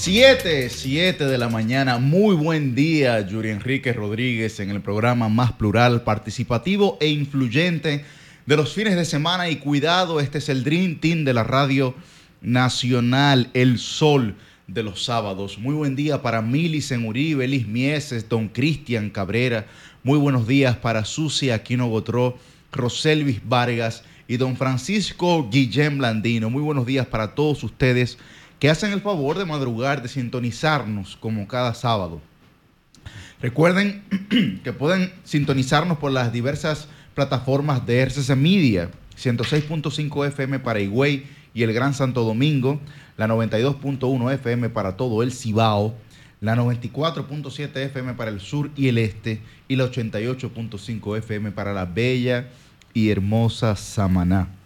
7, 0.00 0.70
7 0.70 1.26
de 1.26 1.36
la 1.36 1.50
mañana. 1.50 1.98
Muy 1.98 2.34
buen 2.34 2.74
día, 2.74 3.20
Yuri 3.20 3.50
Enrique 3.50 3.92
Rodríguez, 3.92 4.58
en 4.58 4.70
el 4.70 4.80
programa 4.80 5.28
más 5.28 5.52
plural, 5.52 6.04
participativo 6.04 6.96
e 7.02 7.08
influyente 7.08 8.06
de 8.46 8.56
los 8.56 8.72
fines 8.72 8.96
de 8.96 9.04
semana. 9.04 9.50
Y 9.50 9.56
cuidado, 9.56 10.18
este 10.18 10.38
es 10.38 10.48
el 10.48 10.64
Dream 10.64 11.00
Team 11.00 11.26
de 11.26 11.34
la 11.34 11.44
Radio 11.44 11.94
Nacional, 12.40 13.50
El 13.52 13.78
Sol 13.78 14.36
de 14.66 14.82
los 14.82 15.04
sábados. 15.04 15.58
Muy 15.58 15.74
buen 15.74 15.96
día 15.96 16.22
para 16.22 16.40
Milicen 16.40 17.04
Uribe, 17.04 17.44
Elis 17.44 17.68
Mieses, 17.68 18.26
Don 18.26 18.48
Cristian 18.48 19.10
Cabrera. 19.10 19.66
Muy 20.02 20.18
buenos 20.18 20.48
días 20.48 20.76
para 20.76 21.04
Susi 21.04 21.50
Aquino 21.50 21.88
Gotró, 21.88 22.38
Roselvis 22.72 23.42
Vargas 23.46 24.02
y 24.26 24.38
Don 24.38 24.56
Francisco 24.56 25.50
Guillén 25.50 25.98
Blandino. 25.98 26.48
Muy 26.48 26.62
buenos 26.62 26.86
días 26.86 27.06
para 27.06 27.34
todos 27.34 27.62
ustedes 27.62 28.16
que 28.60 28.68
hacen 28.68 28.92
el 28.92 29.00
favor 29.00 29.38
de 29.38 29.46
madrugar, 29.46 30.02
de 30.02 30.08
sintonizarnos 30.08 31.16
como 31.16 31.48
cada 31.48 31.74
sábado. 31.74 32.20
Recuerden 33.40 34.04
que 34.62 34.72
pueden 34.72 35.12
sintonizarnos 35.24 35.98
por 35.98 36.12
las 36.12 36.30
diversas 36.30 36.86
plataformas 37.14 37.86
de 37.86 38.02
RCC 38.02 38.36
Media, 38.36 38.90
106.5 39.18 40.26
FM 40.28 40.58
para 40.60 40.78
Higüey 40.78 41.24
y 41.54 41.62
el 41.62 41.72
Gran 41.72 41.94
Santo 41.94 42.22
Domingo, 42.22 42.80
la 43.16 43.26
92.1 43.26 44.34
FM 44.34 44.68
para 44.68 44.96
todo 44.96 45.22
el 45.22 45.32
Cibao, 45.32 45.94
la 46.42 46.54
94.7 46.54 47.76
FM 47.76 48.14
para 48.14 48.30
el 48.30 48.40
sur 48.40 48.70
y 48.76 48.88
el 48.88 48.98
este 48.98 49.40
y 49.68 49.76
la 49.76 49.86
88.5 49.86 51.16
FM 51.18 51.52
para 51.52 51.72
la 51.72 51.86
bella 51.86 52.48
y 52.92 53.08
hermosa 53.08 53.74
Samaná. 53.74 54.59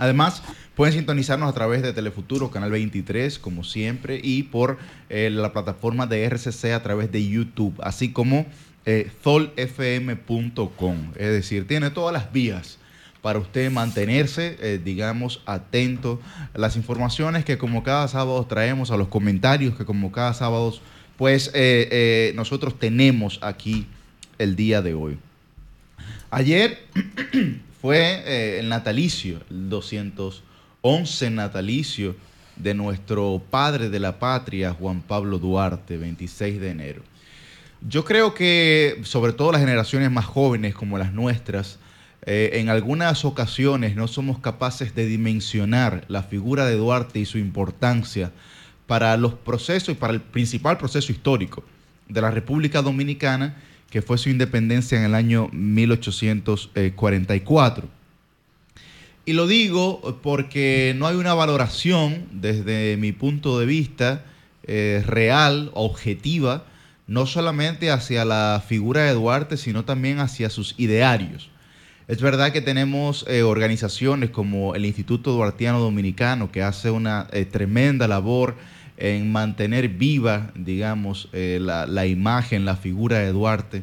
Además, 0.00 0.42
pueden 0.74 0.94
sintonizarnos 0.94 1.50
a 1.50 1.52
través 1.52 1.82
de 1.82 1.92
Telefuturo, 1.92 2.50
Canal 2.50 2.70
23, 2.70 3.38
como 3.38 3.64
siempre, 3.64 4.18
y 4.24 4.44
por 4.44 4.78
eh, 5.10 5.28
la 5.30 5.52
plataforma 5.52 6.06
de 6.06 6.24
RCC 6.24 6.72
a 6.72 6.82
través 6.82 7.12
de 7.12 7.28
YouTube, 7.28 7.74
así 7.82 8.10
como 8.10 8.46
eh, 8.86 9.10
zolfm.com. 9.22 10.96
Es 11.16 11.32
decir, 11.32 11.68
tiene 11.68 11.90
todas 11.90 12.14
las 12.14 12.32
vías 12.32 12.78
para 13.20 13.38
usted 13.38 13.70
mantenerse, 13.70 14.56
eh, 14.62 14.80
digamos, 14.82 15.42
atento 15.44 16.18
a 16.54 16.58
las 16.58 16.76
informaciones 16.76 17.44
que 17.44 17.58
como 17.58 17.82
cada 17.82 18.08
sábado 18.08 18.46
traemos, 18.46 18.90
a 18.90 18.96
los 18.96 19.08
comentarios 19.08 19.76
que 19.76 19.84
como 19.84 20.10
cada 20.12 20.32
sábado, 20.32 20.72
pues 21.18 21.52
nosotros 22.34 22.78
tenemos 22.78 23.38
aquí 23.42 23.86
el 24.38 24.56
día 24.56 24.80
de 24.80 24.94
hoy. 24.94 25.18
Ayer 26.30 26.78
fue 27.80 28.22
eh, 28.26 28.58
el 28.60 28.68
natalicio, 28.68 29.40
el 29.50 29.70
211 29.70 31.30
natalicio 31.30 32.14
de 32.56 32.74
nuestro 32.74 33.42
padre 33.50 33.88
de 33.88 33.98
la 33.98 34.18
patria, 34.18 34.74
Juan 34.74 35.00
Pablo 35.00 35.38
Duarte, 35.38 35.96
26 35.96 36.60
de 36.60 36.70
enero. 36.70 37.02
Yo 37.88 38.04
creo 38.04 38.34
que, 38.34 39.00
sobre 39.04 39.32
todo 39.32 39.52
las 39.52 39.62
generaciones 39.62 40.10
más 40.10 40.26
jóvenes 40.26 40.74
como 40.74 40.98
las 40.98 41.14
nuestras, 41.14 41.78
eh, 42.26 42.50
en 42.54 42.68
algunas 42.68 43.24
ocasiones 43.24 43.96
no 43.96 44.06
somos 44.06 44.38
capaces 44.40 44.94
de 44.94 45.06
dimensionar 45.06 46.04
la 46.08 46.22
figura 46.22 46.66
de 46.66 46.76
Duarte 46.76 47.18
y 47.18 47.24
su 47.24 47.38
importancia 47.38 48.30
para 48.86 49.16
los 49.16 49.32
procesos 49.32 49.94
y 49.94 49.94
para 49.94 50.12
el 50.12 50.20
principal 50.20 50.76
proceso 50.76 51.12
histórico 51.12 51.64
de 52.08 52.20
la 52.20 52.30
República 52.30 52.82
Dominicana 52.82 53.56
que 53.90 54.02
fue 54.02 54.18
su 54.18 54.30
independencia 54.30 54.96
en 54.96 55.04
el 55.04 55.14
año 55.14 55.48
1844. 55.52 58.00
Y 59.26 59.34
lo 59.34 59.46
digo 59.46 60.18
porque 60.22 60.94
no 60.96 61.06
hay 61.06 61.16
una 61.16 61.34
valoración 61.34 62.26
desde 62.32 62.96
mi 62.96 63.12
punto 63.12 63.58
de 63.58 63.66
vista 63.66 64.24
eh, 64.64 65.02
real, 65.06 65.70
objetiva, 65.74 66.64
no 67.06 67.26
solamente 67.26 67.90
hacia 67.90 68.24
la 68.24 68.62
figura 68.66 69.02
de 69.02 69.14
Duarte, 69.14 69.56
sino 69.56 69.84
también 69.84 70.20
hacia 70.20 70.48
sus 70.48 70.74
idearios. 70.78 71.50
Es 72.06 72.20
verdad 72.20 72.52
que 72.52 72.60
tenemos 72.60 73.24
eh, 73.28 73.42
organizaciones 73.42 74.30
como 74.30 74.74
el 74.74 74.84
Instituto 74.84 75.32
Duartiano 75.32 75.80
Dominicano, 75.80 76.50
que 76.50 76.62
hace 76.62 76.90
una 76.90 77.28
eh, 77.32 77.44
tremenda 77.44 78.08
labor 78.08 78.56
en 79.00 79.32
mantener 79.32 79.88
viva, 79.88 80.52
digamos, 80.54 81.28
eh, 81.32 81.58
la, 81.60 82.06
imagen, 82.06 82.64
la 82.64 82.76
figura 82.76 83.18
de 83.18 83.32
Duarte. 83.32 83.82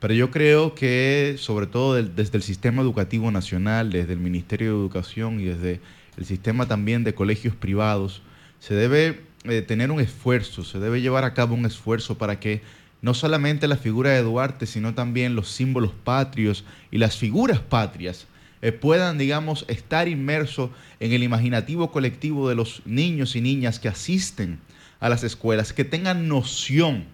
Pero 0.00 0.14
yo 0.14 0.30
creo 0.30 0.74
que, 0.74 1.36
sobre 1.38 1.66
todo 1.66 1.94
desde 2.02 2.36
el 2.36 2.42
sistema 2.42 2.82
educativo 2.82 3.30
nacional, 3.30 3.90
desde 3.90 4.12
el 4.12 4.18
Ministerio 4.18 4.72
de 4.72 4.78
Educación 4.78 5.40
y 5.40 5.44
desde 5.44 5.80
el 6.16 6.24
sistema 6.24 6.66
también 6.66 7.04
de 7.04 7.14
colegios 7.14 7.54
privados, 7.54 8.22
se 8.58 8.74
debe 8.74 9.20
eh, 9.44 9.62
tener 9.62 9.90
un 9.90 10.00
esfuerzo, 10.00 10.64
se 10.64 10.78
debe 10.80 11.00
llevar 11.00 11.24
a 11.24 11.34
cabo 11.34 11.54
un 11.54 11.64
esfuerzo 11.64 12.18
para 12.18 12.40
que 12.40 12.60
no 13.00 13.14
solamente 13.14 13.68
la 13.68 13.76
figura 13.76 14.10
de 14.10 14.22
Duarte, 14.22 14.66
sino 14.66 14.94
también 14.94 15.36
los 15.36 15.48
símbolos 15.48 15.92
patrios 16.04 16.64
y 16.90 16.98
las 16.98 17.16
figuras 17.16 17.60
patrias 17.60 18.26
eh, 18.62 18.72
puedan, 18.72 19.18
digamos, 19.18 19.64
estar 19.68 20.08
inmersos 20.08 20.70
en 21.00 21.12
el 21.12 21.22
imaginativo 21.22 21.92
colectivo 21.92 22.48
de 22.48 22.54
los 22.54 22.82
niños 22.84 23.36
y 23.36 23.40
niñas 23.40 23.78
que 23.78 23.88
asisten 23.88 24.58
a 25.00 25.08
las 25.08 25.22
escuelas, 25.24 25.72
que 25.72 25.84
tengan 25.84 26.28
noción 26.28 27.04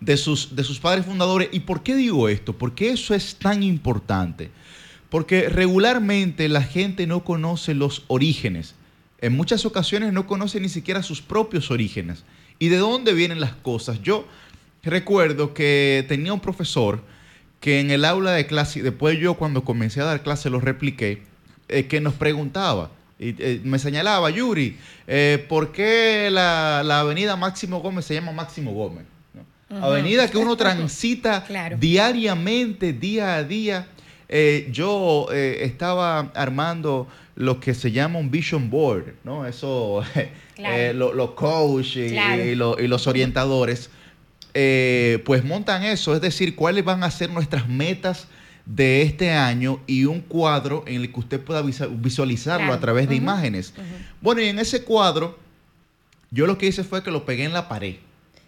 de 0.00 0.16
sus, 0.16 0.56
de 0.56 0.64
sus 0.64 0.80
padres 0.80 1.06
fundadores. 1.06 1.48
¿Y 1.52 1.60
por 1.60 1.82
qué 1.82 1.94
digo 1.94 2.28
esto? 2.28 2.52
Porque 2.56 2.90
eso 2.90 3.14
es 3.14 3.36
tan 3.36 3.62
importante. 3.62 4.50
Porque 5.08 5.48
regularmente 5.48 6.48
la 6.48 6.62
gente 6.62 7.06
no 7.06 7.24
conoce 7.24 7.74
los 7.74 8.04
orígenes. 8.08 8.74
En 9.20 9.34
muchas 9.36 9.64
ocasiones 9.64 10.12
no 10.12 10.26
conoce 10.26 10.60
ni 10.60 10.68
siquiera 10.68 11.02
sus 11.02 11.22
propios 11.22 11.70
orígenes. 11.70 12.24
¿Y 12.58 12.68
de 12.68 12.78
dónde 12.78 13.12
vienen 13.12 13.40
las 13.40 13.54
cosas? 13.54 14.02
Yo 14.02 14.26
recuerdo 14.82 15.54
que 15.54 16.04
tenía 16.08 16.32
un 16.32 16.40
profesor, 16.40 17.02
que 17.66 17.80
en 17.80 17.90
el 17.90 18.04
aula 18.04 18.30
de 18.30 18.46
clase, 18.46 18.80
después 18.80 19.18
yo 19.18 19.34
cuando 19.34 19.64
comencé 19.64 20.00
a 20.00 20.04
dar 20.04 20.22
clase 20.22 20.50
lo 20.50 20.60
repliqué, 20.60 21.22
eh, 21.68 21.86
que 21.86 22.00
nos 22.00 22.14
preguntaba, 22.14 22.92
y 23.18 23.34
eh, 23.40 23.60
me 23.64 23.80
señalaba, 23.80 24.30
Yuri, 24.30 24.76
eh, 25.08 25.44
¿por 25.48 25.72
qué 25.72 26.28
la, 26.30 26.78
avenida 27.00 27.34
Máximo 27.34 27.80
Gómez 27.80 28.04
se 28.04 28.14
llama 28.14 28.30
Máximo 28.30 28.72
Gómez? 28.72 29.04
Avenida 29.68 30.30
que 30.30 30.38
uno 30.38 30.56
transita 30.56 31.44
diariamente, 31.80 32.92
día 32.92 33.34
a 33.34 33.42
día. 33.42 33.88
yo 34.70 35.26
estaba 35.32 36.30
armando 36.36 37.08
lo 37.34 37.58
que 37.58 37.74
se 37.74 37.90
llama 37.90 38.20
un 38.20 38.30
vision 38.30 38.70
board, 38.70 39.14
¿no? 39.24 39.44
Eso, 39.44 40.04
los 40.94 41.30
coaches 41.32 42.12
y, 42.12 42.54
los 42.54 43.06
orientadores 43.08 43.90
eh, 44.58 45.22
pues 45.26 45.44
montan 45.44 45.84
eso, 45.84 46.14
es 46.14 46.22
decir, 46.22 46.56
cuáles 46.56 46.82
van 46.82 47.04
a 47.04 47.10
ser 47.10 47.28
nuestras 47.28 47.68
metas 47.68 48.26
de 48.64 49.02
este 49.02 49.30
año 49.30 49.80
y 49.86 50.06
un 50.06 50.22
cuadro 50.22 50.82
en 50.86 51.02
el 51.02 51.12
que 51.12 51.20
usted 51.20 51.40
pueda 51.40 51.60
visualizarlo 51.62 52.72
a 52.72 52.80
través 52.80 53.06
de 53.06 53.16
imágenes. 53.16 53.74
Bueno, 54.22 54.40
y 54.40 54.46
en 54.46 54.58
ese 54.58 54.82
cuadro, 54.82 55.38
yo 56.30 56.46
lo 56.46 56.56
que 56.56 56.68
hice 56.68 56.84
fue 56.84 57.02
que 57.02 57.10
lo 57.10 57.26
pegué 57.26 57.44
en 57.44 57.52
la 57.52 57.68
pared. 57.68 57.96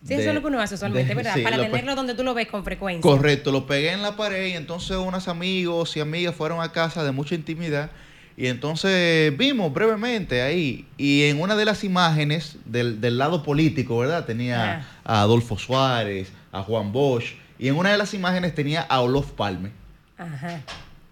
Sí, 0.02 0.14
eso 0.14 0.30
es 0.30 0.34
lo 0.34 0.40
que 0.40 0.46
uno 0.46 0.60
hace 0.62 0.76
usualmente, 0.76 1.14
¿verdad? 1.14 1.36
Para 1.42 1.58
tenerlo 1.58 1.94
donde 1.94 2.14
tú 2.14 2.24
lo 2.24 2.32
ves 2.32 2.48
con 2.48 2.64
frecuencia. 2.64 3.02
Correcto, 3.02 3.52
lo 3.52 3.66
pegué 3.66 3.92
en 3.92 4.00
la 4.00 4.16
pared 4.16 4.46
y 4.46 4.52
entonces 4.52 4.96
unos 4.96 5.28
amigos 5.28 5.94
y 5.94 6.00
amigas 6.00 6.34
fueron 6.34 6.62
a 6.62 6.72
casa 6.72 7.04
de 7.04 7.12
mucha 7.12 7.34
intimidad 7.34 7.90
y 8.38 8.46
entonces 8.46 9.36
vimos 9.36 9.74
brevemente 9.74 10.42
ahí, 10.42 10.86
y 10.96 11.24
en 11.24 11.40
una 11.40 11.56
de 11.56 11.64
las 11.64 11.82
imágenes 11.82 12.56
del, 12.64 13.18
lado 13.18 13.42
político, 13.42 13.98
¿verdad? 13.98 14.26
Tenía 14.26 14.86
a 15.02 15.22
Adolfo 15.22 15.58
Suárez, 15.58 16.30
a 16.52 16.62
Juan 16.62 16.92
Bosch, 16.92 17.34
y 17.58 17.66
en 17.66 17.74
una 17.74 17.90
de 17.90 17.98
las 17.98 18.14
imágenes 18.14 18.54
tenía 18.54 18.82
a 18.82 19.00
Olof 19.00 19.32
Palme, 19.32 19.72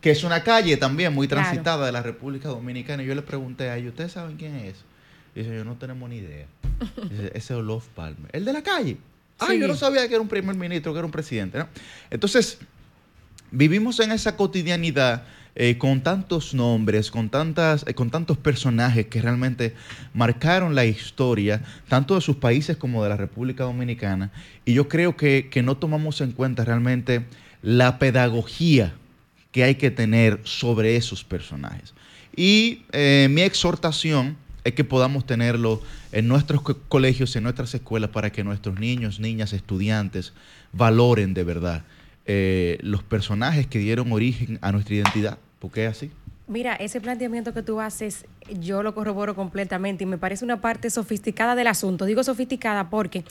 que 0.01 0.13
es 0.13 0.23
una 0.23 0.45
calle 0.45 0.77
también 0.77 1.13
muy 1.13 1.27
transitada 1.27 1.85
de 1.87 1.91
la 1.91 2.01
República 2.01 2.49
Dominicana. 2.49 3.03
Y 3.03 3.07
yo 3.07 3.15
le 3.17 3.23
pregunté 3.23 3.71
a 3.71 3.77
ellos, 3.77 3.91
¿ustedes 3.91 4.13
saben 4.13 4.37
quién 4.37 4.55
es? 4.55 4.77
Y 5.35 5.41
dice, 5.41 5.53
yo 5.53 5.65
no 5.65 5.75
tenemos 5.75 6.09
ni 6.09 6.19
idea. 6.19 6.47
Dice, 7.11 7.27
ese 7.35 7.39
es 7.39 7.51
Olof 7.51 7.89
Palme. 7.89 8.29
El 8.31 8.45
de 8.45 8.53
la 8.53 8.63
calle. 8.63 8.99
Ay, 9.41 9.59
yo 9.59 9.67
no 9.67 9.75
sabía 9.75 10.07
que 10.07 10.15
era 10.15 10.23
un 10.23 10.29
primer 10.29 10.55
ministro, 10.55 10.93
que 10.93 11.01
era 11.01 11.07
un 11.07 11.11
presidente. 11.11 11.59
¿no? 11.59 11.69
Entonces, 12.09 12.59
vivimos 13.51 13.99
en 13.99 14.13
esa 14.13 14.37
cotidianidad 14.37 15.25
eh, 15.59 15.79
con 15.79 16.03
tantos 16.03 16.53
nombres, 16.53 17.11
con, 17.11 17.31
tantas, 17.31 17.83
eh, 17.89 17.95
con 17.95 18.11
tantos 18.11 18.37
personajes 18.37 19.07
que 19.07 19.23
realmente 19.23 19.75
marcaron 20.13 20.75
la 20.75 20.85
historia, 20.85 21.63
tanto 21.89 22.15
de 22.15 22.21
sus 22.21 22.37
países 22.37 22.77
como 22.77 23.03
de 23.03 23.09
la 23.09 23.17
República 23.17 23.65
Dominicana. 23.65 24.31
Y 24.67 24.75
yo 24.75 24.87
creo 24.87 25.17
que, 25.17 25.49
no 25.65 25.79
tomamos 25.79 26.21
en 26.21 26.33
cuenta 26.33 26.63
realmente 26.63 27.25
la 27.63 27.99
pedagogía 27.99 28.93
que 29.51 29.65
hay 29.65 29.77
que 29.77 29.91
tener 29.91 30.41
sobre 30.45 30.97
esos 30.97 31.25
personajes. 31.25 31.95
Y 32.37 32.83
eh, 32.93 33.29
mi 33.31 33.41
exhortación 33.41 34.37
es 34.63 34.75
que 34.75 34.85
podamos 34.85 35.25
tenerlo 35.25 35.81
en 36.13 36.29
nuestros 36.29 36.61
colegios, 36.61 37.35
en 37.35 37.45
nuestras 37.45 37.75
escuelas, 37.75 38.11
para 38.11 38.31
que 38.31 38.45
nuestros 38.45 38.79
niños, 38.79 39.21
niñas, 39.21 39.55
estudiantes 39.55 40.35
valoren 40.75 41.33
de 41.33 41.45
verdad 41.45 41.85
los 42.83 43.05
personajes 43.05 43.69
que 43.69 43.79
dieron 43.79 44.11
origen 44.11 44.59
a 44.61 44.73
nuestra 44.73 44.97
identidad 44.97 45.39
porque 45.59 45.85
es 45.85 45.91
así. 45.91 46.11
Mira, 46.49 46.75
ese 46.77 47.01
planteamiento 47.01 47.53
que 47.53 47.63
tú 47.63 47.81
haces, 47.81 48.25
yo 48.61 48.85
lo 48.85 48.95
corroboro 48.95 49.35
completamente 49.35 50.05
y 50.05 50.07
me 50.07 50.17
parece 50.17 50.45
una 50.45 50.61
parte 50.61 50.91
sofisticada 50.91 51.57
del 51.57 51.67
asunto. 51.67 52.05
Digo 52.05 52.23
sofisticada 52.23 52.89
porque, 52.89 53.25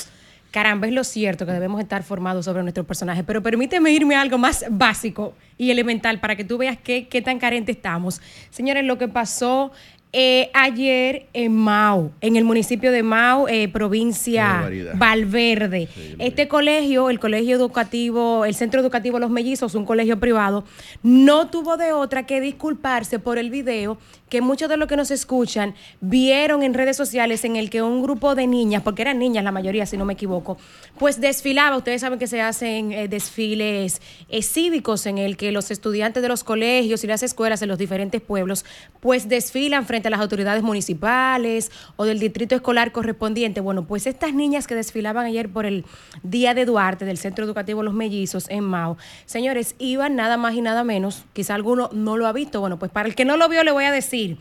caramba, 0.52 0.88
es 0.88 0.94
lo 0.94 1.06
cierto 1.06 1.46
que 1.46 1.54
debemos 1.54 1.80
estar 1.80 2.04
formados 2.04 2.44
sobre 2.44 2.62
nuestro 2.62 2.84
personaje, 2.84 3.24
pero 3.24 3.42
permíteme 3.42 3.92
irme 3.92 4.16
a 4.16 4.22
algo 4.22 4.38
más 4.38 4.66
básico 4.70 5.34
y 5.58 5.72
elemental 5.72 6.20
para 6.20 6.36
que 6.36 6.44
tú 6.44 6.58
veas 6.58 6.78
qué, 6.78 7.08
qué 7.08 7.22
tan 7.22 7.40
carente 7.40 7.72
estamos. 7.72 8.22
Señores, 8.50 8.84
lo 8.84 8.98
que 8.98 9.08
pasó 9.08 9.72
eh, 10.18 10.50
ayer 10.54 11.26
en 11.34 11.54
Mau, 11.54 12.14
en 12.22 12.38
el 12.38 12.46
municipio 12.46 12.94
de 12.94 13.04
Mau, 13.04 13.50
eh, 13.50 13.68
provincia 13.68 14.66
Valverde. 14.94 15.90
este 16.20 16.48
colegio, 16.48 17.10
el 17.10 17.20
colegio 17.20 17.54
educativo, 17.54 18.46
el 18.46 18.56
centro 18.56 18.80
educativo 18.80 19.20
Los 19.20 19.30
Mellizos, 19.30 19.76
un 19.76 19.84
colegio 19.84 20.18
privado, 20.18 20.64
no 21.04 21.50
tuvo 21.50 21.76
de 21.76 21.92
otra 21.92 22.26
que 22.26 22.40
disculparse 22.40 23.20
por 23.20 23.38
el 23.38 23.50
video 23.50 23.98
que 24.30 24.40
muchos 24.40 24.70
de 24.70 24.78
los 24.78 24.88
que 24.88 24.96
nos 24.96 25.12
escuchan 25.12 25.76
vieron 26.00 26.64
en 26.64 26.74
redes 26.74 26.96
sociales 26.96 27.44
en 27.44 27.58
el 27.58 27.70
que 27.70 27.82
un 27.82 28.02
grupo 28.02 28.36
de 28.36 28.48
niñas, 28.48 28.84
porque 28.84 29.02
eran 29.02 29.20
niñas 29.20 29.44
la 29.44 29.52
mayoría, 29.52 29.86
si 29.86 29.98
no 29.98 30.06
me 30.06 30.14
equivoco, 30.14 30.58
pues 30.98 31.20
desfilaba. 31.20 31.76
Ustedes 31.76 32.02
saben 32.02 32.20
que 32.20 32.28
se 32.28 32.42
hacen 32.42 32.94
eh, 32.94 33.10
desfiles 33.10 34.02
cívicos 34.42 35.08
en 35.08 35.18
el 35.18 35.36
que 35.36 35.52
los 35.52 35.72
estudiantes 35.72 36.24
de 36.24 36.30
los 36.30 36.46
colegios 36.46 37.04
y 37.04 37.08
las 37.08 37.22
escuelas 37.22 37.62
en 37.62 37.68
los 37.68 37.78
diferentes 37.78 38.22
pueblos, 38.22 38.64
pues 39.02 39.28
desfilan 39.28 39.86
frente 39.86 40.05
a 40.08 40.12
las 40.12 40.20
autoridades 40.20 40.64
municipales 40.64 41.72
o 41.96 42.06
del 42.06 42.20
distrito 42.20 42.56
escolar 42.56 42.92
correspondiente. 42.92 43.62
Bueno, 43.62 43.86
pues 43.86 44.08
estas 44.08 44.34
niñas 44.34 44.68
que 44.68 44.76
desfilaban 44.76 45.26
ayer 45.26 45.50
por 45.50 45.66
el 45.66 45.86
Día 46.24 46.54
de 46.54 46.66
Duarte 46.66 47.06
del 47.06 47.18
Centro 47.18 47.46
Educativo 47.46 47.84
Los 47.84 47.94
Mellizos 47.94 48.50
en 48.50 48.64
Mao, 48.64 48.98
señores, 49.26 49.76
iban 49.80 50.16
nada 50.16 50.38
más 50.38 50.56
y 50.56 50.62
nada 50.62 50.84
menos, 50.84 51.26
quizá 51.34 51.56
alguno 51.56 51.90
no 51.94 52.18
lo 52.18 52.28
ha 52.28 52.34
visto, 52.34 52.60
bueno, 52.60 52.80
pues 52.80 52.92
para 52.92 53.08
el 53.08 53.16
que 53.16 53.26
no 53.26 53.38
lo 53.38 53.50
vio 53.50 53.64
le 53.64 53.72
voy 53.72 53.86
a 53.86 53.92
decir, 53.92 54.38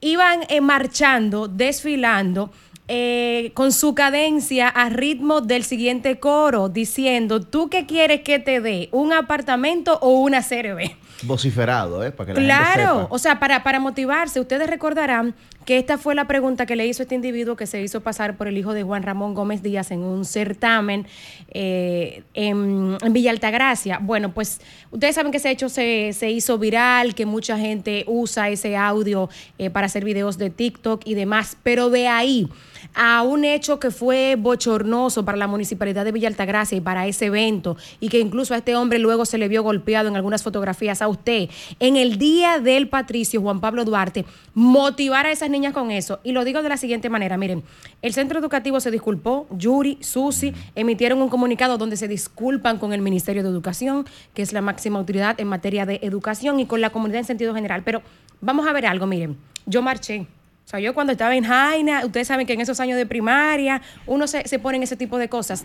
iban 0.00 0.40
eh, 0.48 0.60
marchando, 0.60 1.48
desfilando. 1.48 2.50
Eh, 2.88 3.50
con 3.54 3.72
su 3.72 3.96
cadencia 3.96 4.68
a 4.68 4.88
ritmo 4.90 5.40
del 5.40 5.64
siguiente 5.64 6.20
coro, 6.20 6.68
diciendo, 6.68 7.40
¿tú 7.40 7.68
qué 7.68 7.84
quieres 7.84 8.20
que 8.20 8.38
te 8.38 8.60
dé? 8.60 8.88
¿Un 8.92 9.12
apartamento 9.12 9.98
o 10.00 10.10
una 10.20 10.40
CRB? 10.40 10.92
Vociferado, 11.22 12.04
¿eh? 12.04 12.12
Para 12.12 12.34
que 12.34 12.40
la 12.40 12.46
claro, 12.46 13.06
o 13.10 13.18
sea, 13.18 13.38
para, 13.38 13.62
para 13.62 13.80
motivarse. 13.80 14.40
Ustedes 14.40 14.68
recordarán 14.68 15.34
que 15.64 15.78
esta 15.78 15.98
fue 15.98 16.14
la 16.14 16.26
pregunta 16.26 16.64
que 16.64 16.76
le 16.76 16.86
hizo 16.86 17.02
este 17.02 17.16
individuo 17.16 17.56
que 17.56 17.66
se 17.66 17.82
hizo 17.82 18.00
pasar 18.00 18.36
por 18.36 18.46
el 18.46 18.56
hijo 18.56 18.72
de 18.72 18.84
Juan 18.84 19.02
Ramón 19.02 19.34
Gómez 19.34 19.62
Díaz 19.62 19.90
en 19.90 20.00
un 20.00 20.24
certamen 20.24 21.06
eh, 21.50 22.22
en, 22.34 22.96
Villa 23.10 23.32
Altagracia. 23.32 23.98
Bueno, 24.00 24.32
pues 24.32 24.60
ustedes 24.92 25.16
saben 25.16 25.32
que 25.32 25.38
ese 25.38 25.50
hecho 25.50 25.68
se, 25.68 26.12
se 26.12 26.30
hizo 26.30 26.56
viral, 26.58 27.14
que 27.14 27.26
mucha 27.26 27.58
gente 27.58 28.04
usa 28.06 28.48
ese 28.48 28.76
audio 28.76 29.28
eh, 29.58 29.70
para 29.70 29.86
hacer 29.86 30.04
videos 30.04 30.38
de 30.38 30.50
TikTok 30.50 31.02
y 31.04 31.14
demás, 31.14 31.56
pero 31.62 31.90
de 31.90 32.06
ahí 32.06 32.48
a 32.94 33.22
un 33.22 33.44
hecho 33.44 33.78
que 33.78 33.90
fue 33.90 34.36
bochornoso 34.38 35.24
para 35.24 35.36
la 35.36 35.46
municipalidad 35.46 36.04
de 36.04 36.12
Villa 36.12 36.28
Altagracia 36.28 36.78
y 36.78 36.80
para 36.80 37.06
ese 37.06 37.26
evento, 37.26 37.76
y 38.00 38.08
que 38.08 38.20
incluso 38.20 38.54
a 38.54 38.58
este 38.58 38.76
hombre 38.76 38.98
luego 38.98 39.26
se 39.26 39.38
le 39.38 39.48
vio 39.48 39.62
golpeado 39.62 40.08
en 40.08 40.16
algunas 40.16 40.42
fotografías 40.42 41.02
usted, 41.08 41.48
en 41.80 41.96
el 41.96 42.18
día 42.18 42.58
del 42.58 42.88
patricio 42.88 43.40
Juan 43.40 43.60
Pablo 43.60 43.84
Duarte, 43.84 44.24
motivar 44.54 45.26
a 45.26 45.32
esas 45.32 45.50
niñas 45.50 45.72
con 45.72 45.90
eso. 45.90 46.20
Y 46.24 46.32
lo 46.32 46.44
digo 46.44 46.62
de 46.62 46.68
la 46.68 46.76
siguiente 46.76 47.10
manera, 47.10 47.36
miren, 47.36 47.62
el 48.02 48.12
centro 48.14 48.38
educativo 48.38 48.80
se 48.80 48.90
disculpó, 48.90 49.46
Yuri, 49.50 49.98
Susi, 50.00 50.52
emitieron 50.74 51.20
un 51.22 51.28
comunicado 51.28 51.78
donde 51.78 51.96
se 51.96 52.08
disculpan 52.08 52.78
con 52.78 52.92
el 52.92 53.02
Ministerio 53.02 53.42
de 53.42 53.48
Educación, 53.48 54.06
que 54.34 54.42
es 54.42 54.52
la 54.52 54.62
máxima 54.62 54.98
autoridad 54.98 55.40
en 55.40 55.48
materia 55.48 55.86
de 55.86 56.00
educación, 56.02 56.60
y 56.60 56.66
con 56.66 56.80
la 56.80 56.90
comunidad 56.90 57.20
en 57.20 57.24
sentido 57.24 57.54
general. 57.54 57.82
Pero 57.84 58.02
vamos 58.40 58.66
a 58.66 58.72
ver 58.72 58.86
algo, 58.86 59.06
miren, 59.06 59.36
yo 59.66 59.82
marché 59.82 60.26
o 60.66 60.68
sea, 60.68 60.80
yo 60.80 60.94
cuando 60.94 61.12
estaba 61.12 61.36
en 61.36 61.44
Jaina, 61.44 62.04
ustedes 62.04 62.26
saben 62.26 62.44
que 62.44 62.52
en 62.52 62.60
esos 62.60 62.80
años 62.80 62.96
de 62.96 63.06
primaria 63.06 63.80
uno 64.04 64.26
se, 64.26 64.48
se 64.48 64.58
pone 64.58 64.78
en 64.78 64.82
ese 64.82 64.96
tipo 64.96 65.16
de 65.16 65.28
cosas. 65.28 65.64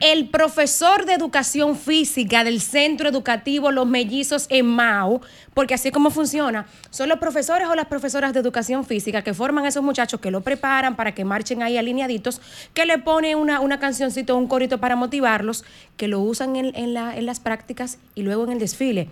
El 0.00 0.28
profesor 0.28 1.06
de 1.06 1.14
educación 1.14 1.76
física 1.76 2.44
del 2.44 2.60
centro 2.60 3.08
educativo 3.08 3.72
Los 3.72 3.84
Mellizos 3.84 4.46
en 4.48 4.66
Mao, 4.66 5.20
porque 5.54 5.74
así 5.74 5.88
es 5.88 5.94
como 5.94 6.10
funciona, 6.10 6.66
son 6.90 7.08
los 7.08 7.18
profesores 7.18 7.66
o 7.66 7.74
las 7.74 7.86
profesoras 7.86 8.32
de 8.32 8.38
educación 8.38 8.84
física 8.84 9.22
que 9.22 9.34
forman 9.34 9.64
a 9.64 9.68
esos 9.68 9.82
muchachos, 9.82 10.20
que 10.20 10.30
lo 10.30 10.42
preparan 10.42 10.94
para 10.94 11.16
que 11.16 11.24
marchen 11.24 11.64
ahí 11.64 11.76
alineaditos, 11.76 12.40
que 12.74 12.86
le 12.86 12.98
ponen 12.98 13.38
una, 13.38 13.58
una 13.58 13.80
cancioncito, 13.80 14.36
un 14.36 14.46
corito 14.46 14.78
para 14.78 14.94
motivarlos, 14.94 15.64
que 15.96 16.06
lo 16.06 16.20
usan 16.20 16.54
en, 16.54 16.76
en, 16.76 16.94
la, 16.94 17.16
en 17.16 17.26
las 17.26 17.40
prácticas 17.40 17.98
y 18.14 18.22
luego 18.22 18.44
en 18.44 18.52
el 18.52 18.58
desfile. 18.60 19.08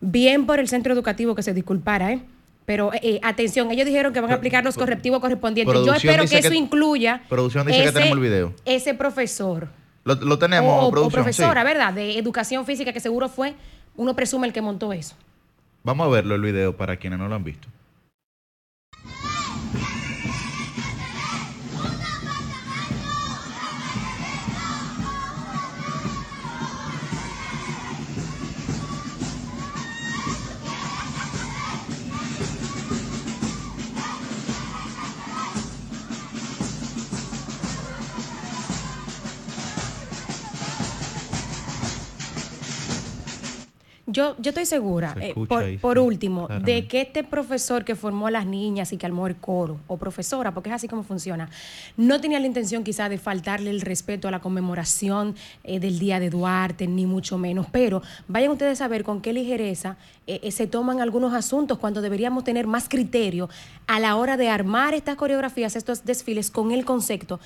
Bien 0.00 0.46
por 0.46 0.60
el 0.60 0.68
centro 0.68 0.94
educativo 0.94 1.34
que 1.34 1.42
se 1.42 1.52
disculpara, 1.52 2.10
¿eh? 2.10 2.22
Pero 2.64 2.94
eh, 2.94 3.00
eh, 3.02 3.20
atención, 3.22 3.70
ellos 3.70 3.84
dijeron 3.84 4.14
que 4.14 4.20
van 4.20 4.30
a 4.30 4.36
aplicar 4.36 4.64
los 4.64 4.76
correctivos 4.76 5.20
correspondientes. 5.20 5.76
Yo 5.84 5.92
espero 5.92 6.24
que 6.24 6.38
eso 6.38 6.54
incluya. 6.54 7.22
Producción 7.28 7.66
dice 7.66 7.84
que 7.84 7.92
tenemos 7.92 8.16
el 8.16 8.22
video. 8.22 8.54
Ese 8.64 8.94
profesor. 8.94 9.81
Lo, 10.04 10.38
tenemos, 10.38 10.84
o, 10.84 10.90
producción. 10.90 11.22
profesora, 11.22 11.62
¿verdad? 11.62 11.92
De 11.92 12.18
educación 12.18 12.66
física, 12.66 12.92
que 12.92 13.00
seguro 13.00 13.28
fue, 13.28 13.54
uno 13.96 14.16
presume 14.16 14.46
el 14.48 14.52
que 14.52 14.60
montó 14.60 14.92
eso. 14.92 15.14
Vamos 15.84 16.06
a 16.06 16.10
verlo 16.10 16.34
el 16.34 16.40
video 16.40 16.76
para 16.76 16.96
quienes 16.96 17.18
no 17.18 17.28
lo 17.28 17.34
han 17.34 17.44
visto. 17.44 17.68
Yo, 44.12 44.36
yo 44.38 44.50
estoy 44.50 44.66
segura, 44.66 45.16
eh, 45.20 45.34
por, 45.80 45.98
último, 45.98 46.46
de 46.48 46.86
que 46.86 47.00
este 47.00 47.24
profesor 47.24 47.84
que 47.84 47.96
formó 47.96 48.26
a 48.26 48.30
las 48.30 48.44
niñas 48.44 48.92
y 48.92 48.98
que 48.98 49.06
armó 49.06 49.26
el 49.26 49.36
coro, 49.36 49.80
o 49.86 49.96
profesora, 49.96 50.52
porque 50.52 50.68
es 50.68 50.74
así 50.76 50.88
como 50.88 51.02
funciona, 51.02 51.48
no 51.96 52.20
tenía 52.20 52.38
la 52.38 52.46
intención 52.46 52.84
quizá 52.84 53.08
de 53.08 53.16
faltarle 53.16 53.70
el 53.70 53.80
respeto 53.80 54.28
a 54.28 54.30
la 54.30 54.40
conmemoración 54.40 55.34
eh, 55.64 55.80
del 55.80 55.98
Día 55.98 56.20
de 56.20 56.28
Duarte, 56.28 56.86
ni 56.86 57.06
mucho 57.06 57.38
menos, 57.38 57.66
pero 57.72 58.02
vayan 58.28 58.50
ustedes 58.50 58.82
a 58.82 58.88
ver 58.88 59.02
con 59.02 59.22
qué 59.22 59.32
ligereza 59.32 59.96
eh, 60.26 60.50
se 60.52 60.66
toman 60.66 61.00
algunos 61.00 61.32
asuntos 61.32 61.78
cuando 61.78 62.02
deberíamos 62.02 62.44
tener 62.44 62.66
más 62.66 62.88
criterio 62.88 63.48
a 63.86 63.98
la 63.98 64.16
hora 64.16 64.36
de 64.36 64.50
armar 64.50 64.94
estas 64.94 65.16
coreografías, 65.16 65.74
estos 65.74 66.04
desfiles, 66.04 66.50
con 66.50 66.70
el 66.70 66.84
concepto 66.84 67.40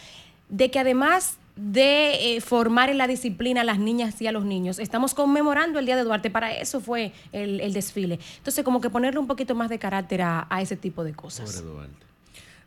de 0.49 0.71
que 0.71 0.79
además 0.79 1.39
de 1.57 2.37
eh, 2.37 2.41
formar 2.43 2.91
en 2.91 2.99
la 2.99 3.07
disciplina 3.07 3.63
a 3.63 3.65
las 3.65 3.79
niñas 3.79 4.21
y 4.21 4.27
a 4.27 4.33
los 4.33 4.45
niños. 4.45 4.79
Estamos 4.79 5.15
conmemorando 5.15 5.79
el 5.79 5.87
Día 5.87 5.97
de 5.97 6.05
Duarte, 6.05 6.31
para 6.31 6.55
eso 6.55 6.81
fue 6.81 7.13
el, 7.33 7.73
desfile. 7.73 8.19
Entonces, 8.37 8.63
como 8.63 8.81
que 8.81 8.91
ponerle 8.91 9.19
un 9.19 9.27
poquito 9.27 9.55
más 9.55 9.71
de 9.71 9.79
carácter 9.79 10.23
a, 10.23 10.47
ese 10.61 10.77
tipo 10.77 11.03
de 11.03 11.15
cosas. 11.15 11.65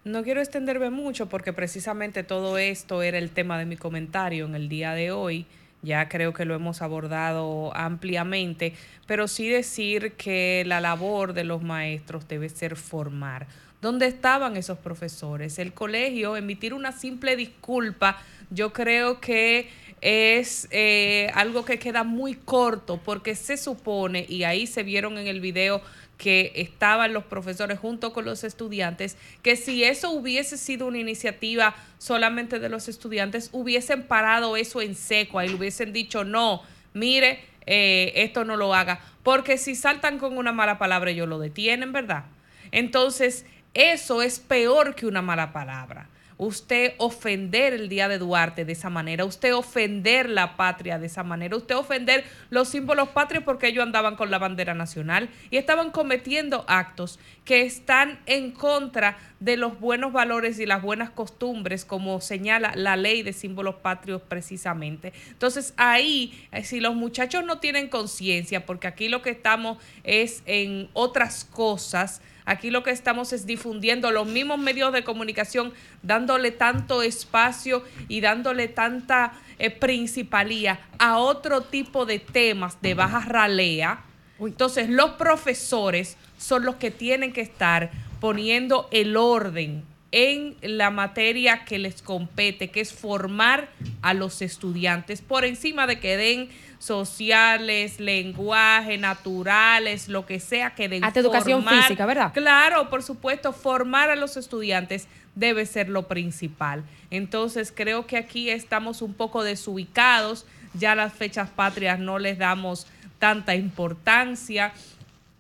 No 0.04 0.24
quiero 0.24 0.40
extenderme 0.40 0.90
mucho 0.90 1.30
porque 1.30 1.54
precisamente 1.54 2.24
todo 2.24 2.58
esto 2.58 3.04
era 3.04 3.18
el 3.18 3.30
tema 3.30 3.60
de 3.60 3.66
mi 3.66 3.78
comentario 3.78 4.46
en 4.46 4.56
el 4.56 4.70
día 4.70 4.94
de 4.94 5.12
hoy. 5.12 5.46
Ya 5.82 6.10
creo 6.10 6.34
que 6.34 6.46
lo 6.46 6.56
hemos 6.56 6.82
abordado 6.82 7.76
ampliamente, 7.76 8.74
pero 9.08 9.28
sí 9.28 9.48
decir 9.48 10.14
que 10.14 10.64
la 10.66 10.82
labor 10.82 11.34
de 11.34 11.44
los 11.44 11.62
maestros 11.62 12.28
debe 12.28 12.50
ser 12.50 12.76
formar. 12.76 13.48
¿Dónde 13.82 14.08
estaban 14.08 14.58
esos 14.58 14.78
profesores? 14.78 15.58
El 15.58 15.74
colegio, 15.74 16.36
emitir 16.36 16.74
una 16.74 16.92
simple 16.92 17.36
disculpa 17.36 18.18
yo 18.50 18.74
creo 18.74 19.20
que 19.20 19.70
es 20.02 20.68
eh, 20.72 21.30
algo 21.34 21.66
que 21.66 21.78
queda 21.78 22.04
muy 22.04 22.34
corto 22.36 23.00
porque 23.04 23.36
se 23.36 23.58
supone, 23.58 24.26
y 24.28 24.44
ahí 24.44 24.66
se 24.66 24.84
vieron 24.84 25.18
en 25.18 25.28
el 25.28 25.42
video 25.42 25.82
que 26.18 26.52
estaban 26.56 27.14
los 27.14 27.24
profesores 27.24 27.80
junto 27.80 28.12
con 28.12 28.26
los 28.26 28.44
estudiantes, 28.44 29.18
que 29.42 29.56
si 29.56 29.84
eso 29.84 30.12
hubiese 30.12 30.58
sido 30.58 30.88
una 30.88 30.98
iniciativa 30.98 31.76
solamente 31.98 32.60
de 32.60 32.70
los 32.70 32.90
estudiantes, 32.90 33.50
hubiesen 33.54 34.04
parado 34.04 34.58
eso 34.58 34.82
en 34.82 34.96
seco, 34.96 35.40
ahí 35.40 35.54
hubiesen 35.54 35.94
dicho, 35.94 36.26
no, 36.26 36.62
mire, 36.94 37.40
eh, 37.66 38.12
esto 38.16 38.44
no 38.44 38.58
lo 38.58 38.74
haga, 38.74 39.00
porque 39.24 39.58
si 39.58 39.76
saltan 39.76 40.18
con 40.18 40.38
una 40.38 40.52
mala 40.52 40.78
palabra 40.78 41.12
ellos 41.12 41.28
lo 41.28 41.40
detienen, 41.40 41.94
¿verdad? 41.94 42.26
Entonces, 42.72 43.46
eso 43.74 44.22
es 44.22 44.40
peor 44.40 44.96
que 44.96 45.06
una 45.06 45.22
mala 45.22 45.54
palabra. 45.54 46.10
Usted 46.38 46.94
ofender 47.00 47.74
el 47.74 47.90
Día 47.90 48.08
de 48.08 48.18
Duarte 48.18 48.64
de 48.64 48.72
esa 48.72 48.90
manera, 48.90 49.26
usted 49.26 49.54
ofender 49.54 50.30
la 50.30 50.56
patria 50.56 50.98
de 50.98 51.08
esa 51.08 51.22
manera, 51.22 51.58
usted 51.58 51.76
ofender 51.76 52.24
los 52.50 52.70
símbolos 52.70 53.10
patrios 53.10 53.44
porque 53.44 53.68
ellos 53.68 53.84
andaban 53.84 54.16
con 54.16 54.32
la 54.32 54.38
bandera 54.38 54.74
nacional 54.74 55.30
y 55.52 55.58
estaban 55.58 55.92
cometiendo 55.92 56.64
actos 56.70 57.20
que 57.44 57.64
están 57.64 58.20
en 58.26 58.52
contra 58.52 59.18
de 59.40 59.58
los 59.58 59.80
buenos 59.80 60.12
valores 60.12 60.60
y 60.60 60.66
las 60.66 60.82
buenas 60.82 61.10
costumbres, 61.10 61.86
como 61.86 62.20
señala 62.22 62.74
la 62.76 62.96
ley 62.96 63.24
de 63.24 63.34
símbolos 63.34 63.76
patrios 63.76 64.22
precisamente. 64.22 65.14
Entonces 65.30 65.74
ahí, 65.78 66.48
eh, 66.52 66.64
si 66.64 66.80
los 66.80 66.96
muchachos 66.96 67.46
no 67.46 67.60
tienen 67.60 67.88
conciencia, 67.88 68.66
porque 68.66 68.88
aquí 68.88 69.08
lo 69.08 69.22
que 69.22 69.30
estamos 69.30 69.78
es 70.04 70.44
en 70.46 70.90
otras 70.94 71.46
cosas, 71.46 72.22
Aquí 72.50 72.72
lo 72.72 72.82
que 72.82 72.90
estamos 72.90 73.32
es 73.32 73.46
difundiendo 73.46 74.10
los 74.10 74.26
mismos 74.26 74.58
medios 74.58 74.92
de 74.92 75.04
comunicación, 75.04 75.72
dándole 76.02 76.50
tanto 76.50 77.04
espacio 77.04 77.84
y 78.08 78.22
dándole 78.22 78.68
tanta 78.68 79.34
eh, 79.60 79.70
principalía 79.70 80.80
a 80.98 81.20
otro 81.20 81.62
tipo 81.62 82.08
de 82.08 82.18
temas 82.18 82.82
de 82.82 82.96
baja 82.96 83.20
ralea. 83.20 84.02
Entonces 84.40 84.90
los 84.90 85.12
profesores 85.12 86.18
son 86.40 86.66
los 86.66 86.78
que 86.78 86.90
tienen 86.90 87.34
que 87.34 87.42
estar 87.42 87.92
poniendo 88.20 88.88
el 88.92 89.18
orden 89.18 89.84
en 90.12 90.56
la 90.62 90.90
materia 90.90 91.66
que 91.66 91.78
les 91.78 92.02
compete, 92.02 92.70
que 92.70 92.82
es 92.82 92.94
formar 92.94 93.70
a 94.02 94.14
los 94.14 94.42
estudiantes 94.42 95.22
por 95.22 95.46
encima 95.46 95.86
de 95.86 96.00
que 96.00 96.18
den 96.18 96.50
sociales, 96.80 98.00
lenguaje, 98.00 98.98
naturales, 98.98 100.08
lo 100.08 100.26
que 100.26 100.40
sea 100.40 100.72
que 100.72 100.90
den. 100.90 101.04
Hasta 101.04 101.20
educación 101.20 101.66
física, 101.66 102.06
¿verdad? 102.06 102.34
Claro, 102.34 102.90
por 102.90 103.04
supuesto, 103.04 103.54
formar 103.54 104.10
a 104.10 104.16
los 104.16 104.38
estudiantes 104.38 105.08
debe 105.36 105.66
ser 105.66 105.90
lo 105.90 106.08
principal. 106.08 106.84
Entonces, 107.12 107.72
creo 107.76 108.08
que 108.08 108.18
aquí 108.18 108.50
estamos 108.50 109.02
un 109.02 109.14
poco 109.14 109.44
desubicados, 109.44 110.46
ya 110.74 110.96
las 110.96 111.14
fechas 111.14 111.50
patrias 111.50 112.00
no 112.00 112.18
les 112.18 112.38
damos 112.38 112.88
tanta 113.20 113.56
importancia, 113.56 114.74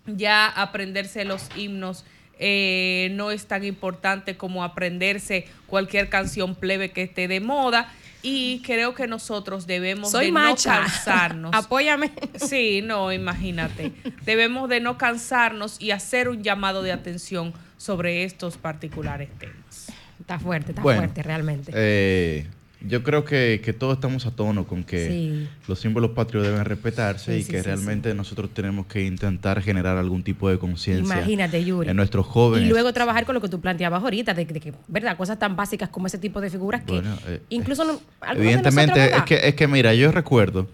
ya 0.06 0.48
aprenderse 0.48 1.24
los 1.24 1.50
himnos 1.56 2.06
eh, 2.40 3.10
no 3.12 3.32
es 3.32 3.46
tan 3.46 3.64
importante 3.64 4.38
como 4.38 4.64
aprenderse 4.64 5.46
cualquier 5.68 6.10
canción 6.10 6.56
plebe 6.56 6.92
que 6.92 7.04
esté 7.04 7.28
de 7.28 7.42
moda. 7.42 7.94
Y 8.22 8.62
creo 8.66 8.96
que 8.96 9.08
nosotros 9.08 9.66
debemos 9.66 10.12
de 10.12 10.32
no 10.32 10.56
cansarnos. 10.56 11.52
Apóyame. 11.54 12.12
Sí, 12.36 12.82
no, 12.84 13.14
imagínate. 13.14 13.94
debemos 14.26 14.68
de 14.68 14.82
no 14.82 14.98
cansarnos 14.98 15.80
y 15.80 15.92
hacer 15.92 16.28
un 16.28 16.44
llamado 16.44 16.82
de 16.82 16.92
atención 16.92 17.54
sobre 17.78 18.24
estos 18.24 18.58
particulares 18.58 19.30
temas. 19.38 19.92
Está 20.20 20.38
fuerte, 20.38 20.72
está 20.72 20.82
fuerte 20.82 21.24
realmente. 21.24 21.72
Eh, 21.74 22.48
yo 22.82 23.04
creo 23.04 23.26
que, 23.26 23.62
que, 23.64 23.74
todos 23.74 23.96
estamos 23.96 24.26
a 24.26 24.32
tono 24.32 24.66
con 24.66 24.84
que 24.84 25.48
los 25.68 25.80
símbolos 25.80 26.12
patrios 26.12 26.46
deben 26.46 26.64
respetarse 26.64 27.38
y 27.38 27.44
que 27.44 27.62
realmente 27.62 28.14
nosotros 28.14 28.54
tenemos 28.54 28.86
que 28.86 29.06
intentar 29.06 29.62
generar 29.62 29.98
algún 29.98 30.24
tipo 30.24 30.50
de 30.50 30.58
conciencia 30.58 31.26
en 31.26 31.96
nuestros 31.96 32.26
jóvenes. 32.26 32.68
Y 32.68 32.70
luego 32.70 32.94
trabajar 32.94 33.26
con 33.26 33.36
lo 33.36 33.42
que 33.42 33.50
tú 33.50 33.60
planteabas 33.60 34.02
ahorita, 34.02 34.34
de, 34.34 34.48
que, 34.48 34.74
¿verdad? 34.88 35.18
Cosas 35.18 35.38
tan 35.38 35.58
básicas 35.58 35.90
como 35.90 36.08
ese 36.08 36.18
tipo 36.18 36.40
de 36.40 36.50
figuras 36.50 36.84
que 36.84 37.02
eh, 37.28 37.42
incluso... 37.50 37.84
no, 37.84 38.02
evidentemente, 38.32 39.14
es, 39.14 39.24
que, 39.24 39.48
es 39.48 39.56
que 39.56 39.68
mira, 39.68 39.94
yo 39.94 40.12
recuerdo 40.12 40.68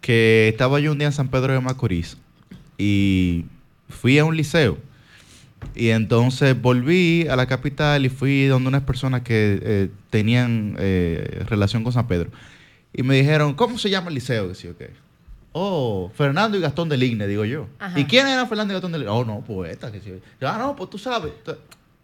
que 0.00 0.48
estaba 0.48 0.78
yo 0.78 0.92
un 0.92 0.98
día 0.98 1.08
en 1.08 1.12
San 1.12 1.28
Pedro 1.28 1.52
de 1.52 1.60
Macorís 1.60 2.16
y 2.76 3.46
fui 3.88 4.18
a 4.18 4.24
un 4.24 4.36
liceo 4.36 4.78
y 5.74 5.90
entonces 5.90 6.60
volví 6.60 7.26
a 7.28 7.36
la 7.36 7.46
capital 7.46 8.04
y 8.04 8.08
fui 8.08 8.46
donde 8.46 8.68
unas 8.68 8.82
personas 8.82 9.22
que 9.22 9.60
eh, 9.62 9.90
tenían 10.10 10.76
eh, 10.78 11.44
relación 11.48 11.84
con 11.84 11.92
San 11.92 12.06
Pedro. 12.06 12.30
Y 12.92 13.02
me 13.02 13.14
dijeron, 13.14 13.54
¿cómo 13.54 13.78
se 13.78 13.90
llama 13.90 14.08
el 14.08 14.14
liceo? 14.14 14.48
Decía, 14.48 14.70
okay. 14.70 14.88
Oh, 15.52 16.10
Fernando 16.14 16.58
y 16.58 16.60
Gastón 16.60 16.88
de 16.88 16.96
Ligne, 16.96 17.26
digo 17.26 17.44
yo. 17.44 17.68
¿Y 17.96 18.04
quién 18.04 18.26
era 18.26 18.46
Fernando 18.46 18.72
y 18.72 18.74
Gastón 18.74 18.92
de 18.92 18.98
Ligne? 18.98 19.10
Oh, 19.10 19.24
no, 19.24 19.40
poeta. 19.40 19.92
Que 19.92 20.00
sí. 20.00 20.12
Ah, 20.40 20.56
no, 20.58 20.74
pues 20.74 20.90
tú 20.90 20.98
sabes. 20.98 21.32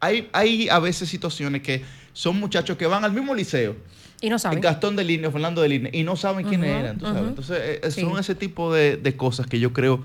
Hay, 0.01 0.29
hay 0.33 0.69
a 0.69 0.79
veces 0.79 1.09
situaciones 1.09 1.63
que 1.63 1.83
son 2.13 2.39
muchachos 2.39 2.77
que 2.77 2.87
van 2.87 3.05
al 3.05 3.13
mismo 3.13 3.35
liceo. 3.35 3.77
Y 4.21 4.31
no 4.31 4.39
saben. 4.39 4.61
Gastón 4.61 4.97
de 4.97 5.05
Ligne, 5.05 5.31
Fernando 5.31 5.63
de 5.63 5.69
Ligne, 5.69 5.91
y 5.93 6.03
no 6.03 6.17
saben 6.17 6.47
quién 6.47 6.65
eran. 6.65 6.99
Entonces, 7.03 7.81
eh, 7.83 7.91
son 7.91 8.19
ese 8.19 8.35
tipo 8.35 8.73
de, 8.73 8.97
de 8.97 9.17
cosas 9.17 9.47
que 9.47 9.59
yo 9.59 9.73
creo 9.73 10.05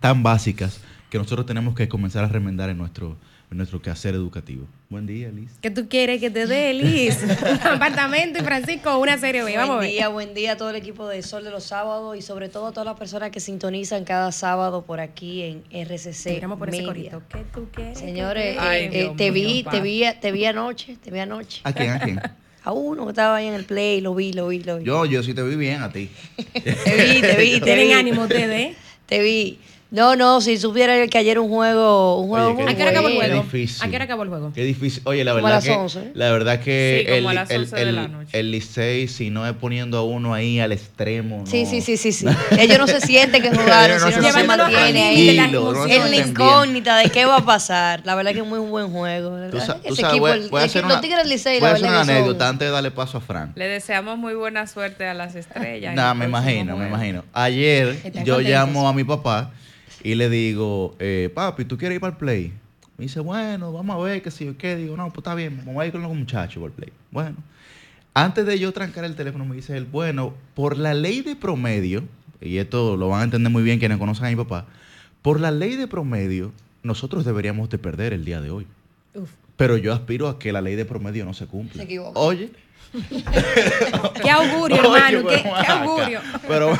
tan 0.00 0.22
básicas 0.22 0.80
que 1.10 1.18
nosotros 1.18 1.46
tenemos 1.46 1.74
que 1.74 1.88
comenzar 1.88 2.24
a 2.24 2.28
remendar 2.28 2.68
en 2.70 2.76
nuestro, 2.76 3.16
en 3.50 3.56
nuestro 3.56 3.80
quehacer 3.80 4.14
educativo. 4.14 4.66
Buen 4.90 5.06
día, 5.06 5.30
Liz. 5.30 5.50
¿Qué 5.62 5.70
tú 5.70 5.88
quieres 5.88 6.20
que 6.20 6.30
te 6.30 6.46
dé, 6.46 6.74
Liz? 6.74 7.18
Un 7.42 7.66
apartamento 7.66 8.38
y 8.38 8.42
Francisco, 8.42 8.98
una 8.98 9.16
serie 9.16 9.42
B. 9.42 9.56
Vamos 9.56 9.76
buen 9.76 9.90
día, 9.90 10.08
buen 10.08 10.34
día 10.34 10.52
a 10.52 10.56
todo 10.56 10.70
el 10.70 10.76
equipo 10.76 11.08
de 11.08 11.22
Sol 11.22 11.44
de 11.44 11.50
los 11.50 11.64
Sábados 11.64 12.16
y 12.16 12.22
sobre 12.22 12.48
todo 12.48 12.66
a 12.66 12.72
todas 12.72 12.86
las 12.86 12.98
personas 12.98 13.30
que 13.30 13.40
sintonizan 13.40 14.04
cada 14.04 14.32
sábado 14.32 14.82
por 14.82 15.00
aquí 15.00 15.42
en 15.42 15.64
RCC. 15.70 16.34
Miramos 16.34 16.58
por 16.58 16.68
ese 16.68 16.84
corito. 16.84 17.22
¿Qué 17.28 17.44
tú 17.54 17.68
quieres? 17.72 17.98
Señores, 17.98 18.56
eh, 18.56 18.90
eh, 18.92 19.12
te, 19.16 19.30
vi, 19.30 19.62
te, 19.62 19.80
vi, 19.80 20.04
te 20.20 20.32
vi 20.32 20.44
anoche, 20.44 20.96
te 21.02 21.10
vi 21.10 21.18
anoche. 21.20 21.60
¿A 21.64 21.72
quién? 21.72 21.90
¿A 21.90 22.00
quién? 22.00 22.20
A 22.64 22.72
uno 22.72 23.04
que 23.04 23.10
estaba 23.12 23.36
ahí 23.36 23.46
en 23.46 23.54
el 23.54 23.64
play, 23.64 24.02
lo 24.02 24.14
vi, 24.14 24.34
lo 24.34 24.48
vi, 24.48 24.62
lo 24.62 24.78
vi. 24.78 24.84
Yo, 24.84 25.06
yo 25.06 25.22
sí 25.22 25.32
te 25.32 25.42
vi 25.42 25.56
bien 25.56 25.80
a 25.80 25.90
ti. 25.90 26.10
te 26.52 26.60
vi, 26.60 27.20
te 27.22 27.36
vi, 27.38 27.60
te 27.60 27.74
vi. 27.76 27.92
ánimo 27.92 28.22
ustedes. 28.24 28.76
Te 29.06 29.22
vi. 29.22 29.58
No, 29.90 30.16
no, 30.16 30.42
si 30.42 30.58
supiera 30.58 31.06
que 31.06 31.16
ayer 31.16 31.38
un 31.38 31.48
juego, 31.48 32.20
un 32.20 32.28
juego 32.28 32.68
¿A 32.68 32.74
qué 32.74 32.82
hora 32.82 32.90
acabó 32.90 33.08
el 33.08 33.16
juego? 33.16 33.40
¿A 33.80 33.88
qué 33.88 33.96
hora 33.96 34.04
acabó 34.04 34.22
el 34.22 34.28
juego? 34.28 34.52
Qué 34.54 34.62
difícil. 34.62 35.02
Oye, 35.06 35.24
la 35.24 35.32
verdad 35.32 35.62
que 35.62 36.10
la 36.12 36.30
verdad 36.30 36.60
que 36.60 37.06
el, 37.16 37.26
el, 37.26 38.26
el, 38.32 38.50
Licey 38.50 39.08
si 39.08 39.30
no 39.30 39.46
es 39.46 39.54
poniendo 39.54 39.96
a 39.96 40.04
uno 40.04 40.34
ahí 40.34 40.60
al 40.60 40.72
extremo, 40.72 41.46
Sí, 41.46 41.64
sí, 41.64 41.80
sí, 41.80 41.96
sí, 41.96 42.12
sí. 42.12 42.26
Ellos 42.58 42.78
no 42.78 42.86
se 42.86 43.00
sienten 43.00 43.40
que 43.40 43.48
jugaron, 43.48 43.98
si 43.98 44.20
no, 44.20 44.30
se 44.30 44.44
mantiene 44.44 45.02
ahí 45.04 45.28
en 45.30 46.10
la 46.10 46.16
incógnita 46.16 46.98
de 46.98 47.08
qué 47.08 47.24
va 47.24 47.36
a 47.36 47.44
pasar. 47.44 48.02
La 48.04 48.14
verdad 48.14 48.32
que 48.32 48.40
es 48.40 48.46
muy 48.46 48.58
buen 48.58 48.90
juego. 48.90 49.48
Tú, 49.50 49.56
ese 49.56 50.02
equipo, 50.02 50.28
voy, 50.50 50.60
a 50.60 50.64
hacer 50.64 50.84
una, 50.84 51.00
Licey, 51.24 51.60
voy 51.60 51.68
a 51.70 51.72
hacer 51.72 51.88
una 51.88 52.02
anécdota 52.02 52.46
antes 52.46 52.68
de 52.68 52.72
darle 52.72 52.90
paso 52.90 53.16
a 53.16 53.20
Frank. 53.22 53.56
Le 53.56 53.66
deseamos 53.66 54.18
muy 54.18 54.34
buena 54.34 54.66
suerte 54.66 55.06
a 55.06 55.14
las 55.14 55.34
estrellas. 55.34 55.94
Nada, 55.94 56.12
me 56.12 56.26
imagino, 56.26 56.76
me 56.76 56.88
imagino. 56.88 57.24
Ayer 57.32 58.12
yo 58.22 58.40
llamo 58.40 58.86
a 58.86 58.92
mi 58.92 59.04
papá 59.04 59.50
y 60.02 60.14
le 60.14 60.28
digo, 60.28 60.94
eh, 60.98 61.30
papi, 61.34 61.64
¿tú 61.64 61.76
quieres 61.76 61.96
ir 61.96 62.00
para 62.00 62.12
el 62.12 62.18
play? 62.18 62.52
Me 62.96 63.04
dice, 63.04 63.20
bueno, 63.20 63.72
vamos 63.72 63.96
a 63.96 63.98
ver 64.02 64.22
qué 64.22 64.30
si 64.30 64.44
yo 64.46 64.56
qué. 64.56 64.76
Digo, 64.76 64.96
no, 64.96 65.06
pues 65.08 65.18
está 65.18 65.34
bien, 65.34 65.62
vamos 65.64 65.82
a 65.82 65.86
ir 65.86 65.92
con 65.92 66.02
los 66.02 66.14
muchachos 66.14 66.60
para 66.60 66.66
el 66.66 66.72
play. 66.72 66.92
Bueno, 67.10 67.36
antes 68.14 68.44
de 68.46 68.58
yo 68.58 68.72
trancar 68.72 69.04
el 69.04 69.14
teléfono, 69.14 69.44
me 69.44 69.54
dice 69.54 69.76
él, 69.76 69.84
bueno, 69.84 70.34
por 70.54 70.76
la 70.76 70.94
ley 70.94 71.20
de 71.20 71.36
promedio, 71.36 72.04
y 72.40 72.58
esto 72.58 72.96
lo 72.96 73.08
van 73.08 73.20
a 73.20 73.24
entender 73.24 73.52
muy 73.52 73.62
bien 73.62 73.78
quienes 73.78 73.98
conocen 73.98 74.26
a 74.26 74.28
mi 74.30 74.36
papá, 74.36 74.66
por 75.22 75.40
la 75.40 75.50
ley 75.50 75.76
de 75.76 75.86
promedio, 75.86 76.52
nosotros 76.82 77.24
deberíamos 77.24 77.70
de 77.70 77.78
perder 77.78 78.12
el 78.12 78.24
día 78.24 78.40
de 78.40 78.50
hoy. 78.50 78.66
Pero 79.56 79.76
yo 79.76 79.92
aspiro 79.92 80.28
a 80.28 80.38
que 80.38 80.52
la 80.52 80.60
ley 80.60 80.76
de 80.76 80.84
promedio 80.84 81.24
no 81.24 81.34
se 81.34 81.46
cumpla. 81.46 81.84
Se 81.84 81.98
Oye, 82.14 82.50
qué 84.22 84.30
augurio, 84.30 84.78
hermano, 84.78 85.28
qué, 85.28 85.44
augurio. 85.68 86.20
Pero 86.46 86.72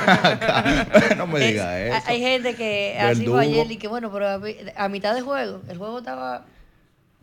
no 1.17 1.27
me 1.27 1.41
digas 1.41 1.77
eso. 1.77 2.03
Hay 2.07 2.21
gente 2.21 2.55
que 2.55 2.99
así 2.99 3.27
fue 3.27 3.43
ayer 3.43 3.71
y 3.71 3.77
que 3.77 3.89
bueno, 3.89 4.11
pero 4.11 4.41
a, 4.77 4.89
mitad 4.89 5.15
de 5.15 5.21
juego, 5.21 5.61
el 5.69 5.79
juego 5.79 5.99
estaba 5.99 6.45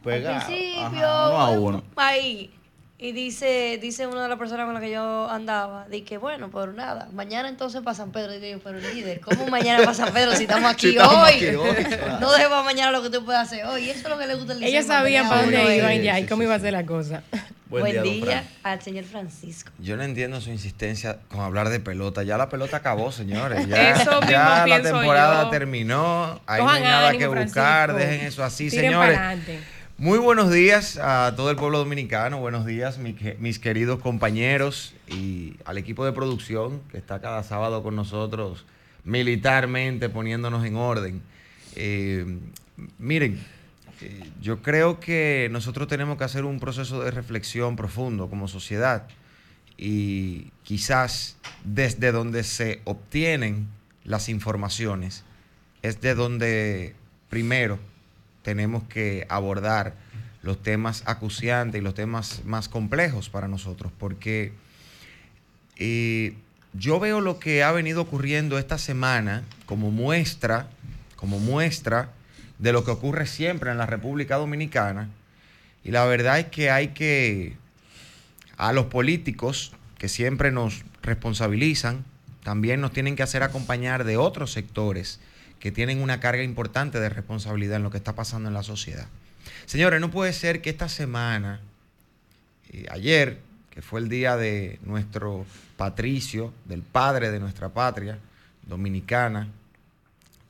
Pegado. 0.04 0.36
al 0.36 0.46
principio, 0.46 1.08
a 1.08 1.50
uno. 1.50 1.84
ahí. 1.96 2.52
Y 2.98 3.12
dice, 3.12 3.78
dice 3.82 4.08
una 4.08 4.24
de 4.24 4.30
las 4.30 4.40
personas 4.40 4.66
con 4.66 4.74
las 4.74 4.82
que 4.82 4.90
yo 4.90 5.30
andaba, 5.30 5.86
di 5.90 6.04
que 6.04 6.18
bueno, 6.18 6.50
pero 6.50 6.72
nada, 6.72 7.10
mañana 7.12 7.50
entonces 7.50 7.82
para 7.82 7.94
San 7.94 8.14
Pedro. 8.14 8.34
Y 8.34 8.40
digo, 8.40 8.62
pero 8.64 8.80
líder, 8.80 9.20
¿cómo 9.20 9.48
mañana 9.48 9.80
para 9.80 9.94
San 9.94 10.14
Pedro 10.14 10.34
si 10.34 10.44
estamos 10.44 10.72
aquí 10.72 10.98
hoy? 10.98 11.58
No 12.22 12.32
dejes 12.32 12.48
para 12.48 12.64
mañana 12.64 12.92
lo 12.92 13.04
que 13.04 13.10
tú 13.10 13.26
puedes 13.26 13.42
hacer 13.42 13.66
hoy. 13.66 13.90
Eso 13.90 14.00
es 14.00 14.10
lo 14.10 14.18
que 14.18 14.28
le 14.28 14.36
gusta 14.36 14.54
el 14.54 14.64
Ellos 14.64 14.86
sabían 14.86 15.28
para 15.28 15.42
dónde 15.42 15.78
iban 15.78 16.02
ya 16.02 16.20
y 16.20 16.26
cómo 16.26 16.44
iba 16.44 16.56
a 16.56 16.60
ser 16.60 16.72
la 16.72 16.86
cosa. 16.86 17.22
Buen, 17.68 18.04
día, 18.04 18.46
al 18.64 18.82
señor 18.82 19.04
Francisco. 19.04 19.72
Yo 19.80 19.98
no 19.98 20.04
entiendo 20.04 20.40
su 20.40 20.52
insistencia 20.52 21.18
con 21.30 21.42
hablar 21.42 21.70
de 21.70 21.80
pelota. 21.82 22.24
Ya 22.24 22.38
la 22.38 22.48
pelota 22.48 22.78
acabó, 22.78 23.12
señores. 23.12 23.68
Ya, 24.30 24.66
la 24.68 24.82
temporada 24.82 25.50
terminó. 25.50 26.40
Ahí 26.46 26.64
no 26.64 26.70
hay 26.70 26.84
nada 26.84 27.12
que 27.12 27.28
buscar. 27.28 27.94
Dejen 27.94 28.28
eso 28.28 28.44
así, 28.44 28.70
señores. 28.70 29.20
Muy 29.98 30.20
buenos 30.20 30.52
días 30.52 30.98
a 30.98 31.34
todo 31.38 31.50
el 31.52 31.56
pueblo 31.56 31.78
dominicano. 31.78 32.42
Buenos 32.42 32.66
días, 32.66 32.98
mis 32.98 33.60
queridos 33.60 34.02
compañeros 34.02 34.94
y 35.08 35.56
al 35.64 35.78
equipo 35.78 36.04
de 36.04 36.12
producción 36.12 36.82
que 36.92 36.98
está 36.98 37.22
cada 37.22 37.44
sábado 37.44 37.82
con 37.82 37.96
nosotros 37.96 38.66
militarmente 39.06 40.10
poniéndonos 40.10 40.66
en 40.66 40.76
orden. 40.76 41.22
Eh, 41.78 42.26
miren, 43.00 43.42
eh, 44.02 44.22
yo 44.42 44.62
creo 44.62 45.00
que 45.00 45.48
nosotros 45.50 45.88
tenemos 45.88 46.18
que 46.18 46.26
hacer 46.26 46.44
un 46.44 46.60
proceso 46.60 47.02
de 47.02 47.12
reflexión 47.12 47.78
profundo 47.78 48.30
como 48.30 48.50
sociedad 48.50 49.08
y 49.78 50.52
quizás 50.64 51.38
desde 51.64 52.12
donde 52.12 52.44
se 52.44 52.82
obtienen 52.84 53.70
las 54.04 54.28
informaciones 54.28 55.24
es 55.84 56.02
de 56.02 56.16
donde 56.16 56.96
primero 57.30 57.80
tenemos 58.46 58.84
que 58.84 59.26
abordar 59.28 59.96
los 60.44 60.62
temas 60.62 61.02
acuciantes 61.08 61.82
y 61.82 61.84
los 61.84 61.96
temas 61.96 62.44
más 62.46 62.70
complejos 62.70 63.28
para 63.28 63.48
nosotros, 63.48 63.92
porque 63.98 64.54
eh, 65.78 66.36
yo 66.74 67.00
veo 67.00 67.22
lo 67.22 67.40
que 67.40 67.64
ha 67.64 67.72
venido 67.72 68.04
ocurriendo 68.04 68.60
esta 68.60 68.78
semana 68.78 69.44
como 69.66 69.90
muestra, 69.90 70.68
como 71.16 71.40
muestra 71.40 72.12
de 72.60 72.72
lo 72.72 72.86
que 72.86 72.92
ocurre 72.92 73.26
siempre 73.26 73.72
en 73.72 73.80
la 73.80 73.88
República 73.88 74.36
Dominicana, 74.36 75.10
y 75.84 75.90
la 75.90 76.06
verdad 76.06 76.38
es 76.38 76.46
que 76.46 76.70
hay 76.70 76.90
que, 76.90 77.58
a 78.58 78.74
los 78.74 78.86
políticos 78.86 79.74
que 79.98 80.08
siempre 80.08 80.52
nos 80.52 80.86
responsabilizan, 81.02 82.06
también 82.44 82.80
nos 82.80 82.92
tienen 82.92 83.16
que 83.16 83.24
hacer 83.24 83.42
acompañar 83.42 84.04
de 84.04 84.18
otros 84.18 84.52
sectores 84.52 85.20
que 85.66 85.72
tienen 85.72 86.00
una 86.00 86.20
carga 86.20 86.44
importante 86.44 87.00
de 87.00 87.10
responsabilidad 87.10 87.78
en 87.78 87.82
lo 87.82 87.90
que 87.90 87.98
está 87.98 88.14
pasando 88.14 88.48
en 88.48 88.54
la 88.54 88.62
sociedad. 88.62 89.08
Señores, 89.66 90.00
no 90.00 90.12
puede 90.12 90.32
ser 90.32 90.62
que 90.62 90.70
esta 90.70 90.88
semana, 90.88 91.60
eh, 92.72 92.86
ayer, 92.92 93.40
que 93.72 93.82
fue 93.82 94.00
el 94.00 94.08
día 94.08 94.38
de 94.38 94.78
nuestro 94.84 95.44
patricio, 95.76 96.54
del 96.66 96.84
padre 96.84 97.32
de 97.32 97.40
nuestra 97.40 97.70
patria 97.70 98.20
dominicana, 98.68 99.48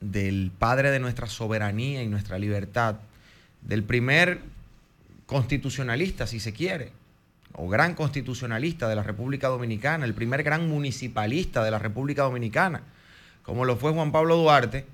del 0.02 0.52
padre 0.58 0.90
de 0.90 1.00
nuestra 1.00 1.28
soberanía 1.28 2.02
y 2.02 2.08
nuestra 2.08 2.38
libertad, 2.38 2.96
del 3.62 3.84
primer 3.84 4.42
constitucionalista, 5.24 6.26
si 6.26 6.40
se 6.40 6.52
quiere, 6.52 6.92
o 7.54 7.68
gran 7.68 7.94
constitucionalista 7.94 8.86
de 8.86 8.96
la 8.96 9.02
República 9.02 9.48
Dominicana, 9.48 10.04
el 10.04 10.12
primer 10.12 10.42
gran 10.42 10.68
municipalista 10.68 11.64
de 11.64 11.70
la 11.70 11.78
República 11.78 12.24
Dominicana, 12.24 12.82
como 13.44 13.64
lo 13.64 13.78
fue 13.78 13.92
Juan 13.92 14.12
Pablo 14.12 14.36
Duarte, 14.36 14.84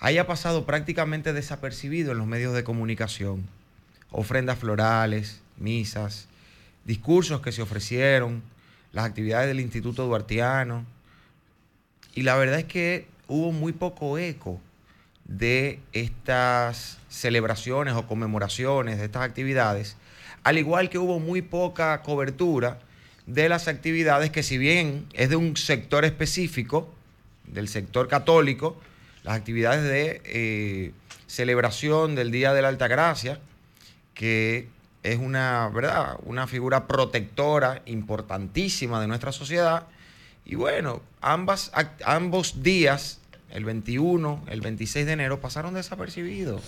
haya 0.00 0.26
pasado 0.26 0.64
prácticamente 0.64 1.32
desapercibido 1.32 2.12
en 2.12 2.18
los 2.18 2.26
medios 2.26 2.54
de 2.54 2.64
comunicación. 2.64 3.46
Ofrendas 4.10 4.58
florales, 4.58 5.40
misas, 5.56 6.28
discursos 6.84 7.40
que 7.40 7.52
se 7.52 7.62
ofrecieron, 7.62 8.42
las 8.92 9.04
actividades 9.04 9.48
del 9.48 9.60
Instituto 9.60 10.06
Duartiano. 10.06 10.84
Y 12.14 12.22
la 12.22 12.36
verdad 12.36 12.60
es 12.60 12.64
que 12.64 13.06
hubo 13.26 13.52
muy 13.52 13.72
poco 13.72 14.18
eco 14.18 14.60
de 15.24 15.80
estas 15.92 16.98
celebraciones 17.08 17.94
o 17.94 18.06
conmemoraciones, 18.06 18.98
de 18.98 19.04
estas 19.04 19.22
actividades, 19.22 19.96
al 20.42 20.56
igual 20.56 20.88
que 20.88 20.98
hubo 20.98 21.20
muy 21.20 21.42
poca 21.42 22.00
cobertura 22.02 22.78
de 23.26 23.50
las 23.50 23.68
actividades 23.68 24.30
que 24.30 24.42
si 24.42 24.56
bien 24.56 25.06
es 25.12 25.28
de 25.28 25.36
un 25.36 25.56
sector 25.58 26.06
específico, 26.06 26.94
del 27.46 27.68
sector 27.68 28.08
católico, 28.08 28.80
las 29.22 29.36
actividades 29.36 29.82
de 29.82 30.22
eh, 30.24 30.92
celebración 31.26 32.14
del 32.14 32.30
Día 32.30 32.52
de 32.52 32.62
la 32.62 32.68
Alta 32.68 32.88
Gracia, 32.88 33.40
que 34.14 34.68
es 35.02 35.18
una, 35.18 35.68
¿verdad? 35.72 36.18
una 36.24 36.46
figura 36.46 36.86
protectora 36.86 37.82
importantísima 37.86 39.00
de 39.00 39.06
nuestra 39.06 39.32
sociedad. 39.32 39.86
Y 40.44 40.54
bueno, 40.54 41.02
ambas, 41.20 41.70
ambos 42.04 42.62
días, 42.62 43.20
el 43.50 43.64
21, 43.64 44.44
el 44.48 44.60
26 44.60 45.06
de 45.06 45.12
enero, 45.12 45.40
pasaron 45.40 45.74
desapercibidos. 45.74 46.62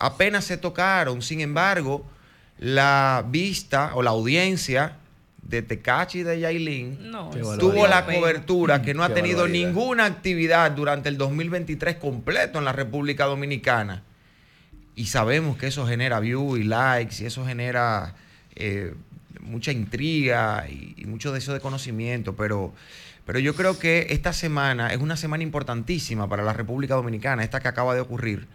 Apenas 0.00 0.44
se 0.44 0.56
tocaron, 0.56 1.22
sin 1.22 1.40
embargo, 1.40 2.04
la 2.58 3.24
vista 3.28 3.92
o 3.94 4.02
la 4.02 4.10
audiencia 4.10 4.96
de 5.48 5.62
Tecachi 5.62 6.20
y 6.20 6.22
de 6.24 6.40
Yailin 6.40 6.98
tuvo 7.58 7.86
la 7.86 8.04
cobertura 8.04 8.82
que 8.82 8.94
no 8.94 9.04
ha 9.04 9.14
tenido 9.14 9.46
ninguna 9.46 10.04
actividad 10.04 10.70
durante 10.72 11.08
el 11.08 11.16
2023 11.16 11.96
completo 11.96 12.58
en 12.58 12.64
la 12.64 12.72
República 12.72 13.26
Dominicana. 13.26 14.02
Y 14.94 15.06
sabemos 15.06 15.56
que 15.56 15.68
eso 15.68 15.86
genera 15.86 16.20
views 16.20 16.58
y 16.58 16.64
likes 16.64 17.22
y 17.22 17.26
eso 17.26 17.44
genera 17.46 18.14
eh, 18.54 18.94
mucha 19.40 19.70
intriga 19.70 20.66
y, 20.68 21.04
mucho 21.04 21.32
deseo 21.32 21.54
de 21.54 21.60
conocimiento, 21.60 22.34
pero, 22.34 22.72
pero 23.24 23.38
yo 23.38 23.54
creo 23.54 23.78
que 23.78 24.06
esta 24.10 24.32
semana 24.32 24.92
es 24.92 24.98
una 24.98 25.16
semana 25.16 25.42
importantísima 25.42 26.28
para 26.28 26.42
la 26.42 26.54
República 26.54 26.94
Dominicana, 26.94 27.44
esta 27.44 27.60
que 27.60 27.68
acaba 27.68 27.94
de 27.94 28.00
ocurrir 28.00 28.48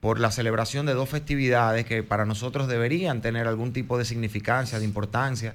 por 0.00 0.20
la 0.20 0.30
celebración 0.30 0.86
de 0.86 0.94
dos 0.94 1.08
festividades 1.08 1.84
que 1.84 2.02
para 2.02 2.24
nosotros 2.24 2.68
deberían 2.68 3.20
tener 3.20 3.48
algún 3.48 3.72
tipo 3.72 3.98
de 3.98 4.04
significancia, 4.04 4.78
de 4.78 4.84
importancia. 4.84 5.54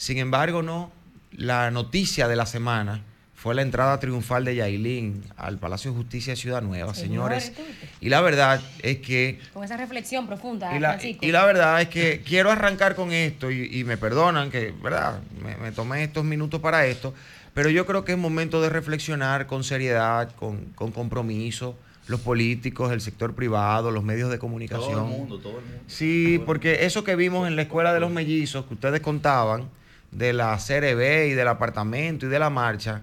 Sin 0.00 0.16
embargo, 0.16 0.62
no. 0.62 0.90
La 1.30 1.70
noticia 1.70 2.26
de 2.26 2.34
la 2.34 2.46
semana 2.46 3.02
fue 3.34 3.54
la 3.54 3.60
entrada 3.60 4.00
triunfal 4.00 4.46
de 4.46 4.56
Yailin 4.56 5.22
al 5.36 5.58
Palacio 5.58 5.90
de 5.90 5.98
Justicia 5.98 6.32
de 6.32 6.36
Ciudad 6.38 6.62
Nueva, 6.62 6.94
señores. 6.94 7.52
Y 8.00 8.08
la 8.08 8.22
verdad 8.22 8.62
es 8.82 9.00
que... 9.00 9.38
Con 9.52 9.62
esa 9.62 9.76
reflexión 9.76 10.26
profunda, 10.26 10.74
y 10.74 10.80
la, 10.80 10.98
Y 11.02 11.30
la 11.32 11.44
verdad 11.44 11.82
es 11.82 11.88
que 11.88 12.22
quiero 12.24 12.50
arrancar 12.50 12.94
con 12.94 13.12
esto 13.12 13.50
y, 13.50 13.84
me 13.84 13.98
perdonan 13.98 14.50
que, 14.50 14.72
¿verdad? 14.82 15.20
Me, 15.42 15.58
me, 15.58 15.70
tomé 15.70 16.02
estos 16.02 16.24
minutos 16.24 16.62
para 16.62 16.86
esto, 16.86 17.12
pero 17.52 17.68
yo 17.68 17.84
creo 17.84 18.02
que 18.02 18.12
es 18.12 18.18
momento 18.18 18.62
de 18.62 18.70
reflexionar 18.70 19.46
con 19.46 19.64
seriedad, 19.64 20.34
con, 20.34 20.64
con 20.74 20.92
compromiso 20.92 21.76
los 22.06 22.20
políticos, 22.20 22.90
el 22.90 23.02
sector 23.02 23.34
privado, 23.34 23.90
los 23.90 24.02
medios 24.02 24.30
de 24.30 24.38
comunicación. 24.38 24.92
Todo 24.92 25.04
el 25.04 25.10
mundo, 25.10 25.38
todo 25.38 25.58
el 25.58 25.64
mundo. 25.66 25.84
Sí, 25.88 26.42
porque 26.46 26.86
eso 26.86 27.04
que 27.04 27.16
vimos 27.16 27.46
en 27.46 27.54
la 27.54 27.62
escuela 27.62 27.92
de 27.92 28.00
los 28.00 28.10
mellizos 28.10 28.64
que 28.64 28.72
ustedes 28.72 29.00
contaban, 29.02 29.68
de 30.12 30.32
la 30.32 30.56
CRB 30.56 31.28
y 31.28 31.32
del 31.32 31.48
apartamento 31.48 32.26
y 32.26 32.28
de 32.28 32.38
la 32.38 32.50
marcha, 32.50 33.02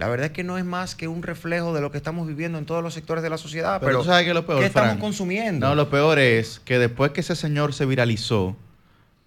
la 0.00 0.08
verdad 0.08 0.26
es 0.26 0.32
que 0.32 0.44
no 0.44 0.56
es 0.56 0.64
más 0.64 0.94
que 0.94 1.08
un 1.08 1.22
reflejo 1.22 1.74
de 1.74 1.82
lo 1.82 1.90
que 1.90 1.98
estamos 1.98 2.26
viviendo 2.26 2.56
en 2.56 2.64
todos 2.64 2.82
los 2.82 2.94
sectores 2.94 3.22
de 3.22 3.28
la 3.28 3.36
sociedad. 3.36 3.82
Pero, 3.84 4.02
sabes 4.02 4.24
que 4.24 4.32
lo 4.32 4.46
peor, 4.46 4.60
¿qué 4.60 4.66
estamos 4.66 4.96
consumiendo? 4.96 5.68
No, 5.68 5.74
lo 5.74 5.90
peor 5.90 6.18
es 6.18 6.60
que 6.64 6.78
después 6.78 7.10
que 7.12 7.20
ese 7.20 7.36
señor 7.36 7.74
se 7.74 7.84
viralizó 7.84 8.56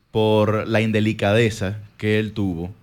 por 0.10 0.68
la 0.68 0.82
indelicadeza 0.82 1.78
que 1.98 2.20
él 2.20 2.34
tuvo, 2.34 2.74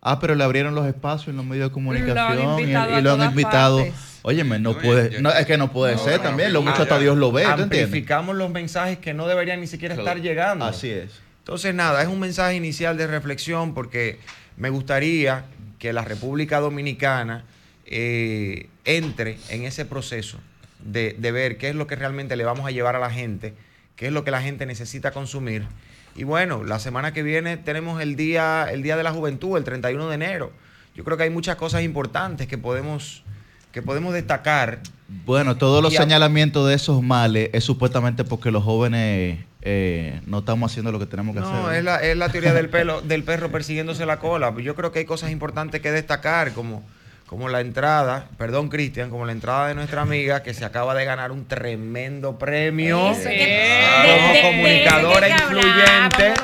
ah, 0.00 0.18
pero 0.18 0.34
le 0.34 0.42
abrieron 0.42 0.74
los 0.74 0.86
espacios 0.86 1.28
en 1.28 1.36
los 1.36 1.46
medios 1.46 1.70
de 1.70 1.72
comunicación 1.72 2.58
y, 2.58 2.72
lo 3.02 3.12
han 3.12 3.30
invitado. 3.30 3.86
Óyeme, 4.22 4.58
no 4.58 4.76
puede, 4.76 5.22
no, 5.22 5.30
es 5.30 5.46
que 5.46 5.56
no 5.56 5.70
puede 5.70 5.98
ser 5.98 6.20
también, 6.20 6.52
lo 6.52 6.62
mucho 6.62 6.82
hasta 6.82 6.98
Dios 6.98 7.16
lo 7.16 7.30
ve. 7.30 7.44
Amplificamos 7.44 8.34
los 8.34 8.50
mensajes 8.50 8.98
que 8.98 9.14
no 9.14 9.28
deberían 9.28 9.60
ni 9.60 9.68
siquiera 9.68 9.94
estar 9.94 10.20
llegando. 10.20 10.64
Así 10.64 10.90
es. 10.90 11.25
Entonces, 11.46 11.76
nada, 11.76 12.02
es 12.02 12.08
un 12.08 12.18
mensaje 12.18 12.56
inicial 12.56 12.96
de 12.96 13.06
reflexión 13.06 13.72
porque 13.72 14.18
me 14.56 14.68
gustaría 14.68 15.44
que 15.78 15.92
la 15.92 16.02
República 16.02 16.58
Dominicana 16.58 17.44
eh, 17.84 18.68
entre 18.84 19.38
en 19.48 19.62
ese 19.62 19.84
proceso 19.84 20.40
de, 20.80 21.14
de 21.16 21.30
ver 21.30 21.56
qué 21.56 21.68
es 21.68 21.76
lo 21.76 21.86
que 21.86 21.94
realmente 21.94 22.34
le 22.34 22.42
vamos 22.42 22.66
a 22.66 22.72
llevar 22.72 22.96
a 22.96 22.98
la 22.98 23.10
gente, 23.10 23.54
qué 23.94 24.08
es 24.08 24.12
lo 24.12 24.24
que 24.24 24.32
la 24.32 24.42
gente 24.42 24.66
necesita 24.66 25.12
consumir. 25.12 25.68
Y 26.16 26.24
bueno, 26.24 26.64
la 26.64 26.80
semana 26.80 27.12
que 27.12 27.22
viene 27.22 27.56
tenemos 27.56 28.02
el 28.02 28.16
día, 28.16 28.66
el 28.68 28.82
día 28.82 28.96
de 28.96 29.04
la 29.04 29.12
Juventud, 29.12 29.56
el 29.56 29.62
31 29.62 30.08
de 30.08 30.14
enero. 30.16 30.52
Yo 30.96 31.04
creo 31.04 31.16
que 31.16 31.22
hay 31.22 31.30
muchas 31.30 31.54
cosas 31.54 31.84
importantes 31.84 32.48
que 32.48 32.58
podemos 32.58 33.22
que 33.70 33.82
podemos 33.82 34.12
destacar. 34.14 34.80
Bueno, 35.08 35.56
todos 35.56 35.82
los 35.82 35.94
señalamientos 35.94 36.68
de 36.68 36.74
esos 36.74 37.02
males 37.02 37.50
es 37.52 37.64
supuestamente 37.64 38.24
porque 38.24 38.50
los 38.50 38.64
jóvenes 38.64 39.38
eh, 39.62 40.20
no 40.26 40.38
estamos 40.38 40.70
haciendo 40.70 40.92
lo 40.92 40.98
que 40.98 41.06
tenemos 41.06 41.34
que 41.34 41.42
hacer. 41.42 41.54
No, 41.54 41.70
es 41.70 41.84
la, 41.84 41.96
es 41.96 42.16
la 42.16 42.28
teoría 42.28 42.52
del, 42.52 42.68
pelo, 42.68 43.00
del 43.02 43.22
perro 43.22 43.50
persiguiéndose 43.50 44.04
la 44.06 44.18
cola. 44.18 44.54
Yo 44.58 44.74
creo 44.74 44.92
que 44.92 45.00
hay 45.00 45.04
cosas 45.04 45.30
importantes 45.30 45.80
que 45.80 45.92
destacar, 45.92 46.52
como 46.52 46.82
como 47.26 47.48
la 47.48 47.60
entrada, 47.60 48.28
perdón 48.38 48.68
Cristian, 48.68 49.10
como 49.10 49.26
la 49.26 49.32
entrada 49.32 49.68
de 49.68 49.74
nuestra 49.74 50.02
amiga 50.02 50.44
que 50.44 50.54
se 50.54 50.64
acaba 50.64 50.94
de 50.94 51.04
ganar 51.04 51.32
un 51.32 51.46
tremendo 51.46 52.38
premio 52.38 52.98
como 52.98 54.42
comunicadora 54.42 55.28
influyente. 55.28 56.34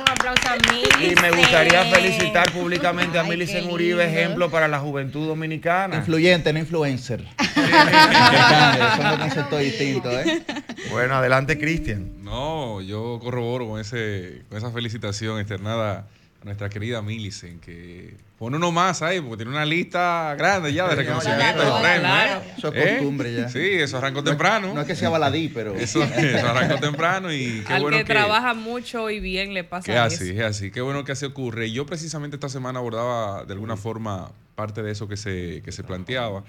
y 1.01 1.15
me 1.21 1.31
gustaría 1.31 1.85
felicitar 1.85 2.51
públicamente 2.51 3.17
a 3.17 3.23
Milicen 3.23 3.71
Uribe, 3.71 4.05
ejemplo 4.05 4.51
para 4.51 4.67
la 4.67 4.81
juventud 4.81 5.29
dominicana. 5.29 5.99
Influyente, 5.99 6.53
no 6.53 6.59
influencer. 6.59 7.25
Son 8.97 9.19
conceptos 9.19 9.61
distintos, 9.61 10.13
¿eh? 10.15 10.43
Bueno, 10.91 11.15
adelante 11.15 11.59
Cristian. 11.59 12.23
No, 12.23 12.81
yo 12.81 13.19
corroboro 13.21 13.69
con, 13.69 13.81
ese, 13.81 14.43
con 14.49 14.59
esa 14.59 14.71
felicitación 14.71 15.39
externada 15.39 16.07
a 16.41 16.45
nuestra 16.45 16.69
querida 16.69 17.03
Millicent, 17.03 17.63
que 17.63 18.17
pone 18.39 18.57
uno 18.57 18.73
más 18.73 19.03
ahí, 19.03 19.21
porque 19.21 19.37
tiene 19.37 19.53
una 19.53 19.65
lista 19.65 20.35
grande 20.37 20.73
ya 20.73 20.89
de 20.89 20.97
reconocimiento 20.97 21.63
de 21.63 21.81
premios. 21.81 22.13
¿eh? 22.13 22.55
Eso 22.59 22.73
es 22.75 22.91
costumbre 22.91 23.35
ya. 23.35 23.49
Sí, 23.49 23.61
eso 23.61 23.99
arrancó 23.99 24.25
temprano. 24.25 24.75
No, 24.75 24.81
es 24.81 24.87
que 24.87 24.97
sea 24.97 25.09
baladí, 25.11 25.49
pero. 25.49 25.75
Eso, 25.77 26.03
arrancó 26.03 26.81
temprano 26.81 27.33
y 27.33 27.63
qué 27.67 27.73
Al 27.73 27.83
bueno 27.83 27.99
que, 27.99 28.05
trabaja 28.05 28.55
mucho 28.55 29.11
y 29.11 29.21
bien 29.21 29.55
le 29.55 29.63
pasa 29.63 29.85
que 29.85 29.97
así, 29.97 30.31
es 30.31 30.45
así. 30.45 30.71
Qué 30.73 30.81
bueno 30.81 31.05
que 31.05 31.13
así 31.13 31.25
ocurre. 31.25 31.69
Y 31.69 31.73
yo 31.73 31.87
precisamente 31.87 32.37
esta 32.37 32.49
semana 32.49 32.81
abordaba 32.81 33.45
de 33.45 33.53
alguna 33.53 33.77
forma 33.77 34.33
parte 34.57 34.83
de 34.83 34.91
eso 34.91 35.07
que 35.07 35.17
se, 35.17 35.63
que 35.65 35.71
se 35.71 35.85
planteaba, 35.85 36.43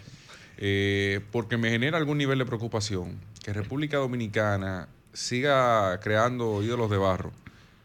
eh, 0.57 1.21
porque 1.31 1.57
me 1.57 1.69
genera 1.69 1.97
algún 1.97 2.17
nivel 2.17 2.39
de 2.39 2.45
preocupación 2.45 3.19
que 3.43 3.53
República 3.53 3.97
Dominicana 3.97 4.87
siga 5.13 5.99
creando 5.99 6.63
ídolos 6.63 6.89
de 6.89 6.97
barro 6.97 7.31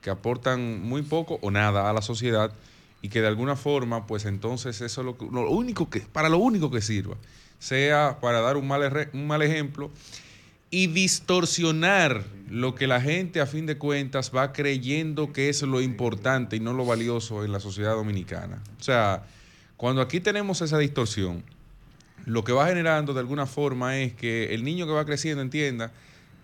que 0.01 0.11
aportan 0.11 0.81
muy 0.83 1.03
poco 1.03 1.39
o 1.43 1.51
nada 1.51 1.91
a 1.91 1.93
la 1.93 2.03
sociedad 2.03 2.53
y 3.03 3.09
que 3.09 3.21
de 3.21 3.29
alguna 3.29 3.57
forma, 3.57 4.07
pues 4.07 4.25
entonces 4.25 4.81
eso 4.81 5.01
es 5.01 5.05
lo, 5.05 5.51
único 5.51 5.89
que, 5.91 6.01
para 6.01 6.29
lo 6.29 6.39
único 6.39 6.71
que 6.71 6.81
sirva, 6.81 7.17
sea 7.59 8.19
para 8.21 8.41
dar 8.41 8.57
un 8.57 8.67
mal, 8.67 9.11
un 9.13 9.27
mal 9.27 9.43
ejemplo 9.43 9.91
y 10.71 10.89
distorsionar 10.89 12.25
lo 12.49 12.75
que 12.75 12.87
la 12.87 13.01
gente 13.01 13.41
a 13.41 13.47
fin 13.47 13.67
de 13.67 13.79
cuentas 13.79 14.33
va 14.35 14.53
creyendo 14.53 15.33
que 15.33 15.49
es 15.49 15.63
lo 15.63 15.81
importante 15.81 16.57
y 16.57 16.61
no 16.61 16.73
lo 16.73 16.85
valioso 16.85 17.45
en 17.45 17.53
la 17.53 17.61
sociedad 17.61 17.95
dominicana. 17.95 18.63
O 18.79 18.83
sea, 18.83 19.25
cuando 19.77 20.03
aquí 20.03 20.21
tenemos 20.21 20.61
esa 20.61 20.79
distorsión, 20.79 21.45
lo 22.29 22.45
que 22.45 22.53
va 22.53 22.67
generando 22.67 23.15
de 23.15 23.21
alguna 23.21 23.47
forma 23.47 23.97
es 23.97 24.13
que 24.13 24.55
el 24.55 24.63
niño 24.63 24.87
que 24.87 24.93
va 24.93 25.07
creciendo 25.07 25.41
entienda 25.41 25.93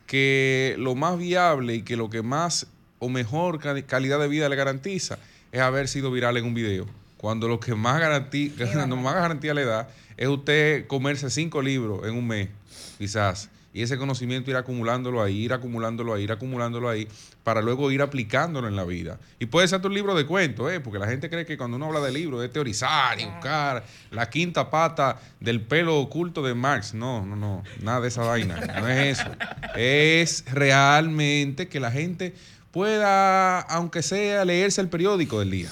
que 0.07 0.77
lo 0.79 0.94
más 0.94 1.18
viable 1.18 1.75
y 1.75 1.83
que 1.83 1.97
lo 1.97 2.09
que 2.09 2.23
más 2.23 2.66
o 2.99 3.11
mejor 3.11 3.61
calidad 3.85 4.18
de 4.18 4.29
vida 4.29 4.49
le 4.49 4.57
garantiza 4.57 5.18
es 5.53 5.61
haber 5.61 5.88
sido 5.88 6.11
viral 6.11 6.38
en 6.38 6.47
un 6.47 6.55
video. 6.55 6.87
Cuando 7.18 7.49
lo 7.49 7.61
que 7.61 7.75
más 7.75 8.01
garantía, 8.01 8.51
más 8.87 9.14
garantía 9.14 9.53
le 9.53 9.66
da 9.66 9.88
es 10.16 10.27
usted 10.27 10.87
comerse 10.87 11.29
cinco 11.29 11.61
libros 11.61 12.07
en 12.07 12.16
un 12.16 12.27
mes, 12.27 12.49
quizás 12.97 13.51
y 13.74 13.82
ese 13.82 13.98
conocimiento 13.98 14.52
ir 14.52 14.56
acumulándolo 14.56 15.20
ahí, 15.20 15.37
ir 15.37 15.52
acumulándolo 15.52 16.14
ahí, 16.14 16.22
ir 16.22 16.32
acumulándolo 16.32 16.88
ahí, 16.88 17.08
para 17.42 17.60
luego 17.60 17.90
ir 17.90 18.02
aplicándolo 18.02 18.68
en 18.68 18.76
la 18.76 18.84
vida. 18.84 19.18
Y 19.40 19.46
puede 19.46 19.66
ser 19.66 19.82
tu 19.82 19.90
libro 19.90 20.14
de 20.14 20.26
cuentos, 20.26 20.72
¿eh? 20.72 20.78
porque 20.78 21.00
la 21.00 21.08
gente 21.08 21.28
cree 21.28 21.44
que 21.44 21.58
cuando 21.58 21.76
uno 21.76 21.87
habla 21.87 22.00
de 22.00 22.12
libro 22.12 22.40
es 22.40 22.52
teorizar 22.52 23.18
y 23.18 23.24
buscar 23.24 23.84
la 24.12 24.30
quinta 24.30 24.70
pata 24.70 25.20
del 25.40 25.60
pelo 25.60 25.98
oculto 25.98 26.40
de 26.40 26.54
Marx. 26.54 26.94
No, 26.94 27.26
no, 27.26 27.34
no, 27.34 27.64
nada 27.82 28.00
de 28.00 28.08
esa 28.08 28.22
vaina. 28.22 28.60
No 28.80 28.88
es 28.88 29.18
eso. 29.18 29.30
Es 29.74 30.44
realmente 30.52 31.66
que 31.66 31.80
la 31.80 31.90
gente 31.90 32.32
pueda, 32.70 33.58
aunque 33.60 34.02
sea, 34.02 34.44
leerse 34.44 34.80
el 34.80 34.88
periódico 34.88 35.40
del 35.40 35.50
día. 35.50 35.68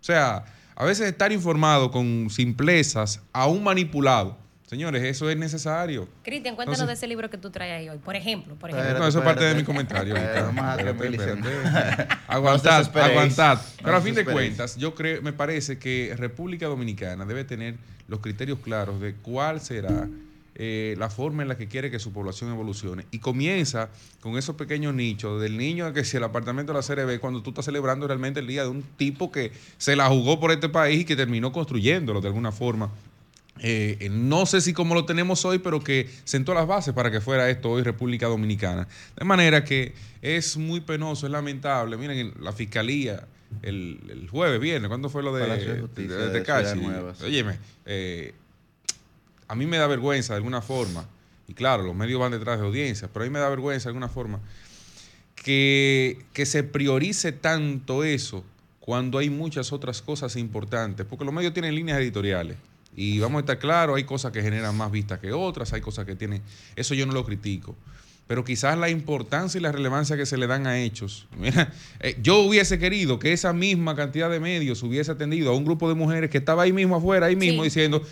O 0.00 0.04
sea, 0.04 0.44
a 0.76 0.84
veces 0.84 1.08
estar 1.08 1.32
informado 1.32 1.90
con 1.90 2.30
simplezas, 2.30 3.20
aún 3.32 3.64
manipulado, 3.64 4.38
Señores, 4.72 5.02
eso 5.02 5.28
es 5.28 5.36
necesario. 5.36 6.08
Cristian, 6.22 6.56
cuéntanos 6.56 6.86
de 6.86 6.94
ese 6.94 7.06
libro 7.06 7.28
que 7.28 7.36
tú 7.36 7.50
traes 7.50 7.74
ahí 7.74 7.90
hoy. 7.90 7.98
Por 7.98 8.16
ejemplo, 8.16 8.54
por 8.54 8.70
ejemplo. 8.70 9.00
no, 9.00 9.06
eso 9.06 9.18
es 9.18 9.24
parte 9.26 9.44
de 9.44 9.54
mi 9.54 9.64
comentario. 9.64 10.14
aguantad, 12.26 12.96
aguantad. 12.96 13.60
Pero 13.84 13.96
a 13.98 14.00
fin 14.00 14.14
de 14.14 14.24
cuentas, 14.24 14.78
yo 14.78 14.94
creo, 14.94 15.20
me 15.20 15.34
parece 15.34 15.78
que 15.78 16.14
República 16.16 16.68
Dominicana 16.68 17.26
debe 17.26 17.44
tener 17.44 17.74
los 18.08 18.20
criterios 18.20 18.60
claros 18.60 18.98
de 18.98 19.14
cuál 19.16 19.60
será 19.60 20.08
eh, 20.54 20.94
la 20.96 21.10
forma 21.10 21.42
en 21.42 21.50
la 21.50 21.58
que 21.58 21.68
quiere 21.68 21.90
que 21.90 21.98
su 21.98 22.10
población 22.10 22.50
evolucione. 22.50 23.04
Y 23.10 23.18
comienza 23.18 23.90
con 24.22 24.38
esos 24.38 24.56
pequeños 24.56 24.94
nichos 24.94 25.38
del 25.42 25.58
niño 25.58 25.92
que 25.92 26.02
si 26.02 26.16
el 26.16 26.24
apartamento 26.24 26.72
de 26.72 26.80
la 26.80 26.86
CRB, 26.86 27.20
cuando 27.20 27.42
tú 27.42 27.50
estás 27.50 27.66
celebrando 27.66 28.06
realmente 28.06 28.40
el 28.40 28.46
día 28.46 28.62
de 28.62 28.70
un 28.70 28.82
tipo 28.96 29.30
que 29.30 29.52
se 29.76 29.96
la 29.96 30.08
jugó 30.08 30.40
por 30.40 30.50
este 30.50 30.70
país 30.70 31.02
y 31.02 31.04
que 31.04 31.14
terminó 31.14 31.52
construyéndolo 31.52 32.22
de 32.22 32.28
alguna 32.28 32.52
forma 32.52 32.90
eh, 33.58 34.08
no 34.10 34.46
sé 34.46 34.60
si 34.60 34.72
como 34.72 34.94
lo 34.94 35.04
tenemos 35.04 35.44
hoy, 35.44 35.58
pero 35.58 35.84
que 35.84 36.10
sentó 36.24 36.54
las 36.54 36.66
bases 36.66 36.94
para 36.94 37.10
que 37.10 37.20
fuera 37.20 37.48
esto 37.50 37.70
hoy 37.70 37.82
República 37.82 38.26
Dominicana. 38.26 38.88
De 39.16 39.24
manera 39.24 39.64
que 39.64 39.94
es 40.20 40.56
muy 40.56 40.80
penoso, 40.80 41.26
es 41.26 41.32
lamentable. 41.32 41.96
Miren, 41.96 42.34
la 42.40 42.52
fiscalía 42.52 43.26
el, 43.62 44.28
jueves, 44.30 44.60
viernes, 44.60 44.88
¿cuándo 44.88 45.08
fue 45.08 45.22
lo 45.22 45.34
de, 45.34 45.46
de, 45.46 46.42
Óyeme, 47.22 47.58
eh, 47.84 48.34
a 49.48 49.54
mí 49.54 49.66
me 49.66 49.76
da 49.76 49.86
vergüenza 49.86 50.32
de 50.32 50.38
alguna 50.38 50.62
forma, 50.62 51.06
y 51.46 51.54
claro, 51.54 51.82
los 51.82 51.94
medios 51.94 52.18
van 52.18 52.32
detrás 52.32 52.58
de 52.58 52.66
audiencias, 52.66 53.10
pero 53.12 53.24
a 53.24 53.28
mí 53.28 53.32
me 53.32 53.38
da 53.38 53.48
vergüenza 53.48 53.84
de 53.84 53.90
alguna 53.90 54.08
forma 54.08 54.40
que, 55.34 56.24
que 56.32 56.46
se 56.46 56.62
priorice 56.62 57.32
tanto 57.32 58.04
eso 58.04 58.44
cuando 58.80 59.18
hay 59.18 59.30
muchas 59.30 59.72
otras 59.72 60.02
cosas 60.02 60.36
importantes, 60.36 61.06
porque 61.06 61.24
los 61.24 61.34
medios 61.34 61.52
tienen 61.52 61.74
líneas 61.74 61.98
editoriales. 61.98 62.56
Y 62.96 63.18
vamos 63.20 63.38
a 63.38 63.40
estar 63.40 63.58
claros, 63.58 63.96
hay 63.96 64.04
cosas 64.04 64.32
que 64.32 64.42
generan 64.42 64.76
más 64.76 64.90
vistas 64.90 65.18
que 65.18 65.32
otras, 65.32 65.72
hay 65.72 65.80
cosas 65.80 66.04
que 66.04 66.14
tienen... 66.14 66.42
Eso 66.76 66.94
yo 66.94 67.06
no 67.06 67.12
lo 67.12 67.24
critico. 67.24 67.74
Pero 68.26 68.44
quizás 68.44 68.78
la 68.78 68.88
importancia 68.88 69.58
y 69.58 69.62
la 69.62 69.72
relevancia 69.72 70.16
que 70.16 70.26
se 70.26 70.36
le 70.36 70.46
dan 70.46 70.66
a 70.66 70.78
hechos. 70.80 71.26
Eh, 72.00 72.18
yo 72.20 72.40
hubiese 72.40 72.80
querido 72.80 73.20
que 73.20 73.32
esa 73.32 73.52
misma 73.52 73.94
cantidad 73.94 74.28
de 74.28 74.40
medios 74.40 74.82
hubiese 74.82 75.12
atendido 75.12 75.52
a 75.52 75.56
un 75.56 75.64
grupo 75.64 75.88
de 75.88 75.94
mujeres 75.94 76.30
que 76.30 76.38
estaba 76.38 76.64
ahí 76.64 76.72
mismo 76.72 76.96
afuera, 76.96 77.26
ahí 77.26 77.36
mismo, 77.36 77.62
diciendo, 77.62 78.02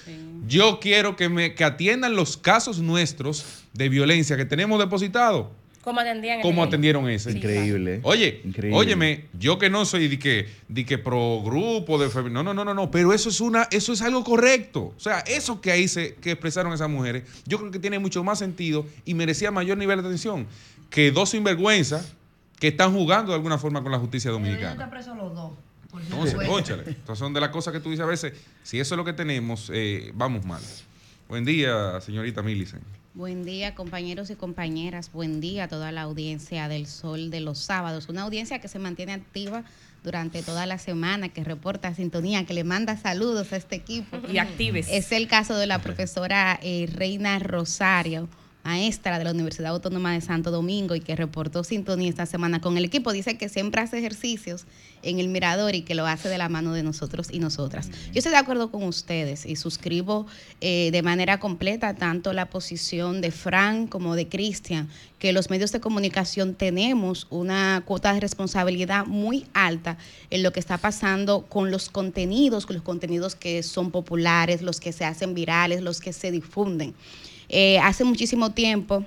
yo 0.47 0.79
quiero 0.81 1.17
que, 1.17 1.29
me, 1.29 1.55
que 1.55 1.65
atiendan 1.65 2.15
los 2.15 2.37
casos 2.37 2.79
nuestros 2.79 3.65
de 3.73 3.89
violencia 3.89 4.37
que 4.37 4.45
tenemos 4.45 4.79
depositados 4.79 5.47
¿Cómo 5.83 6.01
atendían 6.01 6.43
¿Cómo 6.43 6.63
atendieron 6.63 7.09
ese? 7.09 7.31
Increíble. 7.33 8.01
Oye, 8.03 8.43
óyeme, 8.71 9.25
yo 9.33 9.59
que 9.59 9.71
no 9.71 9.87
soy 9.87 10.09
de 10.09 10.19
que, 10.19 10.47
de 10.69 10.85
que 10.85 10.99
pro 10.99 11.41
grupo 11.43 11.99
de 11.99 12.11
no, 12.31 12.43
no, 12.43 12.53
no, 12.53 12.65
no, 12.65 12.75
no, 12.75 12.91
pero 12.91 13.15
eso 13.15 13.31
es 13.31 13.41
una, 13.41 13.67
eso 13.71 13.95
es 13.95 14.03
algo 14.03 14.23
correcto. 14.23 14.93
O 14.95 15.01
sea, 15.01 15.21
eso 15.21 15.61
que 15.63 15.73
ahí 15.73 15.89
se, 15.89 16.17
que 16.17 16.33
expresaron 16.33 16.73
esas 16.75 16.91
mujeres, 16.91 17.25
yo 17.47 17.59
creo 17.59 17.71
que 17.71 17.79
tiene 17.79 17.99
mucho 17.99 18.23
más 18.23 18.39
sentido 18.39 18.85
y 19.07 19.15
merecía 19.15 19.51
mayor 19.51 19.79
nivel 19.79 20.03
de 20.03 20.07
atención 20.07 20.47
que 20.91 21.11
dos 21.11 21.31
sinvergüenzas 21.31 22.13
que 22.59 22.69
están 22.69 22.93
jugando 22.93 23.33
de 23.33 23.37
alguna 23.37 23.57
forma 23.57 23.83
con 23.83 23.91
la 23.91 23.99
justicia 23.99 24.31
dominicana. 24.31 24.91
los 25.17 25.35
dos. 25.35 25.53
Entonces, 25.95 26.35
conchale. 26.47 26.83
Entonces 26.87 27.19
son 27.19 27.33
de 27.33 27.41
las 27.41 27.49
cosas 27.49 27.73
que 27.73 27.81
tú 27.81 27.91
dices 27.91 28.05
a 28.05 28.09
veces, 28.09 28.35
si 28.63 28.79
eso 28.79 28.95
es 28.95 28.97
lo 28.99 29.05
que 29.05 29.15
tenemos, 29.15 29.71
eh, 29.73 30.13
vamos 30.15 30.45
mal. 30.45 30.61
Buen 31.27 31.45
día, 31.45 32.01
señorita 32.03 32.43
Millicent. 32.43 32.83
Buen 33.21 33.45
día, 33.45 33.75
compañeros 33.75 34.31
y 34.31 34.35
compañeras. 34.35 35.13
Buen 35.13 35.43
día 35.43 35.65
a 35.65 35.69
toda 35.69 35.93
la 35.93 36.01
audiencia 36.01 36.69
del 36.69 36.87
Sol 36.87 37.31
de 37.31 37.41
los 37.41 37.59
sábados. 37.59 38.09
Una 38.09 38.23
audiencia 38.23 38.61
que 38.61 38.69
se 38.69 38.79
mantiene 38.79 39.13
activa 39.13 39.63
durante 40.03 40.43
toda 40.43 40.65
la 40.65 40.79
semana, 40.79 41.29
que 41.29 41.45
reporta 41.45 41.95
sintonía, 41.95 42.47
que 42.47 42.55
le 42.55 42.65
manda 42.65 42.97
saludos 42.97 43.53
a 43.53 43.59
este 43.59 43.77
equipo. 43.77 44.17
Y 44.33 44.39
actives. 44.39 44.89
Es 44.91 45.13
el 45.13 45.29
caso 45.29 45.55
de 45.59 45.67
la 45.67 45.81
profesora 45.81 46.59
eh, 46.63 46.89
Reina 46.91 47.39
Rosario 47.41 48.27
maestra 48.63 49.19
de 49.19 49.25
la 49.25 49.31
Universidad 49.31 49.73
Autónoma 49.73 50.13
de 50.13 50.21
Santo 50.21 50.51
Domingo 50.51 50.95
y 50.95 51.01
que 51.01 51.17
reportó 51.17 51.65
sintonía 51.65 52.09
esta 52.09 52.27
semana 52.27 52.61
con 52.61 52.77
el 52.77 52.85
equipo, 52.85 53.13
dice 53.13 53.39
que 53.39 53.49
siempre 53.49 53.81
hace 53.81 53.99
ejercicios 53.99 54.67
en 55.03 55.19
el 55.19 55.29
mirador 55.29 55.75
y 55.75 55.83
que 55.83 55.95
lo 55.95 56.07
hace 56.07 56.29
de 56.29 56.39
la 56.39 56.49
mano 56.49 56.73
de 56.73 56.83
nosotros 56.83 57.29
y 57.31 57.39
nosotras. 57.39 57.91
Yo 58.13 58.19
estoy 58.19 58.33
de 58.33 58.39
acuerdo 58.39 58.71
con 58.71 58.83
ustedes 58.83 59.47
y 59.47 59.57
suscribo 59.57 60.27
eh, 60.61 60.91
de 60.93 61.03
manera 61.03 61.41
completa 61.41 61.95
tanto 61.95 62.33
la 62.33 62.51
posición 62.51 63.21
de 63.21 63.31
Fran 63.31 63.87
como 63.87 64.15
de 64.15 64.29
Cristian, 64.29 64.89
que 65.19 65.33
los 65.33 65.51
medios 65.51 65.73
de 65.73 65.81
comunicación 65.81 66.55
tenemos 66.55 67.27
una 67.31 67.83
cuota 67.87 68.13
de 68.13 68.21
responsabilidad 68.21 69.07
muy 69.07 69.47
alta 69.53 69.97
en 70.31 70.43
lo 70.43 70.53
que 70.53 70.61
está 70.61 70.79
pasando 70.79 71.43
con 71.47 71.71
los 71.71 71.89
contenidos, 71.89 72.67
con 72.67 72.77
los 72.77 72.85
contenidos 72.85 73.35
que 73.35 73.63
son 73.63 73.91
populares, 73.91 74.63
los 74.63 74.81
que 74.81 74.93
se 74.93 75.05
hacen 75.05 75.35
virales, 75.35 75.83
los 75.83 76.01
que 76.01 76.13
se 76.13 76.31
difunden. 76.31 76.95
Eh, 77.51 77.79
hace 77.81 78.05
muchísimo 78.05 78.53
tiempo 78.53 79.05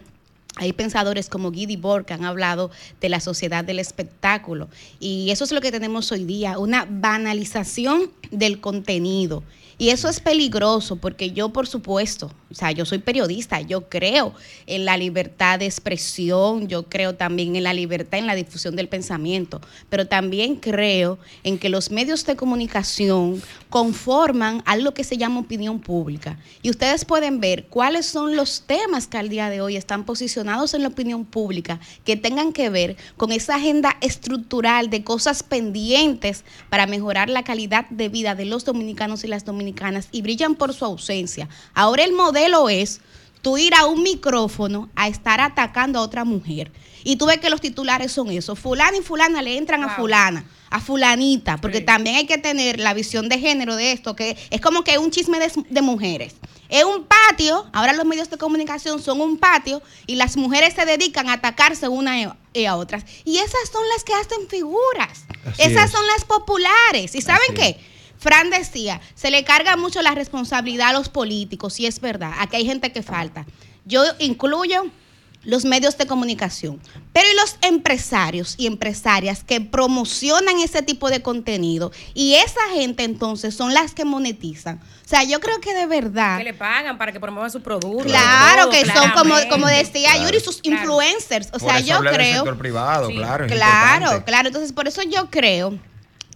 hay 0.55 0.71
pensadores 0.73 1.29
como 1.29 1.51
Guy 1.51 1.77
Borg 1.77 2.05
que 2.05 2.13
han 2.13 2.25
hablado 2.25 2.69
de 3.01 3.09
la 3.09 3.19
sociedad 3.19 3.63
del 3.63 3.79
espectáculo 3.79 4.69
y 4.99 5.31
eso 5.31 5.45
es 5.45 5.51
lo 5.51 5.61
que 5.61 5.71
tenemos 5.71 6.11
hoy 6.11 6.25
día, 6.25 6.59
una 6.59 6.85
banalización 6.87 8.11
del 8.29 8.59
contenido. 8.61 9.43
Y 9.79 9.89
eso 9.89 10.07
es 10.07 10.19
peligroso 10.19 10.97
porque 10.97 11.31
yo, 11.31 11.49
por 11.49 11.65
supuesto, 11.65 12.31
o 12.53 12.55
sea, 12.55 12.71
yo 12.71 12.85
soy 12.85 12.99
periodista, 12.99 13.61
yo 13.61 13.89
creo 13.89 14.35
en 14.67 14.85
la 14.85 14.95
libertad 14.95 15.57
de 15.57 15.65
expresión, 15.65 16.67
yo 16.67 16.83
creo 16.83 17.15
también 17.15 17.55
en 17.55 17.63
la 17.63 17.73
libertad 17.73 18.19
en 18.19 18.27
la 18.27 18.35
difusión 18.35 18.75
del 18.75 18.87
pensamiento, 18.87 19.59
pero 19.89 20.05
también 20.05 20.57
creo 20.57 21.17
en 21.43 21.57
que 21.57 21.69
los 21.69 21.89
medios 21.89 22.23
de 22.27 22.35
comunicación 22.35 23.41
conforman 23.71 24.61
algo 24.67 24.93
que 24.93 25.03
se 25.03 25.17
llama 25.17 25.39
opinión 25.39 25.79
pública. 25.79 26.37
Y 26.61 26.69
ustedes 26.69 27.05
pueden 27.05 27.39
ver 27.39 27.65
cuáles 27.65 28.05
son 28.05 28.35
los 28.35 28.61
temas 28.67 29.07
que 29.07 29.17
al 29.17 29.29
día 29.29 29.49
de 29.49 29.61
hoy 29.61 29.75
están 29.75 30.03
posicionados 30.03 30.75
en 30.75 30.83
la 30.83 30.89
opinión 30.89 31.25
pública 31.25 31.79
que 32.05 32.17
tengan 32.17 32.53
que 32.53 32.69
ver 32.69 32.97
con 33.17 33.31
esa 33.31 33.55
agenda 33.55 33.97
estructural 34.01 34.91
de 34.91 35.03
cosas 35.03 35.41
pendientes 35.41 36.43
para 36.69 36.85
mejorar 36.85 37.29
la 37.29 37.43
calidad 37.43 37.89
de 37.89 38.09
vida 38.09 38.35
de 38.35 38.45
los 38.45 38.63
dominicanos 38.63 39.23
y 39.23 39.27
las 39.27 39.43
dominicanas 39.43 40.07
y 40.11 40.21
brillan 40.21 40.53
por 40.53 40.71
su 40.75 40.85
ausencia. 40.85 41.49
Ahora 41.73 42.03
el 42.03 42.13
modelo 42.13 42.42
lo 42.49 42.69
es 42.69 43.01
tú 43.43 43.57
ir 43.57 43.75
a 43.75 43.85
un 43.85 44.01
micrófono 44.01 44.89
a 44.95 45.07
estar 45.07 45.41
atacando 45.41 45.99
a 45.99 46.01
otra 46.01 46.23
mujer. 46.23 46.71
Y 47.03 47.17
tú 47.17 47.25
ves 47.25 47.39
que 47.39 47.49
los 47.49 47.59
titulares 47.59 48.11
son 48.11 48.31
eso. 48.31 48.55
Fulana 48.55 48.97
y 48.97 49.01
fulana 49.01 49.41
le 49.41 49.57
entran 49.57 49.83
a 49.83 49.95
fulana, 49.95 50.45
a 50.69 50.79
fulanita, 50.79 51.57
porque 51.57 51.81
también 51.81 52.15
hay 52.15 52.25
que 52.25 52.37
tener 52.37 52.79
la 52.79 52.93
visión 52.93 53.27
de 53.27 53.37
género 53.37 53.75
de 53.75 53.91
esto, 53.91 54.15
que 54.15 54.37
es 54.49 54.61
como 54.61 54.85
que 54.85 54.97
un 54.97 55.11
chisme 55.11 55.39
de, 55.39 55.81
mujeres. 55.81 56.35
Es 56.69 56.85
un 56.85 57.05
patio, 57.05 57.67
ahora 57.73 57.91
los 57.91 58.05
medios 58.05 58.29
de 58.29 58.37
comunicación 58.37 59.01
son 59.01 59.19
un 59.19 59.37
patio 59.37 59.81
y 60.07 60.15
las 60.15 60.37
mujeres 60.37 60.73
se 60.73 60.85
dedican 60.85 61.27
a 61.27 61.33
atacarse 61.33 61.89
una 61.89 62.33
y 62.53 62.65
a 62.65 62.75
otras. 62.77 63.03
Y 63.25 63.37
esas 63.37 63.69
son 63.71 63.83
las 63.89 64.05
que 64.05 64.13
hacen 64.13 64.47
figuras. 64.49 65.25
esas 65.57 65.91
son 65.91 66.07
las 66.07 66.23
populares. 66.23 67.13
¿Y 67.13 67.21
saben 67.21 67.53
qué? 67.53 67.92
Fran 68.23 68.49
decía, 68.49 69.01
se 69.15 69.31
le 69.31 69.43
carga 69.43 69.75
mucho 69.75 70.01
la 70.01 70.15
responsabilidad 70.15 70.89
a 70.89 70.93
los 70.93 71.09
políticos, 71.09 71.77
y 71.81 71.87
es 71.87 71.99
verdad, 71.99 72.31
aquí 72.39 72.55
hay 72.55 72.65
gente 72.65 72.93
que 72.93 73.03
falta. 73.03 73.45
Yo 73.85 74.01
incluyo 74.17 74.85
los 75.43 75.65
medios 75.65 75.97
de 75.97 76.07
comunicación. 76.07 76.79
Pero 77.11 77.27
y 77.29 77.35
los 77.35 77.57
empresarios 77.61 78.55
y 78.57 78.65
empresarias 78.65 79.43
que 79.43 79.59
promocionan 79.59 80.59
ese 80.59 80.81
tipo 80.81 81.09
de 81.09 81.21
contenido 81.21 81.91
y 82.13 82.35
esa 82.35 82.61
gente 82.73 83.03
entonces 83.03 83.53
son 83.53 83.73
las 83.73 83.93
que 83.93 84.05
monetizan. 84.05 84.77
O 84.77 85.07
sea, 85.07 85.23
yo 85.23 85.41
creo 85.41 85.59
que 85.59 85.73
de 85.73 85.85
verdad. 85.85 86.37
Que 86.37 86.45
le 86.45 86.53
pagan 86.53 86.97
para 86.97 87.11
que 87.11 87.19
promuevan 87.19 87.51
su 87.51 87.61
producto. 87.61 88.05
Claro, 88.05 88.69
que 88.69 88.85
son 88.85 89.11
como, 89.11 89.35
como 89.49 89.67
decía 89.67 90.17
Yuri, 90.23 90.39
sus 90.39 90.61
influencers. 90.63 91.49
O 91.51 91.59
sea, 91.59 91.81
yo 91.81 91.99
creo. 91.99 92.45
Del 92.45 92.57
privado, 92.57 93.09
claro. 93.09 93.47
Claro, 93.47 94.23
claro. 94.23 94.47
Entonces, 94.47 94.71
por 94.71 94.87
eso 94.87 95.01
yo 95.03 95.29
creo 95.29 95.77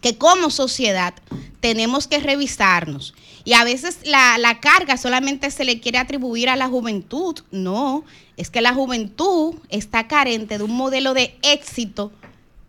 que 0.07 0.17
como 0.17 0.49
sociedad 0.49 1.13
tenemos 1.59 2.07
que 2.07 2.19
revisarnos. 2.19 3.13
Y 3.43 3.53
a 3.53 3.65
veces 3.65 3.99
la, 4.05 4.37
la, 4.37 4.61
carga 4.61 4.95
solamente 4.95 5.51
se 5.51 5.65
le 5.65 5.81
quiere 5.81 5.97
atribuir 5.97 6.49
a 6.49 6.55
la 6.55 6.69
juventud. 6.69 7.37
No, 7.51 8.05
es 8.37 8.49
que 8.49 8.61
la 8.61 8.73
juventud 8.73 9.55
está 9.67 10.07
carente 10.07 10.57
de 10.57 10.63
un 10.63 10.71
modelo 10.71 11.13
de 11.13 11.37
éxito 11.41 12.13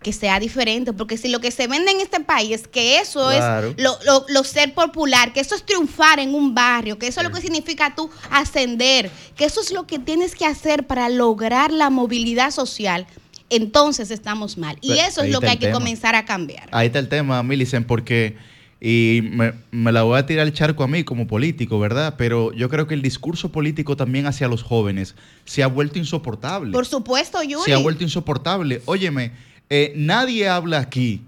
que 0.03 0.13
sea 0.13 0.41
diferente, 0.41 0.93
porque 0.93 1.17
si 1.17 1.29
lo 1.29 1.41
que 1.41 1.51
se 1.53 1.69
vende 1.69 1.93
en 1.93 2.01
este 2.01 2.21
país 2.21 2.63
es 2.63 2.69
que 2.69 2.99
eso 2.99 3.31
es 3.31 3.43
lo, 3.77 3.99
lo, 4.29 4.45
ser 4.45 4.75
popular, 4.75 5.33
que 5.33 5.41
eso 5.41 5.55
es 5.55 5.65
triunfar 5.65 6.21
en 6.21 6.35
un 6.35 6.55
barrio, 6.55 6.99
que 6.99 7.09
eso 7.09 7.21
es 7.21 7.27
lo 7.27 7.33
que 7.33 7.41
significa 7.41 7.95
tú 7.95 8.09
ascender, 8.31 9.11
que 9.37 9.45
eso 9.45 9.61
es 9.61 9.73
lo 9.73 9.87
que 9.87 9.99
tienes 9.99 10.37
que 10.37 10.47
hacer 10.47 10.87
para 10.87 11.09
lograr 11.09 11.73
la 11.73 11.91
movilidad 11.91 12.53
social, 12.53 13.07
entonces 13.51 14.11
estamos 14.11 14.59
mal. 14.59 14.79
Y 14.81 14.93
eso 14.99 15.23
es 15.23 15.31
lo 15.31 15.41
que 15.41 15.49
hay 15.49 15.59
que 15.59 15.71
comenzar 15.71 16.15
a 16.15 16.25
cambiar. 16.25 16.69
Ahí 16.73 16.87
está 16.87 16.99
el 16.99 17.09
tema, 17.09 17.43
Millicent, 17.43 17.87
porque 17.87 18.37
y 18.81 19.23
me, 19.33 19.55
me, 19.73 19.91
la 19.91 20.05
voy 20.05 20.19
a 20.19 20.27
tirar 20.27 20.47
el 20.47 20.53
charco 20.53 20.85
a 20.85 20.89
mí 20.89 21.03
como 21.03 21.27
político, 21.27 21.81
¿verdad? 21.81 22.15
Pero 22.17 22.53
yo 22.53 22.69
creo 22.69 22.87
que 22.87 22.95
el 22.95 23.03
discurso 23.03 23.51
político 23.51 23.97
también 23.97 24.27
hacia 24.27 24.47
los 24.47 24.63
jóvenes 24.63 25.17
se 25.45 25.65
ha 25.65 25.67
vuelto 25.67 25.99
insoportable. 25.99 26.73
Por 26.73 26.87
supuesto, 26.87 27.43
Yuri. 27.43 27.65
Se 27.65 27.75
ha 27.75 27.79
vuelto 27.79 28.05
insoportable. 28.05 28.81
Óyeme, 28.85 29.33
eh, 29.69 29.93
nadie 29.97 30.49
habla 30.49 30.79
aquí 30.79 31.23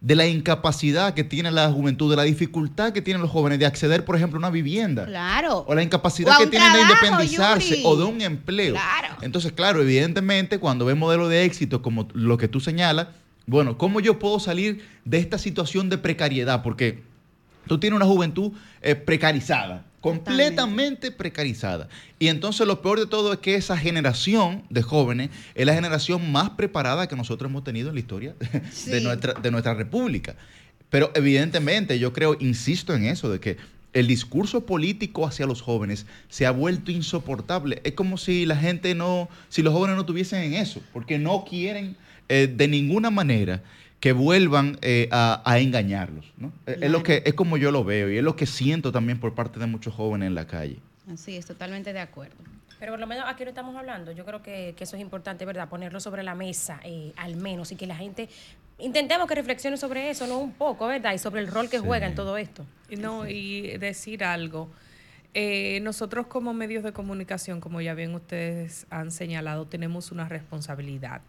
de 0.00 0.14
la 0.14 0.26
incapacidad 0.26 1.14
que 1.14 1.24
tiene 1.24 1.50
la 1.50 1.70
juventud, 1.70 2.10
de 2.10 2.16
la 2.16 2.22
dificultad 2.24 2.92
que 2.92 3.02
tienen 3.02 3.22
los 3.22 3.30
jóvenes 3.30 3.58
de 3.58 3.66
acceder, 3.66 4.04
por 4.04 4.14
ejemplo, 4.16 4.36
a 4.36 4.40
una 4.40 4.50
vivienda. 4.50 5.06
Claro. 5.06 5.64
O 5.66 5.74
la 5.74 5.82
incapacidad 5.82 6.36
que 6.38 6.46
tienen 6.46 6.72
de 6.72 6.82
independizarse 6.82 7.82
o 7.84 7.96
de 7.96 8.04
un 8.04 8.20
empleo. 8.20 8.74
Claro. 8.74 9.16
Entonces, 9.22 9.52
claro, 9.52 9.80
evidentemente, 9.80 10.58
cuando 10.58 10.84
ves 10.84 10.96
modelos 10.96 11.30
de 11.30 11.44
éxito 11.44 11.82
como 11.82 12.08
lo 12.12 12.36
que 12.36 12.46
tú 12.46 12.60
señalas, 12.60 13.08
bueno, 13.46 13.78
¿cómo 13.78 14.00
yo 14.00 14.18
puedo 14.18 14.38
salir 14.38 14.84
de 15.04 15.18
esta 15.18 15.38
situación 15.38 15.88
de 15.88 15.98
precariedad? 15.98 16.62
Porque 16.62 17.02
tú 17.66 17.78
tienes 17.78 17.96
una 17.96 18.06
juventud 18.06 18.52
eh, 18.82 18.96
precarizada, 18.96 19.84
completamente 20.06 21.10
precarizada. 21.10 21.88
Y 22.18 22.28
entonces 22.28 22.66
lo 22.66 22.80
peor 22.80 23.00
de 23.00 23.06
todo 23.06 23.32
es 23.32 23.40
que 23.40 23.56
esa 23.56 23.76
generación 23.76 24.62
de 24.70 24.82
jóvenes 24.82 25.30
es 25.54 25.66
la 25.66 25.74
generación 25.74 26.30
más 26.30 26.50
preparada 26.50 27.08
que 27.08 27.16
nosotros 27.16 27.50
hemos 27.50 27.64
tenido 27.64 27.88
en 27.88 27.94
la 27.94 28.00
historia 28.00 28.34
de, 28.86 29.00
nuestra, 29.00 29.34
de 29.34 29.50
nuestra 29.50 29.74
república. 29.74 30.36
Pero 30.90 31.10
evidentemente 31.14 31.98
yo 31.98 32.12
creo, 32.12 32.36
insisto 32.38 32.94
en 32.94 33.06
eso, 33.06 33.28
de 33.30 33.40
que 33.40 33.56
el 33.92 34.06
discurso 34.06 34.64
político 34.64 35.26
hacia 35.26 35.46
los 35.46 35.60
jóvenes 35.62 36.06
se 36.28 36.46
ha 36.46 36.50
vuelto 36.50 36.92
insoportable. 36.92 37.80
Es 37.82 37.94
como 37.94 38.18
si 38.18 38.46
la 38.46 38.56
gente 38.56 38.94
no, 38.94 39.28
si 39.48 39.62
los 39.62 39.72
jóvenes 39.72 39.96
no 39.96 40.06
tuviesen 40.06 40.42
en 40.42 40.54
eso, 40.54 40.82
porque 40.92 41.18
no 41.18 41.44
quieren 41.48 41.96
eh, 42.28 42.46
de 42.46 42.68
ninguna 42.68 43.10
manera 43.10 43.62
que 44.00 44.12
vuelvan 44.12 44.78
eh, 44.82 45.08
a, 45.10 45.58
engañarlos. 45.58 46.32
¿no? 46.36 46.52
Es, 46.66 46.90
lo 46.90 47.02
que, 47.02 47.22
es 47.24 47.34
como 47.34 47.56
yo 47.56 47.70
lo 47.70 47.84
veo 47.84 48.10
y 48.10 48.18
es 48.18 48.24
lo 48.24 48.36
que 48.36 48.46
siento 48.46 48.92
también 48.92 49.18
por 49.18 49.34
parte 49.34 49.58
de 49.58 49.66
muchos 49.66 49.94
jóvenes 49.94 50.26
en 50.28 50.34
la 50.34 50.46
calle. 50.46 50.78
Así 51.12 51.36
es, 51.36 51.46
totalmente 51.46 51.92
de 51.92 52.00
acuerdo. 52.00 52.36
Pero 52.78 52.92
por 52.92 53.00
lo 53.00 53.06
menos 53.06 53.24
aquí 53.26 53.44
no 53.44 53.50
estamos 53.50 53.74
hablando. 53.74 54.12
Yo 54.12 54.26
creo 54.26 54.42
que, 54.42 54.74
eso 54.78 54.96
es 54.96 55.02
importante, 55.02 55.46
¿verdad? 55.46 55.68
Ponerlo 55.68 55.98
sobre 56.00 56.22
la 56.22 56.34
mesa, 56.34 56.78
eh, 56.84 57.12
al 57.16 57.36
menos, 57.36 57.72
y 57.72 57.76
que 57.76 57.86
la 57.86 57.96
gente 57.96 58.28
intentemos 58.78 59.26
que 59.26 59.34
reflexione 59.34 59.78
sobre 59.78 60.10
eso, 60.10 60.26
no 60.26 60.38
un 60.38 60.52
poco, 60.52 60.86
¿verdad? 60.86 61.14
Y 61.14 61.18
sobre 61.18 61.40
el 61.40 61.46
rol 61.46 61.70
que 61.70 61.78
juega 61.78 62.06
en 62.06 62.14
todo 62.14 62.36
esto. 62.36 62.66
No, 62.98 63.26
y 63.26 63.78
decir 63.78 64.24
algo. 64.24 64.68
nosotros 65.80 66.26
como 66.26 66.52
medios 66.52 66.84
de 66.84 66.92
comunicación, 66.92 67.62
como 67.62 67.80
ya 67.80 67.94
bien 67.94 68.14
ustedes 68.14 68.86
han 68.90 69.10
señalado, 69.10 69.64
tenemos 69.66 70.12
una 70.12 70.28
responsabilidad. 70.28 71.22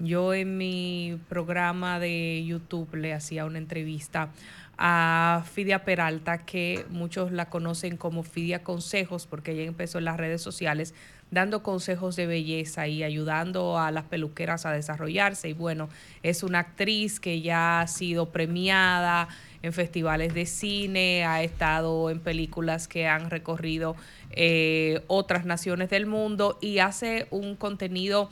Yo 0.00 0.32
en 0.32 0.56
mi 0.56 1.18
programa 1.28 2.00
de 2.00 2.42
YouTube 2.46 2.94
le 2.94 3.12
hacía 3.12 3.44
una 3.44 3.58
entrevista 3.58 4.30
a 4.78 5.44
Fidia 5.52 5.84
Peralta, 5.84 6.38
que 6.38 6.86
muchos 6.88 7.32
la 7.32 7.50
conocen 7.50 7.98
como 7.98 8.22
Fidia 8.22 8.64
Consejos, 8.64 9.26
porque 9.26 9.52
ella 9.52 9.64
empezó 9.64 9.98
en 9.98 10.06
las 10.06 10.16
redes 10.16 10.40
sociales 10.40 10.94
dando 11.30 11.62
consejos 11.62 12.16
de 12.16 12.26
belleza 12.26 12.88
y 12.88 13.02
ayudando 13.02 13.78
a 13.78 13.90
las 13.90 14.04
peluqueras 14.04 14.64
a 14.64 14.72
desarrollarse. 14.72 15.50
Y 15.50 15.52
bueno, 15.52 15.90
es 16.22 16.42
una 16.42 16.60
actriz 16.60 17.20
que 17.20 17.42
ya 17.42 17.82
ha 17.82 17.86
sido 17.86 18.30
premiada 18.30 19.28
en 19.62 19.74
festivales 19.74 20.32
de 20.32 20.46
cine, 20.46 21.26
ha 21.26 21.42
estado 21.42 22.08
en 22.08 22.20
películas 22.20 22.88
que 22.88 23.06
han 23.06 23.28
recorrido 23.28 23.96
eh, 24.30 25.02
otras 25.08 25.44
naciones 25.44 25.90
del 25.90 26.06
mundo 26.06 26.58
y 26.62 26.78
hace 26.78 27.26
un 27.30 27.54
contenido 27.54 28.30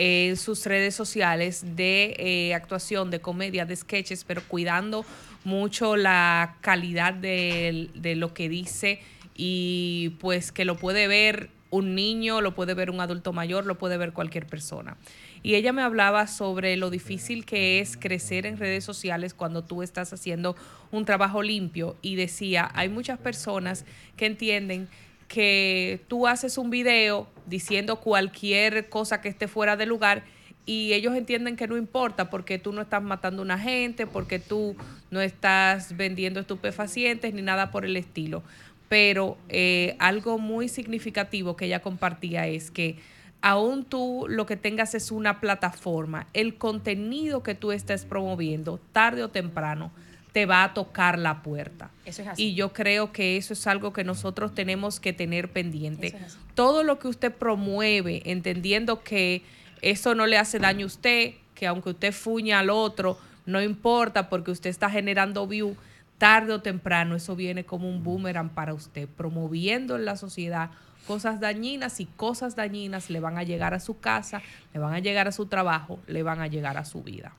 en 0.00 0.36
sus 0.36 0.64
redes 0.64 0.94
sociales 0.94 1.74
de 1.74 2.14
eh, 2.18 2.54
actuación, 2.54 3.10
de 3.10 3.20
comedia, 3.20 3.66
de 3.66 3.74
sketches, 3.74 4.22
pero 4.22 4.42
cuidando 4.46 5.04
mucho 5.42 5.96
la 5.96 6.56
calidad 6.60 7.12
de, 7.12 7.90
de 7.94 8.14
lo 8.14 8.32
que 8.32 8.48
dice 8.48 9.00
y 9.34 10.10
pues 10.20 10.52
que 10.52 10.64
lo 10.64 10.76
puede 10.76 11.08
ver 11.08 11.50
un 11.70 11.96
niño, 11.96 12.40
lo 12.40 12.54
puede 12.54 12.74
ver 12.74 12.90
un 12.90 13.00
adulto 13.00 13.32
mayor, 13.32 13.66
lo 13.66 13.76
puede 13.76 13.96
ver 13.96 14.12
cualquier 14.12 14.46
persona. 14.46 14.96
Y 15.42 15.56
ella 15.56 15.72
me 15.72 15.82
hablaba 15.82 16.28
sobre 16.28 16.76
lo 16.76 16.90
difícil 16.90 17.44
que 17.44 17.80
es 17.80 17.96
crecer 17.96 18.46
en 18.46 18.56
redes 18.56 18.84
sociales 18.84 19.34
cuando 19.34 19.64
tú 19.64 19.82
estás 19.82 20.12
haciendo 20.12 20.54
un 20.92 21.06
trabajo 21.06 21.42
limpio 21.42 21.96
y 22.02 22.14
decía, 22.14 22.70
hay 22.74 22.88
muchas 22.88 23.18
personas 23.18 23.84
que 24.16 24.26
entienden 24.26 24.88
que 25.28 26.00
tú 26.08 26.26
haces 26.26 26.58
un 26.58 26.70
video 26.70 27.28
diciendo 27.46 28.00
cualquier 28.00 28.88
cosa 28.88 29.20
que 29.20 29.28
esté 29.28 29.46
fuera 29.46 29.76
de 29.76 29.86
lugar 29.86 30.24
y 30.66 30.92
ellos 30.92 31.14
entienden 31.14 31.56
que 31.56 31.66
no 31.66 31.76
importa 31.76 32.28
porque 32.28 32.58
tú 32.58 32.72
no 32.72 32.82
estás 32.82 33.02
matando 33.02 33.40
a 33.40 33.44
una 33.44 33.58
gente, 33.58 34.06
porque 34.06 34.38
tú 34.38 34.76
no 35.10 35.20
estás 35.20 35.96
vendiendo 35.96 36.40
estupefacientes 36.40 37.32
ni 37.32 37.42
nada 37.42 37.70
por 37.70 37.84
el 37.84 37.96
estilo. 37.96 38.42
Pero 38.88 39.38
eh, 39.48 39.96
algo 39.98 40.38
muy 40.38 40.68
significativo 40.68 41.56
que 41.56 41.66
ella 41.66 41.80
compartía 41.80 42.46
es 42.46 42.70
que 42.70 42.98
aún 43.40 43.84
tú 43.84 44.26
lo 44.28 44.46
que 44.46 44.56
tengas 44.56 44.94
es 44.94 45.10
una 45.10 45.40
plataforma, 45.40 46.26
el 46.32 46.56
contenido 46.56 47.42
que 47.42 47.54
tú 47.54 47.72
estés 47.72 48.04
promoviendo, 48.04 48.78
tarde 48.92 49.22
o 49.22 49.28
temprano, 49.28 49.90
te 50.32 50.46
va 50.46 50.64
a 50.64 50.74
tocar 50.74 51.18
la 51.18 51.42
puerta. 51.42 51.90
Eso 52.04 52.22
es 52.22 52.28
así. 52.28 52.44
Y 52.44 52.54
yo 52.54 52.72
creo 52.72 53.12
que 53.12 53.36
eso 53.36 53.52
es 53.52 53.66
algo 53.66 53.92
que 53.92 54.04
nosotros 54.04 54.54
tenemos 54.54 55.00
que 55.00 55.12
tener 55.12 55.50
pendiente. 55.50 56.14
Todo 56.54 56.82
lo 56.82 56.98
que 56.98 57.08
usted 57.08 57.32
promueve, 57.32 58.22
entendiendo 58.24 59.02
que 59.02 59.42
eso 59.82 60.14
no 60.14 60.26
le 60.26 60.38
hace 60.38 60.58
daño 60.58 60.84
a 60.84 60.88
usted, 60.88 61.34
que 61.54 61.66
aunque 61.66 61.90
usted 61.90 62.12
fuña 62.12 62.60
al 62.60 62.70
otro, 62.70 63.18
no 63.46 63.62
importa 63.62 64.28
porque 64.28 64.50
usted 64.50 64.70
está 64.70 64.90
generando 64.90 65.46
view, 65.46 65.76
tarde 66.18 66.52
o 66.52 66.60
temprano 66.60 67.16
eso 67.16 67.36
viene 67.36 67.64
como 67.64 67.88
un 67.88 68.02
boomerang 68.02 68.50
para 68.50 68.74
usted, 68.74 69.08
promoviendo 69.08 69.96
en 69.96 70.04
la 70.04 70.16
sociedad 70.16 70.70
cosas 71.06 71.40
dañinas 71.40 72.00
y 72.00 72.06
cosas 72.06 72.54
dañinas 72.54 73.08
le 73.08 73.20
van 73.20 73.38
a 73.38 73.42
llegar 73.42 73.72
a 73.72 73.80
su 73.80 73.98
casa, 73.98 74.42
le 74.74 74.80
van 74.80 74.92
a 74.92 74.98
llegar 74.98 75.26
a 75.26 75.32
su 75.32 75.46
trabajo, 75.46 75.98
le 76.06 76.22
van 76.22 76.40
a 76.40 76.48
llegar 76.48 76.76
a 76.76 76.84
su 76.84 77.02
vida. 77.02 77.32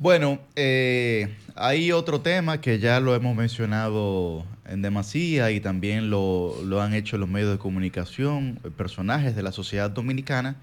Bueno, 0.00 0.38
eh, 0.54 1.34
hay 1.56 1.90
otro 1.90 2.20
tema 2.20 2.60
que 2.60 2.78
ya 2.78 3.00
lo 3.00 3.16
hemos 3.16 3.34
mencionado 3.34 4.46
en 4.64 4.80
demasía 4.80 5.50
y 5.50 5.58
también 5.58 6.08
lo, 6.08 6.54
han 6.80 6.94
hecho 6.94 7.18
los 7.18 7.28
medios 7.28 7.50
de 7.50 7.58
comunicación, 7.58 8.60
eh, 8.62 8.70
personajes 8.70 9.34
de 9.34 9.42
la 9.42 9.50
sociedad 9.50 9.90
dominicana, 9.90 10.54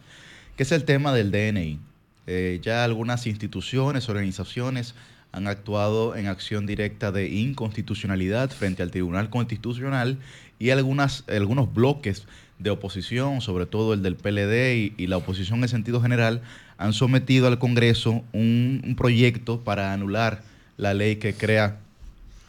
que 0.55 0.63
es 0.63 0.71
el 0.71 0.85
tema 0.85 1.13
del 1.13 1.31
DNI. 1.31 1.79
Eh, 2.27 2.61
ya 2.63 2.85
algunas 2.85 3.27
instituciones, 3.27 4.07
organizaciones 4.07 4.95
han 5.33 5.47
actuado 5.47 6.15
en 6.15 6.27
acción 6.27 6.65
directa 6.65 7.11
de 7.11 7.27
inconstitucionalidad 7.27 8.51
frente 8.51 8.83
al 8.83 8.91
Tribunal 8.91 9.29
Constitucional 9.29 10.17
y 10.59 10.69
algunas, 10.69 11.25
algunos 11.27 11.73
bloques 11.73 12.25
de 12.57 12.69
oposición, 12.69 13.41
sobre 13.41 13.65
todo 13.65 13.93
el 13.93 14.01
del 14.01 14.15
PLD 14.15 14.93
y 14.95 15.07
la 15.07 15.17
oposición 15.17 15.61
en 15.61 15.67
sentido 15.67 16.01
general, 16.01 16.41
han 16.77 16.93
sometido 16.93 17.47
al 17.47 17.59
Congreso 17.59 18.23
un, 18.33 18.95
proyecto 18.97 19.61
para 19.61 19.93
anular 19.93 20.43
la 20.77 20.93
ley 20.93 21.17
que 21.17 21.33
crea 21.33 21.79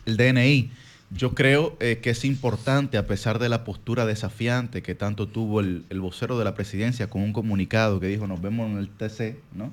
el 0.05 0.17
DNI. 0.17 0.71
Yo 1.11 1.35
creo 1.35 1.77
eh, 1.79 2.01
que 2.03 2.11
es 2.11 2.25
importante, 2.25 2.99
a 2.99 3.07
pesar 3.07 3.39
de 3.39 3.49
la 3.49 3.65
postura 3.65 4.07
desafiante 4.07 4.83
que 4.83 4.95
tanto 4.95 5.29
tuvo 5.29 5.61
el, 5.61 5.85
vocero 5.91 6.39
de 6.39 6.45
la 6.45 6.55
presidencia 6.55 7.09
con 7.09 7.23
un 7.23 7.33
comunicado 7.33 8.01
que 8.01 8.09
dijo 8.09 8.27
nos 8.27 8.43
vemos 8.43 8.71
en 8.71 8.79
el 8.79 8.89
TC, 8.89 9.37
¿no? 9.55 9.73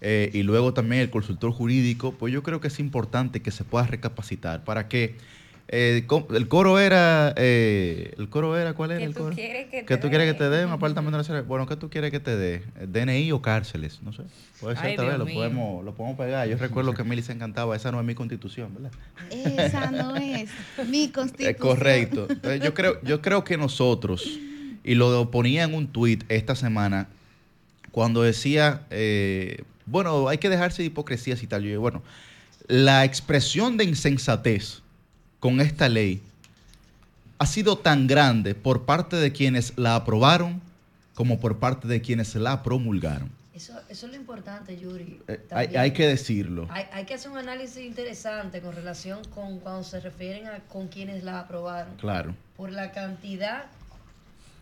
Eh, 0.00 0.30
y 0.34 0.42
luego 0.42 0.74
también 0.74 1.00
el 1.00 1.10
consultor 1.10 1.52
jurídico, 1.52 2.12
pues 2.12 2.32
yo 2.32 2.42
creo 2.42 2.60
que 2.60 2.68
es 2.68 2.78
importante 2.80 3.40
que 3.40 3.50
se 3.50 3.64
pueda 3.64 3.86
recapacitar 3.86 4.64
para 4.64 4.88
que 4.88 5.16
Eh, 5.68 6.06
el 6.30 6.48
coro 6.48 6.78
era, 6.78 7.32
eh, 7.36 8.12
el 8.18 8.28
coro 8.28 8.56
era, 8.58 8.74
¿cuál 8.74 8.90
era 8.90 9.02
el 9.02 9.14
coro? 9.14 9.34
que, 9.34 9.98
tú 10.00 10.08
quieres 10.08 10.30
que 10.30 10.38
te 10.38 10.50
dé 10.50 10.66
un 10.66 10.72
apartamento 10.72 11.18
en 11.18 11.34
la 11.34 11.42
Bueno, 11.42 11.66
¿qué 11.66 11.76
tú 11.76 11.88
quieres 11.88 12.10
que 12.10 12.20
te 12.20 12.36
dé? 12.36 12.62
¿DNI 12.86 13.32
o 13.32 13.40
cárceles? 13.40 14.00
No 14.02 14.12
sé. 14.12 14.24
Puede 14.60 14.76
ser, 14.76 14.96
tal 14.96 15.06
vez, 15.06 15.18
lo 15.18 15.26
podemos, 15.26 15.84
lo 15.84 15.94
podemos 15.94 16.18
pegar. 16.18 16.46
Yo 16.48 16.58
recuerdo 16.58 16.92
que 16.92 17.00
a 17.00 17.04
Mili 17.04 17.22
se 17.22 17.32
encantaba, 17.32 17.74
esa 17.74 17.90
no 17.90 17.98
es 17.98 18.06
mi 18.06 18.14
constitución, 18.14 18.74
¿verdad? 18.74 18.92
Esa 19.30 19.90
no 19.90 20.14
es 20.16 20.50
mi 20.86 21.08
constitución. 21.08 21.54
Es 21.54 21.56
correcto. 21.56 22.28
yo 22.62 22.74
creo, 22.74 23.00
yo 23.02 23.22
creo 23.22 23.42
que 23.42 23.56
nosotros, 23.56 24.38
y 24.84 24.94
lo 24.94 25.30
ponía 25.30 25.64
en 25.64 25.74
un 25.74 25.86
tweet 25.86 26.18
esta 26.28 26.54
semana, 26.54 27.08
cuando 27.90 28.22
decía, 28.22 28.82
eh, 28.90 29.62
bueno, 29.86 30.28
hay 30.28 30.38
que 30.38 30.50
dejarse 30.50 30.82
de 30.82 30.86
hipocresías 30.86 31.42
y 31.42 31.46
tal. 31.46 31.62
Yo 31.62 31.80
bueno, 31.80 32.02
la 32.66 33.04
expresión 33.04 33.76
de 33.76 33.84
insensatez 33.84 34.83
con 35.44 35.60
esta 35.60 35.90
ley 35.90 36.22
ha 37.38 37.44
sido 37.44 37.76
tan 37.76 38.06
grande 38.06 38.54
por 38.54 38.86
parte 38.86 39.16
de 39.16 39.30
quienes 39.30 39.76
la 39.76 39.94
aprobaron 39.94 40.62
como 41.14 41.38
por 41.38 41.58
parte 41.58 41.86
de 41.86 42.00
quienes 42.00 42.34
la 42.34 42.62
promulgaron. 42.62 43.30
Eso, 43.52 43.78
es 43.90 44.02
lo 44.04 44.16
importante, 44.16 44.80
Yuri. 44.80 45.20
Eh, 45.28 45.46
hay, 45.50 45.90
que 45.90 46.06
decirlo. 46.06 46.66
Hay, 46.70 47.04
que 47.04 47.12
hacer 47.12 47.30
un 47.30 47.36
análisis 47.36 47.84
interesante 47.84 48.62
con 48.62 48.74
relación 48.74 49.22
con 49.34 49.58
cuando 49.58 49.84
se 49.84 50.00
refieren 50.00 50.46
a 50.46 50.60
con 50.60 50.88
quienes 50.88 51.22
la 51.22 51.40
aprobaron. 51.40 51.94
Claro. 51.96 52.34
Por 52.56 52.72
la 52.72 52.92
cantidad 52.92 53.66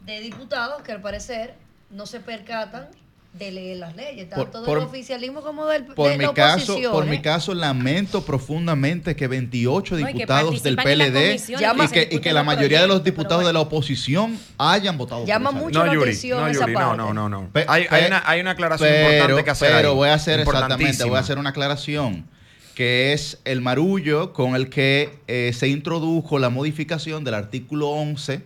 de 0.04 0.20
diputados 0.20 0.82
que 0.82 0.90
al 0.90 1.00
parecer 1.00 1.54
no 1.90 2.06
se 2.06 2.18
percatan 2.18 2.88
de 3.32 3.50
leer 3.50 3.78
las 3.78 3.96
leyes, 3.96 4.28
tanto 4.28 4.62
del 4.62 4.78
oficialismo 4.78 5.40
como 5.40 5.66
del 5.66 5.86
por 5.86 6.10
de 6.10 6.18
mi 6.18 6.26
la 6.26 6.34
caso, 6.34 6.76
Por 6.90 7.06
mi 7.06 7.16
¿eh? 7.16 7.22
caso, 7.22 7.54
lamento 7.54 8.24
profundamente 8.24 9.16
que 9.16 9.26
28 9.26 9.96
diputados 9.96 10.62
del 10.62 10.76
PLD 10.76 11.40
y 12.12 12.18
que, 12.18 12.32
la 12.32 12.42
mayoría 12.42 12.82
de 12.82 12.88
los 12.88 13.02
diputados 13.02 13.46
de 13.46 13.52
la 13.54 13.60
oposición 13.60 14.38
hayan 14.58 14.98
votado 14.98 15.24
Llama 15.24 15.50
mucho 15.50 15.84
la 15.84 15.92
atención 15.92 16.40
no, 16.40 16.48
esa 16.48 16.66
parte. 16.66 16.96
No, 16.98 17.14
no, 17.14 17.28
no, 17.28 17.50
hay, 17.68 17.86
una, 18.06 18.22
hay, 18.26 18.40
una, 18.40 18.50
aclaración 18.50 18.90
importante 18.90 19.44
que 19.44 19.50
hacer 19.50 19.72
Pero 19.72 19.94
voy 19.94 20.10
a 20.10 20.14
hacer 20.14 20.40
exactamente, 20.40 21.04
voy 21.04 21.16
a 21.16 21.20
hacer 21.20 21.38
una 21.38 21.50
aclaración 21.50 22.26
que 22.74 23.12
es 23.12 23.38
el 23.44 23.60
marullo 23.60 24.32
con 24.32 24.56
el 24.56 24.68
que 24.68 25.18
eh, 25.26 25.52
se 25.54 25.68
introdujo 25.68 26.38
la 26.38 26.50
modificación 26.50 27.24
del 27.24 27.34
artículo 27.34 27.88
11 27.90 28.42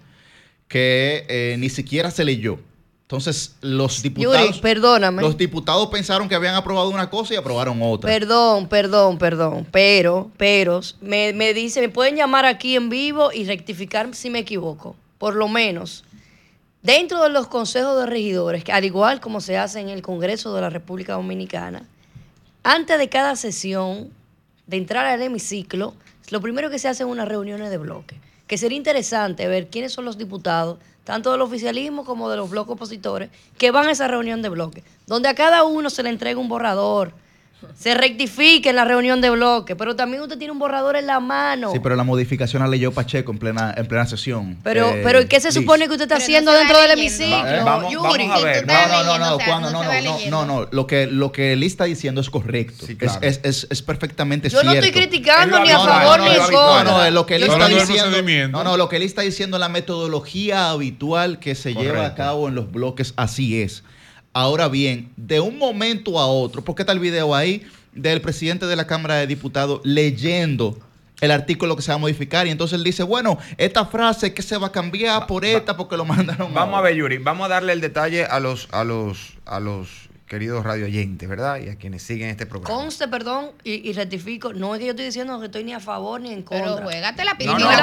que 0.68 1.27
eh, 1.29 1.57
ni 1.59 1.68
siquiera 1.68 2.11
se 2.11 2.25
leyó. 2.25 2.59
Entonces, 3.07 3.55
los 3.61 4.03
diputados. 4.03 4.59
perdóname. 4.59 5.23
Los 5.23 5.37
diputados 5.37 5.88
pensaron 5.90 6.29
que 6.29 6.35
habían 6.35 6.57
aprobado 6.57 6.90
una 6.90 7.09
cosa 7.09 7.35
y 7.35 7.37
aprobaron 7.37 7.81
otra. 7.81 8.11
Perdón, 8.11 8.66
perdón, 8.69 9.16
perdón. 9.16 9.64
Pero, 9.71 10.33
pero, 10.37 10.81
me, 11.01 11.33
me 11.33 11.55
dice, 11.55 11.81
me 11.81 11.88
pueden 11.88 12.16
llamar 12.16 12.47
aquí 12.47 12.75
en 12.75 12.88
vivo 12.88 13.31
y 13.33 13.45
rectificar 13.45 14.12
si 14.16 14.29
me 14.29 14.40
equivoco. 14.40 14.97
Por 15.19 15.37
lo 15.37 15.47
menos, 15.47 16.03
dentro 16.83 17.23
de 17.23 17.29
los 17.29 17.47
consejos 17.47 17.97
de 17.97 18.07
regidores, 18.07 18.64
que 18.64 18.73
al 18.73 18.85
igual 18.85 19.21
como 19.21 19.40
se 19.40 19.57
hace 19.57 19.79
en 19.79 19.88
el 19.88 20.03
Congreso 20.03 20.53
de 20.53 20.62
la 20.62 20.71
República 20.71 21.12
Dominicana, 21.12 21.87
antes 22.64 22.99
de 22.99 23.09
cada 23.09 23.37
sesión, 23.37 24.11
de 24.66 24.79
entrar 24.79 25.07
al 25.07 25.23
hemiciclo, 25.23 25.95
lo 26.31 26.40
primero 26.40 26.71
que 26.71 26.81
se 26.81 26.88
hace 26.88 27.05
es 27.05 27.09
unas 27.09 27.29
reuniones 27.29 27.71
de 27.71 27.79
bloque. 27.79 28.21
Que 28.49 28.59
sería 28.59 28.77
interesante 28.77 29.47
ver 29.47 29.69
quiénes 29.69 29.92
son 29.92 30.05
los 30.05 30.19
diputados 30.19 30.79
tanto 31.07 31.31
del 31.31 31.40
oficialismo 31.40 32.05
como 32.05 32.29
de 32.29 32.37
los 32.37 32.51
bloques 32.51 32.73
opositores, 32.73 33.31
que 33.57 33.71
van 33.71 33.87
a 33.87 33.92
esa 33.92 34.09
reunión 34.09 34.42
de 34.42 34.49
bloque, 34.49 34.83
donde 35.07 35.29
a 35.29 35.37
cada 35.37 35.62
uno 35.62 35.88
se 35.88 36.03
le 36.03 36.09
entrega 36.09 36.40
un 36.40 36.49
borrador, 36.49 37.12
se 37.75 37.95
rectifique 37.95 38.71
en 38.71 38.77
la 38.77 38.85
reunión 38.85 39.21
de 39.21 39.31
bloque, 39.31 39.77
pero 39.77 39.97
también 39.97 40.23
usted 40.23 40.38
tiene 40.38 40.53
un 40.53 40.59
borrador 40.59 40.97
en 40.97 41.07
la 41.07 41.21
mano. 41.21 41.73
Sí, 41.73 41.79
pero 41.83 41.97
la 41.97 42.05
modificación 42.05 42.62
la 42.62 42.69
leyó 42.69 42.92
Pacheco 42.92 43.33
en 43.33 43.38
plena, 43.38 43.75
en 43.77 43.87
plena 43.87 44.07
sesión. 44.07 44.59
Pero, 44.62 44.88
eh, 44.90 45.01
pero 45.03 45.27
¿qué 45.29 45.40
se 45.40 45.53
supone 45.53 45.81
Liz. 45.81 45.88
que 45.88 45.92
usted 45.95 46.05
está 46.05 46.16
pero 46.16 46.25
haciendo 46.25 46.53
no 46.53 46.59
dentro 46.59 46.81
del 46.81 46.90
hemiciclo? 46.92 47.37
Va, 47.37 47.57
eh, 47.57 47.62
vamos, 47.62 47.92
Yuri. 47.92 48.29
Vamos 48.29 48.42
a 48.42 48.45
ver. 48.45 48.66
No, 48.66 48.75
no, 48.88 49.05
no, 49.05 49.19
no, 49.19 49.35
o 49.35 49.38
sea, 49.38 49.47
cuando, 49.47 49.71
no, 49.71 49.85
no, 49.85 49.92
no, 49.92 50.31
no, 50.31 50.47
no, 50.47 50.69
Lo 50.71 50.87
que, 50.87 51.07
lo 51.07 51.33
que 51.33 51.53
él 51.53 51.62
está 51.62 51.85
diciendo 51.85 52.21
es 52.21 52.31
correcto. 52.31 52.87
Sí, 52.87 52.97
claro. 52.97 53.19
es, 53.23 53.40
es, 53.42 53.45
es, 53.45 53.66
es, 53.71 53.83
perfectamente 53.83 54.49
cierto. 54.49 54.66
Yo 54.66 54.73
no 54.73 54.79
estoy 54.79 54.92
criticando 54.92 55.61
ni 55.61 55.71
a 55.71 55.79
favor 55.79 56.21
ni 56.21 56.31
en 56.31 56.42
contra. 56.42 56.85
No, 56.85 57.05
no, 57.05 57.11
lo 57.11 57.27
que 57.27 57.37
él 57.37 57.42
está 57.42 57.69
diciendo. 57.69 58.49
No, 58.49 58.64
no, 58.64 58.77
lo 58.77 58.88
que 58.88 58.97
él 58.97 59.03
está 59.03 59.23
diciendo 59.23 59.59
la 59.59 59.69
metodología 59.69 60.71
habitual 60.71 61.38
que 61.38 61.55
se 61.55 61.75
lleva 61.75 62.07
a 62.07 62.14
cabo 62.14 62.49
en 62.49 62.55
los 62.55 62.71
bloques, 62.71 63.12
así 63.16 63.61
es. 63.61 63.83
Ahora 64.38 64.68
bien, 64.68 65.12
de 65.16 65.40
un 65.40 65.57
momento 65.57 66.18
a 66.18 66.27
otro, 66.27 66.62
¿por 66.62 66.75
qué 66.75 66.83
está 66.83 66.92
el 66.92 66.99
video 66.99 67.35
ahí? 67.35 67.66
del 67.94 68.20
presidente 68.20 68.66
de 68.66 68.77
la 68.77 68.87
Cámara 68.87 69.14
de 69.14 69.27
Diputados 69.27 69.81
leyendo 69.83 70.79
el 71.22 71.31
artículo 71.31 71.75
que 71.75 71.81
se 71.81 71.90
va 71.90 71.94
a 71.94 71.99
modificar 71.99 72.46
y 72.46 72.51
entonces 72.51 72.77
él 72.77 72.85
dice, 72.85 73.03
bueno, 73.03 73.38
esta 73.57 73.87
frase 73.87 74.35
que 74.35 74.42
se 74.42 74.59
va 74.59 74.66
a 74.66 74.72
cambiar 74.72 75.27
por 75.27 75.46
esta 75.46 75.75
porque 75.75 75.96
lo 75.96 76.05
mandaron. 76.05 76.53
Vamos 76.53 76.79
a 76.79 76.83
ver, 76.83 76.94
Yuri, 76.94 77.16
vamos 77.16 77.46
a 77.46 77.49
darle 77.49 77.72
el 77.72 77.81
detalle 77.81 78.27
a 78.27 78.38
los 78.38 78.68
a 78.72 78.85
los 78.85 79.38
a 79.46 79.59
los 79.59 80.06
queridos 80.26 80.64
radio 80.64 80.86
oyentes, 80.86 81.28
¿verdad? 81.28 81.58
Y 81.60 81.68
a 81.68 81.76
quienes 81.76 82.02
siguen 82.02 82.28
este 82.30 82.46
programa. 82.46 82.74
Conste, 82.74 83.06
perdón, 83.08 83.50
y, 83.62 83.92
rectifico, 83.92 84.52
no 84.52 84.74
es 84.74 84.80
que 84.80 84.86
yo 84.86 84.90
estoy 84.90 85.06
diciendo 85.06 85.38
que 85.38 85.46
estoy 85.46 85.64
ni 85.64 85.72
a 85.72 85.80
favor 85.80 86.20
ni 86.20 86.32
en 86.32 86.42
contra. 86.42 86.74
Pero 86.74 86.84
juégate 86.84 87.24
la 87.24 87.34
no, 87.34 87.52
no, 87.52 87.58
y 87.58 87.58
no, 87.58 87.70
es 87.70 87.78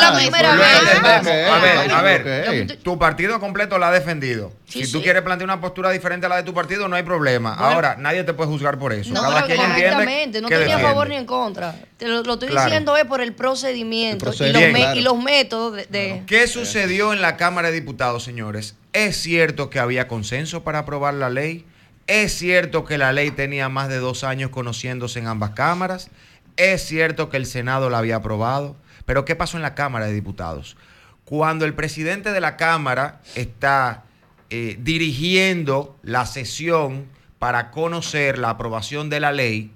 la 0.00 0.14
primera 0.14 0.54
vez. 0.54 1.26
A 1.48 1.60
ver, 1.60 1.90
a 1.90 2.02
ver, 2.02 2.78
tu 2.82 2.98
partido 2.98 3.40
completo 3.40 3.78
la 3.78 3.88
ha 3.88 3.92
defendido. 3.92 4.52
si 4.66 4.90
tú 4.90 5.02
quieres 5.02 5.22
plantear 5.22 5.46
una 5.46 5.60
postura 5.60 5.90
diferente 5.90 6.26
a 6.26 6.28
la 6.28 6.36
de 6.36 6.42
tu 6.42 6.52
partido, 6.52 6.88
no 6.88 6.96
hay 6.96 7.02
problema. 7.02 7.54
Ahora, 7.54 7.96
nadie 7.98 8.24
te 8.24 8.34
puede 8.34 8.50
juzgar 8.50 8.78
por 8.78 8.92
eso. 8.92 9.12
No, 9.12 9.22
Cada 9.22 9.46
quien 9.46 9.60
entiende 9.60 10.40
no 10.40 10.48
estoy 10.48 10.66
ni 10.66 10.72
a 10.72 10.78
favor 10.78 11.08
ni 11.08 11.16
en 11.16 11.26
contra. 11.26 11.74
Te 11.96 12.06
lo, 12.06 12.20
estoy 12.20 12.48
diciendo 12.48 12.96
es 12.96 13.06
por 13.06 13.22
el 13.22 13.32
procedimiento 13.32 14.30
y, 14.38 15.00
los 15.00 15.22
métodos 15.22 15.88
de... 15.88 16.22
¿Qué 16.26 16.46
sucedió 16.46 17.12
en 17.12 17.22
la 17.22 17.36
Cámara 17.36 17.70
de 17.70 17.80
Diputados, 17.80 18.22
señores? 18.22 18.74
Es 18.96 19.18
cierto 19.18 19.68
que 19.68 19.78
había 19.78 20.08
consenso 20.08 20.64
para 20.64 20.78
aprobar 20.78 21.12
la 21.12 21.28
ley. 21.28 21.66
Es 22.06 22.32
cierto 22.32 22.86
que 22.86 22.96
la 22.96 23.12
ley 23.12 23.30
tenía 23.30 23.68
más 23.68 23.90
de 23.90 23.98
dos 23.98 24.24
años 24.24 24.48
conociéndose 24.48 25.18
en 25.18 25.26
ambas 25.26 25.50
cámaras. 25.50 26.08
Es 26.56 26.86
cierto 26.86 27.28
que 27.28 27.36
el 27.36 27.44
Senado 27.44 27.90
la 27.90 27.98
había 27.98 28.16
aprobado. 28.16 28.74
Pero 29.04 29.26
¿qué 29.26 29.36
pasó 29.36 29.58
en 29.58 29.62
la 29.62 29.74
Cámara 29.74 30.06
de 30.06 30.14
Diputados? 30.14 30.78
Cuando 31.26 31.66
el 31.66 31.74
presidente 31.74 32.32
de 32.32 32.40
la 32.40 32.56
Cámara 32.56 33.20
está 33.34 34.04
eh, 34.48 34.78
dirigiendo 34.80 35.98
la 36.02 36.24
sesión 36.24 37.04
para 37.38 37.72
conocer 37.72 38.38
la 38.38 38.48
aprobación 38.48 39.10
de 39.10 39.20
la 39.20 39.30
ley 39.30 39.72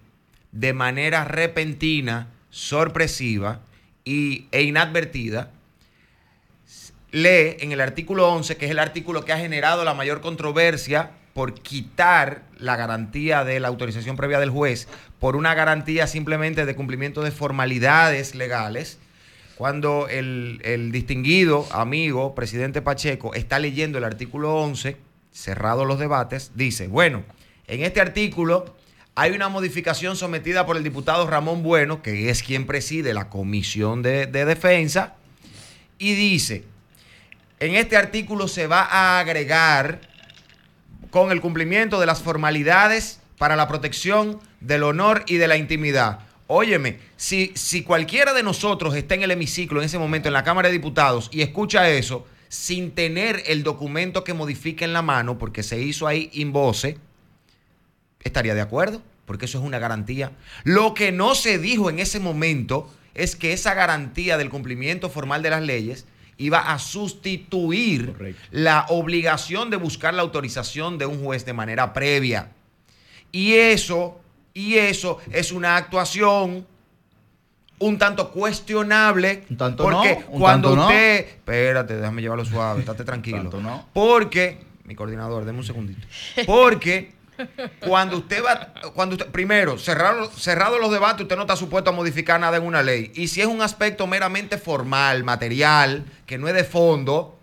de 0.53 0.73
manera 0.73 1.27
repentina, 1.27 2.29
sorpresiva 2.49 3.61
y, 4.03 4.47
e 4.51 4.63
inadvertida, 4.63 5.51
lee 7.13 7.57
en 7.61 7.73
el 7.73 7.81
artículo 7.81 8.29
11, 8.33 8.57
que 8.57 8.67
es 8.67 8.71
el 8.71 8.79
artículo 8.79 9.25
que 9.25 9.33
ha 9.33 9.39
generado 9.39 9.85
la 9.85 9.95
mayor 9.95 10.21
controversia 10.21 11.11
por 11.35 11.55
quitar 11.55 12.43
la 12.59 12.77
garantía 12.77 13.45
de 13.45 13.61
la 13.61 13.69
autorización 13.69 14.17
previa 14.17 14.41
del 14.41 14.51
juez 14.51 14.89
por 15.19 15.37
una 15.37 15.55
garantía 15.55 16.07
simplemente 16.07 16.67
de 16.67 16.75
cumplimiento 16.75 17.23
de 17.23 17.31
formalidades 17.31 18.35
legales, 18.35 18.99
cuando 19.57 20.09
el, 20.09 20.91
distinguido 20.91 21.67
amigo, 21.71 22.35
presidente 22.35 22.81
Pacheco, 22.81 23.35
está 23.35 23.59
leyendo 23.59 23.99
el 23.99 24.05
artículo 24.05 24.57
11, 24.57 24.97
cerrado 25.31 25.85
los 25.85 25.99
debates, 25.99 26.53
dice, 26.55 26.89
bueno, 26.89 27.23
en 27.67 27.83
este 27.83 28.01
artículo 28.01 28.75
hay 29.15 29.33
una 29.33 29.51
modificación 29.51 30.17
sometida 30.17 30.65
por 30.65 30.79
el 30.79 30.83
diputado 30.85 31.27
Ramón 31.27 31.63
Bueno, 31.63 32.03
que 32.03 32.31
es 32.31 32.43
quien 32.43 32.67
preside 32.67 33.13
la 33.13 33.29
Comisión 33.29 34.01
de, 34.01 34.27
de 34.27 34.47
Defensa, 34.47 35.17
y 35.99 36.15
dice, 36.15 36.65
en 37.61 37.77
este 37.77 37.97
artículo 37.97 38.49
se 38.49 38.67
va 38.67 38.83
a 38.83 39.21
agregar 39.21 40.01
con 41.11 41.31
el 41.31 41.41
cumplimiento 41.41 42.01
de 42.01 42.07
las 42.07 42.23
formalidades 42.23 43.21
para 43.39 43.57
la 43.57 43.69
protección 43.69 44.41
del 44.61 44.83
honor 44.83 45.25
y 45.27 45.37
de 45.37 45.49
la 45.49 45.57
intimidad. 45.57 46.21
Óyeme, 46.47 46.99
si, 47.17 47.53
si 47.55 47.83
cualquiera 47.83 48.33
de 48.33 48.43
nosotros 48.43 48.97
está 48.97 49.15
en 49.15 49.23
el 49.23 49.31
hemiciclo 49.31 49.81
en 49.81 49.87
ese 49.87 49.99
momento 49.99 50.29
en 50.29 50.35
la 50.35 50.43
Cámara 50.43 50.69
de 50.69 50.73
Diputados 50.73 51.29
y 51.33 51.43
escucha 51.43 51.89
eso 51.89 52.27
sin 52.49 52.91
tener 52.91 53.45
el 53.47 53.63
documento 53.63 54.25
que 54.25 54.35
modifique 54.35 54.85
en 54.85 54.93
la 54.93 55.03
mano, 55.03 55.39
porque 55.39 55.63
se 55.63 55.81
hizo 55.81 56.09
ahí 56.09 56.31
in 56.33 56.53
voce, 56.53 56.99
estaría 58.25 58.55
de 58.55 58.61
acuerdo, 58.61 59.03
porque 59.25 59.45
eso 59.45 59.59
es 59.59 59.65
una 59.65 59.79
garantía. 59.79 60.33
Lo 60.65 60.93
que 60.93 61.13
no 61.13 61.37
se 61.37 61.59
dijo 61.59 61.91
en 61.91 62.01
ese 62.01 62.19
momento 62.19 62.93
es 63.15 63.37
que 63.37 63.53
esa 63.53 63.75
garantía 63.75 64.37
del 64.37 64.51
cumplimiento 64.51 65.11
formal 65.11 65.43
de 65.43 65.51
las 65.51 65.63
leyes 65.63 66.07
iba 66.41 66.73
a 66.73 66.79
sustituir 66.79 68.35
la 68.51 68.87
obligación 68.89 69.69
de 69.69 69.77
buscar 69.77 70.15
la 70.15 70.23
autorización 70.23 70.97
de 70.97 71.05
un 71.05 71.23
juez 71.23 71.45
de 71.45 71.53
manera 71.53 71.93
previa. 71.93 72.49
Y 73.31 73.53
eso, 73.53 74.19
y 74.55 74.77
eso 74.77 75.19
es 75.31 75.53
una 75.53 75.77
actuación 75.77 76.67
un 77.79 77.99
tanto 77.99 78.31
cuestionable. 78.31 79.45
Un 79.51 79.57
tanto 79.59 79.83
porque 79.83 80.21
no, 80.21 80.39
cuando 80.39 80.73
usted. 80.73 81.27
Espérate, 81.27 81.97
déjame 81.97 82.23
llevarlo 82.23 82.45
suave, 82.45 82.81
estate 82.81 83.05
tranquilo. 83.11 83.51
Porque. 83.93 84.65
Mi 84.85 84.95
coordinador, 84.95 85.45
déme 85.45 85.59
un 85.59 85.65
segundito. 85.65 86.07
Porque 86.47 87.13
Cuando 87.81 88.19
usted 88.19 88.43
va, 88.45 88.73
cuando 88.95 89.17
primero, 89.31 89.79
cerrado, 89.79 90.31
cerrado 90.31 90.79
los 90.79 90.91
debates, 90.91 91.23
usted 91.23 91.37
no 91.37 91.43
está 91.43 91.57
supuesto 91.57 91.91
a 91.91 91.93
modificar 91.93 92.41
nada 92.41 92.57
en 92.57 92.65
una 92.65 92.83
ley. 92.83 93.13
Y 93.15 93.29
si 93.29 93.41
es 93.41 93.47
un 93.47 93.63
aspecto 93.63 94.07
meramente 94.07 94.59
formal, 94.59 95.25
material, 95.25 96.05
que 96.27 96.39
no 96.39 96.49
es 96.49 96.55
de 96.55 96.65
fondo, 96.65 97.39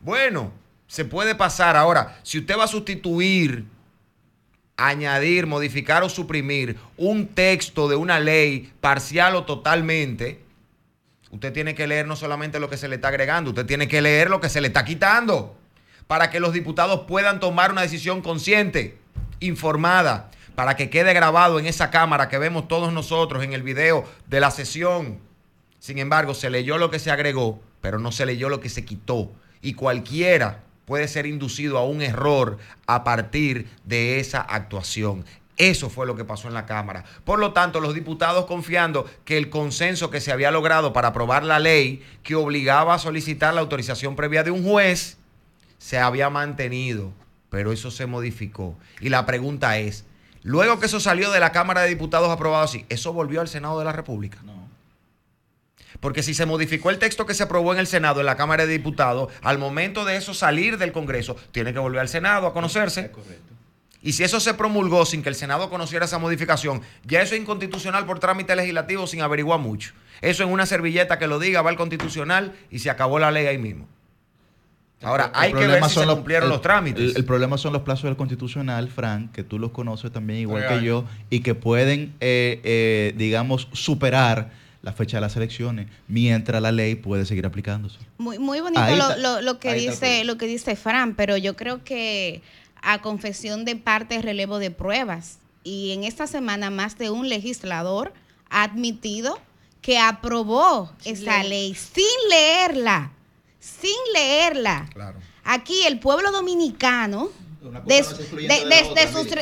bueno, 0.00 0.52
se 0.86 1.04
puede 1.04 1.34
pasar. 1.34 1.76
Ahora, 1.76 2.18
si 2.22 2.38
usted 2.38 2.56
va 2.58 2.64
a 2.64 2.68
sustituir, 2.68 3.64
añadir, 4.76 5.46
modificar 5.46 6.02
o 6.02 6.08
suprimir 6.08 6.76
un 6.96 7.28
texto 7.28 7.88
de 7.88 7.96
una 7.96 8.20
ley 8.20 8.72
parcial 8.80 9.36
o 9.36 9.44
totalmente, 9.44 10.40
usted 11.30 11.52
tiene 11.52 11.74
que 11.74 11.86
leer 11.86 12.06
no 12.06 12.16
solamente 12.16 12.60
lo 12.60 12.68
que 12.68 12.76
se 12.76 12.88
le 12.88 12.96
está 12.96 13.08
agregando, 13.08 13.50
usted 13.50 13.66
tiene 13.66 13.88
que 13.88 14.02
leer 14.02 14.30
lo 14.30 14.40
que 14.40 14.48
se 14.48 14.60
le 14.60 14.68
está 14.68 14.84
quitando 14.84 15.56
para 16.06 16.30
que 16.30 16.40
los 16.40 16.52
diputados 16.52 17.02
puedan 17.08 17.40
tomar 17.40 17.72
una 17.72 17.82
decisión 17.82 18.20
consciente, 18.20 18.98
informada, 19.46 20.30
para 20.54 20.76
que 20.76 20.90
quede 20.90 21.12
grabado 21.12 21.58
en 21.58 21.66
esa 21.66 21.90
cámara 21.90 22.28
que 22.28 22.38
vemos 22.38 22.68
todos 22.68 22.92
nosotros 22.92 23.42
en 23.42 23.52
el 23.52 23.62
video 23.62 24.04
de 24.26 24.40
la 24.40 24.50
sesión. 24.50 25.18
Sin 25.78 25.98
embargo, 25.98 26.34
se 26.34 26.50
leyó 26.50 26.78
lo 26.78 26.90
que 26.90 26.98
se 26.98 27.10
agregó, 27.10 27.60
pero 27.80 27.98
no 27.98 28.12
se 28.12 28.26
leyó 28.26 28.48
lo 28.48 28.60
que 28.60 28.68
se 28.68 28.84
quitó. 28.84 29.30
Y 29.60 29.74
cualquiera 29.74 30.62
puede 30.84 31.08
ser 31.08 31.26
inducido 31.26 31.78
a 31.78 31.84
un 31.84 32.02
error 32.02 32.58
a 32.86 33.04
partir 33.04 33.68
de 33.84 34.20
esa 34.20 34.40
actuación. 34.40 35.24
Eso 35.56 35.88
fue 35.88 36.06
lo 36.06 36.16
que 36.16 36.24
pasó 36.24 36.48
en 36.48 36.54
la 36.54 36.66
Cámara. 36.66 37.04
Por 37.24 37.38
lo 37.38 37.52
tanto, 37.52 37.80
los 37.80 37.94
diputados 37.94 38.46
confiando 38.46 39.08
que 39.24 39.38
el 39.38 39.50
consenso 39.50 40.10
que 40.10 40.20
se 40.20 40.32
había 40.32 40.50
logrado 40.50 40.92
para 40.92 41.08
aprobar 41.08 41.44
la 41.44 41.60
ley 41.60 42.02
que 42.22 42.34
obligaba 42.34 42.94
a 42.94 42.98
solicitar 42.98 43.54
la 43.54 43.60
autorización 43.60 44.16
previa 44.16 44.42
de 44.42 44.50
un 44.50 44.64
juez 44.64 45.16
se 45.78 45.98
había 45.98 46.30
mantenido, 46.30 47.12
pero 47.54 47.70
eso 47.70 47.92
se 47.92 48.06
modificó. 48.06 48.76
Y 49.00 49.10
la 49.10 49.26
pregunta 49.26 49.78
es, 49.78 50.04
luego 50.42 50.80
que 50.80 50.86
eso 50.86 50.98
salió 50.98 51.30
de 51.30 51.38
la 51.38 51.52
Cámara 51.52 51.82
de 51.82 51.88
Diputados 51.88 52.28
aprobado 52.28 52.64
así, 52.64 52.84
¿eso 52.88 53.12
volvió 53.12 53.40
al 53.40 53.46
Senado 53.46 53.78
de 53.78 53.84
la 53.84 53.92
República? 53.92 54.40
No. 54.42 54.68
Porque 56.00 56.24
si 56.24 56.34
se 56.34 56.46
modificó 56.46 56.90
el 56.90 56.98
texto 56.98 57.26
que 57.26 57.34
se 57.34 57.44
aprobó 57.44 57.72
en 57.72 57.78
el 57.78 57.86
Senado, 57.86 58.18
en 58.18 58.26
la 58.26 58.36
Cámara 58.36 58.66
de 58.66 58.72
Diputados, 58.72 59.32
al 59.40 59.58
momento 59.58 60.04
de 60.04 60.16
eso 60.16 60.34
salir 60.34 60.78
del 60.78 60.90
Congreso, 60.90 61.36
tiene 61.52 61.72
que 61.72 61.78
volver 61.78 62.00
al 62.00 62.08
Senado 62.08 62.48
a 62.48 62.52
conocerse. 62.52 63.12
Correcto. 63.12 63.54
Y 64.02 64.14
si 64.14 64.24
eso 64.24 64.40
se 64.40 64.54
promulgó 64.54 65.06
sin 65.06 65.22
que 65.22 65.28
el 65.28 65.36
Senado 65.36 65.70
conociera 65.70 66.06
esa 66.06 66.18
modificación, 66.18 66.82
ya 67.04 67.22
eso 67.22 67.36
es 67.36 67.40
inconstitucional 67.40 68.04
por 68.04 68.18
trámite 68.18 68.56
legislativo 68.56 69.06
sin 69.06 69.22
averiguar 69.22 69.60
mucho. 69.60 69.94
Eso 70.22 70.42
en 70.42 70.50
una 70.50 70.66
servilleta 70.66 71.20
que 71.20 71.28
lo 71.28 71.38
diga 71.38 71.62
va 71.62 71.70
al 71.70 71.76
constitucional 71.76 72.52
y 72.68 72.80
se 72.80 72.90
acabó 72.90 73.20
la 73.20 73.30
ley 73.30 73.46
ahí 73.46 73.58
mismo. 73.58 73.86
Ahora, 75.02 75.30
hay 75.34 75.52
que 75.52 75.66
ver 75.66 75.84
si 75.84 76.00
se 76.00 76.06
cumplieron 76.06 76.48
los, 76.48 76.62
trámites. 76.62 77.14
El, 77.14 77.24
problema 77.24 77.58
son 77.58 77.72
los 77.72 77.82
plazos 77.82 78.04
del 78.04 78.16
constitucional, 78.16 78.88
Frank, 78.88 79.32
que 79.32 79.44
tú 79.44 79.58
los 79.58 79.70
conoces 79.70 80.10
también 80.10 80.40
igual 80.40 80.66
que 80.66 80.82
yo, 80.82 81.04
y 81.28 81.40
que 81.40 81.54
pueden, 81.54 82.14
eh, 82.20 82.60
eh, 82.64 83.14
digamos, 83.16 83.68
superar 83.72 84.50
la 84.82 84.92
fecha 84.92 85.16
de 85.16 85.22
las 85.22 85.36
elecciones, 85.36 85.88
mientras 86.08 86.60
la 86.60 86.70
ley 86.70 86.94
puede 86.94 87.24
seguir 87.24 87.46
aplicándose. 87.46 87.98
Muy, 88.18 88.38
muy 88.38 88.60
bonito 88.60 88.82
lo, 89.40 89.58
que 89.58 89.74
dice, 89.74 90.24
lo 90.24 90.36
que 90.36 90.46
dice 90.46 90.76
Fran, 90.76 91.14
pero 91.14 91.36
yo 91.36 91.56
creo 91.56 91.82
que 91.84 92.42
a 92.82 93.00
confesión 93.00 93.64
de 93.64 93.76
parte 93.76 94.20
relevo 94.20 94.58
de 94.58 94.70
pruebas. 94.70 95.38
Y 95.64 95.92
en 95.92 96.04
esta 96.04 96.26
semana 96.26 96.70
más 96.70 96.98
de 96.98 97.10
un 97.10 97.28
legislador 97.28 98.12
ha 98.50 98.64
admitido 98.64 99.40
que 99.80 99.98
aprobó 99.98 100.92
esa 101.04 101.42
ley 101.42 101.74
sin 101.74 102.04
leerla, 102.28 103.12
sin 103.64 103.96
leerla. 104.12 104.88
Aquí 105.42 105.82
el 105.86 105.98
pueblo 105.98 106.30
dominicano, 106.30 107.30
de, 107.86 108.02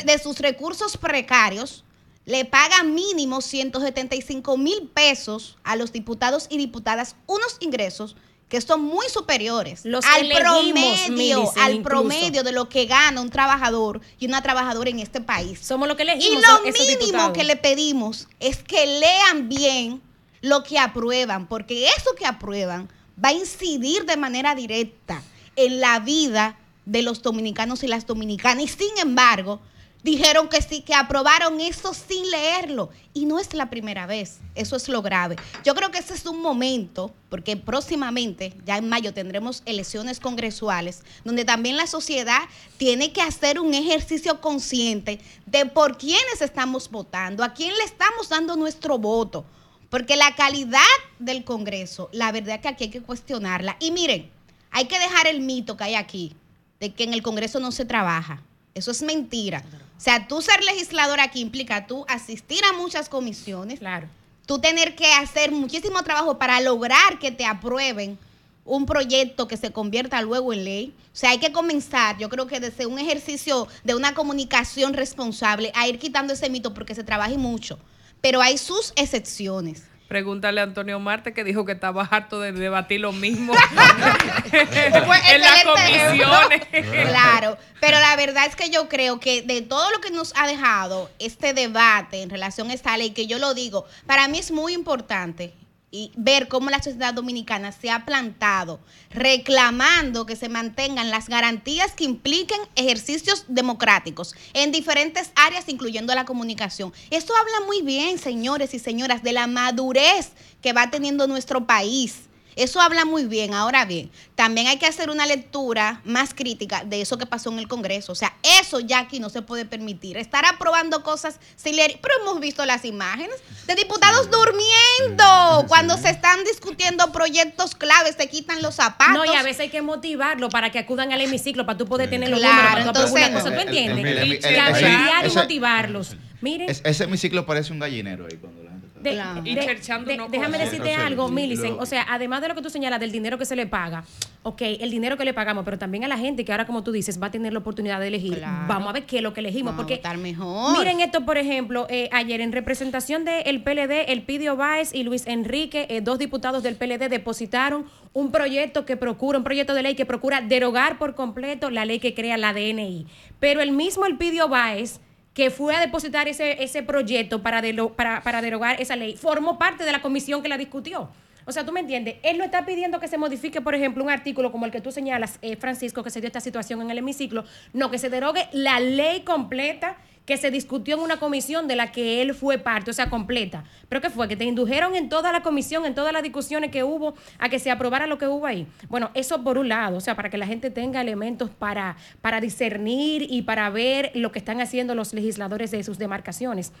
de, 0.05 0.19
sus, 0.19 0.39
recursos 0.39 0.97
precarios, 0.97 1.83
le 2.25 2.45
paga 2.45 2.83
mínimo 2.83 3.41
175 3.41 4.57
mil 4.57 4.89
pesos 4.93 5.57
a 5.63 5.75
los 5.75 5.91
diputados 5.91 6.47
y 6.49 6.57
diputadas, 6.57 7.15
unos 7.27 7.57
ingresos 7.59 8.15
que 8.47 8.61
son 8.61 8.81
muy 8.81 9.09
superiores 9.09 9.83
al 9.85 10.29
promedio, 10.29 11.51
al 11.57 11.81
promedio 11.81 12.43
de 12.43 12.51
lo 12.51 12.69
que 12.69 12.85
gana 12.85 13.19
un 13.19 13.29
trabajador 13.29 13.99
y 14.19 14.27
una 14.27 14.41
trabajadora 14.41 14.89
en 14.89 14.99
este 14.99 15.21
país. 15.21 15.59
Somos 15.59 15.87
lo 15.87 15.97
que 15.97 16.03
elegimos. 16.03 16.43
Y 16.43 16.69
lo 16.69 16.97
mínimo 16.97 17.33
que 17.33 17.43
le 17.43 17.55
pedimos 17.55 18.27
es 18.39 18.63
que 18.63 18.85
lean 18.85 19.49
bien 19.49 20.01
lo 20.41 20.63
que 20.63 20.77
aprueban, 20.77 21.47
porque 21.47 21.87
eso 21.87 22.13
que 22.17 22.25
aprueban 22.25 22.89
va 23.23 23.29
a 23.29 23.33
incidir 23.33 24.05
de 24.05 24.17
manera 24.17 24.55
directa 24.55 25.21
en 25.55 25.79
la 25.79 25.99
vida 25.99 26.57
de 26.85 27.01
los 27.01 27.21
dominicanos 27.21 27.83
y 27.83 27.87
las 27.87 28.05
dominicanas. 28.05 28.63
Y 28.63 28.67
sin 28.67 28.97
embargo, 28.99 29.61
dijeron 30.03 30.49
que 30.49 30.61
sí, 30.61 30.81
que 30.81 30.93
aprobaron 30.93 31.59
eso 31.61 31.93
sin 31.93 32.29
leerlo. 32.29 32.89
Y 33.13 33.25
no 33.25 33.39
es 33.39 33.53
la 33.53 33.69
primera 33.69 34.05
vez, 34.05 34.39
eso 34.53 34.75
es 34.75 34.89
lo 34.89 35.01
grave. 35.01 35.37
Yo 35.63 35.73
creo 35.75 35.91
que 35.91 35.99
ese 35.99 36.13
es 36.13 36.25
un 36.25 36.41
momento, 36.41 37.13
porque 37.29 37.55
próximamente, 37.57 38.53
ya 38.65 38.77
en 38.77 38.89
mayo, 38.89 39.13
tendremos 39.13 39.63
elecciones 39.65 40.19
congresuales, 40.19 41.03
donde 41.23 41.45
también 41.45 41.77
la 41.77 41.87
sociedad 41.87 42.41
tiene 42.77 43.13
que 43.13 43.21
hacer 43.21 43.59
un 43.59 43.73
ejercicio 43.73 44.41
consciente 44.41 45.19
de 45.45 45.65
por 45.65 45.97
quiénes 45.97 46.41
estamos 46.41 46.89
votando, 46.89 47.43
a 47.43 47.53
quién 47.53 47.75
le 47.75 47.83
estamos 47.83 48.29
dando 48.29 48.55
nuestro 48.55 48.97
voto. 48.97 49.45
Porque 49.93 50.15
la 50.15 50.33
calidad 50.33 50.81
del 51.19 51.43
Congreso, 51.43 52.09
la 52.13 52.31
verdad 52.31 52.59
que 52.59 52.67
aquí 52.67 52.85
hay 52.85 52.89
que 52.89 53.03
cuestionarla. 53.03 53.77
Y 53.79 53.91
miren, 53.91 54.27
hay 54.71 54.85
que 54.85 54.97
dejar 54.97 55.27
el 55.27 55.41
mito 55.41 55.77
que 55.77 55.83
hay 55.83 55.93
aquí, 55.93 56.35
de 56.79 56.91
que 56.95 57.03
en 57.03 57.13
el 57.13 57.21
Congreso 57.21 57.59
no 57.59 57.71
se 57.71 57.85
trabaja. 57.85 58.41
Eso 58.73 58.89
es 58.89 59.03
mentira. 59.03 59.63
O 59.95 60.01
sea, 60.01 60.27
tú 60.27 60.41
ser 60.41 60.63
legislador 60.63 61.19
aquí 61.19 61.41
implica 61.41 61.85
tú 61.85 62.07
asistir 62.09 62.65
a 62.65 62.73
muchas 62.73 63.07
comisiones. 63.07 63.77
Claro. 63.77 64.07
Tú 64.47 64.57
tener 64.57 64.95
que 64.95 65.13
hacer 65.13 65.51
muchísimo 65.51 66.01
trabajo 66.01 66.39
para 66.39 66.59
lograr 66.59 67.19
que 67.19 67.29
te 67.29 67.45
aprueben 67.45 68.17
un 68.65 68.87
proyecto 68.87 69.47
que 69.47 69.57
se 69.57 69.71
convierta 69.71 70.23
luego 70.23 70.53
en 70.53 70.63
ley. 70.63 70.95
O 71.13 71.15
sea, 71.15 71.29
hay 71.29 71.37
que 71.37 71.51
comenzar, 71.51 72.17
yo 72.17 72.29
creo 72.29 72.47
que 72.47 72.59
desde 72.59 72.87
un 72.87 72.97
ejercicio 72.97 73.67
de 73.83 73.93
una 73.93 74.15
comunicación 74.15 74.95
responsable, 74.95 75.71
a 75.75 75.87
ir 75.87 75.99
quitando 75.99 76.33
ese 76.33 76.49
mito 76.49 76.73
porque 76.73 76.95
se 76.95 77.03
trabaja 77.03 77.37
mucho. 77.37 77.77
Pero 78.23 78.41
hay 78.41 78.57
sus 78.57 78.93
excepciones. 78.95 79.83
Pregúntale 80.07 80.61
a 80.61 80.63
Antonio 80.63 80.97
Marte 80.97 81.33
que 81.33 81.43
dijo 81.43 81.65
que 81.65 81.73
estaba 81.73 82.03
harto 82.09 82.39
de 82.39 82.53
debatir 82.53 83.01
lo 83.01 83.11
mismo 83.11 83.53
en 84.53 85.41
las 85.41 85.63
comisiones. 85.65 86.61
claro, 87.09 87.57
pero 87.81 87.99
la 87.99 88.15
verdad 88.15 88.45
es 88.45 88.55
que 88.55 88.69
yo 88.69 88.87
creo 88.87 89.19
que 89.19 89.41
de 89.41 89.61
todo 89.61 89.91
lo 89.91 89.99
que 89.99 90.09
nos 90.09 90.31
ha 90.37 90.47
dejado 90.47 91.11
este 91.19 91.53
debate 91.53 92.21
en 92.21 92.29
relación 92.29 92.69
a 92.69 92.73
esta 92.73 92.95
ley, 92.95 93.11
que 93.11 93.27
yo 93.27 93.39
lo 93.39 93.53
digo, 93.53 93.85
para 94.05 94.29
mí 94.29 94.39
es 94.39 94.51
muy 94.51 94.71
importante 94.71 95.53
y 95.93 96.11
ver 96.15 96.47
cómo 96.47 96.71
la 96.71 96.81
sociedad 96.81 97.13
dominicana 97.13 97.71
se 97.71 97.91
ha 97.91 98.03
plantado 98.03 98.79
reclamando 99.11 100.25
que 100.25 100.35
se 100.35 100.49
mantengan 100.49 101.11
las 101.11 101.29
garantías 101.29 101.93
que 101.93 102.03
impliquen 102.03 102.59
ejercicios 102.75 103.45
democráticos 103.47 104.35
en 104.53 104.71
diferentes 104.71 105.31
áreas, 105.35 105.69
incluyendo 105.69 106.15
la 106.15 106.25
comunicación. 106.25 106.91
Esto 107.11 107.33
habla 107.37 107.67
muy 107.67 107.83
bien, 107.83 108.17
señores 108.17 108.73
y 108.73 108.79
señoras, 108.79 109.21
de 109.21 109.33
la 109.33 109.45
madurez 109.45 110.31
que 110.63 110.73
va 110.73 110.89
teniendo 110.89 111.27
nuestro 111.27 111.67
país 111.67 112.23
eso 112.55 112.81
habla 112.81 113.05
muy 113.05 113.25
bien. 113.25 113.53
Ahora 113.53 113.85
bien, 113.85 114.11
también 114.35 114.67
hay 114.67 114.77
que 114.77 114.85
hacer 114.85 115.09
una 115.09 115.25
lectura 115.25 116.01
más 116.03 116.33
crítica 116.33 116.83
de 116.83 117.01
eso 117.01 117.17
que 117.17 117.25
pasó 117.25 117.51
en 117.51 117.59
el 117.59 117.67
Congreso. 117.67 118.11
O 118.11 118.15
sea, 118.15 118.33
eso 118.59 118.79
ya 118.79 118.99
aquí 118.99 119.19
no 119.19 119.29
se 119.29 119.41
puede 119.41 119.65
permitir. 119.65 120.17
Estar 120.17 120.45
aprobando 120.45 121.03
cosas 121.03 121.39
sin 121.55 121.75
leer. 121.75 121.99
Pero 122.01 122.15
hemos 122.21 122.39
visto 122.39 122.65
las 122.65 122.85
imágenes 122.85 123.35
de 123.67 123.75
diputados 123.75 124.29
durmiendo 124.29 125.65
cuando 125.67 125.97
se 125.97 126.09
están 126.09 126.43
discutiendo 126.43 127.11
proyectos 127.11 127.75
claves, 127.75 128.15
se 128.17 128.27
quitan 128.29 128.61
los 128.61 128.75
zapatos. 128.75 129.13
No, 129.13 129.25
y 129.25 129.35
a 129.35 129.43
veces 129.43 129.61
hay 129.61 129.69
que 129.69 129.81
motivarlo 129.81 130.49
para 130.49 130.71
que 130.71 130.79
acudan 130.79 131.11
al 131.11 131.21
hemiciclo, 131.21 131.65
para 131.65 131.77
tú 131.77 131.85
poder 131.85 132.09
tener 132.09 132.29
los 132.29 132.41
números, 132.41 132.61
para 132.61 132.93
tú 132.93 133.01
cosa. 133.01 133.43
¿Tú 133.43 133.59
entiendes? 133.59 134.43
y 134.43 135.35
motivarlos. 135.35 136.15
Miren. 136.41 136.69
Ese 136.69 137.03
hemiciclo 137.03 137.45
parece 137.45 137.71
un 137.71 137.79
gallinero 137.79 138.25
ahí 138.25 138.37
cuando 138.37 138.62
la 139.03 139.41
déjame 139.41 140.57
decirte 140.57 140.93
algo, 140.93 141.29
Millicent. 141.29 141.77
O 141.79 141.85
sea, 141.85 142.05
además 142.09 142.41
de 142.41 142.47
lo 142.47 142.55
que 142.55 142.61
tú 142.61 142.69
señalas 142.69 142.99
del 142.99 143.11
dinero 143.11 143.37
que 143.37 143.45
se 143.45 143.55
le 143.55 143.67
paga, 143.67 144.03
ok, 144.43 144.61
el 144.61 144.91
dinero 144.91 145.17
que 145.17 145.25
le 145.25 145.33
pagamos, 145.33 145.65
pero 145.65 145.77
también 145.77 146.03
a 146.03 146.07
la 146.07 146.17
gente 146.17 146.45
que 146.45 146.51
ahora, 146.51 146.65
como 146.65 146.83
tú 146.83 146.91
dices, 146.91 147.21
va 147.21 147.27
a 147.27 147.31
tener 147.31 147.53
la 147.53 147.59
oportunidad 147.59 147.99
de 147.99 148.07
elegir. 148.07 148.41
Vamos 148.67 148.89
a 148.89 148.93
ver 148.93 149.05
qué 149.05 149.17
es 149.17 149.23
lo 149.23 149.33
que 149.33 149.39
elegimos. 149.39 149.75
porque 149.75 150.01
mejor. 150.17 150.77
Miren 150.77 150.99
esto, 150.99 151.25
por 151.25 151.37
ejemplo, 151.37 151.87
eh, 151.89 152.09
ayer 152.11 152.41
en 152.41 152.51
representación 152.51 153.25
del 153.25 153.63
PLD, 153.63 154.11
el 154.11 154.23
Pidio 154.23 154.55
Báez 154.55 154.93
y 154.93 155.03
Luis 155.03 155.25
Enrique, 155.27 155.87
eh, 155.89 156.01
dos 156.01 156.19
diputados 156.19 156.63
del 156.63 156.75
PLD, 156.75 157.09
depositaron 157.09 157.85
un 158.13 158.31
proyecto 158.31 158.85
que 158.85 158.97
procura, 158.97 159.37
un 159.37 159.43
proyecto 159.43 159.73
de 159.73 159.83
ley 159.83 159.95
que 159.95 160.05
procura 160.05 160.41
derogar 160.41 160.97
por 160.97 161.15
completo 161.15 161.69
la 161.69 161.85
ley 161.85 161.99
que 161.99 162.13
crea 162.13 162.37
la 162.37 162.53
DNI. 162.53 163.07
Pero 163.39 163.61
el 163.61 163.71
mismo 163.71 164.05
el 164.05 164.17
Pidio 164.17 164.47
Báez 164.47 164.99
que 165.33 165.49
fue 165.49 165.75
a 165.75 165.79
depositar 165.79 166.27
ese, 166.27 166.63
ese 166.63 166.83
proyecto 166.83 167.41
para, 167.41 167.61
para, 167.95 168.21
para 168.21 168.41
derogar 168.41 168.81
esa 168.81 168.95
ley, 168.95 169.15
formó 169.17 169.57
parte 169.57 169.83
de 169.83 169.91
la 169.91 170.01
comisión 170.01 170.41
que 170.41 170.49
la 170.49 170.57
discutió. 170.57 171.09
O 171.45 171.51
sea, 171.51 171.65
tú 171.65 171.71
me 171.71 171.81
entiendes, 171.81 172.15
él 172.23 172.37
no 172.37 172.43
está 172.43 172.65
pidiendo 172.65 172.99
que 172.99 173.07
se 173.07 173.17
modifique, 173.17 173.59
por 173.59 173.75
ejemplo, 173.75 174.03
un 174.03 174.09
artículo 174.09 174.51
como 174.51 174.65
el 174.65 174.71
que 174.71 174.79
tú 174.79 174.91
señalas, 174.91 175.39
eh, 175.41 175.57
Francisco, 175.57 176.03
que 176.03 176.09
se 176.09 176.21
dio 176.21 176.27
esta 176.27 176.39
situación 176.39 176.81
en 176.81 176.89
el 176.89 176.99
hemiciclo, 176.99 177.43
no, 177.73 177.91
que 177.91 177.97
se 177.97 178.09
derogue 178.09 178.47
la 178.53 178.79
ley 178.79 179.21
completa 179.21 179.97
que 180.25 180.37
se 180.37 180.51
discutió 180.51 180.95
en 180.95 181.01
una 181.01 181.17
comisión 181.17 181.67
de 181.67 181.75
la 181.75 181.91
que 181.91 182.21
él 182.21 182.33
fue 182.33 182.57
parte, 182.57 182.91
o 182.91 182.93
sea, 182.93 183.09
completa. 183.09 183.65
¿Pero 183.89 184.01
qué 184.01 184.09
fue? 184.09 184.27
Que 184.27 184.37
te 184.37 184.45
indujeron 184.45 184.95
en 184.95 185.09
toda 185.09 185.31
la 185.31 185.43
comisión, 185.43 185.85
en 185.85 185.95
todas 185.95 186.13
las 186.13 186.23
discusiones 186.23 186.71
que 186.71 186.83
hubo, 186.83 187.13
a 187.39 187.49
que 187.49 187.59
se 187.59 187.71
aprobara 187.71 188.07
lo 188.07 188.17
que 188.17 188.27
hubo 188.27 188.45
ahí. 188.45 188.65
Bueno, 188.87 189.11
eso 189.13 189.43
por 189.43 189.57
un 189.57 189.67
lado, 189.67 189.97
o 189.97 190.01
sea, 190.01 190.15
para 190.15 190.29
que 190.29 190.37
la 190.37 190.47
gente 190.47 190.69
tenga 190.69 191.01
elementos 191.01 191.49
para, 191.49 191.97
para 192.21 192.39
discernir 192.39 193.27
y 193.29 193.41
para 193.41 193.69
ver 193.69 194.11
lo 194.15 194.31
que 194.31 194.39
están 194.39 194.61
haciendo 194.61 194.95
los 194.95 195.13
legisladores 195.13 195.71
de 195.71 195.83
sus 195.83 195.97
demarcaciones. 195.97 196.71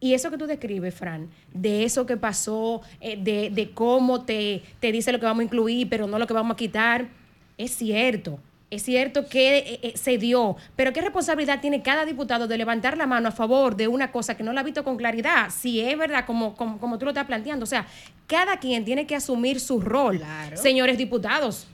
Y 0.00 0.14
eso 0.14 0.30
que 0.30 0.38
tú 0.38 0.46
describes, 0.46 0.94
Fran, 0.94 1.28
de 1.52 1.82
eso 1.82 2.06
que 2.06 2.16
pasó, 2.16 2.82
eh, 3.00 3.16
de, 3.20 3.50
de, 3.50 3.70
cómo 3.72 4.24
te, 4.24 4.62
te 4.78 4.92
dice 4.92 5.10
lo 5.10 5.18
que 5.18 5.26
vamos 5.26 5.40
a 5.40 5.44
incluir, 5.44 5.88
pero 5.88 6.06
no 6.06 6.20
lo 6.20 6.26
que 6.28 6.34
vamos 6.34 6.54
a 6.54 6.56
quitar, 6.56 7.08
es 7.56 7.72
cierto. 7.72 8.38
Es 8.70 8.82
cierto 8.82 9.26
que 9.26 9.58
eh, 9.58 9.80
eh, 9.82 9.92
se 9.96 10.18
dio, 10.18 10.56
pero 10.76 10.92
¿qué 10.92 11.00
responsabilidad 11.00 11.60
tiene 11.60 11.82
cada 11.82 12.04
diputado 12.04 12.46
de 12.46 12.58
levantar 12.58 12.98
la 12.98 13.06
mano 13.06 13.28
a 13.28 13.32
favor 13.32 13.76
de 13.76 13.88
una 13.88 14.12
cosa 14.12 14.36
que 14.36 14.42
no 14.42 14.52
la 14.52 14.60
ha 14.60 14.64
visto 14.64 14.84
con 14.84 14.98
claridad? 14.98 15.48
Si 15.50 15.80
es 15.80 15.96
verdad, 15.96 16.26
como, 16.26 16.54
como, 16.54 16.98
tú 16.98 17.06
lo 17.06 17.12
estás 17.12 17.24
planteando. 17.24 17.64
O 17.64 17.66
sea, 17.66 17.86
cada 18.26 18.58
quien 18.58 18.84
tiene 18.84 19.06
que 19.06 19.16
asumir 19.16 19.58
su 19.58 19.80
rol. 19.80 20.22
Señores 20.54 20.98
diputados, 20.98 21.66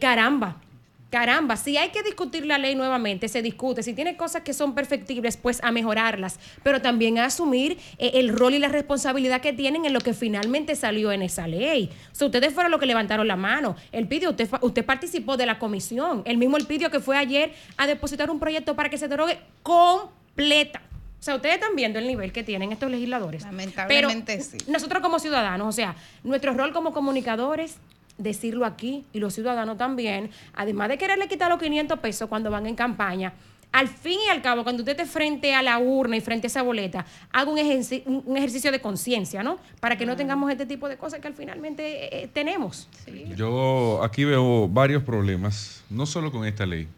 caramba, 0.00 0.56
Caramba, 1.10 1.56
si 1.56 1.78
hay 1.78 1.88
que 1.88 2.02
discutir 2.02 2.44
la 2.44 2.58
ley 2.58 2.74
nuevamente, 2.74 3.28
se 3.28 3.40
discute. 3.40 3.82
Si 3.82 3.94
tiene 3.94 4.18
cosas 4.18 4.42
que 4.42 4.52
son 4.52 4.74
perfectibles, 4.74 5.38
pues 5.38 5.58
a 5.64 5.72
mejorarlas, 5.72 6.38
pero 6.62 6.82
también 6.82 7.18
a 7.18 7.24
asumir 7.24 7.78
eh, 7.96 8.12
el 8.14 8.28
rol 8.28 8.52
y 8.52 8.58
la 8.58 8.68
responsabilidad 8.68 9.40
que 9.40 9.54
tienen 9.54 9.86
en 9.86 9.94
lo 9.94 10.00
que 10.00 10.12
finalmente 10.12 10.76
salió 10.76 11.10
en 11.10 11.22
esa 11.22 11.48
ley. 11.48 11.90
O 12.12 12.14
sea, 12.14 12.26
ustedes 12.26 12.52
fueron 12.52 12.70
los 12.70 12.78
que 12.78 12.84
levantaron 12.84 13.26
la 13.26 13.36
mano. 13.36 13.74
El 13.90 14.06
pidió, 14.06 14.30
usted, 14.30 14.50
usted 14.60 14.84
participó 14.84 15.38
de 15.38 15.46
la 15.46 15.58
comisión. 15.58 16.22
El 16.26 16.36
mismo 16.36 16.58
el 16.58 16.66
pidió 16.66 16.90
que 16.90 17.00
fue 17.00 17.16
ayer 17.16 17.54
a 17.78 17.86
depositar 17.86 18.30
un 18.30 18.38
proyecto 18.38 18.76
para 18.76 18.90
que 18.90 18.98
se 18.98 19.08
derogue 19.08 19.38
completa. 19.62 20.82
O 21.18 21.22
sea, 21.22 21.36
ustedes 21.36 21.54
están 21.54 21.74
viendo 21.74 21.98
el 21.98 22.06
nivel 22.06 22.32
que 22.32 22.44
tienen 22.44 22.70
estos 22.70 22.90
legisladores. 22.90 23.42
Lamentablemente 23.44 24.40
sí. 24.42 24.58
Nosotros 24.68 25.02
como 25.02 25.18
ciudadanos, 25.18 25.66
o 25.66 25.72
sea, 25.72 25.96
nuestro 26.22 26.52
rol 26.52 26.72
como 26.72 26.92
comunicadores 26.92 27.78
decirlo 28.18 28.66
aquí 28.66 29.04
y 29.12 29.20
los 29.20 29.34
ciudadanos 29.34 29.78
también, 29.78 30.30
además 30.54 30.88
de 30.88 30.98
quererle 30.98 31.28
quitar 31.28 31.48
los 31.48 31.60
500 31.60 31.98
pesos 32.00 32.28
cuando 32.28 32.50
van 32.50 32.66
en 32.66 32.74
campaña, 32.74 33.32
al 33.70 33.88
fin 33.88 34.18
y 34.26 34.30
al 34.30 34.40
cabo, 34.40 34.62
cuando 34.64 34.82
usted 34.82 34.92
esté 34.92 35.06
frente 35.06 35.54
a 35.54 35.62
la 35.62 35.78
urna 35.78 36.16
y 36.16 36.20
frente 36.20 36.46
a 36.46 36.48
esa 36.48 36.62
boleta, 36.62 37.04
haga 37.30 37.50
un, 37.50 37.58
ejercicio, 37.58 38.72
de 38.72 38.80
conciencia, 38.80 39.42
¿no? 39.42 39.58
Para 39.80 39.96
que 39.96 40.06
no 40.06 40.16
tengamos 40.16 40.50
este 40.50 40.64
tipo 40.66 40.88
de 40.88 40.96
cosas 40.96 41.20
que 41.20 41.28
al 41.28 41.34
finalmente 41.34 42.04
eh, 42.04 42.24
eh, 42.24 42.30
tenemos. 42.32 42.88
Yo 43.36 44.00
aquí 44.02 44.24
veo 44.24 44.68
varios 44.68 45.02
problemas, 45.02 45.84
no 45.90 46.06
solo 46.06 46.32
con 46.32 46.46
esta 46.46 46.64
ley, 46.64 46.88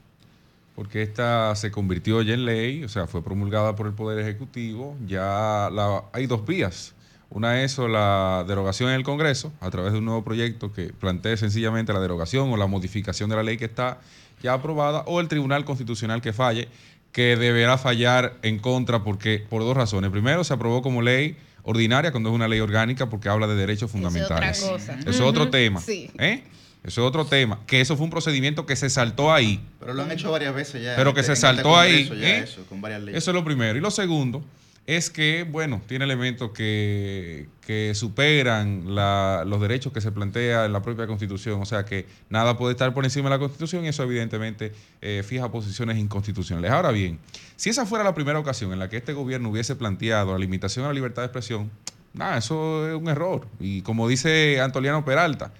porque 0.77 1.03
esta 1.03 1.55
se 1.57 1.73
convirtió 1.73 2.23
ya 2.23 2.35
en 2.35 2.45
ley, 2.45 2.85
o 2.85 2.89
sea, 2.89 3.09
fue 3.09 3.23
promulgada 3.23 3.75
por 3.75 3.87
el 3.87 3.93
Poder 3.93 4.21
Ejecutivo, 4.21 4.97
ya 5.07 5.69
la, 5.73 6.05
hay 6.13 6.27
dos 6.27 6.47
vías 6.47 6.95
una 7.31 7.63
es 7.63 7.79
la 7.79 8.45
derogación 8.47 8.91
en 8.91 8.97
el 8.97 9.05
Congreso 9.05 9.53
a 9.61 9.71
través 9.71 9.93
de 9.93 9.99
un 9.99 10.05
nuevo 10.05 10.25
proyecto 10.25 10.73
que 10.73 10.93
plantee 10.93 11.37
sencillamente 11.37 11.93
la 11.93 12.01
derogación 12.01 12.53
o 12.53 12.57
la 12.57 12.67
modificación 12.67 13.31
de 13.31 13.37
la 13.37 13.45
ley 13.45 13.57
que 13.57 13.67
está 13.67 14.01
ya 14.43 14.55
aprobada 14.55 15.05
o 15.07 15.21
el 15.21 15.29
Tribunal 15.29 15.65
Constitucional 15.65 16.21
que 16.21 16.33
falle, 16.33 16.69
que 17.13 17.37
deberá 17.37 17.79
fallar 17.79 18.35
en 18.43 18.59
contra 18.59 19.05
porque 19.05 19.45
por 19.49 19.63
dos 19.63 19.77
razones. 19.77 20.11
Primero, 20.11 20.43
se 20.43 20.55
aprobó 20.55 20.83
como 20.83 21.03
ley 21.03 21.37
ordinaria 21.63 22.11
cuando 22.11 22.31
es 22.31 22.35
una 22.35 22.49
ley 22.49 22.59
orgánica 22.59 23.09
porque 23.09 23.29
habla 23.29 23.47
de 23.47 23.55
derechos 23.55 23.91
fundamentales. 23.91 24.59
Eso 24.59 24.75
es 24.77 24.83
otra 24.83 24.97
cosa. 24.97 25.11
es 25.11 25.21
otro 25.21 25.51
tema. 25.51 25.81
Sí. 25.81 26.11
¿eh? 26.19 26.43
Eso 26.83 27.03
es 27.03 27.07
otro 27.07 27.27
tema. 27.27 27.61
Que 27.67 27.81
eso 27.81 27.97
fue 27.97 28.05
un 28.05 28.11
procedimiento 28.11 28.67
que 28.67 28.75
se 28.75 28.91
saltó 28.91 29.33
ahí. 29.33 29.61
Pero 29.79 29.95
lo 29.95 30.03
han 30.03 30.11
hecho 30.11 30.33
varias 30.33 30.55
veces 30.55 30.83
ya. 30.83 30.97
Pero 30.97 31.15
que 31.15 31.23
se 31.23 31.35
este 31.35 31.43
saltó 31.43 31.79
ahí. 31.79 32.11
¿eh? 32.15 32.41
Eso, 32.45 32.65
con 32.67 32.81
varias 32.81 33.03
leyes. 33.03 33.23
eso 33.23 33.31
es 33.31 33.35
lo 33.35 33.45
primero. 33.45 33.79
Y 33.79 33.81
lo 33.81 33.91
segundo 33.91 34.43
es 34.87 35.11
que, 35.11 35.47
bueno, 35.49 35.81
tiene 35.87 36.05
elementos 36.05 36.51
que, 36.51 37.49
superan 37.95 38.85
los 38.87 39.61
derechos 39.61 39.93
que 39.93 40.01
se 40.01 40.11
plantea 40.11 40.65
en 40.65 40.73
la 40.73 40.83
propia 40.83 41.07
Constitución. 41.07 41.63
O 41.63 41.65
sea 41.65 41.85
que 41.85 42.07
nada 42.29 42.57
puede 42.59 42.73
estar 42.73 42.93
por 42.93 43.05
encima 43.05 43.29
de 43.29 43.37
la 43.37 43.39
Constitución 43.39 43.85
y 43.85 43.89
eso 43.89 44.03
evidentemente 44.03 44.73
eh, 45.01 45.23
fija 45.25 45.51
posiciones 45.53 45.97
inconstitucionales. 45.99 46.71
Ahora 46.73 46.91
bien, 46.91 47.21
si 47.55 47.71
esa 47.71 47.87
fuera 47.87 48.05
la 48.05 48.15
primera 48.15 48.39
ocasión 48.41 48.73
en 48.73 48.81
la 48.81 48.89
que 48.89 48.97
este 48.97 49.13
gobierno 49.13 49.51
hubiese 49.51 49.77
planteado 49.77 50.33
la 50.33 50.39
limitación 50.39 50.85
a 50.85 50.89
la 50.89 50.95
libertad 50.95 51.23
de 51.23 51.27
expresión, 51.27 51.71
nada, 52.13 52.39
eso 52.39 52.89
es 52.89 52.95
un 52.97 53.09
error. 53.09 53.47
Y 53.61 53.83
como 53.83 54.09
dice 54.09 54.61
Antoliano 54.61 55.05
Peralta, 55.05 55.53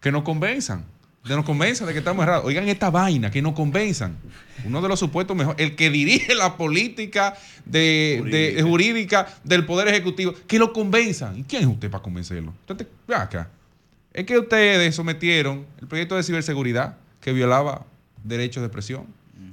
que 0.00 0.12
nos 0.12 0.22
convenzan 0.22 0.84
de 1.24 1.36
nos 1.36 1.44
convenzan 1.44 1.86
de 1.86 1.92
que 1.92 1.98
estamos 1.98 2.22
errados. 2.22 2.46
Oigan 2.46 2.68
esta 2.68 2.90
vaina, 2.90 3.30
que 3.30 3.42
nos 3.42 3.52
convenzan. 3.52 4.16
Uno 4.64 4.80
de 4.80 4.88
los 4.88 4.98
supuestos 4.98 5.36
mejores, 5.36 5.60
el 5.60 5.76
que 5.76 5.90
dirige 5.90 6.34
la 6.34 6.56
política 6.56 7.36
de, 7.66 8.58
jurídica. 8.62 9.28
del 9.44 9.66
Poder 9.66 9.88
Ejecutivo, 9.88 10.34
que 10.46 10.58
lo 10.58 10.72
convenzan. 10.72 11.38
¿Y 11.38 11.44
quién 11.44 11.62
es 11.62 11.68
usted 11.68 11.90
para 11.90 12.02
convencerlo? 12.02 12.54
Entonces, 12.60 12.86
acá. 13.14 13.50
Es 14.12 14.24
que 14.24 14.38
ustedes 14.38 14.94
sometieron 14.94 15.66
el 15.80 15.86
proyecto 15.86 16.16
de 16.16 16.22
ciberseguridad 16.22 16.96
que 17.20 17.32
violaba 17.32 17.86
derechos 18.24 18.62
de 18.62 18.66
expresión, 18.66 19.06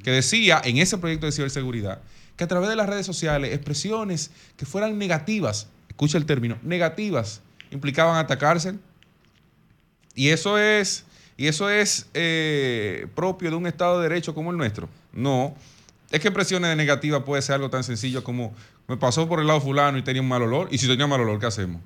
que 0.04 0.12
decía 0.12 0.62
en 0.64 0.78
ese 0.78 0.98
proyecto 0.98 1.26
de 1.26 1.32
ciberseguridad 1.32 2.02
que 2.38 2.44
a 2.44 2.48
través 2.48 2.70
de 2.70 2.76
las 2.76 2.88
redes 2.88 3.06
sociales 3.06 3.54
expresiones 3.54 4.32
que 4.56 4.66
fueran 4.66 4.98
negativas, 4.98 5.68
escucha 5.90 6.18
el 6.18 6.26
término, 6.26 6.58
negativas, 6.64 7.42
implicaban 7.72 8.16
atacarse. 8.16 8.76
Y 10.16 10.30
eso 10.30 10.58
es 10.58 11.07
y 11.38 11.48
eso 11.48 11.70
es 11.70 12.10
eh, 12.16 13.08
propio 13.16 13.52
de 13.52 13.56
un 13.56 13.68
Estado 13.68 14.02
de 14.02 14.10
Derecho 14.10 14.34
como 14.34 14.52
el 14.52 14.58
nuestro. 14.58 14.90
No. 15.14 15.56
Es 16.10 16.20
que 16.20 16.32
presiones 16.32 16.70
de 16.70 16.76
negativa 16.76 17.24
puede 17.24 17.42
ser 17.42 17.56
algo 17.56 17.70
tan 17.70 17.84
sencillo 17.84 18.24
como 18.24 18.54
me 18.88 18.98
pasó 18.98 19.28
por 19.28 19.40
el 19.40 19.48
lado 19.48 19.62
fulano 19.62 19.98
y 19.98 20.02
tenía 20.02 20.22
un 20.22 20.28
mal 20.28 20.42
olor. 20.42 20.68
Y 20.72 20.80
si 20.80 20.88
tenía 20.88 21.06
mal 21.06 21.22
olor, 21.22 21.40
¿qué 21.40 21.46
hacemos? 21.46 21.82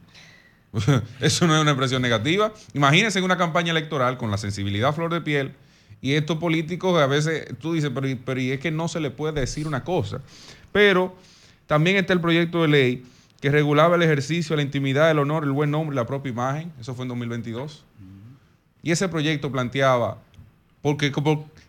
eso 1.19 1.47
no 1.47 1.55
es 1.55 1.61
una 1.61 1.71
expresión 1.71 2.01
negativa. 2.01 2.53
Imagínense 2.73 3.19
en 3.19 3.25
una 3.25 3.37
campaña 3.37 3.71
electoral 3.71 4.17
con 4.17 4.31
la 4.31 4.37
sensibilidad 4.37 4.95
flor 4.95 5.11
de 5.11 5.21
piel 5.21 5.53
y 6.01 6.13
estos 6.13 6.37
políticos 6.37 6.99
a 6.99 7.05
veces 7.05 7.47
tú 7.59 7.73
dices, 7.73 7.91
pero, 7.93 8.07
pero 8.25 8.39
y 8.39 8.51
es 8.51 8.59
que 8.59 8.71
no 8.71 8.87
se 8.87 8.99
le 8.99 9.11
puede 9.11 9.39
decir 9.39 9.67
una 9.67 9.83
cosa. 9.83 10.21
Pero 10.71 11.15
también 11.67 11.97
está 11.97 12.13
el 12.13 12.21
proyecto 12.21 12.61
de 12.61 12.67
ley 12.69 13.05
que 13.39 13.51
regulaba 13.51 13.95
el 13.95 14.01
ejercicio, 14.01 14.55
la 14.55 14.61
intimidad, 14.61 15.11
el 15.11 15.19
honor, 15.19 15.43
el 15.43 15.51
buen 15.51 15.71
nombre 15.71 15.95
la 15.95 16.05
propia 16.05 16.31
imagen. 16.31 16.71
Eso 16.79 16.95
fue 16.95 17.03
en 17.03 17.09
2022. 17.09 17.85
Y 18.83 18.91
ese 18.91 19.07
proyecto 19.07 19.51
planteaba 19.51 20.17
porque, 20.81 21.11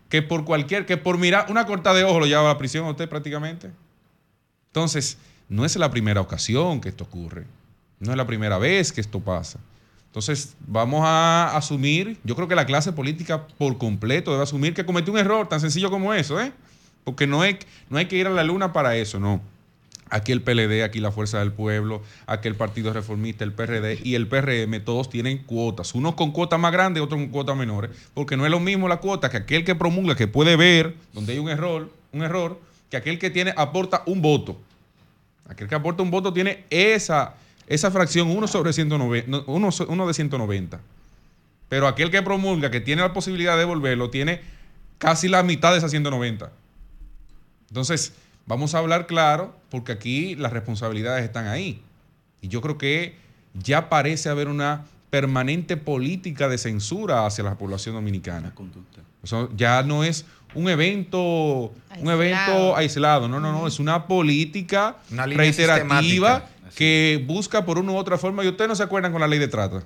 que 0.09 0.23
por 0.23 0.45
cualquier, 0.45 0.87
que 0.87 0.97
por 0.97 1.19
mirar 1.19 1.47
una 1.51 1.67
corta 1.67 1.93
de 1.93 2.05
ojo 2.05 2.21
lo 2.21 2.27
lleva 2.27 2.43
a 2.43 2.55
la 2.55 2.59
prisión 2.59 2.87
a 2.87 2.91
usted 2.91 3.09
prácticamente. 3.09 3.71
Entonces, 4.69 5.19
no 5.49 5.65
es 5.65 5.77
la 5.77 5.91
primera 5.91 6.21
ocasión 6.21 6.81
que 6.81 6.89
esto 6.89 7.05
ocurre. 7.05 7.47
No 8.01 8.11
es 8.11 8.17
la 8.17 8.27
primera 8.27 8.59
vez 8.59 8.93
que 8.93 9.01
esto 9.01 9.21
pasa. 9.21 9.59
Entonces, 10.07 10.55
vamos 10.67 11.03
a 11.05 11.57
asumir, 11.57 12.19
yo 12.25 12.35
creo 12.35 12.49
que 12.49 12.55
la 12.55 12.67
clase 12.67 12.93
política 12.93 13.47
por 13.47 13.79
completo 13.79 14.33
debe 14.33 14.43
asumir 14.43 14.75
que 14.75 14.85
cometió 14.85 15.13
un 15.13 15.19
error 15.19 15.49
tan 15.49 15.61
sencillo 15.61 15.91
como 15.91 16.13
eso, 16.13 16.41
¿eh? 16.41 16.53
Porque 17.05 17.27
no 17.27 17.43
no 17.89 17.99
hay 17.99 18.07
que 18.07 18.17
ir 18.17 18.27
a 18.27 18.31
la 18.31 18.45
luna 18.45 18.73
para 18.73 18.97
eso, 18.97 19.19
no 19.19 19.41
aquí 20.13 20.31
el 20.31 20.43
PLD, 20.43 20.85
aquí 20.85 21.01
la 21.01 21.11
Fuerza 21.11 21.39
del 21.39 21.53
Pueblo, 21.53 22.03
aquí 22.27 22.47
el 22.47 22.55
Partido 22.55 22.93
Reformista, 22.93 23.45
el 23.45 23.53
PRD 23.53 23.99
y 24.05 24.15
el 24.15 24.29
PRM, 24.29 24.85
todos 24.85 25.09
tienen 25.09 25.39
cuotas, 25.39 25.95
unos 25.95 26.15
con 26.15 26.33
cuotas 26.33 26.61
más 26.61 26.71
grandes, 26.71 27.03
otros 27.03 27.19
con 27.19 27.31
cuotas 27.31 27.57
menores, 27.57 27.91
porque 28.13 28.37
no 28.37 28.45
es 28.45 28.51
lo 28.51 28.61
mismo 28.61 28.89
la 28.89 28.99
cuota 28.99 29.31
que 29.31 29.39
aquel 29.39 29.65
que 29.65 29.75
promulga, 29.75 30.15
que 30.15 30.29
puede 30.29 30.57
ver 30.57 30.95
donde 31.15 31.33
hay 31.33 31.39
un 31.39 31.49
error, 31.49 31.91
un 32.13 32.23
error, 32.23 32.61
que 32.91 32.99
aquel 32.99 33.19
que 33.19 33.31
tiene 33.31 33.55
aporta 33.57 34.03
un 34.07 34.21
voto. 34.21 34.61
Aquel 35.49 35.67
que 35.67 35.75
aporta 35.75 36.03
un 36.03 36.11
voto 36.11 36.33
tiene 36.33 36.65
esa, 36.69 37.35
esa 37.67 37.91
fracción 37.91 38.31
1 38.31 38.47
sobre 38.49 38.75
190, 38.75 39.45
1 39.47 40.07
de 40.07 40.15
190. 40.15 40.81
Pero 41.71 41.89
aquel 41.89 42.11
que 42.11 42.21
promulga, 42.21 42.71
que 42.71 42.81
tiene 42.81 43.01
la 43.01 43.15
posibilidad 43.15 43.55
de 43.55 43.61
devolverlo, 43.61 44.11
tiene 44.11 44.43
casi 44.99 45.29
la 45.29 45.43
mitad 45.43 45.73
de 45.73 45.79
esa 45.79 45.89
190. 45.89 46.53
Entonces, 47.69 48.13
Vamos 48.47 48.75
a 48.75 48.79
hablar 48.79 49.07
claro, 49.07 49.55
porque 49.71 49.93
aquí 49.93 50.35
las 50.35 50.53
responsabilidades 50.53 51.25
están 51.25 51.47
ahí. 51.47 51.83
Y 52.41 52.49
yo 52.49 52.61
creo 52.61 52.79
que 52.79 53.17
ya 53.55 53.89
parece 53.89 54.29
haber 54.29 54.49
una 54.49 54.85
permanente 55.11 55.77
política 55.77 56.49
de 56.49 56.59
censura 56.59 57.27
hacia 57.27 57.45
la 57.45 57.57
población 57.57 57.95
dominicana. 57.95 58.53
ya 59.55 59.83
no 59.83 60.05
es 60.05 60.25
un 60.55 60.69
evento 60.69 61.73
aislado. 61.91 62.03
un 62.03 62.11
evento 62.11 62.77
aislado, 62.77 63.29
no, 63.29 63.41
no, 63.41 63.53
no, 63.53 63.67
es 63.67 63.79
una 63.79 64.07
política 64.07 64.97
reiterativa 65.11 66.49
que 66.75 67.23
busca 67.27 67.65
por 67.65 67.79
una 67.79 67.93
u 67.93 67.97
otra 67.97 68.19
forma, 68.19 68.45
y 68.45 68.49
ustedes 68.49 68.69
no 68.69 68.75
se 68.75 68.83
acuerdan 68.83 69.13
con 69.13 69.21
la 69.21 69.29
ley 69.29 69.39
de 69.39 69.49
trata. 69.49 69.83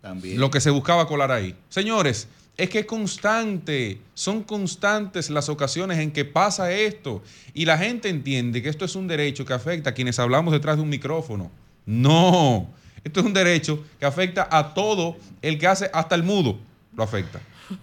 También. 0.00 0.38
Lo 0.40 0.50
que 0.50 0.60
se 0.60 0.70
buscaba 0.70 1.06
colar 1.06 1.30
ahí. 1.30 1.56
Señores, 1.68 2.28
es 2.56 2.68
que 2.68 2.80
es 2.80 2.86
constante, 2.86 4.00
son 4.14 4.42
constantes 4.42 5.30
las 5.30 5.48
ocasiones 5.48 5.98
en 5.98 6.12
que 6.12 6.24
pasa 6.24 6.70
esto 6.70 7.22
y 7.54 7.64
la 7.64 7.78
gente 7.78 8.08
entiende 8.08 8.62
que 8.62 8.68
esto 8.68 8.84
es 8.84 8.94
un 8.94 9.08
derecho 9.08 9.44
que 9.44 9.54
afecta 9.54 9.90
a 9.90 9.94
quienes 9.94 10.18
hablamos 10.18 10.52
detrás 10.52 10.76
de 10.76 10.82
un 10.82 10.88
micrófono. 10.88 11.50
No, 11.86 12.68
Esto 13.04 13.20
es 13.20 13.26
un 13.26 13.32
derecho 13.32 13.82
que 13.98 14.06
afecta 14.06 14.46
a 14.50 14.74
todo 14.74 15.16
el 15.40 15.58
que 15.58 15.66
hace, 15.66 15.90
hasta 15.92 16.14
el 16.14 16.22
mudo 16.22 16.58
lo 16.94 17.02
afecta. 17.02 17.40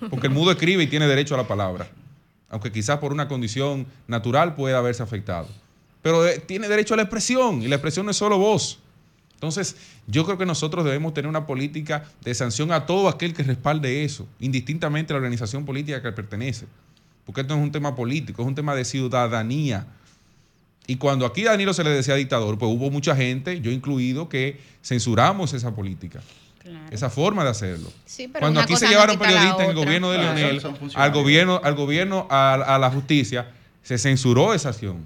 Porque 0.09 0.27
el 0.27 0.33
mudo 0.33 0.51
escribe 0.51 0.83
y 0.83 0.87
tiene 0.87 1.07
derecho 1.07 1.33
a 1.33 1.37
la 1.37 1.47
palabra. 1.47 1.89
Aunque 2.49 2.71
quizás 2.71 2.99
por 2.99 3.11
una 3.11 3.27
condición 3.27 3.85
natural 4.07 4.55
pueda 4.55 4.77
haberse 4.77 5.03
afectado. 5.03 5.47
Pero 6.01 6.25
eh, 6.25 6.39
tiene 6.39 6.67
derecho 6.67 6.93
a 6.93 6.97
la 6.97 7.03
expresión 7.03 7.61
y 7.61 7.67
la 7.67 7.75
expresión 7.75 8.05
no 8.05 8.11
es 8.11 8.17
solo 8.17 8.37
voz. 8.37 8.79
Entonces, 9.39 9.77
yo 10.05 10.25
creo 10.25 10.37
que 10.37 10.45
nosotros 10.45 10.83
debemos 10.83 11.13
tener 11.13 11.29
una 11.29 11.45
política 11.45 12.03
de 12.25 12.35
sanción 12.35 12.73
a 12.73 12.85
todo 12.85 13.07
aquel 13.07 13.33
que 13.33 13.41
respalde 13.41 14.03
eso, 14.03 14.27
indistintamente 14.41 15.13
a 15.13 15.15
la 15.15 15.19
organización 15.19 15.65
política 15.65 16.01
que 16.01 16.11
pertenece. 16.11 16.65
Porque 17.25 17.41
esto 17.41 17.53
no 17.53 17.61
es 17.61 17.65
un 17.65 17.71
tema 17.71 17.95
político, 17.95 18.41
es 18.41 18.47
un 18.49 18.55
tema 18.55 18.75
de 18.75 18.83
ciudadanía. 18.83 19.87
Y 20.87 20.97
cuando 20.97 21.25
aquí 21.25 21.47
a 21.47 21.51
Danilo 21.51 21.73
se 21.73 21.85
le 21.85 21.89
decía 21.89 22.15
dictador, 22.15 22.57
pues 22.57 22.69
hubo 22.69 22.91
mucha 22.91 23.15
gente, 23.15 23.61
yo 23.61 23.71
incluido, 23.71 24.27
que 24.27 24.59
censuramos 24.83 25.53
esa 25.53 25.73
política. 25.73 26.19
Esa 26.91 27.09
forma 27.09 27.45
de 27.45 27.51
hacerlo. 27.51 27.89
Cuando 28.39 28.59
aquí 28.59 28.75
se 28.75 28.89
llevaron 28.89 29.17
periodistas 29.17 29.61
en 29.61 29.69
el 29.69 29.75
gobierno 29.75 30.11
de 30.11 30.17
Leonel, 30.17 30.61
al 30.95 31.11
gobierno, 31.13 31.61
al 31.63 31.75
gobierno, 31.75 32.27
a, 32.29 32.77
la 32.77 32.91
justicia, 32.91 33.49
se 33.83 33.97
censuró 33.97 34.53
esa 34.53 34.69
acción. 34.69 35.05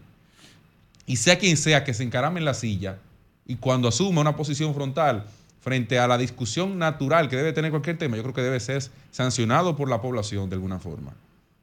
Y 1.06 1.18
sea 1.18 1.38
quien 1.38 1.56
sea 1.56 1.84
que 1.84 1.94
se 1.94 2.02
encarame 2.02 2.40
en 2.40 2.46
la 2.46 2.56
silla 2.56 2.98
y 3.46 3.56
cuando 3.56 3.88
asuma 3.88 4.22
una 4.22 4.36
posición 4.36 4.74
frontal 4.74 5.26
frente 5.62 5.98
a 5.98 6.08
la 6.08 6.18
discusión 6.18 6.78
natural 6.78 7.30
que 7.30 7.36
debe 7.36 7.54
tener 7.54 7.72
cualquier 7.72 7.98
tema, 7.98 8.18
yo 8.18 8.24
creo 8.24 8.34
que 8.34 8.42
debe 8.42 8.60
ser 8.60 8.84
sancionado 9.12 9.76
por 9.76 9.90
la 9.90 10.02
población 10.02 10.50
de 10.50 10.56
alguna 10.56 10.80
forma. 10.80 11.14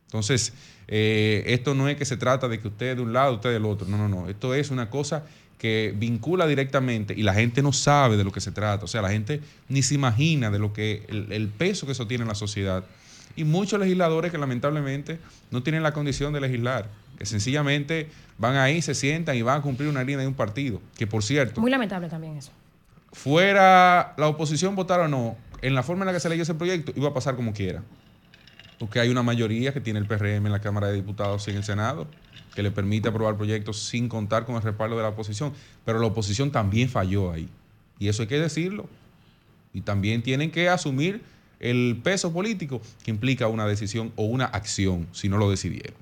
Entonces, 0.07 0.53
eh, 0.89 1.45
esto 1.47 1.74
no 1.74 1.89
es 1.89 1.97
que 1.97 2.05
se 2.05 2.16
trata 2.16 2.49
de 2.49 2.59
que 2.59 2.66
usted 2.66 2.97
de 2.97 3.03
un 3.03 3.12
lado, 3.12 3.35
usted 3.35 3.53
del 3.53 3.64
otro. 3.64 3.87
No, 3.87 3.97
no, 3.97 4.09
no. 4.09 4.28
Esto 4.28 4.55
es 4.55 4.70
una 4.70 4.91
cosa 4.91 5.24
que 5.57 5.95
vincula 5.97 6.47
directamente 6.47 7.14
y 7.14 7.22
la 7.22 7.35
gente 7.35 7.62
no 7.62 7.72
sabe 7.72 8.16
de 8.16 8.24
lo 8.24 8.33
que 8.33 8.41
se 8.41 8.51
trata. 8.51 8.87
O 8.87 8.89
sea, 8.89 9.03
la 9.03 9.11
gente 9.11 9.41
ni 9.68 9.83
se 9.83 9.95
imagina 9.95 10.51
de 10.51 10.59
lo 10.59 10.72
que 10.72 11.05
el, 11.09 11.49
peso 11.49 11.87
que 11.87 11.93
eso 11.93 12.07
tiene 12.07 12.22
en 12.22 12.28
la 12.28 12.35
sociedad. 12.35 12.83
Y 13.37 13.45
muchos 13.45 13.78
legisladores 13.78 14.33
que 14.33 14.39
lamentablemente 14.39 15.20
no 15.51 15.62
tienen 15.62 15.83
la 15.85 15.93
condición 15.93 16.33
de 16.33 16.41
legislar, 16.41 16.89
que 17.21 17.27
sencillamente 17.27 18.09
van 18.39 18.57
ahí, 18.57 18.81
se 18.81 18.95
sientan 18.95 19.37
y 19.37 19.43
van 19.43 19.59
a 19.59 19.62
cumplir 19.62 19.91
una 19.91 20.03
línea 20.03 20.23
de 20.23 20.27
un 20.27 20.33
partido. 20.33 20.81
Que 20.97 21.07
por 21.07 21.23
cierto. 21.23 21.61
Muy 21.61 21.71
lamentable 21.71 22.09
también 22.09 22.39
eso. 22.39 22.51
Fuera 23.12 24.14
la 24.16 24.27
oposición 24.27 24.75
votara 24.75 25.05
o 25.05 25.09
no, 25.09 25.37
en 25.61 25.75
la 25.75 25.83
forma 25.83 26.05
en 26.05 26.07
la 26.07 26.12
que 26.14 26.21
se 26.21 26.31
leyó 26.31 26.45
ese 26.45 26.55
proyecto, 26.55 26.93
iba 26.97 27.11
a 27.11 27.12
pasar 27.12 27.37
como 27.37 27.53
quiera. 27.53 27.83
Porque 28.79 29.01
hay 29.01 29.11
una 29.11 29.23
mayoría 29.23 29.75
que 29.75 29.83
tiene 29.83 29.99
el 29.99 30.07
PRM 30.07 30.47
en 30.47 30.51
la 30.51 30.61
Cámara 30.61 30.87
de 30.87 30.95
Diputados 30.95 31.47
y 31.47 31.51
en 31.51 31.59
el 31.59 31.64
Senado 31.64 32.07
que 32.55 32.62
le 32.62 32.71
permite 32.71 33.11
aprobar 33.11 33.37
proyectos 33.37 33.79
sin 33.83 34.09
contar 34.09 34.47
con 34.47 34.57
el 34.57 34.62
respaldo 34.62 34.97
de 34.97 35.03
la 35.03 35.11
oposición. 35.11 35.53
Pero 35.85 35.99
la 35.99 36.07
oposición 36.07 36.51
también 36.51 36.89
falló 36.89 37.33
ahí. 37.33 37.51
Y 37.99 38.09
eso 38.09 38.23
hay 38.23 38.29
que 38.29 38.41
decirlo. 38.41 38.89
Y 39.75 39.83
también 39.83 40.23
tienen 40.23 40.51
que 40.51 40.71
asumir 40.71 41.23
el 41.59 42.01
peso 42.03 42.33
político 42.33 42.81
que 43.05 43.11
implica 43.11 43.47
una 43.47 43.66
decisión 43.66 44.11
o 44.16 44.25
una 44.25 44.47
acción 44.47 45.07
si 45.12 45.29
no 45.29 45.37
lo 45.37 45.51
decidieron. 45.51 45.95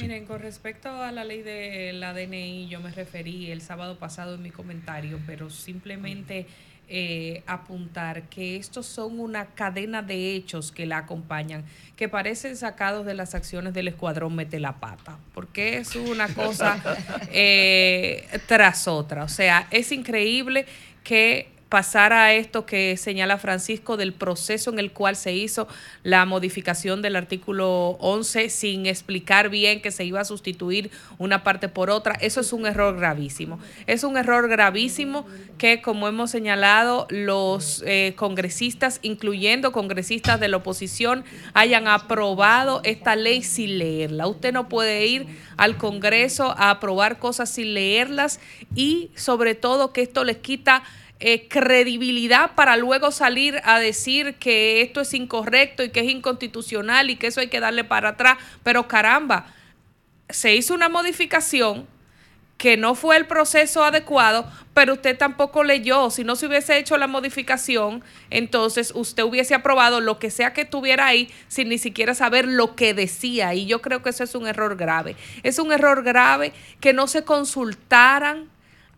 Miren, 0.00 0.24
con 0.24 0.40
respecto 0.40 0.88
a 0.88 1.12
la 1.12 1.24
ley 1.24 1.42
de 1.42 1.92
la 1.92 2.14
DNI, 2.14 2.68
yo 2.68 2.80
me 2.80 2.90
referí 2.90 3.50
el 3.50 3.60
sábado 3.60 3.98
pasado 3.98 4.34
en 4.36 4.42
mi 4.42 4.50
comentario, 4.50 5.20
pero 5.26 5.50
simplemente 5.50 6.46
eh, 6.88 7.42
apuntar 7.46 8.22
que 8.28 8.56
estos 8.56 8.86
son 8.86 9.18
una 9.18 9.46
cadena 9.46 10.02
de 10.02 10.34
hechos 10.34 10.70
que 10.70 10.86
la 10.86 10.98
acompañan, 10.98 11.64
que 11.96 12.08
parecen 12.08 12.56
sacados 12.56 13.04
de 13.04 13.14
las 13.14 13.34
acciones 13.34 13.74
del 13.74 13.88
escuadrón 13.88 14.36
Mete 14.36 14.60
la 14.60 14.78
Pata, 14.78 15.18
porque 15.34 15.78
es 15.78 15.96
una 15.96 16.28
cosa 16.28 16.80
eh, 17.32 18.24
tras 18.46 18.86
otra. 18.86 19.24
O 19.24 19.28
sea, 19.28 19.66
es 19.70 19.90
increíble 19.92 20.66
que 21.02 21.55
pasar 21.68 22.12
a 22.12 22.32
esto 22.32 22.64
que 22.64 22.96
señala 22.96 23.38
Francisco 23.38 23.96
del 23.96 24.12
proceso 24.12 24.70
en 24.70 24.78
el 24.78 24.92
cual 24.92 25.16
se 25.16 25.32
hizo 25.32 25.66
la 26.04 26.24
modificación 26.24 27.02
del 27.02 27.16
artículo 27.16 27.96
11 28.00 28.50
sin 28.50 28.86
explicar 28.86 29.48
bien 29.48 29.82
que 29.82 29.90
se 29.90 30.04
iba 30.04 30.20
a 30.20 30.24
sustituir 30.24 30.90
una 31.18 31.42
parte 31.42 31.68
por 31.68 31.90
otra. 31.90 32.14
Eso 32.20 32.40
es 32.40 32.52
un 32.52 32.66
error 32.66 32.96
gravísimo. 32.96 33.58
Es 33.86 34.04
un 34.04 34.16
error 34.16 34.48
gravísimo 34.48 35.26
que, 35.58 35.82
como 35.82 36.06
hemos 36.06 36.30
señalado, 36.30 37.08
los 37.10 37.82
eh, 37.84 38.14
congresistas, 38.16 39.00
incluyendo 39.02 39.72
congresistas 39.72 40.38
de 40.38 40.48
la 40.48 40.58
oposición, 40.58 41.24
hayan 41.52 41.88
aprobado 41.88 42.80
esta 42.84 43.16
ley 43.16 43.42
sin 43.42 43.78
leerla. 43.78 44.28
Usted 44.28 44.52
no 44.52 44.68
puede 44.68 45.06
ir 45.06 45.26
al 45.56 45.76
Congreso 45.76 46.54
a 46.56 46.70
aprobar 46.70 47.18
cosas 47.18 47.50
sin 47.50 47.74
leerlas 47.74 48.40
y 48.74 49.10
sobre 49.16 49.54
todo 49.54 49.92
que 49.92 50.02
esto 50.02 50.22
les 50.22 50.36
quita 50.36 50.82
eh, 51.18 51.48
credibilidad 51.48 52.54
para 52.54 52.76
luego 52.76 53.10
salir 53.10 53.60
a 53.64 53.78
decir 53.78 54.34
que 54.34 54.82
esto 54.82 55.00
es 55.00 55.14
incorrecto 55.14 55.82
y 55.82 55.90
que 55.90 56.00
es 56.00 56.10
inconstitucional 56.10 57.08
y 57.08 57.16
que 57.16 57.28
eso 57.28 57.40
hay 57.40 57.48
que 57.48 57.60
darle 57.60 57.84
para 57.84 58.10
atrás. 58.10 58.36
Pero 58.62 58.86
caramba, 58.86 59.46
se 60.28 60.54
hizo 60.54 60.74
una 60.74 60.88
modificación 60.88 61.86
que 62.58 62.76
no 62.76 62.94
fue 62.94 63.16
el 63.16 63.26
proceso 63.26 63.84
adecuado, 63.84 64.50
pero 64.72 64.94
usted 64.94 65.16
tampoco 65.16 65.62
leyó. 65.62 66.10
Si 66.10 66.24
no 66.24 66.36
se 66.36 66.46
hubiese 66.46 66.78
hecho 66.78 66.96
la 66.96 67.06
modificación, 67.06 68.02
entonces 68.30 68.92
usted 68.94 69.24
hubiese 69.24 69.54
aprobado 69.54 70.00
lo 70.00 70.18
que 70.18 70.30
sea 70.30 70.52
que 70.52 70.64
tuviera 70.64 71.06
ahí 71.06 71.30
sin 71.48 71.68
ni 71.68 71.78
siquiera 71.78 72.14
saber 72.14 72.46
lo 72.46 72.74
que 72.74 72.94
decía. 72.94 73.54
Y 73.54 73.66
yo 73.66 73.82
creo 73.82 74.02
que 74.02 74.10
eso 74.10 74.24
es 74.24 74.34
un 74.34 74.46
error 74.46 74.76
grave. 74.76 75.16
Es 75.42 75.58
un 75.58 75.72
error 75.72 76.02
grave 76.02 76.52
que 76.80 76.92
no 76.92 77.08
se 77.08 77.24
consultaran 77.24 78.48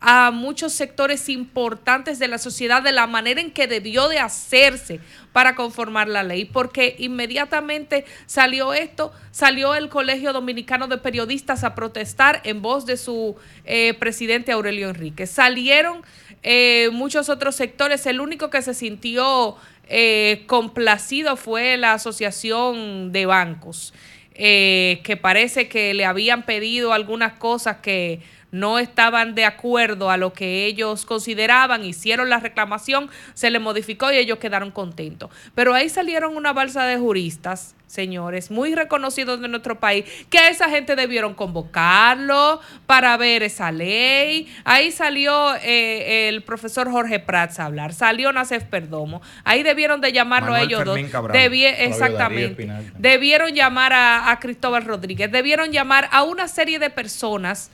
a 0.01 0.31
muchos 0.31 0.73
sectores 0.73 1.29
importantes 1.29 2.19
de 2.19 2.29
la 2.29 2.39
sociedad 2.39 2.83
de 2.83 2.93
la 2.93 3.07
manera 3.09 3.41
en 3.41 3.51
que 3.51 3.67
debió 3.67 4.09
de 4.09 4.21
hacerse 4.21 5.01
para 5.33 5.57
conformar 5.57 6.09
la 6.09 6.23
ley, 6.23 6.45
porque 6.45 6.95
inmediatamente 6.99 8.05
salió 8.27 8.75
esto, 8.75 9.13
salió 9.33 9.75
el 9.75 9.89
Colegio 9.89 10.33
Dominicano 10.33 10.87
de 10.87 10.99
Periodistas 10.99 11.65
a 11.65 11.75
protestar 11.75 12.41
en 12.45 12.63
voz 12.63 12.87
de 12.87 12.97
su 12.97 13.37
eh, 13.65 13.95
presidente 13.95 14.53
Aurelio 14.53 14.89
Enrique. 14.89 15.27
Salieron 15.27 16.03
eh, 16.45 16.91
muchos 16.93 17.29
otros 17.29 17.57
sectores, 17.57 18.07
el 18.07 18.21
único 18.21 18.51
que 18.51 18.63
se 18.63 18.75
sintió 18.75 19.57
eh, 19.89 20.45
complacido 20.47 21.37
fue 21.37 21.77
la 21.77 21.95
Asociación 21.95 23.11
de 23.11 23.27
Bancos, 23.27 23.93
que 24.35 25.19
parece 25.21 25.67
que 25.67 25.95
le 25.95 26.05
habían 26.05 26.45
pedido 26.45 26.93
algunas 26.93 27.33
cosas 27.33 27.79
que 27.79 28.21
no 28.51 28.79
estaban 28.79 29.35
de 29.35 29.45
acuerdo 29.45 30.11
a 30.11 30.17
lo 30.17 30.33
que 30.33 30.67
ellos 30.67 31.05
consideraban, 31.05 31.85
hicieron 31.85 32.31
la 32.31 32.41
reclamación, 32.41 33.11
se 33.35 33.51
le 33.51 33.59
modificó 33.59 34.13
y 34.13 34.17
ellos 34.17 34.39
quedaron 34.39 34.71
contentos. 34.71 35.31
Pero 35.55 35.75
ahí 35.75 35.89
salieron 35.89 36.37
una 36.37 36.53
balsa 36.53 36.85
de 36.85 36.99
juristas 36.99 37.75
señores, 37.89 38.51
muy 38.51 38.75
reconocidos 38.75 39.41
de 39.41 39.49
nuestro 39.49 39.81
país, 39.81 40.05
que 40.31 40.39
a 40.39 40.51
esa 40.51 40.69
gente 40.69 40.95
debieron 40.95 41.35
convocarlo 41.35 42.61
para 42.87 43.17
ver 43.17 43.43
esa 43.43 43.73
ley. 43.73 44.47
Ahí 44.65 44.93
salió 44.93 45.55
eh, 45.57 46.29
el 46.29 46.43
profesor 46.43 46.91
Jorge 46.91 47.19
Prats 47.19 47.59
a 47.59 47.65
hablar, 47.65 47.95
salió 47.95 48.33
Nacef 48.33 48.65
Perdomo. 48.65 49.23
Ahí 49.43 49.63
debieron 49.63 50.01
de 50.01 50.13
llamarlo 50.13 50.53
a 50.53 50.63
ellos 50.63 50.85
dos. 50.85 50.99
exactamente. 50.99 52.71
Debieron 52.99 53.55
llamar 53.55 53.93
a, 53.93 54.31
a 54.31 54.39
Cristóbal 54.39 54.85
Rodríguez, 54.85 55.33
debieron 55.33 55.73
llamar 55.73 56.09
a 56.13 56.23
una 56.23 56.47
serie 56.47 56.79
de 56.79 56.91
personas 56.91 57.71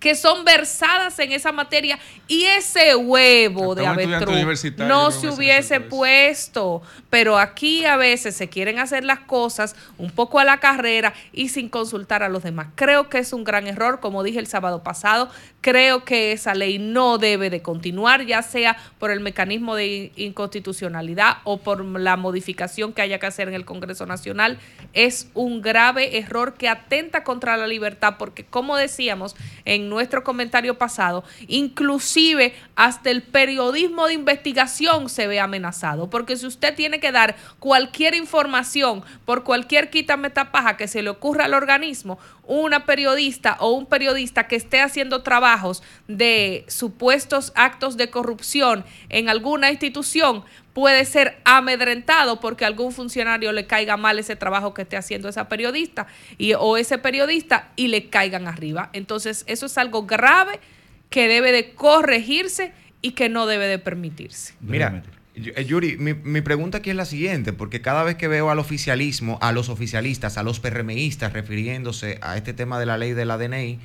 que 0.00 0.14
son 0.14 0.44
versadas 0.44 1.18
en 1.18 1.32
esa 1.32 1.52
materia 1.52 1.98
y 2.28 2.44
ese 2.44 2.94
huevo 2.96 3.74
de 3.74 3.86
avestruz 3.86 4.64
no 4.78 5.10
se 5.10 5.28
hubiese 5.28 5.80
puesto. 5.80 6.82
Pero 7.10 7.38
aquí 7.38 7.84
a 7.84 7.96
veces 7.96 8.36
se 8.36 8.48
quieren 8.48 8.78
hacer 8.78 9.04
las 9.04 9.20
cosas 9.20 9.74
un 9.98 10.10
poco 10.10 10.38
a 10.38 10.44
la 10.44 10.58
carrera 10.58 11.14
y 11.32 11.48
sin 11.48 11.68
consultar 11.68 12.22
a 12.22 12.28
los 12.28 12.42
demás. 12.42 12.68
Creo 12.74 13.08
que 13.08 13.18
es 13.18 13.32
un 13.32 13.44
gran 13.44 13.66
error, 13.66 14.00
como 14.00 14.22
dije 14.22 14.38
el 14.38 14.46
sábado 14.46 14.82
pasado, 14.82 15.30
creo 15.66 16.04
que 16.04 16.30
esa 16.30 16.54
ley 16.54 16.78
no 16.78 17.18
debe 17.18 17.50
de 17.50 17.60
continuar, 17.60 18.24
ya 18.24 18.40
sea 18.42 18.76
por 19.00 19.10
el 19.10 19.18
mecanismo 19.18 19.74
de 19.74 20.12
inconstitucionalidad 20.14 21.38
o 21.42 21.56
por 21.56 21.84
la 21.84 22.16
modificación 22.16 22.92
que 22.92 23.02
haya 23.02 23.18
que 23.18 23.26
hacer 23.26 23.48
en 23.48 23.54
el 23.54 23.64
Congreso 23.64 24.06
Nacional. 24.06 24.60
Es 24.92 25.28
un 25.34 25.62
grave 25.62 26.18
error 26.18 26.54
que 26.54 26.68
atenta 26.68 27.24
contra 27.24 27.56
la 27.56 27.66
libertad 27.66 28.14
porque, 28.16 28.44
como 28.44 28.76
decíamos 28.76 29.34
en 29.64 29.88
nuestro 29.88 30.22
comentario 30.22 30.78
pasado, 30.78 31.24
inclusive 31.48 32.54
hasta 32.76 33.10
el 33.10 33.24
periodismo 33.24 34.06
de 34.06 34.14
investigación 34.14 35.08
se 35.08 35.26
ve 35.26 35.40
amenazado, 35.40 36.08
porque 36.10 36.36
si 36.36 36.46
usted 36.46 36.76
tiene 36.76 37.00
que 37.00 37.10
dar 37.10 37.34
cualquier 37.58 38.14
información 38.14 39.02
por 39.24 39.42
cualquier 39.42 39.90
quita 39.90 40.16
metapaja 40.16 40.76
que 40.76 40.86
se 40.86 41.02
le 41.02 41.10
ocurra 41.10 41.46
al 41.46 41.54
organismo, 41.54 42.20
una 42.46 42.86
periodista 42.86 43.56
o 43.60 43.72
un 43.72 43.86
periodista 43.86 44.46
que 44.46 44.56
esté 44.56 44.80
haciendo 44.80 45.22
trabajos 45.22 45.82
de 46.08 46.64
supuestos 46.68 47.52
actos 47.54 47.96
de 47.96 48.10
corrupción 48.10 48.84
en 49.08 49.28
alguna 49.28 49.70
institución 49.70 50.44
puede 50.72 51.04
ser 51.06 51.38
amedrentado 51.44 52.38
porque 52.38 52.64
algún 52.64 52.92
funcionario 52.92 53.52
le 53.52 53.66
caiga 53.66 53.96
mal 53.96 54.18
ese 54.18 54.36
trabajo 54.36 54.74
que 54.74 54.82
esté 54.82 54.96
haciendo 54.96 55.28
esa 55.28 55.48
periodista 55.48 56.06
y, 56.36 56.52
o 56.52 56.76
ese 56.76 56.98
periodista 56.98 57.70
y 57.76 57.88
le 57.88 58.10
caigan 58.10 58.46
arriba. 58.46 58.90
Entonces, 58.92 59.44
eso 59.46 59.66
es 59.66 59.78
algo 59.78 60.04
grave 60.04 60.60
que 61.08 61.28
debe 61.28 61.50
de 61.50 61.72
corregirse 61.72 62.72
y 63.00 63.12
que 63.12 63.28
no 63.28 63.46
debe 63.46 63.66
de 63.66 63.78
permitirse. 63.78 64.54
Mira, 64.60 65.02
Yuri, 65.36 65.98
mi, 65.98 66.14
mi, 66.14 66.40
pregunta 66.40 66.78
aquí 66.78 66.90
es 66.90 66.96
la 66.96 67.04
siguiente, 67.04 67.52
porque 67.52 67.82
cada 67.82 68.02
vez 68.04 68.16
que 68.16 68.26
veo 68.26 68.48
al 68.50 68.58
oficialismo, 68.58 69.38
a 69.42 69.52
los 69.52 69.68
oficialistas, 69.68 70.38
a 70.38 70.42
los 70.42 70.60
PRMistas 70.60 71.34
refiriéndose 71.34 72.18
a 72.22 72.38
este 72.38 72.54
tema 72.54 72.80
de 72.80 72.86
la 72.86 72.96
ley 72.96 73.12
de 73.12 73.26
la 73.26 73.36
DNI, 73.36 73.78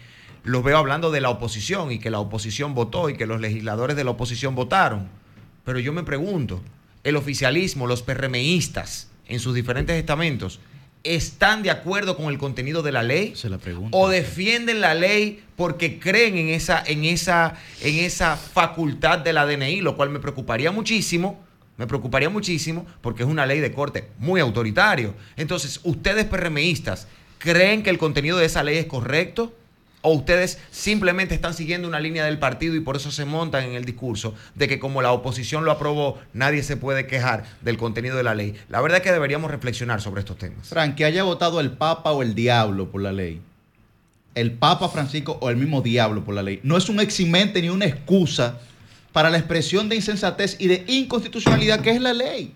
los 0.43 0.63
veo 0.63 0.77
hablando 0.77 1.11
de 1.11 1.19
la 1.19 1.29
oposición 1.29 1.91
y 1.91 1.99
que 1.99 2.09
la 2.09 2.19
oposición 2.19 2.73
votó 2.73 3.09
y 3.09 3.15
que 3.15 3.25
los 3.25 3.41
legisladores 3.41 3.97
de 3.97 4.05
la 4.05 4.11
oposición 4.11 4.55
votaron. 4.55 5.09
Pero 5.65 5.79
yo 5.79 5.91
me 5.91 6.03
pregunto, 6.03 6.61
el 7.03 7.17
oficialismo, 7.17 7.85
los 7.85 8.01
PRMistas, 8.01 9.09
en 9.27 9.39
sus 9.39 9.53
diferentes 9.53 9.97
estamentos, 9.97 10.59
¿están 11.03 11.63
de 11.63 11.71
acuerdo 11.71 12.15
con 12.15 12.27
el 12.27 12.37
contenido 12.37 12.81
de 12.83 12.91
la 12.91 13.03
ley? 13.03 13.33
Se 13.35 13.49
la 13.49 13.59
¿O 13.91 14.09
defienden 14.09 14.81
la 14.81 14.93
ley 14.93 15.43
porque 15.55 15.99
creen 15.99 16.37
en 16.37 16.49
esa, 16.49 16.83
en, 16.85 17.05
esa, 17.05 17.55
en 17.81 17.95
esa 17.95 18.37
facultad 18.37 19.19
de 19.19 19.33
la 19.33 19.45
DNI? 19.45 19.81
Lo 19.81 19.95
cual 19.95 20.09
me 20.09 20.19
preocuparía 20.19 20.71
muchísimo. 20.71 21.43
Me 21.77 21.87
preocuparía 21.87 22.29
muchísimo 22.29 22.85
porque 23.01 23.23
es 23.23 23.29
una 23.29 23.45
ley 23.45 23.59
de 23.59 23.71
corte 23.71 24.07
muy 24.19 24.39
autoritario. 24.39 25.15
Entonces, 25.35 25.79
ustedes 25.83 26.25
PRMistas, 26.25 27.07
¿creen 27.39 27.81
que 27.81 27.89
el 27.89 27.97
contenido 27.97 28.37
de 28.37 28.45
esa 28.45 28.63
ley 28.63 28.77
es 28.77 28.85
correcto? 28.85 29.53
¿O 30.01 30.13
ustedes 30.13 30.57
simplemente 30.71 31.35
están 31.35 31.53
siguiendo 31.53 31.87
una 31.87 31.99
línea 31.99 32.25
del 32.25 32.39
partido 32.39 32.75
y 32.75 32.79
por 32.79 32.95
eso 32.95 33.11
se 33.11 33.25
montan 33.25 33.65
en 33.65 33.73
el 33.73 33.85
discurso 33.85 34.33
de 34.55 34.67
que 34.67 34.79
como 34.79 35.01
la 35.01 35.11
oposición 35.11 35.63
lo 35.63 35.71
aprobó, 35.71 36.19
nadie 36.33 36.63
se 36.63 36.75
puede 36.75 37.05
quejar 37.05 37.43
del 37.61 37.77
contenido 37.77 38.17
de 38.17 38.23
la 38.23 38.33
ley? 38.33 38.55
La 38.69 38.81
verdad 38.81 38.97
es 38.97 39.03
que 39.03 39.11
deberíamos 39.11 39.51
reflexionar 39.51 40.01
sobre 40.01 40.21
estos 40.21 40.37
temas. 40.37 40.69
Frank, 40.69 40.95
que 40.95 41.05
haya 41.05 41.23
votado 41.23 41.59
el 41.59 41.71
Papa 41.71 42.11
o 42.11 42.23
el 42.23 42.33
Diablo 42.33 42.89
por 42.89 43.01
la 43.01 43.11
ley, 43.11 43.41
el 44.33 44.53
Papa 44.53 44.89
Francisco 44.89 45.37
o 45.39 45.49
el 45.49 45.57
mismo 45.57 45.81
Diablo 45.81 46.23
por 46.23 46.33
la 46.33 46.41
ley, 46.41 46.59
no 46.63 46.77
es 46.77 46.89
un 46.89 46.99
eximente 46.99 47.61
ni 47.61 47.69
una 47.69 47.85
excusa 47.85 48.59
para 49.11 49.29
la 49.29 49.37
expresión 49.37 49.87
de 49.87 49.97
insensatez 49.97 50.55
y 50.57 50.67
de 50.67 50.83
inconstitucionalidad 50.87 51.81
que 51.81 51.91
es 51.91 52.01
la 52.01 52.13
ley 52.13 52.55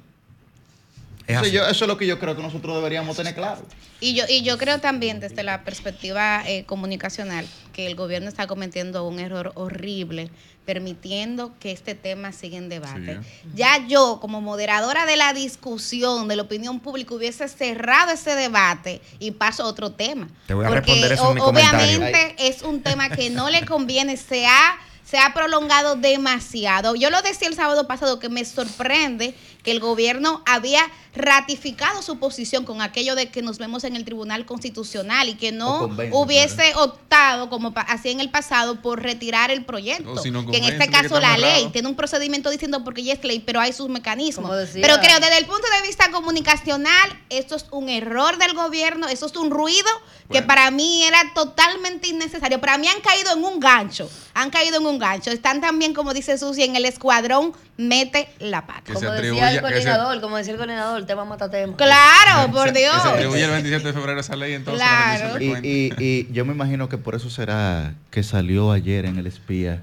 eso 1.27 1.85
es 1.85 1.87
lo 1.87 1.97
que 1.97 2.07
yo 2.07 2.19
creo 2.19 2.35
que 2.35 2.41
nosotros 2.41 2.75
deberíamos 2.75 3.17
tener 3.17 3.33
claro. 3.35 3.61
Y 3.99 4.13
yo, 4.13 4.25
y 4.27 4.43
yo 4.43 4.57
creo 4.57 4.79
también 4.79 5.19
desde 5.19 5.43
la 5.43 5.63
perspectiva 5.63 6.43
eh, 6.45 6.65
comunicacional 6.65 7.45
que 7.73 7.87
el 7.87 7.95
gobierno 7.95 8.29
está 8.29 8.47
cometiendo 8.47 9.07
un 9.07 9.19
error 9.19 9.51
horrible 9.55 10.29
permitiendo 10.65 11.53
que 11.59 11.71
este 11.71 11.95
tema 11.95 12.31
siga 12.31 12.57
en 12.57 12.69
debate. 12.69 13.19
Ya 13.53 13.85
yo, 13.87 14.19
como 14.19 14.41
moderadora 14.41 15.05
de 15.05 15.15
la 15.15 15.33
discusión 15.33 16.27
de 16.27 16.35
la 16.35 16.41
opinión 16.41 16.79
pública, 16.79 17.13
hubiese 17.13 17.47
cerrado 17.47 18.11
ese 18.11 18.35
debate 18.35 19.01
y 19.19 19.31
paso 19.31 19.63
a 19.63 19.67
otro 19.67 19.91
tema. 19.91 20.27
Te 20.47 20.55
voy 20.55 20.65
a 20.65 20.69
responder 20.69 21.11
eso 21.11 21.29
en 21.29 21.35
mi 21.35 21.41
Obviamente 21.41 22.35
es 22.39 22.63
un 22.63 22.81
tema 22.81 23.09
que 23.09 23.29
no 23.29 23.49
le 23.49 23.63
conviene, 23.65 24.17
se 24.17 24.47
ha 24.47 24.77
se 25.05 25.19
ha 25.19 25.33
prolongado 25.35 25.95
demasiado. 25.95 26.95
Yo 26.95 27.11
lo 27.11 27.21
decía 27.21 27.47
el 27.47 27.53
sábado 27.53 27.85
pasado 27.85 28.17
que 28.19 28.27
me 28.27 28.43
sorprende 28.43 29.35
que 29.65 29.71
el 29.71 29.79
gobierno 29.79 30.43
había 30.45 30.81
ratificado 31.15 32.01
su 32.01 32.19
posición 32.19 32.65
con 32.65 32.81
aquello 32.81 33.15
de 33.15 33.29
que 33.29 33.41
nos 33.41 33.57
vemos 33.57 33.83
en 33.83 33.95
el 33.95 34.05
Tribunal 34.05 34.45
Constitucional 34.45 35.27
y 35.29 35.35
que 35.35 35.51
no 35.51 35.89
hubiese 36.11 36.75
optado, 36.75 37.49
como 37.49 37.73
hacía 37.75 38.11
en 38.11 38.19
el 38.19 38.29
pasado, 38.29 38.81
por 38.81 39.01
retirar 39.01 39.49
el 39.49 39.65
proyecto. 39.65 40.21
que 40.21 40.57
en 40.57 40.63
este 40.65 40.89
caso 40.89 41.19
la 41.19 41.37
ley 41.37 41.69
tiene 41.73 41.87
un 41.87 41.95
procedimiento 41.95 42.49
diciendo 42.49 42.83
porque 42.83 43.03
ya 43.03 43.13
es 43.13 43.23
ley, 43.23 43.39
pero 43.39 43.59
hay 43.59 43.73
sus 43.73 43.89
mecanismos. 43.89 44.51
Pero 44.73 44.97
creo, 44.99 45.19
desde 45.19 45.37
el 45.39 45.45
punto 45.45 45.67
de 45.75 45.87
vista 45.87 46.11
comunicacional, 46.11 47.19
esto 47.29 47.55
es 47.55 47.65
un 47.71 47.89
error 47.89 48.37
del 48.37 48.53
gobierno, 48.53 49.07
esto 49.07 49.25
es 49.25 49.35
un 49.35 49.49
ruido 49.49 49.89
que 50.31 50.41
para 50.41 50.69
mí 50.69 51.03
era 51.03 51.33
totalmente 51.33 52.07
innecesario. 52.07 52.59
Para 52.59 52.77
mí 52.77 52.87
han 52.87 53.01
caído 53.01 53.33
en 53.33 53.43
un 53.43 53.59
gancho, 53.59 54.09
han 54.33 54.51
caído 54.51 54.77
en 54.77 54.85
un 54.85 54.99
gancho. 54.99 55.31
Están 55.31 55.61
también, 55.61 55.93
como 55.93 56.13
dice 56.13 56.37
Susi, 56.37 56.63
en 56.63 56.75
el 56.75 56.85
escuadrón 56.85 57.53
mete 57.77 58.29
la 58.39 58.65
pata. 58.65 58.93
Como 58.93 59.11
decía 59.11 59.54
el 59.55 59.61
coordinador, 59.61 60.21
como 60.21 60.37
decía 60.37 60.53
el 60.53 60.57
coordinador, 60.57 60.99
el 60.99 61.05
tema 61.05 61.25
mata 61.25 61.49
tema. 61.49 61.75
Claro, 61.75 62.51
por 62.51 62.73
Dios. 62.73 63.01
se 63.01 63.07
atribuye 63.07 63.43
el 63.43 63.51
27 63.51 63.87
de 63.87 63.93
febrero 63.93 64.19
esa 64.19 64.35
ley, 64.35 64.53
entonces. 64.53 64.85
Claro. 64.85 65.41
Y, 65.41 65.93
y, 65.97 66.27
yo 66.31 66.45
me 66.45 66.53
imagino 66.53 66.89
que 66.89 66.97
por 66.97 67.15
eso 67.15 67.29
será 67.29 67.93
que 68.11 68.23
salió 68.23 68.71
ayer 68.71 69.05
en 69.05 69.17
el 69.17 69.27
espía 69.27 69.81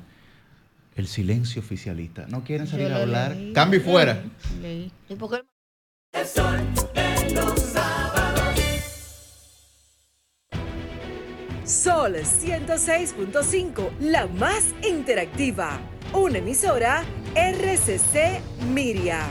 el 0.97 1.07
silencio 1.09 1.63
oficialista. 1.63 2.27
¿No 2.29 2.45
quieren 2.45 2.67
salir 2.67 2.93
a 2.93 3.03
hablar? 3.03 3.37
Cambio 3.55 3.81
fuera. 3.81 4.23
¿Y 5.09 5.15
por 5.15 5.31
qué? 5.31 5.43
El 6.13 6.27
sol 6.27 6.61
de 6.95 7.35
los 7.35 7.61
sábados. 7.61 8.13
Sol 11.65 12.15
106.5, 12.17 13.99
la 14.01 14.27
más 14.27 14.75
interactiva. 14.87 15.81
Una 16.13 16.39
emisora 16.39 17.05
RCC 17.35 18.43
Miria. 18.69 19.25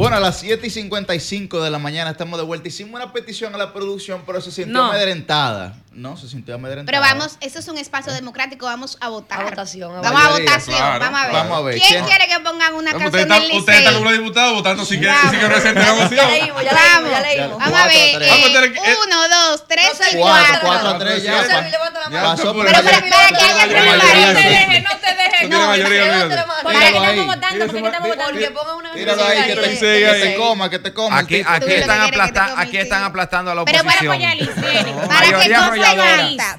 Bueno, 0.00 0.16
a 0.16 0.20
las 0.20 0.38
7 0.38 0.66
y 0.66 0.70
55 0.70 1.62
de 1.62 1.70
la 1.70 1.78
mañana 1.78 2.12
estamos 2.12 2.40
de 2.40 2.46
vuelta. 2.46 2.68
Hicimos 2.68 2.94
una 2.94 3.12
petición 3.12 3.54
a 3.54 3.58
la 3.58 3.74
producción, 3.74 4.22
pero 4.24 4.40
se 4.40 4.50
sintió 4.50 4.82
amedrentada. 4.82 5.76
No, 5.92 6.16
se 6.16 6.28
sintió 6.28 6.54
amedrentada. 6.54 6.86
Pero 6.86 7.00
vamos, 7.00 7.36
eso 7.40 7.58
es 7.58 7.66
un 7.66 7.76
espacio 7.76 8.12
democrático, 8.12 8.64
vamos 8.64 8.96
a 9.00 9.08
votar. 9.08 9.40
A 9.40 9.44
votación. 9.44 9.96
A 9.96 10.00
vamos 10.00 10.22
a 10.22 10.28
votación, 10.30 10.78
vamos 10.78 11.20
a 11.20 11.24
ver. 11.24 11.32
Vamos 11.32 11.58
a 11.58 11.60
ver. 11.62 11.80
¿Quién, 11.80 12.04
quiere 12.04 12.28
que 12.28 12.40
pongan 12.40 12.74
una 12.74 12.92
canción 12.92 13.28
del 13.28 13.42
Licey? 13.42 13.58
Usted 13.58 13.72
está 13.72 13.92
como 13.94 14.12
diputado 14.12 14.54
votando 14.54 14.84
si 14.84 14.98
quiere, 14.98 15.14
si 15.22 15.36
quiere 15.36 15.48
presentar 15.48 15.86
la 15.88 15.94
moción. 15.94 16.10
Ya 16.10 16.28
leímos, 16.28 16.62
ya 16.62 16.72
leímos, 16.72 17.10
ya 17.10 17.20
leímos. 17.20 17.58
Vamos 17.58 17.80
a 17.80 17.86
ver. 17.88 18.22
Eh, 18.22 18.96
uno, 19.04 19.28
dos, 19.28 19.64
tres 19.66 20.00
y 20.12 20.16
cuatro. 20.16 20.58
Cuatro 20.62 20.88
a 20.90 20.98
tres 20.98 21.22
ya. 21.24 21.70
Pasó 22.08 22.54
por 22.54 22.66
Pero 22.66 22.82
para 22.82 23.00
que 23.00 23.14
haya 23.14 23.66
No 23.66 24.34
te 24.34 24.48
dejes, 24.48 24.82
no 24.84 24.90
te 25.00 25.14
dejes. 25.14 25.48
No, 25.50 25.66
para 26.62 26.78
que 26.78 26.86
estamos 26.86 27.26
votando, 27.26 27.66
porque 27.66 27.86
estamos 27.86 28.08
votando. 28.08 28.32
Porque 28.32 28.50
pongan 28.52 28.76
una 28.76 28.92
Tíralo 28.92 29.24
ahí, 29.24 29.42
que 29.44 29.56
te 29.56 30.36
coma, 30.36 30.70
que 30.70 30.78
te 30.78 30.92
coma. 30.92 31.18
Aquí 31.18 32.76
están 32.76 33.02
aplastando 33.02 33.50
a 33.50 33.54
la 33.56 33.62
oposición. 33.62 33.86
Pero 33.98 34.12
para 34.12 34.14
apoyar 34.14 35.08
Para 35.08 35.42
que 35.42 35.79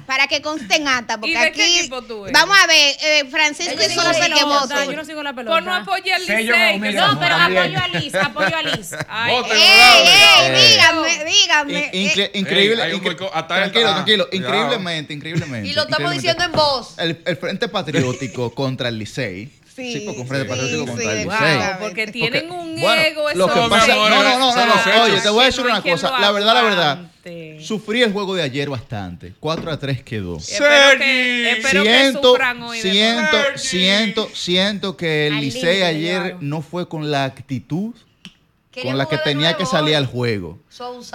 para 0.06 0.26
que 0.26 0.42
conste 0.42 0.76
en 0.76 0.88
acta, 0.88 1.18
porque 1.18 1.38
aquí 1.38 1.88
vamos 2.32 2.56
a 2.58 2.66
ver, 2.66 2.96
eh, 3.02 3.24
Francisco 3.30 3.80
y 3.82 3.94
solo 3.94 4.12
sé 4.14 4.30
que 4.30 4.44
voto. 4.44 4.84
Yo 4.84 4.92
no 4.92 5.04
sigo 5.04 5.22
la 5.22 5.32
pelota. 5.32 5.56
Por 5.56 5.62
no 5.62 5.74
apoyar 5.74 6.20
al 6.20 6.26
Licey. 6.26 6.94
No, 6.94 7.18
pero 7.18 7.34
apoyo 7.36 7.78
a 7.78 7.88
Liz, 7.88 8.14
apoyo 8.14 8.56
a 8.56 8.62
Liz. 8.62 8.92
ey, 9.22 9.42
ey, 9.52 10.70
díganme, 10.70 11.24
díganme. 11.24 11.90
Increíble, 12.34 12.82
tranquilo, 13.48 13.92
tranquilo, 13.92 14.28
increíblemente, 14.32 15.12
increíblemente. 15.12 15.68
Y 15.72 15.74
lo 15.74 15.82
estamos 15.82 16.12
diciendo 16.12 16.44
en 16.44 16.52
voz. 16.52 16.94
El 16.98 17.36
Frente 17.36 17.68
Patriótico 17.68 18.50
contra 18.54 18.88
el 18.88 18.98
Licey 18.98 19.50
Sí, 19.74 19.92
sí, 19.92 20.02
porque 20.04 20.24
Frente 20.26 20.48
Patriótico 20.48 20.86
contra 20.86 21.12
el 21.12 21.28
Licey. 21.28 21.58
porque 21.80 22.06
tienen 22.08 22.50
un 22.50 22.78
ego 22.78 23.28
lo 23.34 23.48
que 23.48 23.60
pasa, 23.70 23.94
no, 23.94 24.08
no, 24.10 24.38
no, 24.38 24.66
no, 24.66 25.02
oye, 25.04 25.20
te 25.20 25.30
voy 25.30 25.42
a 25.42 25.46
decir 25.46 25.64
una 25.64 25.82
cosa, 25.82 26.18
la 26.18 26.30
verdad, 26.30 26.54
la 26.54 26.62
verdad, 26.62 26.98
sufrí 27.60 28.02
el 28.02 28.12
juego 28.12 28.34
de 28.34 28.42
ayer 28.42 28.68
bastante, 28.68 29.34
4 29.38 29.70
a 29.70 29.78
3 29.78 30.02
quedó. 30.02 30.36
Espero 30.36 30.98
que, 30.98 31.50
espero 31.52 31.82
siento, 31.82 32.32
hoy 32.32 32.80
siento, 32.80 33.38
siento, 33.56 34.28
siento 34.32 34.96
que 34.96 35.26
el 35.28 35.40
Licey 35.40 35.82
ayer 35.82 36.36
no 36.40 36.62
fue 36.62 36.88
con 36.88 37.10
la 37.10 37.24
actitud 37.24 37.94
con 38.80 38.96
la 38.96 39.06
que 39.06 39.18
tenía 39.18 39.56
que 39.56 39.66
salir 39.66 39.96
al 39.96 40.06
juego. 40.06 40.58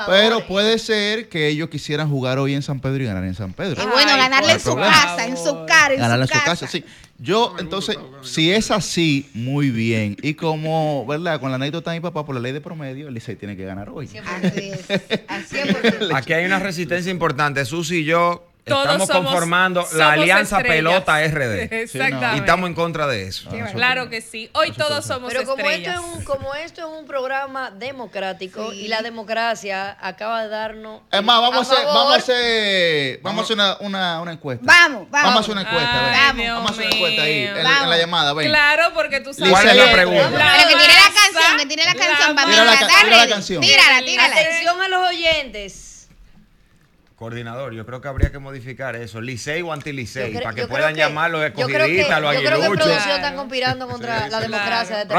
Pero 0.06 0.46
puede 0.46 0.78
ser 0.78 1.30
que 1.30 1.48
ellos 1.48 1.70
quisieran 1.70 2.10
jugar 2.10 2.38
hoy 2.38 2.54
en 2.54 2.62
San 2.62 2.80
Pedro 2.80 3.04
y 3.04 3.06
ganar 3.08 3.24
en 3.24 3.36
San 3.36 3.54
Pedro. 3.54 3.82
Y 3.82 3.86
bueno, 3.88 4.16
ganarle 4.16 4.54
en 4.54 4.60
su 4.60 4.76
casa, 4.76 5.26
en 5.26 5.38
su 5.38 5.66
cara, 5.66 5.94
en 5.94 6.00
ganarle 6.00 6.28
su, 6.28 6.34
casa. 6.34 6.56
su 6.56 6.66
casa. 6.66 6.68
Sí. 6.68 6.84
Yo, 7.20 7.56
entonces, 7.58 7.98
si 8.22 8.52
es 8.52 8.70
así, 8.70 9.28
muy 9.34 9.72
bien. 9.72 10.18
Y 10.22 10.36
como, 10.36 11.06
¿verdad? 11.08 11.40
Con 11.40 11.50
la 11.50 11.56
anécdota 11.56 11.92
de 11.92 11.98
mi 11.98 12.02
papá, 12.02 12.26
por 12.26 12.36
la 12.36 12.42
ley 12.42 12.52
de 12.52 12.62
promedio, 12.62 13.08
el 13.08 13.14
Licey 13.16 13.36
tiene 13.36 13.58
que 13.58 13.66
ganar 13.66 13.90
hoy. 13.90 14.08
Así 14.08 14.70
es. 14.70 14.86
Así 15.28 15.58
es. 15.58 15.76
Aquí 16.14 16.34
hay 16.34 16.46
una 16.46 16.60
resistencia 16.60 17.12
importante. 17.12 17.66
Susi 17.66 18.02
y 18.02 18.04
yo 18.04 18.48
estamos 18.68 19.10
conformando 19.10 19.88
la 19.94 20.12
Alianza 20.14 20.60
Pelota 20.60 21.20
RD. 21.28 21.74
Exactamente. 21.74 22.36
Y 22.36 22.40
estamos 22.40 22.68
en 22.68 22.74
contra 22.74 23.08
de 23.08 23.28
eso. 23.28 23.50
claro 23.74 24.10
que 24.10 24.22
sí. 24.22 24.50
Hoy 24.54 24.72
todos 24.72 25.06
somos 25.06 25.32
Pero 25.32 25.46
como 25.46 25.64
estrellas. 25.64 25.96
esto, 25.96 26.08
es 26.08 26.18
un, 26.18 26.24
como 26.24 26.56
esto 26.56 26.82
es 26.82 27.00
un 27.00 27.08
programa 27.08 27.72
democrático 27.72 28.74
y 28.74 28.88
la 28.88 29.02
democracia 29.02 29.98
acaba 30.00 30.44
de 30.44 30.50
darnos. 30.50 31.02
Es 31.12 31.24
más, 31.24 31.42
vamos 31.42 31.70
a, 31.70 31.74
hacer, 31.74 31.86
vamos 31.86 32.14
a 32.14 32.16
hacer, 32.18 33.20
vamos 33.22 33.40
a 33.40 33.44
hacer 33.44 33.56
una, 33.56 33.78
una, 33.80 34.22
una 34.22 34.32
encuesta. 34.34 34.66
Vamos, 34.66 35.10
vamos. 35.10 35.28
Vamos 35.28 35.36
a 35.36 35.40
hacer 35.40 35.52
una 35.52 35.62
encuesta. 35.62 36.02
vamos, 36.02 36.48
vamos 36.48 36.70
a 36.70 36.74
hacer 36.74 36.86
una 36.86 36.96
encuesta 36.96 37.22
ahí 37.22 37.44
en, 37.44 37.58
en, 37.58 37.90
la 37.90 37.98
llamada. 37.98 38.34
Ven. 38.34 38.50
Claro, 38.50 38.94
porque 38.94 39.22
tú 39.22 39.34
sabes. 39.34 39.52
¿Cuál 39.52 39.70
es 39.70 39.76
la 39.76 39.92
pregunta? 39.92 40.30
Pero 40.30 40.70
que 40.70 40.76
tiene 40.76 40.94
la 40.94 41.14
canción, 41.14 41.58
que 41.58 41.66
tiene 41.66 41.86
la 41.86 41.96
canción. 41.96 42.36
Vamos 42.36 42.58
a 42.58 42.66
la, 42.66 43.18
la 43.18 43.28
canción. 43.28 43.62
Tírala, 43.62 44.02
tírala. 44.06 44.36
Atención 44.36 44.82
a 44.82 44.88
los 44.88 45.08
oyentes. 45.10 45.97
Coordinador, 47.18 47.74
yo 47.74 47.84
creo 47.84 48.00
que 48.00 48.08
habría 48.08 48.32
que 48.32 48.38
modificar 48.38 48.96
eso, 48.96 49.20
Licey 49.20 49.64
o 49.64 49.74
anti-Licey, 49.74 50.36
para 50.36 50.54
que 50.54 50.68
puedan 50.68 50.94
llamar 50.94 51.32
los 51.32 51.44
escogidistas, 51.44 52.22
los 52.22 52.30
aguiluchos. 52.30 52.44
Yo 52.44 52.60
creo 52.60 52.62
que 52.62 52.78
producción 52.78 53.16
están 53.16 53.36
conspirando 53.36 53.88
contra 53.88 54.28
la 54.28 54.40
democracia 54.40 54.98
de 54.98 55.02
este 55.02 55.16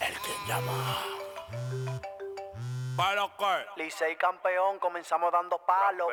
El 0.00 0.14
que 0.14 0.30
llama. 0.46 0.98
¿Pero 2.96 3.32
qué? 3.36 3.66
Licey 3.82 4.14
campeón, 4.14 4.78
comenzamos 4.78 5.32
dando 5.32 5.60
palos. 5.66 6.06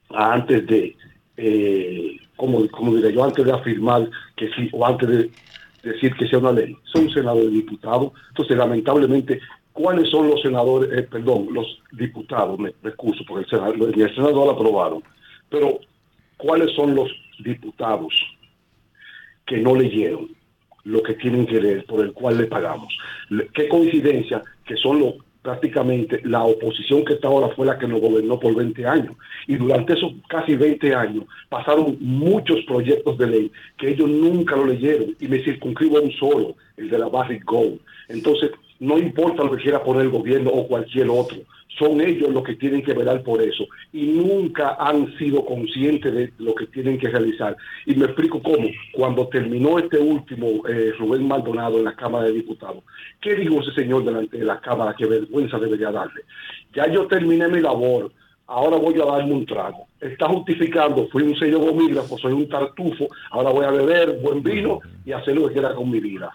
antes 0.08 0.66
de, 0.66 0.96
eh, 1.36 2.16
como, 2.34 2.62
diré 2.96 3.12
yo, 3.12 3.22
antes 3.22 3.44
de 3.44 3.52
afirmar 3.52 4.08
que 4.34 4.48
sí, 4.56 4.70
o 4.72 4.86
antes 4.86 5.08
de 5.10 5.30
decir 5.82 6.14
que 6.14 6.26
sea 6.26 6.38
una 6.38 6.52
ley? 6.52 6.74
Son 6.84 7.10
senadores 7.10 7.50
y 7.50 7.56
diputados. 7.56 8.12
Entonces, 8.30 8.56
lamentablemente, 8.56 9.40
¿cuáles 9.74 10.08
son 10.08 10.28
los 10.30 10.40
senadores, 10.40 10.90
eh, 10.98 11.02
perdón, 11.02 11.48
los 11.52 11.82
diputados, 11.92 12.58
me 12.58 12.70
excuso, 12.82 13.22
porque 13.28 13.44
el 13.44 13.50
senador, 13.50 13.92
el 13.94 14.14
senador 14.14 14.46
lo 14.46 14.52
aprobaron, 14.52 15.02
pero, 15.50 15.80
¿cuáles 16.36 16.74
son 16.74 16.94
los 16.94 17.10
diputados 17.40 18.14
que 19.46 19.58
no 19.58 19.74
leyeron 19.74 20.28
lo 20.84 21.02
que 21.02 21.14
tienen 21.14 21.46
que 21.46 21.60
leer, 21.60 21.84
por 21.86 22.04
el 22.04 22.12
cual 22.12 22.38
le 22.38 22.44
pagamos? 22.44 22.96
Qué 23.54 23.68
coincidencia 23.68 24.42
que 24.64 24.76
son 24.76 25.00
los 25.00 25.14
prácticamente 25.48 26.20
la 26.24 26.44
oposición 26.44 27.04
que 27.06 27.14
está 27.14 27.28
ahora 27.28 27.48
fue 27.54 27.66
la 27.66 27.78
que 27.78 27.86
nos 27.86 28.02
gobernó 28.02 28.38
por 28.38 28.54
20 28.54 28.86
años. 28.86 29.16
Y 29.46 29.56
durante 29.56 29.94
esos 29.94 30.12
casi 30.28 30.56
20 30.56 30.94
años 30.94 31.24
pasaron 31.48 31.96
muchos 32.00 32.62
proyectos 32.66 33.16
de 33.16 33.26
ley 33.26 33.52
que 33.78 33.90
ellos 33.90 34.10
nunca 34.10 34.56
lo 34.56 34.66
leyeron 34.66 35.16
y 35.18 35.26
me 35.26 35.42
circunscribo 35.42 35.98
a 35.98 36.02
un 36.02 36.12
solo, 36.12 36.56
el 36.76 36.90
de 36.90 36.98
la 36.98 37.08
Barrick 37.08 37.44
Gold. 37.44 37.80
Entonces, 38.08 38.50
no 38.78 38.98
importa 38.98 39.44
lo 39.44 39.52
que 39.52 39.62
quiera 39.62 39.82
poner 39.82 40.02
el 40.02 40.10
gobierno 40.10 40.50
o 40.50 40.68
cualquier 40.68 41.08
otro, 41.08 41.38
son 41.78 42.00
ellos 42.00 42.30
los 42.30 42.42
que 42.42 42.56
tienen 42.56 42.82
que 42.82 42.94
velar 42.94 43.22
por 43.22 43.40
eso 43.40 43.64
y 43.92 44.06
nunca 44.06 44.76
han 44.78 45.16
sido 45.18 45.44
conscientes 45.44 46.12
de 46.12 46.32
lo 46.38 46.54
que 46.54 46.66
tienen 46.66 46.98
que 46.98 47.08
realizar. 47.08 47.56
Y 47.86 47.94
me 47.94 48.06
explico 48.06 48.42
cómo. 48.42 48.68
Cuando 48.92 49.28
terminó 49.28 49.78
este 49.78 49.98
último 49.98 50.66
eh, 50.68 50.92
Rubén 50.98 51.26
Maldonado 51.26 51.78
en 51.78 51.84
la 51.84 51.94
Cámara 51.94 52.26
de 52.26 52.32
Diputados, 52.32 52.82
¿qué 53.20 53.34
dijo 53.34 53.60
ese 53.60 53.72
señor 53.72 54.04
delante 54.04 54.38
de 54.38 54.44
la 54.44 54.60
Cámara? 54.60 54.94
Qué 54.96 55.06
vergüenza 55.06 55.58
debería 55.58 55.90
darle. 55.90 56.22
Ya 56.74 56.90
yo 56.92 57.06
terminé 57.06 57.48
mi 57.48 57.60
labor, 57.60 58.10
ahora 58.46 58.76
voy 58.76 58.94
a 59.00 59.04
darme 59.04 59.32
un 59.32 59.46
trago. 59.46 59.86
Está 60.00 60.28
justificando, 60.28 61.08
fui 61.08 61.22
un 61.22 61.36
sello 61.38 61.60
gomígrafo, 61.60 62.18
soy 62.18 62.32
un 62.32 62.48
tartufo, 62.48 63.08
ahora 63.30 63.50
voy 63.50 63.64
a 63.64 63.70
beber 63.70 64.18
buen 64.20 64.42
vino 64.42 64.80
y 65.04 65.12
hacer 65.12 65.36
lo 65.36 65.48
que 65.48 65.54
quiera 65.54 65.74
con 65.74 65.90
mi 65.90 66.00
vida. 66.00 66.30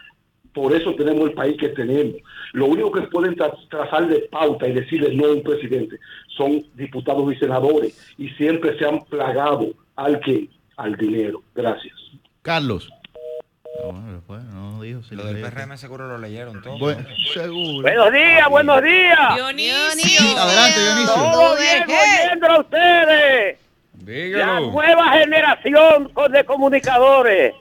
Por 0.54 0.76
eso 0.76 0.94
tenemos 0.96 1.30
el 1.30 1.34
país 1.34 1.58
que 1.60 1.70
tenemos. 1.70 2.16
Lo 2.54 2.68
único 2.68 2.92
que 2.92 3.02
pueden 3.04 3.36
trazar 3.36 4.08
de 4.08 4.20
pauta 4.32 4.68
y 4.68 4.74
decirle 4.74 5.16
no 5.16 5.26
a 5.26 5.34
un 5.34 5.44
presidente 5.44 6.00
son 6.38 6.64
diputados 6.76 7.34
y 7.34 7.36
senadores 7.38 8.14
y 8.18 8.30
siempre 8.30 8.78
se 8.78 8.86
han 8.86 9.04
plagado 9.06 9.68
al 9.96 10.20
que 10.20 10.50
al 10.78 10.96
dinero. 10.96 11.42
Gracias. 11.56 11.94
Carlos. 12.42 12.90
lo 15.12 15.26
del 15.26 15.42
PRM 15.42 15.78
seguro 15.78 16.08
lo 16.08 16.18
leyeron 16.18 16.62
todos. 16.62 16.98
seguro. 17.34 17.82
Buenos 17.82 18.12
días, 18.12 18.50
buenos 18.50 18.84
días. 18.84 19.36
Dionisio. 19.36 20.38
Adelante, 20.38 20.80
Dionisio. 20.80 21.14
Todo 21.14 21.56
bien, 21.58 21.84
oyendo 21.84 22.48
a 22.48 22.60
ustedes. 22.60 23.58
La 24.06 24.60
nueva 24.60 25.12
generación 25.14 26.12
de 26.32 26.44
comunicadores. 26.44 27.54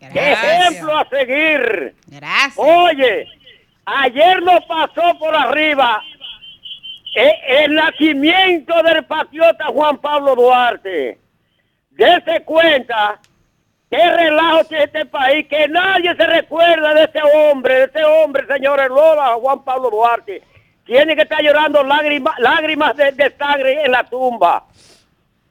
¿Qué 0.00 0.32
ejemplo 0.32 0.96
a 0.96 1.06
seguir? 1.08 1.94
Gracias. 2.06 2.56
Oye, 2.56 3.28
ayer 3.84 4.42
nos 4.42 4.64
pasó 4.64 5.18
por 5.18 5.34
arriba 5.34 6.02
el, 7.14 7.74
nacimiento 7.74 8.82
del 8.82 9.04
patriota 9.04 9.66
Juan 9.66 9.98
Pablo 9.98 10.34
Duarte. 10.34 11.18
Dese 11.90 12.42
cuenta 12.44 13.20
qué 13.90 14.10
relajo 14.10 14.64
tiene 14.64 14.84
este 14.84 15.04
país, 15.04 15.46
que 15.48 15.68
nadie 15.68 16.14
se 16.16 16.26
recuerda 16.26 16.94
de 16.94 17.04
este 17.04 17.20
hombre, 17.22 17.74
de 17.74 17.84
este 17.84 18.04
hombre, 18.04 18.46
señores 18.46 18.88
Lola, 18.88 19.34
Juan 19.34 19.62
Pablo 19.64 19.90
Duarte. 19.90 20.42
Tiene 20.86 21.14
que 21.14 21.22
estar 21.22 21.42
llorando 21.42 21.84
lágrimas, 21.84 22.38
lágrimas 22.38 22.96
de, 22.96 23.12
de 23.12 23.36
sangre 23.36 23.84
en 23.84 23.92
la 23.92 24.04
tumba. 24.04 24.64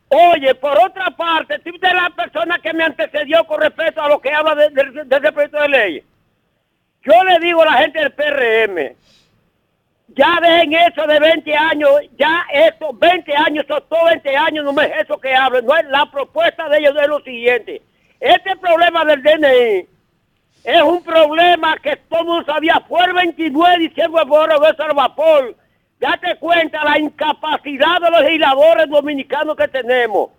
Oye, 0.09 0.55
por 0.55 0.75
otra 0.79 1.11
parte, 1.11 1.59
tú 1.59 1.69
eres 1.69 1.93
la 1.93 2.09
persona 2.09 2.57
que 2.57 2.73
me 2.73 2.83
antecedió 2.83 3.43
con 3.45 3.61
respecto 3.61 4.01
a 4.01 4.09
lo 4.09 4.19
que 4.19 4.33
habla 4.33 4.55
de, 4.55 4.69
de, 4.69 5.15
ese 5.17 5.31
proyecto 5.31 5.61
de 5.61 5.69
ley. 5.69 6.03
Yo 7.03 7.23
le 7.23 7.39
digo 7.39 7.61
a 7.61 7.65
la 7.65 7.73
gente 7.73 7.99
del 7.99 8.11
PRM, 8.13 8.95
ya 10.07 10.39
dejen 10.41 10.73
eso 10.73 11.05
de 11.05 11.19
20 11.19 11.55
años, 11.55 11.91
ya 12.17 12.43
esto, 12.51 12.91
20 12.91 13.35
años, 13.35 13.65
todos 13.67 14.05
20 14.05 14.35
años, 14.35 14.65
no 14.65 14.81
es 14.81 14.91
eso 14.99 15.17
que 15.19 15.33
hablen, 15.35 15.65
no 15.65 15.77
es 15.77 15.85
la 15.85 16.09
propuesta 16.09 16.67
de 16.67 16.79
ellos 16.79 16.95
es 16.99 17.07
lo 17.07 17.19
siguiente. 17.21 17.81
Este 18.19 18.55
problema 18.57 19.05
del 19.05 19.21
DNI 19.21 19.87
es 20.63 20.81
un 20.81 21.03
problema 21.03 21.77
que 21.77 21.95
todo 22.09 22.21
el 22.21 22.25
mundo 22.25 22.45
sabía, 22.51 22.83
fue 22.87 23.05
el 23.05 23.13
29 23.13 23.77
de 23.77 23.87
diciembre 23.89 24.25
por 24.25 24.51
el 24.51 24.95
vapor 24.95 25.55
Date 25.99 26.37
cuenta 26.37 26.83
la 26.85 26.97
incapacidad 26.97 27.99
de 28.01 28.09
los 28.09 28.21
legisladores 28.21 28.89
dominicanos 28.89 29.55
que 29.57 29.67
tenemos. 29.67 30.29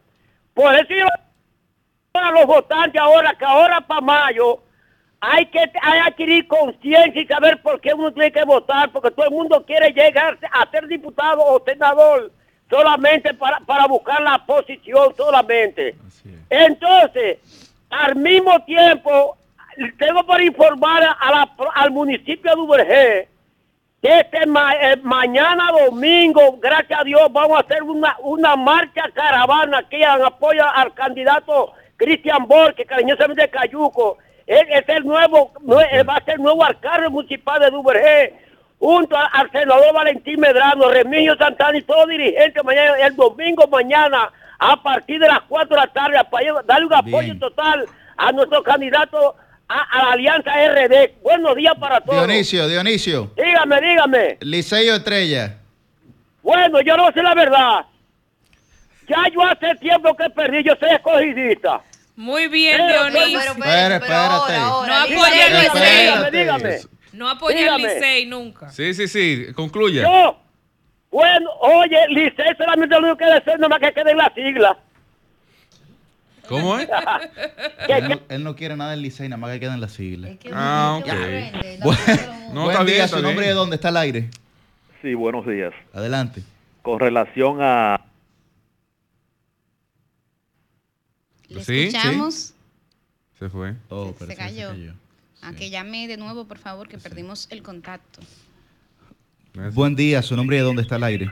Por 0.55 0.75
eso 0.75 0.89
yo 0.89 1.07
a 2.15 2.31
los 2.33 2.47
votantes 2.47 3.01
ahora, 3.01 3.35
que 3.35 3.45
ahora 3.45 3.81
para 3.81 4.01
mayo 4.01 4.61
hay 5.21 5.47
que 5.47 5.61
adquirir 6.07 6.49
conciencia 6.49 7.21
y 7.21 7.27
saber 7.27 7.61
por 7.61 7.81
qué 7.81 7.93
uno 7.93 8.11
tiene 8.13 8.33
que 8.33 8.45
votar, 8.45 8.91
porque 8.91 9.11
todo 9.11 9.27
el 9.27 9.33
mundo 9.33 9.65
quiere 9.67 9.93
llegar 9.93 10.39
a 10.51 10.71
ser 10.71 10.87
diputado 10.87 11.45
o 11.45 11.63
senador 11.63 12.33
solamente 12.71 13.35
para, 13.35 13.61
para 13.61 13.87
buscar 13.87 14.23
la 14.23 14.45
posición 14.47 15.15
solamente. 15.15 15.95
Entonces, 16.49 17.39
al 17.91 18.17
mismo 18.17 18.65
tiempo, 18.65 19.37
tengo 19.99 20.25
para 20.25 20.43
informar 20.43 21.03
a 21.05 21.51
al 21.75 21.91
municipio 21.91 22.55
de 22.55 22.61
Ubergé 22.61 23.29
este 24.03 24.39
eh, 24.39 24.97
mañana 25.03 25.71
domingo, 25.73 26.57
gracias 26.59 27.01
a 27.01 27.05
Dios, 27.05 27.21
vamos 27.31 27.59
a 27.59 27.61
hacer 27.61 27.83
una, 27.83 28.17
una 28.21 28.57
marcha 28.57 29.03
caravana 29.13 29.79
aquí 29.79 29.97
en 29.97 30.23
apoyo 30.25 30.65
al 30.75 30.95
candidato 30.95 31.73
Cristian 31.97 32.47
Borges, 32.47 32.87
cariñosamente 32.87 33.43
de 33.43 33.51
Cayuco. 33.51 34.17
Él 34.47 34.67
es 34.71 34.89
el 34.89 35.05
nuevo, 35.05 35.53
va 35.69 36.17
a 36.17 36.25
ser 36.25 36.37
el 36.37 36.43
nuevo 36.43 36.65
alcalde 36.65 37.11
municipal 37.11 37.61
de 37.61 37.71
Duvergé, 37.71 38.35
junto 38.79 39.17
al 39.17 39.51
senador 39.51 39.93
Valentín 39.93 40.41
Medrano, 40.41 40.89
Remigio 40.89 41.37
Santana 41.37 41.77
y 41.77 41.83
todos 41.83 42.09
dirigentes 42.09 42.65
mañana, 42.65 42.95
el 43.07 43.15
domingo 43.15 43.67
mañana, 43.69 44.33
a 44.59 44.83
partir 44.83 45.21
de 45.21 45.29
las 45.29 45.43
4 45.43 45.69
de 45.69 45.81
la 45.81 45.87
tarde, 45.89 46.19
para 46.31 46.63
darle 46.65 46.87
un 46.87 46.95
apoyo 46.95 47.39
total 47.39 47.85
a 48.17 48.33
nuestro 48.33 48.63
candidato 48.63 49.37
a, 49.71 50.03
la 50.03 50.13
Alianza 50.13 50.51
RD. 50.51 51.23
Buenos 51.23 51.55
días 51.57 51.75
para 51.79 52.01
todos. 52.01 52.27
Dionisio, 52.27 52.69
Dionisio. 52.69 53.31
Dígame, 53.37 53.81
dígame. 53.81 54.39
Liceo 54.41 54.97
Estrella. 54.97 55.59
Bueno, 56.43 56.81
yo 56.81 56.97
no 56.97 57.13
sé 57.13 57.23
la 57.23 57.35
verdad. 57.35 57.87
Ya 59.09 59.25
yo 59.33 59.43
hace 59.43 59.75
tiempo 59.77 60.17
que 60.17 60.31
perdí, 60.31 60.63
yo 60.65 60.75
soy 60.79 60.91
escogidista. 60.91 61.83
Muy 62.17 62.49
bien, 62.49 62.81
Dionisio. 62.87 63.55
Pero, 63.59 63.95
espérate. 63.95 64.59
No 64.59 64.95
apoya 64.95 65.47
al 65.47 65.63
Licey. 65.63 66.31
Dígame, 66.33 66.79
No 67.13 67.29
apoya 67.29 67.75
al 67.75 67.83
Licey 67.83 68.27
nunca. 68.27 68.71
Sí, 68.71 68.93
sí, 68.95 69.07
sí. 69.09 69.53
Concluya. 69.55 70.03
Yo, 70.03 70.37
bueno, 71.11 71.51
oye, 71.61 72.09
Licey 72.09 72.57
solamente 72.57 72.95
lo 72.95 73.07
único 73.07 73.17
que 73.17 73.27
deseo 73.27 73.57
nomás 73.59 73.79
que 73.79 73.93
quede 73.93 74.11
en 74.11 74.19
la 74.19 74.33
sigla. 74.35 74.77
¿Cómo 76.51 76.77
es? 76.77 76.89
él, 78.29 78.43
no, 78.43 78.57
quiere 78.57 78.77
nada 78.77 78.91
del 78.91 79.03
Licey, 79.03 79.29
nada 79.29 79.39
más 79.39 79.53
que 79.53 79.61
quede 79.61 79.73
en 79.73 79.81
la 79.81 79.89
sigla. 79.89 80.31
ah, 80.53 81.01
ok. 81.01 81.07
no, 82.53 82.65
Buen 82.65 82.87
día, 82.87 83.07
su 83.07 83.23
nombre 83.23 83.47
de 83.47 83.53
dónde 83.53 83.77
está 83.77 83.91
el 83.91 83.97
aire. 83.97 84.29
Sí, 85.01 85.15
buenos 85.15 85.47
días. 85.47 85.73
Adelante. 85.95 86.43
Con 86.83 86.99
relación 86.99 87.59
a 87.61 88.01
¿Le 91.49 91.61
escuchamos? 91.61 92.53
Se 93.39 93.49
fue. 93.49 93.75
Oh, 93.89 94.13
se, 94.19 94.35
cayó. 94.35 94.73
A 95.43 95.53
que 95.53 95.71
llame 95.71 96.09
de 96.09 96.17
nuevo, 96.17 96.47
por 96.47 96.59
favor, 96.59 96.89
que 96.89 96.99
perdimos 96.99 97.47
el 97.53 97.63
contacto. 97.63 98.21
Buen 99.73 99.95
día, 99.95 100.21
su 100.23 100.35
nombre 100.35 100.57
y 100.57 100.59
de 100.59 100.65
dónde 100.65 100.83
está 100.83 100.97
el 100.97 101.05
aire. 101.05 101.31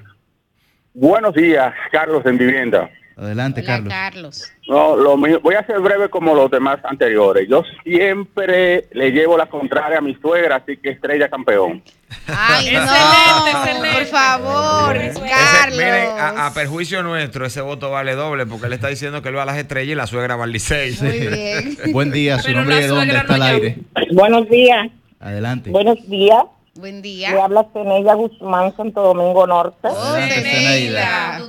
Buenos 0.95 1.35
días, 1.35 1.75
Carlos 1.91 2.25
en 2.25 2.39
Vivienda. 2.39 2.89
Adelante, 3.19 3.64
Carlos. 3.64 3.93
Carlos. 3.93 4.53
No, 4.69 4.95
lo 4.95 5.16
voy 5.16 5.55
a 5.55 5.66
ser 5.66 5.81
breve 5.81 6.09
como 6.09 6.37
los 6.37 6.49
demás 6.53 6.79
anteriores. 6.85 7.49
Yo 7.49 7.64
siempre 7.83 8.87
le 8.93 9.11
llevo 9.11 9.37
la 9.37 9.47
contraria 9.47 9.99
a 9.99 10.01
mi 10.01 10.14
suegra, 10.14 10.57
así 10.57 10.77
que 10.77 10.91
estrella 10.91 11.29
campeón. 11.29 11.83
Ay, 12.29 12.71
no, 12.75 13.93
por 13.93 14.05
favor, 14.07 14.97
Carlos. 15.29 15.79
miren, 15.79 16.09
a, 16.16 16.53
perjuicio 16.55 17.03
nuestro, 17.03 17.45
ese 17.45 17.61
voto 17.61 17.91
vale 17.91 18.14
doble 18.14 18.47
porque 18.47 18.66
él 18.66 18.75
está 18.75 18.87
diciendo 18.87 19.21
que 19.21 19.31
él 19.31 19.37
va 19.37 19.43
a 19.43 19.47
las 19.47 19.57
estrellas 19.57 19.93
y 19.93 19.97
la 19.97 20.07
suegra 20.07 20.37
va 20.37 20.45
al 20.45 20.53
Licey. 20.53 20.95
Muy 21.01 21.19
bien. 21.29 21.79
Buen 21.93 22.12
día, 22.12 22.39
su 22.39 22.53
nombre 22.53 22.77
y 22.77 22.83
de 22.83 22.87
dónde 22.87 23.16
está 23.16 23.35
el 23.35 23.43
aire. 23.43 23.79
Buenos 24.12 24.49
días. 24.49 24.89
Adelante. 25.19 25.71
Buenos 25.71 26.09
días. 26.09 26.45
Buen 26.77 27.03
día. 27.03 27.33
Le 27.33 27.41
habla 27.41 27.66
Ceneida 27.73 28.14
Guzmán, 28.14 28.77
Santo 28.77 29.03
Domingo 29.03 29.45
Norte. 29.45 29.89
Oh, 29.91 30.14
Ceneida. 30.14 31.41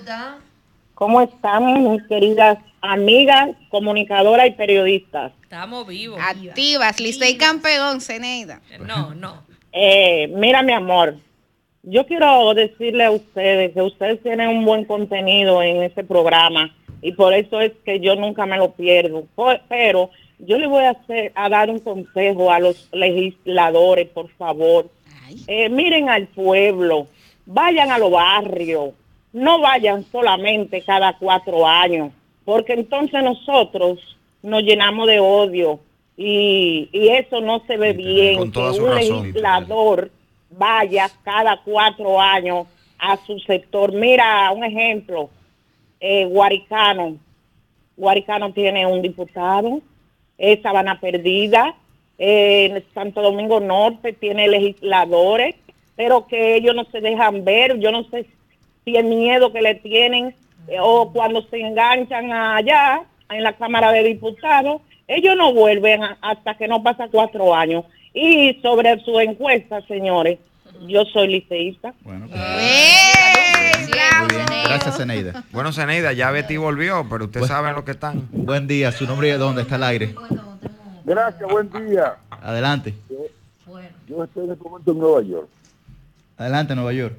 ¿Cómo 1.00 1.22
están 1.22 1.90
mis 1.90 2.04
queridas 2.08 2.58
amigas, 2.82 3.52
comunicadoras 3.70 4.48
y 4.48 4.52
periodistas? 4.52 5.32
Estamos 5.44 5.88
vivos. 5.88 6.20
Activas, 6.22 7.00
Licey 7.00 7.38
campeón, 7.38 8.02
Ceneida. 8.02 8.60
No, 8.86 9.16
no. 9.16 9.44
Eh, 9.72 10.28
mira, 10.36 10.62
mi 10.62 10.74
amor, 10.74 11.16
yo 11.84 12.06
quiero 12.06 12.54
decirle 12.54 13.06
a 13.06 13.12
ustedes 13.12 13.74
que 13.74 13.82
ustedes 13.82 14.22
tienen 14.22 14.50
un 14.50 14.66
buen 14.66 14.84
contenido 14.84 15.64
en 15.64 15.84
este 15.84 16.04
programa 16.04 16.76
y 17.02 17.14
por 17.14 17.34
eso 17.34 17.62
es 17.62 17.72
que 17.86 18.02
yo 18.02 18.18
nunca 18.18 18.46
me 18.46 18.58
lo 18.58 18.74
pierdo. 18.74 19.26
Pero 19.70 20.10
yo 20.40 20.58
le 20.58 20.68
voy 20.68 20.84
a, 20.84 20.90
hacer, 20.90 21.32
a 21.34 21.48
dar 21.48 21.70
un 21.70 21.80
consejo 21.80 22.52
a 22.52 22.60
los 22.60 22.90
legisladores, 22.92 24.10
por 24.10 24.28
favor. 24.32 24.90
Eh, 25.48 25.70
miren 25.70 26.10
al 26.10 26.28
pueblo, 26.28 27.08
vayan 27.46 27.90
a 27.90 27.98
los 27.98 28.12
barrios, 28.12 28.90
no 29.32 29.60
vayan 29.60 30.04
solamente 30.12 30.82
cada 30.82 31.18
cuatro 31.18 31.68
años, 31.68 32.12
porque 32.46 32.74
entonces 32.74 33.24
nosotros 33.24 34.00
nos 34.42 34.64
llenamos 34.64 35.08
de 35.08 35.20
odio 35.20 35.80
y, 36.18 36.90
eso 36.92 37.40
no 37.42 37.62
se 37.66 37.78
ve 37.78 37.94
bien. 37.94 38.52
que 38.52 38.60
un 38.60 38.96
legislador 38.96 40.12
vaya 40.50 41.10
cada 41.24 41.62
cuatro 41.64 42.20
años 42.20 42.68
a 42.98 43.18
su 43.26 43.40
sector. 43.40 43.94
Mira, 43.94 44.52
un 44.52 44.64
ejemplo, 44.64 45.30
eh, 46.00 46.26
Guaricano. 46.26 47.18
Guaricano 47.96 48.52
tiene 48.54 48.86
un 48.86 49.02
diputado, 49.02 49.82
es 50.38 50.62
Sabana 50.62 51.00
Perdida, 51.00 51.76
en 52.18 52.84
Santo 52.94 53.22
Domingo 53.22 53.60
Norte 53.62 54.14
tiene 54.14 54.48
legisladores, 54.48 55.56
pero 55.96 56.28
que 56.28 56.56
ellos 56.56 56.76
no 56.76 56.84
se 56.86 57.00
dejan 57.00 57.46
ver. 57.46 57.80
Yo 57.80 57.92
no 57.92 58.04
sé 58.06 58.26
si 58.86 58.96
el 58.96 59.06
miedo 59.06 59.52
que 59.52 59.62
le 59.62 59.76
tienen 59.76 60.36
eh, 60.68 60.78
o 60.80 61.12
cuando 61.12 61.42
se 61.44 61.60
enganchan 61.60 62.32
allá 62.32 63.02
en 63.30 63.44
la 63.44 63.54
Cámara 63.54 63.92
de 63.92 64.04
Diputados, 64.04 64.82
ellos 65.08 65.36
no 65.38 65.54
vuelven 65.54 66.02
hasta 66.22 66.56
que 66.56 66.68
no 66.68 66.84
pasa 66.84 67.08
cuatro 67.12 67.56
años. 67.56 67.86
Y 68.14 68.60
sobre 68.62 69.00
su 69.04 69.20
encuesta, 69.20 69.82
señores, 69.88 70.40
yo 70.88 71.04
soy 71.06 71.28
liceísta. 71.28 71.94
Bueno, 72.02 72.28
Gracias, 74.66 74.98
Zeneida. 74.98 75.44
Bueno, 75.52 75.72
Zeneida, 75.72 76.14
ya 76.14 76.32
Betty 76.32 76.58
volvió, 76.58 77.06
pero 77.10 77.26
usted 77.26 77.42
sabe 77.42 77.74
lo 77.74 77.84
que 77.84 77.92
están. 77.92 78.28
Buen 78.32 78.68
día, 78.68 78.92
su 78.92 79.06
nombre 79.06 79.30
y 79.30 79.32
de 79.32 79.38
dónde 79.38 79.64
está 79.64 79.78
el 79.78 79.84
aire. 79.84 80.16
Gracias, 81.06 81.50
buen 81.50 81.70
día. 81.72 82.16
Adelante. 82.30 82.94
Yo, 84.08 84.24
estoy 84.24 84.46
en 84.46 84.52
este 84.52 84.64
momento 84.64 84.92
en 84.92 85.00
Nueva 85.00 85.22
York. 85.24 85.48
Adelante, 86.38 86.76
Nueva 86.76 86.94
York. 86.94 87.16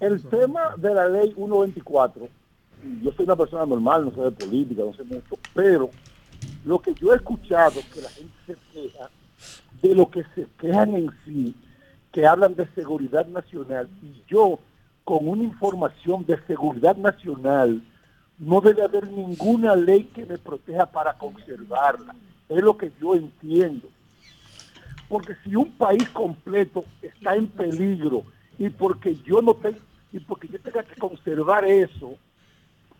El 0.00 0.22
tema 0.24 0.74
de 0.76 0.94
la 0.94 1.08
ley 1.08 1.32
124, 1.34 2.28
yo 3.02 3.12
soy 3.12 3.24
una 3.24 3.36
persona 3.36 3.64
normal, 3.64 4.04
no 4.04 4.10
sé 4.10 4.20
de 4.20 4.30
política, 4.32 4.82
no 4.82 4.94
sé 4.94 5.04
mucho, 5.04 5.36
pero 5.54 5.90
lo 6.64 6.80
que 6.80 6.94
yo 6.94 7.12
he 7.12 7.16
escuchado 7.16 7.80
que 7.94 8.00
la 8.00 8.08
gente 8.08 8.34
se 8.46 8.56
queja 8.72 9.10
de 9.80 9.94
lo 9.94 10.10
que 10.10 10.24
se 10.34 10.46
quejan 10.58 10.94
en 10.94 11.10
sí, 11.24 11.54
que 12.10 12.26
hablan 12.26 12.54
de 12.54 12.66
seguridad 12.74 13.26
nacional, 13.26 13.88
y 14.02 14.22
yo 14.28 14.58
con 15.04 15.28
una 15.28 15.44
información 15.44 16.24
de 16.26 16.40
seguridad 16.46 16.96
nacional, 16.96 17.82
no 18.38 18.60
debe 18.60 18.82
haber 18.82 19.06
ninguna 19.08 19.76
ley 19.76 20.04
que 20.04 20.24
me 20.24 20.38
proteja 20.38 20.86
para 20.86 21.12
conservarla. 21.14 22.14
Es 22.48 22.62
lo 22.62 22.76
que 22.76 22.92
yo 23.00 23.14
entiendo. 23.14 23.88
Porque 25.08 25.34
si 25.44 25.54
un 25.54 25.70
país 25.72 26.08
completo 26.10 26.84
está 27.00 27.36
en 27.36 27.46
peligro 27.46 28.24
y 28.58 28.68
porque 28.70 29.16
yo 29.24 29.40
no 29.42 29.54
tengo 29.54 29.78
y 30.12 30.20
porque 30.20 30.48
yo 30.48 30.60
tenga 30.60 30.82
que 30.82 30.94
conservar 30.96 31.64
eso, 31.64 32.16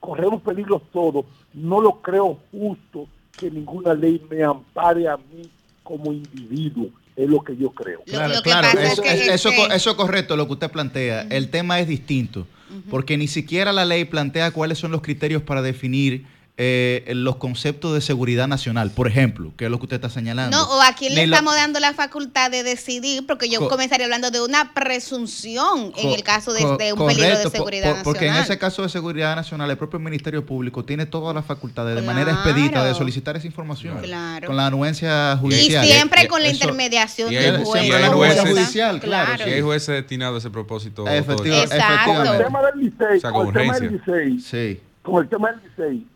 corremos 0.01 0.43
peligro 0.43 0.81
todos, 0.93 1.27
no 1.53 1.81
lo 1.81 2.01
creo 2.01 2.39
justo 2.51 3.07
que 3.39 3.51
ninguna 3.51 3.95
ley 3.95 4.21
me 4.31 4.43
ampare 4.43 5.09
a 5.09 5.17
mí 5.17 5.51
como 5.83 6.13
individuo. 6.13 6.89
Es 7.15 7.29
lo 7.29 7.45
que 7.45 7.55
yo 7.55 7.71
creo. 7.71 8.01
Claro, 8.07 8.35
claro, 8.43 8.79
eso, 8.81 9.03
eso, 9.03 9.51
eso, 9.51 9.91
es 9.91 9.97
correcto 9.97 10.35
lo 10.35 10.47
que 10.47 10.55
usted 10.55 10.71
plantea. 10.71 11.27
El 11.29 11.51
tema 11.51 11.79
es 11.79 11.87
distinto, 11.87 12.47
porque 12.89 13.19
ni 13.19 13.29
siquiera 13.29 13.71
la 13.71 13.85
ley 13.85 14.07
plantea 14.07 14.51
cuáles 14.51 14.79
son 14.79 14.93
los 14.93 15.03
criterios 15.03 15.43
para 15.43 15.61
definir 15.61 16.25
eh, 16.59 17.11
los 17.15 17.37
conceptos 17.37 17.95
de 17.95 18.03
seguridad 18.03 18.47
nacional, 18.47 18.91
por 18.91 19.09
ejemplo, 19.09 19.53
que 19.57 19.65
es 19.65 19.71
lo 19.71 19.79
que 19.79 19.85
usted 19.87 19.97
está 19.97 20.11
señalando. 20.11 20.55
No, 20.55 20.65
o 20.65 20.83
a 20.83 20.95
quién 20.95 21.15
le 21.15 21.25
estamos 21.25 21.55
dando 21.55 21.81
la 21.81 21.95
facultad 21.95 22.51
de 22.51 22.63
decidir, 22.63 23.27
porque 23.27 23.49
yo 23.49 23.69
comenzaría 23.71 24.05
hablando 24.05 24.31
de 24.31 24.43
una 24.43 24.75
presunción 24.75 25.93
en 25.97 26.11
el 26.11 26.23
caso 26.23 26.53
de, 26.53 26.93
un 26.93 27.07
peligro 27.07 27.39
de 27.39 27.51
seguridad 27.51 27.87
nacional. 27.87 28.05
Porque 28.05 28.27
en 28.27 28.35
ese 28.35 28.59
caso 28.59 28.83
de 28.83 28.91
seguridad 28.91 29.35
nacional, 29.35 29.71
el 29.71 29.79
propio 29.79 29.99
Ministerio 29.99 30.45
Público 30.45 30.85
tiene 30.85 31.07
toda 31.07 31.33
la 31.33 31.43
facultad 31.43 31.87
de, 31.87 32.03
manera 32.03 32.33
expedita 32.33 32.85
de 32.85 32.95
solicitar 32.95 33.35
esa 33.35 33.47
información 33.47 33.99
con 34.47 34.57
la 34.57 34.67
anuencia 34.67 35.39
judicial. 35.39 35.87
Y 35.87 35.89
siempre 35.89 36.29
con 36.29 36.43
la 36.43 36.51
intermediación 36.51 37.31
del 37.31 37.65
juez. 37.65 37.81
Siempre 37.81 38.01
la 38.01 38.07
anuencia 38.09 38.47
judicial, 38.47 39.01
claro. 39.01 39.45
Si 39.45 39.51
hay 39.51 39.63
jueces 39.63 39.95
destinados 39.95 40.37
a 40.37 40.39
ese 40.39 40.51
propósito. 40.51 41.09
efectivamente. 41.09 41.79
Con 42.05 42.27
el 42.27 42.45
tema 42.45 42.63
del 42.63 42.79
Licey, 42.79 43.21
con 43.33 43.47
el 43.47 43.53
tema 43.55 43.79
del 43.79 43.93
Licey, 43.93 44.39
sí. 44.39 44.81
con 45.03 45.23
el 45.23 45.29
tema 45.31 45.51
del 45.51 45.61
Licey, 45.63 46.07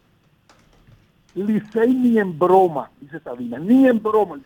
Licey 1.36 1.94
ni 1.94 2.18
en 2.18 2.38
broma, 2.38 2.90
dice 2.98 3.20
Sabina, 3.20 3.58
ni 3.58 3.86
en 3.86 4.02
broma 4.02 4.40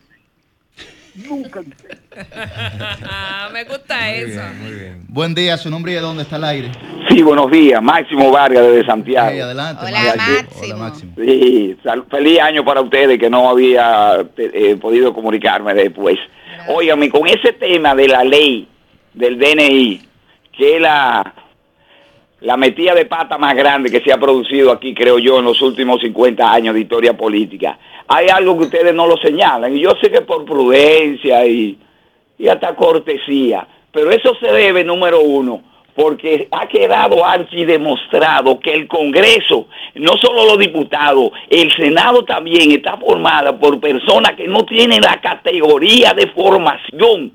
Nunca 1.15 1.61
Licey. 1.61 1.99
Me 3.53 3.65
gusta 3.65 4.13
eso. 4.13 4.41
muy 4.61 4.73
bien. 4.73 5.05
Buen 5.09 5.35
día, 5.35 5.57
su 5.57 5.71
nombre 5.71 5.93
y 5.93 5.95
de 5.95 6.01
dónde 6.01 6.25
está 6.25 6.37
el 6.37 6.45
aire. 6.45 6.73
Sí, 7.09 7.23
buenos 7.23 7.49
días, 7.51 7.81
Máximo 7.81 8.33
Vargas 8.33 8.65
desde 8.65 8.87
Santiago. 8.87 9.31
Sí, 9.31 9.41
adelante. 9.41 9.85
Hola, 9.87 10.15
Máximo. 10.17 10.63
Hola, 10.63 10.77
Máximo. 10.77 11.13
Sí, 11.17 11.79
feliz 12.11 12.41
año 12.41 12.65
para 12.65 12.81
ustedes 12.81 13.19
que 13.19 13.31
no 13.31 13.49
había 13.49 14.27
eh, 14.37 14.77
podido 14.81 15.15
comunicarme 15.15 15.75
después. 15.75 16.19
Óigame, 16.69 17.09
con 17.09 17.27
ese 17.29 17.53
tema 17.53 17.95
de 17.95 18.09
la 18.09 18.25
ley 18.25 18.69
del 19.15 19.39
DNI, 19.39 20.09
que 20.57 20.81
la 20.81 21.35
la 22.41 22.57
metida 22.57 22.95
de 22.95 23.05
pata 23.05 23.37
más 23.39 23.55
grande 23.55 23.91
que 23.91 24.01
se 24.01 24.13
ha 24.13 24.19
producido 24.19 24.73
aquí, 24.73 24.95
creo 24.95 25.19
yo, 25.19 25.39
en 25.39 25.45
los 25.45 25.61
últimos 25.61 26.01
50 26.01 26.51
años 26.51 26.75
de 26.75 26.81
historia 26.81 27.17
política. 27.17 27.79
Hay 28.09 28.29
algo 28.29 28.57
que 28.57 28.65
ustedes 28.65 28.95
no 28.95 29.07
lo 29.07 29.17
señalan, 29.19 29.77
y 29.77 29.81
yo 29.81 29.93
sé 30.01 30.11
que 30.11 30.23
por 30.23 30.45
prudencia 30.45 31.47
y, 31.47 31.79
y 32.39 32.49
hasta 32.49 32.75
cortesía, 32.75 33.67
pero 33.93 34.11
eso 34.11 34.35
se 34.41 34.51
debe, 34.53 34.85
número 34.85 35.21
uno, 35.21 35.63
porque 35.95 36.49
ha 36.51 36.67
quedado 36.67 37.25
archidemostrado 37.25 38.59
que 38.59 38.73
el 38.73 38.89
Congreso, 38.89 39.67
no 39.97 40.17
solo 40.17 40.47
los 40.47 40.59
diputados, 40.59 41.33
el 41.51 41.71
Senado 41.73 42.25
también 42.25 42.71
está 42.71 42.97
formada 42.97 43.59
por 43.59 43.79
personas 43.81 44.33
que 44.33 44.49
no 44.49 44.65
tienen 44.65 45.03
la 45.03 45.21
categoría 45.21 46.15
de 46.15 46.29
formación 46.29 47.33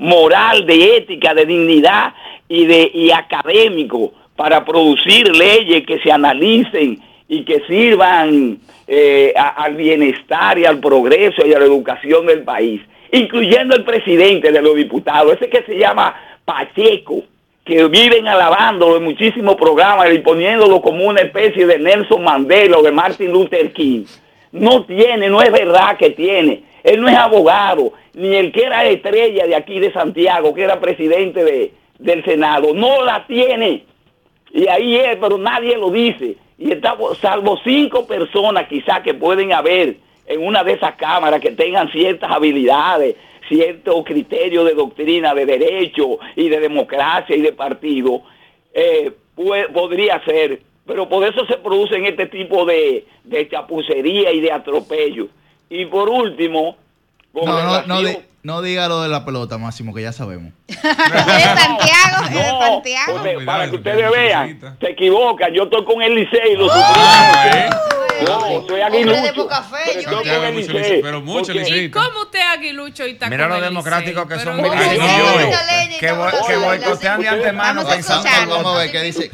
moral, 0.00 0.64
de 0.66 0.96
ética, 0.96 1.34
de 1.34 1.44
dignidad 1.44 2.14
y, 2.48 2.64
de, 2.64 2.90
y 2.92 3.10
académico 3.12 4.12
para 4.34 4.64
producir 4.64 5.28
leyes 5.36 5.86
que 5.86 6.00
se 6.00 6.10
analicen 6.10 6.98
y 7.28 7.44
que 7.44 7.60
sirvan 7.68 8.58
eh, 8.88 9.34
al 9.36 9.76
bienestar 9.76 10.58
y 10.58 10.64
al 10.64 10.80
progreso 10.80 11.46
y 11.46 11.52
a 11.52 11.58
la 11.58 11.66
educación 11.66 12.26
del 12.26 12.42
país, 12.42 12.80
incluyendo 13.12 13.76
el 13.76 13.84
presidente 13.84 14.50
de 14.50 14.62
los 14.62 14.74
diputados, 14.74 15.34
ese 15.34 15.50
que 15.50 15.62
se 15.62 15.78
llama 15.78 16.14
Pacheco, 16.46 17.22
que 17.62 17.86
viven 17.86 18.26
alabándolo 18.26 18.96
en 18.96 19.04
muchísimos 19.04 19.56
programas 19.56 20.12
y 20.14 20.18
poniéndolo 20.20 20.80
como 20.80 21.04
una 21.04 21.20
especie 21.20 21.66
de 21.66 21.78
Nelson 21.78 22.24
Mandela 22.24 22.78
o 22.78 22.82
de 22.82 22.90
Martin 22.90 23.30
Luther 23.30 23.70
King. 23.72 24.04
No 24.50 24.84
tiene, 24.84 25.28
no 25.28 25.42
es 25.42 25.52
verdad 25.52 25.98
que 25.98 26.10
tiene. 26.10 26.69
Él 26.82 27.00
no 27.00 27.08
es 27.08 27.16
abogado, 27.16 27.92
ni 28.14 28.34
el 28.34 28.52
que 28.52 28.64
era 28.64 28.84
estrella 28.84 29.46
de 29.46 29.54
aquí 29.54 29.78
de 29.80 29.92
Santiago, 29.92 30.54
que 30.54 30.62
era 30.62 30.80
presidente 30.80 31.44
de, 31.44 31.72
del 31.98 32.24
Senado. 32.24 32.74
No 32.74 33.04
la 33.04 33.26
tiene. 33.26 33.84
Y 34.52 34.66
ahí 34.68 34.96
es, 34.96 35.16
pero 35.16 35.38
nadie 35.38 35.76
lo 35.76 35.90
dice. 35.90 36.36
Y 36.58 36.72
estamos, 36.72 37.18
salvo 37.18 37.58
cinco 37.64 38.06
personas 38.06 38.68
quizás 38.68 39.00
que 39.00 39.14
pueden 39.14 39.52
haber 39.52 39.96
en 40.26 40.46
una 40.46 40.62
de 40.62 40.72
esas 40.74 40.94
cámaras 40.94 41.40
que 41.40 41.50
tengan 41.50 41.90
ciertas 41.90 42.30
habilidades, 42.30 43.16
cierto 43.48 44.04
criterio 44.04 44.64
de 44.64 44.74
doctrina, 44.74 45.34
de 45.34 45.46
derecho 45.46 46.18
y 46.36 46.48
de 46.48 46.60
democracia 46.60 47.34
y 47.34 47.40
de 47.40 47.52
partido, 47.52 48.22
eh, 48.72 49.10
podría 49.72 50.22
ser. 50.24 50.60
Pero 50.86 51.08
por 51.08 51.24
eso 51.24 51.46
se 51.46 51.56
producen 51.56 52.04
este 52.04 52.26
tipo 52.26 52.64
de, 52.64 53.06
de 53.24 53.48
chapucería 53.48 54.32
y 54.32 54.40
de 54.40 54.52
atropello. 54.52 55.28
Y 55.70 55.86
por 55.86 56.08
último... 56.08 56.76
no, 57.32 57.46
no, 57.46 58.02
no, 58.02 58.10
no 58.42 58.62
diga 58.62 58.88
lo 58.88 59.02
de 59.02 59.08
la 59.08 59.24
pelota, 59.24 59.58
Máximo, 59.58 59.92
que 59.92 60.02
ya 60.02 60.12
sabemos. 60.12 60.52
de 60.66 60.74
Santiago, 60.74 62.28
de 62.30 62.44
Santiago. 62.44 63.44
para 63.44 63.68
que 63.68 63.76
ustedes 63.76 64.10
vean, 64.10 64.78
se 64.80 64.90
equivocan. 64.90 65.52
Yo 65.52 65.64
estoy 65.64 65.84
con 65.84 66.02
el 66.02 66.14
Licey 66.14 66.52
y 66.52 66.56
lo 66.56 66.66
ah, 66.70 67.68
no, 68.26 68.66
soy 68.66 68.80
aguilucho. 68.80 69.48
Pero, 69.84 70.20
pero 71.02 71.20
mucho 71.20 71.52
¿Y 71.52 71.90
cómo 71.90 72.22
usted 72.22 72.40
aguilucho 72.40 73.06
y 73.06 73.12
está 73.12 73.28
Mira 73.28 73.48
lo 73.48 73.60
democráticos 73.60 74.26
que 74.26 74.38
son 74.38 74.56
Que 75.98 76.56
boicotean 76.56 77.20
de 77.20 77.28
antemano 77.28 77.86
pensando. 77.86 78.28
Vamos 78.48 78.74
a 78.74 78.78
ver 78.78 78.90
qué 78.90 79.02
dice. 79.02 79.30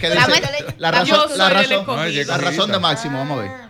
La 0.79 0.91
razón, 0.91 1.31
la 1.37 1.51
razón, 1.51 1.87
la 2.27 2.39
razón 2.39 2.73
de 2.73 2.79
Máximo, 2.79 3.19
vamos 3.19 3.39
a 3.39 3.43
ver. 3.43 3.66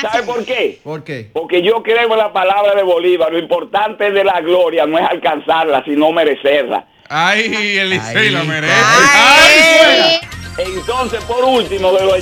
¿Sabe 0.00 0.22
por 0.24 0.44
qué? 0.44 0.80
¿Por 0.82 1.04
qué? 1.04 1.30
Porque 1.32 1.62
yo 1.62 1.82
creo 1.82 2.12
en 2.12 2.18
la 2.18 2.32
palabra 2.32 2.74
de 2.74 2.82
Bolívar. 2.82 3.32
Lo 3.32 3.38
importante 3.38 4.10
de 4.10 4.24
la 4.24 4.40
gloria 4.40 4.86
no 4.86 4.98
es 4.98 5.04
alcanzarla, 5.08 5.82
sino 5.84 6.12
merecerla. 6.12 6.86
Ay, 7.08 7.78
Elisei 7.78 8.30
la 8.30 8.44
merece. 8.44 8.72
Ay, 8.74 10.20
Entonces, 10.58 11.22
por 11.24 11.44
último, 11.44 11.92
de 11.92 12.04
lo 12.04 12.14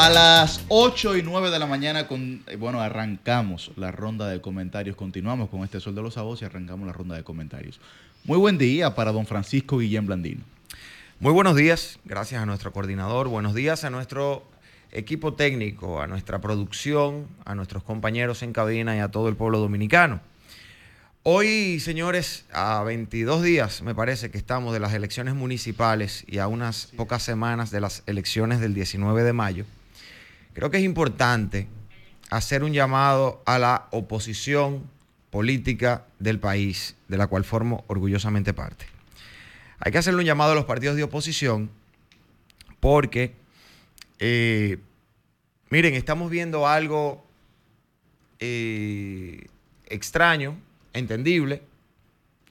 A 0.00 0.10
las 0.10 0.64
8 0.68 1.16
y 1.16 1.24
9 1.24 1.50
de 1.50 1.58
la 1.58 1.66
mañana, 1.66 2.06
con, 2.06 2.44
eh, 2.46 2.54
bueno, 2.54 2.80
arrancamos 2.80 3.72
la 3.74 3.90
ronda 3.90 4.28
de 4.28 4.40
comentarios. 4.40 4.94
Continuamos 4.94 5.48
con 5.48 5.64
este 5.64 5.80
Sol 5.80 5.96
de 5.96 6.02
los 6.02 6.14
Sabos 6.14 6.40
y 6.40 6.44
arrancamos 6.44 6.86
la 6.86 6.92
ronda 6.92 7.16
de 7.16 7.24
comentarios. 7.24 7.80
Muy 8.22 8.38
buen 8.38 8.58
día 8.58 8.94
para 8.94 9.10
don 9.10 9.26
Francisco 9.26 9.78
Guillén 9.78 10.06
Blandino. 10.06 10.42
Muy 11.18 11.32
buenos 11.32 11.56
días, 11.56 11.98
gracias 12.04 12.40
a 12.40 12.46
nuestro 12.46 12.72
coordinador. 12.72 13.26
Buenos 13.26 13.56
días 13.56 13.82
a 13.82 13.90
nuestro 13.90 14.44
equipo 14.92 15.34
técnico, 15.34 16.00
a 16.00 16.06
nuestra 16.06 16.40
producción, 16.40 17.26
a 17.44 17.56
nuestros 17.56 17.82
compañeros 17.82 18.44
en 18.44 18.52
cabina 18.52 18.94
y 18.94 19.00
a 19.00 19.10
todo 19.10 19.28
el 19.28 19.34
pueblo 19.34 19.58
dominicano. 19.58 20.20
Hoy, 21.24 21.80
señores, 21.80 22.44
a 22.52 22.84
22 22.84 23.42
días 23.42 23.82
me 23.82 23.96
parece 23.96 24.30
que 24.30 24.38
estamos 24.38 24.72
de 24.72 24.78
las 24.78 24.94
elecciones 24.94 25.34
municipales 25.34 26.22
y 26.28 26.38
a 26.38 26.46
unas 26.46 26.86
pocas 26.96 27.24
semanas 27.24 27.72
de 27.72 27.80
las 27.80 28.04
elecciones 28.06 28.60
del 28.60 28.74
19 28.74 29.24
de 29.24 29.32
mayo. 29.32 29.64
Creo 30.58 30.72
que 30.72 30.78
es 30.78 30.82
importante 30.82 31.68
hacer 32.30 32.64
un 32.64 32.72
llamado 32.72 33.44
a 33.46 33.60
la 33.60 33.86
oposición 33.92 34.90
política 35.30 36.04
del 36.18 36.40
país, 36.40 36.96
de 37.06 37.16
la 37.16 37.28
cual 37.28 37.44
formo 37.44 37.84
orgullosamente 37.86 38.52
parte. 38.52 38.86
Hay 39.78 39.92
que 39.92 39.98
hacerle 39.98 40.18
un 40.18 40.26
llamado 40.26 40.50
a 40.50 40.54
los 40.56 40.64
partidos 40.64 40.96
de 40.96 41.04
oposición 41.04 41.70
porque, 42.80 43.36
eh, 44.18 44.78
miren, 45.70 45.94
estamos 45.94 46.28
viendo 46.28 46.66
algo 46.66 47.24
eh, 48.40 49.46
extraño, 49.86 50.58
entendible 50.92 51.62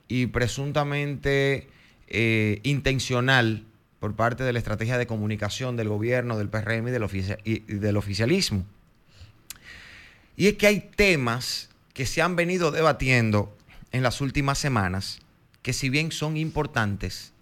y 0.08 0.28
presuntamente 0.28 1.68
eh, 2.06 2.60
intencional 2.62 3.66
por 4.00 4.14
parte 4.14 4.44
de 4.44 4.52
la 4.52 4.58
estrategia 4.58 4.98
de 4.98 5.06
comunicación 5.06 5.76
del 5.76 5.88
gobierno, 5.88 6.38
del 6.38 6.48
PRM 6.48 6.88
y 6.88 6.90
del, 7.78 7.96
oficialismo. 7.96 8.64
Y 10.36 10.46
es 10.46 10.54
que 10.54 10.68
hay 10.68 10.80
temas 10.94 11.68
que 11.94 12.06
se 12.06 12.22
han 12.22 12.36
venido 12.36 12.70
debatiendo 12.70 13.56
en 13.90 14.02
las 14.02 14.20
últimas 14.20 14.58
semanas 14.58 15.20
que 15.62 15.72
si 15.72 15.88
bien 15.88 16.12
son 16.12 16.36
importantes, 16.36 17.32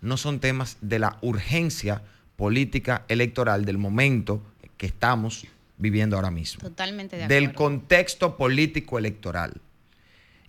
no 0.00 0.16
son 0.16 0.40
temas 0.40 0.78
de 0.80 0.98
la 0.98 1.18
urgencia 1.20 2.02
política 2.36 3.04
electoral 3.08 3.64
del 3.64 3.76
momento 3.76 4.40
que 4.78 4.86
estamos 4.86 5.46
viviendo 5.76 6.16
ahora 6.16 6.30
mismo. 6.30 6.62
Totalmente 6.62 7.16
de 7.16 7.24
acuerdo. 7.24 7.40
Del 7.40 7.54
contexto 7.54 8.36
político 8.36 8.98
electoral. 8.98 9.60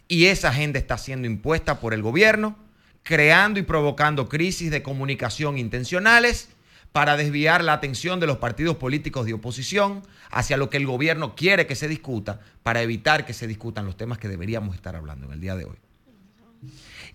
Y 0.08 0.26
esa 0.26 0.50
agenda 0.50 0.80
está 0.80 0.98
siendo 0.98 1.28
impuesta 1.28 1.80
por 1.80 1.94
el 1.94 2.02
gobierno 2.02 2.58
creando 3.04 3.60
y 3.60 3.64
provocando 3.64 4.30
crisis 4.30 4.72
de 4.72 4.84
comunicación 4.84 5.58
intencionales 5.58 6.50
para 6.92 7.18
desviar 7.18 7.64
la 7.64 7.74
atención 7.74 8.20
de 8.20 8.28
los 8.28 8.38
partidos 8.38 8.78
políticos 8.78 9.26
de 9.26 9.34
oposición 9.34 10.04
hacia 10.32 10.58
lo 10.58 10.70
que 10.70 10.78
el 10.78 10.88
gobierno 10.88 11.36
quiere 11.36 11.68
que 11.68 11.76
se 11.76 11.88
discuta 11.88 12.40
para 12.64 12.82
evitar 12.82 13.26
que 13.26 13.34
se 13.34 13.48
discutan 13.48 13.86
los 13.86 13.98
temas 13.98 14.18
que 14.18 14.28
deberíamos 14.28 14.76
estar 14.76 14.96
hablando 14.96 15.28
en 15.28 15.34
el 15.34 15.42
día 15.42 15.56
de 15.56 15.66
hoy. 15.66 15.78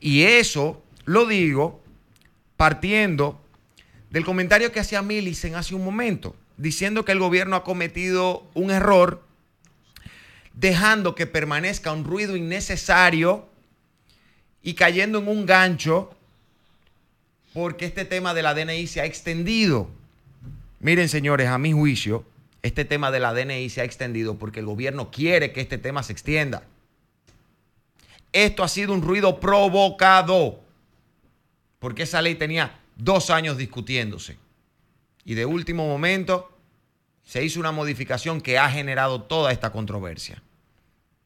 Y 0.00 0.22
eso 0.22 0.82
lo 1.04 1.26
digo 1.26 1.82
partiendo 2.56 3.40
del 4.10 4.24
comentario 4.24 4.70
que 4.70 4.80
hacía 4.80 5.02
Millicent 5.02 5.56
hace 5.56 5.74
un 5.74 5.84
momento, 5.84 6.36
diciendo 6.56 7.04
que 7.04 7.12
el 7.12 7.18
gobierno 7.18 7.56
ha 7.56 7.64
cometido 7.64 8.46
un 8.54 8.70
error 8.70 9.24
dejando 10.52 11.16
que 11.16 11.26
permanezca 11.26 11.92
un 11.92 12.04
ruido 12.04 12.36
innecesario 12.36 13.48
y 14.64 14.74
cayendo 14.74 15.18
en 15.18 15.28
un 15.28 15.46
gancho 15.46 16.10
porque 17.52 17.84
este 17.84 18.04
tema 18.04 18.34
de 18.34 18.42
la 18.42 18.54
DNI 18.54 18.86
se 18.88 19.00
ha 19.00 19.04
extendido. 19.04 19.88
Miren, 20.80 21.08
señores, 21.08 21.48
a 21.48 21.58
mi 21.58 21.72
juicio, 21.72 22.24
este 22.62 22.84
tema 22.84 23.10
de 23.10 23.20
la 23.20 23.34
DNI 23.34 23.68
se 23.68 23.82
ha 23.82 23.84
extendido 23.84 24.36
porque 24.38 24.60
el 24.60 24.66
gobierno 24.66 25.10
quiere 25.10 25.52
que 25.52 25.60
este 25.60 25.78
tema 25.78 26.02
se 26.02 26.12
extienda. 26.12 26.64
Esto 28.32 28.64
ha 28.64 28.68
sido 28.68 28.94
un 28.94 29.02
ruido 29.02 29.38
provocado 29.38 30.60
porque 31.78 32.04
esa 32.04 32.22
ley 32.22 32.34
tenía 32.34 32.80
dos 32.96 33.28
años 33.28 33.58
discutiéndose. 33.58 34.38
Y 35.26 35.34
de 35.34 35.44
último 35.44 35.86
momento 35.86 36.50
se 37.22 37.44
hizo 37.44 37.60
una 37.60 37.70
modificación 37.70 38.40
que 38.40 38.58
ha 38.58 38.70
generado 38.70 39.22
toda 39.22 39.52
esta 39.52 39.70
controversia. 39.70 40.42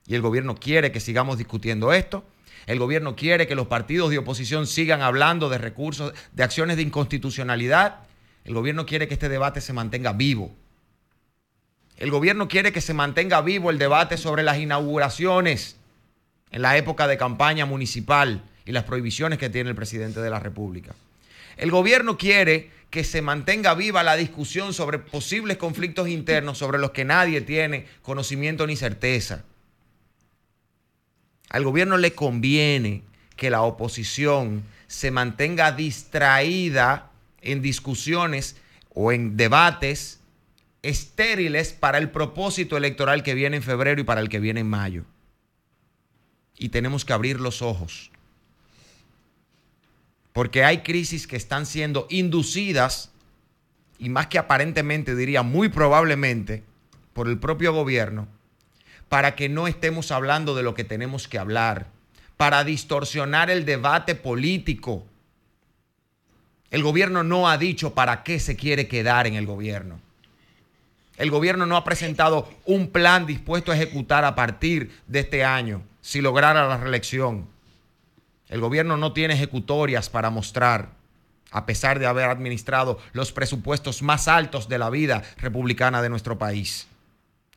Y 0.09 0.17
el 0.17 0.23
gobierno 0.23 0.57
quiere 0.57 0.91
que 0.91 1.01
sigamos 1.01 1.39
discutiendo 1.39 1.93
esto 1.93 2.25
el 2.67 2.79
gobierno 2.79 3.17
quiere 3.17 3.47
que 3.47 3.55
los 3.55 3.67
partidos 3.67 4.11
de 4.11 4.19
oposición 4.19 4.67
sigan 4.67 5.03
hablando 5.03 5.49
de 5.49 5.59
recursos, 5.59 6.13
de 6.33 6.43
acciones 6.43 6.77
de 6.77 6.83
inconstitucionalidad. 6.83 8.01
El 8.45 8.55
gobierno 8.55 8.87
quiere 8.87 9.09
que 9.09 9.15
este 9.15 9.29
debate 9.29 9.61
se 9.61 9.73
mantenga 9.73 10.13
vivo. 10.13 10.55
El 11.97 12.11
gobierno 12.11 12.47
quiere 12.49 12.73
que 12.73 12.81
se 12.81 12.95
mantenga 12.95 13.41
vivo 13.41 13.71
el 13.71 13.79
debate 13.79 14.17
sobre 14.17 14.43
las 14.43 14.59
inauguraciones 14.59 15.77
en 16.51 16.63
la 16.63 16.77
época 16.77 17.09
de 17.09 17.19
campaña 17.19 17.67
municipal 17.67 18.43
y 18.65 18.73
las 18.73 18.85
prohibiciones 18.85 19.39
que 19.39 19.51
tiene 19.51 19.71
el 19.71 19.77
presidente 19.77 20.21
de 20.21 20.31
la 20.31 20.39
República. 20.39 20.95
El 21.57 21.71
gobierno 21.71 22.17
quiere 22.17 22.71
que 22.91 23.05
se 23.05 23.21
mantenga 23.21 23.75
viva 23.75 24.03
la 24.03 24.17
discusión 24.17 24.73
sobre 24.73 24.99
posibles 24.99 25.57
conflictos 25.57 26.09
internos 26.09 26.57
sobre 26.59 26.79
los 26.79 26.93
que 26.93 27.05
nadie 27.05 27.41
tiene 27.41 27.87
conocimiento 28.03 28.67
ni 28.67 28.77
certeza. 28.77 29.45
Al 31.49 31.65
gobierno 31.65 31.97
le 31.97 32.15
conviene 32.15 33.03
que 33.37 33.51
la 33.51 33.63
oposición 33.63 34.65
se 34.87 35.11
mantenga 35.11 35.73
distraída 35.73 37.11
en 37.41 37.63
discusiones 37.63 38.57
o 38.95 39.13
en 39.13 39.37
debates 39.37 40.21
estériles 40.83 41.73
para 41.73 41.99
el 41.99 42.11
propósito 42.11 42.77
electoral 42.77 43.23
que 43.23 43.35
viene 43.35 43.57
en 43.59 43.63
febrero 43.63 44.01
y 44.01 44.05
para 44.05 44.21
el 44.21 44.29
que 44.29 44.41
viene 44.41 44.61
en 44.61 44.69
mayo. 44.69 45.05
Y 46.57 46.71
tenemos 46.71 47.05
que 47.05 47.13
abrir 47.13 47.41
los 47.41 47.63
ojos. 47.63 48.11
Porque 50.33 50.65
hay 50.65 50.79
crisis 50.79 51.27
que 51.27 51.37
están 51.37 51.67
siendo 51.67 52.07
inducidas, 52.11 53.11
y 53.99 54.09
más 54.09 54.29
que 54.29 54.39
aparentemente 54.39 55.15
diría 55.15 55.43
muy 55.43 55.69
probablemente, 55.69 56.65
por 57.13 57.29
el 57.29 57.39
propio 57.39 57.73
gobierno, 57.73 58.29
para 59.09 59.35
que 59.35 59.49
no 59.49 59.67
estemos 59.67 60.11
hablando 60.11 60.55
de 60.55 60.63
lo 60.63 60.75
que 60.75 60.85
tenemos 60.85 61.29
que 61.29 61.39
hablar, 61.39 61.87
para 62.37 62.65
distorsionar 62.65 63.51
el 63.51 63.65
debate 63.65 64.15
político. 64.15 65.07
El 66.71 66.83
gobierno 66.83 67.25
no 67.25 67.49
ha 67.49 67.57
dicho 67.57 67.95
para 67.95 68.23
qué 68.23 68.39
se 68.39 68.57
quiere 68.57 68.87
quedar 68.87 69.27
en 69.27 69.35
el 69.35 69.47
gobierno. 69.47 70.01
El 71.17 71.31
gobierno 71.31 71.67
no 71.67 71.77
ha 71.77 71.85
presentado 71.85 72.49
un 72.65 72.91
plan 72.91 73.27
dispuesto 73.27 73.73
a 73.73 73.75
ejecutar 73.75 74.25
a 74.25 74.35
partir 74.35 75.01
de 75.09 75.21
este 75.21 75.45
año 75.45 75.83
si 76.01 76.21
lograra 76.21 76.69
la 76.69 76.77
reelección. 76.77 77.49
El 78.49 78.61
gobierno 78.61 78.97
no 78.97 79.13
tiene 79.13 79.35
ejecutorias 79.35 80.11
para 80.11 80.31
mostrar, 80.31 80.91
a 81.51 81.67
pesar 81.67 81.99
de 81.99 82.07
haber 82.07 82.27
administrado 82.27 82.99
los 83.13 83.33
presupuestos 83.33 84.03
más 84.03 84.29
altos 84.29 84.69
de 84.69 84.79
la 84.79 84.91
vida 84.91 85.23
republicana 85.39 86.03
de 86.03 86.11
nuestro 86.11 86.39
país 86.39 86.87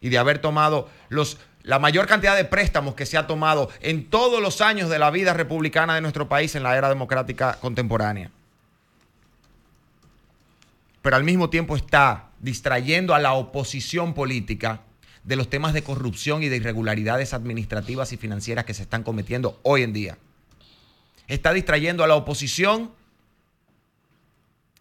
y 0.01 0.09
de 0.09 0.17
haber 0.17 0.39
tomado 0.39 0.89
los, 1.09 1.37
la 1.63 1.79
mayor 1.79 2.07
cantidad 2.07 2.35
de 2.35 2.43
préstamos 2.43 2.95
que 2.95 3.05
se 3.05 3.17
ha 3.17 3.27
tomado 3.27 3.69
en 3.81 4.09
todos 4.09 4.41
los 4.41 4.59
años 4.59 4.89
de 4.89 4.99
la 4.99 5.11
vida 5.11 5.33
republicana 5.33 5.95
de 5.95 6.01
nuestro 6.01 6.27
país 6.27 6.55
en 6.55 6.63
la 6.63 6.75
era 6.75 6.89
democrática 6.89 7.57
contemporánea. 7.61 8.31
Pero 11.01 11.15
al 11.15 11.23
mismo 11.23 11.49
tiempo 11.49 11.75
está 11.75 12.29
distrayendo 12.39 13.13
a 13.13 13.19
la 13.19 13.33
oposición 13.33 14.13
política 14.13 14.81
de 15.23 15.35
los 15.35 15.49
temas 15.49 15.73
de 15.73 15.83
corrupción 15.83 16.41
y 16.41 16.49
de 16.49 16.57
irregularidades 16.57 17.33
administrativas 17.33 18.11
y 18.11 18.17
financieras 18.17 18.65
que 18.65 18.73
se 18.73 18.83
están 18.83 19.03
cometiendo 19.03 19.59
hoy 19.63 19.83
en 19.83 19.93
día. 19.93 20.17
Está 21.27 21.53
distrayendo 21.53 22.03
a 22.03 22.07
la 22.07 22.15
oposición 22.15 22.91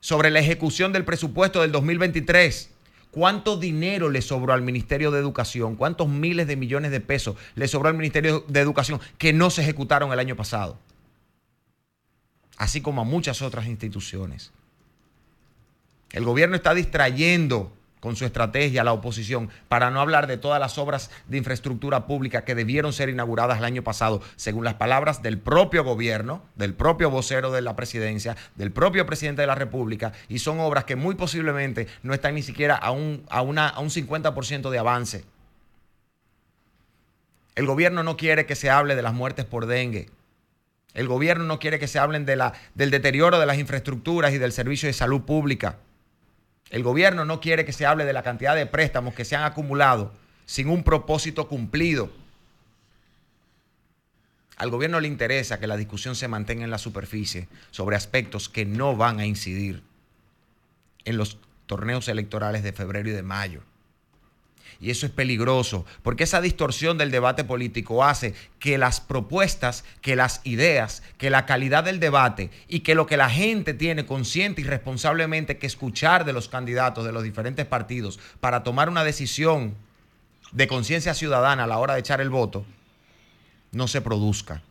sobre 0.00 0.30
la 0.30 0.40
ejecución 0.40 0.92
del 0.92 1.04
presupuesto 1.04 1.60
del 1.60 1.72
2023. 1.72 2.70
¿Cuánto 3.10 3.56
dinero 3.56 4.08
le 4.08 4.22
sobró 4.22 4.52
al 4.52 4.62
Ministerio 4.62 5.10
de 5.10 5.18
Educación? 5.18 5.76
¿Cuántos 5.76 6.08
miles 6.08 6.46
de 6.46 6.56
millones 6.56 6.92
de 6.92 7.00
pesos 7.00 7.36
le 7.56 7.66
sobró 7.66 7.88
al 7.88 7.96
Ministerio 7.96 8.44
de 8.46 8.60
Educación 8.60 9.00
que 9.18 9.32
no 9.32 9.50
se 9.50 9.62
ejecutaron 9.62 10.12
el 10.12 10.18
año 10.18 10.36
pasado? 10.36 10.78
Así 12.56 12.80
como 12.80 13.00
a 13.00 13.04
muchas 13.04 13.42
otras 13.42 13.66
instituciones. 13.66 14.52
El 16.12 16.24
gobierno 16.24 16.56
está 16.56 16.74
distrayendo 16.74 17.72
con 18.00 18.16
su 18.16 18.24
estrategia 18.24 18.84
la 18.84 18.92
oposición, 18.92 19.50
para 19.68 19.90
no 19.90 20.00
hablar 20.00 20.26
de 20.26 20.38
todas 20.38 20.58
las 20.58 20.78
obras 20.78 21.10
de 21.28 21.38
infraestructura 21.38 22.06
pública 22.06 22.44
que 22.44 22.54
debieron 22.54 22.92
ser 22.92 23.08
inauguradas 23.08 23.58
el 23.58 23.64
año 23.64 23.84
pasado, 23.84 24.22
según 24.36 24.64
las 24.64 24.74
palabras 24.74 25.22
del 25.22 25.38
propio 25.38 25.84
gobierno, 25.84 26.42
del 26.56 26.74
propio 26.74 27.10
vocero 27.10 27.52
de 27.52 27.60
la 27.60 27.76
presidencia, 27.76 28.36
del 28.56 28.72
propio 28.72 29.06
presidente 29.06 29.42
de 29.42 29.46
la 29.46 29.54
República, 29.54 30.12
y 30.28 30.38
son 30.38 30.60
obras 30.60 30.84
que 30.84 30.96
muy 30.96 31.14
posiblemente 31.14 31.86
no 32.02 32.14
están 32.14 32.34
ni 32.34 32.42
siquiera 32.42 32.74
a 32.74 32.90
un, 32.90 33.24
a 33.30 33.42
una, 33.42 33.68
a 33.68 33.80
un 33.80 33.90
50% 33.90 34.70
de 34.70 34.78
avance. 34.78 35.24
El 37.54 37.66
gobierno 37.66 38.02
no 38.02 38.16
quiere 38.16 38.46
que 38.46 38.54
se 38.54 38.70
hable 38.70 38.96
de 38.96 39.02
las 39.02 39.12
muertes 39.12 39.44
por 39.44 39.66
dengue. 39.66 40.08
El 40.94 41.06
gobierno 41.06 41.44
no 41.44 41.58
quiere 41.58 41.78
que 41.78 41.88
se 41.88 41.98
hablen 41.98 42.24
de 42.24 42.36
la, 42.36 42.52
del 42.74 42.90
deterioro 42.90 43.38
de 43.38 43.46
las 43.46 43.58
infraestructuras 43.58 44.32
y 44.32 44.38
del 44.38 44.52
servicio 44.52 44.88
de 44.88 44.92
salud 44.92 45.22
pública. 45.22 45.78
El 46.70 46.84
gobierno 46.84 47.24
no 47.24 47.40
quiere 47.40 47.64
que 47.64 47.72
se 47.72 47.84
hable 47.84 48.04
de 48.04 48.12
la 48.12 48.22
cantidad 48.22 48.54
de 48.54 48.66
préstamos 48.66 49.14
que 49.14 49.24
se 49.24 49.36
han 49.36 49.42
acumulado 49.42 50.12
sin 50.46 50.68
un 50.68 50.82
propósito 50.82 51.48
cumplido. 51.48 52.10
Al 54.56 54.70
gobierno 54.70 55.00
le 55.00 55.08
interesa 55.08 55.58
que 55.58 55.66
la 55.66 55.76
discusión 55.76 56.14
se 56.14 56.28
mantenga 56.28 56.64
en 56.64 56.70
la 56.70 56.78
superficie 56.78 57.48
sobre 57.70 57.96
aspectos 57.96 58.48
que 58.48 58.64
no 58.64 58.96
van 58.96 59.18
a 59.18 59.26
incidir 59.26 59.82
en 61.04 61.16
los 61.16 61.38
torneos 61.66 62.08
electorales 62.08 62.62
de 62.62 62.72
febrero 62.72 63.08
y 63.08 63.12
de 63.12 63.22
mayo. 63.22 63.62
Y 64.80 64.90
eso 64.90 65.04
es 65.04 65.12
peligroso, 65.12 65.84
porque 66.02 66.24
esa 66.24 66.40
distorsión 66.40 66.96
del 66.96 67.10
debate 67.10 67.44
político 67.44 68.02
hace 68.02 68.34
que 68.58 68.78
las 68.78 69.02
propuestas, 69.02 69.84
que 70.00 70.16
las 70.16 70.40
ideas, 70.44 71.02
que 71.18 71.28
la 71.28 71.44
calidad 71.44 71.84
del 71.84 72.00
debate 72.00 72.50
y 72.66 72.80
que 72.80 72.94
lo 72.94 73.06
que 73.06 73.18
la 73.18 73.28
gente 73.28 73.74
tiene 73.74 74.06
consciente 74.06 74.62
y 74.62 74.64
responsablemente 74.64 75.58
que 75.58 75.66
escuchar 75.66 76.24
de 76.24 76.32
los 76.32 76.48
candidatos 76.48 77.04
de 77.04 77.12
los 77.12 77.22
diferentes 77.22 77.66
partidos 77.66 78.18
para 78.40 78.62
tomar 78.62 78.88
una 78.88 79.04
decisión 79.04 79.74
de 80.52 80.66
conciencia 80.66 81.12
ciudadana 81.12 81.64
a 81.64 81.66
la 81.66 81.78
hora 81.78 81.94
de 81.94 82.00
echar 82.00 82.22
el 82.22 82.30
voto, 82.30 82.64
no 83.72 83.86
se 83.86 84.00
produzca. 84.00 84.62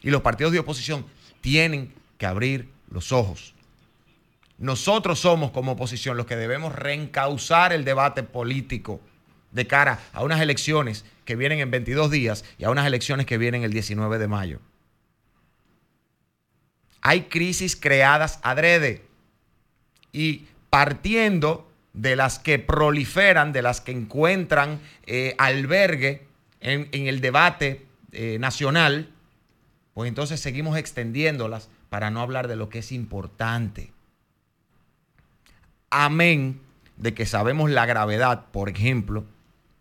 Y 0.00 0.10
los 0.10 0.22
partidos 0.22 0.52
de 0.52 0.60
oposición 0.60 1.04
tienen 1.40 1.92
que 2.18 2.26
abrir 2.26 2.68
los 2.88 3.10
ojos. 3.10 3.52
Nosotros 4.60 5.18
somos 5.18 5.52
como 5.52 5.72
oposición 5.72 6.18
los 6.18 6.26
que 6.26 6.36
debemos 6.36 6.74
reencauzar 6.74 7.72
el 7.72 7.82
debate 7.82 8.22
político 8.22 9.00
de 9.52 9.66
cara 9.66 10.00
a 10.12 10.22
unas 10.22 10.38
elecciones 10.42 11.06
que 11.24 11.34
vienen 11.34 11.60
en 11.60 11.70
22 11.70 12.10
días 12.10 12.44
y 12.58 12.64
a 12.64 12.70
unas 12.70 12.86
elecciones 12.86 13.24
que 13.24 13.38
vienen 13.38 13.62
el 13.62 13.72
19 13.72 14.18
de 14.18 14.28
mayo. 14.28 14.60
Hay 17.00 17.22
crisis 17.22 17.74
creadas 17.74 18.38
adrede 18.42 19.02
y 20.12 20.44
partiendo 20.68 21.66
de 21.94 22.14
las 22.14 22.38
que 22.38 22.58
proliferan, 22.58 23.54
de 23.54 23.62
las 23.62 23.80
que 23.80 23.92
encuentran 23.92 24.78
eh, 25.06 25.34
albergue 25.38 26.26
en, 26.60 26.86
el 26.92 27.22
debate 27.22 27.86
eh, 28.12 28.36
nacional, 28.38 29.08
pues 29.94 30.06
entonces 30.06 30.38
seguimos 30.38 30.76
extendiéndolas 30.76 31.70
para 31.88 32.10
no 32.10 32.20
hablar 32.20 32.46
de 32.46 32.56
lo 32.56 32.68
que 32.68 32.80
es 32.80 32.92
importante 32.92 33.90
amén 35.90 36.60
de 36.96 37.14
que 37.14 37.26
sabemos 37.26 37.70
la 37.70 37.86
gravedad, 37.86 38.46
por 38.52 38.68
ejemplo, 38.68 39.24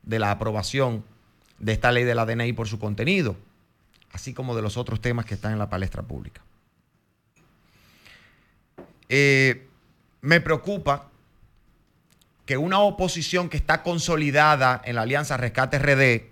de 0.03 0.19
la 0.19 0.31
aprobación 0.31 1.03
de 1.60 1.73
esta 1.73 1.91
ley 1.91 2.03
de 2.03 2.15
la 2.15 2.26
DNI 2.26 2.53
por 2.53 2.68
su 2.68 2.80
contenido, 2.80 3.36
así 4.11 4.34
como 4.34 4.56
de 4.56 4.61
los 4.61 4.77
otros 4.77 5.02
temas 5.02 5.26
que 5.26 5.36
están 5.36 5.53
en 5.53 5.60
la 5.60 5.69
palestra 5.69 6.02
pública. 6.02 6.41
Eh, 9.10 9.68
me 10.22 10.41
preocupa 10.41 11.10
que 12.45 12.57
una 12.57 12.80
oposición 12.80 13.49
que 13.49 13.57
está 13.57 13.84
consolidada 13.84 14.81
en 14.86 14.95
la 14.95 15.03
Alianza 15.03 15.38
Rescate 15.38 15.77
RD, 15.77 16.30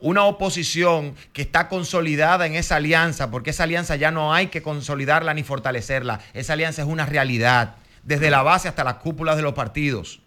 una 0.00 0.24
oposición 0.24 1.14
que 1.32 1.42
está 1.42 1.68
consolidada 1.68 2.46
en 2.46 2.54
esa 2.54 2.76
alianza, 2.76 3.30
porque 3.30 3.50
esa 3.50 3.64
alianza 3.64 3.96
ya 3.96 4.10
no 4.10 4.32
hay 4.34 4.48
que 4.48 4.62
consolidarla 4.62 5.34
ni 5.34 5.42
fortalecerla, 5.42 6.20
esa 6.32 6.54
alianza 6.54 6.82
es 6.82 6.88
una 6.88 7.06
realidad 7.06 7.76
desde 8.04 8.30
la 8.30 8.42
base 8.42 8.68
hasta 8.68 8.84
las 8.84 8.94
cúpulas 8.94 9.36
de 9.36 9.42
los 9.42 9.54
partidos. 9.54 10.20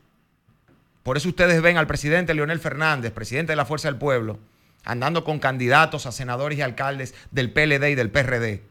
Por 1.03 1.15
eso 1.15 1.29
ustedes 1.29 1.61
ven 1.61 1.77
al 1.77 1.87
presidente 1.87 2.33
Leonel 2.33 2.59
Fernández, 2.59 3.11
presidente 3.13 3.53
de 3.53 3.55
la 3.55 3.65
Fuerza 3.65 3.87
del 3.87 3.97
Pueblo, 3.97 4.39
andando 4.83 5.23
con 5.23 5.39
candidatos 5.39 6.05
a 6.05 6.11
senadores 6.11 6.57
y 6.57 6.61
alcaldes 6.61 7.13
del 7.31 7.51
PLD 7.51 7.91
y 7.91 7.95
del 7.95 8.09
PRD. 8.11 8.63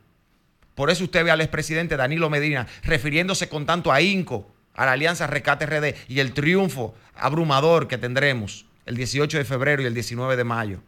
Por 0.75 0.91
eso 0.91 1.05
usted 1.05 1.25
ve 1.25 1.31
al 1.31 1.41
expresidente 1.41 1.97
Danilo 1.97 2.29
Medina 2.29 2.67
refiriéndose 2.83 3.49
con 3.49 3.65
tanto 3.65 3.93
ahínco 3.93 4.51
a 4.75 4.85
la 4.85 4.93
Alianza 4.93 5.27
Rescate 5.27 5.65
RD 5.65 5.95
y 6.09 6.21
el 6.21 6.35
triunfo 6.35 6.95
abrumador 7.15 7.89
que 7.89 7.97
tendremos 7.97 8.67
el 8.85 8.97
18 8.97 9.39
de 9.39 9.45
febrero 9.45 9.83
y 9.83 9.87
el 9.87 9.95
19 9.95 10.37
de 10.37 10.45
mayo. 10.45 10.81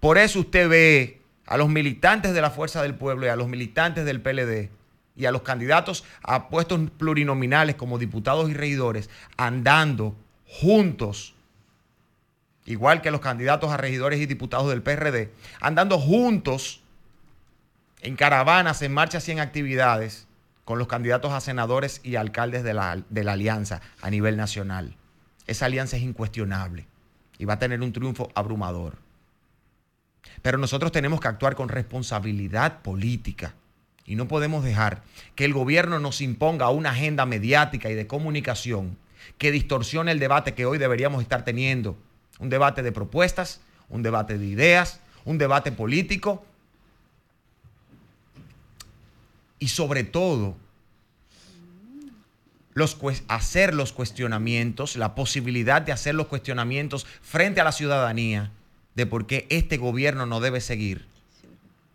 Por 0.00 0.16
eso 0.16 0.40
usted 0.40 0.68
ve 0.68 1.20
a 1.44 1.56
los 1.58 1.68
militantes 1.68 2.32
de 2.32 2.40
la 2.40 2.50
Fuerza 2.50 2.82
del 2.82 2.94
Pueblo 2.94 3.26
y 3.26 3.28
a 3.28 3.36
los 3.36 3.48
militantes 3.48 4.06
del 4.06 4.22
PLD 4.22 4.70
y 5.18 5.26
a 5.26 5.32
los 5.32 5.42
candidatos 5.42 6.04
a 6.22 6.48
puestos 6.48 6.80
plurinominales 6.96 7.74
como 7.74 7.98
diputados 7.98 8.48
y 8.48 8.54
regidores 8.54 9.10
andando 9.36 10.16
juntos, 10.46 11.34
igual 12.64 13.02
que 13.02 13.10
los 13.10 13.20
candidatos 13.20 13.72
a 13.72 13.76
regidores 13.76 14.20
y 14.20 14.26
diputados 14.26 14.70
del 14.70 14.82
PRD, 14.82 15.34
andando 15.60 15.98
juntos 15.98 16.82
en 18.00 18.14
caravanas, 18.14 18.80
en 18.82 18.94
marchas 18.94 19.28
y 19.28 19.32
en 19.32 19.40
actividades 19.40 20.28
con 20.64 20.78
los 20.78 20.86
candidatos 20.86 21.32
a 21.32 21.40
senadores 21.40 22.00
y 22.04 22.14
alcaldes 22.14 22.62
de 22.62 22.74
la, 22.74 23.02
de 23.08 23.24
la 23.24 23.32
alianza 23.32 23.80
a 24.00 24.10
nivel 24.10 24.36
nacional. 24.36 24.96
Esa 25.48 25.66
alianza 25.66 25.96
es 25.96 26.02
incuestionable 26.04 26.86
y 27.38 27.44
va 27.44 27.54
a 27.54 27.58
tener 27.58 27.80
un 27.80 27.92
triunfo 27.92 28.30
abrumador. 28.36 28.98
Pero 30.42 30.58
nosotros 30.58 30.92
tenemos 30.92 31.20
que 31.20 31.28
actuar 31.28 31.56
con 31.56 31.68
responsabilidad 31.68 32.82
política 32.82 33.54
y 34.08 34.16
no 34.16 34.26
podemos 34.26 34.64
dejar 34.64 35.02
que 35.34 35.44
el 35.44 35.52
gobierno 35.52 36.00
nos 36.00 36.22
imponga 36.22 36.70
una 36.70 36.90
agenda 36.90 37.26
mediática 37.26 37.90
y 37.90 37.94
de 37.94 38.06
comunicación 38.06 38.96
que 39.36 39.52
distorsione 39.52 40.10
el 40.10 40.18
debate 40.18 40.54
que 40.54 40.64
hoy 40.64 40.78
deberíamos 40.78 41.20
estar 41.20 41.44
teniendo. 41.44 41.98
Un 42.38 42.48
debate 42.48 42.82
de 42.82 42.90
propuestas, 42.90 43.60
un 43.90 44.02
debate 44.02 44.38
de 44.38 44.46
ideas, 44.46 45.00
un 45.26 45.36
debate 45.36 45.70
político. 45.72 46.44
y 49.60 49.68
sobre 49.68 50.04
todo 50.04 50.56
hacer 53.26 53.74
los 53.74 53.92
cuestionamientos, 53.92 54.94
la 54.94 55.16
posibilidad 55.16 55.82
de 55.82 55.90
hacer 55.90 56.14
los 56.14 56.28
cuestionamientos 56.28 57.08
frente 57.22 57.60
a 57.60 57.64
la 57.64 57.72
ciudadanía 57.72 58.52
de 58.94 59.04
por 59.04 59.26
qué 59.26 59.48
este 59.50 59.78
gobierno 59.78 60.26
no 60.26 60.38
debe 60.38 60.60
seguir 60.60 61.08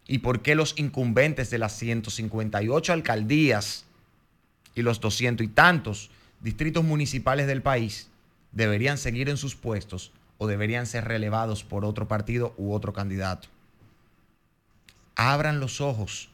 y 0.07 0.19
por 0.19 0.41
qué 0.41 0.55
los 0.55 0.77
incumbentes 0.77 1.49
de 1.49 1.57
las 1.57 1.73
158 1.77 2.93
alcaldías 2.93 3.85
y 4.75 4.81
los 4.81 4.99
200 4.99 5.45
y 5.45 5.49
tantos 5.49 6.09
distritos 6.41 6.83
municipales 6.83 7.47
del 7.47 7.61
país 7.61 8.09
deberían 8.51 8.97
seguir 8.97 9.29
en 9.29 9.37
sus 9.37 9.55
puestos 9.55 10.11
o 10.37 10.47
deberían 10.47 10.85
ser 10.85 11.05
relevados 11.05 11.63
por 11.63 11.85
otro 11.85 12.07
partido 12.07 12.53
u 12.57 12.73
otro 12.73 12.91
candidato. 12.91 13.47
Abran 15.15 15.59
los 15.59 15.79
ojos. 15.79 16.29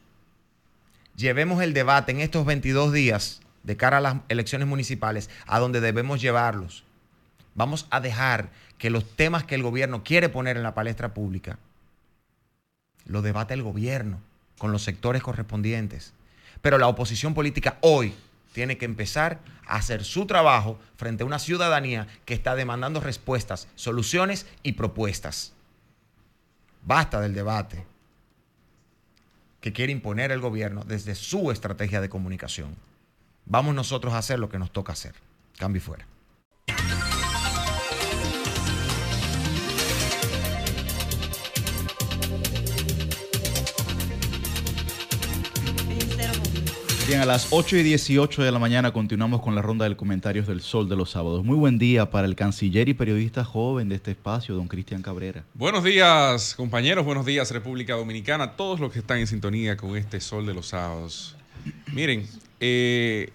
Llevemos 1.16 1.62
el 1.62 1.74
debate 1.74 2.12
en 2.12 2.20
estos 2.20 2.46
22 2.46 2.92
días 2.92 3.40
de 3.62 3.76
cara 3.76 3.98
a 3.98 4.00
las 4.00 4.16
elecciones 4.28 4.66
municipales 4.66 5.28
a 5.46 5.58
donde 5.58 5.80
debemos 5.80 6.20
llevarlos. 6.20 6.84
Vamos 7.54 7.86
a 7.90 8.00
dejar 8.00 8.50
que 8.78 8.90
los 8.90 9.04
temas 9.16 9.44
que 9.44 9.54
el 9.54 9.62
gobierno 9.62 10.02
quiere 10.02 10.28
poner 10.28 10.56
en 10.56 10.62
la 10.62 10.74
palestra 10.74 11.12
pública 11.12 11.58
lo 13.06 13.22
debate 13.22 13.54
el 13.54 13.62
gobierno 13.62 14.20
con 14.58 14.72
los 14.72 14.82
sectores 14.82 15.22
correspondientes. 15.22 16.12
Pero 16.62 16.78
la 16.78 16.88
oposición 16.88 17.34
política 17.34 17.78
hoy 17.80 18.14
tiene 18.52 18.76
que 18.76 18.84
empezar 18.84 19.40
a 19.66 19.76
hacer 19.76 20.04
su 20.04 20.26
trabajo 20.26 20.78
frente 20.96 21.22
a 21.22 21.26
una 21.26 21.38
ciudadanía 21.38 22.06
que 22.24 22.34
está 22.34 22.54
demandando 22.54 23.00
respuestas, 23.00 23.68
soluciones 23.74 24.46
y 24.62 24.72
propuestas. 24.72 25.54
Basta 26.82 27.20
del 27.20 27.34
debate 27.34 27.86
que 29.60 29.72
quiere 29.72 29.92
imponer 29.92 30.32
el 30.32 30.40
gobierno 30.40 30.84
desde 30.84 31.14
su 31.14 31.50
estrategia 31.50 32.00
de 32.00 32.08
comunicación. 32.08 32.74
Vamos 33.46 33.74
nosotros 33.74 34.14
a 34.14 34.18
hacer 34.18 34.38
lo 34.38 34.48
que 34.48 34.58
nos 34.58 34.72
toca 34.72 34.92
hacer. 34.92 35.14
Cambio 35.58 35.82
fuera. 35.82 36.06
Bien, 47.10 47.22
a 47.22 47.26
las 47.26 47.48
8 47.50 47.78
y 47.78 47.82
18 47.82 48.44
de 48.44 48.52
la 48.52 48.60
mañana 48.60 48.92
continuamos 48.92 49.42
con 49.42 49.56
la 49.56 49.62
ronda 49.62 49.88
de 49.88 49.96
comentarios 49.96 50.46
del 50.46 50.60
Sol 50.60 50.88
de 50.88 50.94
los 50.94 51.10
Sábados. 51.10 51.44
Muy 51.44 51.56
buen 51.56 51.76
día 51.76 52.08
para 52.08 52.28
el 52.28 52.36
canciller 52.36 52.88
y 52.88 52.94
periodista 52.94 53.44
joven 53.44 53.88
de 53.88 53.96
este 53.96 54.12
espacio, 54.12 54.54
don 54.54 54.68
Cristian 54.68 55.02
Cabrera. 55.02 55.42
Buenos 55.54 55.82
días, 55.82 56.54
compañeros. 56.54 57.04
Buenos 57.04 57.26
días, 57.26 57.50
República 57.50 57.94
Dominicana. 57.94 58.52
Todos 58.52 58.78
los 58.78 58.92
que 58.92 59.00
están 59.00 59.18
en 59.18 59.26
sintonía 59.26 59.76
con 59.76 59.96
este 59.96 60.20
Sol 60.20 60.46
de 60.46 60.54
los 60.54 60.68
Sábados. 60.68 61.34
Miren, 61.92 62.28
eh, 62.60 63.32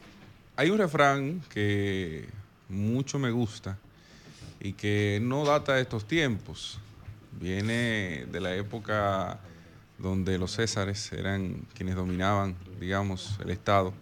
hay 0.56 0.70
un 0.70 0.78
refrán 0.78 1.42
que 1.54 2.30
mucho 2.70 3.20
me 3.20 3.32
gusta 3.32 3.78
y 4.62 4.72
que 4.72 5.20
no 5.22 5.44
data 5.44 5.74
de 5.74 5.82
estos 5.82 6.08
tiempos. 6.08 6.80
Viene 7.42 8.26
de 8.32 8.40
la 8.40 8.56
época 8.56 9.42
donde 9.98 10.38
los 10.38 10.56
césares 10.56 11.12
eran 11.12 11.66
quienes 11.74 11.96
dominaban, 11.96 12.56
digamos, 12.80 13.38
el 13.44 13.50
Estado, 13.52 13.94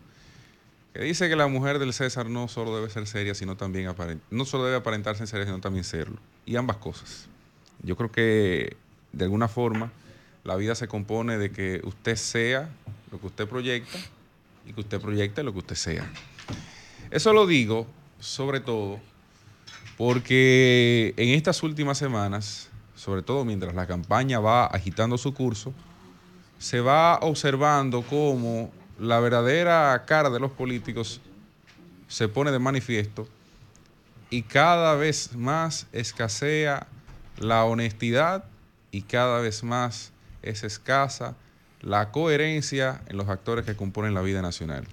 que 0.93 1.01
dice 1.01 1.27
que 1.27 1.35
la 1.35 1.47
mujer 1.47 1.79
del 1.79 1.93
César 1.93 2.29
no 2.29 2.47
solo 2.47 2.75
debe 2.75 2.89
ser 2.89 3.07
seria, 3.07 3.33
sino 3.33 3.57
también 3.57 3.93
no 4.29 4.45
solo 4.45 4.65
debe 4.65 4.77
aparentarse 4.77 5.23
en 5.23 5.27
seria, 5.27 5.45
sino 5.45 5.59
también 5.59 5.83
serlo. 5.83 6.17
Y 6.45 6.55
ambas 6.55 6.77
cosas. 6.77 7.27
Yo 7.81 7.95
creo 7.95 8.11
que 8.11 8.77
de 9.11 9.23
alguna 9.25 9.47
forma 9.47 9.91
la 10.43 10.55
vida 10.55 10.75
se 10.75 10.87
compone 10.87 11.37
de 11.37 11.51
que 11.51 11.81
usted 11.83 12.15
sea 12.15 12.69
lo 13.11 13.19
que 13.19 13.27
usted 13.27 13.47
proyecta 13.47 13.97
y 14.67 14.73
que 14.73 14.81
usted 14.81 14.99
proyecte 15.01 15.43
lo 15.43 15.51
que 15.51 15.59
usted 15.59 15.75
sea. 15.75 16.11
Eso 17.11 17.33
lo 17.33 17.47
digo 17.47 17.87
sobre 18.19 18.59
todo 18.59 18.99
porque 19.97 21.13
en 21.17 21.29
estas 21.29 21.61
últimas 21.63 21.97
semanas 21.97 22.69
sobre 23.03 23.21
todo 23.21 23.43
mientras 23.43 23.75
la 23.75 23.85
campaña 23.85 24.39
va 24.39 24.65
agitando 24.65 25.17
su 25.17 25.33
curso, 25.33 25.73
se 26.57 26.79
va 26.79 27.17
observando 27.17 28.01
cómo 28.01 28.71
la 28.97 29.19
verdadera 29.19 30.01
cara 30.05 30.29
de 30.29 30.39
los 30.39 30.51
políticos 30.51 31.19
se 32.07 32.29
pone 32.29 32.51
de 32.51 32.59
manifiesto 32.59 33.27
y 34.29 34.43
cada 34.43 34.95
vez 34.95 35.35
más 35.35 35.87
escasea 35.91 36.87
la 37.37 37.65
honestidad 37.65 38.45
y 38.91 39.01
cada 39.01 39.41
vez 39.41 39.65
más 39.65 40.13
es 40.41 40.63
escasa 40.63 41.35
la 41.81 42.09
coherencia 42.11 43.01
en 43.07 43.17
los 43.17 43.27
actores 43.27 43.65
que 43.65 43.75
componen 43.75 44.13
la 44.13 44.21
vida 44.21 44.41
nacional. 44.41 44.87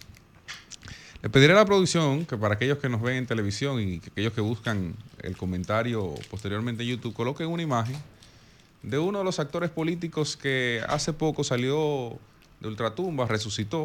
Le 1.23 1.29
pediré 1.29 1.53
a 1.53 1.57
la 1.57 1.67
producción 1.67 2.25
que 2.25 2.39
para 2.39 2.55
aquellos 2.55 2.79
que 2.79 2.89
nos 2.89 3.03
ven 3.03 3.17
en 3.17 3.27
televisión 3.27 3.79
y 3.81 4.01
aquellos 4.11 4.33
que 4.33 4.41
buscan 4.41 4.95
el 5.23 5.37
comentario 5.37 6.15
posteriormente 6.31 6.83
en 6.83 6.89
YouTube, 6.89 7.13
coloquen 7.13 7.49
una 7.49 7.63
imagen 7.63 7.97
de 8.83 8.99
uno 8.99 9.19
de 9.19 9.25
los 9.25 9.39
actores 9.39 9.69
políticos 9.69 10.39
que 10.39 10.83
hace 10.89 11.13
poco 11.13 11.45
salió 11.45 12.19
de 12.61 12.69
ultratumba, 12.69 13.27
resucitó 13.27 13.85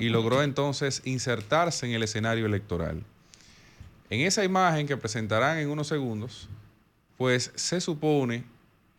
y 0.00 0.08
logró 0.08 0.42
entonces 0.42 1.02
insertarse 1.04 1.86
en 1.86 1.92
el 1.92 2.02
escenario 2.02 2.46
electoral. 2.46 3.02
En 4.10 4.20
esa 4.22 4.44
imagen 4.44 4.88
que 4.88 4.96
presentarán 4.96 5.58
en 5.58 5.68
unos 5.68 5.86
segundos, 5.86 6.48
pues 7.16 7.52
se 7.54 7.80
supone 7.80 8.42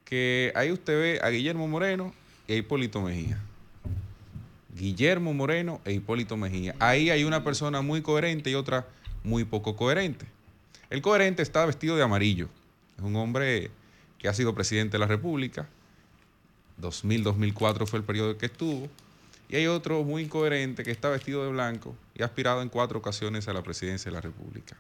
que 0.05 0.53
ahí 0.55 0.71
usted 0.71 0.99
ve 0.99 1.19
a 1.21 1.29
Guillermo 1.29 1.67
Moreno 1.67 2.13
y 2.47 2.53
a 2.53 2.55
Hipólito 2.55 3.01
Mejía. 3.01 3.41
Guillermo 4.77 5.33
Moreno 5.33 5.81
e 5.85 5.93
Hipólito 5.93 6.37
Mejía. 6.37 6.75
Ahí 6.79 7.09
hay 7.09 7.23
una 7.23 7.43
persona 7.43 7.81
muy 7.81 8.01
coherente 8.01 8.49
y 8.49 8.55
otra 8.55 8.87
muy 9.23 9.43
poco 9.43 9.75
coherente. 9.75 10.25
El 10.89 11.01
coherente 11.01 11.41
está 11.41 11.65
vestido 11.65 11.95
de 11.95 12.03
amarillo. 12.03 12.47
Es 12.97 13.03
un 13.03 13.15
hombre 13.15 13.71
que 14.19 14.27
ha 14.27 14.33
sido 14.33 14.55
presidente 14.55 14.93
de 14.93 14.99
la 14.99 15.07
República. 15.07 15.67
2000-2004 16.81 17.87
fue 17.87 17.99
el 17.99 18.05
periodo 18.05 18.37
que 18.37 18.45
estuvo. 18.45 18.87
Y 19.49 19.55
hay 19.55 19.67
otro 19.67 20.03
muy 20.03 20.23
incoherente 20.23 20.83
que 20.83 20.91
está 20.91 21.09
vestido 21.09 21.43
de 21.43 21.51
blanco 21.51 21.95
y 22.15 22.21
ha 22.21 22.25
aspirado 22.25 22.61
en 22.61 22.69
cuatro 22.69 22.99
ocasiones 22.99 23.47
a 23.47 23.53
la 23.53 23.63
presidencia 23.63 24.11
de 24.11 24.15
la 24.15 24.21
República. 24.21 24.77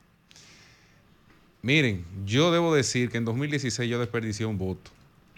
Miren, 1.61 2.05
yo 2.25 2.51
debo 2.51 2.73
decir 2.75 3.09
que 3.09 3.17
en 3.17 3.25
2016 3.25 3.89
yo 3.89 3.99
desperdicié 3.99 4.45
un 4.45 4.57
voto, 4.57 4.91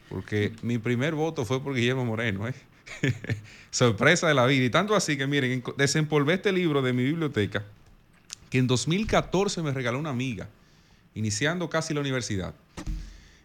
porque 0.09 0.51
mi 0.61 0.77
primer 0.77 1.15
voto 1.15 1.45
fue 1.45 1.63
por 1.63 1.75
Guillermo 1.75 2.05
Moreno. 2.05 2.47
¿eh? 2.47 2.53
Sorpresa 3.71 4.27
de 4.27 4.33
la 4.33 4.45
vida. 4.45 4.65
Y 4.65 4.69
tanto 4.69 4.95
así 4.95 5.17
que, 5.17 5.27
miren, 5.27 5.63
desempolvé 5.77 6.35
este 6.35 6.51
libro 6.51 6.81
de 6.81 6.93
mi 6.93 7.03
biblioteca, 7.03 7.63
que 8.49 8.57
en 8.57 8.67
2014 8.67 9.61
me 9.61 9.71
regaló 9.71 9.99
una 9.99 10.09
amiga, 10.09 10.49
iniciando 11.15 11.69
casi 11.69 11.93
la 11.93 12.01
universidad. 12.01 12.53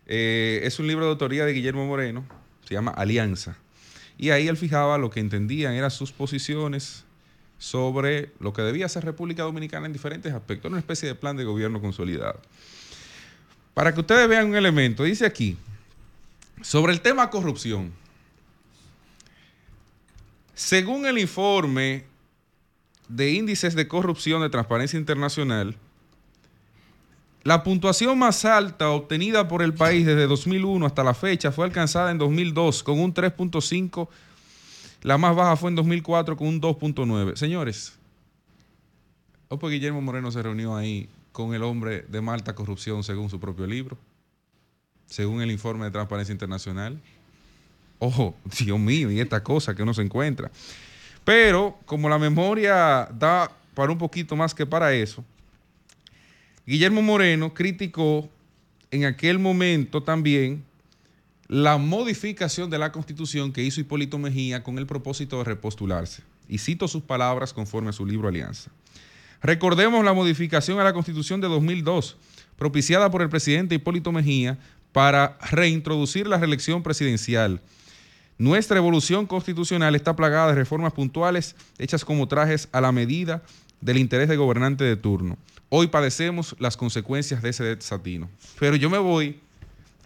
Eh, 0.06 0.60
es 0.64 0.78
un 0.78 0.86
libro 0.86 1.04
de 1.04 1.12
autoría 1.12 1.44
de 1.44 1.52
Guillermo 1.52 1.86
Moreno, 1.86 2.24
se 2.66 2.74
llama 2.74 2.90
Alianza. 2.92 3.56
Y 4.18 4.30
ahí 4.30 4.48
él 4.48 4.56
fijaba 4.56 4.98
lo 4.98 5.10
que 5.10 5.20
entendían 5.20 5.74
eran 5.74 5.90
sus 5.90 6.12
posiciones 6.12 7.04
sobre 7.58 8.30
lo 8.40 8.52
que 8.52 8.62
debía 8.62 8.88
ser 8.88 9.04
República 9.04 9.42
Dominicana 9.42 9.86
en 9.86 9.92
diferentes 9.92 10.32
aspectos, 10.32 10.70
una 10.70 10.78
especie 10.78 11.08
de 11.08 11.14
plan 11.14 11.36
de 11.36 11.44
gobierno 11.44 11.80
consolidado. 11.80 12.40
Para 13.72 13.92
que 13.92 14.00
ustedes 14.00 14.28
vean 14.28 14.48
un 14.48 14.56
elemento, 14.56 15.02
dice 15.02 15.26
aquí, 15.26 15.56
sobre 16.62 16.92
el 16.92 17.00
tema 17.00 17.30
corrupción, 17.30 17.92
según 20.54 21.06
el 21.06 21.18
informe 21.18 22.04
de 23.08 23.32
índices 23.32 23.74
de 23.74 23.88
corrupción 23.88 24.42
de 24.42 24.50
Transparencia 24.50 24.98
Internacional, 24.98 25.76
la 27.42 27.62
puntuación 27.62 28.18
más 28.18 28.44
alta 28.46 28.90
obtenida 28.90 29.48
por 29.48 29.60
el 29.60 29.74
país 29.74 30.06
desde 30.06 30.26
2001 30.26 30.86
hasta 30.86 31.04
la 31.04 31.12
fecha 31.12 31.52
fue 31.52 31.66
alcanzada 31.66 32.10
en 32.10 32.16
2002 32.16 32.82
con 32.82 32.98
un 32.98 33.12
3.5. 33.12 34.08
La 35.02 35.18
más 35.18 35.36
baja 35.36 35.54
fue 35.56 35.68
en 35.68 35.76
2004 35.76 36.38
con 36.38 36.46
un 36.48 36.60
2.9. 36.62 37.36
Señores, 37.36 37.98
Opo 39.48 39.68
Guillermo 39.68 40.00
Moreno 40.00 40.30
se 40.32 40.42
reunió 40.42 40.74
ahí 40.74 41.08
con 41.32 41.52
el 41.52 41.62
hombre 41.62 42.02
de 42.08 42.22
Malta 42.22 42.54
corrupción 42.54 43.04
según 43.04 43.28
su 43.28 43.38
propio 43.38 43.66
libro, 43.66 43.98
según 45.06 45.42
el 45.42 45.50
informe 45.50 45.84
de 45.84 45.90
Transparencia 45.90 46.32
Internacional. 46.32 47.00
Ojo, 47.98 48.34
Dios 48.58 48.78
mío, 48.78 49.10
y 49.10 49.20
esta 49.20 49.42
cosa 49.42 49.74
que 49.74 49.82
uno 49.82 49.94
se 49.94 50.02
encuentra. 50.02 50.50
Pero 51.24 51.78
como 51.86 52.08
la 52.08 52.18
memoria 52.18 53.08
da 53.12 53.50
para 53.74 53.90
un 53.90 53.98
poquito 53.98 54.36
más 54.36 54.54
que 54.54 54.66
para 54.66 54.92
eso, 54.92 55.24
Guillermo 56.66 57.02
Moreno 57.02 57.52
criticó 57.52 58.28
en 58.90 59.04
aquel 59.04 59.38
momento 59.38 60.02
también 60.02 60.64
la 61.48 61.76
modificación 61.76 62.70
de 62.70 62.78
la 62.78 62.92
constitución 62.92 63.52
que 63.52 63.62
hizo 63.62 63.80
Hipólito 63.80 64.18
Mejía 64.18 64.62
con 64.62 64.78
el 64.78 64.86
propósito 64.86 65.38
de 65.38 65.44
repostularse. 65.44 66.22
Y 66.48 66.58
cito 66.58 66.88
sus 66.88 67.02
palabras 67.02 67.52
conforme 67.52 67.90
a 67.90 67.92
su 67.92 68.06
libro 68.06 68.28
Alianza. 68.28 68.70
Recordemos 69.42 70.04
la 70.04 70.14
modificación 70.14 70.78
a 70.80 70.84
la 70.84 70.94
constitución 70.94 71.40
de 71.40 71.48
2002, 71.48 72.16
propiciada 72.56 73.10
por 73.10 73.20
el 73.20 73.28
presidente 73.28 73.74
Hipólito 73.74 74.10
Mejía 74.10 74.58
para 74.92 75.36
reintroducir 75.50 76.26
la 76.26 76.38
reelección 76.38 76.82
presidencial 76.82 77.60
Nuestra 78.36 78.78
evolución 78.78 79.26
constitucional 79.26 79.94
está 79.94 80.16
plagada 80.16 80.48
de 80.48 80.54
reformas 80.56 80.92
puntuales 80.92 81.54
hechas 81.78 82.04
como 82.04 82.26
trajes 82.26 82.68
a 82.72 82.80
la 82.80 82.90
medida 82.90 83.42
del 83.80 83.98
interés 83.98 84.28
del 84.28 84.38
gobernante 84.38 84.82
de 84.82 84.96
turno. 84.96 85.38
Hoy 85.68 85.86
padecemos 85.86 86.56
las 86.58 86.76
consecuencias 86.76 87.42
de 87.42 87.50
ese 87.50 87.64
desatino. 87.64 88.28
Pero 88.58 88.76
yo 88.76 88.90
me 88.90 88.98
voy 88.98 89.40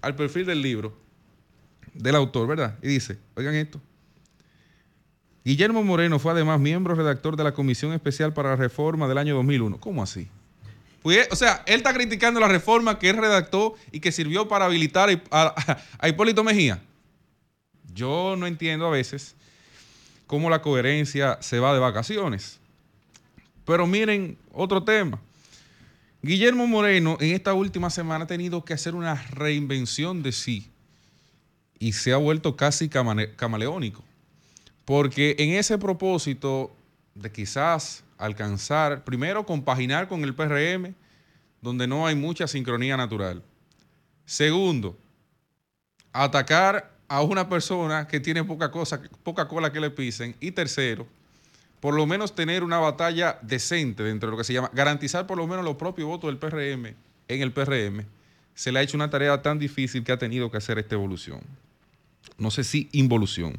al 0.02 0.14
perfil 0.14 0.46
del 0.46 0.60
libro 0.60 0.94
del 1.94 2.16
autor, 2.16 2.46
¿verdad? 2.46 2.76
Y 2.82 2.88
dice, 2.88 3.18
oigan 3.34 3.54
esto. 3.54 3.80
Guillermo 5.44 5.82
Moreno 5.82 6.18
fue 6.18 6.32
además 6.32 6.60
miembro 6.60 6.94
redactor 6.94 7.36
de 7.36 7.44
la 7.44 7.54
Comisión 7.54 7.92
Especial 7.92 8.34
para 8.34 8.50
la 8.50 8.56
Reforma 8.56 9.08
del 9.08 9.16
año 9.18 9.34
2001. 9.36 9.80
¿Cómo 9.80 10.02
así? 10.02 10.28
Pues, 11.02 11.28
o 11.30 11.36
sea, 11.36 11.62
él 11.66 11.76
está 11.76 11.94
criticando 11.94 12.40
la 12.40 12.48
reforma 12.48 12.98
que 12.98 13.08
él 13.08 13.16
redactó 13.16 13.74
y 13.90 14.00
que 14.00 14.12
sirvió 14.12 14.48
para 14.48 14.66
habilitar 14.66 15.08
a 15.30 16.08
Hipólito 16.08 16.44
Mejía. 16.44 16.82
Yo 17.98 18.36
no 18.38 18.46
entiendo 18.46 18.86
a 18.86 18.90
veces 18.90 19.34
cómo 20.28 20.48
la 20.50 20.62
coherencia 20.62 21.36
se 21.40 21.58
va 21.58 21.74
de 21.74 21.80
vacaciones. 21.80 22.60
Pero 23.64 23.88
miren, 23.88 24.38
otro 24.52 24.84
tema. 24.84 25.20
Guillermo 26.22 26.68
Moreno 26.68 27.16
en 27.20 27.34
esta 27.34 27.54
última 27.54 27.90
semana 27.90 28.22
ha 28.22 28.28
tenido 28.28 28.64
que 28.64 28.72
hacer 28.72 28.94
una 28.94 29.16
reinvención 29.30 30.22
de 30.22 30.30
sí 30.30 30.70
y 31.80 31.92
se 31.92 32.12
ha 32.12 32.18
vuelto 32.18 32.56
casi 32.56 32.88
camaleónico. 32.88 34.04
Porque 34.84 35.34
en 35.40 35.54
ese 35.54 35.76
propósito 35.76 36.70
de 37.16 37.32
quizás 37.32 38.04
alcanzar, 38.16 39.02
primero 39.02 39.44
compaginar 39.44 40.06
con 40.06 40.22
el 40.22 40.36
PRM, 40.36 40.94
donde 41.60 41.88
no 41.88 42.06
hay 42.06 42.14
mucha 42.14 42.46
sincronía 42.46 42.96
natural. 42.96 43.42
Segundo, 44.24 44.96
atacar 46.12 46.97
a 47.08 47.22
una 47.22 47.48
persona 47.48 48.06
que 48.06 48.20
tiene 48.20 48.44
poca 48.44 48.70
cosa, 48.70 49.00
poca 49.22 49.48
cola 49.48 49.72
que 49.72 49.80
le 49.80 49.90
pisen. 49.90 50.36
Y 50.40 50.52
tercero, 50.52 51.06
por 51.80 51.94
lo 51.94 52.06
menos 52.06 52.34
tener 52.34 52.62
una 52.62 52.78
batalla 52.78 53.38
decente 53.42 54.02
dentro 54.02 54.28
de 54.28 54.32
lo 54.32 54.38
que 54.38 54.44
se 54.44 54.52
llama, 54.52 54.70
garantizar 54.72 55.26
por 55.26 55.38
lo 55.38 55.46
menos 55.46 55.64
los 55.64 55.76
propios 55.76 56.08
votos 56.08 56.28
del 56.28 56.38
PRM 56.38 56.94
en 57.28 57.42
el 57.42 57.52
PRM, 57.52 58.04
se 58.54 58.72
le 58.72 58.80
ha 58.80 58.82
hecho 58.82 58.96
una 58.96 59.08
tarea 59.08 59.40
tan 59.40 59.58
difícil 59.58 60.04
que 60.04 60.12
ha 60.12 60.18
tenido 60.18 60.50
que 60.50 60.56
hacer 60.56 60.78
esta 60.78 60.94
evolución. 60.94 61.40
No 62.36 62.50
sé 62.50 62.64
si 62.64 62.88
involución. 62.92 63.58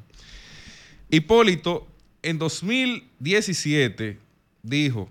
Hipólito 1.10 1.88
en 2.22 2.38
2017 2.38 4.20
dijo 4.62 5.10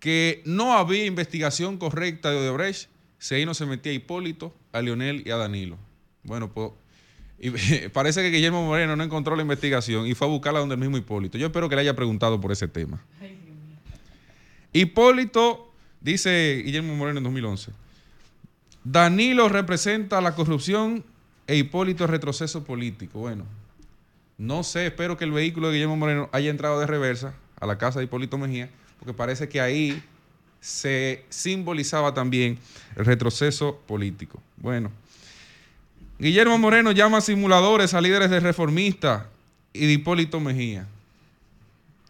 que 0.00 0.42
no 0.44 0.72
había 0.72 1.04
investigación 1.04 1.78
correcta 1.78 2.30
de 2.30 2.38
Odebrecht 2.38 2.88
si 3.18 3.36
ahí 3.36 3.46
no 3.46 3.54
se 3.54 3.66
metía 3.66 3.92
a 3.92 3.94
Hipólito, 3.94 4.52
a 4.72 4.82
Leonel 4.82 5.22
y 5.24 5.30
a 5.30 5.36
Danilo. 5.36 5.78
Bueno, 6.24 6.52
pues 6.52 6.72
y 7.42 7.50
parece 7.92 8.22
que 8.22 8.30
Guillermo 8.30 8.64
Moreno 8.64 8.94
no 8.94 9.02
encontró 9.02 9.34
la 9.34 9.42
investigación 9.42 10.06
y 10.06 10.14
fue 10.14 10.28
a 10.28 10.30
buscarla 10.30 10.60
donde 10.60 10.76
el 10.76 10.80
mismo 10.80 10.96
Hipólito. 10.96 11.36
Yo 11.36 11.46
espero 11.46 11.68
que 11.68 11.74
le 11.74 11.82
haya 11.82 11.96
preguntado 11.96 12.40
por 12.40 12.52
ese 12.52 12.68
tema. 12.68 13.02
Hipólito, 14.72 15.70
dice 16.00 16.62
Guillermo 16.64 16.94
Moreno 16.94 17.18
en 17.18 17.24
2011, 17.24 17.72
Danilo 18.84 19.48
representa 19.48 20.20
la 20.20 20.34
corrupción 20.34 21.04
e 21.46 21.56
Hipólito 21.56 22.04
el 22.04 22.10
retroceso 22.10 22.64
político. 22.64 23.18
Bueno, 23.18 23.44
no 24.38 24.62
sé, 24.62 24.86
espero 24.86 25.18
que 25.18 25.24
el 25.24 25.32
vehículo 25.32 25.66
de 25.66 25.74
Guillermo 25.74 25.96
Moreno 25.96 26.30
haya 26.32 26.48
entrado 26.48 26.78
de 26.78 26.86
reversa 26.86 27.34
a 27.60 27.66
la 27.66 27.76
casa 27.76 27.98
de 27.98 28.06
Hipólito 28.06 28.38
Mejía, 28.38 28.70
porque 29.00 29.12
parece 29.12 29.48
que 29.48 29.60
ahí 29.60 30.00
se 30.60 31.24
simbolizaba 31.28 32.14
también 32.14 32.58
el 32.96 33.04
retroceso 33.04 33.82
político. 33.86 34.40
Bueno, 34.56 34.92
Guillermo 36.22 36.56
Moreno 36.56 36.92
llama 36.92 37.20
simuladores 37.20 37.94
a 37.94 38.00
líderes 38.00 38.30
de 38.30 38.38
reformistas 38.38 39.24
y 39.72 39.86
de 39.86 39.94
Hipólito 39.94 40.38
Mejía. 40.38 40.86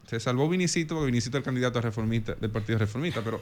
Se 0.06 0.20
salvó 0.20 0.50
Vinicito, 0.50 0.94
porque 0.94 1.06
Vinicito 1.06 1.38
es 1.38 1.40
el 1.40 1.44
candidato 1.46 1.80
reformista, 1.80 2.34
del 2.34 2.50
Partido 2.50 2.78
Reformista, 2.78 3.22
pero 3.22 3.40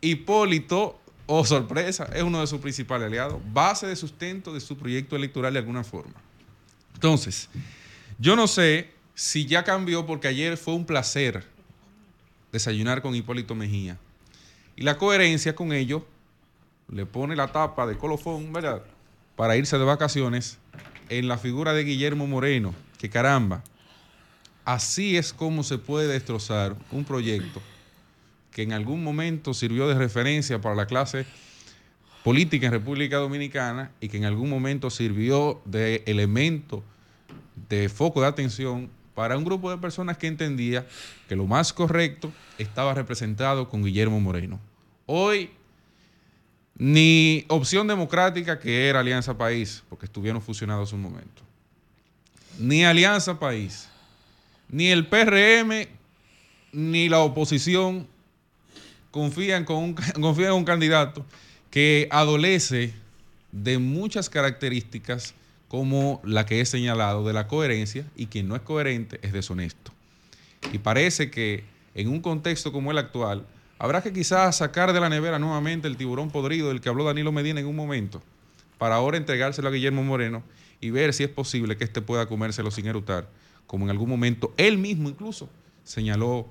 Hipólito, 0.00 1.00
oh 1.26 1.44
sorpresa, 1.44 2.08
es 2.14 2.22
uno 2.22 2.40
de 2.40 2.46
sus 2.46 2.60
principales 2.60 3.08
aliados, 3.08 3.42
base 3.52 3.88
de 3.88 3.96
sustento 3.96 4.54
de 4.54 4.60
su 4.60 4.78
proyecto 4.78 5.16
electoral 5.16 5.52
de 5.52 5.58
alguna 5.58 5.82
forma. 5.82 6.14
Entonces, 6.94 7.48
yo 8.20 8.36
no 8.36 8.46
sé 8.46 8.92
si 9.16 9.46
ya 9.46 9.64
cambió, 9.64 10.06
porque 10.06 10.28
ayer 10.28 10.56
fue 10.56 10.74
un 10.74 10.86
placer 10.86 11.44
desayunar 12.52 13.02
con 13.02 13.16
Hipólito 13.16 13.56
Mejía. 13.56 13.98
Y 14.76 14.82
la 14.82 14.96
coherencia 14.96 15.56
con 15.56 15.72
ello 15.72 16.06
le 16.88 17.04
pone 17.04 17.34
la 17.34 17.48
tapa 17.48 17.84
de 17.84 17.98
colofón, 17.98 18.52
¿verdad? 18.52 18.84
Para 19.36 19.56
irse 19.56 19.78
de 19.78 19.84
vacaciones 19.84 20.58
en 21.08 21.28
la 21.28 21.38
figura 21.38 21.72
de 21.72 21.84
Guillermo 21.84 22.26
Moreno, 22.26 22.74
que 22.98 23.10
caramba, 23.10 23.62
así 24.64 25.16
es 25.16 25.32
como 25.32 25.62
se 25.62 25.78
puede 25.78 26.08
destrozar 26.08 26.76
un 26.90 27.04
proyecto 27.04 27.60
que 28.50 28.62
en 28.62 28.72
algún 28.72 29.02
momento 29.02 29.52
sirvió 29.52 29.88
de 29.88 29.94
referencia 29.94 30.60
para 30.60 30.74
la 30.74 30.86
clase 30.86 31.26
política 32.22 32.66
en 32.66 32.72
República 32.72 33.16
Dominicana 33.18 33.90
y 34.00 34.08
que 34.08 34.16
en 34.16 34.24
algún 34.24 34.48
momento 34.48 34.88
sirvió 34.90 35.60
de 35.64 36.02
elemento 36.06 36.82
de 37.68 37.88
foco 37.88 38.20
de 38.20 38.28
atención 38.28 38.90
para 39.14 39.36
un 39.36 39.44
grupo 39.44 39.70
de 39.70 39.78
personas 39.78 40.18
que 40.18 40.26
entendía 40.26 40.86
que 41.28 41.36
lo 41.36 41.46
más 41.46 41.72
correcto 41.72 42.32
estaba 42.58 42.94
representado 42.94 43.68
con 43.68 43.84
Guillermo 43.84 44.20
Moreno. 44.20 44.58
Hoy 45.06 45.50
ni 46.76 47.44
Opción 47.48 47.86
Democrática, 47.86 48.58
que 48.58 48.88
era 48.88 49.00
Alianza 49.00 49.36
País, 49.36 49.82
porque 49.88 50.06
estuvieron 50.06 50.42
fusionados 50.42 50.92
un 50.92 51.02
momento, 51.02 51.42
ni 52.58 52.84
Alianza 52.84 53.38
País, 53.38 53.88
ni 54.68 54.88
el 54.88 55.06
PRM, 55.06 55.88
ni 56.72 57.08
la 57.08 57.20
oposición 57.20 58.06
confían, 59.10 59.64
con 59.64 59.76
un, 59.76 59.94
confían 60.20 60.50
en 60.50 60.56
un 60.58 60.64
candidato 60.64 61.24
que 61.70 62.08
adolece 62.10 62.92
de 63.52 63.78
muchas 63.78 64.28
características 64.28 65.34
como 65.68 66.20
la 66.24 66.46
que 66.46 66.60
he 66.60 66.66
señalado 66.66 67.24
de 67.24 67.32
la 67.32 67.46
coherencia 67.46 68.06
y 68.16 68.26
quien 68.26 68.48
no 68.48 68.56
es 68.56 68.62
coherente 68.62 69.18
es 69.22 69.32
deshonesto. 69.32 69.92
Y 70.72 70.78
parece 70.78 71.30
que 71.30 71.64
en 71.94 72.08
un 72.08 72.20
contexto 72.20 72.72
como 72.72 72.90
el 72.90 72.98
actual, 72.98 73.46
Habrá 73.78 74.02
que 74.02 74.12
quizás 74.12 74.56
sacar 74.56 74.92
de 74.92 75.00
la 75.00 75.08
nevera 75.08 75.38
nuevamente 75.38 75.88
el 75.88 75.96
tiburón 75.96 76.30
podrido 76.30 76.68
del 76.68 76.80
que 76.80 76.88
habló 76.88 77.04
Danilo 77.04 77.32
Medina 77.32 77.60
en 77.60 77.66
un 77.66 77.76
momento, 77.76 78.22
para 78.78 78.94
ahora 78.94 79.16
entregárselo 79.16 79.68
a 79.68 79.72
Guillermo 79.72 80.04
Moreno 80.04 80.42
y 80.80 80.90
ver 80.90 81.12
si 81.12 81.24
es 81.24 81.30
posible 81.30 81.76
que 81.76 81.84
éste 81.84 82.00
pueda 82.00 82.26
comérselo 82.26 82.70
sin 82.70 82.86
erutar, 82.86 83.28
como 83.66 83.84
en 83.84 83.90
algún 83.90 84.08
momento 84.08 84.54
él 84.56 84.78
mismo 84.78 85.08
incluso 85.08 85.48
señaló 85.82 86.46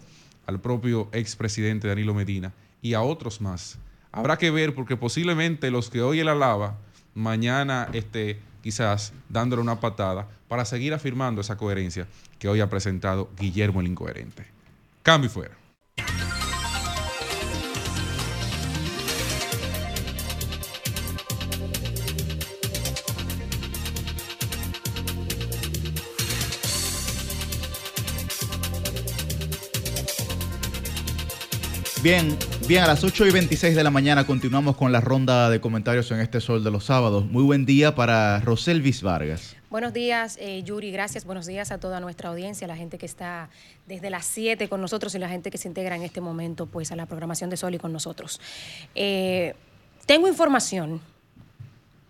al 0.45 0.59
propio 0.59 1.09
expresidente 1.13 1.87
Danilo 1.87 2.13
Medina 2.13 2.51
y 2.81 2.93
a 2.93 3.01
otros 3.01 3.39
más. 3.39 3.77
Habrá 4.11 4.37
que 4.37 4.51
ver 4.51 4.75
porque 4.75 4.97
posiblemente 4.97 5.71
los 5.71 5.89
que 5.89 6.01
hoy 6.01 6.19
él 6.19 6.27
alaba, 6.27 6.77
mañana 7.15 7.89
esté 7.93 8.39
quizás 8.61 9.13
dándole 9.29 9.61
una 9.61 9.79
patada 9.79 10.27
para 10.47 10.65
seguir 10.65 10.93
afirmando 10.93 11.41
esa 11.41 11.57
coherencia 11.57 12.07
que 12.37 12.47
hoy 12.47 12.59
ha 12.59 12.69
presentado 12.69 13.29
Guillermo 13.39 13.81
el 13.81 13.87
Incoherente. 13.87 14.45
Cambio 15.01 15.29
fuera. 15.29 15.62
Bien, 32.03 32.37
bien, 32.67 32.83
a 32.83 32.87
las 32.87 33.01
8 33.05 33.27
y 33.27 33.31
26 33.31 33.77
de 33.77 33.81
la 33.81 33.89
mañana 33.89 34.27
continuamos 34.27 34.75
con 34.75 34.91
la 34.91 34.99
ronda 34.99 35.49
de 35.49 35.61
comentarios 35.61 36.11
en 36.11 36.19
este 36.19 36.41
Sol 36.41 36.61
de 36.61 36.69
los 36.69 36.83
Sábados. 36.83 37.25
Muy 37.25 37.43
buen 37.43 37.65
día 37.65 37.95
para 37.95 38.41
Roselvis 38.41 39.01
Vargas. 39.01 39.55
Buenos 39.69 39.93
días, 39.93 40.37
eh, 40.41 40.61
Yuri, 40.63 40.91
gracias. 40.91 41.23
Buenos 41.23 41.45
días 41.45 41.71
a 41.71 41.77
toda 41.77 42.01
nuestra 42.01 42.27
audiencia, 42.27 42.67
la 42.67 42.75
gente 42.75 42.97
que 42.97 43.05
está 43.05 43.49
desde 43.87 44.09
las 44.09 44.25
7 44.25 44.67
con 44.67 44.81
nosotros 44.81 45.15
y 45.15 45.19
la 45.19 45.29
gente 45.29 45.49
que 45.49 45.57
se 45.57 45.69
integra 45.69 45.95
en 45.95 46.01
este 46.01 46.19
momento 46.19 46.65
pues 46.65 46.91
a 46.91 46.97
la 46.97 47.05
programación 47.05 47.49
de 47.49 47.55
Sol 47.55 47.73
y 47.73 47.77
con 47.77 47.93
nosotros. 47.93 48.41
Eh, 48.95 49.55
tengo 50.05 50.27
información, 50.27 50.99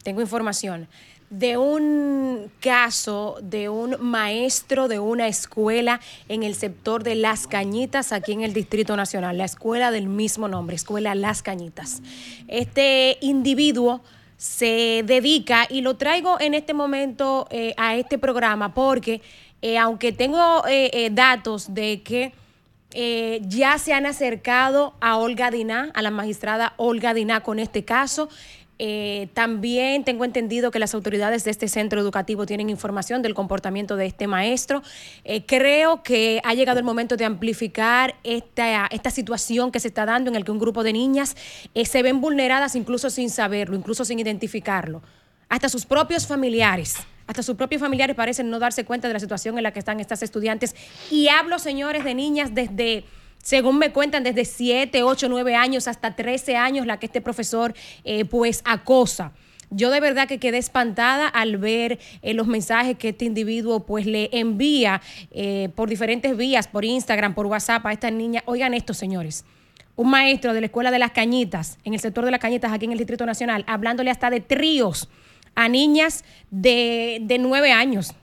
tengo 0.02 0.22
información 0.22 0.88
de 1.30 1.58
un 1.58 2.52
caso 2.60 3.38
de 3.41 3.70
un 3.70 3.98
maestro 4.00 4.88
de 4.88 5.00
una 5.00 5.28
escuela 5.28 6.00
en 6.30 6.44
el 6.44 6.56
sector 6.56 7.04
de 7.04 7.16
Las 7.16 7.48
Cañitas, 7.48 8.12
aquí 8.12 8.34
en 8.34 8.41
el 8.41 8.54
Distrito 8.54 8.95
Nacional, 8.95 9.38
la 9.38 9.45
escuela 9.45 9.91
del 9.91 10.08
mismo 10.08 10.48
nombre, 10.48 10.76
Escuela 10.76 11.16
Las 11.16 11.41
Cañitas. 11.41 12.02
Este 12.48 13.18
individuo 13.22 14.02
se 14.38 15.04
dedica, 15.06 15.68
y 15.70 15.82
lo 15.82 15.95
traigo 15.95 16.38
en 16.41 16.54
este 16.54 16.74
momento 16.74 17.48
eh, 17.50 17.74
a 17.78 17.95
este 17.95 18.18
programa, 18.18 18.74
porque 18.74 19.22
eh, 19.62 19.78
aunque 19.78 20.12
tengo 20.12 20.64
eh, 20.68 21.10
datos 21.14 21.74
de 21.74 22.02
que 22.04 22.34
ya 23.48 23.80
se 23.80 23.91
han 23.94 24.06
acercado 24.06 24.94
a 25.02 25.18
Olga 25.18 25.50
Diná, 25.50 25.90
a 25.95 26.04
la 26.04 26.12
magistrada 26.12 26.74
Olga 26.78 27.16
Diná 27.16 27.41
con 27.41 27.58
este 27.58 27.84
caso, 27.84 28.30
Eh, 28.80 29.30
también 29.34 30.04
tengo 30.04 30.26
entendido 30.26 30.72
que 30.72 30.80
las 30.80 30.94
autoridades 30.94 31.44
de 31.44 31.52
este 31.52 31.68
centro 31.68 32.02
educativo 32.02 32.45
tienen 32.45 32.70
información 32.70 33.22
del 33.22 33.34
comportamiento 33.34 33.95
de 33.95 34.08
este 34.08 34.28
maestro. 34.28 34.82
Eh, 35.24 35.45
creo 35.45 36.02
que 36.02 36.41
ha 36.44 36.54
llegado 36.54 36.80
el 36.80 36.86
momento 36.86 37.16
de 37.16 37.26
amplificar 37.26 38.16
esta, 38.24 38.88
esta 38.88 39.12
situación 39.12 39.72
que 39.72 39.80
se 39.80 39.88
está 39.90 40.06
dando 40.06 40.30
en 40.30 40.36
el 40.36 40.44
que 40.44 40.52
un 40.52 40.60
grupo 40.60 40.84
de 40.84 40.94
niñas 40.94 41.36
eh, 41.76 41.86
se 41.86 42.02
ven 42.02 42.20
vulneradas 42.20 42.76
incluso 42.76 43.10
sin 43.10 43.30
saberlo, 43.30 43.76
incluso 43.76 44.06
sin 44.06 44.20
identificarlo. 44.20 45.04
Hasta 45.50 45.70
sus 45.70 45.86
propios 45.86 46.26
familiares. 46.26 46.95
Hasta 47.28 47.44
sus 47.44 47.56
propios 47.56 47.80
familiares 47.80 48.16
parecen 48.16 48.50
no 48.50 48.60
darse 48.60 48.84
cuenta 48.84 49.08
de 49.08 49.14
la 49.14 49.20
situación 49.20 49.58
en 49.58 49.64
la 49.64 49.72
que 49.72 49.80
están 49.80 50.00
estas 50.00 50.24
estudiantes. 50.24 50.76
Y 51.10 51.30
hablo, 51.30 51.58
señores, 51.58 52.04
de 52.04 52.16
niñas 52.16 52.54
desde 52.54 53.06
según 53.44 53.78
me 53.78 53.91
cuentan, 53.91 54.24
desde 54.24 54.45
7, 54.45 55.03
8, 55.03 55.28
9 55.28 55.56
años 55.56 55.90
hasta 55.90 56.15
13 56.15 56.56
años 56.56 56.88
la 56.88 56.98
que 56.98 57.07
este 57.07 57.20
profesor 57.20 57.74
eh, 58.06 58.24
pues 58.24 58.61
acosa. 58.64 59.34
Yo 59.70 59.90
de 59.90 59.99
verdad 59.99 60.30
que 60.30 60.40
quedé 60.40 60.60
espantada 60.60 61.28
al 61.28 61.57
ver 61.57 61.99
eh, 62.22 62.34
los 62.34 62.48
mensajes 62.48 62.98
que 62.98 63.10
este 63.10 63.26
individuo 63.26 63.82
pues 63.82 64.06
le 64.06 64.30
envía 64.32 65.02
eh, 65.32 65.70
por 65.76 65.90
diferentes 65.90 66.38
vías, 66.38 66.70
por 66.70 66.86
Instagram, 66.86 67.36
por 67.36 67.48
WhatsApp 67.48 67.86
a 67.86 67.91
esta 67.91 68.10
niña. 68.11 68.44
Oigan 68.45 68.74
esto, 68.74 68.94
señores. 68.94 69.44
Un 69.98 70.10
maestro 70.10 70.53
de 70.53 70.61
la 70.61 70.68
Escuela 70.68 70.90
de 70.90 70.99
las 70.99 71.11
Cañitas, 71.11 71.80
en 71.84 71.94
el 71.94 71.99
sector 71.99 72.24
de 72.24 72.32
las 72.32 72.40
Cañitas, 72.40 72.72
aquí 72.72 72.86
en 72.86 72.94
el 72.94 72.98
Distrito 72.98 73.26
Nacional, 73.26 73.65
hablándole 73.68 74.10
hasta 74.10 74.30
de 74.30 74.40
tríos 74.40 75.10
a 75.53 75.68
niñas 75.68 76.24
de, 76.49 77.20
de 77.24 77.40
9 77.40 77.74
años. 77.74 78.14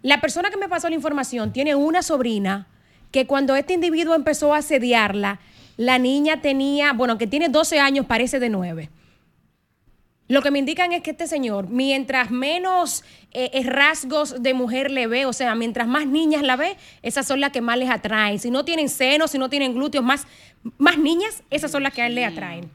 La 0.00 0.20
persona 0.20 0.50
que 0.50 0.58
me 0.58 0.68
pasó 0.68 0.88
la 0.88 0.94
información 0.94 1.52
tiene 1.52 1.74
una 1.74 2.02
sobrina 2.02 2.68
que 3.14 3.28
cuando 3.28 3.54
este 3.54 3.74
individuo 3.74 4.16
empezó 4.16 4.54
a 4.54 4.58
asediarla, 4.58 5.38
la 5.76 6.00
niña 6.00 6.40
tenía, 6.40 6.92
bueno, 6.92 7.16
que 7.16 7.28
tiene 7.28 7.48
12 7.48 7.78
años, 7.78 8.06
parece 8.06 8.40
de 8.40 8.48
9. 8.48 8.90
Lo 10.26 10.42
que 10.42 10.50
me 10.50 10.58
indican 10.58 10.90
es 10.90 11.00
que 11.00 11.12
este 11.12 11.28
señor, 11.28 11.68
mientras 11.68 12.32
menos 12.32 13.04
eh, 13.30 13.50
eh, 13.52 13.62
rasgos 13.62 14.42
de 14.42 14.52
mujer 14.52 14.90
le 14.90 15.06
ve, 15.06 15.26
o 15.26 15.32
sea, 15.32 15.54
mientras 15.54 15.86
más 15.86 16.08
niñas 16.08 16.42
la 16.42 16.56
ve, 16.56 16.76
esas 17.02 17.24
son 17.24 17.38
las 17.38 17.52
que 17.52 17.60
más 17.60 17.78
les 17.78 17.88
atraen. 17.88 18.40
Si 18.40 18.50
no 18.50 18.64
tienen 18.64 18.88
senos, 18.88 19.30
si 19.30 19.38
no 19.38 19.48
tienen 19.48 19.74
glúteos, 19.74 20.02
más, 20.02 20.26
más 20.78 20.98
niñas, 20.98 21.42
esas 21.50 21.70
son 21.70 21.82
las 21.82 21.92
que 21.92 22.02
a 22.02 22.06
él 22.06 22.14
le 22.14 22.24
atraen. 22.24 22.70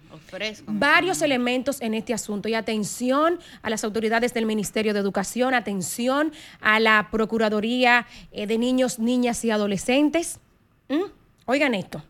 Varios 0.68 1.22
elementos 1.22 1.82
en 1.82 1.96
este 1.96 2.14
asunto 2.14 2.48
y 2.50 2.54
atención 2.54 3.40
a 3.64 3.70
las 3.70 3.84
autoridades 3.84 4.34
del 4.34 4.46
Ministerio 4.46 4.94
de 4.94 5.00
Educación, 5.00 5.54
atención 5.56 6.32
a 6.62 6.80
la 6.80 7.10
Procuraduría 7.12 8.06
eh, 8.32 8.46
de 8.46 8.58
Niños, 8.58 9.00
Niñas 9.00 9.44
y 9.44 9.52
Adolescentes. 9.52 10.40
¿Mm? 10.88 11.10
Oigan 11.46 11.74
esto. 11.74 12.04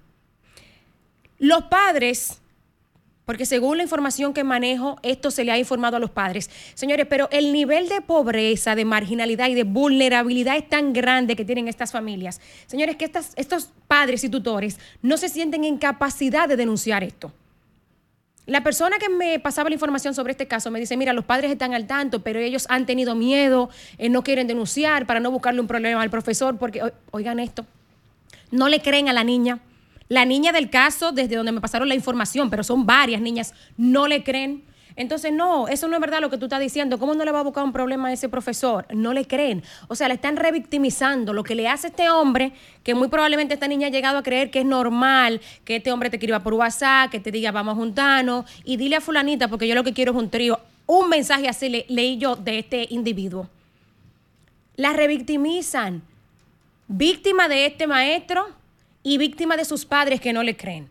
Los 1.38 1.64
padres 1.66 2.42
porque 3.30 3.46
según 3.46 3.78
la 3.78 3.84
información 3.84 4.34
que 4.34 4.44
manejo, 4.44 4.98
esto 5.04 5.30
se 5.30 5.44
le 5.44 5.52
ha 5.52 5.60
informado 5.60 5.98
a 5.98 6.00
los 6.00 6.10
padres. 6.10 6.50
Señores, 6.74 7.06
pero 7.08 7.30
el 7.32 7.54
nivel 7.54 7.88
de 7.88 8.02
pobreza, 8.02 8.74
de 8.74 8.86
marginalidad 8.86 9.50
y 9.50 9.54
de 9.54 9.66
vulnerabilidad 9.66 10.58
es 10.58 10.68
tan 10.68 10.94
grande 10.94 11.36
que 11.36 11.46
tienen 11.46 11.68
estas 11.68 11.92
familias. 11.92 12.42
Señores, 12.66 12.96
que 12.96 13.12
estos 13.36 13.70
padres 13.88 14.24
y 14.24 14.30
tutores 14.30 14.80
no 15.04 15.16
se 15.16 15.30
sienten 15.30 15.64
en 15.64 15.78
capacidad 15.78 16.50
de 16.50 16.58
denunciar 16.58 17.04
esto. 17.04 17.32
La 18.48 18.64
persona 18.64 18.98
que 18.98 19.10
me 19.10 19.38
pasaba 19.38 19.70
la 19.70 19.76
información 19.76 20.16
sobre 20.16 20.32
este 20.32 20.48
caso 20.48 20.72
me 20.72 20.80
dice, 20.80 20.98
mira, 20.98 21.14
los 21.14 21.26
padres 21.26 21.52
están 21.52 21.76
al 21.76 21.86
tanto, 21.86 22.24
pero 22.24 22.40
ellos 22.40 22.66
han 22.68 22.88
tenido 22.88 23.14
miedo, 23.14 23.70
eh, 24.00 24.10
no 24.10 24.24
quieren 24.24 24.48
denunciar 24.48 25.06
para 25.06 25.20
no 25.20 25.30
buscarle 25.30 25.62
un 25.62 25.68
problema 25.68 26.02
al 26.02 26.10
profesor, 26.10 26.58
porque, 26.58 26.82
oigan 27.12 27.40
esto, 27.40 27.64
no 28.50 28.70
le 28.70 28.80
creen 28.80 29.08
a 29.08 29.14
la 29.14 29.24
niña. 29.24 29.60
La 30.10 30.26
niña 30.26 30.52
del 30.52 30.72
caso, 30.72 31.12
desde 31.12 31.36
donde 31.36 31.52
me 31.52 31.62
pasaron 31.62 31.88
la 31.88 31.94
información, 31.94 32.50
pero 32.50 32.64
son 32.64 32.88
varias 32.88 33.22
niñas, 33.22 33.54
no 33.78 34.08
le 34.08 34.24
creen. 34.24 34.64
Entonces, 34.96 35.32
no, 35.32 35.68
eso 35.68 35.88
no 35.88 35.96
es 35.96 36.02
verdad 36.02 36.20
lo 36.20 36.32
que 36.32 36.38
tú 36.38 36.46
estás 36.48 36.60
diciendo. 36.60 36.98
¿Cómo 36.98 37.14
no 37.14 37.24
le 37.24 37.32
va 37.32 37.42
a 37.42 37.44
buscar 37.44 37.64
un 37.64 37.72
problema 37.72 38.10
a 38.10 38.14
ese 38.14 38.28
profesor? 38.28 38.88
No 38.92 39.14
le 39.14 39.26
creen. 39.26 39.64
O 39.88 39.96
sea, 39.96 40.08
le 40.08 40.16
están 40.16 40.36
revictimizando. 40.36 41.32
Lo 41.32 41.44
que 41.44 41.54
le 41.54 41.70
hace 41.70 41.88
este 41.88 42.10
hombre, 42.10 42.54
que 42.84 42.96
muy 42.96 43.08
probablemente 43.08 43.54
esta 43.54 43.68
niña 43.68 43.88
ha 43.88 43.92
llegado 43.92 44.18
a 44.18 44.24
creer 44.24 44.50
que 44.50 44.60
es 44.60 44.66
normal 44.66 45.42
que 45.64 45.76
este 45.76 45.92
hombre 45.92 46.10
te 46.10 46.18
escriba 46.18 46.40
por 46.40 46.56
WhatsApp, 46.56 47.12
que 47.12 47.20
te 47.20 47.32
diga 47.32 47.52
vamos 47.52 47.74
a 47.74 47.76
juntarnos 47.76 48.46
y 48.66 48.78
dile 48.78 48.96
a 48.96 49.02
fulanita, 49.02 49.48
porque 49.48 49.68
yo 49.68 49.76
lo 49.76 49.84
que 49.84 49.94
quiero 49.94 50.12
es 50.12 50.18
un 50.18 50.30
trío. 50.32 50.60
Un 50.88 51.08
mensaje 51.08 51.48
así 51.48 51.70
le, 51.70 51.86
leí 51.88 52.18
yo 52.18 52.36
de 52.36 52.60
este 52.60 52.88
individuo. 52.90 53.48
La 54.76 54.92
revictimizan. 54.92 56.02
Víctima 56.88 57.48
de 57.48 57.68
este 57.68 57.86
maestro 57.86 58.59
y 59.04 59.18
víctima 59.18 59.58
de 59.58 59.66
sus 59.66 59.86
padres 59.86 60.22
que 60.22 60.34
no 60.34 60.44
le 60.44 60.58
creen. 60.58 60.88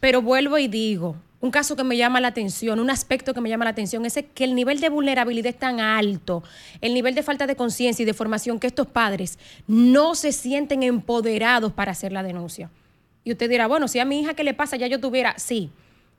Pero 0.00 0.22
vuelvo 0.22 0.58
y 0.58 0.68
digo, 0.68 1.16
un 1.40 1.50
caso 1.50 1.76
que 1.76 1.84
me 1.84 1.96
llama 1.96 2.20
la 2.20 2.28
atención, 2.28 2.80
un 2.80 2.90
aspecto 2.90 3.32
que 3.32 3.40
me 3.40 3.48
llama 3.48 3.64
la 3.64 3.70
atención 3.70 4.04
es 4.04 4.18
que 4.34 4.44
el 4.44 4.54
nivel 4.54 4.80
de 4.80 4.88
vulnerabilidad 4.88 5.50
es 5.50 5.58
tan 5.58 5.78
alto, 5.78 6.42
el 6.80 6.94
nivel 6.94 7.14
de 7.14 7.22
falta 7.22 7.46
de 7.46 7.54
conciencia 7.54 8.02
y 8.02 8.06
de 8.06 8.14
formación 8.14 8.58
que 8.58 8.66
estos 8.66 8.88
padres 8.88 9.38
no 9.66 10.14
se 10.14 10.32
sienten 10.32 10.82
empoderados 10.82 11.72
para 11.72 11.92
hacer 11.92 12.12
la 12.12 12.22
denuncia. 12.22 12.70
Y 13.22 13.32
usted 13.32 13.48
dirá, 13.48 13.66
bueno, 13.68 13.86
si 13.86 13.98
a 13.98 14.04
mi 14.04 14.20
hija 14.20 14.34
qué 14.34 14.42
le 14.42 14.54
pasa, 14.54 14.76
ya 14.76 14.86
yo 14.88 15.00
tuviera, 15.00 15.34
sí, 15.38 15.70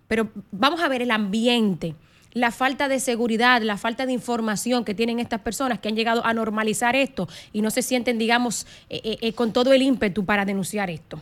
pero 0.08 0.30
vamos 0.52 0.80
a 0.80 0.88
ver 0.88 1.02
el 1.02 1.12
ambiente, 1.12 1.96
la 2.34 2.52
falta 2.52 2.88
de 2.88 3.00
seguridad, 3.00 3.62
la 3.62 3.78
falta 3.78 4.06
de 4.06 4.14
información 4.14 4.86
que 4.86 4.94
tienen 4.94 5.20
estas 5.20 5.42
personas 5.42 5.80
que 5.80 5.90
han 5.90 5.96
llegado 5.96 6.26
a 6.26 6.34
normalizar 6.34 6.96
esto 6.96 7.28
y 7.52 7.62
no 7.62 7.72
se 7.72 7.82
sienten, 7.82 8.18
digamos, 8.18 8.68
eh, 8.90 9.02
eh, 9.04 9.18
eh, 9.22 9.34
con 9.34 9.52
todo 9.52 9.74
el 9.74 9.82
ímpetu 9.82 10.26
para 10.26 10.46
denunciar 10.46 10.90
esto. 10.90 11.22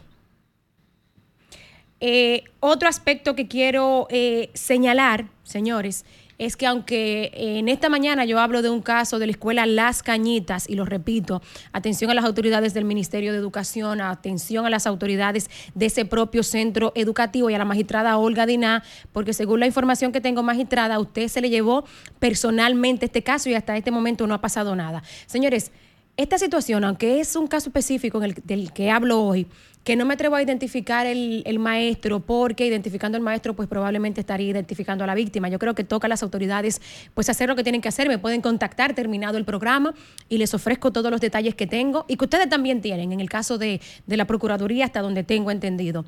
Eh, 1.99 2.43
otro 2.59 2.87
aspecto 2.87 3.35
que 3.35 3.47
quiero 3.47 4.07
eh, 4.09 4.49
señalar, 4.53 5.27
señores, 5.43 6.05
es 6.37 6.55
que 6.55 6.67
aunque 6.67 7.31
en 7.33 7.67
esta 7.67 7.89
mañana 7.89 8.23
yo 8.25 8.39
hablo 8.39 8.61
de 8.61 8.69
un 8.69 8.81
caso 8.81 9.17
de 9.17 9.25
la 9.25 9.31
escuela 9.31 9.65
Las 9.65 10.03
Cañitas, 10.03 10.69
y 10.69 10.75
lo 10.75 10.85
repito, 10.85 11.41
atención 11.71 12.11
a 12.11 12.13
las 12.13 12.25
autoridades 12.25 12.73
del 12.75 12.85
Ministerio 12.85 13.31
de 13.31 13.39
Educación, 13.39 14.01
atención 14.01 14.65
a 14.65 14.69
las 14.69 14.85
autoridades 14.85 15.49
de 15.73 15.87
ese 15.87 16.05
propio 16.05 16.43
centro 16.43 16.91
educativo 16.95 17.49
y 17.49 17.55
a 17.55 17.57
la 17.57 17.65
magistrada 17.65 18.17
Olga 18.17 18.45
Diná, 18.45 18.83
porque 19.13 19.33
según 19.33 19.59
la 19.59 19.65
información 19.65 20.11
que 20.11 20.21
tengo 20.21 20.43
magistrada, 20.43 20.95
a 20.95 20.99
usted 20.99 21.27
se 21.27 21.41
le 21.41 21.49
llevó 21.49 21.85
personalmente 22.19 23.07
este 23.07 23.23
caso 23.23 23.49
y 23.49 23.55
hasta 23.55 23.75
este 23.75 23.89
momento 23.89 24.27
no 24.27 24.35
ha 24.35 24.41
pasado 24.41 24.75
nada. 24.75 25.01
Señores, 25.25 25.71
esta 26.17 26.37
situación, 26.37 26.83
aunque 26.83 27.19
es 27.19 27.35
un 27.35 27.47
caso 27.47 27.69
específico 27.69 28.19
del 28.19 28.73
que 28.73 28.91
hablo 28.91 29.21
hoy, 29.21 29.47
que 29.87 29.95
no 29.95 30.03
me 30.03 30.15
atrevo 30.15 30.35
a 30.35 30.41
identificar 30.41 31.07
el, 31.07 31.59
maestro, 31.59 32.19
porque 32.19 32.65
identificando 32.65 33.15
al 33.15 33.23
maestro, 33.23 33.55
pues 33.55 33.69
probablemente 33.69 34.19
estaría 34.19 34.49
identificando 34.49 35.05
a 35.05 35.07
la 35.07 35.15
víctima. 35.15 35.47
Yo 35.47 35.59
creo 35.59 35.75
que 35.75 35.85
toca 35.85 36.07
a 36.07 36.09
las 36.09 36.23
autoridades, 36.23 36.81
pues 37.13 37.29
hacer 37.29 37.47
lo 37.47 37.55
que 37.55 37.63
tienen 37.63 37.79
que 37.79 37.87
hacer. 37.87 38.09
Me 38.09 38.17
pueden 38.17 38.41
contactar 38.41 38.93
terminado 38.93 39.37
el 39.37 39.45
programa 39.45 39.93
y 40.27 40.39
les 40.39 40.53
ofrezco 40.53 40.91
todos 40.91 41.09
los 41.09 41.21
detalles 41.21 41.55
que 41.55 41.67
tengo 41.67 42.03
y 42.09 42.17
que 42.17 42.25
ustedes 42.25 42.49
también 42.49 42.81
tienen, 42.81 43.13
en 43.13 43.21
el 43.21 43.29
caso 43.29 43.57
de, 43.57 43.79
la 44.07 44.25
Procuraduría, 44.25 44.83
hasta 44.83 45.01
donde 45.01 45.23
tengo 45.23 45.51
entendido, 45.51 46.03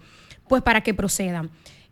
pues 0.50 0.62
para 0.62 0.82
que 0.82 0.94
procedan. 0.94 1.50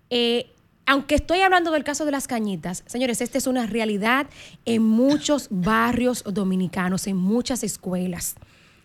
Eh, 0.10 0.48
aunque 0.88 1.16
estoy 1.16 1.42
hablando 1.42 1.72
del 1.72 1.84
caso 1.84 2.06
de 2.06 2.12
las 2.12 2.28
cañitas, 2.28 2.84
señores, 2.88 3.20
esta 3.20 3.38
es 3.38 3.46
una 3.46 3.68
realidad 3.68 4.28
en 4.66 4.84
muchos 4.84 5.50
barrios 5.52 6.24
dominicanos, 6.24 7.08
en 7.08 7.18
muchas 7.18 7.64
escuelas. 7.64 8.36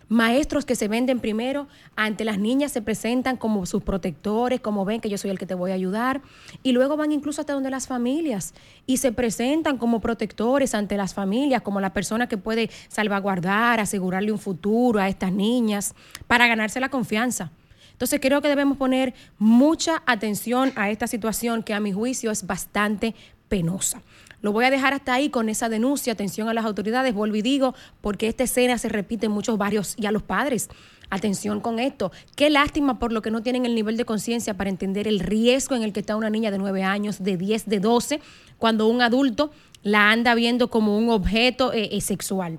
Maestros 0.09 0.67
que 0.67 0.75
se 0.75 0.89
venden 0.89 1.21
primero 1.21 1.69
ante 1.95 2.25
las 2.25 2.39
niñas 2.39 2.73
se 2.73 2.83
presentan 2.83 3.37
como 3.37 3.65
sus 3.67 3.85
protectores, 3.85 4.61
como 4.61 4.85
ven 4.85 5.01
que 5.01 5.09
yo 5.09 5.17
soy 5.17 5.31
el 5.31 5.39
que 5.39 5.47
te 5.47 5.55
voy 5.55 5.71
a 5.71 5.75
ayudar, 5.75 6.23
y 6.65 6.73
luego 6.73 6.97
van 6.97 7.13
incluso 7.13 7.41
hasta 7.41 7.53
donde 7.53 7.71
las 7.71 7.87
familias 7.87 8.53
y 8.85 8.97
se 8.97 9.13
presentan 9.13 9.79
como 9.79 10.01
protectores 10.01 10.75
ante 10.75 10.97
las 10.97 11.15
familias, 11.15 11.63
como 11.63 11.81
la 11.81 11.93
persona 11.93 12.29
que 12.29 12.37
puede 12.37 12.69
salvaguardar, 12.89 13.79
asegurarle 13.79 14.33
un 14.33 14.41
futuro 14.41 14.99
a 14.99 15.09
estas 15.09 15.33
niñas 15.33 15.95
para 16.27 16.49
ganarse 16.49 16.81
la 16.81 16.89
confianza. 16.89 17.53
Entonces 17.93 18.21
creo 18.21 18.43
que 18.43 18.49
debemos 18.49 18.77
poner 18.77 19.15
mucha 19.39 20.03
atención 20.07 20.73
a 20.77 20.91
esta 20.91 21.07
situación 21.07 21.63
que 21.63 21.75
a 21.75 21.81
mi 21.81 21.93
juicio 21.93 22.31
es 22.31 22.47
bastante 22.47 23.15
penosa. 23.49 24.03
Lo 24.43 24.51
voy 24.51 24.65
a 24.65 24.71
dejar 24.71 24.93
hasta 24.93 25.15
ahí 25.15 25.31
con 25.31 25.49
esa 25.49 25.69
denuncia. 25.69 26.13
Atención 26.13 26.49
a 26.49 26.55
las 26.55 26.65
autoridades, 26.65 27.15
vuelvo 27.15 27.37
y 27.37 27.43
digo, 27.43 27.75
porque 28.01 28.27
esta 28.27 28.43
escena 28.43 28.77
se 28.77 28.89
repite 28.89 29.27
en 29.27 29.33
muchos 29.33 29.57
barrios 29.57 29.95
y 29.97 30.07
a 30.07 30.11
los 30.11 30.25
padres. 30.25 30.69
Atención 31.11 31.61
con 31.61 31.79
esto. 31.79 32.11
Qué 32.35 32.51
lástima 32.51 32.99
por 32.99 33.13
lo 33.13 33.23
que 33.23 33.31
no 33.31 33.43
tienen 33.43 33.67
el 33.67 33.75
nivel 33.75 33.97
de 33.97 34.05
conciencia 34.05 34.55
para 34.55 34.71
entender 34.71 35.07
el 35.07 35.21
riesgo 35.21 35.77
en 35.77 35.83
el 35.83 35.93
que 35.93 36.01
está 36.01 36.17
una 36.17 36.31
niña 36.31 36.51
de 36.51 36.59
9 36.59 36.83
años, 36.83 37.23
de 37.23 37.37
10, 37.37 37.69
de 37.69 37.79
12, 37.79 38.21
cuando 38.59 38.89
un 38.89 39.01
adulto 39.01 39.53
la 39.83 40.11
anda 40.11 40.35
viendo 40.35 40.71
como 40.71 40.97
un 40.97 41.11
objeto 41.11 41.73
eh, 41.73 41.91
eh, 41.93 42.01
sexual. 42.01 42.59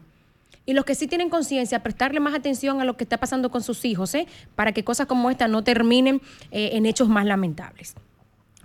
Y 0.66 0.74
los 0.74 0.86
que 0.86 0.96
sí 0.96 1.08
tienen 1.08 1.30
conciencia, 1.30 1.84
prestarle 1.84 2.20
más 2.20 2.34
atención 2.34 2.80
a 2.80 2.86
lo 2.86 2.96
que 2.96 3.04
está 3.04 3.18
pasando 3.18 3.52
con 3.52 3.64
sus 3.64 3.84
hijos, 3.86 4.16
¿eh? 4.16 4.28
para 4.56 4.72
que 4.72 4.84
cosas 4.84 5.08
como 5.08 5.30
esta 5.30 5.48
no 5.48 5.64
terminen 5.64 6.22
eh, 6.52 6.72
en 6.74 6.86
hechos 6.86 7.10
más 7.10 7.26
lamentables. 7.26 7.96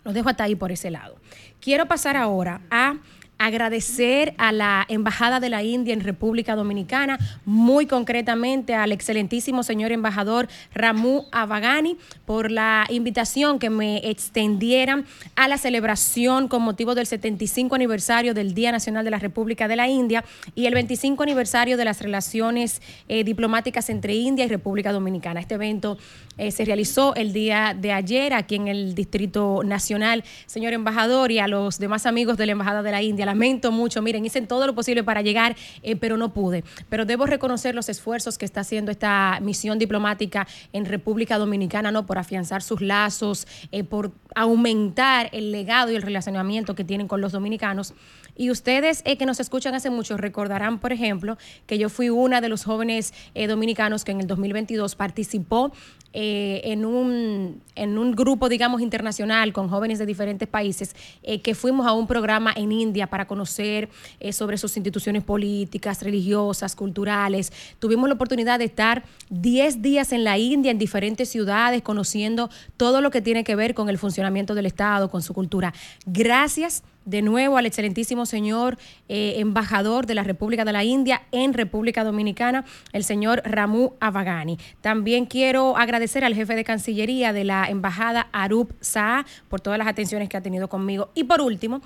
Los 0.05 0.15
dejo 0.15 0.29
hasta 0.29 0.45
ahí 0.45 0.55
por 0.55 0.73
ese 0.73 0.91
lado. 0.91 1.17
Quiero 1.61 1.87
pasar 1.87 2.17
ahora 2.17 2.61
a 2.71 2.97
agradecer 3.39 4.35
a 4.39 4.53
la 4.53 4.85
Embajada 4.89 5.41
de 5.41 5.49
la 5.49 5.63
India 5.63 5.95
en 5.95 6.01
República 6.01 6.57
Dominicana, 6.57 7.19
muy 7.45 7.87
concretamente 7.87 8.75
al 8.75 8.93
excelentísimo 8.93 9.63
señor 9.63 9.93
embajador 9.93 10.49
Ramu 10.75 11.25
Avagani 11.33 11.97
por 12.27 12.51
la 12.51 12.87
invitación 12.89 13.59
que 13.59 13.71
me 13.71 13.99
extendieran 14.09 15.07
a 15.37 15.49
la 15.49 15.59
celebración 15.59 16.49
con 16.49 16.63
motivo 16.63 16.95
del 16.95 17.07
75 17.07 17.75
aniversario 17.75 18.35
del 18.35 18.55
Día 18.55 18.73
Nacional 18.73 19.05
de 19.05 19.11
la 19.11 19.19
República 19.19 19.69
de 19.69 19.77
la 19.77 19.89
India 19.89 20.25
y 20.55 20.67
el 20.67 20.75
25 20.75 21.23
aniversario 21.23 21.77
de 21.77 21.85
las 21.85 22.03
relaciones 22.03 22.83
eh, 23.09 23.25
diplomáticas 23.25 23.89
entre 23.91 24.15
India 24.15 24.45
y 24.45 24.49
República 24.49 24.93
Dominicana. 24.93 25.41
Este 25.41 25.55
evento 25.55 25.99
eh, 26.37 26.51
se 26.51 26.65
realizó 26.65 27.15
el 27.15 27.33
día 27.33 27.77
de 27.79 27.93
ayer 27.93 28.33
aquí 28.33 28.55
en 28.55 28.69
el 28.69 28.95
Distrito 28.95 29.63
Nacional. 29.65 30.25
Señor 30.47 30.73
embajador 30.73 31.33
y 31.33 31.39
a 31.39 31.49
los 31.49 31.79
demás 31.79 32.07
amigos 32.07 32.37
de 32.37 32.47
la 32.47 32.53
Embajada 32.53 32.83
de 32.83 32.91
la 32.91 33.03
India, 33.03 33.27
lamento 33.29 33.71
mucho. 33.73 34.01
Miren, 34.01 34.25
hice 34.25 34.41
todo 34.43 34.67
lo 34.67 34.75
posible 34.75 35.05
para 35.05 35.21
llegar, 35.21 35.55
eh, 35.83 35.97
pero 35.97 36.17
no 36.17 36.33
pude. 36.33 36.65
Pero 36.89 37.05
debo 37.05 37.27
reconocer 37.27 37.75
los 37.75 37.89
esfuerzos 37.89 38.39
que 38.39 38.47
está 38.47 38.61
haciendo 38.61 38.91
esta 38.91 39.39
misión 39.43 39.79
diplomática 39.79 40.47
en 40.73 40.87
República 40.87 41.37
Dominicana, 41.37 41.93
¿no? 41.93 42.07
Por 42.07 42.19
afianzar 42.19 42.63
sus 42.63 42.81
lazos, 42.81 43.47
eh, 43.71 43.85
por 43.85 44.13
aumentar 44.35 45.29
el 45.33 45.53
legado 45.53 45.93
y 45.93 45.97
el 45.97 46.03
relacionamiento 46.03 46.75
que 46.75 46.85
tienen 46.85 47.07
con 47.07 47.21
los 47.21 47.33
dominicanos. 47.33 47.95
Y 48.37 48.51
ustedes 48.51 49.03
que 49.03 49.27
nos 49.27 49.41
escuchan 49.41 49.75
hace 49.75 49.91
mucho 49.91 50.17
recordarán, 50.17 50.79
por 50.79 50.93
ejemplo, 50.93 51.39
que 51.67 51.77
yo 51.77 51.89
fui 51.89 52.09
una 52.09 52.41
de 52.41 52.49
los 52.49 52.65
jóvenes 52.65 53.13
dominicanos 53.49 54.05
que 54.05 54.13
en 54.13 54.21
el 54.21 54.29
2022 54.29 54.95
participó 54.95 55.73
eh, 56.21 56.73
en, 56.73 56.85
un, 56.85 57.63
en 57.77 57.97
un 57.97 58.11
grupo, 58.11 58.49
digamos, 58.49 58.81
internacional 58.81 59.53
con 59.53 59.69
jóvenes 59.69 60.01
de 60.01 60.07
diferentes 60.07 60.49
países, 60.49 60.97
eh, 61.23 61.41
que 61.43 61.55
fuimos 61.55 61.87
a 61.87 61.93
un 61.93 62.09
programa 62.09 62.53
en 62.57 62.73
India 62.73 63.07
para 63.07 63.29
conocer 63.29 63.89
eh, 64.19 64.33
sobre 64.33 64.59
sus 64.59 64.77
instituciones 64.77 65.23
políticas, 65.23 66.03
religiosas, 66.03 66.75
culturales. 66.75 67.53
Tuvimos 67.79 68.09
la 68.09 68.17
oportunidad 68.17 68.59
de 68.59 68.65
estar 68.65 69.05
10 69.31 69.81
días 69.81 70.11
en 70.11 70.25
la 70.25 70.39
India, 70.39 70.73
en 70.73 70.79
diferentes 70.79 71.29
ciudades, 71.29 71.83
conociendo 71.83 72.51
todo 72.77 73.01
lo 73.01 73.13
que 73.13 73.23
tiene 73.23 73.45
que 73.45 73.55
ver 73.55 73.75
con 73.75 73.89
el 73.89 73.97
funcionamiento 73.97 74.57
del 74.57 74.67
Estado, 74.67 75.13
con 75.13 75.23
su 75.23 75.35
cultura. 75.35 75.73
Gracias 76.05 76.83
de 77.09 77.23
nuevo 77.23 77.57
al 77.57 77.65
excelentísimo 77.65 78.27
señor 78.27 78.77
eh, 79.09 79.35
embajador 79.39 80.05
de 80.07 80.15
la 80.15 80.23
República 80.23 80.65
de 80.65 80.73
la 80.73 80.85
India 80.85 81.23
en 81.33 81.55
República 81.55 82.05
Dominicana, 82.05 82.67
el 82.93 83.03
señor 83.03 83.41
Ramu 83.45 83.93
Avagani. 83.99 84.59
También 84.83 85.25
quiero 85.25 85.77
agradecer 85.79 86.23
al 86.23 86.35
jefe 86.35 86.55
de 86.55 86.65
Cancillería 86.65 87.33
de 87.33 87.45
la 87.45 87.65
Embajada 87.67 88.29
Arup 88.33 88.73
Saa 88.81 89.25
por 89.49 89.61
todas 89.63 89.79
las 89.79 89.89
atenciones 89.89 90.29
que 90.29 90.37
ha 90.37 90.43
tenido 90.43 90.69
conmigo. 90.69 91.11
Y 91.15 91.25
por 91.25 91.41
último, 91.41 91.81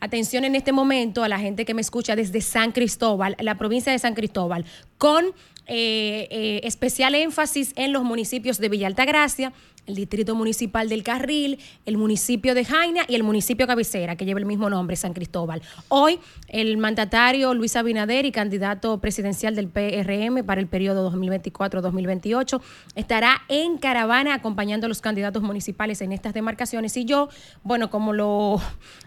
atención 0.00 0.44
en 0.44 0.54
este 0.54 0.72
momento 0.72 1.24
a 1.24 1.28
la 1.28 1.38
gente 1.38 1.64
que 1.64 1.72
me 1.72 1.80
escucha 1.80 2.14
desde 2.14 2.42
San 2.42 2.72
Cristóbal, 2.72 3.34
la 3.40 3.56
provincia 3.56 3.92
de 3.92 3.98
San 3.98 4.14
Cristóbal, 4.14 4.66
con 4.98 5.24
eh, 5.68 6.28
eh, 6.30 6.60
especial 6.64 7.14
énfasis 7.14 7.72
en 7.76 7.92
los 7.92 8.04
municipios 8.04 8.58
de 8.58 8.68
Villa 8.68 8.86
Altagracia, 8.86 9.52
el 9.86 9.94
Distrito 9.94 10.34
Municipal 10.34 10.88
del 10.88 11.02
Carril, 11.02 11.58
el 11.84 11.96
municipio 11.96 12.54
de 12.54 12.64
Jaina 12.64 13.04
y 13.08 13.14
el 13.14 13.22
municipio 13.22 13.66
cabecera, 13.66 14.16
que 14.16 14.24
lleva 14.24 14.40
el 14.40 14.46
mismo 14.46 14.68
nombre, 14.68 14.96
San 14.96 15.12
Cristóbal. 15.12 15.62
Hoy, 15.88 16.18
el 16.48 16.76
mandatario 16.76 17.54
Luis 17.54 17.76
Abinader 17.76 18.26
y 18.26 18.32
candidato 18.32 18.98
presidencial 19.00 19.54
del 19.54 19.68
PRM 19.68 20.44
para 20.44 20.60
el 20.60 20.66
periodo 20.66 21.10
2024-2028 21.12 22.60
estará 22.94 23.42
en 23.48 23.78
caravana 23.78 24.34
acompañando 24.34 24.86
a 24.86 24.88
los 24.88 25.00
candidatos 25.00 25.42
municipales 25.42 26.00
en 26.00 26.12
estas 26.12 26.34
demarcaciones. 26.34 26.96
Y 26.96 27.04
yo, 27.04 27.28
bueno, 27.62 27.90
como 27.90 28.12
lo 28.12 28.60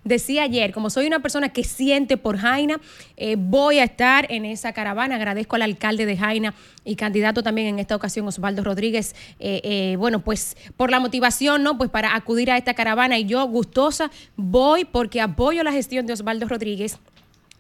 decía 0.04 0.44
ayer, 0.44 0.72
como 0.72 0.90
soy 0.90 1.08
una 1.08 1.20
persona 1.20 1.50
que 1.50 1.64
siente 1.64 2.18
por 2.18 2.38
Jaina, 2.38 2.80
eh, 3.18 3.36
voy 3.38 3.80
a 3.80 3.84
estar 3.84 4.28
en 4.32 4.46
esa 4.46 4.74
caravana. 4.74 5.16
Agradezco 5.16 5.56
al 5.56 5.64
alcalde 5.64 6.06
de 6.06 6.18
Jaina 6.18 6.54
y 6.86 6.96
candidato 6.96 7.44
también 7.44 7.68
en 7.68 7.80
esta 7.80 7.96
ocasión, 7.96 8.28
Osvaldo 8.28 8.64
Rodríguez, 8.64 9.16
eh, 9.40 9.62
eh, 9.64 9.96
bueno, 9.98 10.20
pues 10.22 10.58
por 10.78 10.92
la 10.92 11.00
motivación, 11.00 11.64
¿no? 11.64 11.78
Pues 11.78 11.90
para 11.90 12.16
acudir 12.16 12.52
a 12.52 12.58
esta 12.58 12.74
caravana 12.74 13.18
y 13.18 13.26
yo 13.26 13.46
gustosa 13.48 14.12
voy 14.36 14.86
porque 14.86 15.22
apoyo 15.22 15.64
la 15.64 15.72
gestión 15.72 16.06
de 16.06 16.14
Osvaldo 16.14 16.48
Rodríguez, 16.48 16.98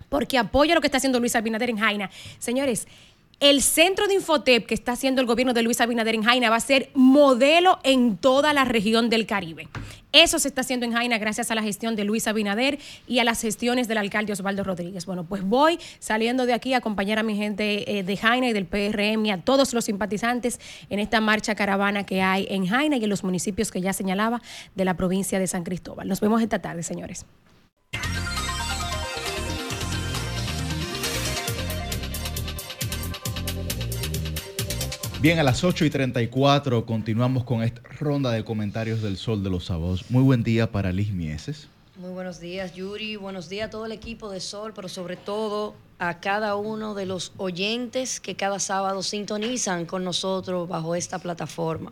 porque 0.09 0.37
apoyo 0.37 0.75
lo 0.75 0.81
que 0.81 0.87
está 0.87 0.97
haciendo 0.97 1.19
Luis 1.19 1.35
Abinader 1.35 1.69
en 1.69 1.77
Jaina. 1.77 2.09
Señores, 2.39 2.87
el 3.39 3.61
centro 3.61 4.07
de 4.07 4.15
Infotep 4.15 4.65
que 4.65 4.73
está 4.73 4.93
haciendo 4.93 5.21
el 5.21 5.27
gobierno 5.27 5.53
de 5.53 5.63
Luis 5.63 5.79
Abinader 5.79 6.15
en 6.15 6.23
Jaina 6.23 6.49
va 6.49 6.57
a 6.57 6.61
ser 6.61 6.89
modelo 6.93 7.79
en 7.83 8.17
toda 8.17 8.53
la 8.53 8.65
región 8.65 9.09
del 9.09 9.25
Caribe. 9.25 9.69
Eso 10.11 10.39
se 10.39 10.47
está 10.47 10.61
haciendo 10.61 10.85
en 10.85 10.91
Jaina 10.91 11.17
gracias 11.19 11.51
a 11.51 11.55
la 11.55 11.61
gestión 11.61 11.95
de 11.95 12.03
Luis 12.03 12.27
Abinader 12.27 12.79
y 13.07 13.19
a 13.19 13.23
las 13.23 13.41
gestiones 13.41 13.87
del 13.87 13.99
alcalde 13.99 14.33
Osvaldo 14.33 14.63
Rodríguez. 14.63 15.05
Bueno, 15.05 15.23
pues 15.23 15.43
voy 15.43 15.79
saliendo 15.99 16.45
de 16.45 16.53
aquí 16.53 16.73
a 16.73 16.77
acompañar 16.77 17.19
a 17.19 17.23
mi 17.23 17.35
gente 17.35 17.99
eh, 17.99 18.03
de 18.03 18.17
Jaina 18.17 18.49
y 18.49 18.53
del 18.53 18.65
PRM 18.65 19.25
y 19.25 19.31
a 19.31 19.41
todos 19.41 19.73
los 19.73 19.85
simpatizantes 19.85 20.59
en 20.89 20.99
esta 20.99 21.21
marcha 21.21 21.55
caravana 21.55 22.05
que 22.05 22.21
hay 22.21 22.47
en 22.49 22.65
Jaina 22.65 22.97
y 22.97 23.03
en 23.03 23.09
los 23.09 23.23
municipios 23.23 23.71
que 23.71 23.81
ya 23.81 23.93
señalaba 23.93 24.41
de 24.75 24.85
la 24.85 24.95
provincia 24.95 25.39
de 25.39 25.47
San 25.47 25.63
Cristóbal. 25.63 26.07
Nos 26.07 26.19
vemos 26.19 26.41
esta 26.41 26.59
tarde, 26.59 26.83
señores. 26.83 27.25
Bien, 35.21 35.37
a 35.37 35.43
las 35.43 35.65
8 35.65 35.83
y 35.83 35.89
34 35.89 36.85
continuamos 36.85 37.43
con 37.43 37.61
esta 37.61 37.81
ronda 37.99 38.31
de 38.31 38.45
comentarios 38.45 39.01
del 39.01 39.17
Sol 39.17 39.43
de 39.43 39.49
los 39.49 39.65
Sábados. 39.65 40.05
Muy 40.07 40.23
buen 40.23 40.43
día 40.43 40.71
para 40.71 40.93
Liz 40.93 41.11
Mieses. 41.11 41.67
Muy 41.97 42.11
buenos 42.11 42.39
días, 42.39 42.73
Yuri. 42.73 43.17
Buenos 43.17 43.49
días 43.49 43.67
a 43.67 43.69
todo 43.69 43.85
el 43.85 43.91
equipo 43.91 44.29
de 44.29 44.39
Sol, 44.39 44.71
pero 44.73 44.87
sobre 44.87 45.17
todo 45.17 45.75
a 45.97 46.21
cada 46.21 46.55
uno 46.55 46.93
de 46.93 47.05
los 47.05 47.33
oyentes 47.35 48.21
que 48.21 48.35
cada 48.37 48.59
sábado 48.59 49.03
sintonizan 49.03 49.85
con 49.85 50.05
nosotros 50.05 50.69
bajo 50.69 50.95
esta 50.95 51.19
plataforma. 51.19 51.91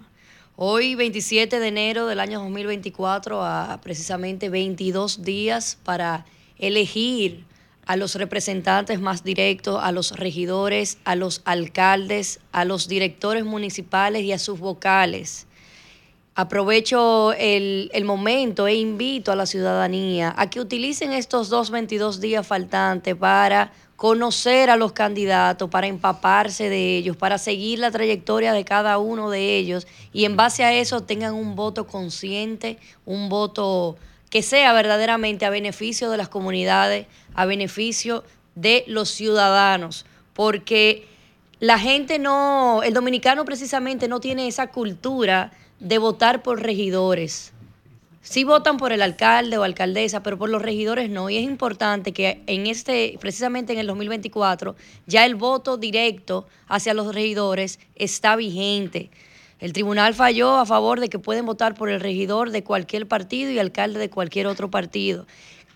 Hoy, 0.56 0.96
27 0.96 1.60
de 1.60 1.68
enero 1.68 2.08
del 2.08 2.22
año 2.22 2.40
2024, 2.40 3.44
a 3.44 3.82
precisamente 3.82 4.48
22 4.48 5.24
días 5.24 5.78
para 5.84 6.26
elegir 6.58 7.44
a 7.88 7.96
los 7.96 8.16
representantes 8.16 9.00
más 9.00 9.24
directos, 9.24 9.80
a 9.82 9.92
los 9.92 10.12
regidores, 10.12 10.98
a 11.06 11.16
los 11.16 11.42
alcaldes, 11.46 12.40
a 12.52 12.66
los 12.66 12.88
directores 12.88 13.46
municipales 13.46 14.24
y 14.24 14.34
a 14.34 14.40
sus 14.40 14.60
vocales. 14.60 15.48
Aprovecho 16.36 17.34
el, 17.34 17.90
momento 18.06 18.68
e 18.68 18.76
invito 18.76 19.32
a 19.32 19.36
la 19.36 19.48
ciudadanía 19.48 20.36
a 20.38 20.50
que 20.50 20.60
utilicen 20.60 21.12
estos 21.14 21.50
dos 21.50 21.72
22 21.72 22.22
días 22.22 22.46
faltantes 22.46 23.16
para 23.16 23.72
conocer 23.96 24.70
a 24.70 24.76
los 24.76 24.92
candidatos, 24.92 25.68
para 25.70 25.88
empaparse 25.88 26.70
de 26.70 26.98
ellos, 26.98 27.18
para 27.18 27.40
seguir 27.40 27.80
la 27.80 27.90
trayectoria 27.90 28.54
de 28.54 28.66
cada 28.66 29.00
uno 29.00 29.32
de 29.32 29.58
ellos 29.58 29.88
y 30.14 30.26
en 30.26 30.36
base 30.36 30.64
a 30.64 30.74
eso 30.74 31.02
tengan 31.02 31.34
un 31.34 31.56
voto 31.56 31.88
consciente, 31.88 32.78
un 33.06 33.30
voto 33.30 33.98
que 34.30 34.44
sea 34.44 34.74
verdaderamente 34.74 35.46
a 35.46 35.50
beneficio 35.50 36.12
de 36.12 36.18
las 36.18 36.30
comunidades, 36.30 37.08
a 37.38 37.46
beneficio 37.46 38.26
de 38.56 38.84
los 38.88 39.10
ciudadanos, 39.10 40.06
porque 40.34 41.08
la 41.60 41.80
gente 41.80 42.20
no, 42.20 42.82
el 42.84 42.94
dominicano 42.94 43.46
precisamente 43.46 44.08
no 44.08 44.20
tiene 44.20 44.48
esa 44.48 44.68
cultura 44.68 45.52
de 45.80 46.00
votar 46.00 46.42
por 46.42 46.62
regidores. 46.62 47.54
Sí 48.22 48.44
votan 48.44 48.78
por 48.78 48.92
el 48.92 49.04
alcalde 49.04 49.58
o 49.58 49.64
alcaldesa, 49.64 50.24
pero 50.24 50.38
por 50.38 50.50
los 50.50 50.62
regidores 50.62 51.12
no. 51.12 51.30
Y 51.30 51.38
es 51.38 51.44
importante 51.44 52.12
que 52.12 52.42
en 52.48 52.66
este, 52.66 53.18
precisamente 53.22 53.72
en 53.72 53.80
el 53.80 53.88
2024, 53.88 54.76
ya 55.06 55.24
el 55.24 55.36
voto 55.36 55.78
directo 55.78 56.48
hacia 56.68 56.96
los 56.96 57.14
regidores 57.14 57.80
está 57.96 58.36
vigente. 58.36 59.12
El 59.60 59.74
tribunal 59.74 60.16
falló 60.16 60.58
a 60.58 60.66
favor 60.66 61.00
de 61.00 61.10
que 61.10 61.20
pueden 61.20 61.46
votar 61.46 61.76
por 61.76 61.90
el 61.90 62.00
regidor 62.00 62.50
de 62.50 62.64
cualquier 62.64 63.08
partido 63.08 63.52
y 63.52 63.60
alcalde 63.60 64.00
de 64.00 64.10
cualquier 64.10 64.48
otro 64.48 64.70
partido. 64.70 65.26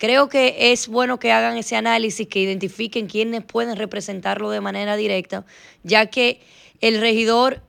Creo 0.02 0.30
que 0.30 0.72
es 0.72 0.88
bueno 0.88 1.20
que 1.20 1.32
hagan 1.32 1.58
ese 1.58 1.76
análisis, 1.76 2.28
que 2.28 2.40
identifiquen 2.40 3.06
quiénes 3.06 3.44
pueden 3.44 3.76
representarlo 3.76 4.50
de 4.50 4.60
manera 4.60 4.96
directa, 4.96 5.46
ya 5.84 6.08
que 6.08 6.42
el 6.80 7.00
regidor 7.00 7.62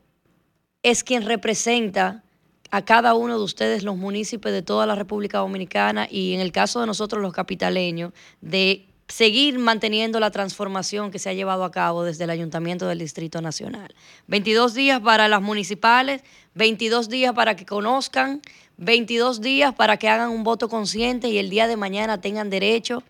es 0.83 1.05
quien 1.05 1.27
representa 1.27 2.25
a 2.71 2.87
cada 2.87 3.13
uno 3.13 3.37
de 3.37 3.45
ustedes, 3.45 3.83
los 3.83 3.99
municipios 3.99 4.55
de 4.55 4.63
toda 4.63 4.87
la 4.87 4.95
República 4.95 5.41
Dominicana 5.41 6.09
y 6.11 6.33
en 6.33 6.41
el 6.41 6.53
caso 6.53 6.81
de 6.81 6.87
nosotros 6.87 7.21
los 7.21 7.35
capitaleños, 7.35 8.15
de 8.41 8.87
seguir 9.09 9.59
manteniendo 9.59 10.19
la 10.19 10.31
transformación 10.31 11.11
que 11.11 11.19
se 11.19 11.29
ha 11.29 11.35
llevado 11.35 11.65
a 11.65 11.71
cabo 11.71 12.03
desde 12.03 12.25
el 12.25 12.31
Ayuntamiento 12.31 12.87
del 12.89 12.99
Distrito 12.99 13.43
Nacional. 13.43 13.95
22 14.29 14.73
días 14.73 15.01
para 15.01 15.29
las 15.29 15.43
municipales, 15.43 16.23
22 16.55 17.11
días 17.11 17.35
para 17.35 17.57
que 17.57 17.67
conozcan, 17.67 18.41
22 18.85 19.41
días 19.41 19.75
para 19.75 19.97
que 19.97 20.09
hagan 20.09 20.31
un 20.31 20.45
voto 20.45 20.69
consciente 20.69 21.29
y 21.29 21.39
el 21.39 21.51
día 21.51 21.67
de 21.67 21.77
mañana 21.77 22.21
tengan 22.21 22.51
derecho 22.51 23.03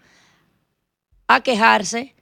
a 1.27 1.43
quejarse 1.43 2.15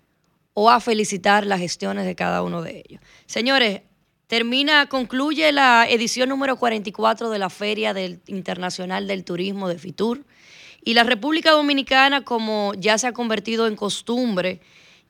o 0.54 0.70
a 0.70 0.80
felicitar 0.80 1.46
las 1.46 1.60
gestiones 1.60 2.06
de 2.06 2.14
cada 2.14 2.42
uno 2.42 2.62
de 2.62 2.84
ellos. 2.86 3.02
Señores, 3.26 3.82
termina, 4.26 4.86
concluye 4.86 5.50
la 5.52 5.86
edición 5.88 6.28
número 6.28 6.56
44 6.56 7.30
de 7.30 7.38
la 7.38 7.50
Feria 7.50 7.92
del 7.92 8.20
Internacional 8.26 9.06
del 9.06 9.24
Turismo 9.24 9.68
de 9.68 9.78
FITUR 9.78 10.24
Y 10.84 10.94
la 10.94 11.04
República 11.04 11.50
Dominicana, 11.50 12.24
como 12.24 12.72
ya 12.78 12.98
se 12.98 13.06
ha 13.06 13.12
convertido 13.12 13.66
en 13.66 13.76
costumbre, 13.76 14.60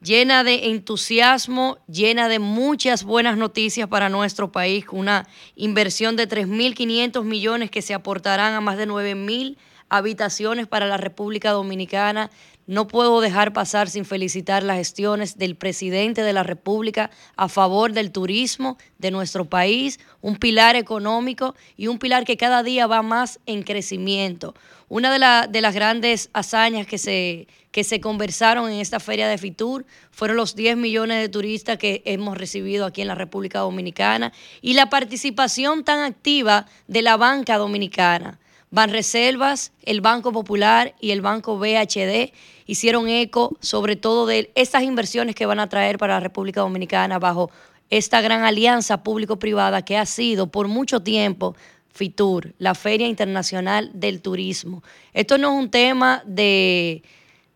llena 0.00 0.44
de 0.44 0.70
entusiasmo, 0.70 1.78
llena 1.86 2.28
de 2.28 2.38
muchas 2.38 3.04
buenas 3.04 3.36
noticias 3.36 3.88
para 3.88 4.08
nuestro 4.08 4.50
país, 4.50 4.86
una 4.90 5.26
inversión 5.56 6.16
de 6.16 6.28
3.500 6.28 7.24
millones 7.24 7.70
que 7.70 7.82
se 7.82 7.94
aportarán 7.94 8.54
a 8.54 8.60
más 8.60 8.76
de 8.76 8.88
9.000 8.88 9.56
habitaciones 9.88 10.66
para 10.66 10.86
la 10.86 10.96
República 10.96 11.50
Dominicana. 11.50 12.30
No 12.70 12.86
puedo 12.86 13.20
dejar 13.20 13.52
pasar 13.52 13.90
sin 13.90 14.04
felicitar 14.04 14.62
las 14.62 14.76
gestiones 14.76 15.36
del 15.36 15.56
presidente 15.56 16.22
de 16.22 16.32
la 16.32 16.44
República 16.44 17.10
a 17.34 17.48
favor 17.48 17.92
del 17.92 18.12
turismo 18.12 18.78
de 18.96 19.10
nuestro 19.10 19.44
país, 19.44 19.98
un 20.20 20.36
pilar 20.36 20.76
económico 20.76 21.56
y 21.76 21.88
un 21.88 21.98
pilar 21.98 22.24
que 22.24 22.36
cada 22.36 22.62
día 22.62 22.86
va 22.86 23.02
más 23.02 23.40
en 23.46 23.64
crecimiento. 23.64 24.54
Una 24.88 25.12
de, 25.48 25.60
las 25.60 25.74
grandes 25.74 26.30
hazañas 26.32 26.86
que 26.86 26.98
se, 26.98 27.48
que 27.72 27.82
se 27.82 28.00
conversaron 28.00 28.70
en 28.70 28.78
esta 28.78 29.00
feria 29.00 29.26
de 29.26 29.36
Fitur 29.36 29.84
fueron 30.12 30.36
los 30.36 30.54
10 30.54 30.76
millones 30.76 31.20
de 31.20 31.28
turistas 31.28 31.76
que 31.76 32.02
hemos 32.04 32.38
recibido 32.38 32.86
aquí 32.86 33.00
en 33.00 33.08
la 33.08 33.16
República 33.16 33.58
Dominicana 33.58 34.32
y 34.62 34.74
la 34.74 34.88
participación 34.88 35.82
tan 35.82 35.98
activa 35.98 36.66
de 36.86 37.02
la 37.02 37.16
banca 37.16 37.58
dominicana. 37.58 38.38
Banreservas, 38.70 39.72
el 39.82 40.00
Banco 40.00 40.32
Popular 40.32 40.94
y 41.00 41.10
el 41.10 41.22
Banco 41.22 41.58
BHD 41.58 42.32
hicieron 42.66 43.08
eco 43.08 43.56
sobre 43.60 43.96
todo 43.96 44.26
de 44.26 44.52
estas 44.54 44.84
inversiones 44.84 45.34
que 45.34 45.46
van 45.46 45.58
a 45.58 45.68
traer 45.68 45.98
para 45.98 46.14
la 46.14 46.20
República 46.20 46.60
Dominicana 46.60 47.18
bajo 47.18 47.50
esta 47.90 48.20
gran 48.20 48.44
alianza 48.44 49.02
público-privada 49.02 49.84
que 49.84 49.96
ha 49.96 50.06
sido 50.06 50.46
por 50.46 50.68
mucho 50.68 51.00
tiempo 51.00 51.56
FITUR, 51.92 52.54
la 52.58 52.76
Feria 52.76 53.08
Internacional 53.08 53.90
del 53.92 54.22
Turismo. 54.22 54.84
Esto 55.12 55.36
no 55.36 55.52
es 55.52 55.64
un 55.64 55.70
tema 55.70 56.22
de, 56.24 57.02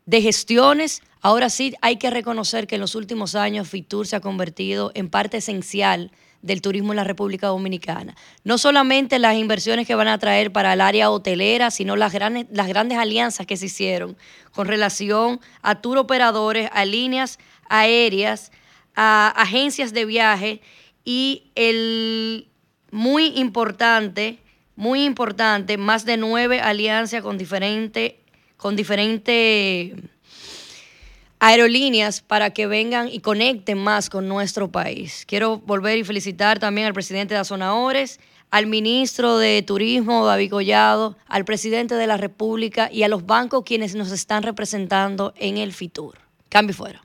de 0.06 0.20
gestiones, 0.20 1.00
ahora 1.20 1.48
sí 1.48 1.74
hay 1.80 1.96
que 1.96 2.10
reconocer 2.10 2.66
que 2.66 2.74
en 2.74 2.80
los 2.80 2.96
últimos 2.96 3.36
años 3.36 3.68
FITUR 3.68 4.08
se 4.08 4.16
ha 4.16 4.20
convertido 4.20 4.90
en 4.94 5.08
parte 5.08 5.36
esencial 5.36 6.10
del 6.44 6.60
turismo 6.60 6.92
en 6.92 6.96
la 6.96 7.04
República 7.04 7.46
Dominicana. 7.46 8.14
No 8.44 8.58
solamente 8.58 9.18
las 9.18 9.36
inversiones 9.36 9.86
que 9.86 9.94
van 9.94 10.08
a 10.08 10.18
traer 10.18 10.52
para 10.52 10.74
el 10.74 10.82
área 10.82 11.10
hotelera, 11.10 11.70
sino 11.70 11.96
las 11.96 12.12
grandes, 12.12 12.46
las 12.50 12.68
grandes 12.68 12.98
alianzas 12.98 13.46
que 13.46 13.56
se 13.56 13.66
hicieron 13.66 14.16
con 14.52 14.68
relación 14.68 15.40
a 15.62 15.80
tour 15.80 15.96
operadores, 15.96 16.68
a 16.72 16.84
líneas 16.84 17.38
aéreas, 17.68 18.52
a 18.94 19.28
agencias 19.28 19.94
de 19.94 20.04
viaje 20.04 20.60
y 21.04 21.44
el 21.54 22.48
muy 22.90 23.26
importante, 23.38 24.38
muy 24.76 25.04
importante, 25.04 25.78
más 25.78 26.04
de 26.04 26.18
nueve 26.18 26.60
alianzas 26.60 27.22
con 27.22 27.38
diferentes 27.38 28.14
con 28.56 28.76
diferente 28.76 29.94
aerolíneas 31.44 32.22
para 32.22 32.50
que 32.50 32.66
vengan 32.66 33.08
y 33.08 33.20
conecten 33.20 33.76
más 33.76 34.08
con 34.08 34.28
nuestro 34.28 34.72
país. 34.72 35.24
Quiero 35.26 35.58
volver 35.58 35.98
y 35.98 36.04
felicitar 36.04 36.58
también 36.58 36.86
al 36.86 36.94
presidente 36.94 37.34
de 37.34 37.40
Azonadores, 37.40 38.18
al 38.50 38.66
ministro 38.66 39.36
de 39.36 39.60
Turismo, 39.60 40.24
David 40.24 40.50
Collado, 40.50 41.18
al 41.26 41.44
presidente 41.44 41.96
de 41.96 42.06
la 42.06 42.16
República 42.16 42.88
y 42.90 43.02
a 43.02 43.08
los 43.08 43.26
bancos 43.26 43.62
quienes 43.66 43.94
nos 43.94 44.10
están 44.10 44.42
representando 44.42 45.34
en 45.36 45.58
el 45.58 45.74
FITUR. 45.74 46.16
Cambio 46.48 46.74
fuera. 46.74 47.04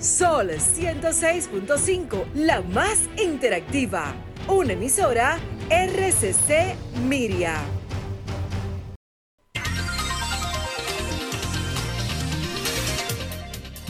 Sol 0.00 0.50
106.5, 0.50 2.32
la 2.34 2.62
más 2.62 2.98
interactiva. 3.16 4.12
Una 4.48 4.72
emisora 4.72 5.38
RCC 5.70 6.74
Miria. 7.06 7.77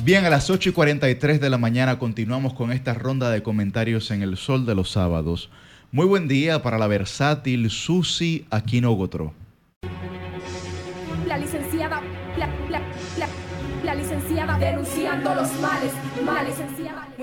Bien, 0.09 0.25
a 0.25 0.31
las 0.31 0.49
8 0.49 0.71
y 0.71 0.73
43 0.73 1.39
de 1.39 1.51
la 1.51 1.59
mañana 1.59 1.99
continuamos 1.99 2.55
con 2.55 2.73
esta 2.73 2.95
ronda 2.95 3.29
de 3.29 3.43
comentarios 3.43 4.11
en 4.11 4.23
el 4.23 4.39
sol 4.39 4.65
de 4.65 4.75
los 4.75 4.91
sábados. 4.91 5.51
Muy 5.93 6.07
buen 6.07 6.29
día 6.29 6.63
para 6.63 6.79
la 6.79 6.87
versátil 6.87 7.69
Susi 7.69 8.47
Aquino 8.49 8.97
La 11.27 11.37
licenciada, 11.37 12.01
la, 13.85 13.95
licenciada 13.95 14.59
denunciando 14.59 15.35
los 15.35 15.53
males, 15.61 15.93
males, 16.25 16.55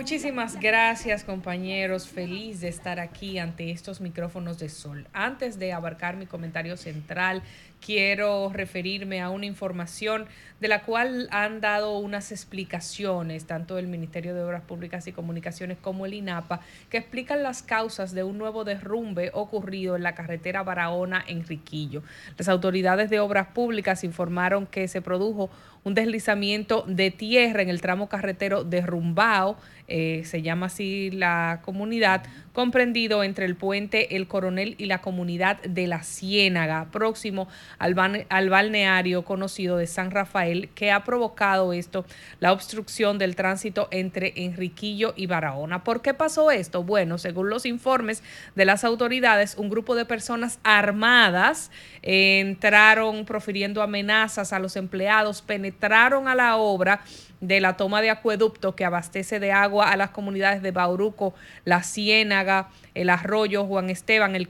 Muchísimas 0.06 0.60
gracias 0.60 1.24
compañeros, 1.24 2.08
feliz 2.08 2.62
de 2.62 2.68
estar 2.68 3.00
aquí 3.00 3.40
ante 3.40 3.72
estos 3.72 4.02
micrófonos 4.02 4.60
de 4.60 4.70
sol. 4.70 5.08
Antes 5.14 5.58
de 5.58 5.74
abarcar 5.74 6.16
mi 6.16 6.28
comentario 6.28 6.78
central, 6.78 7.42
quiero 7.84 8.52
referirme 8.54 9.22
a 9.22 9.32
una 9.32 9.48
información 9.48 10.28
de 10.60 10.68
la 10.68 10.84
cual 10.84 11.28
han 11.32 11.60
dado 11.60 11.98
unas 11.98 12.32
explicaciones, 12.32 13.46
tanto 13.46 13.80
el 13.80 13.88
Ministerio 13.88 14.36
de 14.36 14.44
Obras 14.44 14.62
Públicas 14.62 15.08
y 15.08 15.12
Comunicaciones 15.12 15.80
como 15.82 16.06
el 16.06 16.14
INAPA, 16.14 16.62
que 16.92 16.98
explican 16.98 17.42
las 17.42 17.64
causas 17.64 18.14
de 18.14 18.24
un 18.24 18.38
nuevo 18.38 18.64
derrumbe 18.64 19.32
ocurrido 19.34 19.96
en 19.96 20.04
la 20.04 20.14
carretera 20.14 20.64
Barahona-Enriquillo. 20.64 22.04
Las 22.38 22.48
autoridades 22.48 23.10
de 23.10 23.20
Obras 23.20 23.48
Públicas 23.48 24.04
informaron 24.04 24.68
que 24.68 24.88
se 24.88 25.02
produjo 25.02 25.50
un 25.84 25.94
deslizamiento 25.94 26.84
de 26.88 27.12
tierra 27.12 27.62
en 27.62 27.70
el 27.70 27.82
tramo 27.82 28.10
carretero 28.10 28.64
de 28.64 28.82
Rumbao, 28.82 29.58
eh, 29.88 30.24
se 30.26 30.42
llama 30.42 30.68
así 30.68 31.12
la 31.12 31.62
comunidad, 31.64 32.24
comprendido 32.54 33.24
entre 33.24 33.46
el 33.46 33.56
puente 33.56 34.16
El 34.16 34.28
Coronel 34.28 34.76
y 34.78 34.86
la 34.86 35.02
comunidad 35.02 35.62
de 35.62 35.88
La 35.88 36.04
Ciénaga, 36.04 36.88
próximo 36.92 37.48
al, 37.78 38.26
al 38.30 38.50
balneario 38.50 39.24
conocido 39.24 39.78
de 39.78 39.88
San 39.88 40.12
Rafael, 40.12 40.70
que 40.70 40.92
ha 40.92 41.04
provocado 41.04 41.74
esto, 41.74 42.06
la 42.40 42.54
obstrucción 42.54 43.18
del 43.18 43.36
tránsito 43.36 43.88
entre 43.92 44.34
Enriquillo 44.38 45.14
y 45.16 45.28
Barahona. 45.28 45.84
¿Por 45.84 46.02
qué 46.02 46.14
pasó 46.14 46.50
esto? 46.50 46.84
Bueno, 46.84 47.18
según 47.18 47.50
los 47.50 47.66
informes 47.66 48.24
de 48.56 48.66
las 48.66 48.84
autoridades, 48.84 49.56
un 49.58 49.70
grupo 49.70 49.96
de 49.96 50.06
personas 50.06 50.60
armadas 50.64 51.72
entraron 52.02 53.26
profiriendo 53.26 53.82
amenazas 53.82 54.54
a 54.54 54.60
los 54.60 54.76
empleados, 54.76 55.42
penetraron 55.42 56.28
a 56.28 56.36
la 56.36 56.56
obra 56.58 57.02
de 57.48 57.60
la 57.62 57.78
toma 57.78 58.02
de 58.02 58.10
acueducto 58.10 58.76
que 58.76 58.86
abastece 58.86 59.40
de 59.40 59.52
agua 59.52 59.92
a 59.92 59.98
las 59.98 60.10
comunidades 60.10 60.62
de 60.62 60.72
Bauruco, 60.72 61.34
La 61.64 61.84
Ciénaga, 61.84 62.70
el 62.96 63.10
Arroyo, 63.10 63.66
Juan 63.66 63.90
Esteban, 63.90 64.36
el, 64.36 64.48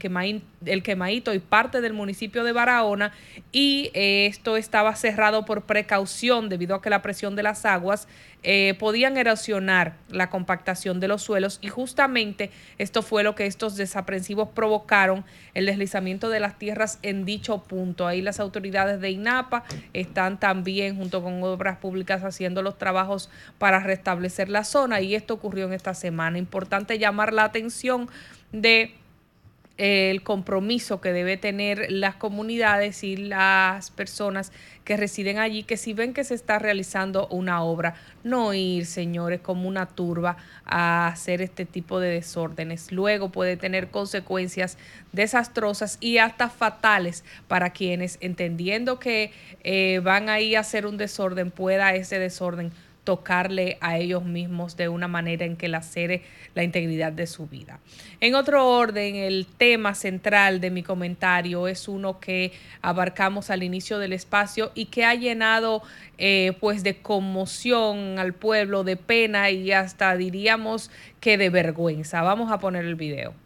el 0.64 0.82
Quemaito 0.82 1.34
y 1.34 1.38
parte 1.38 1.80
del 1.80 1.92
municipio 1.92 2.44
de 2.44 2.52
Barahona. 2.52 3.12
Y 3.52 3.90
eh, 3.92 4.26
esto 4.26 4.56
estaba 4.56 4.94
cerrado 4.94 5.44
por 5.44 5.62
precaución 5.62 6.48
debido 6.48 6.76
a 6.76 6.80
que 6.82 6.88
la 6.88 7.02
presión 7.02 7.36
de 7.36 7.42
las 7.42 7.66
aguas 7.66 8.08
eh, 8.48 8.74
podían 8.78 9.16
erosionar 9.16 9.96
la 10.08 10.30
compactación 10.30 11.00
de 11.00 11.08
los 11.08 11.22
suelos 11.22 11.58
y 11.62 11.68
justamente 11.68 12.52
esto 12.78 13.02
fue 13.02 13.24
lo 13.24 13.34
que 13.34 13.46
estos 13.46 13.76
desaprensivos 13.76 14.50
provocaron 14.50 15.24
el 15.54 15.66
deslizamiento 15.66 16.28
de 16.28 16.38
las 16.38 16.56
tierras 16.56 17.00
en 17.02 17.24
dicho 17.24 17.64
punto. 17.64 18.06
Ahí 18.06 18.22
las 18.22 18.38
autoridades 18.38 19.00
de 19.00 19.10
INAPA 19.10 19.64
están 19.94 20.38
también 20.38 20.96
junto 20.96 21.24
con 21.24 21.42
obras 21.42 21.78
públicas 21.78 22.22
haciendo 22.22 22.62
los 22.62 22.78
trabajos 22.78 23.30
para 23.58 23.80
restablecer 23.80 24.48
la 24.48 24.62
zona 24.62 25.00
y 25.00 25.16
esto 25.16 25.34
ocurrió 25.34 25.66
en 25.66 25.72
esta 25.72 25.94
semana. 25.94 26.38
Importante 26.38 27.00
llamar 27.00 27.32
la 27.32 27.42
atención 27.42 28.08
de 28.52 28.94
el 29.78 30.22
compromiso 30.22 31.00
que 31.00 31.12
debe 31.12 31.36
tener 31.36 31.90
las 31.90 32.14
comunidades 32.14 33.04
y 33.04 33.16
las 33.16 33.90
personas 33.90 34.50
que 34.84 34.96
residen 34.96 35.38
allí, 35.38 35.64
que 35.64 35.76
si 35.76 35.92
ven 35.92 36.14
que 36.14 36.24
se 36.24 36.34
está 36.34 36.58
realizando 36.58 37.26
una 37.28 37.62
obra, 37.62 37.94
no 38.24 38.54
ir, 38.54 38.86
señores, 38.86 39.40
como 39.40 39.68
una 39.68 39.86
turba 39.86 40.36
a 40.64 41.08
hacer 41.08 41.42
este 41.42 41.66
tipo 41.66 42.00
de 42.00 42.08
desórdenes. 42.08 42.90
Luego 42.90 43.30
puede 43.30 43.56
tener 43.56 43.90
consecuencias 43.90 44.78
desastrosas 45.12 45.98
y 46.00 46.18
hasta 46.18 46.48
fatales 46.48 47.24
para 47.48 47.70
quienes, 47.70 48.16
entendiendo 48.20 48.98
que 48.98 49.32
eh, 49.62 50.00
van 50.02 50.28
ahí 50.30 50.54
a 50.54 50.60
hacer 50.60 50.86
un 50.86 50.96
desorden, 50.96 51.50
pueda 51.50 51.94
ese 51.94 52.18
desorden 52.18 52.72
tocarle 53.06 53.78
a 53.80 53.98
ellos 53.98 54.24
mismos 54.24 54.76
de 54.76 54.88
una 54.88 55.06
manera 55.06 55.46
en 55.46 55.56
que 55.56 55.68
lacere 55.68 56.22
la 56.54 56.64
integridad 56.64 57.12
de 57.12 57.28
su 57.28 57.46
vida. 57.46 57.78
En 58.20 58.34
otro 58.34 58.68
orden, 58.68 59.14
el 59.14 59.46
tema 59.46 59.94
central 59.94 60.60
de 60.60 60.72
mi 60.72 60.82
comentario 60.82 61.68
es 61.68 61.86
uno 61.86 62.18
que 62.18 62.50
abarcamos 62.82 63.48
al 63.48 63.62
inicio 63.62 64.00
del 64.00 64.12
espacio 64.12 64.72
y 64.74 64.86
que 64.86 65.04
ha 65.04 65.14
llenado 65.14 65.82
eh, 66.18 66.54
pues 66.58 66.82
de 66.82 66.96
conmoción 66.96 68.18
al 68.18 68.34
pueblo, 68.34 68.82
de 68.82 68.96
pena 68.96 69.50
y 69.50 69.70
hasta 69.70 70.16
diríamos 70.16 70.90
que 71.20 71.38
de 71.38 71.48
vergüenza. 71.48 72.22
Vamos 72.22 72.50
a 72.50 72.58
poner 72.58 72.84
el 72.84 72.96
video. 72.96 73.45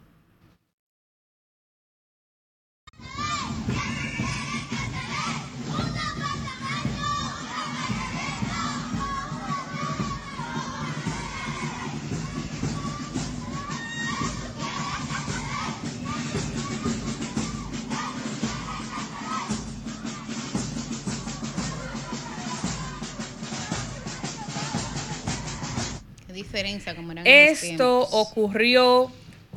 Como 26.95 27.13
Esto 27.25 27.99
ocurrió 28.11 29.11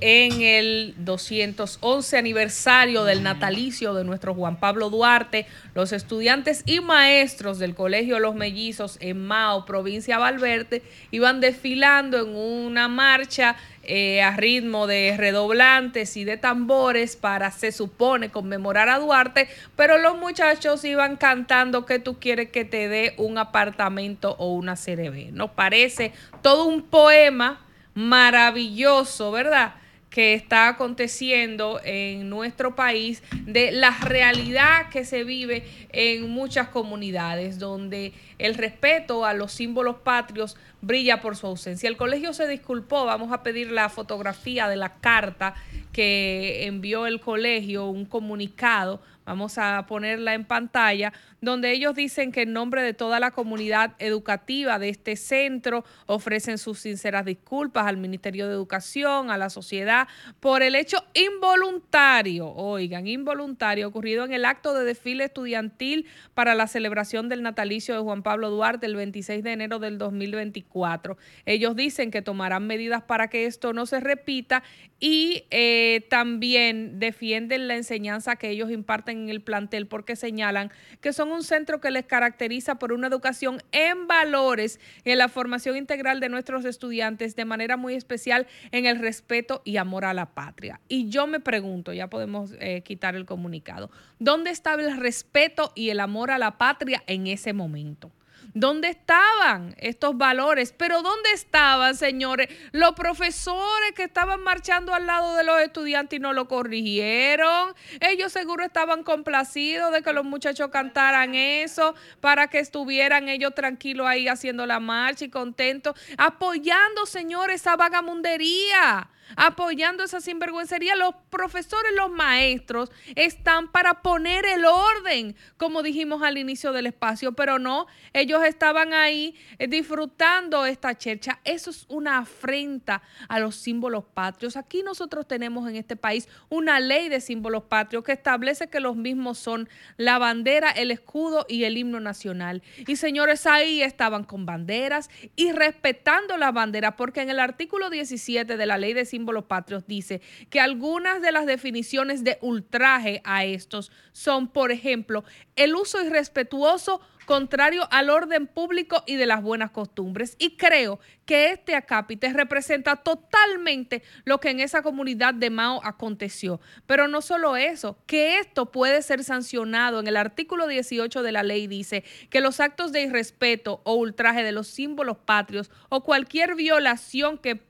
en 0.07 0.43
el 0.43 0.95
211 0.99 2.19
aniversario 2.19 3.05
del 3.05 3.23
natalicio 3.23 3.95
de 3.95 4.05
nuestro 4.05 4.35
Juan 4.35 4.61
Pablo 4.61 4.91
Duarte, 4.91 5.47
los 5.75 5.93
estudiantes 5.93 6.63
y 6.67 6.81
maestros 6.81 7.59
del 7.59 7.75
Colegio 7.75 8.19
Los 8.19 8.35
Mellizos 8.35 8.99
en 9.01 9.27
Mao, 9.27 9.65
provincia 9.65 10.17
de 10.17 10.21
Valverde, 10.21 10.83
iban 11.11 11.41
desfilando 11.41 12.19
en 12.19 12.37
una 12.37 12.87
marcha 12.87 13.57
eh, 13.83 14.21
a 14.21 14.37
ritmo 14.37 14.87
de 14.87 15.15
redoblantes 15.17 16.19
y 16.19 16.25
de 16.25 16.37
tambores 16.37 17.17
para, 17.17 17.51
se 17.51 17.73
supone, 17.73 18.31
conmemorar 18.31 18.91
a 18.91 18.99
Duarte, 18.99 19.49
pero 19.75 19.97
los 19.97 20.19
muchachos 20.19 20.85
iban 20.85 21.17
cantando 21.17 21.87
que 21.87 21.99
tú 21.99 22.19
quieres 22.21 22.51
que 22.51 22.67
te 22.67 22.91
dé 22.91 23.15
un 23.17 23.39
apartamento 23.39 24.37
o 24.39 24.53
una 24.53 24.75
CDB. 24.77 25.33
Nos 25.33 25.53
parece 25.53 26.13
todo 26.43 26.67
un 26.67 26.83
poema 26.83 27.65
maravilloso, 27.95 29.33
¿verdad? 29.33 29.77
Que 30.15 30.35
está 30.35 30.69
aconteciendo 30.69 31.81
en 31.83 32.31
nuestro 32.31 32.77
país, 32.77 33.21
de 33.33 33.73
la 33.73 33.91
realidad 33.99 34.89
que 34.89 35.05
se 35.05 35.25
vive 35.25 35.65
en 35.89 36.31
muchas 36.31 36.69
comunidades, 36.69 37.59
donde 37.59 38.13
el 38.39 38.55
respeto 38.55 39.25
a 39.25 39.35
los 39.35 39.51
símbolos 39.51 39.97
patrios 40.05 40.57
brilla 40.81 41.21
por 41.21 41.35
su 41.35 41.49
ausencia. 41.49 41.89
El 41.89 41.97
colegio 41.97 42.33
se 42.33 42.47
disculpó, 42.47 43.05
vamos 43.07 43.33
a 43.33 43.43
pedir 43.43 43.73
la 43.73 43.89
fotografía 43.89 44.69
de 44.69 44.77
la 44.77 45.01
carta 45.01 45.57
que 45.93 46.67
envió 46.67 47.09
el 47.09 47.19
colegio, 47.19 47.87
un 47.87 48.05
comunicado 48.05 49.01
Vamos 49.25 49.57
a 49.57 49.87
ponerla 49.87 50.35
en 50.35 50.45
pantalla, 50.45 51.13
donde 51.45 51.73
ellos 51.73 51.95
dicen 51.95 52.33
que 52.33 52.43
en 52.43 52.53
nombre 52.53 52.83
de 52.83 52.95
toda 52.95 53.21
la 53.21 53.31
comunidad 53.31 53.95
educativa 53.99 54.79
de 54.79 54.89
este 54.89 55.17
centro 55.17 55.85
ofrecen 56.07 56.59
sus 56.59 56.81
sinceras 56.81 57.25
disculpas 57.25 57.87
al 57.87 57.97
Ministerio 57.97 58.47
de 58.47 58.55
Educación, 58.55 59.31
a 59.31 59.39
la 59.39 59.51
sociedad, 59.51 60.09
por 60.41 60.63
el 60.63 60.75
hecho 60.75 61.05
involuntario, 61.15 62.49
oigan, 62.49 63.07
involuntario 63.07 63.89
ocurrido 63.89 64.25
en 64.25 64.33
el 64.33 64.45
acto 64.45 64.75
de 64.75 64.85
desfile 64.85 65.25
estudiantil 65.25 66.07
para 66.35 66.55
la 66.55 66.67
celebración 66.67 67.29
del 67.29 67.43
natalicio 67.43 67.95
de 67.95 68.01
Juan 68.01 68.23
Pablo 68.23 68.51
Duarte 68.51 68.87
el 68.87 68.97
26 68.97 69.43
de 69.43 69.53
enero 69.53 69.79
del 69.79 69.99
2024. 69.99 71.17
Ellos 71.47 71.77
dicen 71.77 72.11
que 72.11 72.23
tomarán 72.23 72.67
medidas 72.67 73.03
para 73.03 73.29
que 73.29 73.47
esto 73.47 73.73
no 73.73 73.87
se 73.87 74.01
repita 74.01 74.63
y 75.01 75.45
eh, 75.51 76.07
también 76.09 76.99
defienden 76.99 77.69
la 77.69 77.77
enseñanza 77.77 78.37
que 78.37 78.51
ellos 78.51 78.71
imparten 78.71 79.25
en 79.25 79.29
el 79.29 79.43
plantel 79.43 79.87
porque 79.87 80.17
señalan 80.17 80.71
que 81.01 81.13
son 81.13 81.31
un 81.35 81.43
centro 81.43 81.81
que 81.81 81.91
les 81.91 82.07
caracteriza 82.07 82.77
por 82.77 82.93
una 82.93 83.09
educación 83.09 83.63
en 83.73 84.07
valores 84.07 84.81
y 85.05 85.11
en 85.11 85.19
la 85.19 85.29
formación 85.29 85.77
integral 85.77 86.21
de 86.21 86.29
nuestros 86.29 86.65
estudiantes 86.65 87.37
de 87.37 87.45
manera 87.45 87.77
muy 87.77 87.95
especial 87.95 88.47
en 88.73 88.87
el 88.87 88.99
respeto 88.99 89.63
y 89.65 89.77
amor 89.77 90.05
a 90.05 90.15
la 90.15 90.27
patria. 90.27 90.81
Y 90.89 91.09
yo 91.09 91.27
me 91.27 91.41
pregunto, 91.41 91.93
ya 91.93 92.09
podemos 92.09 92.53
eh, 92.61 92.83
quitar 92.83 93.17
el 93.17 93.27
comunicado, 93.27 93.91
¿dónde 94.19 94.51
estaba 94.51 94.83
el 94.83 94.97
respeto 94.97 95.73
y 95.75 95.91
el 95.91 96.01
amor 96.01 96.31
a 96.31 96.39
la 96.39 96.57
patria 96.59 97.03
en 97.07 97.27
ese 97.27 97.53
momento? 97.53 98.11
¿Dónde 98.55 98.89
estaban 98.89 99.75
estos 99.79 100.17
valores? 100.17 100.73
Pero 100.73 101.03
¿dónde 101.03 101.33
estaban, 101.33 101.97
señores, 101.97 102.49
los 102.71 102.93
profesores 102.93 103.93
que 103.97 104.05
estaban 104.05 104.41
marchando 104.43 104.95
al 104.95 105.07
lado 105.07 105.35
de 105.35 105.43
los 105.43 105.61
estudiantes 105.61 106.19
y 106.19 106.21
no 106.21 106.33
lo 106.33 106.47
corrigieron? 106.47 107.75
Ellos 107.99 108.33
seguro 108.33 108.65
estaban 108.65 109.03
complacidos 109.03 109.91
de 109.93 110.03
que 110.03 110.13
los 110.13 110.25
muchachos 110.25 110.69
cantaran 110.71 111.35
eso 111.35 111.97
para 112.21 112.47
que 112.47 112.61
estuvieran 112.61 113.29
ellos 113.29 113.57
tranquilos 113.57 114.07
ahí 114.07 114.29
haciendo 114.29 114.67
la 114.67 114.79
marcha 114.79 115.25
y 115.25 115.31
contentos, 115.31 115.99
apoyando, 116.17 117.07
señores, 117.07 117.63
esa 117.63 117.75
vagamundería 117.75 119.11
apoyando 119.37 120.05
esa 120.05 120.21
sinvergüencería. 120.21 120.97
Los 120.97 121.15
profesores, 121.31 121.93
los 121.97 122.11
maestros 122.11 122.91
están 123.15 123.71
para 123.71 124.03
poner 124.03 124.45
el 124.47 124.65
orden, 124.65 125.37
como 125.57 125.83
dijimos 125.83 126.23
al 126.23 126.39
inicio 126.39 126.73
del 126.73 126.87
espacio, 126.87 127.33
pero 127.33 127.59
no, 127.59 127.87
ellos 128.13 128.45
estaban 128.45 128.93
ahí 128.93 129.35
eh, 129.59 129.67
disfrutando 129.67 130.67
esta 130.67 130.97
chercha. 130.97 131.41
Eso 131.45 131.71
es 131.71 131.87
una 131.89 132.19
afrenta 132.19 133.03
a 133.29 133.39
los 133.41 133.57
símbolos 133.57 134.05
patrios. 134.05 134.57
Aquí 134.57 134.83
nosotros 134.83 135.27
tenemos 135.27 135.69
en 135.69 135.77
este 135.77 135.97
país 135.97 136.29
una 136.49 136.81
ley 136.81 137.09
de 137.09 137.21
símbolos 137.21 137.65
patrios 137.65 138.05
que 138.05 138.13
establece 138.13 138.69
que 138.69 138.81
los 138.81 138.97
mismos 138.97 139.39
son 139.39 139.69
la 139.97 140.19
bandera, 140.19 140.71
el 140.71 140.91
escudo 140.91 141.47
y 141.49 141.65
el 141.65 141.77
himno 141.77 142.01
nacional. 142.01 142.63
Y 142.87 142.97
señores, 142.97 143.47
ahí 143.47 143.83
estaban 143.83 144.25
con 144.25 144.47
banderas 144.47 145.11
y 145.37 145.53
respetando 145.53 146.37
la 146.37 146.53
bandera, 146.53 146.97
porque 146.97 147.23
en 147.23 147.31
el 147.31 147.41
artículo 147.41 147.91
17 147.91 148.57
de 148.57 148.67
la 148.67 148.79
ley 148.79 148.93
de 148.93 149.05
símbolos 149.05 149.14
patrios 149.45 149.87
dice 149.87 150.21
que 150.51 150.61
algunas 150.61 151.23
de 151.23 151.33
las 151.33 151.47
definiciones 151.47 152.25
de 152.25 152.39
ultraje 152.41 153.21
a 153.25 153.45
estos 153.45 153.91
son, 154.13 154.49
por 154.49 154.73
ejemplo, 154.73 155.25
el 155.57 155.75
uso 155.75 156.03
irrespetuoso 156.03 157.01
contrario 157.25 157.89
al 157.91 158.11
orden 158.11 158.47
público 158.47 159.03
y 159.07 159.17
de 159.17 159.27
las 159.27 159.43
buenas 159.43 159.71
costumbres. 159.71 160.37
Y 160.39 160.57
creo 160.57 160.99
que 161.27 161.51
este 161.51 161.75
acápite 161.75 162.33
representa 162.33 162.97
totalmente 162.97 164.03
lo 164.25 164.41
que 164.41 164.51
en 164.51 164.61
esa 164.61 164.83
comunidad 164.83 165.35
de 165.35 165.51
Mao 165.51 165.81
aconteció. 165.85 166.61
Pero 166.87 167.09
no 167.09 167.23
solo 167.23 167.57
eso, 167.57 167.99
que 168.07 168.39
esto 168.39 168.71
puede 168.71 169.03
ser 169.03 169.25
sancionado. 169.25 170.01
En 170.01 170.07
el 170.07 170.17
artículo 170.17 170.67
18 170.67 171.23
de 171.23 171.33
la 171.33 171.43
ley 171.43 171.67
dice 171.67 172.05
que 172.31 172.41
los 172.41 172.61
actos 172.61 172.93
de 172.93 173.03
irrespeto 173.03 173.81
o 173.85 173.95
ultraje 173.95 174.43
de 174.43 174.53
los 174.53 174.69
símbolos 174.69 175.17
patrios 175.19 175.71
o 175.89 176.03
cualquier 176.03 176.55
violación 176.55 177.39
que 177.39 177.61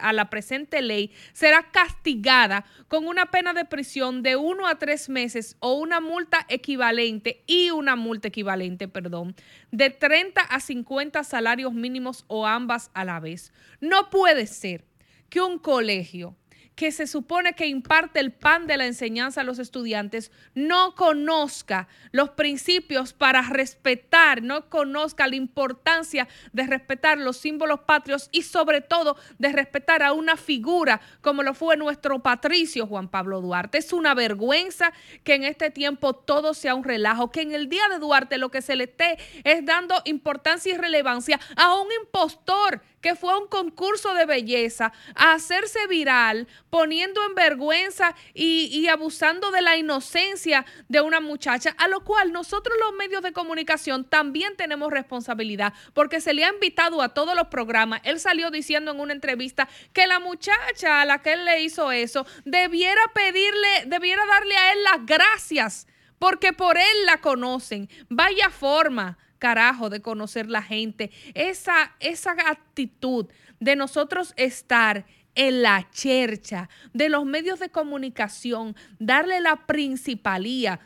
a 0.00 0.12
la 0.12 0.30
presente 0.30 0.82
ley 0.82 1.12
será 1.32 1.70
castigada 1.70 2.64
con 2.88 3.06
una 3.06 3.30
pena 3.30 3.52
de 3.52 3.64
prisión 3.64 4.22
de 4.22 4.36
uno 4.36 4.66
a 4.66 4.78
tres 4.78 5.08
meses 5.08 5.56
o 5.60 5.74
una 5.74 6.00
multa 6.00 6.46
equivalente 6.48 7.42
y 7.46 7.70
una 7.70 7.96
multa 7.96 8.28
equivalente, 8.28 8.65
perdón, 8.92 9.34
de 9.70 9.90
30 9.90 10.40
a 10.40 10.60
50 10.60 11.24
salarios 11.24 11.72
mínimos 11.72 12.24
o 12.28 12.46
ambas 12.46 12.90
a 12.94 13.04
la 13.04 13.20
vez. 13.20 13.52
No 13.80 14.10
puede 14.10 14.46
ser 14.46 14.84
que 15.28 15.40
un 15.40 15.58
colegio 15.58 16.36
que 16.76 16.92
se 16.92 17.06
supone 17.06 17.54
que 17.54 17.66
imparte 17.66 18.20
el 18.20 18.32
pan 18.32 18.66
de 18.66 18.76
la 18.76 18.86
enseñanza 18.86 19.40
a 19.40 19.44
los 19.44 19.58
estudiantes 19.58 20.30
no 20.54 20.94
conozca 20.94 21.88
los 22.12 22.30
principios 22.30 23.14
para 23.14 23.40
respetar, 23.42 24.42
no 24.42 24.68
conozca 24.68 25.26
la 25.26 25.36
importancia 25.36 26.28
de 26.52 26.66
respetar 26.66 27.16
los 27.16 27.38
símbolos 27.38 27.80
patrios 27.80 28.28
y 28.30 28.42
sobre 28.42 28.82
todo 28.82 29.16
de 29.38 29.52
respetar 29.52 30.02
a 30.02 30.12
una 30.12 30.36
figura 30.36 31.00
como 31.22 31.42
lo 31.42 31.54
fue 31.54 31.78
nuestro 31.78 32.22
patricio 32.22 32.86
Juan 32.86 33.08
Pablo 33.08 33.40
Duarte. 33.40 33.78
Es 33.78 33.94
una 33.94 34.14
vergüenza 34.14 34.92
que 35.24 35.34
en 35.34 35.44
este 35.44 35.70
tiempo 35.70 36.14
todo 36.14 36.52
sea 36.52 36.74
un 36.74 36.84
relajo, 36.84 37.32
que 37.32 37.40
en 37.40 37.52
el 37.52 37.70
día 37.70 37.88
de 37.88 37.98
Duarte 37.98 38.36
lo 38.36 38.50
que 38.50 38.60
se 38.60 38.76
le 38.76 38.84
esté 38.84 39.16
es 39.44 39.64
dando 39.64 39.94
importancia 40.04 40.74
y 40.74 40.76
relevancia 40.76 41.40
a 41.56 41.74
un 41.74 41.88
impostor 42.02 42.82
que 43.06 43.14
fue 43.14 43.32
a 43.32 43.38
un 43.38 43.46
concurso 43.46 44.14
de 44.14 44.26
belleza 44.26 44.92
a 45.14 45.34
hacerse 45.34 45.86
viral, 45.86 46.48
poniendo 46.70 47.24
en 47.24 47.36
vergüenza 47.36 48.16
y, 48.34 48.88
abusando 48.88 49.52
de 49.52 49.62
la 49.62 49.76
inocencia 49.76 50.66
de 50.88 51.00
una 51.02 51.20
muchacha, 51.20 51.72
a 51.78 51.86
lo 51.86 52.02
cual 52.02 52.32
nosotros 52.32 52.76
los 52.80 52.94
medios 52.94 53.22
de 53.22 53.32
comunicación 53.32 54.02
también 54.02 54.56
tenemos 54.56 54.90
responsabilidad, 54.90 55.72
porque 55.94 56.20
se 56.20 56.34
le 56.34 56.44
ha 56.44 56.52
invitado 56.52 57.00
a 57.00 57.10
todos 57.10 57.36
los 57.36 57.46
programas. 57.46 58.00
Él 58.02 58.18
salió 58.18 58.50
diciendo 58.50 58.90
en 58.90 58.98
una 58.98 59.12
entrevista 59.12 59.68
que 59.92 60.08
la 60.08 60.18
muchacha 60.18 61.00
a 61.00 61.04
la 61.04 61.22
que 61.22 61.34
él 61.34 61.44
le 61.44 61.60
hizo 61.60 61.92
eso 61.92 62.26
debiera 62.44 63.02
pedirle, 63.14 63.84
debiera 63.86 64.26
darle 64.26 64.56
a 64.56 64.72
él 64.72 64.82
las 64.82 65.06
gracias, 65.06 65.86
porque 66.18 66.52
por 66.52 66.76
él 66.76 67.06
la 67.06 67.20
conocen. 67.20 67.88
Vaya 68.08 68.50
forma 68.50 69.16
carajo 69.38 69.90
de 69.90 70.00
conocer 70.00 70.48
la 70.48 70.62
gente, 70.62 71.10
esa, 71.34 71.94
esa 72.00 72.32
actitud 72.32 73.26
de 73.60 73.76
nosotros 73.76 74.32
estar 74.36 75.06
en 75.34 75.62
la 75.62 75.88
chercha 75.90 76.68
de 76.92 77.08
los 77.08 77.24
medios 77.24 77.60
de 77.60 77.68
comunicación, 77.68 78.74
darle 78.98 79.40
la 79.40 79.66
principalía 79.66 80.80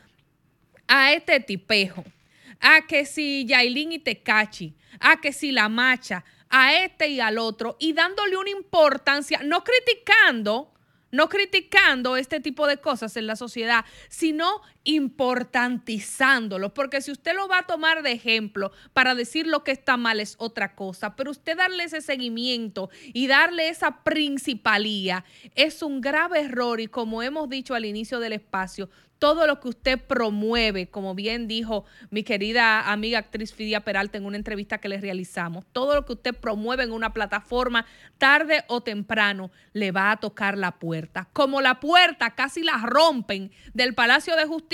a 0.87 1.13
este 1.13 1.39
tipejo, 1.39 2.03
a 2.59 2.85
que 2.85 3.05
si 3.05 3.45
Yailin 3.45 3.93
y 3.93 3.99
Tecachi, 3.99 4.75
a 4.99 5.21
que 5.21 5.31
si 5.31 5.51
la 5.51 5.69
macha, 5.69 6.23
a 6.49 6.75
este 6.75 7.07
y 7.07 7.21
al 7.21 7.37
otro, 7.37 7.77
y 7.79 7.93
dándole 7.93 8.35
una 8.37 8.49
importancia, 8.49 9.39
no 9.43 9.63
criticando, 9.63 10.73
no 11.11 11.29
criticando 11.29 12.17
este 12.17 12.41
tipo 12.41 12.67
de 12.67 12.77
cosas 12.77 13.15
en 13.15 13.27
la 13.27 13.37
sociedad, 13.37 13.85
sino 14.09 14.61
importantizándolo, 14.83 16.73
porque 16.73 17.01
si 17.01 17.11
usted 17.11 17.35
lo 17.35 17.47
va 17.47 17.59
a 17.59 17.67
tomar 17.67 18.03
de 18.03 18.11
ejemplo 18.11 18.71
para 18.93 19.15
decir 19.15 19.47
lo 19.47 19.63
que 19.63 19.71
está 19.71 19.97
mal 19.97 20.19
es 20.19 20.35
otra 20.39 20.75
cosa, 20.75 21.15
pero 21.15 21.31
usted 21.31 21.57
darle 21.57 21.83
ese 21.83 22.01
seguimiento 22.01 22.89
y 23.13 23.27
darle 23.27 23.69
esa 23.69 24.03
principalía 24.03 25.23
es 25.55 25.83
un 25.83 26.01
grave 26.01 26.41
error 26.41 26.79
y 26.79 26.87
como 26.87 27.21
hemos 27.21 27.49
dicho 27.49 27.75
al 27.75 27.85
inicio 27.85 28.19
del 28.19 28.33
espacio, 28.33 28.89
todo 29.21 29.45
lo 29.45 29.59
que 29.59 29.69
usted 29.69 29.99
promueve, 29.99 30.89
como 30.89 31.13
bien 31.13 31.47
dijo 31.47 31.85
mi 32.09 32.23
querida 32.23 32.91
amiga 32.91 33.19
actriz 33.19 33.53
Fidia 33.53 33.81
Peralta 33.81 34.17
en 34.17 34.25
una 34.25 34.35
entrevista 34.35 34.79
que 34.79 34.89
le 34.89 34.99
realizamos, 34.99 35.63
todo 35.71 35.93
lo 35.93 36.07
que 36.07 36.13
usted 36.13 36.33
promueve 36.33 36.85
en 36.85 36.91
una 36.91 37.13
plataforma, 37.13 37.85
tarde 38.17 38.63
o 38.67 38.81
temprano, 38.81 39.51
le 39.73 39.91
va 39.91 40.09
a 40.09 40.17
tocar 40.17 40.57
la 40.57 40.79
puerta. 40.79 41.29
Como 41.33 41.61
la 41.61 41.79
puerta 41.79 42.31
casi 42.31 42.63
la 42.63 42.79
rompen 42.83 43.51
del 43.75 43.93
Palacio 43.93 44.35
de 44.35 44.45
Justicia 44.45 44.70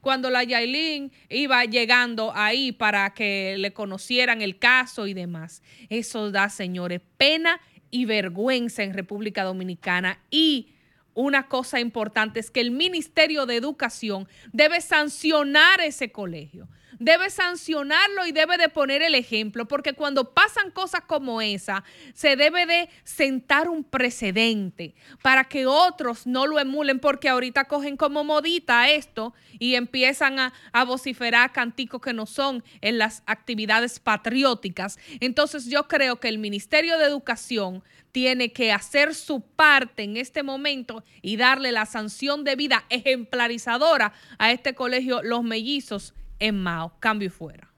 cuando 0.00 0.30
la 0.30 0.44
Yailin 0.44 1.12
iba 1.28 1.64
llegando 1.64 2.32
ahí 2.34 2.72
para 2.72 3.14
que 3.14 3.56
le 3.58 3.72
conocieran 3.72 4.42
el 4.42 4.58
caso 4.58 5.06
y 5.06 5.14
demás. 5.14 5.62
Eso 5.88 6.30
da, 6.30 6.48
señores, 6.48 7.00
pena 7.16 7.60
y 7.90 8.04
vergüenza 8.04 8.82
en 8.82 8.94
República 8.94 9.44
Dominicana 9.44 10.20
y 10.30 10.68
una 11.14 11.48
cosa 11.48 11.80
importante 11.80 12.38
es 12.38 12.50
que 12.50 12.60
el 12.60 12.70
Ministerio 12.70 13.44
de 13.44 13.56
Educación 13.56 14.28
debe 14.52 14.80
sancionar 14.80 15.80
ese 15.80 16.12
colegio, 16.12 16.68
debe 16.98 17.30
sancionarlo 17.30 18.26
y 18.26 18.32
debe 18.32 18.56
de 18.56 18.68
poner 18.68 19.02
el 19.02 19.14
ejemplo, 19.14 19.66
porque 19.66 19.92
cuando 19.92 20.32
pasan 20.32 20.70
cosas 20.70 21.02
como 21.02 21.40
esa, 21.40 21.84
se 22.14 22.36
debe 22.36 22.66
de 22.66 22.88
sentar 23.04 23.68
un 23.68 23.84
precedente 23.84 24.94
para 25.22 25.44
que 25.44 25.66
otros 25.66 26.26
no 26.26 26.46
lo 26.46 26.58
emulen, 26.58 26.98
porque 26.98 27.28
ahorita 27.28 27.64
cogen 27.64 27.96
como 27.96 28.24
modita 28.24 28.90
esto 28.90 29.34
y 29.58 29.74
empiezan 29.74 30.38
a, 30.38 30.52
a 30.72 30.84
vociferar 30.84 31.52
canticos 31.52 32.00
que 32.00 32.12
no 32.12 32.26
son 32.26 32.64
en 32.80 32.98
las 32.98 33.22
actividades 33.26 34.00
patrióticas. 34.00 34.98
Entonces 35.20 35.66
yo 35.66 35.88
creo 35.88 36.20
que 36.20 36.28
el 36.28 36.38
Ministerio 36.38 36.98
de 36.98 37.04
Educación 37.04 37.82
tiene 38.12 38.52
que 38.52 38.72
hacer 38.72 39.14
su 39.14 39.42
parte 39.42 40.02
en 40.02 40.16
este 40.16 40.42
momento 40.42 41.04
y 41.22 41.36
darle 41.36 41.72
la 41.72 41.86
sanción 41.86 42.42
de 42.42 42.56
vida 42.56 42.84
ejemplarizadora 42.88 44.12
a 44.38 44.50
este 44.50 44.74
colegio 44.74 45.22
Los 45.22 45.44
Mellizos 45.44 46.14
en 46.38 46.62
Mao. 46.62 46.92
Cambio 47.00 47.26
y 47.26 47.30
fuera. 47.30 47.68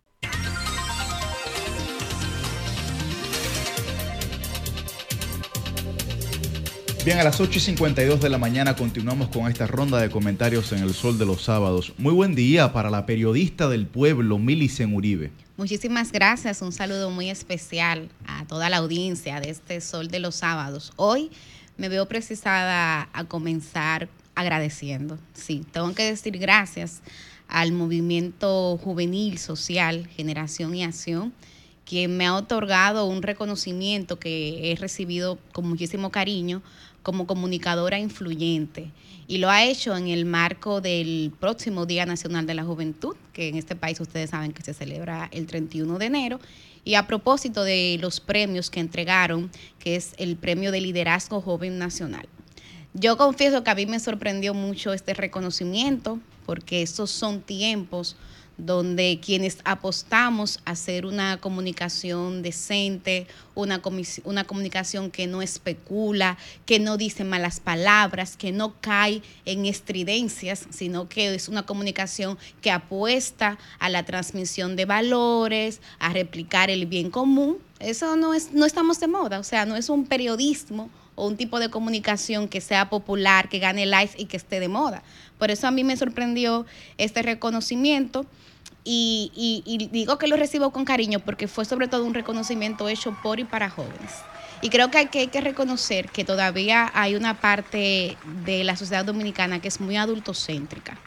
Bien, 7.03 7.19
a 7.19 7.24
las 7.24 7.41
8 7.41 7.57
y 7.57 7.61
52 7.61 8.20
de 8.20 8.28
la 8.28 8.37
mañana 8.37 8.77
continuamos 8.77 9.31
con 9.31 9.51
esta 9.51 9.66
ronda 9.66 9.99
de 9.99 10.11
comentarios 10.11 10.70
en 10.73 10.82
el 10.82 10.93
Sol 10.93 11.19
de 11.19 11.24
los 11.24 11.43
Sábados. 11.43 11.95
Muy 11.97 12.12
buen 12.12 12.35
día 12.35 12.74
para 12.74 12.91
la 12.91 13.07
periodista 13.07 13.70
del 13.70 13.87
pueblo, 13.87 14.39
Milicen 14.39 14.95
Uribe. 14.95 15.32
Muchísimas 15.57 16.12
gracias, 16.12 16.61
un 16.61 16.73
saludo 16.73 17.09
muy 17.09 17.31
especial 17.31 18.11
a 18.27 18.45
toda 18.45 18.69
la 18.69 18.77
audiencia 18.77 19.41
de 19.41 19.49
este 19.49 19.81
Sol 19.81 20.09
de 20.09 20.20
los 20.20 20.35
Sábados. 20.35 20.93
Hoy 20.97 21.31
me 21.78 21.89
veo 21.89 22.07
precisada 22.07 23.09
a 23.15 23.24
comenzar 23.24 24.11
agradeciendo. 24.35 25.19
Sí, 25.32 25.65
tengo 25.73 25.95
que 25.95 26.05
decir 26.05 26.37
gracias 26.37 27.01
al 27.51 27.72
movimiento 27.72 28.78
juvenil 28.78 29.39
social 29.39 30.06
Generación 30.09 30.74
y 30.74 30.85
Acción, 30.85 31.32
quien 31.85 32.16
me 32.16 32.27
ha 32.27 32.35
otorgado 32.35 33.06
un 33.06 33.22
reconocimiento 33.22 34.18
que 34.18 34.70
he 34.70 34.77
recibido 34.77 35.39
con 35.52 35.68
muchísimo 35.68 36.10
cariño 36.10 36.62
como 37.02 37.27
comunicadora 37.27 37.98
influyente 37.98 38.90
y 39.31 39.39
lo 39.39 39.48
ha 39.48 39.64
hecho 39.64 39.97
en 39.97 40.09
el 40.09 40.24
marco 40.24 40.81
del 40.81 41.32
próximo 41.39 41.86
Día 41.86 42.05
Nacional 42.05 42.47
de 42.47 42.55
la 42.55 42.64
Juventud, 42.64 43.14
que 43.32 43.47
en 43.47 43.56
este 43.56 43.77
país 43.77 44.01
ustedes 44.01 44.31
saben 44.31 44.52
que 44.52 44.64
se 44.64 44.74
celebra 44.74 45.28
el 45.31 45.47
31 45.47 45.98
de 45.98 46.06
enero. 46.06 46.40
Y 46.82 46.97
a 46.97 47.06
propósito 47.06 47.62
de 47.62 47.97
los 48.01 48.18
premios 48.18 48.70
que 48.70 48.81
entregaron, 48.81 49.48
que 49.78 49.94
es 49.94 50.14
el 50.18 50.35
Premio 50.35 50.72
de 50.72 50.81
Liderazgo 50.81 51.40
Joven 51.40 51.78
Nacional. 51.78 52.28
Yo 52.93 53.16
confieso 53.16 53.62
que 53.62 53.70
a 53.70 53.77
mí 53.77 53.86
me 53.86 54.01
sorprendió 54.01 54.52
mucho 54.52 54.93
este 54.93 55.14
reconocimiento, 55.14 56.18
porque 56.51 56.82
esos 56.82 57.12
son 57.12 57.43
tiempos 57.43 58.16
donde 58.59 59.20
quienes 59.24 59.59
apostamos 59.64 60.59
a 60.64 60.72
hacer 60.72 61.06
una 61.06 61.36
comunicación 61.36 62.43
decente, 62.43 63.28
una, 63.55 63.81
una 64.24 64.43
comunicación 64.43 65.12
que 65.12 65.28
no 65.28 65.43
especula, 65.43 66.39
que 66.66 66.81
no 66.81 66.97
dice 66.97 67.22
malas 67.22 67.60
palabras, 67.60 68.36
que 68.36 68.51
no 68.51 68.74
cae 68.81 69.22
en 69.44 69.64
estridencias, 69.64 70.66
sino 70.70 71.09
que 71.09 71.32
es 71.36 71.48
una 71.48 71.64
comunicación 71.66 72.36
que 72.60 72.72
apuesta 72.72 73.56
a 73.78 73.89
la 73.89 74.05
transmisión 74.05 74.74
de 74.74 74.86
valores, 74.86 75.81
a 76.01 76.12
replicar 76.12 76.68
el 76.68 76.86
bien 76.86 77.12
común. 77.12 77.59
Eso 77.78 78.16
no 78.16 78.35
es, 78.35 78.52
no 78.52 78.66
estamos 78.66 78.98
de 78.98 79.06
moda, 79.06 79.39
o 79.39 79.44
sea, 79.44 79.66
no 79.66 79.77
es 79.77 79.89
un 79.89 80.05
periodismo 80.05 80.90
o 81.14 81.27
un 81.27 81.36
tipo 81.36 81.60
de 81.60 81.68
comunicación 81.68 82.48
que 82.48 82.60
sea 82.60 82.89
popular, 82.89 83.48
que 83.48 83.59
gane 83.59 83.85
likes 83.86 84.14
y 84.16 84.24
que 84.24 84.39
esté 84.39 84.59
de 84.59 84.68
moda. 84.68 85.02
Por 85.41 85.51
eso 85.51 85.67
a 85.67 85.71
mí 85.71 85.85
me 85.85 85.97
sorprendió 85.97 86.67
este 86.99 87.23
reconocimiento. 87.23 88.27
Y, 88.85 89.89
digo 89.91 90.19
que 90.19 90.27
lo 90.27 90.37
recibo 90.37 90.71
con 90.71 90.85
cariño 90.85 91.21
porque 91.21 91.49
fue 91.49 91.65
sobre 91.65 91.89
todo 91.89 92.05
un 92.05 92.15
reconocimiento 92.15 92.89
hecho 92.89 93.17
por 93.23 93.41
y 93.41 93.45
para 93.45 93.71
jóvenes. 93.71 94.12
Y 94.62 94.69
creo 94.69 94.91
que 94.91 94.99
hay, 94.99 95.07
que 95.07 95.21
hay 95.21 95.29
que 95.29 95.41
reconocer 95.41 96.11
que 96.11 96.25
todavía 96.25 96.91
hay 96.95 97.15
una 97.15 97.41
parte 97.41 98.19
de 98.45 98.65
la 98.65 98.77
sociedad 98.77 99.05
dominicana 99.05 99.62
que 99.62 99.69
es 99.69 99.81
muy 99.81 99.97
adultocéntrica. 99.97 100.99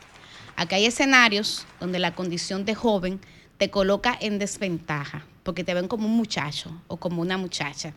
Acá 0.56 0.78
hay 0.78 0.86
escenarios 0.86 1.68
donde 1.80 2.00
la 2.00 2.16
condición 2.16 2.66
de 2.66 2.74
joven 2.74 3.20
te 3.58 3.70
coloca 3.70 4.18
en 4.20 4.40
desventaja, 4.40 5.26
porque 5.44 5.64
te 5.64 5.76
ven 5.76 5.88
como 5.88 6.08
un 6.08 6.18
muchacho 6.18 6.72
o 6.88 6.98
como 6.98 7.22
una 7.22 7.38
muchacha. 7.38 7.94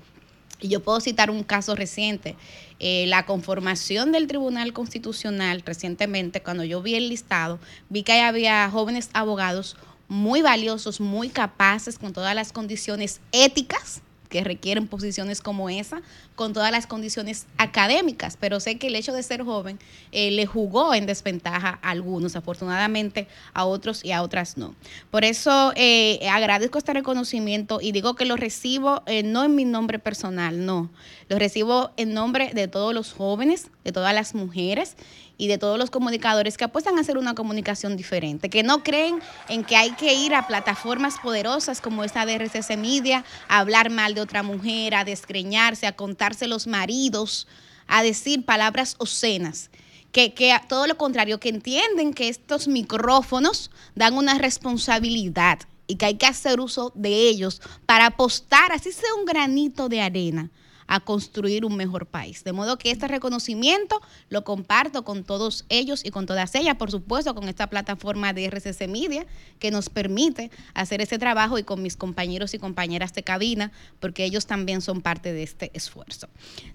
Y 0.61 0.69
yo 0.69 0.81
puedo 0.81 1.01
citar 1.01 1.31
un 1.31 1.43
caso 1.43 1.75
reciente. 1.75 2.37
Eh, 2.79 3.07
la 3.09 3.27
conformación 3.27 4.13
del 4.13 4.27
Tribunal 4.27 4.73
Constitucional 4.73 5.63
recientemente, 5.65 6.43
cuando 6.43 6.65
yo 6.65 6.83
vi 6.83 6.95
el 6.95 7.09
listado, 7.09 7.59
vi 7.89 8.03
que 8.03 8.21
había 8.21 8.69
jóvenes 8.71 9.11
abogados 9.13 9.77
muy 10.09 10.43
valiosos, 10.43 11.01
muy 11.01 11.29
capaces, 11.29 11.99
con 11.99 12.13
todas 12.13 12.35
las 12.35 12.53
condiciones 12.53 13.21
éticas 13.33 14.03
que 14.29 14.45
requieren 14.45 14.89
posiciones 14.89 15.41
como 15.41 15.69
esa, 15.69 16.03
con 16.35 16.53
todas 16.53 16.71
las 16.71 16.87
condiciones 16.87 17.47
académicas, 17.57 18.37
pero 18.39 18.61
sé 18.61 18.79
que 18.79 18.89
el 18.89 18.97
hecho 18.97 19.13
de 19.13 19.23
ser 19.23 19.43
joven 19.43 19.79
eh, 20.13 20.31
le 20.31 20.47
jugó 20.47 20.95
en 20.95 21.07
desventaja 21.07 21.79
a 21.83 21.91
algunos, 21.91 22.37
afortunadamente 22.37 23.29
a 23.55 23.65
otros 23.65 24.05
y 24.05 24.13
a 24.13 24.23
otras 24.23 24.57
no. 24.57 24.75
Por 25.11 25.25
eso 25.25 25.73
eh, 25.77 26.27
agradezco 26.29 26.79
este 26.79 26.93
reconocimiento 26.93 27.81
y 27.81 27.93
digo 27.93 28.15
que 28.15 28.25
lo 28.25 28.37
recibo 28.37 29.03
eh, 29.07 29.23
no 29.23 29.45
en 29.45 29.55
mi 29.55 29.65
nombre 29.65 29.99
personal, 29.99 30.65
no, 30.65 30.91
lo 31.29 31.39
recibo 31.39 31.91
en 31.97 32.15
nombre 32.15 32.53
de 32.55 32.69
todos 32.69 32.95
los 32.95 33.13
jóvenes, 33.13 33.71
de 33.85 33.93
todas 33.93 34.15
las 34.15 34.35
mujeres 34.35 34.97
y 35.39 35.49
de 35.49 35.59
todos 35.59 35.79
los 35.79 35.91
comunicadores 35.91 36.57
que 36.57 36.65
apuestan 36.65 36.99
a 36.99 37.03
hacer 37.03 37.19
una 37.19 37.35
comunicación 37.35 37.97
diferente, 37.97 38.49
que 38.49 38.63
no 38.63 38.83
creen 38.83 39.21
en 39.49 39.65
que 39.65 39.77
hay 39.77 39.93
que 39.93 40.15
ir 40.15 40.35
a 40.35 40.47
plataformas 40.47 41.17
poderosas 41.23 41.81
como 41.81 42.05
esta 42.05 42.25
de 42.27 42.39
RCC 42.39 42.77
Media 42.77 43.25
a 43.49 43.59
hablar 43.59 43.91
mal 43.91 44.15
de 44.15 44.21
otra 44.21 44.43
mujer, 44.43 44.95
a 44.95 45.05
desgreñarse, 45.05 45.87
a 45.87 45.97
contarse 45.97 46.47
los 46.47 46.67
maridos, 46.67 47.47
a 47.87 48.03
decir 48.03 48.45
palabras 48.45 48.97
obscenas. 48.99 49.71
Que, 50.13 50.33
que 50.33 50.59
todo 50.67 50.87
lo 50.87 50.97
contrario, 50.97 51.39
que 51.39 51.51
entienden 51.51 52.15
que 52.15 52.31
estos 52.31 52.69
micrófonos 52.69 53.71
dan 53.95 54.15
una 54.15 54.39
responsabilidad 54.39 55.59
y 55.87 55.97
que 55.97 56.07
hay 56.07 56.15
que 56.15 56.27
hacer 56.27 56.61
uso 56.61 56.91
de 56.95 57.29
ellos 57.29 57.61
para 57.85 58.07
apostar, 58.07 58.73
así 58.73 58.93
sea 58.93 59.15
un 59.19 59.27
granito 59.27 59.91
de 59.91 60.01
arena, 60.01 60.51
a 60.87 61.01
construir 61.01 61.65
un 61.65 61.77
mejor 61.77 62.07
país. 62.07 62.45
De 62.45 62.53
modo 62.53 62.79
que 62.79 62.91
este 62.91 63.09
reconocimiento 63.09 64.01
lo 64.29 64.45
comparto 64.45 65.05
con 65.05 65.25
todos 65.25 65.65
ellos 65.69 66.05
y 66.05 66.11
con 66.11 66.27
todas 66.27 66.55
ellas, 66.55 66.77
por 66.77 66.91
supuesto, 66.91 67.35
con 67.35 67.49
esta 67.49 67.69
plataforma 67.69 68.33
de 68.33 68.47
RCC 68.47 68.89
Media 68.89 69.27
que 69.59 69.71
nos 69.71 69.89
permite 69.89 70.51
hacer 70.75 71.01
ese 71.01 71.19
trabajo 71.19 71.59
y 71.59 71.65
con 71.65 71.83
mis 71.83 71.97
compañeros 71.97 72.55
y 72.55 72.59
compañeras 72.59 73.13
de 73.15 73.23
cabina, 73.23 73.73
porque 74.01 74.25
ellos 74.25 74.47
también 74.47 74.81
son 74.81 75.01
parte 75.01 75.33
de 75.33 75.43
este 75.43 75.71
esfuerzo. 75.75 76.29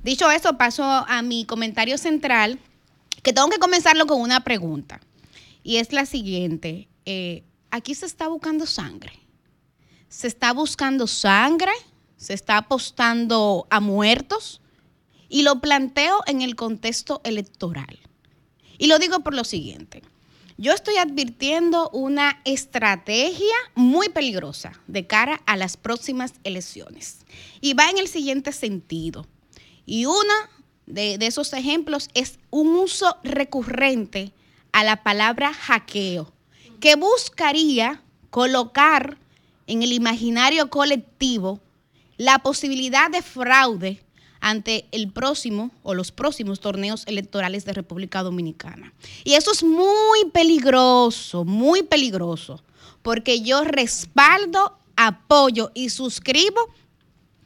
Dicho 0.04 0.30
eso, 0.32 0.58
paso 0.58 0.84
a 0.84 1.22
mi 1.22 1.46
comentario 1.46 1.98
central, 1.98 2.60
que 3.24 3.34
tengo 3.34 3.50
que 3.50 3.60
comenzarlo 3.60 4.08
con 4.08 4.20
una 4.20 4.44
pregunta, 4.44 5.00
y 5.64 5.78
es 5.78 5.94
la 5.94 6.06
siguiente. 6.06 6.88
Eh, 7.06 7.44
aquí 7.70 7.96
se 7.96 8.06
está 8.06 8.28
buscando 8.28 8.66
sangre. 8.66 9.14
Se 10.10 10.28
está 10.28 10.54
buscando 10.54 11.08
sangre 11.08 11.72
se 12.22 12.36
está 12.36 12.58
apostando 12.58 13.66
a 13.72 13.80
muertos 13.80 14.62
y 15.28 15.42
lo 15.42 15.60
planteo 15.60 16.22
en 16.28 16.44
el 16.44 16.56
contexto 16.56 17.20
electoral. 17.24 18.00
Y 18.78 18.86
lo 18.86 19.00
digo 19.00 19.22
por 19.22 19.34
lo 19.34 19.44
siguiente. 19.44 20.04
Yo 20.56 20.72
estoy 20.72 20.98
advirtiendo 20.98 21.90
una 21.90 22.40
estrategia 22.46 23.56
muy 23.74 24.10
peligrosa 24.10 24.80
de 24.86 25.08
cara 25.08 25.42
a 25.48 25.58
las 25.58 25.78
próximas 25.78 26.34
elecciones. 26.44 27.26
Y 27.60 27.74
va 27.74 27.90
en 27.90 27.98
el 27.98 28.08
siguiente 28.08 28.52
sentido. 28.52 29.26
Y 29.88 30.06
uno 30.06 30.34
de, 30.86 31.18
de 31.18 31.26
esos 31.26 31.54
ejemplos 31.54 32.12
es 32.14 32.38
un 32.52 32.76
uso 32.76 33.18
recurrente 33.24 34.32
a 34.74 34.84
la 34.84 35.02
palabra 35.02 35.56
hackeo, 35.56 36.32
que 36.80 36.96
buscaría 36.96 38.04
colocar 38.30 39.18
en 39.66 39.82
el 39.82 39.92
imaginario 39.92 40.70
colectivo 40.70 41.60
la 42.22 42.38
posibilidad 42.38 43.10
de 43.10 43.24
fraude 43.24 44.00
ante 44.42 44.86
el 44.92 45.12
próximo 45.12 45.72
o 45.82 45.96
los 45.96 46.12
próximos 46.12 46.60
torneos 46.60 47.04
electorales 47.08 47.66
de 47.66 47.74
República 47.74 48.22
Dominicana. 48.22 48.94
Y 49.24 49.34
eso 49.34 49.52
es 49.52 49.64
muy 49.64 50.26
peligroso, 50.32 51.46
muy 51.46 51.82
peligroso, 51.82 52.64
porque 53.02 53.42
yo 53.42 53.64
respaldo, 53.64 54.78
apoyo 54.96 55.72
y 55.74 55.90
suscribo 55.90 56.62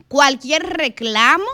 cualquier 0.09 0.63
reclamo 0.63 1.47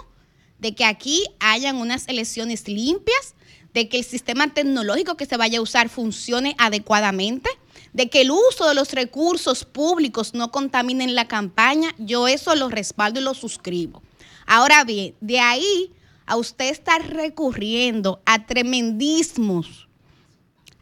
de 0.58 0.74
que 0.74 0.86
aquí 0.86 1.24
hayan 1.40 1.76
unas 1.76 2.08
elecciones 2.08 2.68
limpias, 2.68 3.36
de 3.76 3.88
que 3.88 4.00
el 4.00 4.04
sistema 4.04 4.52
tecnológico 4.52 5.16
que 5.16 5.28
se 5.28 5.38
vaya 5.38 5.60
a 5.60 5.62
usar 5.62 5.90
funcione 5.90 6.56
adecuadamente, 6.58 7.52
de 7.94 8.10
que 8.10 8.22
el 8.22 8.32
uso 8.32 8.68
de 8.68 8.76
los 8.76 8.94
recursos 8.94 9.66
públicos 9.66 10.34
no 10.34 10.52
contaminen 10.52 11.16
la 11.16 11.28
campaña, 11.28 11.94
yo 11.98 12.28
eso 12.28 12.56
lo 12.56 12.70
respaldo 12.70 13.20
y 13.20 13.24
lo 13.24 13.34
suscribo. 13.34 14.02
Ahora 14.46 14.84
bien, 14.84 15.16
de 15.22 15.40
ahí 15.40 15.92
a 16.26 16.38
usted 16.38 16.70
estar 16.70 17.06
recurriendo 17.08 18.22
a 18.26 18.46
tremendismos, 18.46 19.88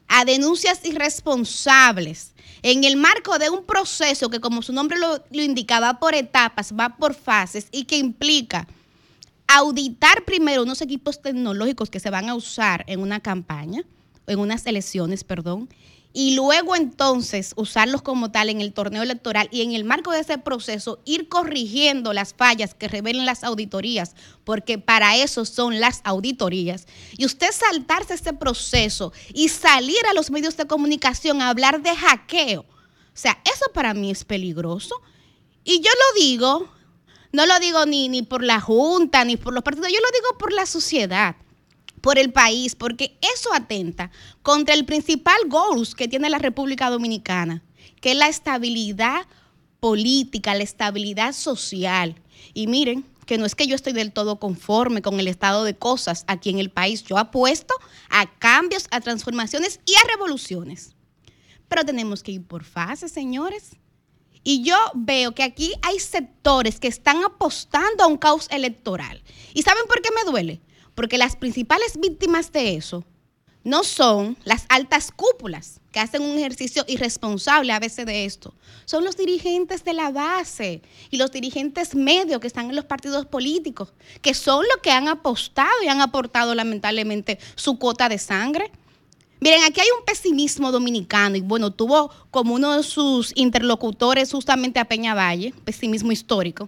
a 0.08 0.26
denuncias 0.26 0.86
irresponsables, 0.86 2.34
en 2.62 2.84
el 2.84 2.98
marco 2.98 3.40
de 3.40 3.50
un 3.50 3.64
proceso 3.64 4.30
que, 4.30 4.42
como 4.42 4.62
su 4.62 4.74
nombre 4.74 5.00
lo, 5.00 5.24
lo 5.32 5.42
indica, 5.42 5.80
va 5.80 6.00
por 6.00 6.14
etapas, 6.14 6.74
va 6.78 6.98
por 6.98 7.14
fases 7.14 7.68
y 7.72 7.86
que 7.86 7.98
implica 7.98 8.68
auditar 9.48 10.26
primero 10.26 10.64
unos 10.64 10.82
equipos 10.82 11.22
tecnológicos 11.22 11.90
que 11.90 12.00
se 12.00 12.10
van 12.10 12.30
a 12.30 12.36
usar 12.36 12.84
en 12.88 13.00
una 13.00 13.20
campaña, 13.20 13.84
en 14.28 14.40
unas 14.40 14.66
elecciones, 14.66 15.24
perdón, 15.24 15.70
y 16.12 16.34
luego 16.34 16.76
entonces 16.76 17.54
usarlos 17.56 18.02
como 18.02 18.32
tal 18.32 18.50
en 18.50 18.62
el 18.62 18.74
torneo 18.74 19.04
electoral 19.04 19.48
y 19.52 19.62
en 19.62 19.74
el 19.74 19.84
marco 19.84 20.12
de 20.12 20.22
ese 20.22 20.40
proceso 20.40 21.00
ir 21.06 21.30
corrigiendo 21.30 22.14
las 22.14 22.34
fallas 22.34 22.74
que 22.74 22.88
revelen 22.88 23.28
las 23.28 23.44
auditorías, 23.44 24.16
porque 24.44 24.80
para 24.80 25.18
eso 25.18 25.46
son 25.46 25.80
las 25.80 26.02
auditorías. 26.04 26.88
Y 27.18 27.26
usted 27.26 27.52
saltarse 27.52 28.16
ese 28.16 28.34
proceso 28.34 29.14
y 29.34 29.50
salir 29.50 30.04
a 30.10 30.14
los 30.14 30.32
medios 30.32 30.58
de 30.58 30.66
comunicación 30.66 31.42
a 31.42 31.50
hablar 31.50 31.84
de 31.84 31.96
hackeo, 31.96 32.62
o 32.62 33.22
sea, 33.22 33.40
eso 33.46 33.66
para 33.74 33.94
mí 33.94 34.12
es 34.12 34.24
peligroso. 34.24 34.96
Y 35.64 35.82
yo 35.82 35.92
lo 35.92 36.22
digo, 36.22 36.70
no 37.32 37.46
lo 37.46 37.60
digo 37.60 37.86
ni, 37.86 38.10
ni 38.10 38.24
por 38.24 38.44
la 38.44 38.60
Junta, 38.62 39.26
ni 39.26 39.38
por 39.38 39.54
los 39.54 39.62
partidos, 39.62 39.90
yo 39.92 40.00
lo 40.00 40.12
digo 40.18 40.38
por 40.40 40.54
la 40.54 40.66
sociedad 40.66 41.36
por 42.02 42.18
el 42.18 42.32
país, 42.32 42.76
porque 42.76 43.18
eso 43.36 43.54
atenta 43.54 44.12
contra 44.42 44.74
el 44.74 44.86
principal 44.86 45.38
goals 45.48 45.96
que 45.96 46.08
tiene 46.08 46.30
la 46.30 46.40
República 46.40 46.90
Dominicana, 46.90 47.64
que 48.02 48.12
es 48.12 48.18
la 48.18 48.28
estabilidad 48.28 49.28
política, 49.80 50.56
la 50.56 50.64
estabilidad 50.64 51.34
social. 51.34 52.16
Y 52.54 52.68
miren, 52.68 53.06
que 53.26 53.38
no 53.38 53.46
es 53.46 53.54
que 53.54 53.68
yo 53.68 53.76
estoy 53.76 53.94
del 53.94 54.12
todo 54.12 54.40
conforme 54.40 55.04
con 55.04 55.20
el 55.20 55.28
estado 55.28 55.64
de 55.64 55.78
cosas 55.78 56.24
aquí 56.28 56.50
en 56.50 56.58
el 56.58 56.72
país, 56.72 57.04
yo 57.04 57.18
apuesto 57.18 57.76
a 58.10 58.26
cambios, 58.40 58.88
a 58.90 59.02
transformaciones 59.02 59.80
y 59.86 59.94
a 59.94 60.08
revoluciones. 60.08 60.96
Pero 61.68 61.86
tenemos 61.86 62.24
que 62.24 62.32
ir 62.32 62.44
por 62.44 62.64
fases, 62.64 63.12
señores. 63.12 63.76
Y 64.44 64.64
yo 64.64 64.76
veo 64.96 65.36
que 65.36 65.44
aquí 65.44 65.74
hay 65.84 66.00
sectores 66.00 66.80
que 66.80 66.88
están 66.88 67.24
apostando 67.24 68.04
a 68.04 68.08
un 68.08 68.18
caos 68.18 68.48
electoral. 68.50 69.22
¿Y 69.54 69.62
saben 69.62 69.84
por 69.88 70.02
qué 70.02 70.10
me 70.16 70.32
duele? 70.32 70.62
Porque 71.00 71.18
las 71.18 71.38
principales 71.38 71.98
víctimas 71.98 72.52
de 72.52 72.76
eso 72.76 73.06
no 73.64 73.86
son 73.86 74.36
las 74.44 74.66
altas 74.68 75.14
cúpulas 75.16 75.80
que 75.94 76.02
hacen 76.02 76.22
un 76.22 76.38
ejercicio 76.38 76.84
irresponsable 76.90 77.72
a 77.72 77.80
veces 77.80 78.06
de 78.06 78.26
esto. 78.26 78.54
Son 78.84 79.06
los 79.06 79.16
dirigentes 79.16 79.86
de 79.86 79.94
la 79.94 80.12
base 80.12 80.82
y 81.10 81.16
los 81.16 81.32
dirigentes 81.32 81.96
medios 81.96 82.42
que 82.42 82.48
están 82.48 82.70
en 82.70 82.76
los 82.76 82.84
partidos 82.84 83.26
políticos, 83.26 83.94
que 84.22 84.34
son 84.34 84.66
los 84.68 84.82
que 84.84 84.92
han 84.92 85.08
apostado 85.08 85.72
y 85.82 85.88
han 85.88 86.02
aportado 86.02 86.54
lamentablemente 86.54 87.40
su 87.56 87.80
cuota 87.80 88.10
de 88.10 88.18
sangre. 88.18 88.70
Miren, 89.40 89.64
aquí 89.64 89.80
hay 89.80 89.88
un 89.98 90.04
pesimismo 90.04 90.70
dominicano 90.70 91.38
y 91.38 91.42
bueno, 91.42 91.72
tuvo 91.72 92.12
como 92.30 92.56
uno 92.56 92.76
de 92.76 92.84
sus 92.84 93.32
interlocutores 93.38 94.34
justamente 94.34 94.82
a 94.82 94.90
Peña 94.90 95.14
Valle, 95.14 95.54
pesimismo 95.64 96.12
histórico 96.12 96.68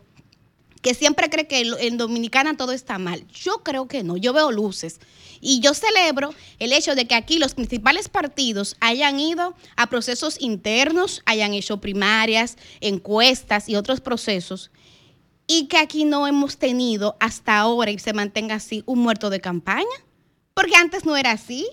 que 0.82 0.94
siempre 0.94 1.30
cree 1.30 1.48
que 1.48 1.62
en 1.62 1.98
Dominicana 1.98 2.58
todo 2.58 2.72
está 2.72 2.98
mal. 2.98 3.26
Yo 3.28 3.64
creo 3.64 3.88
que 3.88 4.04
no, 4.04 4.18
yo 4.18 4.34
veo 4.34 4.52
luces. 4.52 5.00
Y 5.40 5.60
yo 5.60 5.74
celebro 5.74 6.34
el 6.60 6.74
hecho 6.74 6.96
de 6.96 7.08
que 7.08 7.16
aquí 7.16 7.40
los 7.40 7.56
principales 7.56 8.10
partidos 8.10 8.76
hayan 8.80 9.20
ido 9.20 9.56
a 9.76 9.88
procesos 9.88 10.40
internos, 10.40 11.22
hayan 11.26 11.54
hecho 11.54 11.82
primarias, 11.82 12.58
encuestas 12.80 13.68
y 13.70 13.76
otros 13.76 14.02
procesos, 14.02 14.72
y 15.48 15.68
que 15.68 15.78
aquí 15.78 16.06
no 16.06 16.28
hemos 16.28 16.58
tenido 16.58 17.18
hasta 17.20 17.58
ahora 17.58 17.92
y 17.92 18.00
se 18.00 18.14
mantenga 18.14 18.56
así 18.56 18.84
un 18.86 19.00
muerto 19.00 19.30
de 19.30 19.42
campaña, 19.42 19.86
porque 20.54 20.76
antes 20.76 21.06
no 21.06 21.18
era 21.18 21.32
así. 21.32 21.68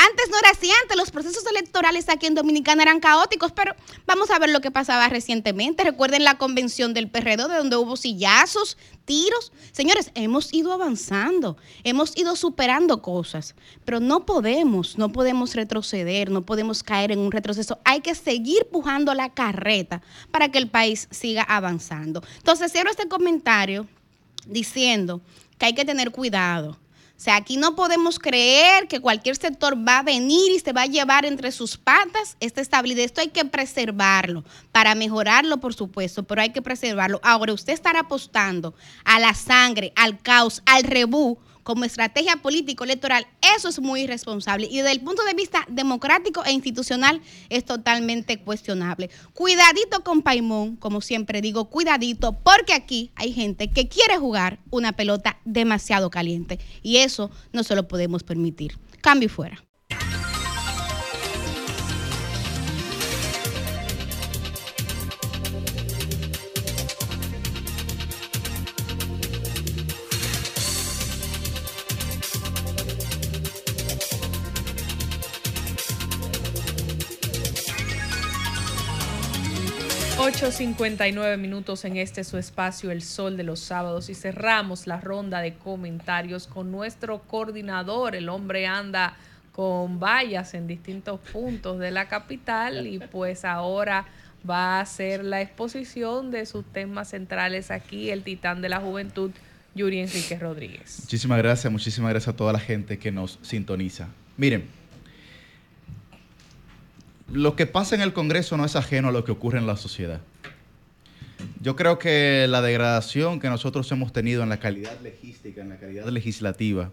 Antes 0.00 0.30
no 0.30 0.38
era 0.38 0.48
así, 0.48 0.70
antes 0.80 0.96
los 0.96 1.10
procesos 1.10 1.44
electorales 1.44 2.08
aquí 2.08 2.24
en 2.24 2.34
Dominicana 2.34 2.84
eran 2.84 3.00
caóticos, 3.00 3.52
pero 3.52 3.74
vamos 4.06 4.30
a 4.30 4.38
ver 4.38 4.48
lo 4.48 4.62
que 4.62 4.70
pasaba 4.70 5.10
recientemente. 5.10 5.84
Recuerden 5.84 6.24
la 6.24 6.38
convención 6.38 6.94
del 6.94 7.10
PRD, 7.10 7.48
de 7.48 7.56
donde 7.58 7.76
hubo 7.76 7.96
sillazos, 7.96 8.78
tiros. 9.04 9.52
Señores, 9.72 10.10
hemos 10.14 10.54
ido 10.54 10.72
avanzando, 10.72 11.58
hemos 11.84 12.16
ido 12.16 12.34
superando 12.34 13.02
cosas, 13.02 13.54
pero 13.84 14.00
no 14.00 14.24
podemos, 14.24 14.96
no 14.96 15.12
podemos 15.12 15.54
retroceder, 15.54 16.30
no 16.30 16.46
podemos 16.46 16.82
caer 16.82 17.12
en 17.12 17.18
un 17.18 17.30
retroceso. 17.30 17.78
Hay 17.84 18.00
que 18.00 18.14
seguir 18.14 18.68
pujando 18.72 19.12
la 19.12 19.34
carreta 19.34 20.00
para 20.30 20.50
que 20.50 20.56
el 20.56 20.70
país 20.70 21.08
siga 21.10 21.42
avanzando. 21.42 22.22
Entonces, 22.38 22.72
cierro 22.72 22.90
este 22.90 23.06
comentario 23.06 23.86
diciendo 24.46 25.20
que 25.58 25.66
hay 25.66 25.74
que 25.74 25.84
tener 25.84 26.10
cuidado 26.10 26.78
o 27.20 27.22
sea, 27.22 27.36
aquí 27.36 27.58
no 27.58 27.76
podemos 27.76 28.18
creer 28.18 28.88
que 28.88 28.98
cualquier 28.98 29.36
sector 29.36 29.76
va 29.76 29.98
a 29.98 30.02
venir 30.02 30.52
y 30.52 30.58
se 30.58 30.72
va 30.72 30.84
a 30.84 30.86
llevar 30.86 31.26
entre 31.26 31.52
sus 31.52 31.76
patas 31.76 32.38
esta 32.40 32.62
estabilidad. 32.62 33.04
Esto 33.04 33.20
hay 33.20 33.28
que 33.28 33.44
preservarlo 33.44 34.42
para 34.72 34.94
mejorarlo, 34.94 35.58
por 35.58 35.74
supuesto, 35.74 36.22
pero 36.22 36.40
hay 36.40 36.48
que 36.48 36.62
preservarlo. 36.62 37.20
Ahora, 37.22 37.52
usted 37.52 37.74
estará 37.74 38.00
apostando 38.00 38.72
a 39.04 39.20
la 39.20 39.34
sangre, 39.34 39.92
al 39.96 40.18
caos, 40.18 40.62
al 40.64 40.84
rebú 40.84 41.36
como 41.62 41.84
estrategia 41.84 42.36
político-electoral, 42.36 43.26
eso 43.56 43.68
es 43.68 43.80
muy 43.80 44.02
irresponsable 44.02 44.66
y 44.70 44.78
desde 44.78 44.92
el 44.92 45.00
punto 45.00 45.22
de 45.24 45.34
vista 45.34 45.64
democrático 45.68 46.44
e 46.44 46.52
institucional 46.52 47.20
es 47.48 47.64
totalmente 47.64 48.38
cuestionable. 48.38 49.10
Cuidadito 49.32 50.02
con 50.02 50.22
Paimón, 50.22 50.76
como 50.76 51.00
siempre 51.00 51.40
digo, 51.40 51.66
cuidadito, 51.66 52.32
porque 52.32 52.72
aquí 52.72 53.12
hay 53.16 53.32
gente 53.32 53.70
que 53.70 53.88
quiere 53.88 54.18
jugar 54.18 54.58
una 54.70 54.92
pelota 54.92 55.38
demasiado 55.44 56.10
caliente 56.10 56.58
y 56.82 56.98
eso 56.98 57.30
no 57.52 57.62
se 57.62 57.74
lo 57.74 57.88
podemos 57.88 58.22
permitir. 58.22 58.78
Cambio 59.00 59.28
fuera. 59.28 59.62
8.59 80.60 81.38
minutos 81.38 81.86
en 81.86 81.96
este 81.96 82.22
su 82.22 82.36
espacio 82.36 82.90
El 82.90 83.00
Sol 83.00 83.38
de 83.38 83.44
los 83.44 83.60
Sábados 83.60 84.10
y 84.10 84.14
cerramos 84.14 84.86
la 84.86 85.00
ronda 85.00 85.40
de 85.40 85.54
comentarios 85.54 86.46
con 86.46 86.70
nuestro 86.70 87.20
coordinador. 87.20 88.14
El 88.14 88.28
hombre 88.28 88.66
anda 88.66 89.16
con 89.52 89.98
vallas 89.98 90.52
en 90.52 90.66
distintos 90.66 91.18
puntos 91.32 91.78
de 91.78 91.90
la 91.90 92.08
capital 92.08 92.86
y 92.86 92.98
pues 92.98 93.46
ahora 93.46 94.04
va 94.48 94.76
a 94.76 94.80
hacer 94.82 95.24
la 95.24 95.40
exposición 95.40 96.30
de 96.30 96.44
sus 96.44 96.66
temas 96.66 97.08
centrales 97.08 97.70
aquí, 97.70 98.10
el 98.10 98.22
titán 98.22 98.60
de 98.60 98.68
la 98.68 98.80
juventud, 98.80 99.30
Yuri 99.74 100.00
Enrique 100.00 100.38
Rodríguez. 100.38 100.98
Muchísimas 101.04 101.38
gracias, 101.38 101.72
muchísimas 101.72 102.10
gracias 102.10 102.34
a 102.34 102.36
toda 102.36 102.52
la 102.52 102.60
gente 102.60 102.98
que 102.98 103.10
nos 103.10 103.38
sintoniza. 103.40 104.08
Miren, 104.36 104.68
lo 107.32 107.56
que 107.56 107.64
pasa 107.64 107.94
en 107.94 108.02
el 108.02 108.12
Congreso 108.12 108.58
no 108.58 108.66
es 108.66 108.76
ajeno 108.76 109.08
a 109.08 109.12
lo 109.12 109.24
que 109.24 109.32
ocurre 109.32 109.58
en 109.58 109.66
la 109.66 109.78
sociedad. 109.78 110.20
Yo 111.60 111.76
creo 111.76 111.98
que 111.98 112.46
la 112.48 112.62
degradación 112.62 113.40
que 113.40 113.48
nosotros 113.48 113.90
hemos 113.92 114.12
tenido 114.12 114.42
en 114.42 114.48
la 114.48 114.58
calidad 114.58 114.98
legística, 115.00 115.60
en 115.60 115.68
la 115.68 115.78
calidad 115.78 116.08
legislativa, 116.08 116.90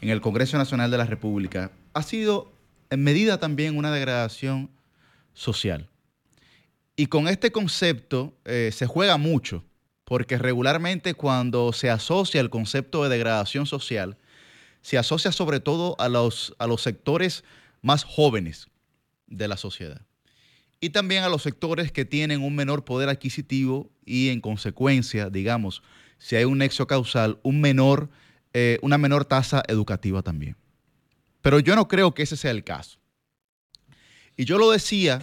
en 0.00 0.08
el 0.08 0.20
Congreso 0.20 0.56
Nacional 0.58 0.90
de 0.90 0.98
la 0.98 1.04
República, 1.04 1.70
ha 1.92 2.02
sido 2.02 2.52
en 2.90 3.02
medida 3.04 3.38
también 3.38 3.76
una 3.76 3.92
degradación 3.92 4.70
social. 5.34 5.88
Y 6.96 7.06
con 7.06 7.28
este 7.28 7.52
concepto 7.52 8.34
eh, 8.44 8.70
se 8.72 8.86
juega 8.86 9.16
mucho, 9.16 9.64
porque 10.04 10.38
regularmente 10.38 11.14
cuando 11.14 11.72
se 11.72 11.90
asocia 11.90 12.40
el 12.40 12.50
concepto 12.50 13.02
de 13.02 13.08
degradación 13.08 13.66
social, 13.66 14.16
se 14.82 14.98
asocia 14.98 15.32
sobre 15.32 15.60
todo 15.60 15.94
a 15.98 16.08
los, 16.08 16.54
a 16.58 16.66
los 16.66 16.82
sectores 16.82 17.44
más 17.82 18.04
jóvenes, 18.04 18.70
de 19.30 19.48
la 19.48 19.56
sociedad. 19.56 20.02
Y 20.80 20.90
también 20.90 21.24
a 21.24 21.28
los 21.28 21.42
sectores 21.42 21.92
que 21.92 22.06
tienen 22.06 22.42
un 22.42 22.54
menor 22.54 22.84
poder 22.84 23.10
adquisitivo 23.10 23.90
y 24.06 24.30
en 24.30 24.40
consecuencia, 24.40 25.28
digamos, 25.28 25.82
si 26.18 26.36
hay 26.36 26.44
un 26.44 26.58
nexo 26.58 26.86
causal, 26.86 27.38
un 27.42 27.60
menor, 27.60 28.08
eh, 28.54 28.78
una 28.80 28.96
menor 28.96 29.26
tasa 29.26 29.62
educativa 29.68 30.22
también. 30.22 30.56
Pero 31.42 31.60
yo 31.60 31.76
no 31.76 31.86
creo 31.86 32.14
que 32.14 32.22
ese 32.22 32.36
sea 32.36 32.50
el 32.50 32.64
caso. 32.64 32.98
Y 34.36 34.46
yo 34.46 34.56
lo 34.56 34.70
decía, 34.70 35.20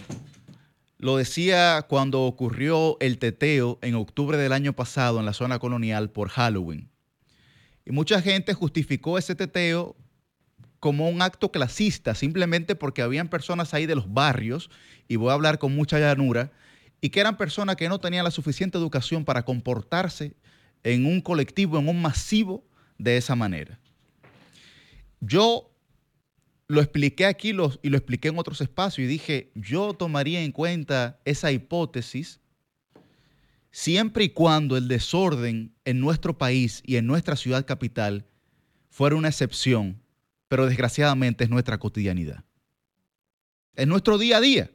lo 0.98 1.16
decía 1.16 1.86
cuando 1.88 2.22
ocurrió 2.22 2.96
el 3.00 3.18
teteo 3.18 3.78
en 3.82 3.96
octubre 3.96 4.36
del 4.36 4.52
año 4.52 4.74
pasado 4.74 5.18
en 5.18 5.26
la 5.26 5.32
zona 5.32 5.58
colonial 5.58 6.10
por 6.10 6.28
Halloween. 6.28 6.88
Y 7.84 7.90
mucha 7.90 8.22
gente 8.22 8.54
justificó 8.54 9.18
ese 9.18 9.34
teteo 9.34 9.96
como 10.80 11.08
un 11.08 11.22
acto 11.22 11.50
clasista, 11.50 12.14
simplemente 12.14 12.74
porque 12.74 13.02
habían 13.02 13.28
personas 13.28 13.74
ahí 13.74 13.86
de 13.86 13.96
los 13.96 14.12
barrios, 14.12 14.70
y 15.08 15.16
voy 15.16 15.30
a 15.30 15.34
hablar 15.34 15.58
con 15.58 15.74
mucha 15.74 15.98
llanura, 15.98 16.52
y 17.00 17.10
que 17.10 17.20
eran 17.20 17.36
personas 17.36 17.76
que 17.76 17.88
no 17.88 18.00
tenían 18.00 18.24
la 18.24 18.30
suficiente 18.30 18.78
educación 18.78 19.24
para 19.24 19.44
comportarse 19.44 20.34
en 20.82 21.06
un 21.06 21.20
colectivo, 21.20 21.78
en 21.78 21.88
un 21.88 22.00
masivo 22.00 22.64
de 22.98 23.16
esa 23.16 23.34
manera. 23.36 23.78
Yo 25.20 25.70
lo 26.68 26.80
expliqué 26.80 27.24
aquí 27.26 27.50
y 27.50 27.52
lo 27.52 27.96
expliqué 27.96 28.28
en 28.28 28.38
otros 28.38 28.60
espacios 28.60 29.04
y 29.04 29.08
dije, 29.08 29.50
yo 29.54 29.94
tomaría 29.94 30.42
en 30.42 30.52
cuenta 30.52 31.18
esa 31.24 31.50
hipótesis 31.50 32.40
siempre 33.70 34.24
y 34.24 34.28
cuando 34.30 34.76
el 34.76 34.88
desorden 34.88 35.74
en 35.84 36.00
nuestro 36.00 36.36
país 36.36 36.82
y 36.84 36.96
en 36.96 37.06
nuestra 37.06 37.36
ciudad 37.36 37.64
capital 37.64 38.26
fuera 38.90 39.16
una 39.16 39.28
excepción, 39.28 40.02
pero 40.48 40.66
desgraciadamente 40.66 41.44
es 41.44 41.50
nuestra 41.50 41.78
cotidianidad. 41.78 42.44
Es 43.74 43.86
nuestro 43.86 44.18
día 44.18 44.38
a 44.38 44.40
día. 44.40 44.70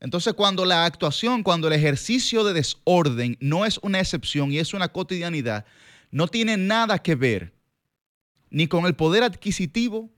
Entonces, 0.00 0.34
cuando 0.34 0.64
la 0.64 0.84
actuación, 0.84 1.42
cuando 1.42 1.68
el 1.68 1.74
ejercicio 1.74 2.42
de 2.42 2.54
desorden 2.54 3.36
no 3.40 3.66
es 3.66 3.78
una 3.82 4.00
excepción 4.00 4.50
y 4.50 4.58
es 4.58 4.74
una 4.74 4.88
cotidianidad, 4.88 5.64
no 6.10 6.26
tiene 6.26 6.56
nada 6.56 6.98
que 6.98 7.14
ver 7.14 7.52
ni 8.50 8.66
con 8.66 8.84
el 8.86 8.94
poder 8.94 9.22
adquisitivo, 9.22 10.10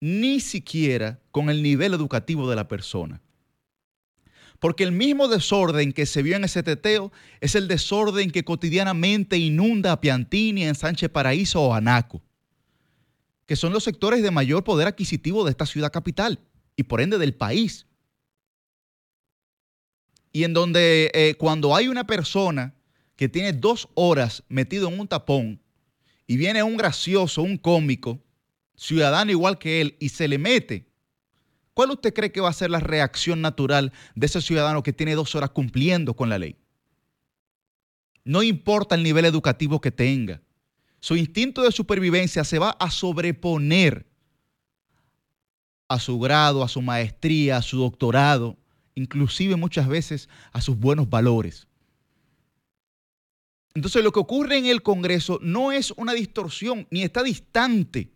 ni 0.00 0.40
siquiera 0.40 1.20
con 1.30 1.50
el 1.50 1.62
nivel 1.62 1.94
educativo 1.94 2.48
de 2.48 2.56
la 2.56 2.68
persona. 2.68 3.20
Porque 4.58 4.84
el 4.84 4.92
mismo 4.92 5.26
desorden 5.26 5.92
que 5.92 6.06
se 6.06 6.22
vio 6.22 6.36
en 6.36 6.44
ese 6.44 6.62
teteo 6.62 7.10
es 7.40 7.54
el 7.54 7.66
desorden 7.66 8.30
que 8.30 8.44
cotidianamente 8.44 9.38
inunda 9.38 9.92
a 9.92 10.00
Piantini, 10.00 10.64
en 10.64 10.74
Sánchez 10.74 11.10
Paraíso 11.10 11.62
o 11.62 11.74
Anaco, 11.74 12.22
que 13.50 13.56
son 13.56 13.72
los 13.72 13.82
sectores 13.82 14.22
de 14.22 14.30
mayor 14.30 14.62
poder 14.62 14.86
adquisitivo 14.86 15.42
de 15.44 15.50
esta 15.50 15.66
ciudad 15.66 15.90
capital 15.90 16.38
y 16.76 16.84
por 16.84 17.00
ende 17.00 17.18
del 17.18 17.34
país 17.34 17.84
y 20.30 20.44
en 20.44 20.54
donde 20.54 21.10
eh, 21.14 21.34
cuando 21.34 21.74
hay 21.74 21.88
una 21.88 22.06
persona 22.06 22.76
que 23.16 23.28
tiene 23.28 23.52
dos 23.52 23.88
horas 23.94 24.44
metido 24.48 24.86
en 24.86 25.00
un 25.00 25.08
tapón 25.08 25.60
y 26.28 26.36
viene 26.36 26.62
un 26.62 26.76
gracioso, 26.76 27.42
un 27.42 27.56
cómico, 27.56 28.22
ciudadano 28.76 29.32
igual 29.32 29.58
que 29.58 29.80
él, 29.80 29.96
y 29.98 30.10
se 30.10 30.28
le 30.28 30.38
mete, 30.38 30.86
¿cuál 31.74 31.90
usted 31.90 32.14
cree 32.14 32.30
que 32.30 32.40
va 32.40 32.50
a 32.50 32.52
ser 32.52 32.70
la 32.70 32.78
reacción 32.78 33.40
natural 33.40 33.92
de 34.14 34.26
ese 34.26 34.40
ciudadano 34.40 34.84
que 34.84 34.92
tiene 34.92 35.16
dos 35.16 35.34
horas 35.34 35.50
cumpliendo 35.50 36.14
con 36.14 36.28
la 36.28 36.38
ley? 36.38 36.54
No 38.22 38.44
importa 38.44 38.94
el 38.94 39.02
nivel 39.02 39.24
educativo 39.24 39.80
que 39.80 39.90
tenga, 39.90 40.40
su 41.00 41.16
instinto 41.16 41.62
de 41.62 41.72
supervivencia 41.72 42.44
se 42.44 42.58
va 42.58 42.70
a 42.70 42.90
sobreponer 42.90 44.06
a 45.88 45.98
su 45.98 46.20
grado, 46.20 46.62
a 46.62 46.68
su 46.68 46.82
maestría, 46.82 47.56
a 47.56 47.62
su 47.62 47.78
doctorado, 47.78 48.56
inclusive 48.94 49.56
muchas 49.56 49.88
veces 49.88 50.28
a 50.52 50.60
sus 50.60 50.78
buenos 50.78 51.08
valores. 51.08 51.66
Entonces 53.74 54.04
lo 54.04 54.12
que 54.12 54.20
ocurre 54.20 54.58
en 54.58 54.66
el 54.66 54.82
Congreso 54.82 55.38
no 55.42 55.72
es 55.72 55.92
una 55.92 56.12
distorsión 56.12 56.86
ni 56.90 57.02
está 57.02 57.22
distante 57.22 58.12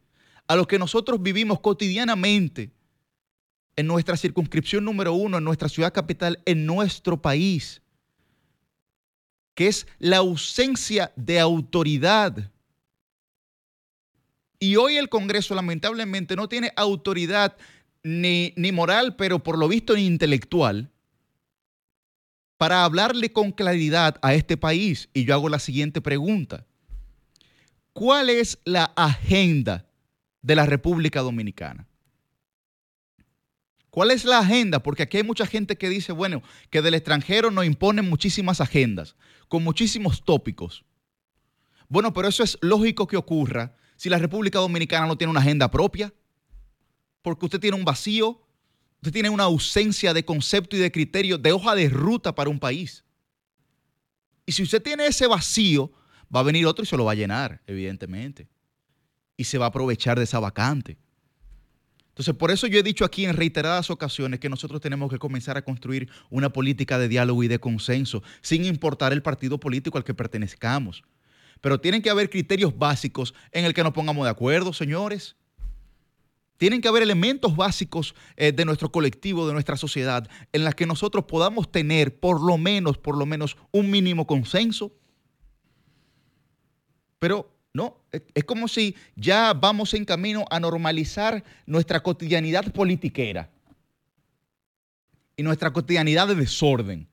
a 0.47 0.56
lo 0.56 0.66
que 0.66 0.78
nosotros 0.78 1.23
vivimos 1.23 1.61
cotidianamente 1.61 2.70
en 3.77 3.86
nuestra 3.86 4.16
circunscripción 4.16 4.85
número 4.85 5.15
uno, 5.15 5.39
en 5.39 5.44
nuestra 5.44 5.69
ciudad 5.69 5.93
capital, 5.93 6.40
en 6.44 6.66
nuestro 6.66 7.20
país, 7.20 7.82
que 9.55 9.69
es 9.69 9.86
la 9.98 10.19
ausencia 10.19 11.12
de 11.16 11.40
autoridad. 11.40 12.52
Y 14.64 14.76
hoy 14.76 14.96
el 14.96 15.10
Congreso 15.10 15.54
lamentablemente 15.54 16.36
no 16.36 16.48
tiene 16.48 16.72
autoridad 16.76 17.54
ni, 18.02 18.54
moral, 18.72 19.14
pero 19.14 19.40
por 19.40 19.58
lo 19.58 19.68
visto 19.68 19.94
ni 19.94 20.06
intelectual, 20.06 20.90
para 22.56 22.84
hablarle 22.84 23.30
con 23.30 23.52
claridad 23.52 24.16
a 24.22 24.32
este 24.32 24.56
país. 24.56 25.10
Y 25.12 25.26
yo 25.26 25.34
hago 25.34 25.50
la 25.50 25.58
siguiente 25.58 26.00
pregunta. 26.00 26.64
¿Cuál 27.92 28.30
es 28.30 28.58
la 28.64 28.84
agenda 28.96 29.84
de 30.40 30.56
la 30.56 30.64
República 30.64 31.20
Dominicana? 31.20 31.86
¿Cuál 33.90 34.12
es 34.12 34.24
la 34.24 34.38
agenda? 34.38 34.82
Porque 34.82 35.02
aquí 35.02 35.18
hay 35.18 35.24
mucha 35.24 35.44
gente 35.44 35.76
que 35.76 35.90
dice, 35.90 36.12
bueno, 36.12 36.42
que 36.70 36.80
del 36.80 36.94
extranjero 36.94 37.50
nos 37.50 37.66
imponen 37.66 38.08
muchísimas 38.08 38.62
agendas, 38.62 39.14
con 39.48 39.62
muchísimos 39.62 40.24
tópicos. 40.24 40.86
Bueno, 41.86 42.14
pero 42.14 42.28
eso 42.28 42.42
es 42.42 42.56
lógico 42.62 43.06
que 43.06 43.18
ocurra 43.18 43.76
si 43.96 44.08
la 44.08 44.18
República 44.18 44.58
Dominicana 44.58 45.06
no 45.06 45.16
tiene 45.16 45.30
una 45.30 45.40
agenda 45.40 45.70
propia 45.70 46.12
porque 47.22 47.46
usted 47.46 47.60
tiene 47.60 47.76
un 47.76 47.84
vacío, 47.84 48.40
usted 48.96 49.12
tiene 49.12 49.30
una 49.30 49.44
ausencia 49.44 50.12
de 50.12 50.24
concepto 50.24 50.76
y 50.76 50.78
de 50.78 50.92
criterio, 50.92 51.38
de 51.38 51.52
hoja 51.52 51.74
de 51.74 51.88
ruta 51.88 52.34
para 52.34 52.50
un 52.50 52.58
país. 52.58 53.04
Y 54.46 54.52
si 54.52 54.62
usted 54.62 54.82
tiene 54.82 55.06
ese 55.06 55.26
vacío, 55.26 55.90
va 56.34 56.40
a 56.40 56.42
venir 56.42 56.66
otro 56.66 56.82
y 56.82 56.86
se 56.86 56.96
lo 56.96 57.04
va 57.04 57.12
a 57.12 57.16
llenar, 57.16 57.62
evidentemente. 57.66 58.48
Y 59.36 59.44
se 59.44 59.58
va 59.58 59.66
a 59.66 59.68
aprovechar 59.68 60.18
de 60.18 60.24
esa 60.24 60.38
vacante. 60.38 60.98
Entonces, 62.08 62.34
por 62.34 62.50
eso 62.50 62.66
yo 62.66 62.78
he 62.78 62.82
dicho 62.82 63.04
aquí 63.04 63.24
en 63.24 63.34
reiteradas 63.34 63.90
ocasiones 63.90 64.38
que 64.38 64.48
nosotros 64.48 64.80
tenemos 64.80 65.10
que 65.10 65.18
comenzar 65.18 65.56
a 65.56 65.64
construir 65.64 66.08
una 66.30 66.52
política 66.52 66.98
de 66.98 67.08
diálogo 67.08 67.42
y 67.42 67.48
de 67.48 67.58
consenso, 67.58 68.22
sin 68.40 68.64
importar 68.64 69.12
el 69.12 69.22
partido 69.22 69.58
político 69.58 69.98
al 69.98 70.04
que 70.04 70.14
pertenezcamos. 70.14 71.02
Pero 71.64 71.80
tienen 71.80 72.02
que 72.02 72.10
haber 72.10 72.28
criterios 72.28 72.76
básicos 72.76 73.32
en 73.50 73.64
el 73.64 73.72
que 73.72 73.82
nos 73.82 73.94
pongamos 73.94 74.26
de 74.26 74.30
acuerdo, 74.30 74.74
señores. 74.74 75.34
Tienen 76.58 76.82
que 76.82 76.88
haber 76.88 77.02
elementos 77.02 77.56
básicos 77.56 78.14
eh, 78.36 78.52
de 78.52 78.66
nuestro 78.66 78.92
colectivo, 78.92 79.46
de 79.46 79.54
nuestra 79.54 79.78
sociedad, 79.78 80.28
en 80.52 80.62
las 80.62 80.74
que 80.74 80.84
nosotros 80.84 81.24
podamos 81.24 81.72
tener 81.72 82.20
por 82.20 82.42
lo 82.42 82.58
menos, 82.58 82.98
por 82.98 83.16
lo 83.16 83.24
menos 83.24 83.56
un 83.72 83.90
mínimo 83.90 84.26
consenso. 84.26 84.92
Pero 87.18 87.50
no, 87.72 87.96
es 88.12 88.44
como 88.44 88.68
si 88.68 88.94
ya 89.16 89.54
vamos 89.54 89.94
en 89.94 90.04
camino 90.04 90.44
a 90.50 90.60
normalizar 90.60 91.42
nuestra 91.64 92.02
cotidianidad 92.02 92.74
politiquera 92.74 93.48
y 95.34 95.42
nuestra 95.42 95.72
cotidianidad 95.72 96.28
de 96.28 96.34
desorden. 96.34 97.08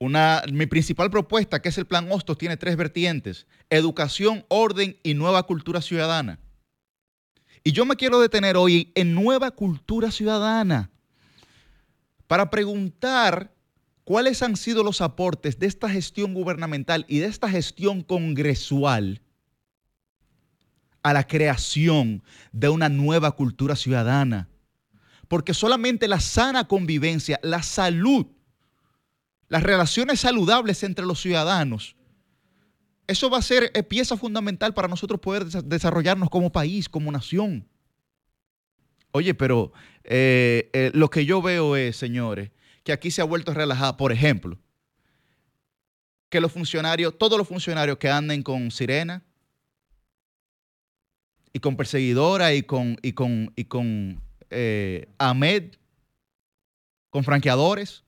Una, 0.00 0.42
mi 0.52 0.66
principal 0.66 1.10
propuesta, 1.10 1.60
que 1.60 1.70
es 1.70 1.78
el 1.78 1.86
Plan 1.86 2.10
Hostos, 2.10 2.38
tiene 2.38 2.56
tres 2.56 2.76
vertientes. 2.76 3.46
Educación, 3.68 4.44
orden 4.48 4.96
y 5.02 5.14
nueva 5.14 5.42
cultura 5.42 5.82
ciudadana. 5.82 6.38
Y 7.64 7.72
yo 7.72 7.84
me 7.84 7.96
quiero 7.96 8.20
detener 8.20 8.56
hoy 8.56 8.92
en 8.94 9.14
nueva 9.14 9.50
cultura 9.50 10.10
ciudadana 10.12 10.90
para 12.28 12.50
preguntar 12.50 13.52
cuáles 14.04 14.42
han 14.42 14.56
sido 14.56 14.84
los 14.84 15.00
aportes 15.00 15.58
de 15.58 15.66
esta 15.66 15.90
gestión 15.90 16.32
gubernamental 16.32 17.04
y 17.08 17.18
de 17.18 17.26
esta 17.26 17.50
gestión 17.50 18.02
congresual 18.02 19.20
a 21.02 21.12
la 21.12 21.26
creación 21.26 22.22
de 22.52 22.68
una 22.68 22.88
nueva 22.88 23.32
cultura 23.32 23.74
ciudadana. 23.74 24.48
Porque 25.26 25.54
solamente 25.54 26.06
la 26.06 26.20
sana 26.20 26.68
convivencia, 26.68 27.40
la 27.42 27.62
salud 27.62 28.26
las 29.48 29.62
relaciones 29.62 30.20
saludables 30.20 30.82
entre 30.82 31.06
los 31.06 31.20
ciudadanos, 31.20 31.96
eso 33.08 33.30
va 33.30 33.38
a 33.38 33.42
ser 33.42 33.72
eh, 33.74 33.82
pieza 33.82 34.18
fundamental 34.18 34.74
para 34.74 34.86
nosotros 34.86 35.18
poder 35.18 35.46
desarrollarnos 35.46 36.28
como 36.28 36.52
país, 36.52 36.88
como 36.90 37.10
nación. 37.10 37.66
Oye, 39.12 39.32
pero 39.32 39.72
eh, 40.04 40.68
eh, 40.74 40.90
lo 40.92 41.08
que 41.08 41.24
yo 41.24 41.40
veo 41.40 41.74
es, 41.74 41.96
señores, 41.96 42.50
que 42.84 42.92
aquí 42.92 43.10
se 43.10 43.22
ha 43.22 43.24
vuelto 43.24 43.54
relajada. 43.54 43.96
Por 43.96 44.12
ejemplo, 44.12 44.58
que 46.28 46.42
los 46.42 46.52
funcionarios, 46.52 47.16
todos 47.16 47.38
los 47.38 47.48
funcionarios 47.48 47.96
que 47.96 48.10
anden 48.10 48.42
con 48.42 48.70
sirena 48.70 49.24
y 51.54 51.60
con 51.60 51.78
perseguidora 51.78 52.52
y 52.52 52.62
con, 52.62 52.98
y 53.00 53.14
con, 53.14 53.54
y 53.56 53.64
con 53.64 54.20
Ahmed, 55.18 55.76
con 57.08 57.24
franqueadores, 57.24 58.04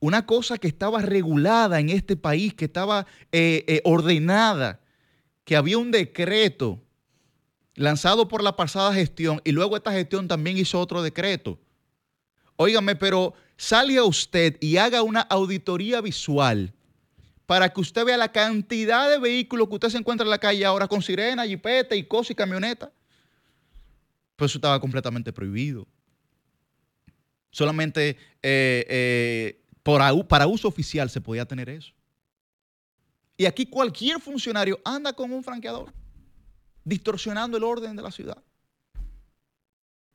una 0.00 0.26
cosa 0.26 0.58
que 0.58 0.68
estaba 0.68 1.02
regulada 1.02 1.80
en 1.80 1.90
este 1.90 2.16
país, 2.16 2.54
que 2.54 2.66
estaba 2.66 3.06
eh, 3.32 3.64
eh, 3.66 3.80
ordenada, 3.84 4.80
que 5.44 5.56
había 5.56 5.78
un 5.78 5.90
decreto 5.90 6.80
lanzado 7.74 8.28
por 8.28 8.42
la 8.42 8.56
pasada 8.56 8.92
gestión 8.94 9.40
y 9.44 9.52
luego 9.52 9.76
esta 9.76 9.92
gestión 9.92 10.28
también 10.28 10.58
hizo 10.58 10.78
otro 10.80 11.02
decreto. 11.02 11.58
Óigame, 12.56 12.96
pero 12.96 13.34
salga 13.56 14.04
usted 14.04 14.56
y 14.60 14.76
haga 14.76 15.02
una 15.02 15.20
auditoría 15.22 16.00
visual 16.00 16.74
para 17.46 17.72
que 17.72 17.80
usted 17.80 18.04
vea 18.04 18.16
la 18.16 18.30
cantidad 18.30 19.08
de 19.08 19.18
vehículos 19.18 19.68
que 19.68 19.74
usted 19.74 19.88
se 19.88 19.98
encuentra 19.98 20.24
en 20.24 20.30
la 20.30 20.38
calle 20.38 20.64
ahora 20.64 20.86
con 20.86 21.02
sirena, 21.02 21.46
jipeta 21.46 21.94
y 21.96 22.04
cosas 22.04 22.32
y 22.32 22.34
camioneta. 22.34 22.92
Pues 24.36 24.50
eso 24.50 24.58
estaba 24.58 24.80
completamente 24.80 25.32
prohibido. 25.32 25.86
Solamente 27.50 28.16
eh, 28.42 29.58
para 30.28 30.46
uso 30.46 30.68
oficial 30.68 31.08
se 31.08 31.20
podía 31.20 31.46
tener 31.46 31.68
eso. 31.68 31.92
Y 33.36 33.46
aquí 33.46 33.66
cualquier 33.66 34.20
funcionario 34.20 34.80
anda 34.84 35.12
con 35.12 35.32
un 35.32 35.44
franqueador, 35.44 35.92
distorsionando 36.84 37.56
el 37.56 37.64
orden 37.64 37.94
de 37.94 38.02
la 38.02 38.10
ciudad. 38.10 38.42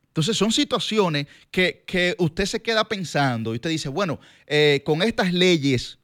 Entonces 0.08 0.38
son 0.38 0.52
situaciones 0.52 1.26
que, 1.50 2.16
usted 2.20 2.46
se 2.46 2.62
queda 2.62 2.84
pensando 2.84 3.54
y 3.54 3.56
usted 3.56 3.70
dice, 3.70 3.90
bueno, 3.90 4.20
eh, 4.46 4.84
con 4.86 5.02
estas 5.02 5.34
leyes, 5.34 5.98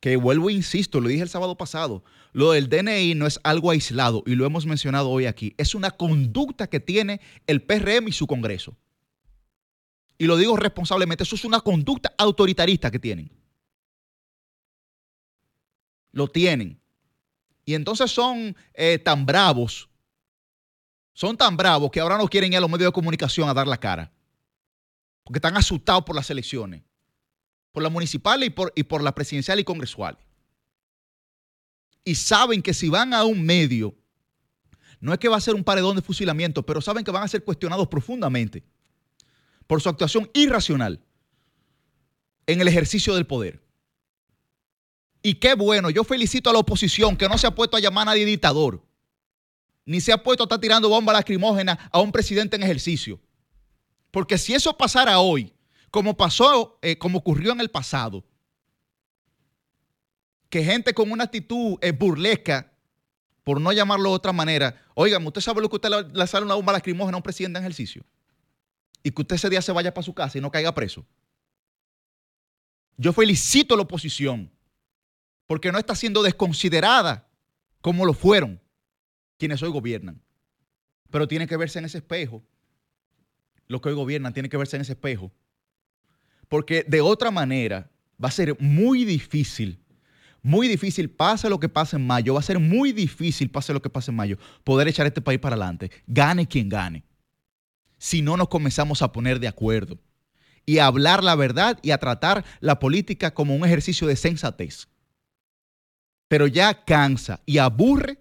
que 0.00 0.16
vuelvo 0.16 0.48
e 0.48 0.54
insisto, 0.54 1.00
lo 1.00 1.08
dije 1.08 1.22
el 1.22 1.28
sábado 1.28 1.56
pasado, 1.56 2.02
lo 2.32 2.52
del 2.52 2.68
DNI 2.68 3.14
no 3.14 3.26
es 3.26 3.40
algo 3.42 3.72
aislado 3.72 4.22
y 4.24 4.36
lo 4.36 4.46
hemos 4.46 4.64
mencionado 4.64 5.10
hoy 5.10 5.26
aquí, 5.26 5.54
es 5.58 5.74
una 5.74 5.90
conducta 5.90 6.66
que 6.66 6.80
tiene 6.80 7.20
el 7.46 7.60
PRM 7.60 8.08
y 8.08 8.12
su 8.12 8.26
Congreso. 8.26 8.76
Y 10.18 10.26
lo 10.26 10.36
digo 10.36 10.56
responsablemente, 10.56 11.24
eso 11.24 11.34
es 11.34 11.44
una 11.44 11.60
conducta 11.60 12.14
autoritarista 12.16 12.90
que 12.90 12.98
tienen. 12.98 13.30
Lo 16.12 16.28
tienen. 16.28 16.80
Y 17.64 17.74
entonces 17.74 18.10
son 18.10 18.56
eh, 18.74 18.98
tan 18.98 19.26
bravos 19.26 19.88
son 21.16 21.34
tan 21.34 21.56
bravos 21.56 21.90
que 21.90 21.98
ahora 21.98 22.18
no 22.18 22.28
quieren 22.28 22.52
ir 22.52 22.58
a 22.58 22.60
los 22.60 22.68
medios 22.68 22.88
de 22.88 22.92
comunicación 22.92 23.48
a 23.48 23.54
dar 23.54 23.66
la 23.66 23.78
cara. 23.78 24.12
Porque 25.24 25.38
están 25.38 25.56
asustados 25.56 26.04
por 26.04 26.14
las 26.14 26.28
elecciones. 26.28 26.82
Por 27.72 27.82
las 27.82 27.90
municipales 27.90 28.48
y 28.48 28.50
por, 28.50 28.70
y 28.76 28.82
por 28.82 29.02
las 29.02 29.14
presidenciales 29.14 29.62
y 29.62 29.64
congresuales. 29.64 30.20
Y 32.04 32.16
saben 32.16 32.60
que 32.60 32.74
si 32.74 32.90
van 32.90 33.14
a 33.14 33.24
un 33.24 33.42
medio, 33.42 33.96
no 35.00 35.14
es 35.14 35.18
que 35.18 35.30
va 35.30 35.38
a 35.38 35.40
ser 35.40 35.54
un 35.54 35.64
paredón 35.64 35.96
de 35.96 36.02
fusilamiento, 36.02 36.66
pero 36.66 36.82
saben 36.82 37.02
que 37.02 37.10
van 37.10 37.22
a 37.22 37.28
ser 37.28 37.42
cuestionados 37.42 37.88
profundamente 37.88 38.62
por 39.66 39.82
su 39.82 39.88
actuación 39.88 40.30
irracional 40.34 41.00
en 42.46 42.60
el 42.60 42.68
ejercicio 42.68 43.14
del 43.14 43.26
poder. 43.26 43.62
Y 45.22 45.34
qué 45.34 45.54
bueno, 45.54 45.90
yo 45.90 46.04
felicito 46.04 46.50
a 46.50 46.52
la 46.52 46.60
oposición 46.60 47.16
que 47.16 47.28
no 47.28 47.36
se 47.36 47.46
ha 47.46 47.54
puesto 47.54 47.76
a 47.76 47.80
llamar 47.80 48.02
a 48.02 48.12
nadie 48.12 48.24
dictador 48.24 48.86
ni 49.86 50.00
se 50.00 50.12
ha 50.12 50.22
puesto 50.22 50.42
a 50.42 50.46
estar 50.46 50.60
tirando 50.60 50.88
bombas 50.88 51.14
lacrimógenas 51.14 51.78
a 51.90 52.00
un 52.00 52.12
presidente 52.12 52.56
en 52.56 52.64
ejercicio. 52.64 53.20
Porque 54.10 54.36
si 54.36 54.52
eso 54.52 54.76
pasara 54.76 55.20
hoy, 55.20 55.54
como 55.90 56.16
pasó, 56.16 56.78
eh, 56.82 56.98
como 56.98 57.18
ocurrió 57.18 57.52
en 57.52 57.60
el 57.60 57.70
pasado, 57.70 58.24
que 60.50 60.64
gente 60.64 60.92
con 60.92 61.10
una 61.10 61.24
actitud 61.24 61.78
eh, 61.80 61.92
burlesca, 61.92 62.72
por 63.44 63.60
no 63.60 63.72
llamarlo 63.72 64.10
de 64.10 64.16
otra 64.16 64.32
manera, 64.32 64.82
oigan, 64.94 65.24
¿usted 65.24 65.40
sabe 65.40 65.62
lo 65.62 65.68
que 65.68 65.76
usted 65.76 65.88
le, 65.88 66.02
le 66.02 66.26
sale 66.26 66.44
una 66.44 66.56
bomba 66.56 66.72
lacrimógena 66.72 67.14
a 67.14 67.18
un 67.18 67.22
presidente 67.22 67.58
en 67.58 67.64
ejercicio? 67.64 68.04
Y 69.06 69.12
que 69.12 69.22
usted 69.22 69.36
ese 69.36 69.48
día 69.48 69.62
se 69.62 69.70
vaya 69.70 69.94
para 69.94 70.04
su 70.04 70.12
casa 70.12 70.36
y 70.36 70.40
no 70.40 70.50
caiga 70.50 70.74
preso. 70.74 71.06
Yo 72.96 73.12
felicito 73.12 73.74
a 73.74 73.76
la 73.76 73.84
oposición 73.84 74.50
porque 75.46 75.70
no 75.70 75.78
está 75.78 75.94
siendo 75.94 76.24
desconsiderada 76.24 77.28
como 77.80 78.04
lo 78.04 78.14
fueron 78.14 78.60
quienes 79.38 79.62
hoy 79.62 79.70
gobiernan. 79.70 80.20
Pero 81.08 81.28
tiene 81.28 81.46
que 81.46 81.56
verse 81.56 81.78
en 81.78 81.84
ese 81.84 81.98
espejo. 81.98 82.42
Los 83.68 83.80
que 83.80 83.90
hoy 83.90 83.94
gobiernan 83.94 84.32
tienen 84.32 84.50
que 84.50 84.56
verse 84.56 84.74
en 84.74 84.82
ese 84.82 84.94
espejo. 84.94 85.30
Porque 86.48 86.84
de 86.88 87.00
otra 87.00 87.30
manera 87.30 87.88
va 88.20 88.26
a 88.26 88.32
ser 88.32 88.60
muy 88.60 89.04
difícil, 89.04 89.78
muy 90.42 90.66
difícil, 90.66 91.10
pase 91.10 91.48
lo 91.48 91.60
que 91.60 91.68
pase 91.68 91.94
en 91.94 92.04
mayo, 92.04 92.34
va 92.34 92.40
a 92.40 92.42
ser 92.42 92.58
muy 92.58 92.90
difícil, 92.90 93.52
pase 93.52 93.72
lo 93.72 93.80
que 93.80 93.88
pase 93.88 94.10
en 94.10 94.16
mayo, 94.16 94.36
poder 94.64 94.88
echar 94.88 95.06
este 95.06 95.20
país 95.20 95.38
para 95.38 95.54
adelante. 95.54 95.92
Gane 96.08 96.48
quien 96.48 96.68
gane. 96.68 97.04
Si 98.06 98.22
no 98.22 98.36
nos 98.36 98.46
comenzamos 98.46 99.02
a 99.02 99.10
poner 99.10 99.40
de 99.40 99.48
acuerdo 99.48 99.98
y 100.64 100.78
a 100.78 100.86
hablar 100.86 101.24
la 101.24 101.34
verdad 101.34 101.80
y 101.82 101.90
a 101.90 101.98
tratar 101.98 102.44
la 102.60 102.78
política 102.78 103.34
como 103.34 103.56
un 103.56 103.64
ejercicio 103.64 104.06
de 104.06 104.14
sensatez. 104.14 104.86
Pero 106.28 106.46
ya 106.46 106.84
cansa 106.84 107.40
y 107.46 107.58
aburre 107.58 108.20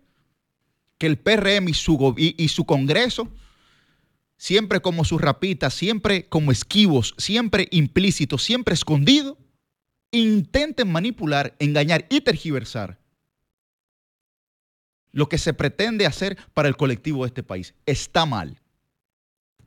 que 0.98 1.06
el 1.06 1.20
PRM 1.20 1.70
y 1.70 1.76
su, 1.76 2.16
y, 2.18 2.48
su 2.48 2.66
Congreso, 2.66 3.32
siempre 4.38 4.82
como 4.82 5.06
sus 5.06 5.22
rapitas, 5.22 5.76
siempre 5.76 6.28
como 6.30 6.52
esquivos, 6.52 7.14
siempre 7.20 7.68
implícitos, 7.70 8.42
siempre 8.42 8.74
escondidos, 8.74 9.38
intenten 10.10 10.92
manipular, 10.92 11.56
engañar 11.60 12.08
y 12.10 12.22
tergiversar 12.22 13.00
lo 15.12 15.30
que 15.30 15.38
se 15.38 15.54
pretende 15.54 16.08
hacer 16.08 16.40
para 16.56 16.70
el 16.70 16.76
colectivo 16.76 17.22
de 17.24 17.28
este 17.28 17.44
país. 17.44 17.76
Está 17.86 18.26
mal. 18.26 18.60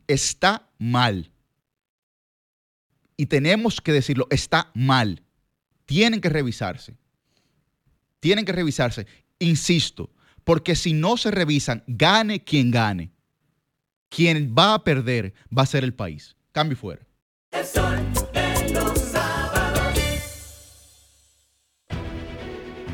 Está 0.08 0.68
mal. 0.78 1.30
Y 3.16 3.26
tenemos 3.26 3.80
que 3.80 3.92
decirlo, 3.92 4.26
está 4.30 4.70
mal. 4.74 5.22
Tienen 5.86 6.20
que 6.20 6.28
revisarse. 6.28 6.96
Tienen 8.20 8.44
que 8.44 8.52
revisarse. 8.52 9.06
Insisto, 9.38 10.10
porque 10.44 10.74
si 10.74 10.92
no 10.92 11.16
se 11.16 11.30
revisan, 11.30 11.84
gane 11.86 12.42
quien 12.42 12.70
gane. 12.70 13.12
Quien 14.08 14.54
va 14.56 14.74
a 14.74 14.84
perder 14.84 15.34
va 15.56 15.62
a 15.62 15.66
ser 15.66 15.84
el 15.84 15.94
país. 15.94 16.36
Cambio 16.52 16.76
fuera. 16.76 17.06
Sol. 17.64 17.98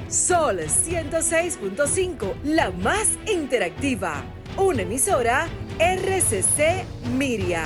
Sol 0.09 0.61
106.5, 0.61 2.43
la 2.45 2.71
más 2.71 3.19
interactiva. 3.27 4.23
Una 4.57 4.83
emisora 4.83 5.49
RCC 5.81 6.85
Miria. 7.19 7.65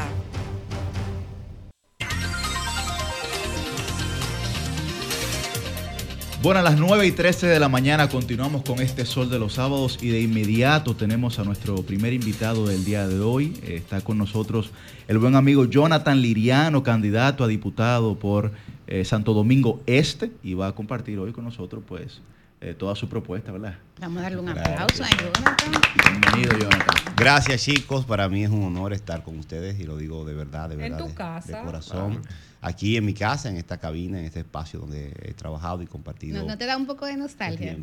Bueno, 6.43 6.61
a 6.61 6.63
las 6.63 6.79
9 6.79 7.07
y 7.07 7.13
13 7.13 7.47
de 7.47 7.61
la 7.61 7.69
mañana 7.69 8.09
continuamos 8.09 8.63
con 8.63 8.81
este 8.81 9.05
Sol 9.05 9.29
de 9.29 9.39
los 9.39 9.55
Sábados 9.55 9.99
y 10.01 10.09
de 10.09 10.23
inmediato 10.23 10.97
tenemos 10.97 11.39
a 11.39 11.45
nuestro 11.45 11.83
primer 11.83 12.15
invitado 12.15 12.67
del 12.67 12.87
día 12.87 13.07
de 13.07 13.21
hoy. 13.21 13.61
Está 13.67 14.01
con 14.01 14.17
nosotros 14.17 14.71
el 15.09 15.19
buen 15.19 15.35
amigo 15.37 15.67
Jonathan 15.67 16.23
Liriano, 16.23 16.83
candidato 16.83 17.45
a 17.45 17.49
diputado 17.49 18.19
por 18.19 18.53
eh, 18.87 19.05
Santo 19.05 19.35
Domingo 19.35 19.83
Este 19.85 20.31
y 20.43 20.55
va 20.55 20.69
a 20.69 20.75
compartir 20.75 21.19
hoy 21.19 21.33
con 21.33 21.45
nosotros 21.45 21.83
pues 21.87 22.23
eh, 22.61 22.75
toda 22.75 22.95
su 22.95 23.09
propuesta, 23.09 23.53
¿verdad? 23.53 23.79
Vamos 24.01 24.19
a 24.19 24.23
darle 24.23 24.39
un 24.39 24.49
aplauso 24.49 25.05
a 25.05 25.09
Jonathan. 25.11 25.73
Bienvenido, 26.05 26.59
Jonathan. 26.59 27.15
Gracias, 27.17 27.63
chicos. 27.63 28.05
Para 28.05 28.29
mí 28.29 28.45
es 28.45 28.51
un 28.51 28.65
honor 28.65 28.93
estar 28.93 29.23
con 29.23 29.39
ustedes 29.39 29.79
y 29.81 29.85
lo 29.85 29.97
digo 29.97 30.25
de 30.25 30.35
verdad, 30.35 30.69
de 30.69 30.77
verdad. 30.77 31.01
En 31.01 31.07
tu 31.09 31.15
casa. 31.15 31.59
De 31.59 31.65
corazón 31.65 32.23
aquí 32.61 32.97
en 32.97 33.05
mi 33.05 33.15
casa, 33.15 33.49
en 33.49 33.57
esta 33.57 33.79
cabina, 33.79 34.19
en 34.19 34.25
este 34.25 34.41
espacio 34.41 34.81
donde 34.81 35.13
he 35.23 35.33
trabajado 35.35 35.83
y 35.83 35.87
compartido. 35.87 36.45
¿No, 36.45 36.59
te 36.59 36.67
da 36.67 36.77
un 36.77 36.87
poco 36.87 37.07
de 37.07 37.17
nostalgia? 37.17 37.77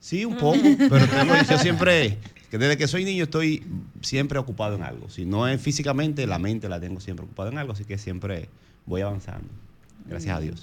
Sí, 0.00 0.24
un 0.24 0.36
poco, 0.36 0.58
pero 0.78 0.98
yo 1.48 1.58
siempre, 1.60 2.18
que 2.50 2.58
desde 2.58 2.76
que 2.76 2.88
soy 2.88 3.04
niño 3.04 3.24
estoy 3.24 3.64
siempre 4.00 4.38
ocupado 4.38 4.74
en 4.74 4.82
algo. 4.82 5.08
Si 5.08 5.24
no 5.24 5.46
es 5.46 5.60
físicamente, 5.60 6.26
la 6.26 6.38
mente 6.38 6.68
la 6.68 6.80
tengo 6.80 7.00
siempre 7.00 7.24
ocupada 7.24 7.50
en 7.50 7.58
algo, 7.58 7.72
así 7.72 7.84
que 7.84 7.98
siempre 7.98 8.48
voy 8.84 9.02
avanzando. 9.02 9.48
Gracias 10.06 10.36
a 10.36 10.40
Dios. 10.40 10.62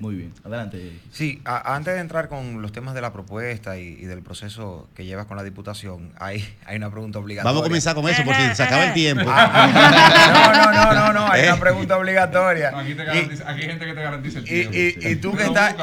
Muy 0.00 0.16
bien, 0.16 0.32
adelante. 0.44 0.92
Sí, 1.12 1.40
antes 1.44 1.94
de 1.94 2.00
entrar 2.00 2.28
con 2.28 2.62
los 2.62 2.72
temas 2.72 2.94
de 2.94 3.00
la 3.00 3.12
propuesta 3.12 3.78
y, 3.78 3.94
del 4.04 4.22
proceso 4.22 4.88
que 4.94 5.04
llevas 5.04 5.26
con 5.26 5.36
la 5.36 5.42
diputación, 5.42 6.12
hay, 6.18 6.44
hay 6.66 6.76
una 6.76 6.90
pregunta 6.90 7.18
obligatoria. 7.18 7.50
Vamos 7.50 7.62
a 7.62 7.68
comenzar 7.68 7.94
con 7.94 8.08
eso, 8.08 8.24
por 8.24 8.34
si 8.34 8.54
se 8.54 8.62
acaba 8.62 8.86
el 8.86 8.92
tiempo. 8.92 9.24
no, 9.24 10.52
no, 10.52 10.72
no, 10.72 10.94
no, 10.94 11.12
no, 11.12 11.30
hay 11.30 11.46
una 11.46 11.58
pregunta 11.58 11.96
obligatoria. 11.96 12.72
Aquí, 12.78 12.94
te 12.94 13.04
garantiza, 13.04 13.50
aquí 13.50 13.62
hay 13.62 13.68
gente 13.68 13.86
que 13.86 13.94
te 13.94 14.02
garantiza 14.02 14.38
el 14.40 14.44
tiempo. 14.44 14.72
Y, 14.74 15.08
y, 15.08 15.16
tú 15.16 15.36
que 15.36 15.44
estás, 15.44 15.74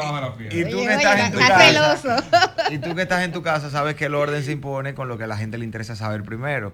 y 0.50 0.66
tú 0.66 0.78
que 0.78 0.94
estás 0.94 1.20
en 1.20 1.32
tu 1.32 1.40
casa, 1.40 2.24
y 2.70 2.78
tú 2.78 2.96
que 2.96 3.02
estás 3.02 3.24
en 3.24 3.32
tu 3.32 3.42
casa, 3.42 3.70
sabes 3.70 3.96
que 3.96 4.06
el 4.06 4.16
orden 4.16 4.44
se 4.44 4.52
impone 4.52 4.94
con 4.94 5.08
lo 5.08 5.18
que 5.18 5.24
a 5.24 5.28
la 5.28 5.38
gente 5.38 5.58
le 5.58 5.66
interesa 5.66 5.96
saber 5.96 6.24
primero. 6.24 6.74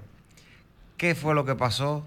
¿Qué 0.97 1.13
fue 1.13 1.35
lo 1.35 1.45
que 1.45 1.55
pasó 1.55 2.03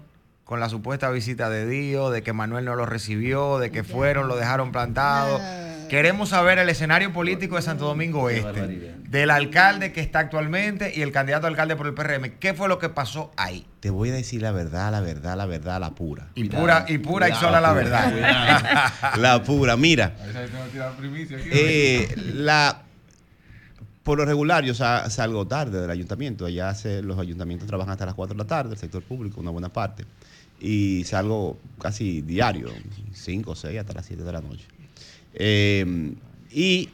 con 0.51 0.59
la 0.59 0.67
supuesta 0.67 1.09
visita 1.09 1.49
de 1.49 1.65
Dios, 1.65 2.11
de 2.11 2.23
que 2.23 2.33
Manuel 2.33 2.65
no 2.65 2.75
lo 2.75 2.85
recibió, 2.85 3.57
de 3.57 3.71
que 3.71 3.85
fueron, 3.85 4.27
lo 4.27 4.35
dejaron 4.35 4.73
plantado. 4.73 5.39
Queremos 5.89 6.27
saber 6.27 6.59
el 6.59 6.67
escenario 6.67 7.13
político 7.13 7.55
de 7.55 7.61
Santo 7.61 7.85
Domingo 7.85 8.29
Este, 8.29 8.97
del 8.97 9.29
alcalde 9.29 9.93
que 9.93 10.01
está 10.01 10.19
actualmente 10.19 10.91
y 10.93 11.03
el 11.03 11.13
candidato 11.13 11.47
alcalde 11.47 11.77
por 11.77 11.87
el 11.87 11.93
PRM. 11.93 12.31
¿Qué 12.37 12.53
fue 12.53 12.67
lo 12.67 12.79
que 12.79 12.89
pasó 12.89 13.31
ahí? 13.37 13.65
Te 13.79 13.91
voy 13.91 14.09
a 14.09 14.11
decir 14.11 14.41
la 14.41 14.51
verdad, 14.51 14.91
la 14.91 14.99
verdad, 14.99 15.37
la 15.37 15.45
verdad, 15.45 15.79
la 15.79 15.91
pura. 15.91 16.27
Y 16.35 16.43
pura, 16.49 16.83
y 16.85 16.97
pura 16.97 17.29
y 17.29 17.35
sola 17.35 17.61
la 17.61 17.71
verdad. 17.71 18.91
la 19.19 19.41
pura, 19.43 19.77
mira. 19.77 20.17
Eh, 21.49 22.13
la 22.33 22.81
por 24.03 24.17
lo 24.17 24.25
regular, 24.25 24.65
yo 24.65 24.73
salgo 24.73 25.47
tarde 25.47 25.79
del 25.79 25.89
ayuntamiento. 25.89 26.45
Allá 26.45 26.75
los 27.03 27.17
ayuntamientos 27.17 27.69
trabajan 27.69 27.93
hasta 27.93 28.05
las 28.05 28.15
4 28.15 28.33
de 28.33 28.37
la 28.37 28.47
tarde, 28.47 28.73
el 28.73 28.77
sector 28.77 29.01
público, 29.01 29.39
una 29.39 29.51
buena 29.51 29.69
parte. 29.69 30.05
Y 30.61 31.03
salgo 31.05 31.57
casi 31.79 32.21
diario, 32.21 32.69
5 33.13 33.51
o 33.51 33.55
6 33.55 33.79
hasta 33.79 33.93
las 33.93 34.05
7 34.05 34.23
de 34.23 34.31
la 34.31 34.41
noche. 34.41 34.65
Eh, 35.33 36.13
y 36.51 36.89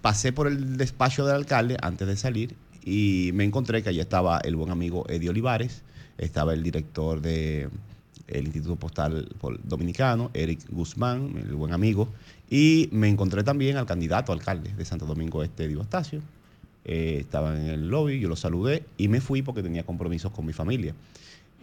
pasé 0.00 0.32
por 0.32 0.46
el 0.46 0.76
despacho 0.76 1.26
del 1.26 1.36
alcalde 1.36 1.76
antes 1.82 2.08
de 2.08 2.16
salir 2.16 2.54
y 2.84 3.30
me 3.34 3.44
encontré 3.44 3.82
que 3.82 3.90
allí 3.90 4.00
estaba 4.00 4.38
el 4.38 4.56
buen 4.56 4.70
amigo 4.70 5.04
Eddie 5.08 5.28
Olivares, 5.28 5.82
estaba 6.16 6.54
el 6.54 6.62
director 6.62 7.20
del 7.20 7.70
Instituto 8.28 8.76
Postal 8.76 9.28
Dominicano, 9.62 10.30
Eric 10.32 10.60
Guzmán, 10.70 11.34
el 11.36 11.54
buen 11.54 11.72
amigo, 11.72 12.08
y 12.48 12.88
me 12.92 13.08
encontré 13.08 13.44
también 13.44 13.76
al 13.76 13.86
candidato 13.86 14.32
alcalde 14.32 14.72
de 14.72 14.84
Santo 14.84 15.04
Domingo 15.04 15.42
Este, 15.42 15.64
Eddie 15.64 15.76
Bastacio. 15.76 16.20
Eh, 16.84 17.18
estaba 17.20 17.56
en 17.56 17.66
el 17.68 17.88
lobby, 17.88 18.18
yo 18.18 18.28
lo 18.28 18.34
saludé 18.34 18.84
y 18.96 19.06
me 19.06 19.20
fui 19.20 19.42
porque 19.42 19.62
tenía 19.62 19.84
compromisos 19.84 20.32
con 20.32 20.44
mi 20.44 20.52
familia 20.52 20.94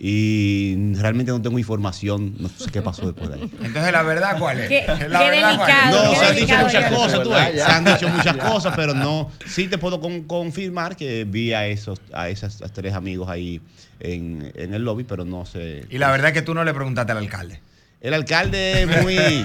y 0.02 0.94
realmente 0.96 1.30
no 1.32 1.42
tengo 1.42 1.60
información, 1.60 2.34
no 2.40 2.48
sé 2.48 2.72
qué 2.72 2.82
pasó 2.82 3.06
después 3.06 3.30
de 3.30 3.36
ahí. 3.36 3.52
Entonces, 3.62 3.92
¿la 3.92 4.02
verdad 4.02 4.38
cuál 4.40 4.62
es? 4.62 4.70
Qué, 4.70 4.86
¿La 5.10 5.30
delicado, 5.30 6.06
No, 6.06 6.16
se 6.16 6.26
han 6.26 6.36
dicho 6.38 6.58
muchas 6.58 6.92
cosas, 6.94 7.24
tú 7.24 7.30
ves. 7.32 7.54
Se 7.56 7.62
han 7.64 7.84
dicho 7.86 8.08
muchas 8.08 8.38
cosas, 8.38 8.74
pero 8.78 8.94
no. 8.94 9.30
Sí 9.46 9.68
te 9.68 9.78
puedo 9.78 10.00
con- 10.00 10.24
confirmar 10.24 10.96
que 10.96 11.26
vi 11.26 11.52
a 11.52 11.68
esos, 11.68 12.00
a 12.14 12.30
esos 12.30 12.58
tres 12.72 12.94
amigos 12.94 13.28
ahí 13.30 13.60
en, 14.00 14.52
en 14.56 14.74
el 14.74 14.84
lobby, 14.86 15.04
pero 15.04 15.26
no 15.26 15.46
sé. 15.46 15.86
Y 15.90 15.98
la 15.98 16.10
verdad 16.12 16.30
es 16.30 16.34
que 16.34 16.42
tú 16.44 16.54
no 16.54 16.64
le 16.64 16.74
preguntaste 16.74 17.12
al 17.12 17.18
alcalde. 17.18 17.60
El 18.00 18.14
alcalde 18.14 18.84
es 18.84 19.04
muy. 19.04 19.18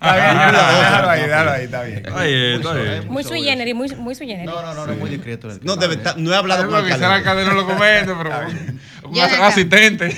Está 0.00 0.14
bien, 0.14 0.38
déjalo 0.54 1.08
ahí, 1.10 1.20
déjalo 1.22 1.50
ahí, 1.50 1.64
está 1.64 1.82
bien. 1.82 1.98
Está 1.98 2.22
bien, 2.22 2.52
está 2.60 2.72
bien. 2.74 3.08
Muy 3.08 3.24
sui 3.24 3.42
generis, 3.42 3.74
muy, 3.74 3.88
muy 3.96 4.14
sui 4.14 4.26
generis. 4.26 4.50
No, 4.50 4.62
no, 4.62 4.74
no, 4.74 4.86
no 4.86 4.92
es 4.92 4.98
muy 4.98 5.10
discreto. 5.10 5.48
No, 5.62 5.76
debe 5.76 5.94
estar- 5.96 6.16
no 6.16 6.32
he 6.32 6.36
hablado 6.36 6.68
con 6.68 6.78
el 6.78 6.84
Quizá 6.84 6.96
el 7.06 7.12
alcalde 7.12 7.44
no 7.44 7.54
lo 7.54 7.66
comente, 7.66 8.12
pero 8.16 8.30
un 9.08 9.18
asistente. 9.42 10.14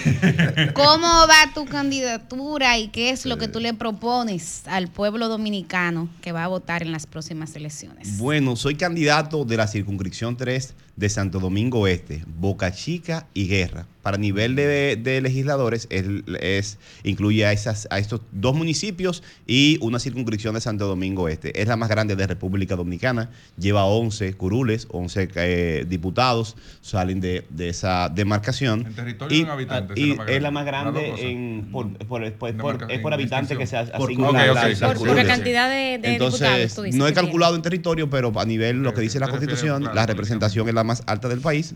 ¿Cómo 0.74 1.06
va 1.26 1.52
tu 1.54 1.64
candidatura 1.66 2.76
y 2.78 2.88
qué 2.88 3.10
es 3.10 3.24
lo 3.26 3.38
que 3.38 3.48
tú 3.48 3.60
le 3.60 3.72
propones 3.74 4.62
al 4.66 4.88
pueblo 4.88 5.28
dominicano 5.28 6.08
que 6.20 6.32
va 6.32 6.44
a 6.44 6.48
votar 6.48 6.82
en 6.82 6.92
las 6.92 7.06
próximas 7.06 7.54
elecciones? 7.56 8.18
Bueno, 8.18 8.56
soy 8.56 8.74
candidato 8.74 9.44
de 9.44 9.56
la 9.56 9.66
circunscripción 9.66 10.36
3 10.36 10.74
de 10.96 11.08
Santo 11.08 11.38
Domingo 11.40 11.86
Este, 11.86 12.22
Boca 12.26 12.72
Chica 12.72 13.26
y 13.32 13.48
Guerra. 13.48 13.86
Para 14.02 14.16
nivel 14.16 14.56
de, 14.56 14.96
de 14.96 15.20
legisladores 15.20 15.86
es, 15.90 16.04
es- 16.40 16.78
incluye 17.04 17.44
a, 17.44 17.52
esas, 17.52 17.86
a 17.90 17.98
estos 17.98 18.20
dos 18.32 18.54
municipios 18.54 19.22
y 19.46 19.78
una 19.82 19.98
circunscripción 19.98 20.54
de 20.54 20.60
Santo 20.60 20.86
Domingo 20.86 21.28
Este. 21.28 21.60
Es 21.60 21.68
la 21.68 21.76
más 21.76 21.88
grande 21.88 22.16
de 22.16 22.26
República 22.26 22.76
Dominicana, 22.76 23.30
lleva 23.58 23.84
11 23.84 24.34
curules, 24.34 24.86
11 24.90 25.28
eh, 25.34 25.84
diputados 25.88 26.56
salen 26.80 27.20
de, 27.20 27.44
de 27.50 27.68
esa 27.68 28.08
demarcación. 28.08 28.86
En 28.86 28.94
territorio 28.94 29.36
y, 29.38 29.40
en 29.42 29.48
habitantes, 29.48 29.96
y 29.98 30.10
es 30.12 30.16
la 30.16 30.16
más 30.16 30.28
es 30.28 30.42
la 30.42 30.50
grande. 30.50 30.50
más 30.50 30.64
grande 30.64 31.30
en, 31.30 31.68
por, 31.70 31.92
por- 32.06 32.32
por- 32.34 32.50
Demarca- 32.54 32.78
por- 32.86 32.92
es 32.92 33.00
por 33.00 33.12
habitante 33.14 33.56
que 33.56 33.66
se 33.66 33.76
asigna 33.76 33.98
Por- 33.98 34.10
la- 34.12 34.28
ok, 34.28 34.34
ok, 34.50 34.54
la- 34.54 34.74
sí, 34.74 34.80
la 34.80 34.94
por- 34.94 35.14
la 35.16 35.24
cantidad 35.24 35.68
de, 35.68 35.98
de 35.98 36.12
Entonces, 36.14 36.40
diputados, 36.40 36.74
tú 36.74 36.82
dices. 36.82 36.98
no 36.98 37.06
he 37.06 37.12
calculado 37.12 37.54
en 37.54 37.62
territorio, 37.62 38.08
pero 38.08 38.32
a 38.38 38.44
nivel 38.44 38.82
lo 38.82 38.94
que 38.94 39.00
dice 39.02 39.20
la 39.20 39.28
Constitución, 39.28 39.82
claro, 39.82 39.94
la 39.94 40.06
representación 40.06 40.68
es 40.68 40.74
la 40.74 40.84
más 40.84 41.02
alta 41.06 41.28
del 41.28 41.40
país 41.40 41.74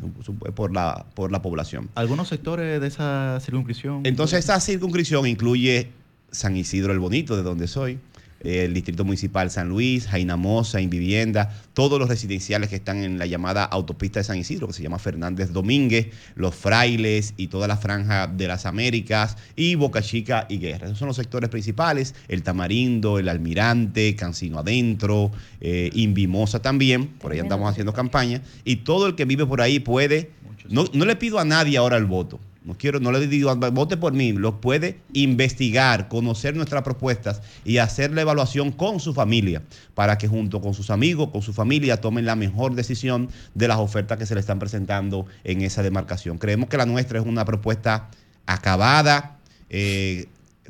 por 0.54 0.72
la, 0.72 1.04
por 1.14 1.30
la 1.30 1.42
población. 1.42 1.88
¿Algunos 2.14 2.28
sectores 2.28 2.80
de 2.80 2.86
esa 2.86 3.40
circunscripción? 3.40 4.02
Entonces, 4.06 4.38
esta 4.38 4.60
circunscripción 4.60 5.26
incluye 5.26 5.90
San 6.30 6.56
Isidro 6.56 6.92
el 6.92 7.00
Bonito, 7.00 7.36
de 7.36 7.42
donde 7.42 7.66
soy, 7.66 7.98
el 8.44 8.74
Distrito 8.74 9.04
Municipal 9.04 9.50
San 9.50 9.68
Luis, 9.68 10.06
Jainamosa, 10.06 10.80
Invivienda, 10.80 11.54
todos 11.72 11.98
los 11.98 12.08
residenciales 12.08 12.68
que 12.68 12.76
están 12.76 13.02
en 13.02 13.18
la 13.18 13.26
llamada 13.26 13.64
autopista 13.64 14.20
de 14.20 14.24
San 14.24 14.38
Isidro, 14.38 14.66
que 14.66 14.74
se 14.74 14.82
llama 14.82 14.98
Fernández 14.98 15.52
Domínguez, 15.52 16.08
Los 16.36 16.54
Frailes 16.54 17.34
y 17.36 17.48
toda 17.48 17.66
la 17.66 17.76
franja 17.76 18.26
de 18.26 18.46
las 18.46 18.66
Américas, 18.66 19.36
y 19.56 19.74
Boca 19.74 20.02
Chica 20.02 20.46
y 20.48 20.58
Guerra. 20.58 20.86
Esos 20.86 20.98
son 20.98 21.08
los 21.08 21.16
sectores 21.16 21.50
principales, 21.50 22.14
el 22.28 22.42
Tamarindo, 22.42 23.18
el 23.18 23.28
Almirante, 23.28 24.14
Cancino 24.14 24.58
Adentro, 24.58 25.32
eh, 25.60 25.90
Invimosa 25.94 26.60
también, 26.60 27.08
por 27.08 27.32
ahí 27.32 27.38
andamos 27.38 27.70
haciendo 27.70 27.92
campaña, 27.92 28.42
y 28.64 28.76
todo 28.76 29.06
el 29.06 29.14
que 29.14 29.24
vive 29.24 29.46
por 29.46 29.60
ahí 29.60 29.80
puede, 29.80 30.30
no, 30.68 30.84
no 30.92 31.04
le 31.04 31.16
pido 31.16 31.38
a 31.38 31.44
nadie 31.44 31.78
ahora 31.78 31.96
el 31.96 32.06
voto, 32.06 32.40
no 32.64 32.74
quiero, 32.78 32.98
no 32.98 33.12
le 33.12 33.26
digo, 33.26 33.54
vote 33.72 33.98
por 33.98 34.14
mí, 34.14 34.32
lo 34.32 34.60
puede 34.60 34.98
investigar, 35.12 36.08
conocer 36.08 36.56
nuestras 36.56 36.82
propuestas 36.82 37.42
y 37.62 37.76
hacer 37.76 38.10
la 38.12 38.22
evaluación 38.22 38.72
con 38.72 39.00
su 39.00 39.12
familia 39.12 39.62
para 39.94 40.16
que 40.16 40.28
junto 40.28 40.62
con 40.62 40.72
sus 40.72 40.88
amigos, 40.88 41.28
con 41.28 41.42
su 41.42 41.52
familia, 41.52 42.00
tomen 42.00 42.24
la 42.24 42.36
mejor 42.36 42.74
decisión 42.74 43.28
de 43.54 43.68
las 43.68 43.78
ofertas 43.78 44.16
que 44.16 44.24
se 44.24 44.34
le 44.34 44.40
están 44.40 44.58
presentando 44.58 45.26
en 45.44 45.60
esa 45.60 45.82
demarcación. 45.82 46.38
Creemos 46.38 46.70
que 46.70 46.78
la 46.78 46.86
nuestra 46.86 47.20
es 47.20 47.26
una 47.26 47.44
propuesta 47.44 48.08
acabada, 48.46 49.38
eh, 49.68 50.26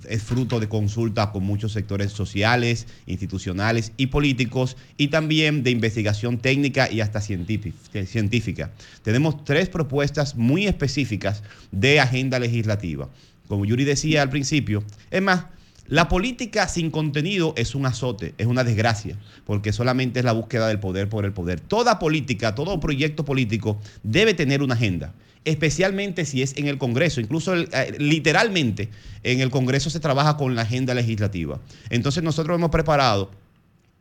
es 0.09 0.23
fruto 0.23 0.61
de 0.61 0.69
consultas 0.69 1.29
con 1.29 1.45
muchos 1.45 1.73
sectores 1.73 2.13
sociales, 2.13 2.87
institucionales 3.07 3.93
y 3.97 4.07
políticos 4.07 4.77
y 4.97 5.09
también 5.09 5.63
de 5.63 5.71
investigación 5.71 6.39
técnica 6.39 6.91
y 6.91 7.01
hasta 7.01 7.21
científi- 7.21 7.73
científica. 8.07 8.71
Tenemos 9.03 9.45
tres 9.45 9.69
propuestas 9.69 10.37
muy 10.37 10.67
específicas 10.67 11.43
de 11.71 12.01
agenda 12.01 12.39
legislativa. 12.39 13.09
Como 13.49 13.65
Yuri 13.65 13.85
decía 13.85 14.23
al 14.23 14.31
principio, 14.31 14.85
es 15.11 15.21
más, 15.23 15.47
la 15.87 16.09
política 16.09 16.67
sin 16.67 16.91
contenido 16.91 17.53
es 17.59 17.75
un 17.75 17.85
azote, 17.85 18.35
es 18.39 18.47
una 18.47 18.65
desgracia, 18.65 19.19
porque 19.45 19.71
solamente 19.71 20.21
es 20.21 20.25
la 20.25 20.33
búsqueda 20.33 20.67
del 20.69 20.81
poder 20.81 21.11
por 21.11 21.27
el 21.27 21.33
poder. 21.33 21.61
Toda 21.61 21.99
política, 21.99 22.55
todo 22.55 22.81
proyecto 22.81 23.27
político 23.27 23.79
debe 24.03 24.33
tener 24.33 24.63
una 24.63 24.75
agenda, 24.77 25.13
especialmente 25.45 26.25
si 26.25 26.43
es 26.43 26.57
en 26.57 26.69
el 26.69 26.79
Congreso. 26.79 27.21
Incluso 27.21 27.55
eh, 27.55 27.69
literalmente 27.99 28.89
en 29.23 29.41
el 29.41 29.51
Congreso 29.51 29.91
se 29.91 30.01
trabaja 30.01 30.37
con 30.37 30.55
la 30.55 30.63
agenda 30.63 30.95
legislativa. 30.95 31.61
Entonces 31.91 32.23
nosotros 32.23 32.57
hemos 32.57 32.71
preparado, 32.71 33.31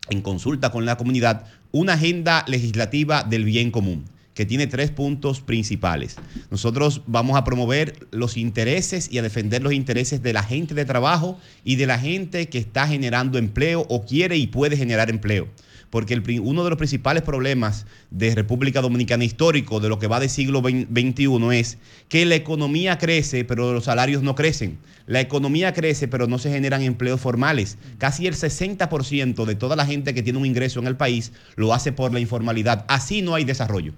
en 0.09 0.21
consulta 0.21 0.71
con 0.71 0.85
la 0.85 0.97
comunidad, 0.97 1.45
una 1.71 1.93
agenda 1.93 2.43
legislativa 2.47 3.23
del 3.23 3.45
bien 3.45 3.71
común 3.71 4.05
que 4.33 4.45
tiene 4.45 4.67
tres 4.67 4.91
puntos 4.91 5.41
principales. 5.41 6.15
Nosotros 6.49 7.01
vamos 7.05 7.37
a 7.37 7.43
promover 7.43 8.07
los 8.11 8.37
intereses 8.37 9.09
y 9.11 9.19
a 9.19 9.21
defender 9.21 9.61
los 9.61 9.73
intereses 9.73 10.23
de 10.23 10.33
la 10.33 10.43
gente 10.43 10.73
de 10.73 10.85
trabajo 10.85 11.39
y 11.63 11.75
de 11.75 11.85
la 11.85 11.99
gente 11.99 12.49
que 12.49 12.57
está 12.57 12.87
generando 12.87 13.37
empleo 13.37 13.85
o 13.89 14.05
quiere 14.05 14.37
y 14.37 14.47
puede 14.47 14.75
generar 14.75 15.09
empleo. 15.09 15.47
Porque 15.93 16.19
uno 16.41 16.63
de 16.63 16.71
los 16.71 16.77
principales 16.79 17.21
problemas 17.21 17.85
de 18.09 18.33
República 18.33 18.81
Dominicana 18.81 19.25
histórico 19.25 19.79
de 19.79 19.89
lo 19.89 19.99
que 19.99 20.07
va 20.07 20.19
de 20.19 20.27
siglo 20.27 20.61
XXI 20.61 21.55
es 21.55 21.77
que 22.09 22.25
la 22.25 22.33
economía 22.33 22.97
crece, 22.97 23.45
pero 23.45 23.73
los 23.73 23.83
salarios 23.83 24.23
no 24.23 24.33
crecen. 24.33 24.79
La 25.05 25.21
economía 25.21 25.71
crece, 25.71 26.07
pero 26.07 26.25
no 26.25 26.39
se 26.39 26.49
generan 26.49 26.81
empleos 26.81 27.21
formales. 27.21 27.77
Casi 27.99 28.25
el 28.25 28.33
60% 28.33 29.45
de 29.45 29.53
toda 29.53 29.75
la 29.75 29.85
gente 29.85 30.15
que 30.15 30.23
tiene 30.23 30.39
un 30.39 30.47
ingreso 30.47 30.79
en 30.79 30.87
el 30.87 30.97
país 30.97 31.31
lo 31.57 31.75
hace 31.75 31.91
por 31.91 32.11
la 32.11 32.19
informalidad. 32.19 32.85
Así 32.87 33.21
no 33.21 33.35
hay 33.35 33.43
desarrollo. 33.43 33.93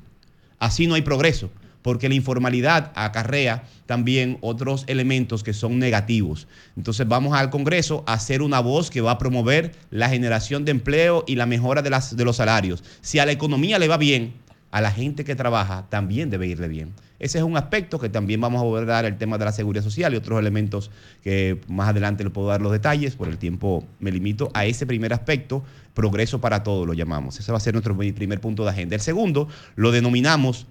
Así 0.60 0.88
no 0.88 0.96
hay 0.96 1.02
progreso, 1.02 1.50
porque 1.86 2.10
la 2.10 2.16
informalidad 2.16 2.92
acarrea 2.96 3.64
también 3.86 4.40
otros 4.42 4.86
elementos 4.88 5.44
que 5.44 5.54
son 5.54 5.78
negativos. 5.78 6.48
Entonces 6.76 7.08
vamos 7.08 7.38
al 7.38 7.52
Congreso 7.52 8.04
a 8.08 8.14
hacer 8.14 8.42
una 8.42 8.60
voz 8.60 8.90
que 8.90 9.02
va 9.02 9.12
a 9.12 9.18
promover 9.20 9.72
la 9.92 10.10
generación 10.10 10.66
de 10.66 10.72
empleo 10.72 11.24
y 11.28 11.36
la 11.36 11.46
mejora 11.46 11.84
de, 11.84 11.92
las, 11.92 12.18
de 12.18 12.26
los 12.26 12.38
salarios. 12.38 12.84
Si 13.02 13.20
a 13.20 13.26
la 13.28 13.34
economía 13.34 13.78
le 13.78 13.88
va 13.88 13.98
bien, 13.98 14.34
a 14.72 14.82
la 14.82 14.90
gente 14.90 15.24
que 15.24 15.36
trabaja 15.36 15.86
también 15.92 16.32
debe 16.32 16.48
irle 16.48 16.70
bien. 16.70 16.92
Ese 17.20 17.38
es 17.38 17.44
un 17.44 17.56
aspecto 17.56 18.00
que 18.00 18.10
también 18.10 18.42
vamos 18.42 18.58
a 18.60 18.62
abordar 18.64 19.06
el 19.06 19.20
tema 19.20 19.38
de 19.38 19.46
la 19.46 19.52
seguridad 19.52 19.84
social 19.84 20.12
y 20.12 20.18
otros 20.18 20.40
elementos 20.40 20.90
que 21.24 21.62
más 21.68 21.90
adelante 21.90 22.24
le 22.24 22.32
puedo 22.32 22.48
dar 22.48 22.62
los 22.62 22.72
detalles. 22.72 23.16
Por 23.16 23.30
el 23.30 23.38
tiempo 23.38 23.86
me 24.00 24.12
limito 24.12 24.50
a 24.56 24.66
ese 24.66 24.88
primer 24.88 25.14
aspecto, 25.14 25.64
progreso 25.94 26.42
para 26.42 26.64
todos 26.64 26.88
lo 26.88 26.94
llamamos. 26.94 27.40
Ese 27.40 27.52
va 27.52 27.60
a 27.60 27.62
ser 27.62 27.76
nuestro 27.76 27.96
primer 27.96 28.42
punto 28.42 28.64
de 28.64 28.72
agenda. 28.72 28.96
El 28.96 29.02
segundo 29.02 29.48
lo 29.76 29.92
denominamos 29.92 30.66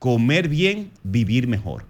comer 0.00 0.48
bien, 0.48 0.90
vivir 1.04 1.46
mejor. 1.46 1.84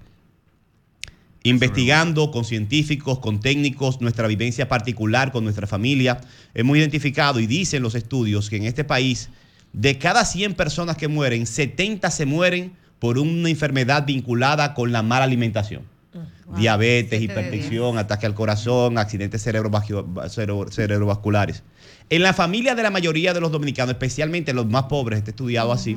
Investigando 1.43 2.31
con 2.32 2.45
científicos, 2.45 3.19
con 3.20 3.41
técnicos, 3.41 4.03
nuestra 4.03 4.27
vivencia 4.28 4.69
particular 4.69 5.32
con 5.32 5.45
nuestra 5.45 5.66
familia, 5.66 6.20
hemos 6.53 6.77
identificado 6.77 7.41
y 7.41 7.47
dicen 7.47 7.82
los 7.82 7.95
estudios 7.95 8.51
que 8.51 8.57
en 8.57 8.65
este 8.65 8.85
país, 8.85 9.31
de 9.73 9.97
cada 9.97 10.27
100 10.27 10.53
personas 10.55 10.99
que 10.99 11.09
mueren, 11.09 11.47
70 11.47 12.11
se 12.11 12.27
mueren 12.27 12.73
por 12.99 13.16
una 13.16 13.49
enfermedad 13.49 14.05
vinculada 14.05 14.74
con 14.74 14.93
la 14.93 15.03
mala 15.03 15.24
alimentación. 15.24 15.85
Diabetes, 16.59 17.23
hipertensión, 17.23 17.97
ataque 17.97 18.27
al 18.27 18.35
corazón, 18.35 18.99
accidentes 18.99 19.47
cerebrovascu- 19.47 20.28
cerebro- 20.28 20.70
cerebrovasculares. 20.70 21.62
En 22.11 22.23
la 22.23 22.35
familia 22.35 22.74
de 22.74 22.82
la 22.82 22.91
mayoría 22.91 23.32
de 23.32 23.41
los 23.41 23.53
dominicanos, 23.53 23.93
especialmente 23.93 24.53
los 24.53 24.66
más 24.66 24.82
pobres, 24.85 25.20
está 25.20 25.31
estudiado 25.31 25.73
así, 25.73 25.97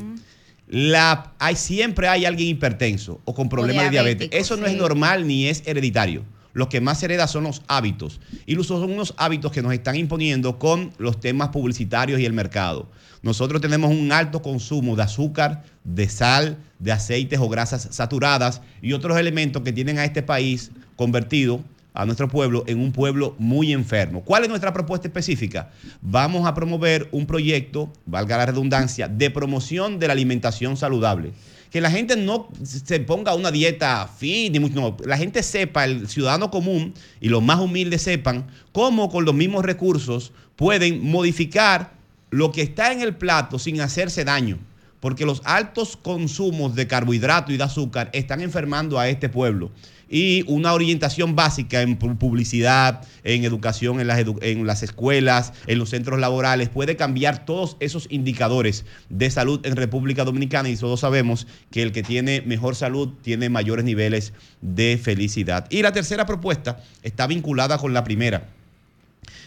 la, 0.68 1.34
hay, 1.40 1.56
siempre 1.56 2.08
hay 2.08 2.26
alguien 2.26 2.50
hipertenso 2.50 3.22
o 3.26 3.34
con 3.34 3.50
problemas 3.50 3.86
de 3.86 3.90
diabetes. 3.92 4.30
Eso 4.42 4.56
no 4.58 4.66
es 4.66 4.74
normal 4.82 5.28
ni 5.28 5.48
es 5.48 5.64
hereditario. 5.66 6.24
Lo 6.54 6.70
que 6.70 6.82
más 6.82 7.00
se 7.00 7.06
hereda 7.06 7.28
son 7.28 7.44
los 7.46 7.64
hábitos. 7.68 8.20
Y 8.46 8.56
los- 8.56 8.68
son 8.68 8.84
unos 8.92 9.14
hábitos 9.18 9.52
que 9.52 9.62
nos 9.64 9.74
están 9.74 9.96
imponiendo 9.96 10.60
con 10.60 10.92
los 11.00 11.20
temas 11.20 11.50
publicitarios 11.50 12.20
y 12.20 12.26
el 12.26 12.34
mercado. 12.34 12.90
Nosotros 13.24 13.60
tenemos 13.62 13.90
un 13.92 14.12
alto 14.12 14.42
consumo 14.42 14.96
de 14.96 15.04
azúcar, 15.04 15.64
de 15.84 16.08
sal, 16.10 16.58
de 16.80 16.92
aceites 16.92 17.40
o 17.40 17.50
grasas 17.50 17.88
saturadas 17.92 18.62
y 18.82 18.94
otros 18.94 19.18
elementos 19.18 19.64
que 19.64 19.74
tienen 19.74 19.98
a 19.98 20.06
este 20.06 20.22
país 20.22 20.72
convertido 20.96 21.62
a 21.94 22.06
nuestro 22.06 22.28
pueblo 22.28 22.64
en 22.68 22.80
un 22.80 22.92
pueblo 22.92 23.36
muy 23.38 23.72
enfermo. 23.72 24.24
¿Cuál 24.24 24.44
es 24.44 24.50
nuestra 24.50 24.74
propuesta 24.74 25.08
específica? 25.08 25.72
Vamos 26.02 26.48
a 26.48 26.54
promover 26.54 27.08
un 27.12 27.26
proyecto, 27.26 27.92
valga 28.06 28.38
la 28.38 28.48
redundancia, 28.48 29.08
de 29.08 29.30
promoción 29.30 30.00
de 30.00 30.08
la 30.08 30.14
alimentación 30.14 30.76
saludable. 30.78 31.32
Que 31.70 31.82
la 31.82 31.90
gente 31.90 32.16
no 32.16 32.50
se 32.64 33.00
ponga 33.00 33.34
una 33.34 33.52
dieta 33.52 34.08
fin, 34.08 34.54
no, 34.74 34.96
la 35.06 35.18
gente 35.18 35.42
sepa, 35.42 35.86
el 35.86 36.08
ciudadano 36.08 36.52
común 36.52 36.94
y 37.20 37.30
los 37.30 37.42
más 37.42 37.60
humildes 37.60 38.04
sepan 38.04 38.46
cómo 38.72 39.10
con 39.10 39.26
los 39.26 39.34
mismos 39.34 39.66
recursos 39.66 40.34
pueden 40.56 41.04
modificar 41.04 41.94
lo 42.30 42.52
que 42.52 42.62
está 42.62 42.92
en 42.92 43.02
el 43.02 43.16
plato 43.16 43.58
sin 43.58 43.82
hacerse 43.82 44.24
daño 44.24 44.60
porque 45.04 45.26
los 45.26 45.42
altos 45.44 45.98
consumos 45.98 46.76
de 46.76 46.88
carbohidrato 46.88 47.52
y 47.52 47.58
de 47.58 47.64
azúcar 47.66 48.10
están 48.14 48.40
enfermando 48.40 48.98
a 48.98 49.10
este 49.10 49.28
pueblo 49.28 49.70
y 50.10 50.44
una 50.48 50.74
orientación 50.74 51.36
básica 51.36 51.82
en 51.82 51.98
publicidad, 51.98 53.06
en 53.24 53.44
educación, 53.44 54.00
en 54.00 54.08
las, 54.08 54.24
en 54.42 54.68
las 54.68 54.84
escuelas, 54.84 55.54
en 55.68 55.80
los 55.80 55.90
centros 55.90 56.20
laborales, 56.20 56.70
puede 56.70 56.96
cambiar 56.96 57.46
todos 57.46 57.78
esos 57.80 58.08
indicadores 58.10 58.86
de 59.10 59.30
salud 59.30 59.66
en 59.66 59.76
República 59.76 60.24
Dominicana 60.24 60.70
y 60.70 60.76
todos 60.76 61.00
sabemos 61.00 61.48
que 61.72 61.82
el 61.84 61.92
que 61.92 62.04
tiene 62.04 62.42
mejor 62.42 62.76
salud 62.76 63.10
tiene 63.22 63.50
mayores 63.50 63.86
niveles 63.86 64.34
de 64.62 65.00
felicidad. 65.02 65.68
Y 65.70 65.82
la 65.82 65.92
tercera 65.92 66.26
propuesta 66.26 66.84
está 67.02 67.28
vinculada 67.28 67.78
con 67.78 67.94
la 67.94 68.04
primera. 68.04 68.48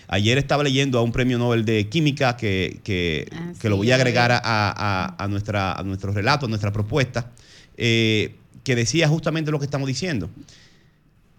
Ayer 0.09 0.39
estaba 0.39 0.62
leyendo 0.62 0.99
a 0.99 1.03
un 1.03 1.11
premio 1.11 1.37
Nobel 1.37 1.65
de 1.65 1.89
Química 1.89 2.37
que, 2.37 2.81
que, 2.85 3.28
lo 3.69 3.77
voy 3.77 3.91
a 3.91 3.97
agregar 3.97 4.31
a, 4.33 5.27
nuestra, 5.28 5.73
a 5.73 5.83
nuestro 5.83 6.12
relato, 6.12 6.47
a 6.47 6.49
nuestra 6.49 6.73
propuesta. 6.73 7.33
Eh, 7.77 8.37
que 8.66 8.74
decía 8.74 9.06
justamente 9.06 9.52
lo 9.52 9.60
que 9.60 9.64
estamos 9.64 9.86
diciendo. 9.86 10.28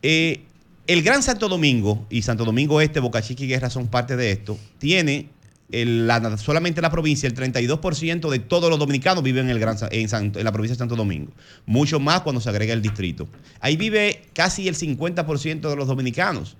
Eh, 0.01 0.45
el 0.87 1.03
Gran 1.03 1.21
Santo 1.21 1.49
Domingo 1.49 2.07
y 2.09 2.21
Santo 2.21 2.45
Domingo 2.45 2.79
Este, 2.79 3.01
Boca 3.01 3.21
Chica 3.21 3.43
y 3.43 3.47
Guerra 3.47 3.69
son 3.69 3.87
parte 3.89 4.15
de 4.15 4.31
esto, 4.31 4.57
tiene 4.77 5.27
la, 5.69 6.37
solamente 6.37 6.81
la 6.81 6.89
provincia, 6.89 7.27
el 7.27 7.35
32% 7.35 8.29
de 8.29 8.39
todos 8.39 8.69
los 8.69 8.79
dominicanos 8.79 9.23
viven 9.23 9.47
en, 9.47 9.49
el 9.49 9.59
Gran, 9.59 9.75
en, 9.91 10.07
en, 10.09 10.43
la 10.45 10.53
provincia 10.53 10.75
de 10.75 10.79
Santo 10.79 10.95
Domingo. 10.95 11.33
Mucho 11.65 11.99
más 11.99 12.21
cuando 12.21 12.39
se 12.39 12.47
agrega 12.47 12.71
el 12.71 12.81
distrito. 12.81 13.27
Ahí 13.59 13.75
vive 13.75 14.21
casi 14.31 14.69
el 14.69 14.77
50% 14.77 15.69
de 15.69 15.75
los 15.75 15.85
dominicanos. 15.85 16.55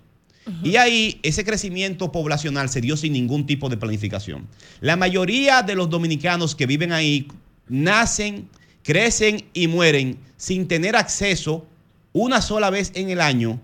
Y 0.63 0.75
ahí 0.75 1.19
ese 1.23 1.45
crecimiento 1.45 2.11
poblacional 2.11 2.67
se 2.67 2.81
dio 2.81 2.97
sin 2.97 3.13
ningún 3.13 3.45
tipo 3.45 3.69
de 3.69 3.77
planificación. 3.77 4.47
La 4.81 4.97
mayoría 4.97 5.61
de 5.61 5.75
los 5.75 5.89
dominicanos 5.89 6.55
que 6.55 6.65
viven 6.65 6.91
ahí 6.91 7.27
nacen 7.69 8.49
crecen 8.87 9.43
y 9.53 9.67
mueren 9.67 10.17
sin 10.37 10.65
tener 10.69 10.95
acceso 10.95 11.65
una 12.13 12.41
sola 12.41 12.69
vez 12.69 12.93
en 12.95 13.09
el 13.09 13.19
año 13.19 13.59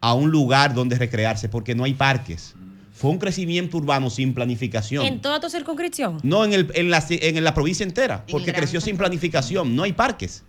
a 0.00 0.14
un 0.14 0.32
lugar 0.32 0.74
donde 0.74 0.98
recrearse, 0.98 1.48
porque 1.48 1.76
no 1.76 1.84
hay 1.84 1.94
parques. 1.94 2.56
Fue 2.92 3.12
un 3.12 3.18
crecimiento 3.18 3.76
urbano 3.76 4.10
sin 4.10 4.34
planificación. 4.34 5.06
¿En 5.06 5.20
toda 5.20 5.38
tu 5.38 5.48
circunscripción? 5.48 6.18
No, 6.24 6.44
en, 6.44 6.68
en, 6.74 6.90
la, 6.90 7.54
provincia 7.54 7.84
entera, 7.84 8.26
porque 8.28 8.52
creció 8.52 8.80
sin 8.80 8.96
planificación. 8.96 9.76
No 9.76 9.84
hay 9.84 9.92
parques. 9.92 10.42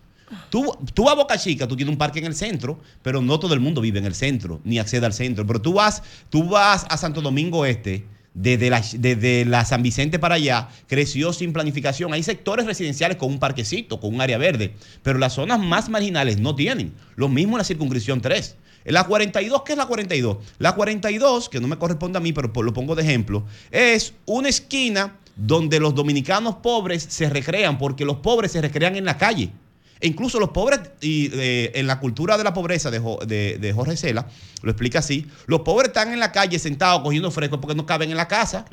Tú, 0.50 0.76
tú, 0.96 1.08
a 1.08 1.14
Boca 1.14 1.38
Chica, 1.38 1.68
tú 1.68 1.76
tienes 1.76 1.92
un 1.92 2.00
parque 2.00 2.18
en 2.18 2.26
el 2.26 2.36
centro, 2.36 2.80
pero 3.04 3.22
no 3.22 3.40
todo 3.40 3.54
el 3.54 3.60
mundo 3.60 3.80
vive 3.80 4.00
en 4.00 4.06
el 4.06 4.16
centro, 4.16 4.60
ni 4.64 4.80
accede 4.80 5.06
al 5.06 5.14
centro. 5.14 5.46
Pero 5.46 5.62
tú 5.62 5.74
vas, 5.74 6.02
tú 6.32 6.50
vas 6.50 6.88
a 6.90 6.98
Santo 6.98 7.22
Domingo 7.22 7.64
Este 7.64 8.08
desde 8.36 8.70
la, 8.70 8.84
desde 8.98 9.48
San 9.66 9.82
Vicente 9.82 10.20
para 10.20 10.36
allá, 10.36 10.70
creció 10.88 11.34
sin 11.34 11.54
planificación. 11.54 12.14
Hay 12.14 12.22
sectores 12.22 12.68
residenciales 12.68 13.18
con 13.18 13.32
un 13.32 13.40
parquecito, 13.40 14.00
con 14.00 14.14
un 14.14 14.22
área 14.22 14.38
verde, 14.38 14.76
pero 15.02 15.18
las 15.18 15.34
zonas 15.34 15.60
más 15.60 15.90
marginales 15.90 16.40
no 16.40 16.56
tienen. 16.56 16.94
Lo 17.16 17.30
mismo 17.30 17.54
en 17.54 17.60
la 17.60 17.64
circunscripción 17.64 18.22
3. 18.22 18.58
La 18.86 19.06
42, 19.06 19.64
¿qué 19.64 19.72
es 19.72 19.78
la 19.78 19.88
42? 19.88 20.38
La 20.60 20.74
42, 20.74 21.50
que 21.50 21.60
no 21.60 21.68
me 21.68 21.78
corresponde 21.78 22.20
a 22.20 22.22
mí, 22.22 22.34
pero 22.34 22.52
lo 22.62 22.74
pongo 22.74 22.94
de 22.94 23.02
ejemplo, 23.02 23.44
es 23.72 24.14
una 24.26 24.50
esquina 24.50 25.18
donde 25.36 25.80
los 25.80 25.96
dominicanos 25.96 26.56
pobres 26.58 27.04
se 27.10 27.30
recrean, 27.30 27.80
porque 27.80 28.06
los 28.06 28.18
pobres 28.18 28.52
se 28.52 28.62
recrean 28.62 28.96
en 28.96 29.06
la 29.06 29.18
calle. 29.18 29.50
E 30.00 30.08
incluso 30.08 30.40
los 30.40 30.50
pobres, 30.50 30.80
y 31.02 31.30
eh, 31.34 31.72
en 31.76 31.88
la 31.88 32.00
cultura 32.00 32.38
de 32.38 32.44
la 32.44 32.54
pobreza 32.54 32.92
de, 32.92 33.74
Jorge 33.74 33.98
Cela, 33.98 34.28
lo 34.62 34.72
explica 34.72 35.00
así, 35.00 35.26
los 35.48 35.62
pobres 35.62 35.90
están 35.90 36.12
en 36.12 36.20
la 36.20 36.32
calle 36.32 36.60
sentados 36.60 37.02
cogiendo 37.02 37.32
fresco 37.32 37.62
porque 37.62 37.76
no 37.76 37.86
caben 37.86 38.12
en 38.12 38.18
la 38.18 38.28
casa, 38.28 38.66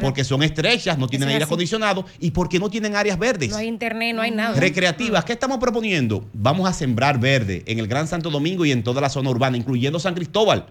porque 0.00 0.24
son 0.24 0.42
estrechas, 0.42 0.98
no 0.98 1.08
tienen 1.08 1.28
aire 1.28 1.44
acondicionado 1.44 2.06
y 2.18 2.30
porque 2.30 2.58
no 2.58 2.70
tienen 2.70 2.96
áreas 2.96 3.18
verdes. 3.18 3.50
No 3.50 3.56
hay 3.56 3.68
internet, 3.68 4.14
no 4.14 4.22
hay 4.22 4.30
nada. 4.30 4.58
Recreativas. 4.58 5.24
¿Qué 5.24 5.32
estamos 5.32 5.58
proponiendo? 5.58 6.26
Vamos 6.32 6.68
a 6.68 6.72
sembrar 6.72 7.20
verde 7.20 7.62
en 7.66 7.78
el 7.78 7.86
Gran 7.86 8.08
Santo 8.08 8.30
Domingo 8.30 8.64
y 8.64 8.72
en 8.72 8.82
toda 8.82 9.00
la 9.00 9.10
zona 9.10 9.30
urbana, 9.30 9.56
incluyendo 9.56 9.98
San 9.98 10.14
Cristóbal 10.14 10.66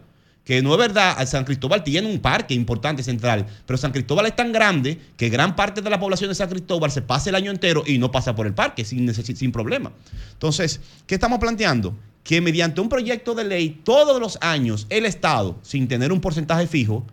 que 0.50 0.64
no 0.64 0.72
es 0.72 0.80
verdad, 0.80 1.24
San 1.28 1.46
Cristóbal 1.46 1.84
tiene 1.84 2.12
un 2.12 2.18
parque 2.18 2.56
importante 2.56 3.04
central, 3.04 3.46
pero 3.68 3.78
San 3.78 3.92
Cristóbal 3.92 4.26
es 4.26 4.36
tan 4.36 4.52
grande 4.52 4.98
que 5.16 5.30
gran 5.30 5.56
parte 5.56 5.80
de 5.80 5.90
la 5.92 6.00
población 6.00 6.32
de 6.32 6.34
San 6.34 6.50
Cristóbal 6.50 6.90
se 6.90 7.04
pasa 7.04 7.30
el 7.30 7.36
año 7.36 7.52
entero 7.52 7.84
y 7.86 8.00
no 8.00 8.10
pasa 8.10 8.34
por 8.34 8.48
el 8.48 8.56
parque 8.56 8.84
sin, 8.84 9.14
sin 9.14 9.52
problema. 9.52 9.92
Entonces, 10.34 10.82
¿qué 11.06 11.14
estamos 11.14 11.38
planteando? 11.38 11.96
Que 12.24 12.42
mediante 12.42 12.82
un 12.82 12.90
proyecto 12.90 13.36
de 13.36 13.44
ley 13.44 13.80
todos 13.84 14.20
los 14.20 14.40
años 14.42 14.88
el 14.90 15.06
Estado, 15.06 15.60
sin 15.62 15.88
tener 15.88 16.12
un 16.12 16.20
porcentaje 16.20 16.66
fijo, 16.66 17.06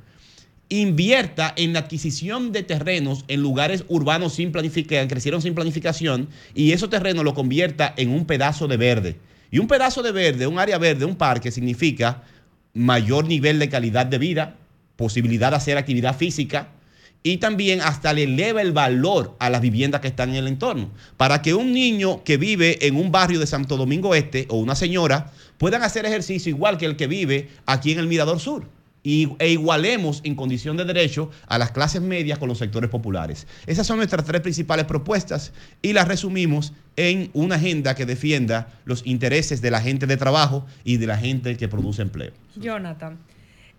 invierta 0.70 1.52
en 1.58 1.74
la 1.74 1.80
adquisición 1.80 2.52
de 2.52 2.62
terrenos 2.62 3.26
en 3.28 3.42
lugares 3.42 3.84
urbanos 3.88 4.32
sin 4.32 4.50
planificación, 4.50 5.08
crecieron 5.08 5.42
sin 5.42 5.54
planificación, 5.54 6.30
y 6.54 6.72
esos 6.72 6.88
terrenos 6.88 7.22
lo 7.22 7.34
convierta 7.34 7.92
en 7.98 8.12
un 8.12 8.24
pedazo 8.24 8.66
de 8.66 8.78
verde. 8.78 9.16
Y 9.50 9.58
un 9.58 9.68
pedazo 9.68 10.02
de 10.02 10.12
verde, 10.12 10.46
un 10.46 10.58
área 10.58 10.78
verde, 10.78 11.04
un 11.04 11.16
parque, 11.16 11.50
significa 11.50 12.22
mayor 12.76 13.26
nivel 13.26 13.58
de 13.58 13.68
calidad 13.68 14.06
de 14.06 14.18
vida, 14.18 14.56
posibilidad 14.96 15.50
de 15.50 15.56
hacer 15.56 15.78
actividad 15.78 16.16
física 16.16 16.68
y 17.22 17.38
también 17.38 17.80
hasta 17.80 18.12
le 18.12 18.24
eleva 18.24 18.62
el 18.62 18.72
valor 18.72 19.34
a 19.40 19.50
las 19.50 19.60
viviendas 19.60 20.00
que 20.00 20.08
están 20.08 20.30
en 20.30 20.36
el 20.36 20.46
entorno. 20.46 20.90
Para 21.16 21.42
que 21.42 21.54
un 21.54 21.72
niño 21.72 22.22
que 22.22 22.36
vive 22.36 22.86
en 22.86 22.96
un 22.96 23.10
barrio 23.10 23.40
de 23.40 23.46
Santo 23.46 23.76
Domingo 23.76 24.14
Este 24.14 24.46
o 24.48 24.58
una 24.58 24.76
señora 24.76 25.32
puedan 25.58 25.82
hacer 25.82 26.06
ejercicio 26.06 26.50
igual 26.50 26.78
que 26.78 26.86
el 26.86 26.96
que 26.96 27.06
vive 27.08 27.48
aquí 27.64 27.92
en 27.92 27.98
el 27.98 28.06
Mirador 28.06 28.38
Sur 28.38 28.75
e 29.38 29.48
igualemos 29.50 30.20
en 30.24 30.34
condición 30.34 30.76
de 30.76 30.84
derecho 30.84 31.30
a 31.46 31.58
las 31.58 31.70
clases 31.70 32.02
medias 32.02 32.38
con 32.38 32.48
los 32.48 32.58
sectores 32.58 32.90
populares. 32.90 33.46
Esas 33.66 33.86
son 33.86 33.98
nuestras 33.98 34.24
tres 34.24 34.40
principales 34.40 34.86
propuestas 34.86 35.52
y 35.80 35.92
las 35.92 36.08
resumimos 36.08 36.72
en 36.96 37.30
una 37.32 37.54
agenda 37.54 37.94
que 37.94 38.04
defienda 38.04 38.68
los 38.84 39.06
intereses 39.06 39.62
de 39.62 39.70
la 39.70 39.80
gente 39.80 40.06
de 40.06 40.16
trabajo 40.16 40.66
y 40.82 40.96
de 40.96 41.06
la 41.06 41.18
gente 41.18 41.56
que 41.56 41.68
produce 41.68 42.02
empleo. 42.02 42.32
Jonathan. 42.56 43.18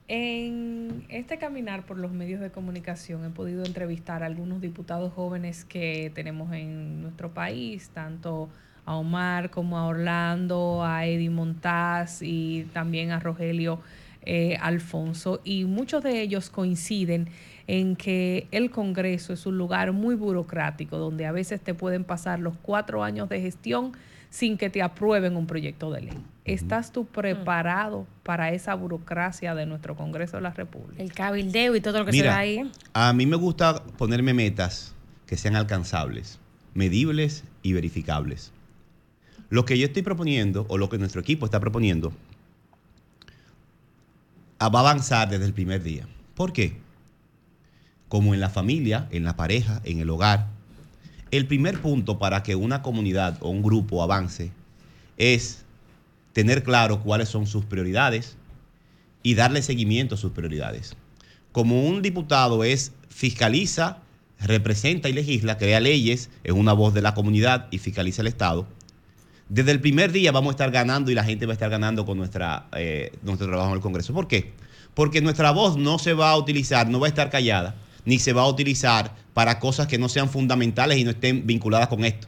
En 0.09 1.03
este 1.09 1.37
caminar 1.37 1.85
por 1.85 1.97
los 1.97 2.13
medios 2.13 2.39
de 2.39 2.49
comunicación 2.49 3.25
he 3.25 3.29
podido 3.29 3.65
entrevistar 3.65 4.23
a 4.23 4.27
algunos 4.27 4.61
diputados 4.61 5.11
jóvenes 5.11 5.65
que 5.65 6.13
tenemos 6.15 6.53
en 6.53 7.01
nuestro 7.01 7.33
país, 7.33 7.89
tanto 7.89 8.47
a 8.85 8.95
Omar 8.95 9.49
como 9.49 9.77
a 9.77 9.85
Orlando, 9.85 10.81
a 10.85 11.05
Eddie 11.05 11.29
Montaz 11.29 12.21
y 12.21 12.65
también 12.71 13.11
a 13.11 13.19
Rogelio 13.19 13.81
eh, 14.29 14.57
Alfonso, 14.59 15.39
y 15.45 15.63
muchos 15.63 16.03
de 16.03 16.21
ellos 16.21 16.49
coinciden 16.49 17.29
en 17.65 17.95
que 17.95 18.47
el 18.51 18.71
Congreso 18.71 19.31
es 19.31 19.45
un 19.45 19.57
lugar 19.57 19.93
muy 19.93 20.15
burocrático, 20.15 20.97
donde 20.97 21.25
a 21.25 21.31
veces 21.31 21.61
te 21.61 21.73
pueden 21.73 22.03
pasar 22.03 22.39
los 22.39 22.55
cuatro 22.61 23.05
años 23.05 23.29
de 23.29 23.39
gestión 23.39 23.93
sin 24.29 24.57
que 24.57 24.69
te 24.69 24.81
aprueben 24.81 25.37
un 25.37 25.47
proyecto 25.47 25.91
de 25.91 26.01
ley. 26.01 26.17
¿Estás 26.43 26.91
tú 26.91 27.05
preparado 27.05 28.05
para 28.23 28.51
esa 28.51 28.75
burocracia 28.75 29.55
de 29.55 29.65
nuestro 29.65 29.95
Congreso 29.95 30.35
de 30.35 30.43
la 30.43 30.51
República? 30.51 31.01
El 31.01 31.13
cabildeo 31.13 31.77
y 31.77 31.79
todo 31.79 31.99
lo 31.99 32.05
que 32.05 32.11
se 32.11 32.23
da 32.23 32.37
ahí. 32.37 32.69
A 32.93 33.13
mí 33.13 33.25
me 33.25 33.37
gusta 33.37 33.81
ponerme 33.97 34.33
metas 34.33 34.93
que 35.25 35.37
sean 35.37 35.55
alcanzables, 35.55 36.37
medibles 36.73 37.45
y 37.63 37.71
verificables. 37.71 38.51
Lo 39.49 39.63
que 39.63 39.77
yo 39.77 39.85
estoy 39.85 40.01
proponiendo, 40.01 40.65
o 40.67 40.77
lo 40.77 40.89
que 40.89 40.97
nuestro 40.97 41.21
equipo 41.21 41.45
está 41.45 41.61
proponiendo, 41.61 42.11
va 44.61 44.79
a 44.79 44.81
avanzar 44.81 45.29
desde 45.29 45.45
el 45.45 45.53
primer 45.53 45.84
día. 45.84 46.07
¿Por 46.35 46.53
qué? 46.53 46.77
Como 48.09 48.34
en 48.34 48.39
la 48.39 48.49
familia, 48.49 49.07
en 49.11 49.23
la 49.23 49.35
pareja, 49.35 49.81
en 49.84 49.99
el 49.99 50.09
hogar, 50.09 50.47
el 51.31 51.45
primer 51.45 51.81
punto 51.81 52.19
para 52.19 52.43
que 52.43 52.55
una 52.55 52.81
comunidad 52.81 53.38
o 53.41 53.49
un 53.49 53.61
grupo 53.61 54.01
avance 54.01 54.51
es 55.17 55.65
tener 56.34 56.63
claro 56.63 57.01
cuáles 57.01 57.29
son 57.29 57.47
sus 57.47 57.65
prioridades 57.65 58.38
y 59.23 59.35
darle 59.35 59.61
seguimiento 59.61 60.15
a 60.15 60.17
sus 60.17 60.31
prioridades. 60.31 60.95
Como 61.51 61.88
un 61.88 62.01
diputado 62.01 62.63
es 62.63 62.93
fiscaliza, 63.09 63.97
representa 64.39 65.09
y 65.09 65.13
legisla, 65.13 65.57
crea 65.57 65.79
leyes, 65.79 66.29
es 66.43 66.53
una 66.53 66.73
voz 66.73 66.93
de 66.93 67.01
la 67.01 67.13
comunidad 67.13 67.67
y 67.71 67.79
fiscaliza 67.79 68.21
el 68.21 68.27
Estado, 68.27 68.67
desde 69.49 69.71
el 69.71 69.79
primer 69.79 70.11
día 70.11 70.31
vamos 70.31 70.49
a 70.49 70.51
estar 70.51 70.71
ganando 70.71 71.09
y 71.09 71.15
la 71.15 71.23
gente 71.23 71.45
va 71.45 71.53
a 71.53 71.55
estar 71.55 71.69
ganando 71.69 72.05
con 72.05 72.17
nuestra, 72.17 72.67
eh, 72.73 73.11
nuestro 73.23 73.47
trabajo 73.47 73.69
en 73.69 73.75
el 73.75 73.81
Congreso. 73.81 74.13
¿Por 74.13 74.27
qué? 74.27 74.53
Porque 74.93 75.21
nuestra 75.21 75.51
voz 75.51 75.77
no 75.77 75.99
se 75.99 76.13
va 76.13 76.31
a 76.31 76.37
utilizar, 76.37 76.89
no 76.89 76.99
va 76.99 77.07
a 77.07 77.09
estar 77.09 77.29
callada, 77.29 77.75
ni 78.03 78.19
se 78.19 78.33
va 78.33 78.41
a 78.41 78.47
utilizar 78.47 79.15
para 79.33 79.59
cosas 79.59 79.87
que 79.87 79.97
no 79.97 80.09
sean 80.09 80.29
fundamentales 80.29 80.97
y 80.97 81.03
no 81.03 81.11
estén 81.11 81.45
vinculadas 81.45 81.87
con 81.87 82.03
esto. 82.03 82.27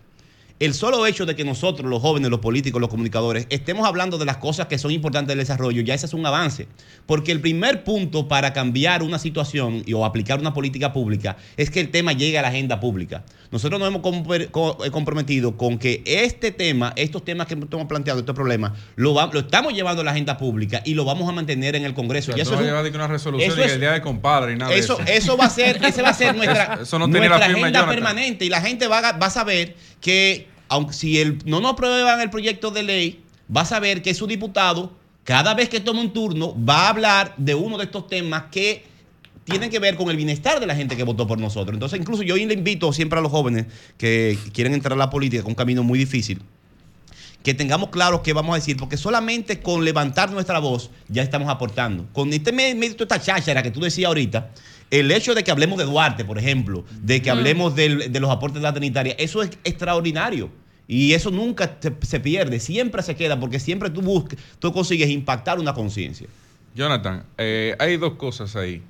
el 0.60 0.74
solo 0.74 1.06
hecho 1.08 1.26
de 1.26 1.38
que 1.38 1.46
nosotros, 1.46 1.90
los 1.90 2.02
jóvenes, 2.02 2.30
los 2.30 2.42
políticos, 2.42 2.82
los 2.82 2.90
comunicadores, 2.90 3.48
estemos 3.50 3.88
hablando 3.88 4.18
de 4.18 4.26
las 4.26 4.38
cosas 4.38 4.68
que 4.68 4.78
son 4.78 4.92
importantes 4.92 5.30
del 5.30 5.40
desarrollo, 5.40 5.82
ya 5.82 5.94
ese 5.94 6.06
es 6.06 6.14
un 6.14 6.26
avance. 6.26 6.68
Porque 7.06 7.32
el 7.32 7.40
primer 7.40 7.86
punto 7.86 8.28
para 8.28 8.52
cambiar 8.52 9.02
una 9.02 9.20
situación 9.20 9.84
y, 9.86 9.94
o 9.94 10.04
aplicar 10.04 10.40
una 10.40 10.54
política 10.54 10.92
pública 10.92 11.38
es 11.56 11.70
que 11.70 11.80
el 11.80 11.92
tema 11.92 12.12
llegue 12.12 12.38
a 12.38 12.42
la 12.42 12.50
agenda 12.50 12.82
pública. 12.82 13.24
Nosotros 13.52 13.80
nos 13.80 13.88
hemos 13.90 14.02
eh, 14.40 14.50
comprometido 14.92 15.58
con 15.58 15.80
que 15.80 16.04
este 16.06 16.52
tema, 16.52 16.94
estos 16.96 17.26
temas 17.26 17.48
que 17.48 17.56
hemos 17.56 17.88
planteado, 17.88 18.20
estos 18.20 18.36
problemas, 18.36 18.74
lo, 18.96 19.14
lo 19.32 19.40
estamos 19.40 19.74
llevando 19.74 20.02
a 20.02 20.06
la 20.06 20.12
agenda 20.12 20.38
pública 20.38 20.82
y 20.86 20.94
lo 20.94 21.04
vamos 21.04 21.28
a 21.28 21.32
mantener 21.32 21.76
en 21.76 21.84
el 21.84 21.96
Congreso. 21.96 22.32
eso 22.36 22.54
va 22.54 22.60
a 22.60 22.64
llevar 22.64 22.92
una 22.92 23.08
resolución 23.08 23.58
y 23.58 23.62
el 23.62 23.80
día 23.80 23.92
de 23.94 24.02
compadre 24.02 24.54
y 24.54 24.56
nada 24.58 24.74
eso, 24.74 24.98
de 24.98 25.18
eso. 25.18 25.36
va 25.36 25.46
a 25.46 25.50
ser, 25.50 25.84
ese 25.86 26.02
va 26.02 26.10
a 26.10 26.14
ser 26.14 26.36
nuestra, 26.36 26.74
agenda 26.74 27.88
permanente 27.88 28.46
y 28.46 28.50
la 28.50 28.62
gente 28.62 28.88
va, 28.88 29.14
va 29.14 29.28
a 29.28 29.32
saber 29.32 29.76
que 30.00 30.48
aunque 30.68 30.94
si 30.94 31.20
el, 31.20 31.40
no 31.46 31.60
nos 31.60 31.74
aprueban 31.74 32.22
el 32.22 32.30
proyecto 32.30 32.70
de 32.70 32.84
ley, 32.84 33.24
va 33.56 33.62
a 33.62 33.66
saber 33.66 34.02
que 34.02 34.14
su 34.14 34.28
diputado, 34.28 34.94
cada 35.24 35.56
vez 35.56 35.70
que 35.70 35.80
tome 35.80 36.00
un 36.00 36.14
turno, 36.14 36.56
va 36.64 36.86
a 36.86 36.90
hablar 36.90 37.34
de 37.38 37.56
uno 37.56 37.78
de 37.78 37.86
estos 37.86 38.08
temas 38.08 38.44
que 38.52 38.86
tienen 39.50 39.70
que 39.70 39.80
ver 39.80 39.96
con 39.96 40.10
el 40.10 40.18
bienestar 40.18 40.60
de 40.60 40.66
la 40.66 40.76
gente 40.76 40.96
que 40.96 41.04
votó 41.04 41.28
por 41.28 41.40
nosotros. 41.40 41.74
Entonces, 41.74 42.00
incluso 42.00 42.24
yo 42.24 42.36
le 42.36 42.54
invito 42.54 42.94
siempre 42.94 43.20
a 43.20 43.22
los 43.22 43.32
jóvenes 43.32 43.66
que 43.98 44.38
quieren 44.54 44.74
entrar 44.74 44.94
a 44.94 44.96
la 44.98 45.10
política, 45.10 45.44
con 45.44 45.52
un 45.52 45.56
camino 45.56 45.84
muy 45.84 46.00
difícil, 46.00 46.42
que 47.44 47.54
tengamos 47.54 47.90
claro 47.90 48.22
qué 48.22 48.34
vamos 48.34 48.54
a 48.54 48.56
decir, 48.56 48.78
porque 48.78 48.98
solamente 48.98 49.62
con 49.62 49.84
levantar 49.84 50.32
nuestra 50.32 50.60
voz 50.60 50.92
ya 51.08 51.24
estamos 51.24 51.50
aportando. 51.50 52.06
Con 52.14 52.32
este 52.34 52.52
medio, 52.52 52.96
esta 52.98 53.20
cháchara 53.20 53.64
que 53.64 53.72
tú 53.72 53.80
decías 53.80 54.08
ahorita, 54.08 54.52
el 54.92 55.12
hecho 55.12 55.36
de 55.36 55.44
que 55.44 55.52
hablemos 55.52 55.78
de 55.78 55.86
Duarte, 55.86 56.26
por 56.26 56.38
ejemplo, 56.38 56.86
de 57.02 57.22
que 57.22 57.30
hablemos 57.30 57.76
de 57.76 58.20
los 58.20 58.30
aportes 58.30 58.62
de 58.62 58.68
la 58.68 58.74
trinitaria, 58.74 59.16
eso 59.18 59.42
es 59.42 59.52
extraordinario. 59.64 60.50
Y 60.92 61.14
eso 61.14 61.30
nunca 61.30 61.78
se, 62.02 62.20
pierde, 62.20 62.60
siempre 62.60 63.04
se 63.04 63.16
queda, 63.16 63.40
porque 63.40 63.60
siempre 63.60 63.92
tú, 63.92 64.02
buscas, 64.02 64.40
tú 64.58 64.74
consigues 64.74 65.08
impactar 65.10 65.60
una 65.60 65.76
conciencia. 65.76 66.28
Jonathan, 66.74 67.26
eh, 67.38 67.76
hay 67.78 67.98
dos 67.98 68.14
cosas 68.14 68.56
ahí. 68.56 68.82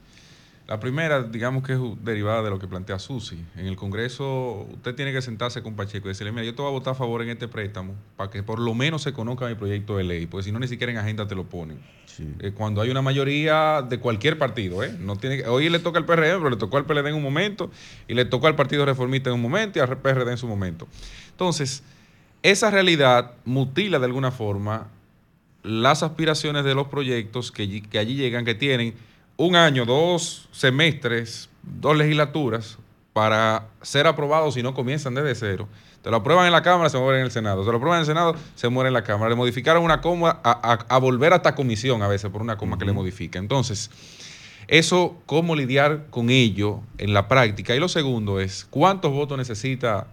La 0.69 0.79
primera, 0.79 1.23
digamos 1.23 1.63
que 1.63 1.73
es 1.73 1.79
derivada 2.03 2.43
de 2.43 2.51
lo 2.51 2.59
que 2.59 2.67
plantea 2.67 2.99
Susi. 2.99 3.43
En 3.55 3.65
el 3.65 3.75
Congreso, 3.75 4.67
usted 4.71 4.93
tiene 4.93 5.11
que 5.11 5.19
sentarse 5.19 5.63
con 5.63 5.75
Pacheco 5.75 6.07
y 6.07 6.09
decirle, 6.09 6.31
mira, 6.31 6.43
yo 6.43 6.53
te 6.53 6.61
voy 6.61 6.69
a 6.69 6.71
votar 6.71 6.91
a 6.91 6.95
favor 6.95 7.23
en 7.23 7.29
este 7.29 7.47
préstamo 7.47 7.95
para 8.15 8.29
que 8.29 8.43
por 8.43 8.59
lo 8.59 8.75
menos 8.75 9.01
se 9.01 9.11
conozca 9.11 9.47
mi 9.47 9.55
proyecto 9.55 9.97
de 9.97 10.03
ley, 10.03 10.27
porque 10.27 10.43
si 10.43 10.51
no, 10.51 10.59
ni 10.59 10.67
siquiera 10.67 10.91
en 10.91 10.99
agenda 10.99 11.27
te 11.27 11.33
lo 11.33 11.45
ponen. 11.45 11.79
Eh, 12.39 12.51
cuando 12.51 12.81
hay 12.81 12.91
una 12.91 13.01
mayoría 13.01 13.81
de 13.81 13.97
cualquier 13.97 14.37
partido, 14.37 14.83
¿eh? 14.83 14.95
No 14.99 15.15
tiene 15.15 15.43
hoy 15.47 15.69
le 15.69 15.79
toca 15.79 15.97
al 15.97 16.05
PRM, 16.05 16.37
pero 16.37 16.51
le 16.51 16.57
tocó 16.57 16.77
al 16.77 16.85
PLD 16.85 17.07
en 17.07 17.15
un 17.15 17.23
momento, 17.23 17.71
y 18.07 18.13
le 18.13 18.25
tocó 18.25 18.45
al 18.45 18.55
Partido 18.55 18.85
Reformista 18.85 19.31
en 19.31 19.37
un 19.37 19.41
momento 19.41 19.79
y 19.79 19.81
al 19.81 19.97
PRD 19.97 20.29
en 20.29 20.37
su 20.37 20.45
momento. 20.45 20.87
Entonces, 21.31 21.81
esa 22.43 22.69
realidad 22.69 23.31
mutila 23.43 23.97
de 23.97 24.05
alguna 24.05 24.29
forma 24.29 24.89
las 25.63 26.03
aspiraciones 26.03 26.63
de 26.63 26.75
los 26.75 26.89
proyectos 26.89 27.51
que, 27.51 27.81
que 27.81 27.97
allí 27.97 28.13
llegan, 28.13 28.45
que 28.45 28.53
tienen 28.53 28.93
un 29.39 29.55
año, 29.55 29.85
dos 29.85 30.49
semestres, 30.51 31.49
dos 31.63 31.95
legislaturas 31.95 32.77
para 33.13 33.67
ser 33.81 34.05
aprobados 34.05 34.55
si 34.55 34.61
no 34.61 34.73
comienzan 34.73 35.15
desde 35.15 35.33
cero. 35.33 35.69
Te 36.01 36.11
lo 36.11 36.17
aprueban 36.17 36.45
en 36.45 36.51
la 36.51 36.61
Cámara, 36.61 36.89
se 36.89 36.97
muere 36.97 37.19
en 37.19 37.25
el 37.25 37.31
Senado. 37.31 37.63
Se 37.63 37.71
lo 37.71 37.77
aprueban 37.77 37.99
en 37.99 38.01
el 38.01 38.05
Senado, 38.05 38.35
se 38.55 38.67
muere 38.67 38.89
en 38.89 38.93
la 38.93 39.03
Cámara. 39.05 39.29
Le 39.29 39.37
modificaron 39.37 39.81
una 39.81 40.01
coma 40.01 40.41
a, 40.43 40.97
volver 40.99 41.31
hasta 41.31 41.55
comisión 41.55 42.01
a 42.03 42.09
veces 42.09 42.29
por 42.29 42.41
una 42.41 42.57
coma 42.57 42.77
que 42.77 42.83
le 42.83 42.91
modifica. 42.91 43.39
Entonces, 43.39 43.89
eso, 44.67 45.15
¿cómo 45.25 45.55
lidiar 45.55 46.07
con 46.09 46.29
ello 46.29 46.81
en 46.97 47.13
la 47.13 47.29
práctica? 47.29 47.73
Y 47.73 47.79
lo 47.79 47.87
segundo 47.87 48.41
es, 48.41 48.67
¿cuántos 48.69 49.13
votos 49.13 49.37
necesita 49.37 50.07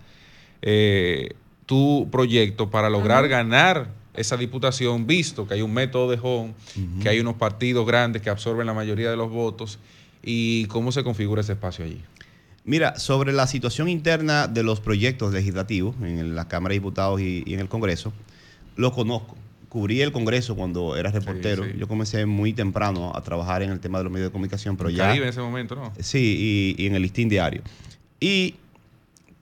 eh, 0.62 1.31
tu 1.66 2.09
proyecto 2.12 2.70
para 2.70 2.90
lograr 2.90 3.27
ganar 3.27 3.89
esa 4.16 4.36
diputación, 4.36 5.06
visto 5.06 5.47
que 5.47 5.55
hay 5.55 5.62
un 5.62 5.72
método 5.72 6.10
de 6.10 6.18
home, 6.22 6.55
que 7.02 7.09
hay 7.09 7.20
unos 7.20 7.34
partidos 7.36 7.86
grandes 7.86 8.22
que 8.22 8.30
absorben 8.30 8.66
la 8.66 8.74
mayoría 8.74 9.10
de 9.10 9.16
los 9.16 9.30
votos, 9.30 9.78
y 10.22 10.66
cómo 10.66 10.93
se 10.93 11.05
configura 11.05 11.40
ese 11.40 11.52
espacio 11.52 11.84
allí. 11.84 12.01
Mira, 12.64 12.98
sobre 12.98 13.32
la 13.32 13.47
situación 13.47 13.88
interna 13.88 14.48
de 14.48 14.64
los 14.64 14.80
proyectos 14.80 15.32
legislativos 15.32 15.94
en 16.02 16.34
la 16.34 16.48
Cámara 16.48 16.72
de 16.72 16.80
Diputados 16.80 17.20
y, 17.20 17.44
en 17.47 17.60
el 17.60 17.68
Congreso, 17.68 18.12
lo 18.74 18.93
conozco. 18.93 19.36
Cubrí 19.68 20.01
el 20.01 20.10
Congreso 20.10 20.56
cuando 20.56 20.97
era 20.97 21.10
reportero. 21.10 21.64
Yo 21.64 21.86
comencé 21.86 22.26
muy 22.26 22.52
temprano 22.52 23.12
a 23.14 23.22
trabajar 23.22 23.62
en 23.62 23.70
el 23.70 23.78
tema 23.78 23.98
de 23.98 24.05
los 24.05 24.12
medios 24.12 24.30
de 24.30 24.32
comunicación, 24.32 24.76
pero 24.76 24.90
ya... 24.90 25.14
en 25.14 25.22
ese 25.22 25.40
momento, 25.40 25.76
¿no? 25.76 25.93
Sí, 26.01 26.74
y, 26.76 26.82
y 26.82 26.86
en 26.86 26.94
el 26.97 27.02
listín 27.02 27.28
diario. 27.28 27.62
Y 28.18 28.56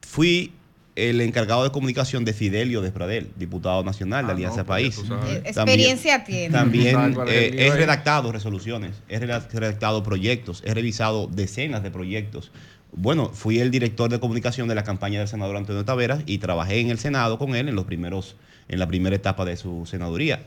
fui 0.03 0.53
el 0.97 1.21
encargado 1.21 1.65
de 1.65 1.71
comunicación 1.71 2.25
de 2.25 2.33
Fidelio 2.33 2.81
Despradel, 2.81 3.31
diputado 3.37 3.83
nacional 3.83 4.27
de 4.27 4.33
ah, 4.33 4.35
Alianza 4.35 4.65
País. 4.65 5.03
Eh, 5.27 5.43
experiencia 5.45 6.25
tiene. 6.25 6.51
También 6.51 7.17
eh, 7.27 7.55
he 7.59 7.71
redactado 7.71 8.31
resoluciones, 8.31 9.03
he 9.09 9.19
redactado 9.19 10.03
proyectos, 10.03 10.63
he 10.65 10.73
revisado 10.73 11.27
decenas 11.27 11.83
de 11.83 11.91
proyectos. 11.91 12.53
Bueno, 12.93 13.31
fui 13.31 13.59
el 13.59 13.73
director 13.73 14.09
de 14.09 14.21
comunicación 14.21 14.69
de 14.69 14.77
la 14.77 14.85
campaña 14.85 15.19
del 15.19 15.27
senador 15.27 15.57
Antonio 15.57 15.85
Taveras 15.85 16.23
y 16.27 16.39
trabajé 16.39 16.79
en 16.79 16.91
el 16.91 16.99
Senado 16.99 17.39
con 17.39 17.57
él 17.57 17.69
en 17.69 17.75
los 17.75 17.87
primeros, 17.87 18.37
en 18.69 18.79
la 18.79 18.87
primera 18.87 19.17
etapa 19.17 19.45
de 19.45 19.57
su 19.57 19.87
senaduría. 19.87 20.45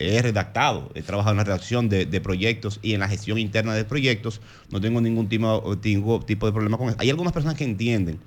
He 0.00 0.20
redactado, 0.20 0.90
he 0.96 1.02
trabajado 1.02 1.34
en 1.34 1.36
la 1.36 1.44
redacción 1.44 1.88
de, 1.88 2.20
proyectos 2.20 2.80
y 2.82 2.94
en 2.94 3.00
la 3.00 3.08
gestión 3.08 3.38
interna 3.38 3.74
de 3.74 3.84
proyectos. 3.84 4.40
No 4.70 4.80
tengo 4.80 5.00
ningún 5.00 5.28
tipo, 5.28 5.78
tipo 6.26 6.46
de 6.46 6.52
problema 6.52 6.78
con 6.78 6.88
eso. 6.88 6.96
Hay 6.98 7.10
algunas 7.10 7.32
personas 7.32 7.56
que 7.56 7.62
entienden 7.62 8.18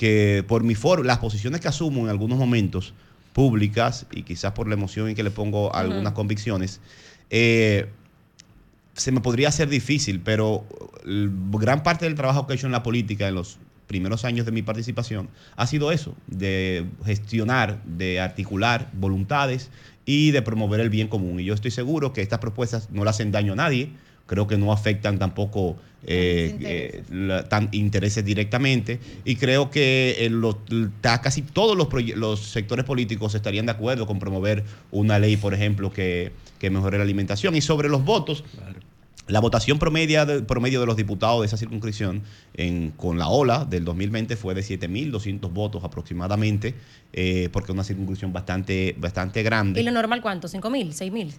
que 0.00 0.42
por 0.48 0.64
mi 0.64 0.74
forma, 0.74 1.04
las 1.04 1.18
posiciones 1.18 1.60
que 1.60 1.68
asumo 1.68 2.04
en 2.04 2.08
algunos 2.08 2.38
momentos 2.38 2.94
públicas 3.34 4.06
y 4.10 4.22
quizás 4.22 4.52
por 4.52 4.66
la 4.66 4.72
emoción 4.72 5.10
en 5.10 5.14
que 5.14 5.22
le 5.22 5.30
pongo 5.30 5.74
algunas 5.74 6.14
convicciones, 6.14 6.80
eh, 7.28 7.86
se 8.94 9.12
me 9.12 9.20
podría 9.20 9.48
hacer 9.48 9.68
difícil, 9.68 10.20
pero 10.20 10.64
gran 11.04 11.82
parte 11.82 12.06
del 12.06 12.14
trabajo 12.14 12.46
que 12.46 12.54
he 12.54 12.56
hecho 12.56 12.64
en 12.64 12.72
la 12.72 12.82
política 12.82 13.28
en 13.28 13.34
los 13.34 13.58
primeros 13.88 14.24
años 14.24 14.46
de 14.46 14.52
mi 14.52 14.62
participación 14.62 15.28
ha 15.56 15.66
sido 15.66 15.92
eso, 15.92 16.14
de 16.28 16.86
gestionar, 17.04 17.84
de 17.84 18.20
articular 18.20 18.88
voluntades 18.94 19.68
y 20.06 20.30
de 20.30 20.40
promover 20.40 20.80
el 20.80 20.88
bien 20.88 21.08
común. 21.08 21.40
Y 21.40 21.44
yo 21.44 21.52
estoy 21.52 21.72
seguro 21.72 22.14
que 22.14 22.22
estas 22.22 22.38
propuestas 22.38 22.88
no 22.90 23.04
le 23.04 23.10
hacen 23.10 23.32
daño 23.32 23.52
a 23.52 23.56
nadie, 23.56 23.90
creo 24.26 24.46
que 24.46 24.56
no 24.56 24.72
afectan 24.72 25.18
tampoco 25.18 25.76
eh, 26.06 27.02
eh, 27.10 27.44
tan 27.50 27.68
intereses 27.72 28.24
directamente 28.24 28.98
y 29.26 29.36
creo 29.36 29.70
que 29.70 30.30
casi 31.02 31.42
todos 31.42 31.76
los, 31.76 31.88
los, 32.16 32.40
sectores 32.40 32.86
políticos 32.86 33.34
estarían 33.34 33.66
de 33.66 33.72
acuerdo 33.72 34.06
con 34.06 34.18
promover 34.18 34.64
una 34.90 35.18
ley, 35.18 35.36
por 35.36 35.52
ejemplo, 35.52 35.92
que, 35.92 36.32
mejore 36.62 36.96
la 36.96 37.04
alimentación. 37.04 37.54
Y 37.54 37.60
sobre 37.60 37.90
los 37.90 38.02
votos, 38.02 38.44
la 39.26 39.40
votación 39.40 39.78
promedio 39.78 40.24
de, 40.24 40.42
promedio 40.42 40.80
de 40.80 40.86
los 40.86 40.96
diputados 40.96 41.40
de 41.40 41.46
esa 41.46 41.58
circunscripción 41.58 42.22
en, 42.54 42.92
con 42.92 43.18
la 43.18 43.28
ola 43.28 43.66
del 43.66 43.84
2020 43.84 44.36
fue 44.36 44.54
de 44.54 44.62
7.200 44.62 45.52
votos 45.52 45.84
aproximadamente, 45.84 46.74
eh, 47.12 47.50
porque 47.52 47.72
es 47.72 47.74
una 47.74 47.84
circunscripción 47.84 48.32
bastante, 48.32 48.96
bastante 48.98 49.42
grande. 49.42 49.80
¿Y 49.80 49.84
lo 49.84 49.92
normal 49.92 50.22
cuánto? 50.22 50.48
¿5.000? 50.48 50.92
¿6.000? 50.92 51.34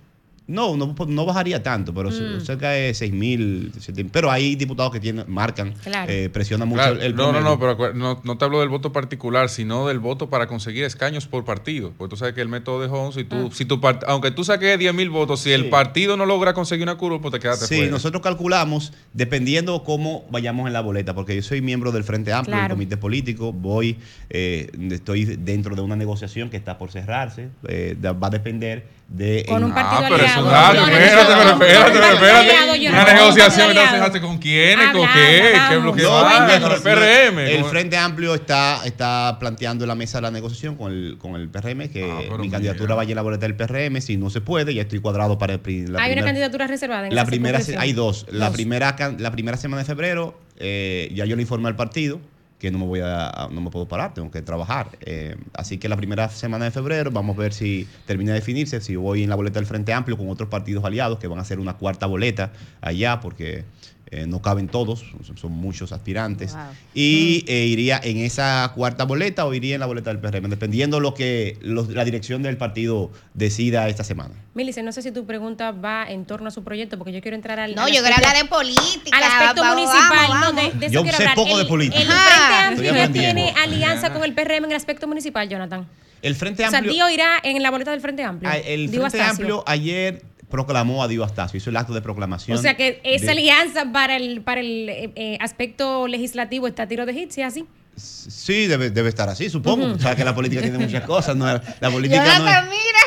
No, 0.51 0.75
no, 0.75 0.95
no, 1.07 1.25
bajaría 1.25 1.63
tanto, 1.63 1.93
pero 1.93 2.09
mm. 2.09 2.41
cerca 2.41 2.71
de 2.71 2.93
6 2.93 3.13
mil. 3.13 3.71
Pero 4.11 4.29
hay 4.31 4.55
diputados 4.55 4.91
que 4.91 4.99
tienen, 4.99 5.25
marcan, 5.27 5.73
eh, 6.07 6.29
presionan 6.31 6.67
mucho 6.67 6.83
el, 6.83 7.15
No, 7.15 7.31
no, 7.31 7.41
no, 7.41 7.59
pero 7.59 7.93
no, 7.93 8.37
te 8.37 8.45
hablo 8.45 8.59
del 8.59 8.69
voto 8.69 8.91
particular, 8.91 9.49
sino 9.49 9.87
del 9.87 9.99
voto 9.99 10.29
para 10.29 10.47
conseguir 10.47 10.83
escaños 10.83 11.27
por 11.27 11.45
partido. 11.45 11.93
Porque 11.97 12.11
tú 12.11 12.17
sabes 12.17 12.33
que 12.33 12.41
el 12.41 12.49
método 12.49 12.81
de 12.81 12.87
Jones, 12.87 13.15
si 13.15 13.23
tú, 13.23 13.47
ah. 13.47 13.55
si 13.55 13.65
tu 13.65 13.79
aunque 14.07 14.31
tú 14.31 14.43
saques 14.43 14.77
10 14.77 14.93
mil 14.93 15.09
votos, 15.09 15.41
si 15.41 15.51
el 15.51 15.69
partido 15.69 16.17
no 16.17 16.25
logra 16.25 16.53
conseguir 16.53 16.83
una 16.83 16.95
curva, 16.95 17.19
pues 17.21 17.33
te 17.33 17.39
quedas 17.39 17.59
Sí, 17.67 17.87
nosotros 17.89 18.21
calculamos 18.21 18.93
dependiendo 19.13 19.83
cómo 19.83 20.25
vayamos 20.29 20.67
en 20.67 20.73
la 20.73 20.81
boleta, 20.81 21.13
porque 21.13 21.35
yo 21.35 21.41
soy 21.41 21.61
miembro 21.61 21.91
del 21.91 22.03
Frente 22.03 22.33
Amplio, 22.33 22.57
del 22.57 22.69
comité 22.69 22.97
político, 22.97 23.53
voy, 23.53 23.97
eh, 24.29 24.69
estoy 24.91 25.25
dentro 25.25 25.75
de 25.75 25.81
una 25.81 25.95
negociación 25.95 26.49
que 26.49 26.57
está 26.57 26.77
por 26.77 26.91
cerrarse, 26.91 27.49
eh, 27.67 27.95
va 28.01 28.27
a 28.27 28.29
depender 28.29 29.00
de 29.11 29.45
con 29.45 29.63
un 29.63 29.73
partido 29.73 30.01
ah, 30.03 30.07
pero 30.09 30.23
aliado. 30.23 30.87
Eso, 30.87 31.21
espérate, 31.21 31.33
pero 31.35 31.51
espérate, 31.51 31.99
pero 31.99 32.13
espérate. 32.13 32.89
Una 32.89 33.13
negociación, 33.13 33.77
entonces, 33.77 34.21
¿con 34.21 34.37
quiénes? 34.37 34.89
¿Con 34.91 35.07
qué? 35.13 35.53
¿Qué 35.69 35.77
bloque 35.77 36.05
va? 36.05 36.47
Con 36.59 36.71
el 36.71 36.81
PRM. 36.81 37.39
El 37.39 37.65
Frente 37.65 37.97
Amplio 37.97 38.33
está, 38.33 38.81
está 38.85 39.37
planteando 39.39 39.83
en 39.83 39.89
la 39.89 39.95
mesa 39.95 40.19
de 40.19 40.21
la 40.23 40.31
negociación 40.31 40.75
con 40.75 40.91
el, 40.91 41.17
con 41.17 41.35
el 41.35 41.49
PRM 41.49 41.89
que 41.89 42.09
ah, 42.09 42.37
mi 42.37 42.49
candidatura 42.49 42.95
vaya 42.95 43.13
a 43.13 43.15
la 43.15 43.21
boleta 43.21 43.47
del 43.47 43.55
PRM. 43.55 43.99
Si 44.01 44.15
no 44.17 44.29
se 44.29 44.39
puede, 44.39 44.73
ya 44.73 44.83
estoy 44.83 44.99
cuadrado 44.99 45.37
para 45.37 45.53
el, 45.53 45.93
la 45.93 46.01
¿Hay 46.01 46.13
una 46.13 46.23
candidatura 46.23 46.67
reservada 46.67 47.07
en 47.07 47.15
la 47.15 47.25
primera 47.25 47.59
Hay 47.77 47.93
dos. 47.93 48.25
La, 48.29 48.51
primera, 48.51 48.95
la 49.17 49.31
primera 49.31 49.57
semana 49.57 49.81
de 49.81 49.85
febrero, 49.85 50.39
eh, 50.57 51.11
ya 51.13 51.25
yo 51.25 51.35
le 51.35 51.41
informé 51.41 51.67
al 51.67 51.75
partido 51.75 52.21
que 52.61 52.69
no 52.69 52.77
me 52.77 52.85
voy 52.85 52.99
a, 53.03 53.49
no 53.51 53.59
me 53.59 53.71
puedo 53.71 53.87
parar, 53.87 54.13
tengo 54.13 54.29
que 54.29 54.43
trabajar. 54.43 54.89
Eh, 55.01 55.35
así 55.51 55.79
que 55.79 55.89
la 55.89 55.97
primera 55.97 56.29
semana 56.29 56.65
de 56.65 56.69
febrero 56.69 57.09
vamos 57.09 57.35
a 57.35 57.41
ver 57.41 57.53
si 57.53 57.87
termina 58.05 58.33
de 58.33 58.39
definirse, 58.39 58.79
si 58.81 58.95
voy 58.95 59.23
en 59.23 59.29
la 59.29 59.35
boleta 59.35 59.57
del 59.59 59.65
Frente 59.65 59.91
Amplio 59.93 60.15
con 60.15 60.29
otros 60.29 60.47
partidos 60.47 60.85
aliados 60.85 61.17
que 61.17 61.25
van 61.25 61.39
a 61.39 61.41
hacer 61.41 61.59
una 61.59 61.77
cuarta 61.77 62.05
boleta 62.05 62.51
allá, 62.79 63.19
porque 63.19 63.65
Eh, 64.13 64.27
no 64.27 64.41
caben 64.41 64.67
todos, 64.67 65.05
son 65.35 65.53
muchos 65.53 65.93
aspirantes. 65.93 66.53
Y 66.93 67.45
eh, 67.47 67.65
iría 67.65 67.97
en 68.03 68.17
esa 68.17 68.73
cuarta 68.75 69.05
boleta 69.05 69.45
o 69.45 69.53
iría 69.53 69.75
en 69.75 69.79
la 69.79 69.85
boleta 69.85 70.13
del 70.13 70.19
PRM, 70.19 70.49
dependiendo 70.49 70.99
lo 70.99 71.13
que 71.13 71.57
la 71.61 72.03
dirección 72.03 72.43
del 72.43 72.57
partido 72.57 73.09
decida 73.33 73.87
esta 73.87 74.03
semana. 74.03 74.33
Milice, 74.53 74.83
no 74.83 74.91
sé 74.91 75.01
si 75.01 75.11
tu 75.11 75.25
pregunta 75.25 75.71
va 75.71 76.11
en 76.11 76.25
torno 76.25 76.49
a 76.49 76.51
su 76.51 76.61
proyecto, 76.61 76.97
porque 76.97 77.13
yo 77.13 77.21
quiero 77.21 77.35
entrar 77.35 77.57
al. 77.57 77.73
No, 77.73 77.87
yo 77.87 78.01
quiero 78.01 78.17
hablar 78.17 78.35
de 78.35 78.49
política. 78.49 79.17
Al 79.17 79.23
aspecto 79.23 79.63
municipal. 79.63 80.55
de, 80.77 80.89
yo 80.89 81.05
sé 81.05 81.25
poco 81.33 81.57
de 81.57 81.63
política. 81.63 82.01
El 82.01 82.75
Frente 82.75 82.89
Amplio 82.89 83.11
tiene 83.13 83.53
alianza 83.63 84.11
con 84.11 84.25
el 84.25 84.33
PRM 84.33 84.65
en 84.65 84.71
el 84.71 84.75
aspecto 84.75 85.07
municipal, 85.07 85.47
Jonathan. 85.47 85.87
El 86.21 86.35
Frente 86.35 86.65
Amplio. 86.65 86.79
O 86.79 86.83
sea, 86.83 86.93
Dio 86.93 87.09
irá 87.09 87.39
en 87.43 87.63
la 87.63 87.71
boleta 87.71 87.91
del 87.91 88.01
Frente 88.01 88.23
Amplio. 88.23 88.49
Ah, 88.51 88.57
el 88.57 88.89
Frente 88.89 89.21
Amplio 89.21 89.63
ayer 89.65 90.21
proclamó 90.51 91.01
a 91.01 91.07
Dio 91.07 91.23
Astacio, 91.23 91.57
hizo 91.57 91.71
el 91.71 91.77
acto 91.77 91.93
de 91.93 92.01
proclamación. 92.01 92.55
O 92.55 92.61
sea 92.61 92.75
que 92.77 93.01
esa 93.03 93.31
alianza 93.31 93.91
para 93.91 94.15
el, 94.15 94.41
para 94.41 94.61
el 94.61 94.89
eh, 94.89 95.11
eh, 95.15 95.37
aspecto 95.41 96.07
legislativo 96.07 96.67
está 96.67 96.83
a 96.83 96.87
tiro 96.87 97.07
de 97.07 97.13
hit, 97.13 97.31
¿sí 97.31 97.41
así? 97.41 97.65
Sí, 98.01 98.67
debe, 98.67 98.89
debe 98.91 99.09
estar 99.09 99.29
así, 99.29 99.49
supongo. 99.49 99.85
O 99.93 99.99
sea, 99.99 100.15
que 100.15 100.23
la 100.23 100.35
política 100.35 100.61
tiene 100.61 100.77
muchas 100.77 101.03
cosas. 101.03 101.35
No, 101.35 101.45
la 101.45 101.91
política 101.91 102.39
no 102.39 102.45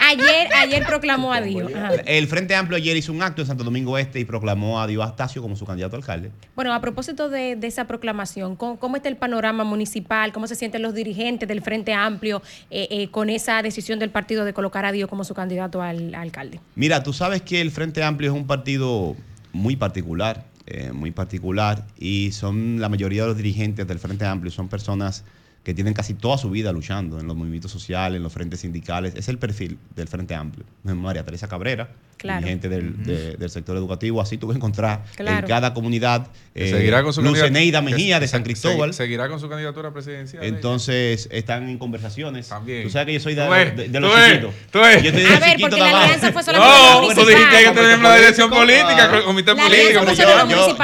Ayer, 0.06 0.48
ayer 0.55 0.84
proclamó 0.86 1.32
a 1.32 1.40
Dios. 1.40 1.70
El 2.05 2.26
Frente 2.26 2.55
Amplio 2.55 2.76
ayer 2.76 2.97
hizo 2.97 3.12
un 3.12 3.23
acto 3.23 3.40
en 3.42 3.48
Santo 3.48 3.64
Domingo 3.64 3.97
Este 3.97 4.20
y 4.20 4.24
proclamó 4.24 4.81
a 4.81 4.86
Dios 4.86 5.05
Astacio 5.05 5.40
como 5.40 5.56
su 5.56 5.64
candidato 5.64 5.97
a 5.97 5.98
alcalde. 5.98 6.31
Bueno, 6.55 6.74
a 6.74 6.81
propósito 6.81 7.28
de, 7.28 7.58
esa 7.62 7.86
proclamación, 7.86 8.56
¿cómo, 8.56 8.97
está 8.97 9.08
el 9.08 9.16
panorama 9.16 9.64
municipal? 9.64 10.32
¿Cómo 10.32 10.47
se 10.47 10.56
sienten 10.56 10.82
los 10.82 10.94
dirigentes 10.94 11.48
del 11.48 11.62
Frente 11.62 11.94
Amplio 11.94 12.42
eh, 12.70 12.89
eh, 12.90 13.08
con 13.10 13.31
esa 13.31 13.62
decisión 13.62 13.98
del 13.98 14.10
partido 14.10 14.44
de 14.44 14.52
colocar 14.52 14.84
a 14.84 14.92
Dios 14.92 15.08
como 15.08 15.24
su 15.24 15.34
candidato 15.34 15.81
al 15.81 16.14
alcalde? 16.14 16.60
Mira, 16.74 17.02
tú 17.02 17.12
sabes 17.12 17.42
que 17.42 17.60
el 17.60 17.70
Frente 17.70 18.02
Amplio 18.02 18.31
es 18.31 18.36
un 18.36 18.47
partido 18.47 19.16
muy 19.52 19.76
particular 19.76 20.44
eh, 20.67 20.93
muy 20.93 21.10
particular 21.10 21.86
y 21.99 22.33
son 22.33 22.81
la 22.81 22.89
mayoría 22.89 23.23
de 23.23 23.28
los 23.28 23.36
dirigentes 23.36 23.86
del 23.86 23.99
Frente 23.99 24.25
Amplio 24.25 24.51
son 24.51 24.68
personas 24.68 25.25
que 25.62 25.75
tienen 25.75 25.94
casi 25.94 26.15
toda 26.15 26.39
su 26.39 26.51
vida 26.51 26.73
luchando 26.73 27.18
en 27.18 27.26
los 27.26 27.36
movimientos 27.36 27.70
sociales, 27.70 28.18
en 28.18 28.23
los 28.23 28.33
frentes 28.33 28.60
sindicales. 28.60 29.15
Es 29.17 29.28
el 29.28 29.39
perfil 29.39 29.78
del 29.97 30.09
Frente 30.09 30.34
Amplio. 30.34 30.67
María 30.84 31.25
Teresa 31.25 31.49
Cabrera, 31.49 31.91
dirigente 32.23 32.68
del, 32.68 33.51
sector 33.51 33.76
educativo. 33.76 34.20
Así 34.20 34.39
tú 34.39 34.47
vas 34.47 34.55
a 34.55 34.59
encontrar 34.59 35.05
en 35.18 35.43
cada 35.47 35.75
comunidad. 35.75 36.28
Eh, 36.55 36.70
seguirá 36.70 37.02
con 37.02 37.12
su 37.12 37.20
Luceneida 37.23 37.83
Mejía 37.83 38.20
de 38.20 38.28
San 38.28 38.43
Cristóbal. 38.43 38.94
seguirá 38.94 39.28
con 39.28 39.41
su 39.41 39.49
candidatura 39.49 39.93
presidencial. 39.93 40.44
Entonces 40.44 41.28
están 41.31 41.68
en 41.68 41.78
conversaciones. 41.78 42.49
También. 42.49 42.84
Tú 42.84 42.91
sabes 42.91 43.07
que 43.07 43.12
yo 43.15 43.20
soy 43.20 43.34
de, 43.34 43.43
de, 43.89 44.01
los 44.01 44.12
chiquitos. 44.15 44.55
Yo 44.73 44.83
estoy 44.83 45.23
de 45.23 45.34
a 45.34 45.39
ver, 45.41 45.57
porque 45.60 45.76
la 45.76 46.05
alianza 46.05 46.33
fue 46.33 46.43
solo 46.43 46.59
No, 46.59 47.15
tú 47.15 47.26
dijiste 47.26 47.65
que 47.65 47.70
tenemos 47.70 48.02
la 48.02 48.17
dirección 48.17 48.51
política, 48.51 49.23
comité 49.25 49.55
político. 49.55 50.05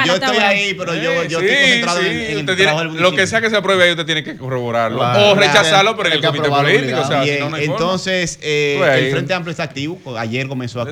Yo 0.05 0.15
estoy 0.15 0.37
ahí, 0.37 0.73
pero 0.73 0.93
yo 0.95 1.11
estoy 1.11 1.81
concentrado 1.81 2.01
en 2.01 2.49
el 2.49 2.55
trabajo 2.57 2.83
del 2.83 3.01
Lo 3.01 3.11
que 3.13 3.27
sea 3.27 3.41
que 3.41 3.49
se 3.49 3.57
apruebe 3.57 3.83
ahí, 3.83 3.91
usted 3.91 4.05
tiene 4.05 4.23
que 4.23 4.37
corroborarlo 4.37 5.01
rechazarlo, 5.35 5.95
pero 5.95 6.09
en 6.09 6.15
el 6.15 6.21
comité 6.21 6.49
político. 6.49 7.01
entonces, 7.57 8.39
eh, 8.41 8.79
el 8.97 9.11
Frente 9.11 9.33
Amplio 9.33 9.51
está 9.51 9.63
activo. 9.63 9.99
Ayer 10.17 10.47
comenzó 10.47 10.81
a 10.81 10.89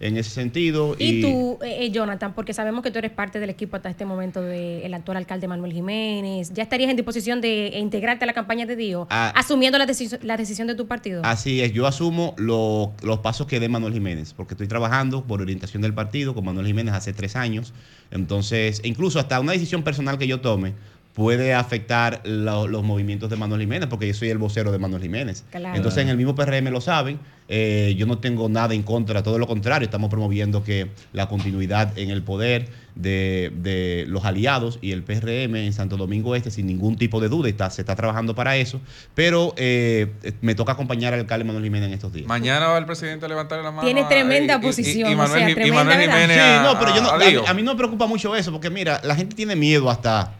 en 0.00 0.16
ese 0.16 0.30
sentido. 0.30 0.96
Y, 0.98 1.22
tú, 1.22 1.58
eh, 1.62 1.86
eh, 1.86 1.90
Jonathan, 1.90 2.34
porque 2.34 2.52
sabemos 2.52 2.82
que 2.82 2.90
tú 2.90 2.98
eres 2.98 3.10
parte 3.10 3.40
del 3.40 3.50
equipo 3.50 3.76
hasta 3.76 3.88
este 3.88 4.04
momento 4.04 4.40
del 4.40 4.92
actual 4.92 5.16
alcalde 5.16 5.48
Manuel 5.48 5.72
Jiménez. 5.72 6.52
¿Ya 6.52 6.62
estarías 6.62 6.90
en 6.90 6.96
disposición 6.96 7.40
de 7.40 7.72
integrarte 7.78 8.24
a 8.24 8.26
la 8.26 8.32
campaña 8.32 8.66
de 8.66 8.76
Dios, 8.76 9.06
ah. 9.10 9.32
asumiendo 9.36 9.78
la, 9.78 9.86
la, 10.22 10.36
decisión 10.36 10.66
de 10.66 10.74
tu 10.74 10.86
partido? 10.86 11.22
Así 11.24 11.60
es, 11.60 11.72
yo 11.72 11.86
asumo 11.86 12.34
los 12.38 13.18
pasos 13.20 13.46
que 13.46 13.60
dé 13.60 13.68
Manuel 13.68 13.92
Jiménez, 13.92 14.34
porque 14.34 14.54
estoy 14.54 14.68
trabajando 14.68 15.24
por 15.24 15.40
orientación 15.40 15.82
del 15.82 15.94
partido 15.94 16.34
con 16.34 16.44
Manuel 16.44 16.66
Jiménez 16.66 16.94
hace 16.94 17.12
tres 17.12 17.36
años. 17.36 17.72
Entonces, 18.10 18.80
incluso 18.84 19.18
hasta 19.18 19.40
una 19.40 19.52
decisión 19.52 19.82
personal 19.82 20.18
que 20.18 20.26
yo 20.26 20.40
tome 20.40 20.74
puede 21.14 21.54
afectar 21.54 22.20
los 22.24 22.82
movimientos 22.82 23.30
de 23.30 23.36
Manuel 23.36 23.60
Jiménez, 23.60 23.88
porque 23.88 24.08
yo 24.08 24.14
soy 24.14 24.30
el 24.30 24.38
vocero 24.38 24.72
de 24.72 24.78
Manuel 24.78 25.00
Jiménez. 25.00 25.44
Entonces 25.52 26.02
en 26.02 26.08
el 26.08 26.16
mismo 26.16 26.34
PRM 26.34 26.68
lo 26.70 26.80
saben, 26.80 27.20
eh, 27.46 27.94
yo 27.96 28.06
no 28.06 28.18
tengo 28.18 28.48
nada 28.48 28.74
en 28.74 28.82
contra, 28.82 29.22
todo 29.22 29.38
lo 29.38 29.46
contrario, 29.46 29.84
estamos 29.84 30.10
promoviendo 30.10 30.64
que 30.64 30.90
la 31.12 31.28
continuidad 31.28 31.96
en 31.96 32.10
el 32.10 32.22
poder 32.22 32.68
de, 32.96 34.04
los 34.08 34.24
aliados 34.24 34.78
y 34.82 34.90
el 34.90 35.04
PRM 35.04 35.54
en 35.56 35.72
Santo 35.72 35.96
Domingo 35.96 36.34
Este, 36.34 36.50
sin 36.50 36.66
ningún 36.66 36.96
tipo 36.96 37.20
de 37.20 37.28
duda, 37.28 37.48
está, 37.48 37.70
se 37.70 37.82
está 37.82 37.94
trabajando 37.94 38.34
para 38.34 38.56
eso, 38.56 38.80
pero 39.14 39.54
eh, 39.56 40.12
me 40.40 40.56
toca 40.56 40.72
acompañar 40.72 41.14
al 41.14 41.20
alcalde 41.20 41.44
Manuel 41.44 41.64
Jiménez 41.64 41.88
en 41.88 41.94
estos 41.94 42.12
días. 42.12 42.26
Mañana 42.26 42.66
va 42.66 42.78
el 42.78 42.86
presidente 42.86 43.26
a 43.26 43.28
levantar 43.28 43.62
la 43.62 43.70
mano. 43.70 43.84
Tiene 43.84 44.04
tremenda 44.04 44.60
posición. 44.60 45.12
Y, 45.12 45.14
Manuel, 45.14 45.54
Jiménez. 45.54 46.40
sí, 46.40 46.62
no, 46.62 46.76
pero 46.78 46.92
yo 46.92 47.02
no, 47.02 47.46
a 47.46 47.54
mí 47.54 47.62
no 47.62 47.72
me 47.72 47.76
preocupa 47.76 48.06
mucho 48.08 48.34
eso, 48.34 48.50
porque 48.50 48.70
mira, 48.70 49.00
la 49.04 49.14
gente 49.14 49.36
tiene 49.36 49.54
miedo 49.54 49.88
hasta 49.90 50.32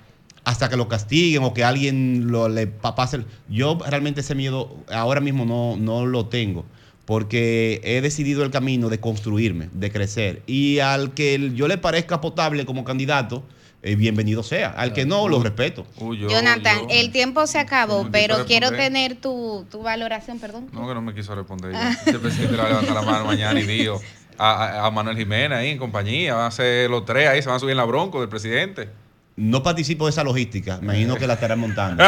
hasta 0.44 0.68
que 0.68 0.76
lo 0.76 0.88
castiguen 0.88 1.42
o 1.42 1.54
que 1.54 1.64
alguien 1.64 2.30
lo, 2.30 2.48
le 2.48 2.66
pase. 2.66 3.24
Yo 3.48 3.78
realmente 3.86 4.20
ese 4.20 4.34
miedo 4.34 4.76
ahora 4.92 5.20
mismo 5.20 5.44
no, 5.44 5.76
no 5.76 6.06
lo 6.06 6.26
tengo 6.26 6.64
porque 7.04 7.80
he 7.84 8.00
decidido 8.00 8.44
el 8.44 8.50
camino 8.50 8.88
de 8.88 8.98
construirme, 8.98 9.68
de 9.72 9.90
crecer. 9.90 10.42
Y 10.46 10.78
al 10.78 11.12
que 11.12 11.52
yo 11.54 11.68
le 11.68 11.78
parezca 11.78 12.20
potable 12.20 12.64
como 12.64 12.84
candidato, 12.84 13.44
eh, 13.82 13.96
bienvenido 13.96 14.42
sea. 14.42 14.70
Al 14.70 14.94
que 14.94 15.04
no, 15.04 15.28
lo 15.28 15.42
respeto. 15.42 15.86
Jonathan, 15.98 16.86
el 16.88 17.12
tiempo 17.12 17.46
se 17.46 17.58
acabó, 17.58 18.08
pero 18.10 18.46
quiero 18.46 18.70
tener 18.70 19.16
tu, 19.16 19.66
valoración, 19.82 20.38
perdón. 20.38 20.68
No, 20.72 20.88
que 20.88 20.94
no 20.94 21.02
me 21.02 21.14
quiso 21.14 21.34
responder. 21.34 21.74
Este 21.74 22.18
presidente 22.18 22.56
le 22.56 22.62
va 22.62 22.64
a 22.64 22.68
levantar 22.70 22.94
la 22.94 23.02
mano 23.02 23.26
mañana 23.26 23.60
y 23.60 23.66
dijo 23.66 24.00
a, 24.38 24.86
a, 24.86 24.90
Manuel 24.90 25.16
Jiménez 25.16 25.58
ahí 25.58 25.68
en 25.68 25.78
compañía. 25.78 26.34
Van 26.34 26.46
a 26.46 26.50
ser 26.50 26.88
los 26.88 27.04
tres 27.04 27.28
ahí, 27.28 27.42
se 27.42 27.48
van 27.48 27.56
a 27.56 27.60
subir 27.60 27.72
en 27.72 27.78
la 27.78 27.84
bronco 27.84 28.20
del 28.20 28.30
presidente. 28.30 28.88
No 29.36 29.64
participo 29.64 30.04
de 30.06 30.10
esa 30.10 30.22
logística, 30.22 30.78
imagino 30.80 31.16
que 31.16 31.26
la 31.26 31.34
estarán 31.34 31.58
montando. 31.58 32.04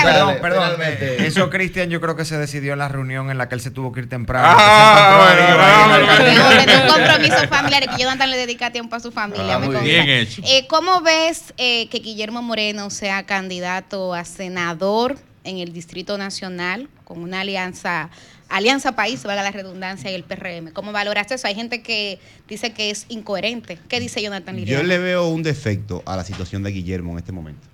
perdón, 0.00 0.36
perdón. 0.40 0.80
Eso, 1.18 1.50
Cristian, 1.50 1.90
yo 1.90 2.00
creo 2.00 2.14
que 2.14 2.24
se 2.24 2.38
decidió 2.38 2.74
en 2.74 2.78
la 2.78 2.86
reunión 2.86 3.32
en 3.32 3.38
la 3.38 3.48
que 3.48 3.56
él 3.56 3.60
se 3.60 3.72
tuvo 3.72 3.90
que 3.90 3.98
ir 4.00 4.08
temprano. 4.08 4.46
Ah, 4.48 5.34
un 6.82 6.88
compromiso 6.88 7.48
familiar 7.48 7.88
que 7.88 8.00
Jonathan 8.00 8.30
le 8.30 8.36
dedica 8.36 8.70
tiempo 8.70 8.94
a 8.94 9.00
su 9.00 9.10
familia. 9.10 9.56
Ah, 9.56 9.80
bien 9.82 10.08
hecho. 10.08 10.40
Eh, 10.46 10.68
¿Cómo 10.68 11.00
ves 11.00 11.52
eh, 11.56 11.88
que 11.88 11.98
Guillermo 11.98 12.42
Moreno 12.42 12.90
sea 12.90 13.26
candidato 13.26 14.14
a 14.14 14.24
senador 14.24 15.18
en 15.42 15.58
el 15.58 15.72
Distrito 15.72 16.16
Nacional 16.16 16.88
con 17.04 17.20
una 17.22 17.40
alianza 17.40 18.10
Alianza 18.48 18.92
País, 18.92 19.22
valga 19.24 19.42
la 19.42 19.50
redundancia, 19.50 20.10
y 20.10 20.14
el 20.14 20.24
PRM. 20.24 20.72
¿Cómo 20.72 20.92
valoraste 20.92 21.34
eso? 21.34 21.46
Hay 21.46 21.54
gente 21.54 21.82
que 21.82 22.18
dice 22.48 22.72
que 22.72 22.90
es 22.90 23.06
incoherente. 23.08 23.78
¿Qué 23.88 24.00
dice 24.00 24.22
Jonathan 24.22 24.56
Liriano? 24.56 24.82
Yo 24.82 24.88
le 24.88 24.98
veo 24.98 25.28
un 25.28 25.42
defecto 25.42 26.02
a 26.06 26.16
la 26.16 26.24
situación 26.24 26.62
de 26.62 26.70
Guillermo 26.70 27.12
en 27.12 27.18
este 27.18 27.32
momento. 27.32 27.66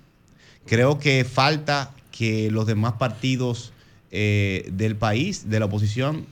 Creo 0.65 0.99
que 0.99 1.23
falta 1.23 1.91
que 2.11 2.49
los 2.51 2.65
demás 2.65 2.93
partidos 2.93 3.71
eh, 4.11 4.67
del 4.71 4.95
país, 4.95 5.49
de 5.49 5.59
la 5.59 5.65
oposición, 5.65 6.25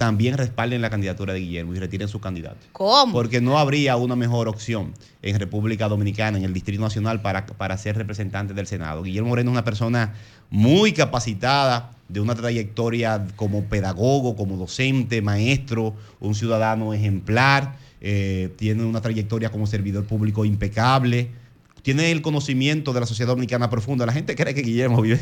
también 0.00 0.38
respalden 0.38 0.80
la 0.80 0.88
candidatura 0.88 1.34
de 1.34 1.40
Guillermo 1.40 1.74
y 1.74 1.78
retiren 1.78 2.08
su 2.08 2.20
candidato. 2.20 2.56
¿Cómo? 2.72 3.12
Porque 3.12 3.42
no 3.42 3.58
habría 3.58 3.98
una 3.98 4.16
mejor 4.16 4.48
opción 4.48 4.94
en 5.20 5.38
República 5.38 5.88
Dominicana, 5.88 6.38
en 6.38 6.44
el 6.44 6.54
Distrito 6.54 6.80
Nacional, 6.80 7.20
para, 7.20 7.44
para 7.44 7.76
ser 7.76 7.98
representante 7.98 8.54
del 8.54 8.66
Senado. 8.66 9.02
Guillermo 9.02 9.28
Moreno 9.28 9.50
es 9.50 9.52
una 9.52 9.64
persona 9.64 10.14
muy 10.48 10.94
capacitada, 10.94 11.90
de 12.08 12.18
una 12.18 12.34
trayectoria 12.34 13.26
como 13.36 13.64
pedagogo, 13.64 14.36
como 14.36 14.56
docente, 14.56 15.20
maestro, 15.20 15.94
un 16.18 16.34
ciudadano 16.34 16.94
ejemplar, 16.94 17.76
eh, 18.00 18.54
tiene 18.56 18.84
una 18.84 19.02
trayectoria 19.02 19.50
como 19.50 19.66
servidor 19.66 20.06
público 20.06 20.46
impecable 20.46 21.28
tiene 21.82 22.10
el 22.10 22.22
conocimiento 22.22 22.92
de 22.92 23.00
la 23.00 23.06
sociedad 23.06 23.28
dominicana 23.28 23.70
profunda. 23.70 24.06
La 24.06 24.12
gente 24.12 24.34
cree 24.36 24.54
que 24.54 24.62
Guillermo 24.62 25.00
vive. 25.02 25.20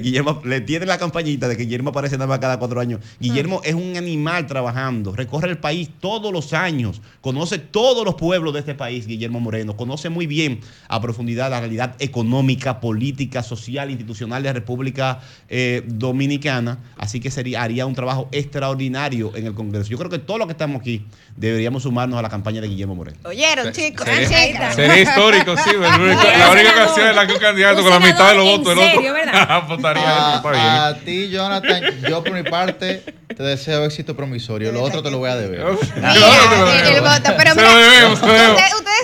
Guillermo 0.00 0.40
le 0.44 0.60
tiene 0.60 0.86
la 0.86 0.98
campañita 0.98 1.48
de 1.48 1.56
que 1.56 1.64
Guillermo 1.64 1.90
aparece 1.90 2.16
nada 2.16 2.26
más 2.26 2.38
cada 2.38 2.58
cuatro 2.58 2.80
años. 2.80 3.00
Guillermo 3.20 3.60
es 3.64 3.74
un 3.74 3.96
animal 3.96 4.46
trabajando, 4.46 5.14
recorre 5.14 5.50
el 5.50 5.58
país 5.58 5.90
todos 6.00 6.32
los 6.32 6.52
años, 6.52 7.00
conoce 7.20 7.58
todos 7.58 8.04
los 8.04 8.14
pueblos 8.14 8.54
de 8.54 8.60
este 8.60 8.74
país, 8.74 9.06
Guillermo 9.06 9.40
Moreno, 9.40 9.76
conoce 9.76 10.08
muy 10.08 10.26
bien 10.26 10.60
a 10.88 11.00
profundidad 11.00 11.50
la 11.50 11.60
realidad 11.60 11.94
económica, 11.98 12.80
política, 12.80 13.42
social, 13.42 13.90
institucional 13.90 14.42
de 14.42 14.48
la 14.48 14.52
República 14.54 15.20
eh, 15.48 15.82
Dominicana. 15.86 16.78
Así 16.96 17.20
que 17.20 17.30
sería, 17.30 17.62
haría 17.62 17.86
un 17.86 17.94
trabajo 17.94 18.28
extraordinario 18.32 19.34
en 19.36 19.46
el 19.46 19.54
Congreso. 19.54 19.90
Yo 19.90 19.98
creo 19.98 20.10
que 20.10 20.18
todos 20.18 20.38
los 20.38 20.46
que 20.46 20.52
estamos 20.52 20.80
aquí 20.80 21.04
deberíamos 21.36 21.82
sumarnos 21.82 22.18
a 22.18 22.22
la 22.22 22.28
campaña 22.28 22.60
de 22.60 22.68
Guillermo 22.68 22.94
Moreno. 22.94 23.18
Oyeron, 23.24 23.72
chicos. 23.72 24.06
Sería, 24.06 24.72
sería 24.72 25.00
histórico, 25.00 25.56
sí, 25.56 25.76
¿verdad? 25.76 25.97
La 25.98 26.50
única 26.50 26.70
ocasión 26.70 27.08
en 27.08 27.16
la 27.16 27.26
que 27.26 27.32
un 27.32 27.38
candidato 27.38 27.82
con 27.82 27.90
la 27.90 28.00
mitad 28.00 28.30
de 28.30 28.34
los 28.34 28.44
votos 28.44 28.76
del 28.76 28.78
otro 28.78 29.66
votaría 29.68 30.36
a, 30.36 30.86
a 30.88 30.94
ti, 30.98 31.28
Jonathan, 31.30 31.82
yo 32.08 32.22
por 32.22 32.32
mi 32.32 32.42
parte 32.42 33.04
te 33.38 33.42
deseo 33.42 33.84
éxito 33.84 34.16
promisorio. 34.16 34.72
Lo 34.72 34.82
otro 34.82 35.02
te 35.02 35.10
lo 35.10 35.18
voy 35.18 35.30
a 35.30 35.36
deber. 35.36 35.64
Mira, 35.96 36.88
el 36.88 37.00
voto. 37.00 37.34
Pero 37.36 37.54
mira, 37.54 38.08
ustedes, 38.08 38.48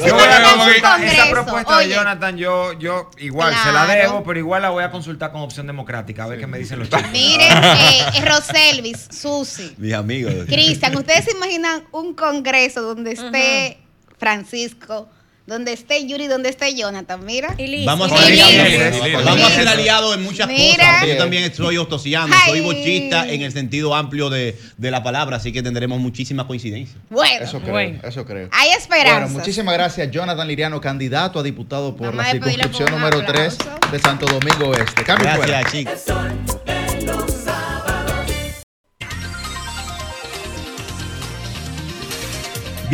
un 0.02 0.10
congreso. 0.10 1.12
Esa 1.12 1.30
propuesta 1.30 1.78
de 1.78 1.88
Jonathan, 1.88 2.36
yo, 2.36 2.72
yo 2.78 3.10
igual 3.18 3.54
se 3.62 3.70
la 3.70 3.86
debo, 3.86 4.24
pero 4.24 4.38
igual 4.38 4.62
la 4.62 4.70
voy 4.70 4.82
a 4.82 4.90
consultar 4.90 5.30
con 5.30 5.42
opción 5.42 5.66
democrática. 5.66 6.24
A 6.24 6.26
ver 6.26 6.40
qué 6.40 6.46
me 6.46 6.58
dicen 6.58 6.80
los 6.80 6.88
chicos. 6.88 7.10
Miren, 7.12 7.52
eh, 7.52 8.24
Roselvis, 8.24 9.08
Susi. 9.10 9.74
Mis 9.78 9.94
amigos. 9.94 10.32
Cristian, 10.46 10.96
¿ustedes 10.96 11.26
se 11.26 11.30
imaginan 11.32 11.84
un 11.92 12.14
congreso 12.14 12.82
donde 12.82 13.12
esté 13.12 13.78
Francisco? 14.18 15.08
Donde 15.46 15.72
esté 15.72 16.06
Yuri, 16.06 16.26
donde 16.26 16.48
esté 16.48 16.74
Jonathan, 16.74 17.24
mira. 17.24 17.54
Vamos 17.84 18.10
a 18.10 18.16
ser 18.16 18.40
aliados. 18.40 19.24
Vamos 19.24 19.44
a 19.44 19.50
ser 19.50 19.68
aliados 19.68 20.16
en 20.16 20.22
muchas 20.22 20.48
cosas. 20.48 21.06
Yo 21.06 21.16
también 21.16 21.44
estoy 21.44 21.76
ostosiano, 21.76 22.34
soy 22.46 22.60
bochista 22.60 23.28
en 23.28 23.42
el 23.42 23.52
sentido 23.52 23.94
amplio 23.94 24.30
de, 24.30 24.58
de, 24.76 24.90
la 24.90 25.02
palabra, 25.02 25.36
así 25.36 25.52
que 25.52 25.62
tendremos 25.62 26.00
muchísimas 26.00 26.46
coincidencias. 26.46 26.96
Bueno, 27.10 27.44
eso 27.44 27.60
creo, 27.60 28.00
eso 28.02 28.24
creo. 28.24 28.48
Hay 28.52 28.70
esperanza. 28.70 29.20
Bueno, 29.20 29.38
muchísimas 29.38 29.74
gracias, 29.74 30.10
Jonathan 30.10 30.48
Liriano, 30.48 30.80
candidato 30.80 31.38
a 31.38 31.42
diputado 31.42 31.94
por 31.94 32.14
la 32.14 32.24
circunscripción 32.30 32.90
número 32.90 33.24
3 33.24 33.58
de 33.92 33.98
Santo 33.98 34.26
Domingo 34.26 34.74
Este. 34.74 35.04
Cambio 35.04 35.28
gracias, 35.36 35.72
chicos. 35.72 36.73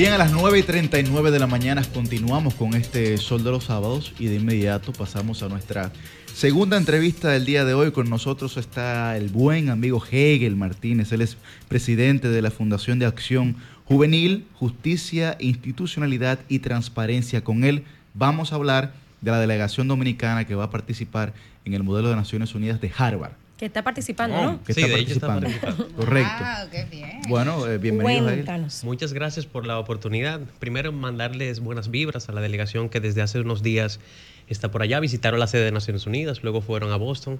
Bien, 0.00 0.14
a 0.14 0.16
las 0.16 0.32
9 0.32 0.58
y 0.58 0.62
39 0.62 1.30
de 1.30 1.38
la 1.38 1.46
mañana 1.46 1.82
continuamos 1.92 2.54
con 2.54 2.72
este 2.72 3.18
Sol 3.18 3.44
de 3.44 3.50
los 3.50 3.64
Sábados 3.64 4.14
y 4.18 4.28
de 4.28 4.36
inmediato 4.36 4.94
pasamos 4.94 5.42
a 5.42 5.50
nuestra 5.50 5.92
segunda 6.32 6.78
entrevista 6.78 7.28
del 7.28 7.44
día 7.44 7.66
de 7.66 7.74
hoy. 7.74 7.90
Con 7.90 8.08
nosotros 8.08 8.56
está 8.56 9.14
el 9.18 9.28
buen 9.28 9.68
amigo 9.68 10.02
Hegel 10.10 10.56
Martínez. 10.56 11.12
Él 11.12 11.20
es 11.20 11.36
presidente 11.68 12.30
de 12.30 12.40
la 12.40 12.50
Fundación 12.50 12.98
de 12.98 13.04
Acción 13.04 13.56
Juvenil, 13.84 14.46
Justicia, 14.54 15.36
Institucionalidad 15.38 16.38
y 16.48 16.60
Transparencia. 16.60 17.44
Con 17.44 17.62
él 17.62 17.84
vamos 18.14 18.52
a 18.52 18.56
hablar 18.56 18.94
de 19.20 19.32
la 19.32 19.38
delegación 19.38 19.86
dominicana 19.86 20.46
que 20.46 20.54
va 20.54 20.64
a 20.64 20.70
participar 20.70 21.34
en 21.66 21.74
el 21.74 21.82
modelo 21.82 22.08
de 22.08 22.16
Naciones 22.16 22.54
Unidas 22.54 22.80
de 22.80 22.90
Harvard. 22.96 23.32
Que 23.60 23.66
está 23.66 23.84
participando, 23.84 24.42
¿no? 24.42 24.64
Que 24.64 24.72
sí, 24.72 24.80
está, 24.80 24.96
participando. 24.96 25.46
está 25.46 25.60
participando. 25.60 25.96
Correcto. 25.96 26.32
Ah, 26.38 26.66
qué 26.72 26.84
bien. 26.90 27.20
Bueno, 27.28 27.66
eh, 27.66 27.76
bienvenidos 27.76 28.82
Muchas 28.84 29.12
gracias 29.12 29.44
por 29.44 29.66
la 29.66 29.78
oportunidad. 29.78 30.40
Primero, 30.60 30.92
mandarles 30.92 31.60
buenas 31.60 31.90
vibras 31.90 32.30
a 32.30 32.32
la 32.32 32.40
delegación 32.40 32.88
que 32.88 33.00
desde 33.00 33.20
hace 33.20 33.38
unos 33.38 33.62
días 33.62 34.00
está 34.48 34.70
por 34.70 34.80
allá. 34.80 34.98
Visitaron 34.98 35.38
la 35.38 35.46
sede 35.46 35.66
de 35.66 35.72
Naciones 35.72 36.06
Unidas, 36.06 36.42
luego 36.42 36.62
fueron 36.62 36.90
a 36.90 36.96
Boston 36.96 37.38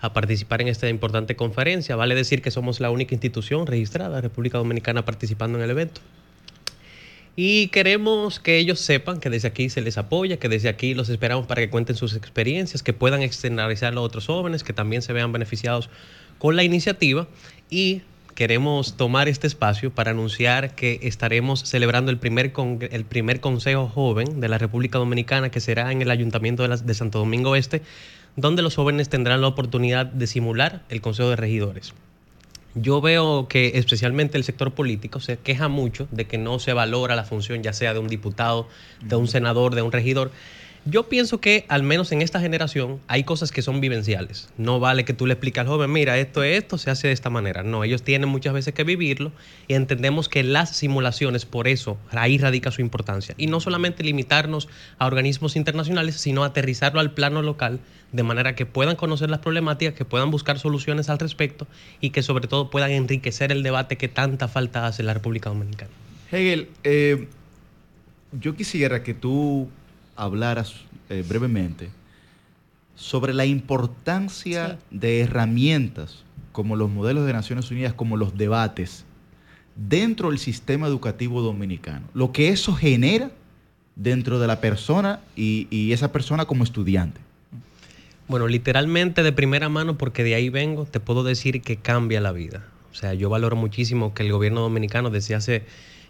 a 0.00 0.12
participar 0.12 0.60
en 0.60 0.66
esta 0.66 0.88
importante 0.88 1.36
conferencia. 1.36 1.94
Vale 1.94 2.16
decir 2.16 2.42
que 2.42 2.50
somos 2.50 2.80
la 2.80 2.90
única 2.90 3.14
institución 3.14 3.68
registrada, 3.68 4.20
República 4.20 4.58
Dominicana, 4.58 5.04
participando 5.04 5.56
en 5.58 5.62
el 5.62 5.70
evento. 5.70 6.00
Y 7.36 7.68
queremos 7.68 8.40
que 8.40 8.58
ellos 8.58 8.80
sepan 8.80 9.20
que 9.20 9.30
desde 9.30 9.48
aquí 9.48 9.70
se 9.70 9.80
les 9.80 9.98
apoya, 9.98 10.38
que 10.38 10.48
desde 10.48 10.68
aquí 10.68 10.94
los 10.94 11.08
esperamos 11.08 11.46
para 11.46 11.62
que 11.62 11.70
cuenten 11.70 11.96
sus 11.96 12.14
experiencias, 12.16 12.82
que 12.82 12.92
puedan 12.92 13.22
externalizarlo 13.22 14.00
a 14.00 14.04
otros 14.04 14.26
jóvenes, 14.26 14.64
que 14.64 14.72
también 14.72 15.02
se 15.02 15.12
vean 15.12 15.32
beneficiados 15.32 15.88
con 16.38 16.56
la 16.56 16.64
iniciativa. 16.64 17.28
Y 17.70 18.02
queremos 18.34 18.96
tomar 18.96 19.28
este 19.28 19.46
espacio 19.46 19.90
para 19.90 20.10
anunciar 20.10 20.74
que 20.74 20.98
estaremos 21.02 21.60
celebrando 21.60 22.10
el 22.10 22.18
primer, 22.18 22.52
el 22.90 23.04
primer 23.04 23.40
Consejo 23.40 23.88
Joven 23.88 24.40
de 24.40 24.48
la 24.48 24.58
República 24.58 24.98
Dominicana, 24.98 25.50
que 25.50 25.60
será 25.60 25.92
en 25.92 26.02
el 26.02 26.10
Ayuntamiento 26.10 26.66
de 26.66 26.94
Santo 26.94 27.20
Domingo 27.20 27.54
Este, 27.54 27.82
donde 28.36 28.62
los 28.62 28.74
jóvenes 28.74 29.08
tendrán 29.08 29.40
la 29.40 29.48
oportunidad 29.48 30.06
de 30.06 30.26
simular 30.26 30.82
el 30.88 31.00
Consejo 31.00 31.30
de 31.30 31.36
Regidores 31.36 31.94
yo 32.74 33.00
veo 33.00 33.48
que 33.48 33.72
especialmente 33.74 34.38
el 34.38 34.44
sector 34.44 34.72
político 34.72 35.20
se 35.20 35.38
queja 35.38 35.68
mucho 35.68 36.06
de 36.10 36.26
que 36.26 36.38
no 36.38 36.58
se 36.58 36.72
valora 36.72 37.16
la 37.16 37.24
función 37.24 37.62
ya 37.62 37.72
sea 37.72 37.92
de 37.92 37.98
un 37.98 38.08
diputado, 38.08 38.68
de 39.02 39.16
un 39.16 39.28
senador, 39.28 39.74
de 39.74 39.82
un 39.82 39.92
regidor. 39.92 40.30
Yo 40.86 41.10
pienso 41.10 41.42
que 41.42 41.66
al 41.68 41.82
menos 41.82 42.10
en 42.10 42.22
esta 42.22 42.40
generación 42.40 43.00
hay 43.06 43.22
cosas 43.22 43.52
que 43.52 43.60
son 43.60 43.82
vivenciales. 43.82 44.48
No 44.56 44.80
vale 44.80 45.04
que 45.04 45.12
tú 45.12 45.26
le 45.26 45.34
expliques 45.34 45.60
al 45.60 45.66
joven, 45.66 45.92
mira, 45.92 46.16
esto 46.18 46.42
es 46.42 46.58
esto, 46.58 46.78
se 46.78 46.90
hace 46.90 47.08
de 47.08 47.12
esta 47.12 47.28
manera. 47.28 47.62
No, 47.62 47.84
ellos 47.84 48.02
tienen 48.02 48.30
muchas 48.30 48.54
veces 48.54 48.72
que 48.72 48.82
vivirlo 48.82 49.30
y 49.68 49.74
entendemos 49.74 50.30
que 50.30 50.42
las 50.42 50.74
simulaciones, 50.74 51.44
por 51.44 51.68
eso, 51.68 51.98
ahí 52.12 52.38
radica 52.38 52.70
su 52.70 52.80
importancia. 52.80 53.34
Y 53.36 53.46
no 53.46 53.60
solamente 53.60 54.02
limitarnos 54.02 54.68
a 54.98 55.06
organismos 55.06 55.54
internacionales, 55.54 56.14
sino 56.14 56.44
aterrizarlo 56.44 57.00
al 57.00 57.12
plano 57.12 57.42
local 57.42 57.80
de 58.12 58.22
manera 58.22 58.54
que 58.54 58.64
puedan 58.64 58.96
conocer 58.96 59.28
las 59.28 59.40
problemáticas, 59.40 59.94
que 59.94 60.06
puedan 60.06 60.30
buscar 60.30 60.58
soluciones 60.58 61.10
al 61.10 61.18
respecto 61.18 61.66
y 62.00 62.10
que 62.10 62.22
sobre 62.22 62.48
todo 62.48 62.70
puedan 62.70 62.90
enriquecer 62.90 63.52
el 63.52 63.62
debate 63.62 63.98
que 63.98 64.08
tanta 64.08 64.48
falta 64.48 64.86
hace 64.86 65.02
la 65.02 65.12
República 65.12 65.50
Dominicana. 65.50 65.90
Hegel, 66.32 66.68
eh, 66.84 67.28
yo 68.32 68.56
quisiera 68.56 69.02
que 69.02 69.12
tú 69.12 69.68
hablaras 70.20 70.74
eh, 71.08 71.24
brevemente 71.26 71.88
sobre 72.94 73.32
la 73.32 73.46
importancia 73.46 74.78
de 74.90 75.20
herramientas 75.20 76.24
como 76.52 76.76
los 76.76 76.90
modelos 76.90 77.26
de 77.26 77.32
Naciones 77.32 77.70
Unidas, 77.70 77.94
como 77.94 78.16
los 78.16 78.36
debates, 78.36 79.04
dentro 79.76 80.28
del 80.28 80.38
sistema 80.38 80.86
educativo 80.86 81.40
dominicano. 81.40 82.06
Lo 82.12 82.32
que 82.32 82.50
eso 82.50 82.74
genera 82.74 83.30
dentro 83.96 84.38
de 84.38 84.46
la 84.46 84.60
persona 84.60 85.20
y, 85.36 85.66
y 85.70 85.92
esa 85.92 86.12
persona 86.12 86.44
como 86.44 86.64
estudiante. 86.64 87.20
Bueno, 88.28 88.46
literalmente 88.46 89.22
de 89.22 89.32
primera 89.32 89.68
mano, 89.68 89.96
porque 89.96 90.22
de 90.22 90.34
ahí 90.34 90.50
vengo, 90.50 90.84
te 90.84 91.00
puedo 91.00 91.22
decir 91.22 91.62
que 91.62 91.76
cambia 91.76 92.20
la 92.20 92.32
vida. 92.32 92.66
O 92.92 92.94
sea, 92.94 93.14
yo 93.14 93.30
valoro 93.30 93.56
muchísimo 93.56 94.12
que 94.12 94.24
el 94.24 94.32
gobierno 94.32 94.60
dominicano 94.60 95.08
desde 95.10 95.34
hace 95.34 95.64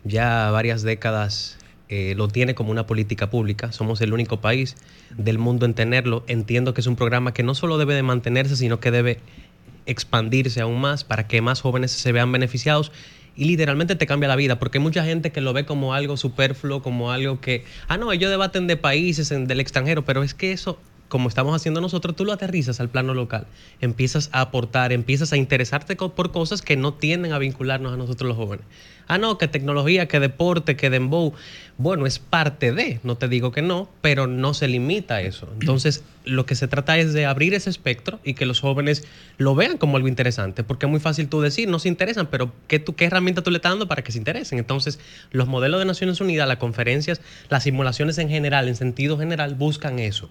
ya 0.05 0.51
varias 0.51 0.83
décadas 0.83 1.60
eh, 1.91 2.15
lo 2.17 2.29
tiene 2.29 2.55
como 2.55 2.71
una 2.71 2.87
política 2.87 3.31
pública. 3.31 3.73
Somos 3.73 4.01
el 4.01 4.13
único 4.13 4.41
país 4.41 4.77
del 5.17 5.39
mundo 5.39 5.67
en 5.67 5.75
tenerlo. 5.75 6.23
Entiendo 6.29 6.73
que 6.73 6.81
es 6.81 6.87
un 6.87 6.95
programa 6.95 7.35
que 7.35 7.43
no 7.43 7.57
solo 7.57 7.79
debe 7.79 7.95
de 7.95 8.05
mantenerse, 8.05 8.55
sino 8.55 8.79
que 8.79 8.93
debe 8.93 9.19
expandirse 9.87 10.61
aún 10.61 10.81
más 10.81 11.03
para 11.03 11.27
que 11.27 11.43
más 11.43 11.61
jóvenes 11.61 11.91
se 11.91 12.13
vean 12.13 12.31
beneficiados 12.31 12.93
y 13.37 13.45
literalmente 13.45 13.97
te 13.97 14.07
cambia 14.07 14.29
la 14.29 14.37
vida, 14.37 14.59
porque 14.59 14.79
hay 14.79 14.85
mucha 14.85 15.05
gente 15.05 15.33
que 15.33 15.41
lo 15.41 15.53
ve 15.53 15.65
como 15.65 15.95
algo 15.95 16.17
superfluo, 16.17 16.83
como 16.83 17.11
algo 17.11 17.41
que, 17.41 17.65
ah, 17.89 17.97
no, 17.97 18.13
ellos 18.13 18.31
debaten 18.31 18.67
de 18.67 18.77
países, 18.77 19.29
del 19.31 19.61
extranjero, 19.61 20.05
pero 20.05 20.23
es 20.23 20.35
que 20.35 20.53
eso 20.53 20.79
como 21.11 21.29
estamos 21.29 21.55
haciendo 21.55 21.81
nosotros, 21.81 22.17
tú 22.17 22.25
lo 22.25 22.33
aterrizas 22.33 22.81
al 22.81 22.89
plano 22.89 23.13
local, 23.13 23.47
empiezas 23.81 24.31
a 24.33 24.41
aportar, 24.41 24.93
empiezas 24.93 25.33
a 25.33 25.37
interesarte 25.37 25.97
por 25.97 26.31
cosas 26.31 26.63
que 26.63 26.77
no 26.77 26.95
tienden 26.95 27.33
a 27.33 27.39
vincularnos 27.39 27.93
a 27.93 27.97
nosotros 27.97 28.29
los 28.29 28.37
jóvenes. 28.37 28.65
Ah, 29.09 29.19
no, 29.19 29.39
que 29.39 29.49
tecnología, 29.49 30.07
que 30.07 30.21
deporte, 30.21 30.77
que 30.77 30.89
dembow. 30.89 31.35
Bueno, 31.79 32.07
es 32.07 32.21
parte 32.21 32.71
de, 32.71 33.01
no 33.03 33.17
te 33.17 33.27
digo 33.27 33.51
que 33.51 33.61
no, 33.61 33.89
pero 34.01 34.29
no 34.29 34.55
se 34.55 34.69
limita 34.69 35.17
a 35.17 35.23
eso. 35.23 35.49
Entonces, 35.61 36.05
lo 36.25 36.47
que 36.47 36.55
se 36.55 36.69
trata 36.69 36.97
es 36.97 37.13
de 37.13 37.27
abrir 37.27 37.53
ese 37.55 37.71
espectro 37.71 38.21
y 38.23 38.35
que 38.35 38.47
los 38.47 38.61
jóvenes 38.61 39.05
lo 39.37 39.57
vean 39.57 39.79
como 39.79 39.97
algo 39.97 40.07
interesante, 40.07 40.63
porque 40.63 40.87
es 40.87 40.91
muy 40.91 41.01
fácil 41.01 41.29
tú 41.29 41.41
decir, 41.41 41.69
no 41.69 41.81
se 41.81 41.89
interesan, 41.89 42.29
pero 42.29 42.53
¿qué, 42.69 42.79
tú, 42.79 42.95
qué 42.95 43.07
herramienta 43.07 43.43
tú 43.43 43.51
le 43.51 43.57
estás 43.57 43.73
dando 43.73 43.89
para 43.89 44.03
que 44.03 44.13
se 44.13 44.19
interesen? 44.19 44.61
Entonces, 44.61 45.01
los 45.33 45.49
modelos 45.49 45.81
de 45.81 45.87
Naciones 45.87 46.21
Unidas, 46.21 46.47
las 46.47 46.59
conferencias, 46.59 47.21
las 47.49 47.65
simulaciones 47.65 48.17
en 48.19 48.29
general, 48.29 48.69
en 48.69 48.77
sentido 48.77 49.19
general, 49.19 49.57
buscan 49.57 49.99
eso 49.99 50.31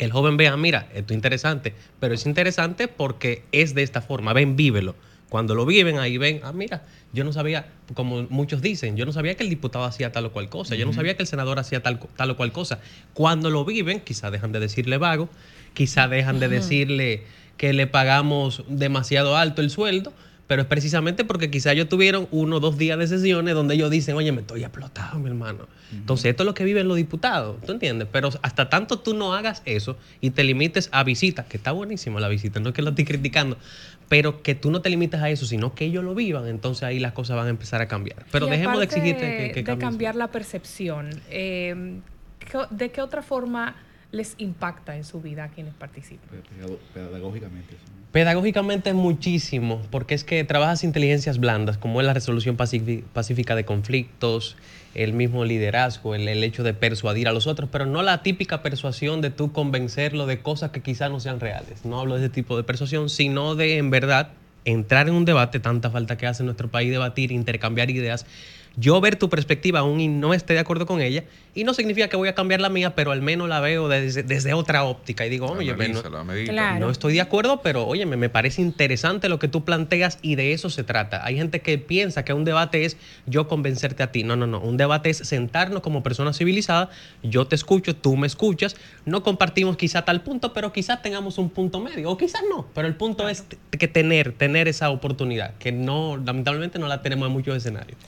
que 0.00 0.06
el 0.06 0.12
joven 0.12 0.38
vea, 0.38 0.56
mira, 0.56 0.88
esto 0.94 1.12
es 1.12 1.16
interesante, 1.16 1.74
pero 2.00 2.14
es 2.14 2.24
interesante 2.24 2.88
porque 2.88 3.42
es 3.52 3.74
de 3.74 3.82
esta 3.82 4.00
forma, 4.00 4.32
ven, 4.32 4.56
vívelo. 4.56 4.94
Cuando 5.28 5.54
lo 5.54 5.66
viven 5.66 5.98
ahí 5.98 6.16
ven, 6.16 6.40
ah, 6.42 6.54
mira, 6.54 6.86
yo 7.12 7.22
no 7.22 7.34
sabía, 7.34 7.66
como 7.92 8.22
muchos 8.30 8.62
dicen, 8.62 8.96
yo 8.96 9.04
no 9.04 9.12
sabía 9.12 9.34
que 9.34 9.42
el 9.42 9.50
diputado 9.50 9.84
hacía 9.84 10.10
tal 10.10 10.24
o 10.24 10.32
cual 10.32 10.48
cosa, 10.48 10.74
yo 10.74 10.86
no 10.86 10.94
sabía 10.94 11.18
que 11.18 11.22
el 11.24 11.26
senador 11.26 11.58
hacía 11.58 11.82
tal, 11.82 12.00
tal 12.16 12.30
o 12.30 12.36
cual 12.38 12.50
cosa. 12.50 12.80
Cuando 13.12 13.50
lo 13.50 13.66
viven, 13.66 14.00
quizá 14.00 14.30
dejan 14.30 14.52
de 14.52 14.60
decirle 14.60 14.96
vago, 14.96 15.28
quizá 15.74 16.08
dejan 16.08 16.40
de 16.40 16.48
decirle 16.48 17.24
que 17.58 17.74
le 17.74 17.86
pagamos 17.86 18.64
demasiado 18.68 19.36
alto 19.36 19.60
el 19.60 19.68
sueldo, 19.68 20.14
pero 20.50 20.62
es 20.62 20.68
precisamente 20.68 21.24
porque 21.24 21.48
quizá 21.48 21.70
ellos 21.70 21.88
tuvieron 21.88 22.26
uno 22.32 22.56
o 22.56 22.60
dos 22.60 22.76
días 22.76 22.98
de 22.98 23.06
sesiones 23.06 23.54
donde 23.54 23.76
ellos 23.76 23.88
dicen, 23.88 24.16
oye, 24.16 24.32
me 24.32 24.40
estoy 24.40 24.64
explotado, 24.64 25.16
mi 25.20 25.28
hermano. 25.28 25.68
Entonces, 25.92 26.24
esto 26.24 26.42
es 26.42 26.44
lo 26.44 26.54
que 26.54 26.64
viven 26.64 26.88
los 26.88 26.96
diputados, 26.96 27.60
¿tú 27.64 27.70
entiendes? 27.70 28.08
Pero 28.10 28.30
hasta 28.42 28.68
tanto 28.68 28.98
tú 28.98 29.14
no 29.14 29.32
hagas 29.32 29.62
eso 29.64 29.96
y 30.20 30.30
te 30.30 30.42
limites 30.42 30.88
a 30.90 31.04
visitas, 31.04 31.46
que 31.46 31.56
está 31.56 31.70
buenísima 31.70 32.18
la 32.18 32.26
visita, 32.26 32.58
no 32.58 32.70
es 32.70 32.74
que 32.74 32.82
lo 32.82 32.90
estoy 32.90 33.04
criticando, 33.04 33.58
pero 34.08 34.42
que 34.42 34.56
tú 34.56 34.72
no 34.72 34.82
te 34.82 34.90
limites 34.90 35.20
a 35.20 35.30
eso, 35.30 35.46
sino 35.46 35.72
que 35.76 35.84
ellos 35.84 36.02
lo 36.02 36.16
vivan, 36.16 36.48
entonces 36.48 36.82
ahí 36.82 36.98
las 36.98 37.12
cosas 37.12 37.36
van 37.36 37.46
a 37.46 37.50
empezar 37.50 37.80
a 37.80 37.86
cambiar. 37.86 38.26
Pero 38.32 38.46
dejemos 38.46 38.80
de 38.80 38.86
exigirte 38.86 39.52
que, 39.54 39.62
que 39.62 39.70
De 39.70 39.78
cambiar 39.78 40.16
la 40.16 40.32
percepción, 40.32 41.10
eh, 41.30 42.00
¿de 42.70 42.90
qué 42.90 43.02
otra 43.02 43.22
forma 43.22 43.76
les 44.12 44.34
impacta 44.38 44.96
en 44.96 45.04
su 45.04 45.20
vida 45.20 45.44
a 45.44 45.48
quienes 45.48 45.74
participan. 45.74 46.28
Pedagógicamente. 46.92 47.76
Pedagógicamente 48.12 48.92
muchísimo, 48.92 49.80
porque 49.92 50.14
es 50.14 50.24
que 50.24 50.42
trabajas 50.42 50.82
inteligencias 50.82 51.38
blandas, 51.38 51.78
como 51.78 52.00
es 52.00 52.06
la 52.06 52.12
resolución 52.12 52.56
pacífica 52.56 53.54
de 53.54 53.64
conflictos, 53.64 54.56
el 54.96 55.12
mismo 55.12 55.44
liderazgo, 55.44 56.16
el, 56.16 56.26
el, 56.26 56.42
hecho 56.42 56.64
de 56.64 56.74
persuadir 56.74 57.28
a 57.28 57.32
los 57.32 57.46
otros, 57.46 57.68
pero 57.70 57.86
no 57.86 58.02
la 58.02 58.24
típica 58.24 58.62
persuasión 58.62 59.20
de 59.20 59.30
tú 59.30 59.52
convencerlo 59.52 60.26
de 60.26 60.40
cosas 60.40 60.72
que 60.72 60.82
quizás 60.82 61.08
no 61.08 61.20
sean 61.20 61.38
reales. 61.38 61.84
No 61.84 62.00
hablo 62.00 62.16
de 62.16 62.24
ese 62.24 62.30
tipo 62.30 62.56
de 62.56 62.64
persuasión, 62.64 63.08
sino 63.08 63.54
de 63.54 63.78
en 63.78 63.90
verdad 63.90 64.30
entrar 64.64 65.08
en 65.08 65.14
un 65.14 65.24
debate, 65.24 65.60
tanta 65.60 65.90
falta 65.90 66.16
que 66.16 66.26
hace 66.26 66.42
en 66.42 66.46
nuestro 66.46 66.68
país 66.68 66.90
debatir, 66.90 67.30
intercambiar 67.30 67.90
ideas 67.90 68.26
yo 68.76 69.00
ver 69.00 69.16
tu 69.16 69.28
perspectiva 69.28 69.80
aún 69.80 70.00
y 70.00 70.08
no 70.08 70.34
esté 70.34 70.54
de 70.54 70.60
acuerdo 70.60 70.86
con 70.86 71.00
ella, 71.00 71.24
y 71.54 71.64
no 71.64 71.74
significa 71.74 72.08
que 72.08 72.16
voy 72.16 72.28
a 72.28 72.34
cambiar 72.34 72.60
la 72.60 72.68
mía, 72.68 72.94
pero 72.94 73.10
al 73.10 73.22
menos 73.22 73.48
la 73.48 73.60
veo 73.60 73.88
desde, 73.88 74.54
otra 74.54 74.84
óptica. 74.84 75.26
Y 75.26 75.30
digo, 75.30 75.46
oye, 75.46 75.74
no, 75.74 76.78
no, 76.78 76.90
estoy 76.90 77.14
de 77.14 77.20
acuerdo, 77.20 77.60
pero 77.60 77.86
oye, 77.86 78.06
me, 78.06 78.28
parece 78.28 78.62
interesante 78.62 79.28
lo 79.28 79.38
que 79.38 79.48
tú 79.48 79.64
planteas 79.64 80.18
y 80.22 80.36
de 80.36 80.52
eso 80.52 80.70
se 80.70 80.84
trata. 80.84 81.24
Hay 81.24 81.36
gente 81.36 81.60
que 81.60 81.78
piensa 81.78 82.24
que 82.24 82.32
un 82.32 82.44
debate 82.44 82.84
es 82.84 82.96
yo 83.26 83.48
convencerte 83.48 84.02
a 84.02 84.12
ti. 84.12 84.22
No, 84.22 84.36
no, 84.36 84.46
no. 84.46 84.60
Un 84.60 84.76
debate 84.76 85.10
es 85.10 85.18
sentarnos 85.18 85.82
como 85.82 86.02
personas 86.02 86.38
civilizadas, 86.38 86.88
yo 87.22 87.46
te 87.46 87.56
escucho, 87.56 87.96
tú 87.96 88.16
me 88.16 88.26
escuchas, 88.26 88.76
no 89.04 89.22
compartimos 89.22 89.76
quizá 89.76 90.04
tal 90.04 90.22
punto, 90.22 90.52
pero 90.52 90.72
quizás 90.72 91.02
tengamos 91.02 91.38
un 91.38 91.50
punto 91.50 91.80
medio, 91.80 92.10
o 92.10 92.16
quizás 92.16 92.42
no, 92.48 92.66
pero 92.74 92.86
el 92.86 92.94
punto 92.94 93.28
es 93.28 93.44
que 93.70 93.88
tener, 93.88 94.32
tener 94.32 94.68
esa 94.68 94.90
oportunidad, 94.90 95.54
que 95.58 95.72
no, 95.72 96.16
lamentablemente 96.16 96.78
no 96.78 96.86
la 96.86 97.02
tenemos 97.02 97.26
en 97.26 97.32
muchos 97.32 97.56
escenarios. 97.56 97.98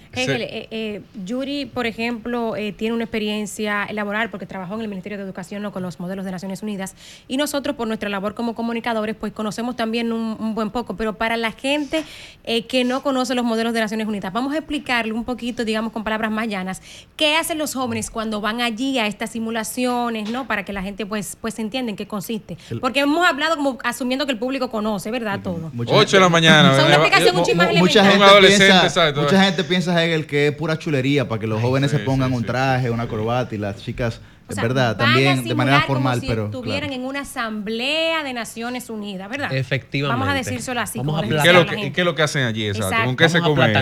Eh, 0.53 0.69
eh, 0.71 1.01
Yuri, 1.25 1.65
por 1.65 1.87
ejemplo, 1.87 2.57
eh, 2.57 2.73
tiene 2.73 2.95
una 2.95 3.05
experiencia 3.05 3.89
laboral 3.91 4.29
porque 4.29 4.45
trabajó 4.45 4.75
en 4.75 4.83
el 4.83 4.89
Ministerio 4.89 5.17
de 5.17 5.25
Educación 5.25 5.63
¿no? 5.63 5.73
con 5.73 5.83
los 5.83 5.99
modelos 5.99 6.27
de 6.27 6.31
Naciones 6.31 6.63
Unidas 6.63 6.95
y 7.27 7.39
nosotros 7.39 7.75
por 7.75 7.89
nuestra 7.89 8.11
labor 8.11 8.35
como 8.35 8.55
comunicadores 8.55 9.17
pues 9.17 9.33
conocemos 9.33 9.77
también 9.77 10.13
un, 10.13 10.55
buen 10.55 10.71
poco, 10.71 10.95
pero 10.95 11.15
para 11.15 11.39
la 11.39 11.53
gente 11.53 12.05
eh, 12.45 12.67
que 12.67 12.85
no 12.85 13.03
conoce 13.03 13.35
los 13.35 13.47
modelos 13.47 13.73
de 13.73 13.81
Naciones 13.81 14.07
Unidas, 14.07 14.33
vamos 14.33 14.53
a 14.53 14.59
explicarle 14.59 15.13
un 15.13 15.25
poquito, 15.25 15.65
digamos 15.65 15.93
con 15.93 16.05
palabras 16.05 16.31
más 16.31 16.49
llanas, 16.49 16.83
qué 17.17 17.37
hacen 17.37 17.57
los 17.57 17.73
jóvenes 17.75 18.11
cuando 18.11 18.43
van 18.43 18.61
allí 18.61 18.99
a 18.99 19.07
estas 19.07 19.31
simulaciones, 19.31 20.31
¿no? 20.31 20.47
Para 20.47 20.67
que 20.67 20.75
la 20.75 20.83
gente 20.83 21.07
pues, 21.07 21.39
pues 21.41 21.59
entienda 21.59 21.91
en 21.91 21.97
qué 21.97 22.07
consiste. 22.07 22.59
Porque 22.81 23.01
hemos 23.01 23.27
hablado 23.27 23.57
como 23.57 23.79
asumiendo 23.85 24.27
que 24.27 24.33
el 24.33 24.39
público 24.39 24.71
conoce, 24.71 25.11
¿verdad? 25.11 25.41
Todo. 25.43 25.71
8 25.87 26.17
de 26.17 26.21
la 26.21 26.29
mañana. 26.29 26.73
una 26.73 26.95
explicación 26.95 27.37
mucho 27.37 27.55
más 27.55 27.75
mucha 27.75 28.05
gente, 28.05 28.27
piensa, 28.41 29.13
mucha 29.15 29.45
gente 29.45 29.65
piensa, 29.65 30.05
Hegel, 30.05 30.27
que 30.27 30.42
es 30.49 30.55
pura 30.55 30.79
chulería 30.79 31.29
para 31.29 31.41
que 31.41 31.47
los 31.47 31.61
jóvenes 31.61 31.91
se 31.91 31.99
pongan 31.99 32.33
un 32.33 32.45
traje, 32.45 32.91
una 32.91 33.09
corbata 33.09 33.55
y 33.55 33.59
las 33.59 33.83
chicas 33.83 34.21
es 34.49 34.63
verdad, 34.63 34.97
también 34.97 35.45
de 35.45 35.55
manera 35.55 35.83
formal, 35.83 36.21
como 36.21 36.31
pero. 36.31 36.45
estuvieran 36.47 36.93
en 36.93 37.05
una 37.05 37.21
asamblea 37.21 38.23
de 38.23 38.33
Naciones 38.33 38.91
Unidas, 38.91 39.31
¿verdad? 39.31 39.55
Efectivamente. 39.55 40.21
Vamos 40.21 40.33
a 40.33 40.37
decírselo 40.37 40.81
así. 40.81 40.99
Vamos 40.99 41.23
a 41.23 41.27
¿Qué, 41.27 41.49
es 41.49 41.55
lo 41.55 41.67
que, 41.67 41.93
¿Qué 41.93 42.01
es 42.01 42.05
lo 42.05 42.15
que 42.15 42.23
hacen 42.23 42.45
allí? 42.45 42.67
Exacto. 42.67 43.05
¿Con 43.05 43.17
qué 43.17 43.29
se 43.29 43.41
come 43.41 43.73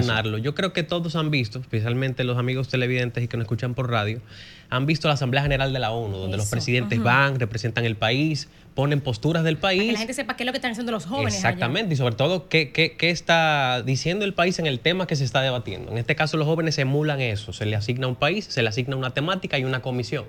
Yo 0.43 0.55
creo 0.55 0.73
que 0.73 0.83
todos 0.83 1.17
han 1.17 1.31
visto, 1.31 1.59
especialmente 1.59 2.25
los 2.25 2.39
amigos 2.39 2.69
televidentes 2.69 3.25
y 3.25 3.29
que 3.29 3.37
nos 3.37 3.45
escuchan 3.45 3.75
por 3.75 3.91
radio, 3.91 4.21
han 4.71 4.87
visto 4.87 5.09
la 5.09 5.15
Asamblea 5.15 5.43
General 5.43 5.73
de 5.73 5.79
la 5.81 5.91
ONU, 5.91 6.17
donde 6.17 6.37
los 6.37 6.49
presidentes 6.49 7.03
van, 7.03 7.41
representan 7.41 7.85
el 7.85 7.97
país, 7.97 8.49
ponen 8.75 9.01
posturas 9.01 9.43
del 9.43 9.57
país. 9.57 9.81
Para 9.81 9.87
que 9.87 9.93
la 9.93 9.99
gente 9.99 10.15
sepa 10.15 10.37
qué 10.37 10.45
es 10.45 10.47
lo 10.47 10.53
que 10.53 10.59
están 10.59 10.71
haciendo 10.71 10.93
los 10.93 11.07
jóvenes. 11.07 11.35
Exactamente, 11.35 11.95
y 11.95 11.97
sobre 11.97 12.15
todo 12.15 12.49
qué, 12.49 12.71
qué, 12.71 12.97
qué, 12.97 13.11
está 13.11 13.83
diciendo 13.83 14.25
el 14.25 14.33
país 14.33 14.61
en 14.61 14.67
el 14.67 14.79
tema 14.79 15.09
que 15.09 15.17
se 15.17 15.25
está 15.25 15.43
debatiendo. 15.43 15.91
En 15.91 15.99
este 15.99 16.15
caso 16.15 16.37
los 16.37 16.47
jóvenes 16.47 16.79
emulan 16.79 17.21
eso, 17.21 17.53
se 17.53 17.67
le 17.67 17.75
asigna 17.75 18.07
un 18.07 18.17
país, 18.17 18.45
se 18.45 18.63
le 18.63 18.69
asigna 18.69 18.95
una 18.95 19.11
temática 19.11 19.59
y 19.59 19.65
una 19.65 19.83
comisión. 19.83 20.25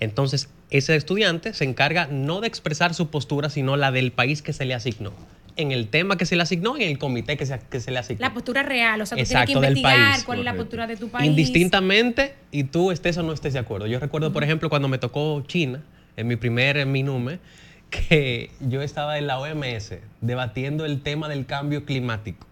Entonces, 0.00 0.48
ese 0.70 0.96
estudiante 0.96 1.52
se 1.52 1.64
encarga 1.64 2.06
no 2.06 2.40
de 2.40 2.48
expresar 2.48 2.94
su 2.94 3.08
postura, 3.08 3.50
sino 3.50 3.76
la 3.76 3.92
del 3.92 4.10
país 4.10 4.40
que 4.40 4.54
se 4.54 4.64
le 4.64 4.74
asignó 4.74 5.12
en 5.56 5.72
el 5.72 5.88
tema 5.88 6.16
que 6.16 6.26
se 6.26 6.36
le 6.36 6.42
asignó 6.42 6.76
y 6.76 6.84
en 6.84 6.90
el 6.90 6.98
comité 6.98 7.36
que 7.36 7.46
se, 7.46 7.58
que 7.70 7.80
se 7.80 7.90
le 7.90 7.98
asignó. 7.98 8.20
La 8.20 8.32
postura 8.32 8.62
real, 8.62 9.00
o 9.00 9.06
sea, 9.06 9.18
tú 9.18 9.24
tienes 9.24 9.46
que 9.46 9.52
investigar 9.52 10.24
cuál 10.24 10.38
es 10.40 10.44
la 10.44 10.54
postura 10.54 10.86
de 10.86 10.96
tu 10.96 11.08
país. 11.08 11.28
Indistintamente, 11.28 12.34
y 12.50 12.64
tú 12.64 12.90
estés 12.90 13.16
o 13.18 13.22
no 13.22 13.32
estés 13.32 13.52
de 13.52 13.58
acuerdo. 13.58 13.86
Yo 13.86 13.98
recuerdo, 13.98 14.32
por 14.32 14.44
ejemplo, 14.44 14.68
cuando 14.70 14.88
me 14.88 14.98
tocó 14.98 15.42
China, 15.46 15.82
en 16.16 16.26
mi 16.26 16.36
primer 16.36 16.84
MINUME, 16.86 17.38
que 17.90 18.50
yo 18.60 18.82
estaba 18.82 19.18
en 19.18 19.26
la 19.26 19.38
OMS 19.38 19.94
debatiendo 20.20 20.84
el 20.84 21.02
tema 21.02 21.28
del 21.28 21.46
cambio 21.46 21.84
climático. 21.84 22.46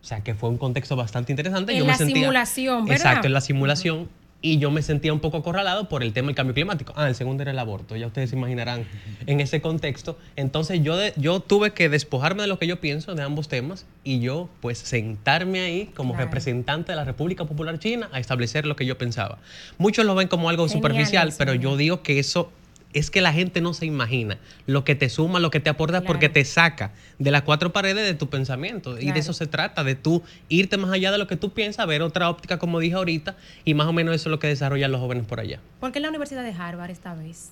O 0.00 0.06
sea, 0.06 0.20
que 0.20 0.34
fue 0.34 0.50
un 0.50 0.58
contexto 0.58 0.96
bastante 0.96 1.32
interesante. 1.32 1.72
En 1.72 1.78
yo 1.78 1.86
la 1.86 1.96
simulación, 1.96 2.84
¿verdad? 2.84 3.06
Exacto, 3.06 3.26
en 3.26 3.32
la 3.32 3.40
simulación 3.40 4.08
y 4.44 4.58
yo 4.58 4.70
me 4.70 4.82
sentía 4.82 5.10
un 5.10 5.20
poco 5.20 5.38
acorralado 5.38 5.88
por 5.88 6.02
el 6.02 6.12
tema 6.12 6.26
del 6.26 6.34
cambio 6.34 6.52
climático. 6.52 6.92
Ah, 6.96 7.08
el 7.08 7.14
segundo 7.14 7.42
era 7.42 7.52
el 7.52 7.58
aborto, 7.58 7.96
ya 7.96 8.06
ustedes 8.06 8.28
se 8.28 8.36
imaginarán 8.36 8.84
en 9.26 9.40
ese 9.40 9.62
contexto. 9.62 10.18
Entonces 10.36 10.82
yo, 10.82 10.98
yo 11.16 11.40
tuve 11.40 11.70
que 11.70 11.88
despojarme 11.88 12.42
de 12.42 12.48
lo 12.48 12.58
que 12.58 12.66
yo 12.66 12.78
pienso 12.78 13.14
de 13.14 13.22
ambos 13.22 13.48
temas 13.48 13.86
y 14.04 14.20
yo 14.20 14.50
pues 14.60 14.76
sentarme 14.76 15.60
ahí 15.60 15.86
como 15.96 16.14
representante 16.14 16.92
de 16.92 16.96
la 16.96 17.04
República 17.04 17.46
Popular 17.46 17.78
China 17.78 18.10
a 18.12 18.20
establecer 18.20 18.66
lo 18.66 18.76
que 18.76 18.84
yo 18.84 18.98
pensaba. 18.98 19.38
Muchos 19.78 20.04
lo 20.04 20.14
ven 20.14 20.28
como 20.28 20.50
algo 20.50 20.68
superficial, 20.68 21.32
pero 21.38 21.54
yo 21.54 21.78
digo 21.78 22.02
que 22.02 22.18
eso 22.18 22.52
es 22.94 23.10
que 23.10 23.20
la 23.20 23.32
gente 23.32 23.60
no 23.60 23.74
se 23.74 23.84
imagina 23.84 24.38
lo 24.66 24.84
que 24.84 24.94
te 24.94 25.08
suma, 25.08 25.40
lo 25.40 25.50
que 25.50 25.60
te 25.60 25.68
aporta, 25.68 26.02
porque 26.02 26.28
te 26.28 26.44
saca 26.44 26.92
de 27.18 27.30
las 27.30 27.42
cuatro 27.42 27.72
paredes 27.72 28.06
de 28.06 28.14
tu 28.14 28.30
pensamiento. 28.30 28.98
Y 28.98 29.12
de 29.12 29.18
eso 29.18 29.32
se 29.32 29.46
trata, 29.46 29.84
de 29.84 29.96
tú 29.96 30.22
irte 30.48 30.78
más 30.78 30.92
allá 30.92 31.10
de 31.12 31.18
lo 31.18 31.26
que 31.26 31.36
tú 31.36 31.52
piensas, 31.52 31.86
ver 31.86 32.02
otra 32.02 32.30
óptica, 32.30 32.58
como 32.58 32.78
dije 32.78 32.94
ahorita, 32.94 33.36
y 33.64 33.74
más 33.74 33.88
o 33.88 33.92
menos 33.92 34.14
eso 34.14 34.28
es 34.28 34.30
lo 34.30 34.38
que 34.38 34.46
desarrollan 34.46 34.92
los 34.92 35.00
jóvenes 35.00 35.26
por 35.26 35.40
allá. 35.40 35.58
¿Por 35.80 35.92
qué 35.92 36.00
la 36.00 36.08
Universidad 36.08 36.44
de 36.44 36.52
Harvard 36.52 36.90
esta 36.90 37.14
vez? 37.14 37.50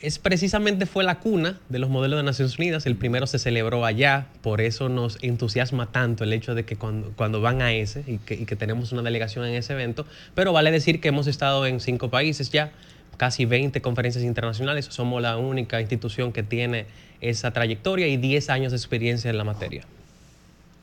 Es 0.00 0.18
precisamente 0.18 0.84
fue 0.84 1.02
la 1.02 1.18
cuna 1.20 1.58
de 1.70 1.78
los 1.78 1.88
modelos 1.88 2.18
de 2.18 2.24
Naciones 2.24 2.58
Unidas. 2.58 2.84
El 2.84 2.96
primero 2.96 3.26
se 3.26 3.38
celebró 3.38 3.86
allá, 3.86 4.26
por 4.42 4.60
eso 4.60 4.90
nos 4.90 5.16
entusiasma 5.22 5.90
tanto 5.90 6.24
el 6.24 6.34
hecho 6.34 6.54
de 6.54 6.66
que 6.66 6.76
cuando, 6.76 7.40
van 7.40 7.62
a 7.62 7.72
ese 7.72 8.04
y 8.06 8.18
que, 8.18 8.34
y 8.34 8.44
que 8.44 8.56
tenemos 8.56 8.92
una 8.92 9.00
delegación 9.00 9.46
en 9.46 9.54
ese 9.54 9.72
evento. 9.72 10.04
Pero 10.34 10.52
vale 10.52 10.70
decir 10.70 11.00
que 11.00 11.08
hemos 11.08 11.26
estado 11.26 11.64
en 11.64 11.80
cinco 11.80 12.10
países 12.10 12.50
ya 12.50 12.72
casi 13.16 13.44
20 13.44 13.80
conferencias 13.80 14.24
internacionales. 14.24 14.86
Somos 14.86 15.20
la 15.22 15.36
única 15.36 15.80
institución 15.80 16.32
que 16.32 16.42
tiene 16.42 16.86
esa 17.20 17.52
trayectoria 17.52 18.08
y 18.08 18.16
10 18.16 18.50
años 18.50 18.72
de 18.72 18.78
experiencia 18.78 19.30
en 19.30 19.38
la 19.38 19.44
materia. 19.44 19.84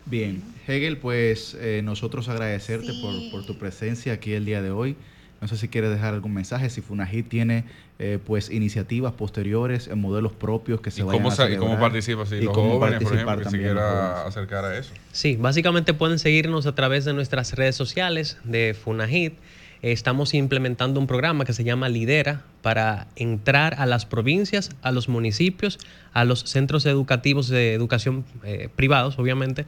Bien, 0.05 0.41
Hegel, 0.67 0.97
pues 0.97 1.55
eh, 1.59 1.81
nosotros 1.83 2.27
agradecerte 2.29 2.91
por, 3.31 3.45
tu 3.45 3.57
presencia 3.57 4.13
aquí 4.13 4.33
el 4.33 4.45
día 4.45 4.61
de 4.61 4.71
hoy. 4.71 4.95
No 5.39 5.47
sé 5.47 5.57
si 5.57 5.67
quieres 5.67 5.89
dejar 5.89 6.13
algún 6.13 6.33
mensaje, 6.33 6.69
si 6.69 6.81
Funagit 6.81 7.27
tiene 7.27 7.63
eh, 7.97 8.19
pues 8.23 8.51
iniciativas 8.51 9.13
posteriores, 9.13 9.87
en 9.87 9.99
modelos 9.99 10.33
propios 10.33 10.81
que 10.81 10.91
se 10.91 11.01
vayan 11.01 11.25
a 11.25 11.31
celebrar. 11.31 11.57
¿Y 11.57 11.59
cómo 11.59 11.79
participa 11.79 12.25
si 12.25 12.41
los 12.41 12.55
jóvenes, 12.55 13.01
por 13.01 13.13
ejemplo, 13.13 13.37
que 13.37 13.49
se 13.49 13.57
quiera 13.57 14.25
acercar 14.25 14.65
a 14.65 14.77
eso? 14.77 14.93
Sí, 15.11 15.35
básicamente 15.35 15.93
pueden 15.95 16.19
seguirnos 16.19 16.67
a 16.67 16.75
través 16.75 17.05
de 17.05 17.13
nuestras 17.13 17.53
redes 17.53 17.75
sociales 17.75 18.37
de 18.43 18.75
Funagit 18.75 19.33
estamos 19.81 20.33
implementando 20.33 20.99
un 20.99 21.07
programa 21.07 21.45
que 21.45 21.53
se 21.53 21.63
llama 21.63 21.89
Lidera 21.89 22.43
para 22.61 23.07
entrar 23.15 23.75
a 23.79 23.85
las 23.85 24.05
provincias, 24.05 24.71
a 24.81 24.91
los 24.91 25.09
municipios, 25.09 25.79
a 26.13 26.23
los 26.23 26.41
centros 26.41 26.85
educativos 26.85 27.47
de 27.47 27.73
educación 27.73 28.25
eh, 28.43 28.69
privados, 28.75 29.17
obviamente, 29.17 29.65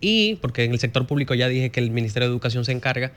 y 0.00 0.36
porque 0.36 0.64
en 0.64 0.72
el 0.72 0.78
sector 0.78 1.06
público 1.06 1.34
ya 1.34 1.48
dije 1.48 1.70
que 1.70 1.80
el 1.80 1.90
Ministerio 1.90 2.28
de 2.28 2.32
Educación 2.32 2.64
se 2.64 2.72
encarga, 2.72 3.12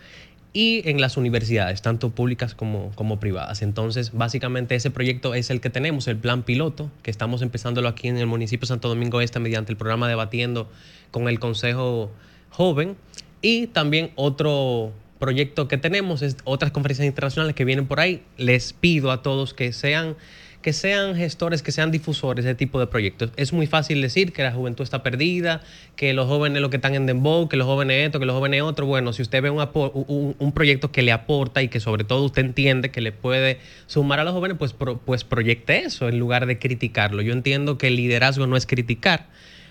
y 0.54 0.90
en 0.90 1.00
las 1.00 1.18
universidades, 1.18 1.84
tanto 1.84 2.10
públicas 2.10 2.56
como, 2.56 2.92
como 2.96 3.20
privadas. 3.20 3.62
Entonces, 3.62 4.14
básicamente 4.14 4.74
ese 4.74 4.90
proyecto 4.90 5.36
es 5.36 5.52
el 5.52 5.62
que 5.62 5.70
tenemos, 5.70 6.08
el 6.08 6.18
plan 6.18 6.42
piloto, 6.42 6.90
que 7.04 7.12
estamos 7.12 7.44
empezándolo 7.44 7.88
aquí 7.88 8.08
en 8.08 8.18
el 8.18 8.26
municipio 8.26 8.62
de 8.62 8.70
Santo 8.70 8.88
Domingo 8.88 9.22
Este 9.22 9.40
mediante 9.40 9.72
el 9.72 9.78
programa 9.78 10.08
Debatiendo 10.08 10.68
con 11.12 11.28
el 11.28 11.40
Consejo 11.40 12.12
Joven 12.50 12.96
y 13.42 13.68
también 13.68 14.12
otro 14.16 14.94
proyecto 15.20 15.68
que 15.68 15.78
tenemos 15.78 16.24
otras 16.44 16.72
conferencias 16.72 17.06
internacionales 17.06 17.56
que 17.56 17.66
vienen 17.66 17.88
por 17.88 18.00
ahí. 18.00 18.24
Les 18.38 18.74
pido 18.74 19.12
a 19.12 19.22
todos 19.22 19.54
que 19.54 19.74
sean 19.74 20.16
que 20.62 20.74
sean 20.74 21.16
gestores, 21.16 21.62
que 21.62 21.72
sean 21.72 21.92
difusores 21.92 22.44
de 22.44 22.56
tipo 22.56 22.80
de 22.80 22.88
proyectos. 22.88 23.32
Es 23.38 23.54
muy 23.54 23.68
fácil 23.68 24.02
decir 24.02 24.34
que 24.34 24.44
la 24.44 24.52
juventud 24.52 24.84
está 24.84 25.02
perdida, 25.02 25.62
que 25.96 26.14
los 26.14 26.28
jóvenes 26.28 26.62
lo 26.62 26.70
que 26.70 26.76
están 26.76 26.96
en 26.96 27.06
Dembow, 27.06 27.48
que 27.48 27.56
los 27.56 27.68
jóvenes 27.68 28.06
esto, 28.06 28.20
que 28.20 28.26
los 28.26 28.36
jóvenes 28.36 28.64
otro. 28.64 28.86
Bueno, 28.86 29.14
si 29.14 29.22
usted 29.22 29.42
ve 29.42 29.50
un, 29.50 30.36
un, 30.40 30.52
proyecto 30.52 30.92
que 30.92 31.04
le 31.04 31.14
aporta 31.14 31.62
y 31.62 31.70
que 31.70 31.80
sobre 31.80 32.04
todo 32.04 32.26
usted 32.26 32.44
entiende 32.44 32.92
que 32.92 33.00
le 33.00 33.14
puede 33.14 33.60
sumar 33.86 34.20
a 34.20 34.24
los 34.24 34.34
jóvenes, 34.34 34.58
pues, 34.58 34.74
pues 35.06 35.24
proyecte 35.24 35.86
eso 35.86 36.10
en 36.10 36.20
lugar 36.20 36.48
de 36.48 36.60
criticarlo. 36.60 37.22
Yo 37.22 37.32
entiendo 37.32 37.78
que 37.78 37.88
el 37.88 37.96
liderazgo 37.96 38.48
no 38.48 38.58
es 38.58 38.66
criticar, 38.66 39.28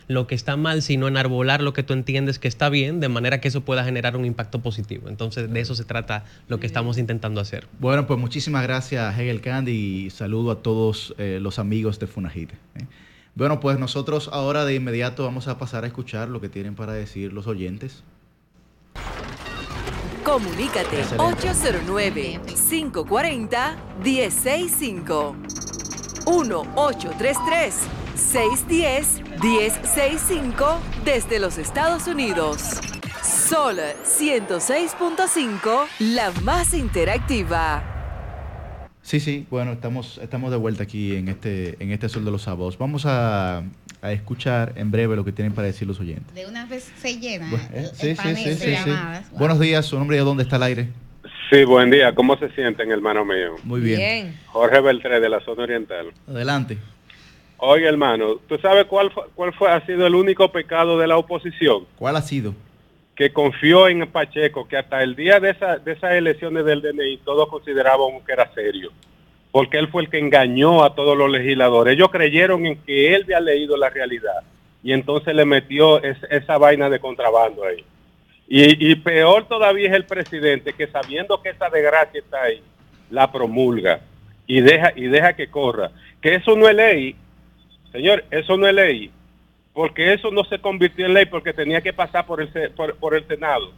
lo 0.09 0.27
que 0.27 0.35
está 0.35 0.57
mal, 0.57 0.83
sino 0.83 1.09
enarbolar 1.09 1.63
lo 1.63 1.73
que 1.73 1.83
tú 1.83 1.93
entiendes 1.93 2.39
que 2.39 2.49
está 2.49 2.69
bien, 2.69 3.01
de 3.01 3.09
manera 3.09 3.41
que 3.41 3.49
eso 3.49 3.63
pueda 3.63 3.85
generar 3.85 4.17
un 4.17 4.25
impacto 4.25 4.61
positivo. 4.61 5.09
Entonces, 5.09 5.53
de 5.53 5.61
eso 5.61 5.75
se 5.75 5.85
trata 5.85 6.25
lo 6.49 6.61
que 6.61 6.67
estamos 6.67 6.99
intentando 6.99 7.41
hacer. 7.41 7.67
Bueno, 7.79 8.07
pues 8.07 8.19
muchísimas 8.19 8.63
gracias, 8.63 9.19
Hegel 9.19 9.41
Candy, 9.41 9.73
y 9.73 10.11
saludo 10.11 10.53
a 10.53 10.63
todos 10.63 11.15
eh, 11.19 11.39
los 11.41 11.59
amigos 11.59 11.99
de 11.99 12.07
Funajit. 12.07 12.53
¿eh? 12.53 12.87
Bueno, 13.35 13.61
pues 13.61 13.79
nosotros 13.79 14.31
ahora 14.33 14.65
de 14.65 14.75
inmediato 14.75 15.25
vamos 15.25 15.49
a 15.49 15.59
pasar 15.59 15.85
a 15.85 15.87
escuchar 15.87 16.29
lo 16.29 16.41
que 16.41 16.49
tienen 16.49 16.75
para 16.75 16.93
decir 16.95 17.33
los 17.33 17.47
oyentes. 17.47 18.03
Comunícate 20.25 21.05
809 21.19 22.41
540 22.47 23.77
165 28.17 29.27
1-833-610-1065 29.37 30.79
desde 31.05 31.39
los 31.39 31.59
Estados 31.59 32.07
Unidos. 32.07 32.81
Sol 33.23 33.77
106.5, 34.05 35.87
la 36.01 36.31
más 36.43 36.75
interactiva. 36.75 37.83
Sí, 39.03 39.21
sí, 39.21 39.47
bueno, 39.51 39.73
estamos, 39.73 40.19
estamos 40.23 40.51
de 40.51 40.57
vuelta 40.57 40.83
aquí 40.83 41.15
en 41.15 41.29
este, 41.29 41.77
en 41.79 41.93
este 41.93 42.09
Sol 42.09 42.25
de 42.25 42.31
los 42.33 42.43
Sábados. 42.43 42.77
Vamos 42.79 43.05
a, 43.07 43.63
escuchar 44.03 44.73
en 44.77 44.91
breve 44.93 45.17
lo 45.17 45.25
que 45.25 45.33
tienen 45.33 45.53
para 45.53 45.67
decir 45.67 45.89
los 45.89 45.99
oyentes. 45.99 46.33
De 46.33 46.47
una 46.47 46.65
vez 46.67 46.93
se 46.97 47.19
llena 47.19 47.51
eh, 47.73 47.87
sí, 47.93 48.15
sí, 48.15 48.55
sí, 48.55 48.77
Buenos 49.33 49.59
días, 49.59 49.85
su 49.85 49.99
nombre 49.99 50.17
y 50.17 50.21
dónde 50.21 50.45
está 50.45 50.57
el 50.57 50.63
aire. 50.63 50.89
Sí, 51.51 51.65
buen 51.65 51.91
día. 51.91 52.15
¿Cómo 52.15 52.37
se 52.37 52.49
sienten, 52.51 52.91
hermano 52.91 53.25
mío? 53.25 53.57
Muy 53.65 53.81
bien. 53.81 54.39
Jorge 54.47 54.81
Beltré, 54.81 55.21
de 55.21 55.29
la 55.29 55.41
zona 55.41 55.65
oriental. 55.65 56.13
Adelante. 56.29 56.79
Oye, 57.59 57.87
hermano, 57.87 58.37
¿tú 58.49 58.59
sabes 58.59 58.85
cuál, 58.85 59.11
cuál 59.35 59.53
fue, 59.55 59.71
ha 59.71 59.85
sido 59.87 60.07
el 60.07 60.15
único 60.15 60.51
pecado 60.53 60.99
de 60.99 61.07
la 61.07 61.17
oposición? 61.17 61.87
¿Cuál 61.97 62.17
ha 62.17 62.23
sido? 62.23 62.55
que 63.17 63.33
confió 63.33 63.89
en 63.89 64.07
Pacheco, 64.07 64.69
que 64.69 64.77
hasta 64.77 65.03
el 65.03 65.17
día 65.17 65.41
de, 65.41 65.51
esa, 65.51 65.79
de 65.79 65.93
esas 65.93 66.13
elecciones 66.13 66.67
del 66.67 66.83
DNI 66.83 67.17
todos 67.25 67.49
consideraban 67.49 68.21
que 68.25 68.33
era 68.33 68.53
serio, 68.53 68.93
porque 69.51 69.79
él 69.79 69.89
fue 69.89 70.03
el 70.03 70.11
que 70.11 70.19
engañó 70.19 70.85
a 70.85 70.95
todos 70.95 71.17
los 71.17 71.31
legisladores. 71.31 71.95
Ellos 71.95 72.11
creyeron 72.11 72.67
en 72.67 72.77
que 72.77 73.15
él 73.15 73.23
había 73.23 73.41
leído 73.41 73.77
la 73.79 73.89
realidad 73.89 74.43
y 74.83 74.93
entonces 74.93 75.35
le 75.35 75.47
metió 75.47 76.01
esa 76.03 76.59
vaina 76.59 76.91
de 76.91 77.01
contrabando 77.01 77.65
ahí. 77.65 77.83
Y, 78.49 78.93
y, 78.93 78.95
peor 78.97 79.49
todavía 79.49 79.89
es 79.89 79.95
el 79.95 80.05
presidente 80.05 80.75
que 80.75 80.87
sabiendo 80.87 81.43
que 81.43 81.49
esa 81.49 81.69
desgracia 81.69 82.21
está 82.21 82.43
ahí, 82.43 82.63
la 83.11 83.33
promulga 83.33 84.01
y 84.47 84.61
deja, 84.61 84.93
y 84.95 85.07
deja 85.07 85.33
que 85.33 85.49
corra. 85.49 85.91
Que 86.21 86.37
eso 86.37 86.55
no 86.55 86.69
es 86.69 86.77
ley, 86.77 87.17
señor, 87.97 88.25
eso 88.31 88.57
no 88.57 88.67
es 88.67 88.75
ley 88.75 89.11
porque 89.77 90.15
eso 90.15 90.31
no 90.31 90.43
se 90.45 90.59
convirtió 90.59 91.05
en 91.05 91.13
ley 91.13 91.27
porque 91.27 91.53
tenía 91.53 91.83
que 91.83 91.93
pasar 91.93 92.25
por 92.25 92.41
el, 92.41 92.49
por, 92.99 93.15
el 93.15 93.29
Senado. 93.29 93.73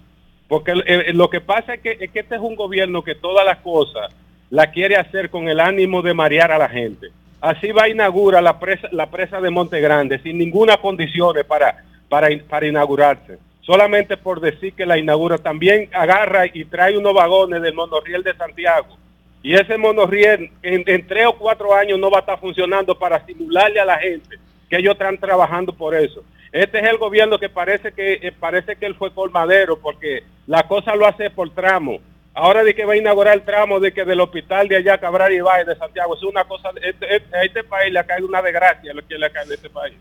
Porque 0.47 0.73
lo 1.13 1.29
que 1.29 1.41
pasa 1.41 1.75
es 1.75 1.81
que, 1.81 1.99
este 2.01 2.37
es 2.37 2.41
un 2.41 2.55
gobierno 2.55 3.03
que 3.03 3.17
todas 3.17 3.45
las 3.45 3.59
cosas 3.59 4.15
la 4.49 4.71
quiere 4.71 4.95
hacer 4.95 5.29
con 5.29 5.49
el 5.49 5.59
ánimo 5.59 6.01
de 6.01 6.15
marear 6.15 6.53
a 6.53 6.59
la 6.59 6.69
gente. 6.69 7.09
Así 7.41 7.73
va 7.73 7.83
a 7.83 7.89
inaugurar 7.89 8.45
la 8.45 8.61
presa, 8.61 8.87
la 8.93 9.11
presa 9.11 9.41
de 9.41 9.51
Monte 9.51 9.81
Grande 9.81 10.21
sin 10.21 10.39
ninguna 10.39 10.77
condición 10.77 11.35
para, 11.49 11.83
para, 12.09 12.29
para 12.49 12.69
inaugurarse. 12.69 13.41
Solamente 13.63 14.17
por 14.17 14.41
decir 14.41 14.75
que 14.75 14.87
la 14.87 14.99
inaugura. 14.99 15.39
También 15.39 15.91
agarra 15.93 16.47
y 16.47 16.65
trae 16.65 16.97
unos 16.97 17.13
vagones 17.13 17.61
del 17.61 17.75
monorriel 17.75 18.23
de 18.23 18.37
Santiago. 18.37 18.97
Y 19.43 19.55
ese 19.55 19.79
monorriel 19.79 20.51
en, 20.63 20.83
en 20.87 21.07
tres 21.07 21.27
o 21.27 21.37
cuatro 21.37 21.75
años 21.75 21.99
no 21.99 22.11
va 22.11 22.19
a 22.19 22.21
estar 22.21 22.41
funcionando 22.41 22.99
para 22.99 23.25
simularle 23.25 23.81
a 23.81 23.85
la 23.85 23.99
gente 23.99 24.37
que 24.69 24.77
ellos 24.77 24.93
están 24.93 25.19
trabajando 25.19 25.73
por 25.73 25.95
eso. 25.95 26.23
Este 26.53 26.79
es 26.79 26.85
el 26.85 26.99
gobierno 26.99 27.39
que 27.39 27.49
parece 27.49 27.93
que 27.93 28.15
eh, 28.15 28.33
parece 28.33 28.77
que 28.77 28.87
él 28.87 28.95
fue 28.95 29.13
colmadero 29.13 29.79
porque 29.79 30.25
la 30.47 30.67
cosa 30.67 30.95
lo 30.95 31.07
hace 31.07 31.31
por 31.31 31.51
tramo. 31.51 32.01
Ahora 32.35 32.63
de 32.63 32.75
que 32.75 32.85
va 32.85 32.93
a 32.93 32.97
inaugurar 32.97 33.35
el 33.35 33.43
tramo 33.43 33.81
de 33.81 33.93
que 33.93 34.05
del 34.05 34.21
hospital 34.21 34.69
de 34.69 34.77
allá 34.77 34.99
Cabral 34.99 35.33
y 35.33 35.41
Valle 35.41 35.65
de 35.65 35.77
Santiago, 35.77 36.15
es 36.15 36.23
una 36.23 36.45
cosa, 36.45 36.71
este, 36.83 37.17
este, 37.17 37.37
a 37.37 37.43
este 37.43 37.65
país 37.65 37.93
le 37.93 37.99
ha 37.99 38.07
caído 38.07 38.29
una 38.29 38.41
desgracia 38.41 38.95
lo 38.95 39.07
que 39.07 39.19
le 39.19 39.31
caído 39.31 39.53
a 39.53 39.55
este 39.55 39.71
país. 39.71 39.97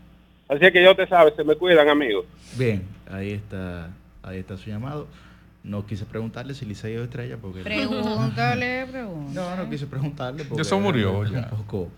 Así 0.48 0.70
que 0.70 0.82
yo 0.82 0.94
te 0.94 1.06
sabes, 1.06 1.34
se 1.34 1.44
me 1.44 1.56
cuidan 1.56 1.88
amigos. 1.88 2.26
Bien, 2.56 2.86
ahí 3.10 3.32
está, 3.32 3.90
ahí 4.22 4.38
está 4.38 4.56
su 4.56 4.70
llamado. 4.70 5.08
No 5.68 5.84
quise 5.84 6.06
preguntarle 6.06 6.54
si 6.54 6.64
Liceo 6.64 7.04
Estrella 7.04 7.36
porque... 7.40 7.60
Pregúntale, 7.60 8.86
pregúntale. 8.90 9.34
No, 9.34 9.56
no 9.56 9.70
quise 9.70 9.86
preguntarle 9.86 10.44
porque... 10.44 10.62
Eso 10.62 10.80
murió 10.80 11.24
ya. 11.24 11.48
Un 11.52 11.58
poco 11.58 11.88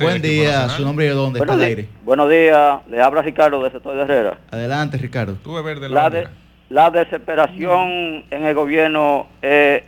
Buen 0.00 0.22
día, 0.22 0.68
su 0.70 0.82
nombre 0.82 1.04
y 1.04 1.08
de 1.08 1.14
dónde 1.14 1.40
está 1.40 1.54
el 1.54 1.62
aire. 1.62 1.88
Buenos 2.04 2.30
días, 2.30 2.80
le 2.88 3.02
habla 3.02 3.20
Ricardo 3.20 3.62
de 3.62 3.70
Sector 3.72 3.96
de 3.96 4.02
Herrera. 4.02 4.38
Adelante, 4.50 4.96
Ricardo. 4.96 5.36
la, 5.90 6.30
la 6.70 6.90
desesperación 6.90 8.24
en 8.30 8.44
el 8.46 8.54
gobierno 8.54 9.26
es, 9.42 9.82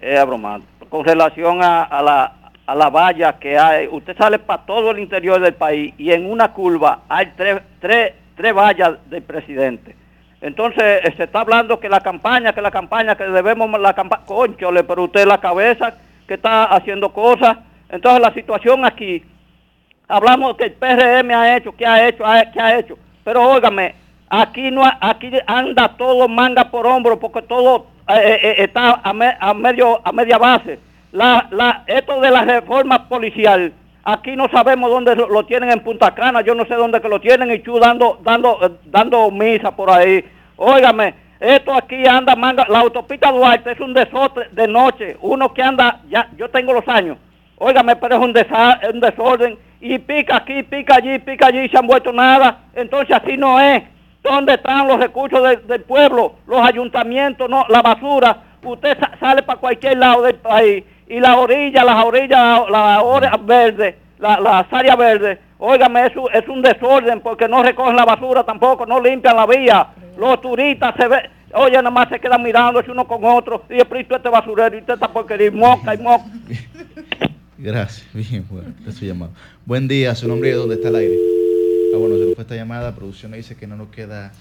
es, 0.00 0.18
abrumante. 0.18 0.66
Con 0.88 1.04
relación 1.04 1.62
a, 1.62 2.02
la, 2.02 2.50
a 2.66 2.74
la 2.74 2.90
valla 2.90 3.38
que 3.38 3.58
hay, 3.58 3.86
usted 3.88 4.16
sale 4.16 4.38
para 4.38 4.64
todo 4.64 4.90
el 4.90 4.98
interior 4.98 5.40
del 5.40 5.54
país 5.54 5.94
y 5.98 6.10
en 6.10 6.28
una 6.28 6.52
curva 6.52 7.02
hay 7.08 7.32
tres, 7.36 7.60
tres, 7.80 8.14
tres 8.36 8.54
vallas 8.54 8.94
del 9.10 9.22
presidente. 9.22 9.94
Entonces 10.40 11.02
se 11.16 11.24
está 11.24 11.40
hablando 11.40 11.80
que 11.80 11.88
la 11.88 12.00
campaña, 12.00 12.52
que 12.52 12.60
la 12.60 12.70
campaña, 12.70 13.16
que 13.16 13.24
debemos 13.24 13.80
la 13.80 13.94
campaña, 13.94 14.24
conchole, 14.26 14.84
pero 14.84 15.04
usted 15.04 15.26
la 15.26 15.40
cabeza 15.40 15.94
que 16.26 16.34
está 16.34 16.64
haciendo 16.64 17.12
cosas 17.12 17.56
entonces 17.88 18.20
la 18.20 18.32
situación 18.34 18.84
aquí, 18.84 19.22
hablamos 20.08 20.56
que 20.56 20.64
el 20.64 20.72
PRM 20.72 21.30
ha 21.30 21.56
hecho, 21.56 21.72
que 21.72 21.86
ha 21.86 22.08
hecho, 22.08 22.24
que 22.52 22.60
ha 22.60 22.78
hecho, 22.78 22.98
pero 23.24 23.48
óigame, 23.48 23.94
aquí 24.28 24.70
no 24.70 24.82
aquí 25.00 25.30
anda 25.46 25.88
todo 25.96 26.28
manga 26.28 26.68
por 26.70 26.86
hombro 26.86 27.18
porque 27.18 27.42
todo 27.42 27.86
eh, 28.08 28.14
eh, 28.14 28.40
eh, 28.42 28.54
está 28.58 29.00
a, 29.02 29.54
medio 29.54 30.00
a 30.04 30.12
media 30.12 30.38
base. 30.38 30.78
La, 31.12 31.46
la, 31.50 31.84
esto 31.86 32.20
de 32.20 32.30
la 32.30 32.42
reforma 32.42 33.08
policial, 33.08 33.72
aquí 34.06 34.36
no 34.36 34.48
sabemos 34.48 34.90
dónde 34.90 35.16
lo, 35.16 35.44
tienen 35.44 35.70
en 35.70 35.80
Punta 35.80 36.14
Cana, 36.14 36.40
yo 36.40 36.54
no 36.54 36.64
sé 36.66 36.74
dónde 36.74 37.00
que 37.00 37.08
lo 37.08 37.20
tienen 37.20 37.50
y 37.50 37.58
tú 37.58 37.78
dando 37.78 38.18
dando 38.22 38.78
dando 38.84 39.30
misa 39.30 39.74
por 39.74 39.90
ahí. 39.90 40.24
Óigame, 40.56 41.14
esto 41.40 41.74
aquí 41.74 42.06
anda 42.06 42.36
manga, 42.36 42.66
la 42.68 42.78
autopista 42.78 43.32
Duarte 43.32 43.72
es 43.72 43.80
un 43.80 43.92
desastre 43.92 44.48
de 44.52 44.68
noche, 44.68 45.16
uno 45.20 45.52
que 45.52 45.62
anda 45.62 46.00
ya 46.08 46.30
yo 46.36 46.48
tengo 46.48 46.72
los 46.72 46.86
años 46.88 47.18
Óigame, 47.58 47.96
pero 47.96 48.16
es 48.16 48.22
un, 48.22 48.32
desorden. 49.00 49.58
Y 49.80 49.98
pica 49.98 50.36
aquí, 50.36 50.62
pica 50.62 50.96
allí, 50.96 51.18
pica 51.18 51.46
allí, 51.46 51.68
se 51.68 51.78
han 51.78 51.86
vuelto 51.86 52.12
nada. 52.12 52.64
Entonces 52.74 53.16
así 53.16 53.36
no 53.36 53.60
es. 53.60 53.82
¿Dónde 54.22 54.54
están 54.54 54.88
los 54.88 54.98
recursos 54.98 55.66
del 55.66 55.82
pueblo? 55.82 56.34
Los 56.46 56.60
ayuntamientos, 56.60 57.48
no, 57.48 57.64
la 57.68 57.80
basura. 57.80 58.42
Usted 58.62 58.98
sale 59.20 59.42
para 59.42 59.60
cualquier 59.60 59.96
lado 59.98 60.22
del 60.22 60.34
país 60.36 60.84
y 61.08 61.20
las 61.20 61.36
orillas, 61.36 61.84
las 61.84 62.04
orillas, 62.04 62.60
las 62.70 63.02
orillas 63.02 63.46
verdes, 63.46 63.94
las 64.18 64.66
áreas 64.72 64.96
verdes, 64.96 65.38
óigame, 65.58 66.06
eso 66.06 66.30
es 66.30 66.46
un 66.48 66.62
desorden 66.62 67.20
porque 67.20 67.48
no 67.48 67.62
recogen 67.62 67.96
la 67.96 68.04
basura 68.04 68.44
tampoco, 68.44 68.86
no 68.86 69.00
limpian 69.00 69.36
la 69.36 69.46
vía. 69.46 69.88
Los 70.18 70.40
turistas 70.40 70.94
se 70.96 71.06
ven, 71.06 71.20
oye, 71.52 71.76
nada 71.76 71.90
más 71.90 72.08
se 72.08 72.18
quedan 72.18 72.42
mirando 72.42 72.82
uno 72.88 73.06
con 73.06 73.24
otro 73.24 73.64
y 73.68 73.74
el 73.74 73.86
este 74.16 74.28
basurero 74.28 74.76
y 74.76 74.80
usted 74.80 74.94
está 74.94 75.08
porque 75.08 75.50
moca 75.50 75.94
y 75.94 75.98
moca. 75.98 76.24
Gracias. 77.58 78.06
Bien, 78.12 78.44
bueno, 78.50 78.68
su. 78.84 79.30
Buen 79.64 79.88
día, 79.88 80.14
su 80.14 80.28
nombre 80.28 80.50
y 80.50 80.52
dónde 80.52 80.74
está 80.74 80.88
el 80.88 80.96
aire. 80.96 81.16
Ah, 81.94 81.98
bueno, 81.98 82.16
se 82.16 82.26
nos 82.26 82.34
fue 82.34 82.42
esta 82.42 82.54
llamada. 82.54 82.94
Producción 82.94 83.32
dice 83.32 83.56
que 83.56 83.66
no 83.66 83.76
nos 83.76 83.88
queda 83.88 84.32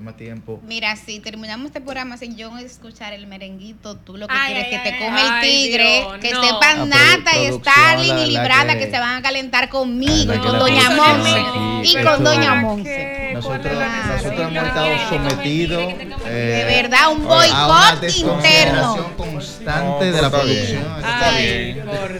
más 0.00 0.16
tiempo. 0.16 0.60
Mira, 0.64 0.96
si 0.96 1.20
terminamos 1.20 1.66
este 1.66 1.80
programa 1.80 2.16
sin 2.16 2.36
yo 2.36 2.56
escuchar 2.58 3.12
el 3.12 3.26
merenguito, 3.26 3.96
tú 3.96 4.16
lo 4.16 4.26
que 4.26 4.34
quieres 4.46 4.64
es 4.64 4.70
que 4.70 4.90
te 4.90 4.98
come 4.98 5.20
el 5.20 5.40
tigre, 5.42 6.06
que 6.20 6.28
sepan 6.28 6.80
ah, 6.80 6.86
Nata 6.86 7.38
y 7.38 7.52
Starling 7.52 8.18
y 8.18 8.26
Librada 8.30 8.78
que, 8.78 8.90
se 8.90 8.98
van 8.98 9.16
a 9.16 9.22
calentar 9.22 9.68
conmigo, 9.68 10.32
con 10.40 10.58
Doña 10.58 10.90
Monse 10.90 11.44
y 11.84 12.04
con 12.04 12.24
Doña 12.24 12.54
Monse. 12.56 13.32
Nosotros, 13.34 13.72
nosotros 13.72 14.40
hemos 14.40 14.64
estado 14.64 15.08
sometidos 15.08 15.94
eh, 16.26 16.64
de 16.66 16.82
verdad 16.82 17.12
un 17.12 17.24
boicot 17.24 18.02
interno 18.02 19.16
constante 19.16 20.12
de 20.12 20.22
la 20.22 20.30
producción. 20.30 20.84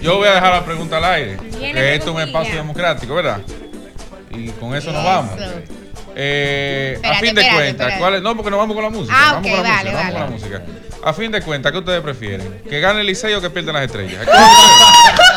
Yo 0.01 0.17
voy 0.17 0.28
a 0.28 0.34
dejar 0.34 0.52
la 0.52 0.65
pregunta 0.65 0.99
al 0.99 1.05
aire, 1.05 1.36
que 1.59 1.94
esto 1.94 2.10
es 2.10 2.17
un 2.17 2.20
espacio 2.20 2.57
democrático, 2.57 3.15
¿verdad? 3.15 3.41
Y 4.31 4.49
con 4.51 4.75
eso 4.75 4.92
nos 4.92 5.05
vamos. 5.05 5.33
Eh, 6.15 7.00
a 7.02 7.15
fin 7.15 7.34
de 7.34 7.49
cuentas, 7.49 7.94
¿cuál 7.99 8.15
es? 8.16 8.23
No, 8.23 8.34
porque 8.36 8.50
nos 8.50 8.58
vamos 8.58 8.74
con 8.74 8.84
la 8.84 8.91
música. 8.91 9.15
Ah, 9.16 9.34
vamos, 9.34 9.50
con, 9.50 9.62
la 9.62 9.68
vale, 9.68 9.91
música, 9.91 9.99
vamos 9.99 10.12
con 10.12 10.20
la 10.20 10.26
música. 10.26 10.62
A 11.05 11.12
fin 11.12 11.32
de 11.32 11.42
cuentas, 11.42 11.73
¿qué 11.73 11.78
ustedes 11.78 12.00
prefieren? 12.00 12.62
¿Que 12.68 12.81
gane 12.81 13.00
el 13.00 13.07
Liceo 13.07 13.39
o 13.39 13.41
que 13.41 13.50
pierdan 13.50 13.74
las 13.74 13.84
estrellas? 13.84 14.26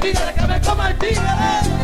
tigre, 0.00 0.34
que 0.34 0.46
me 0.46 0.60
coma 0.60 0.88
el 0.88 0.98
tigre. 0.98 1.79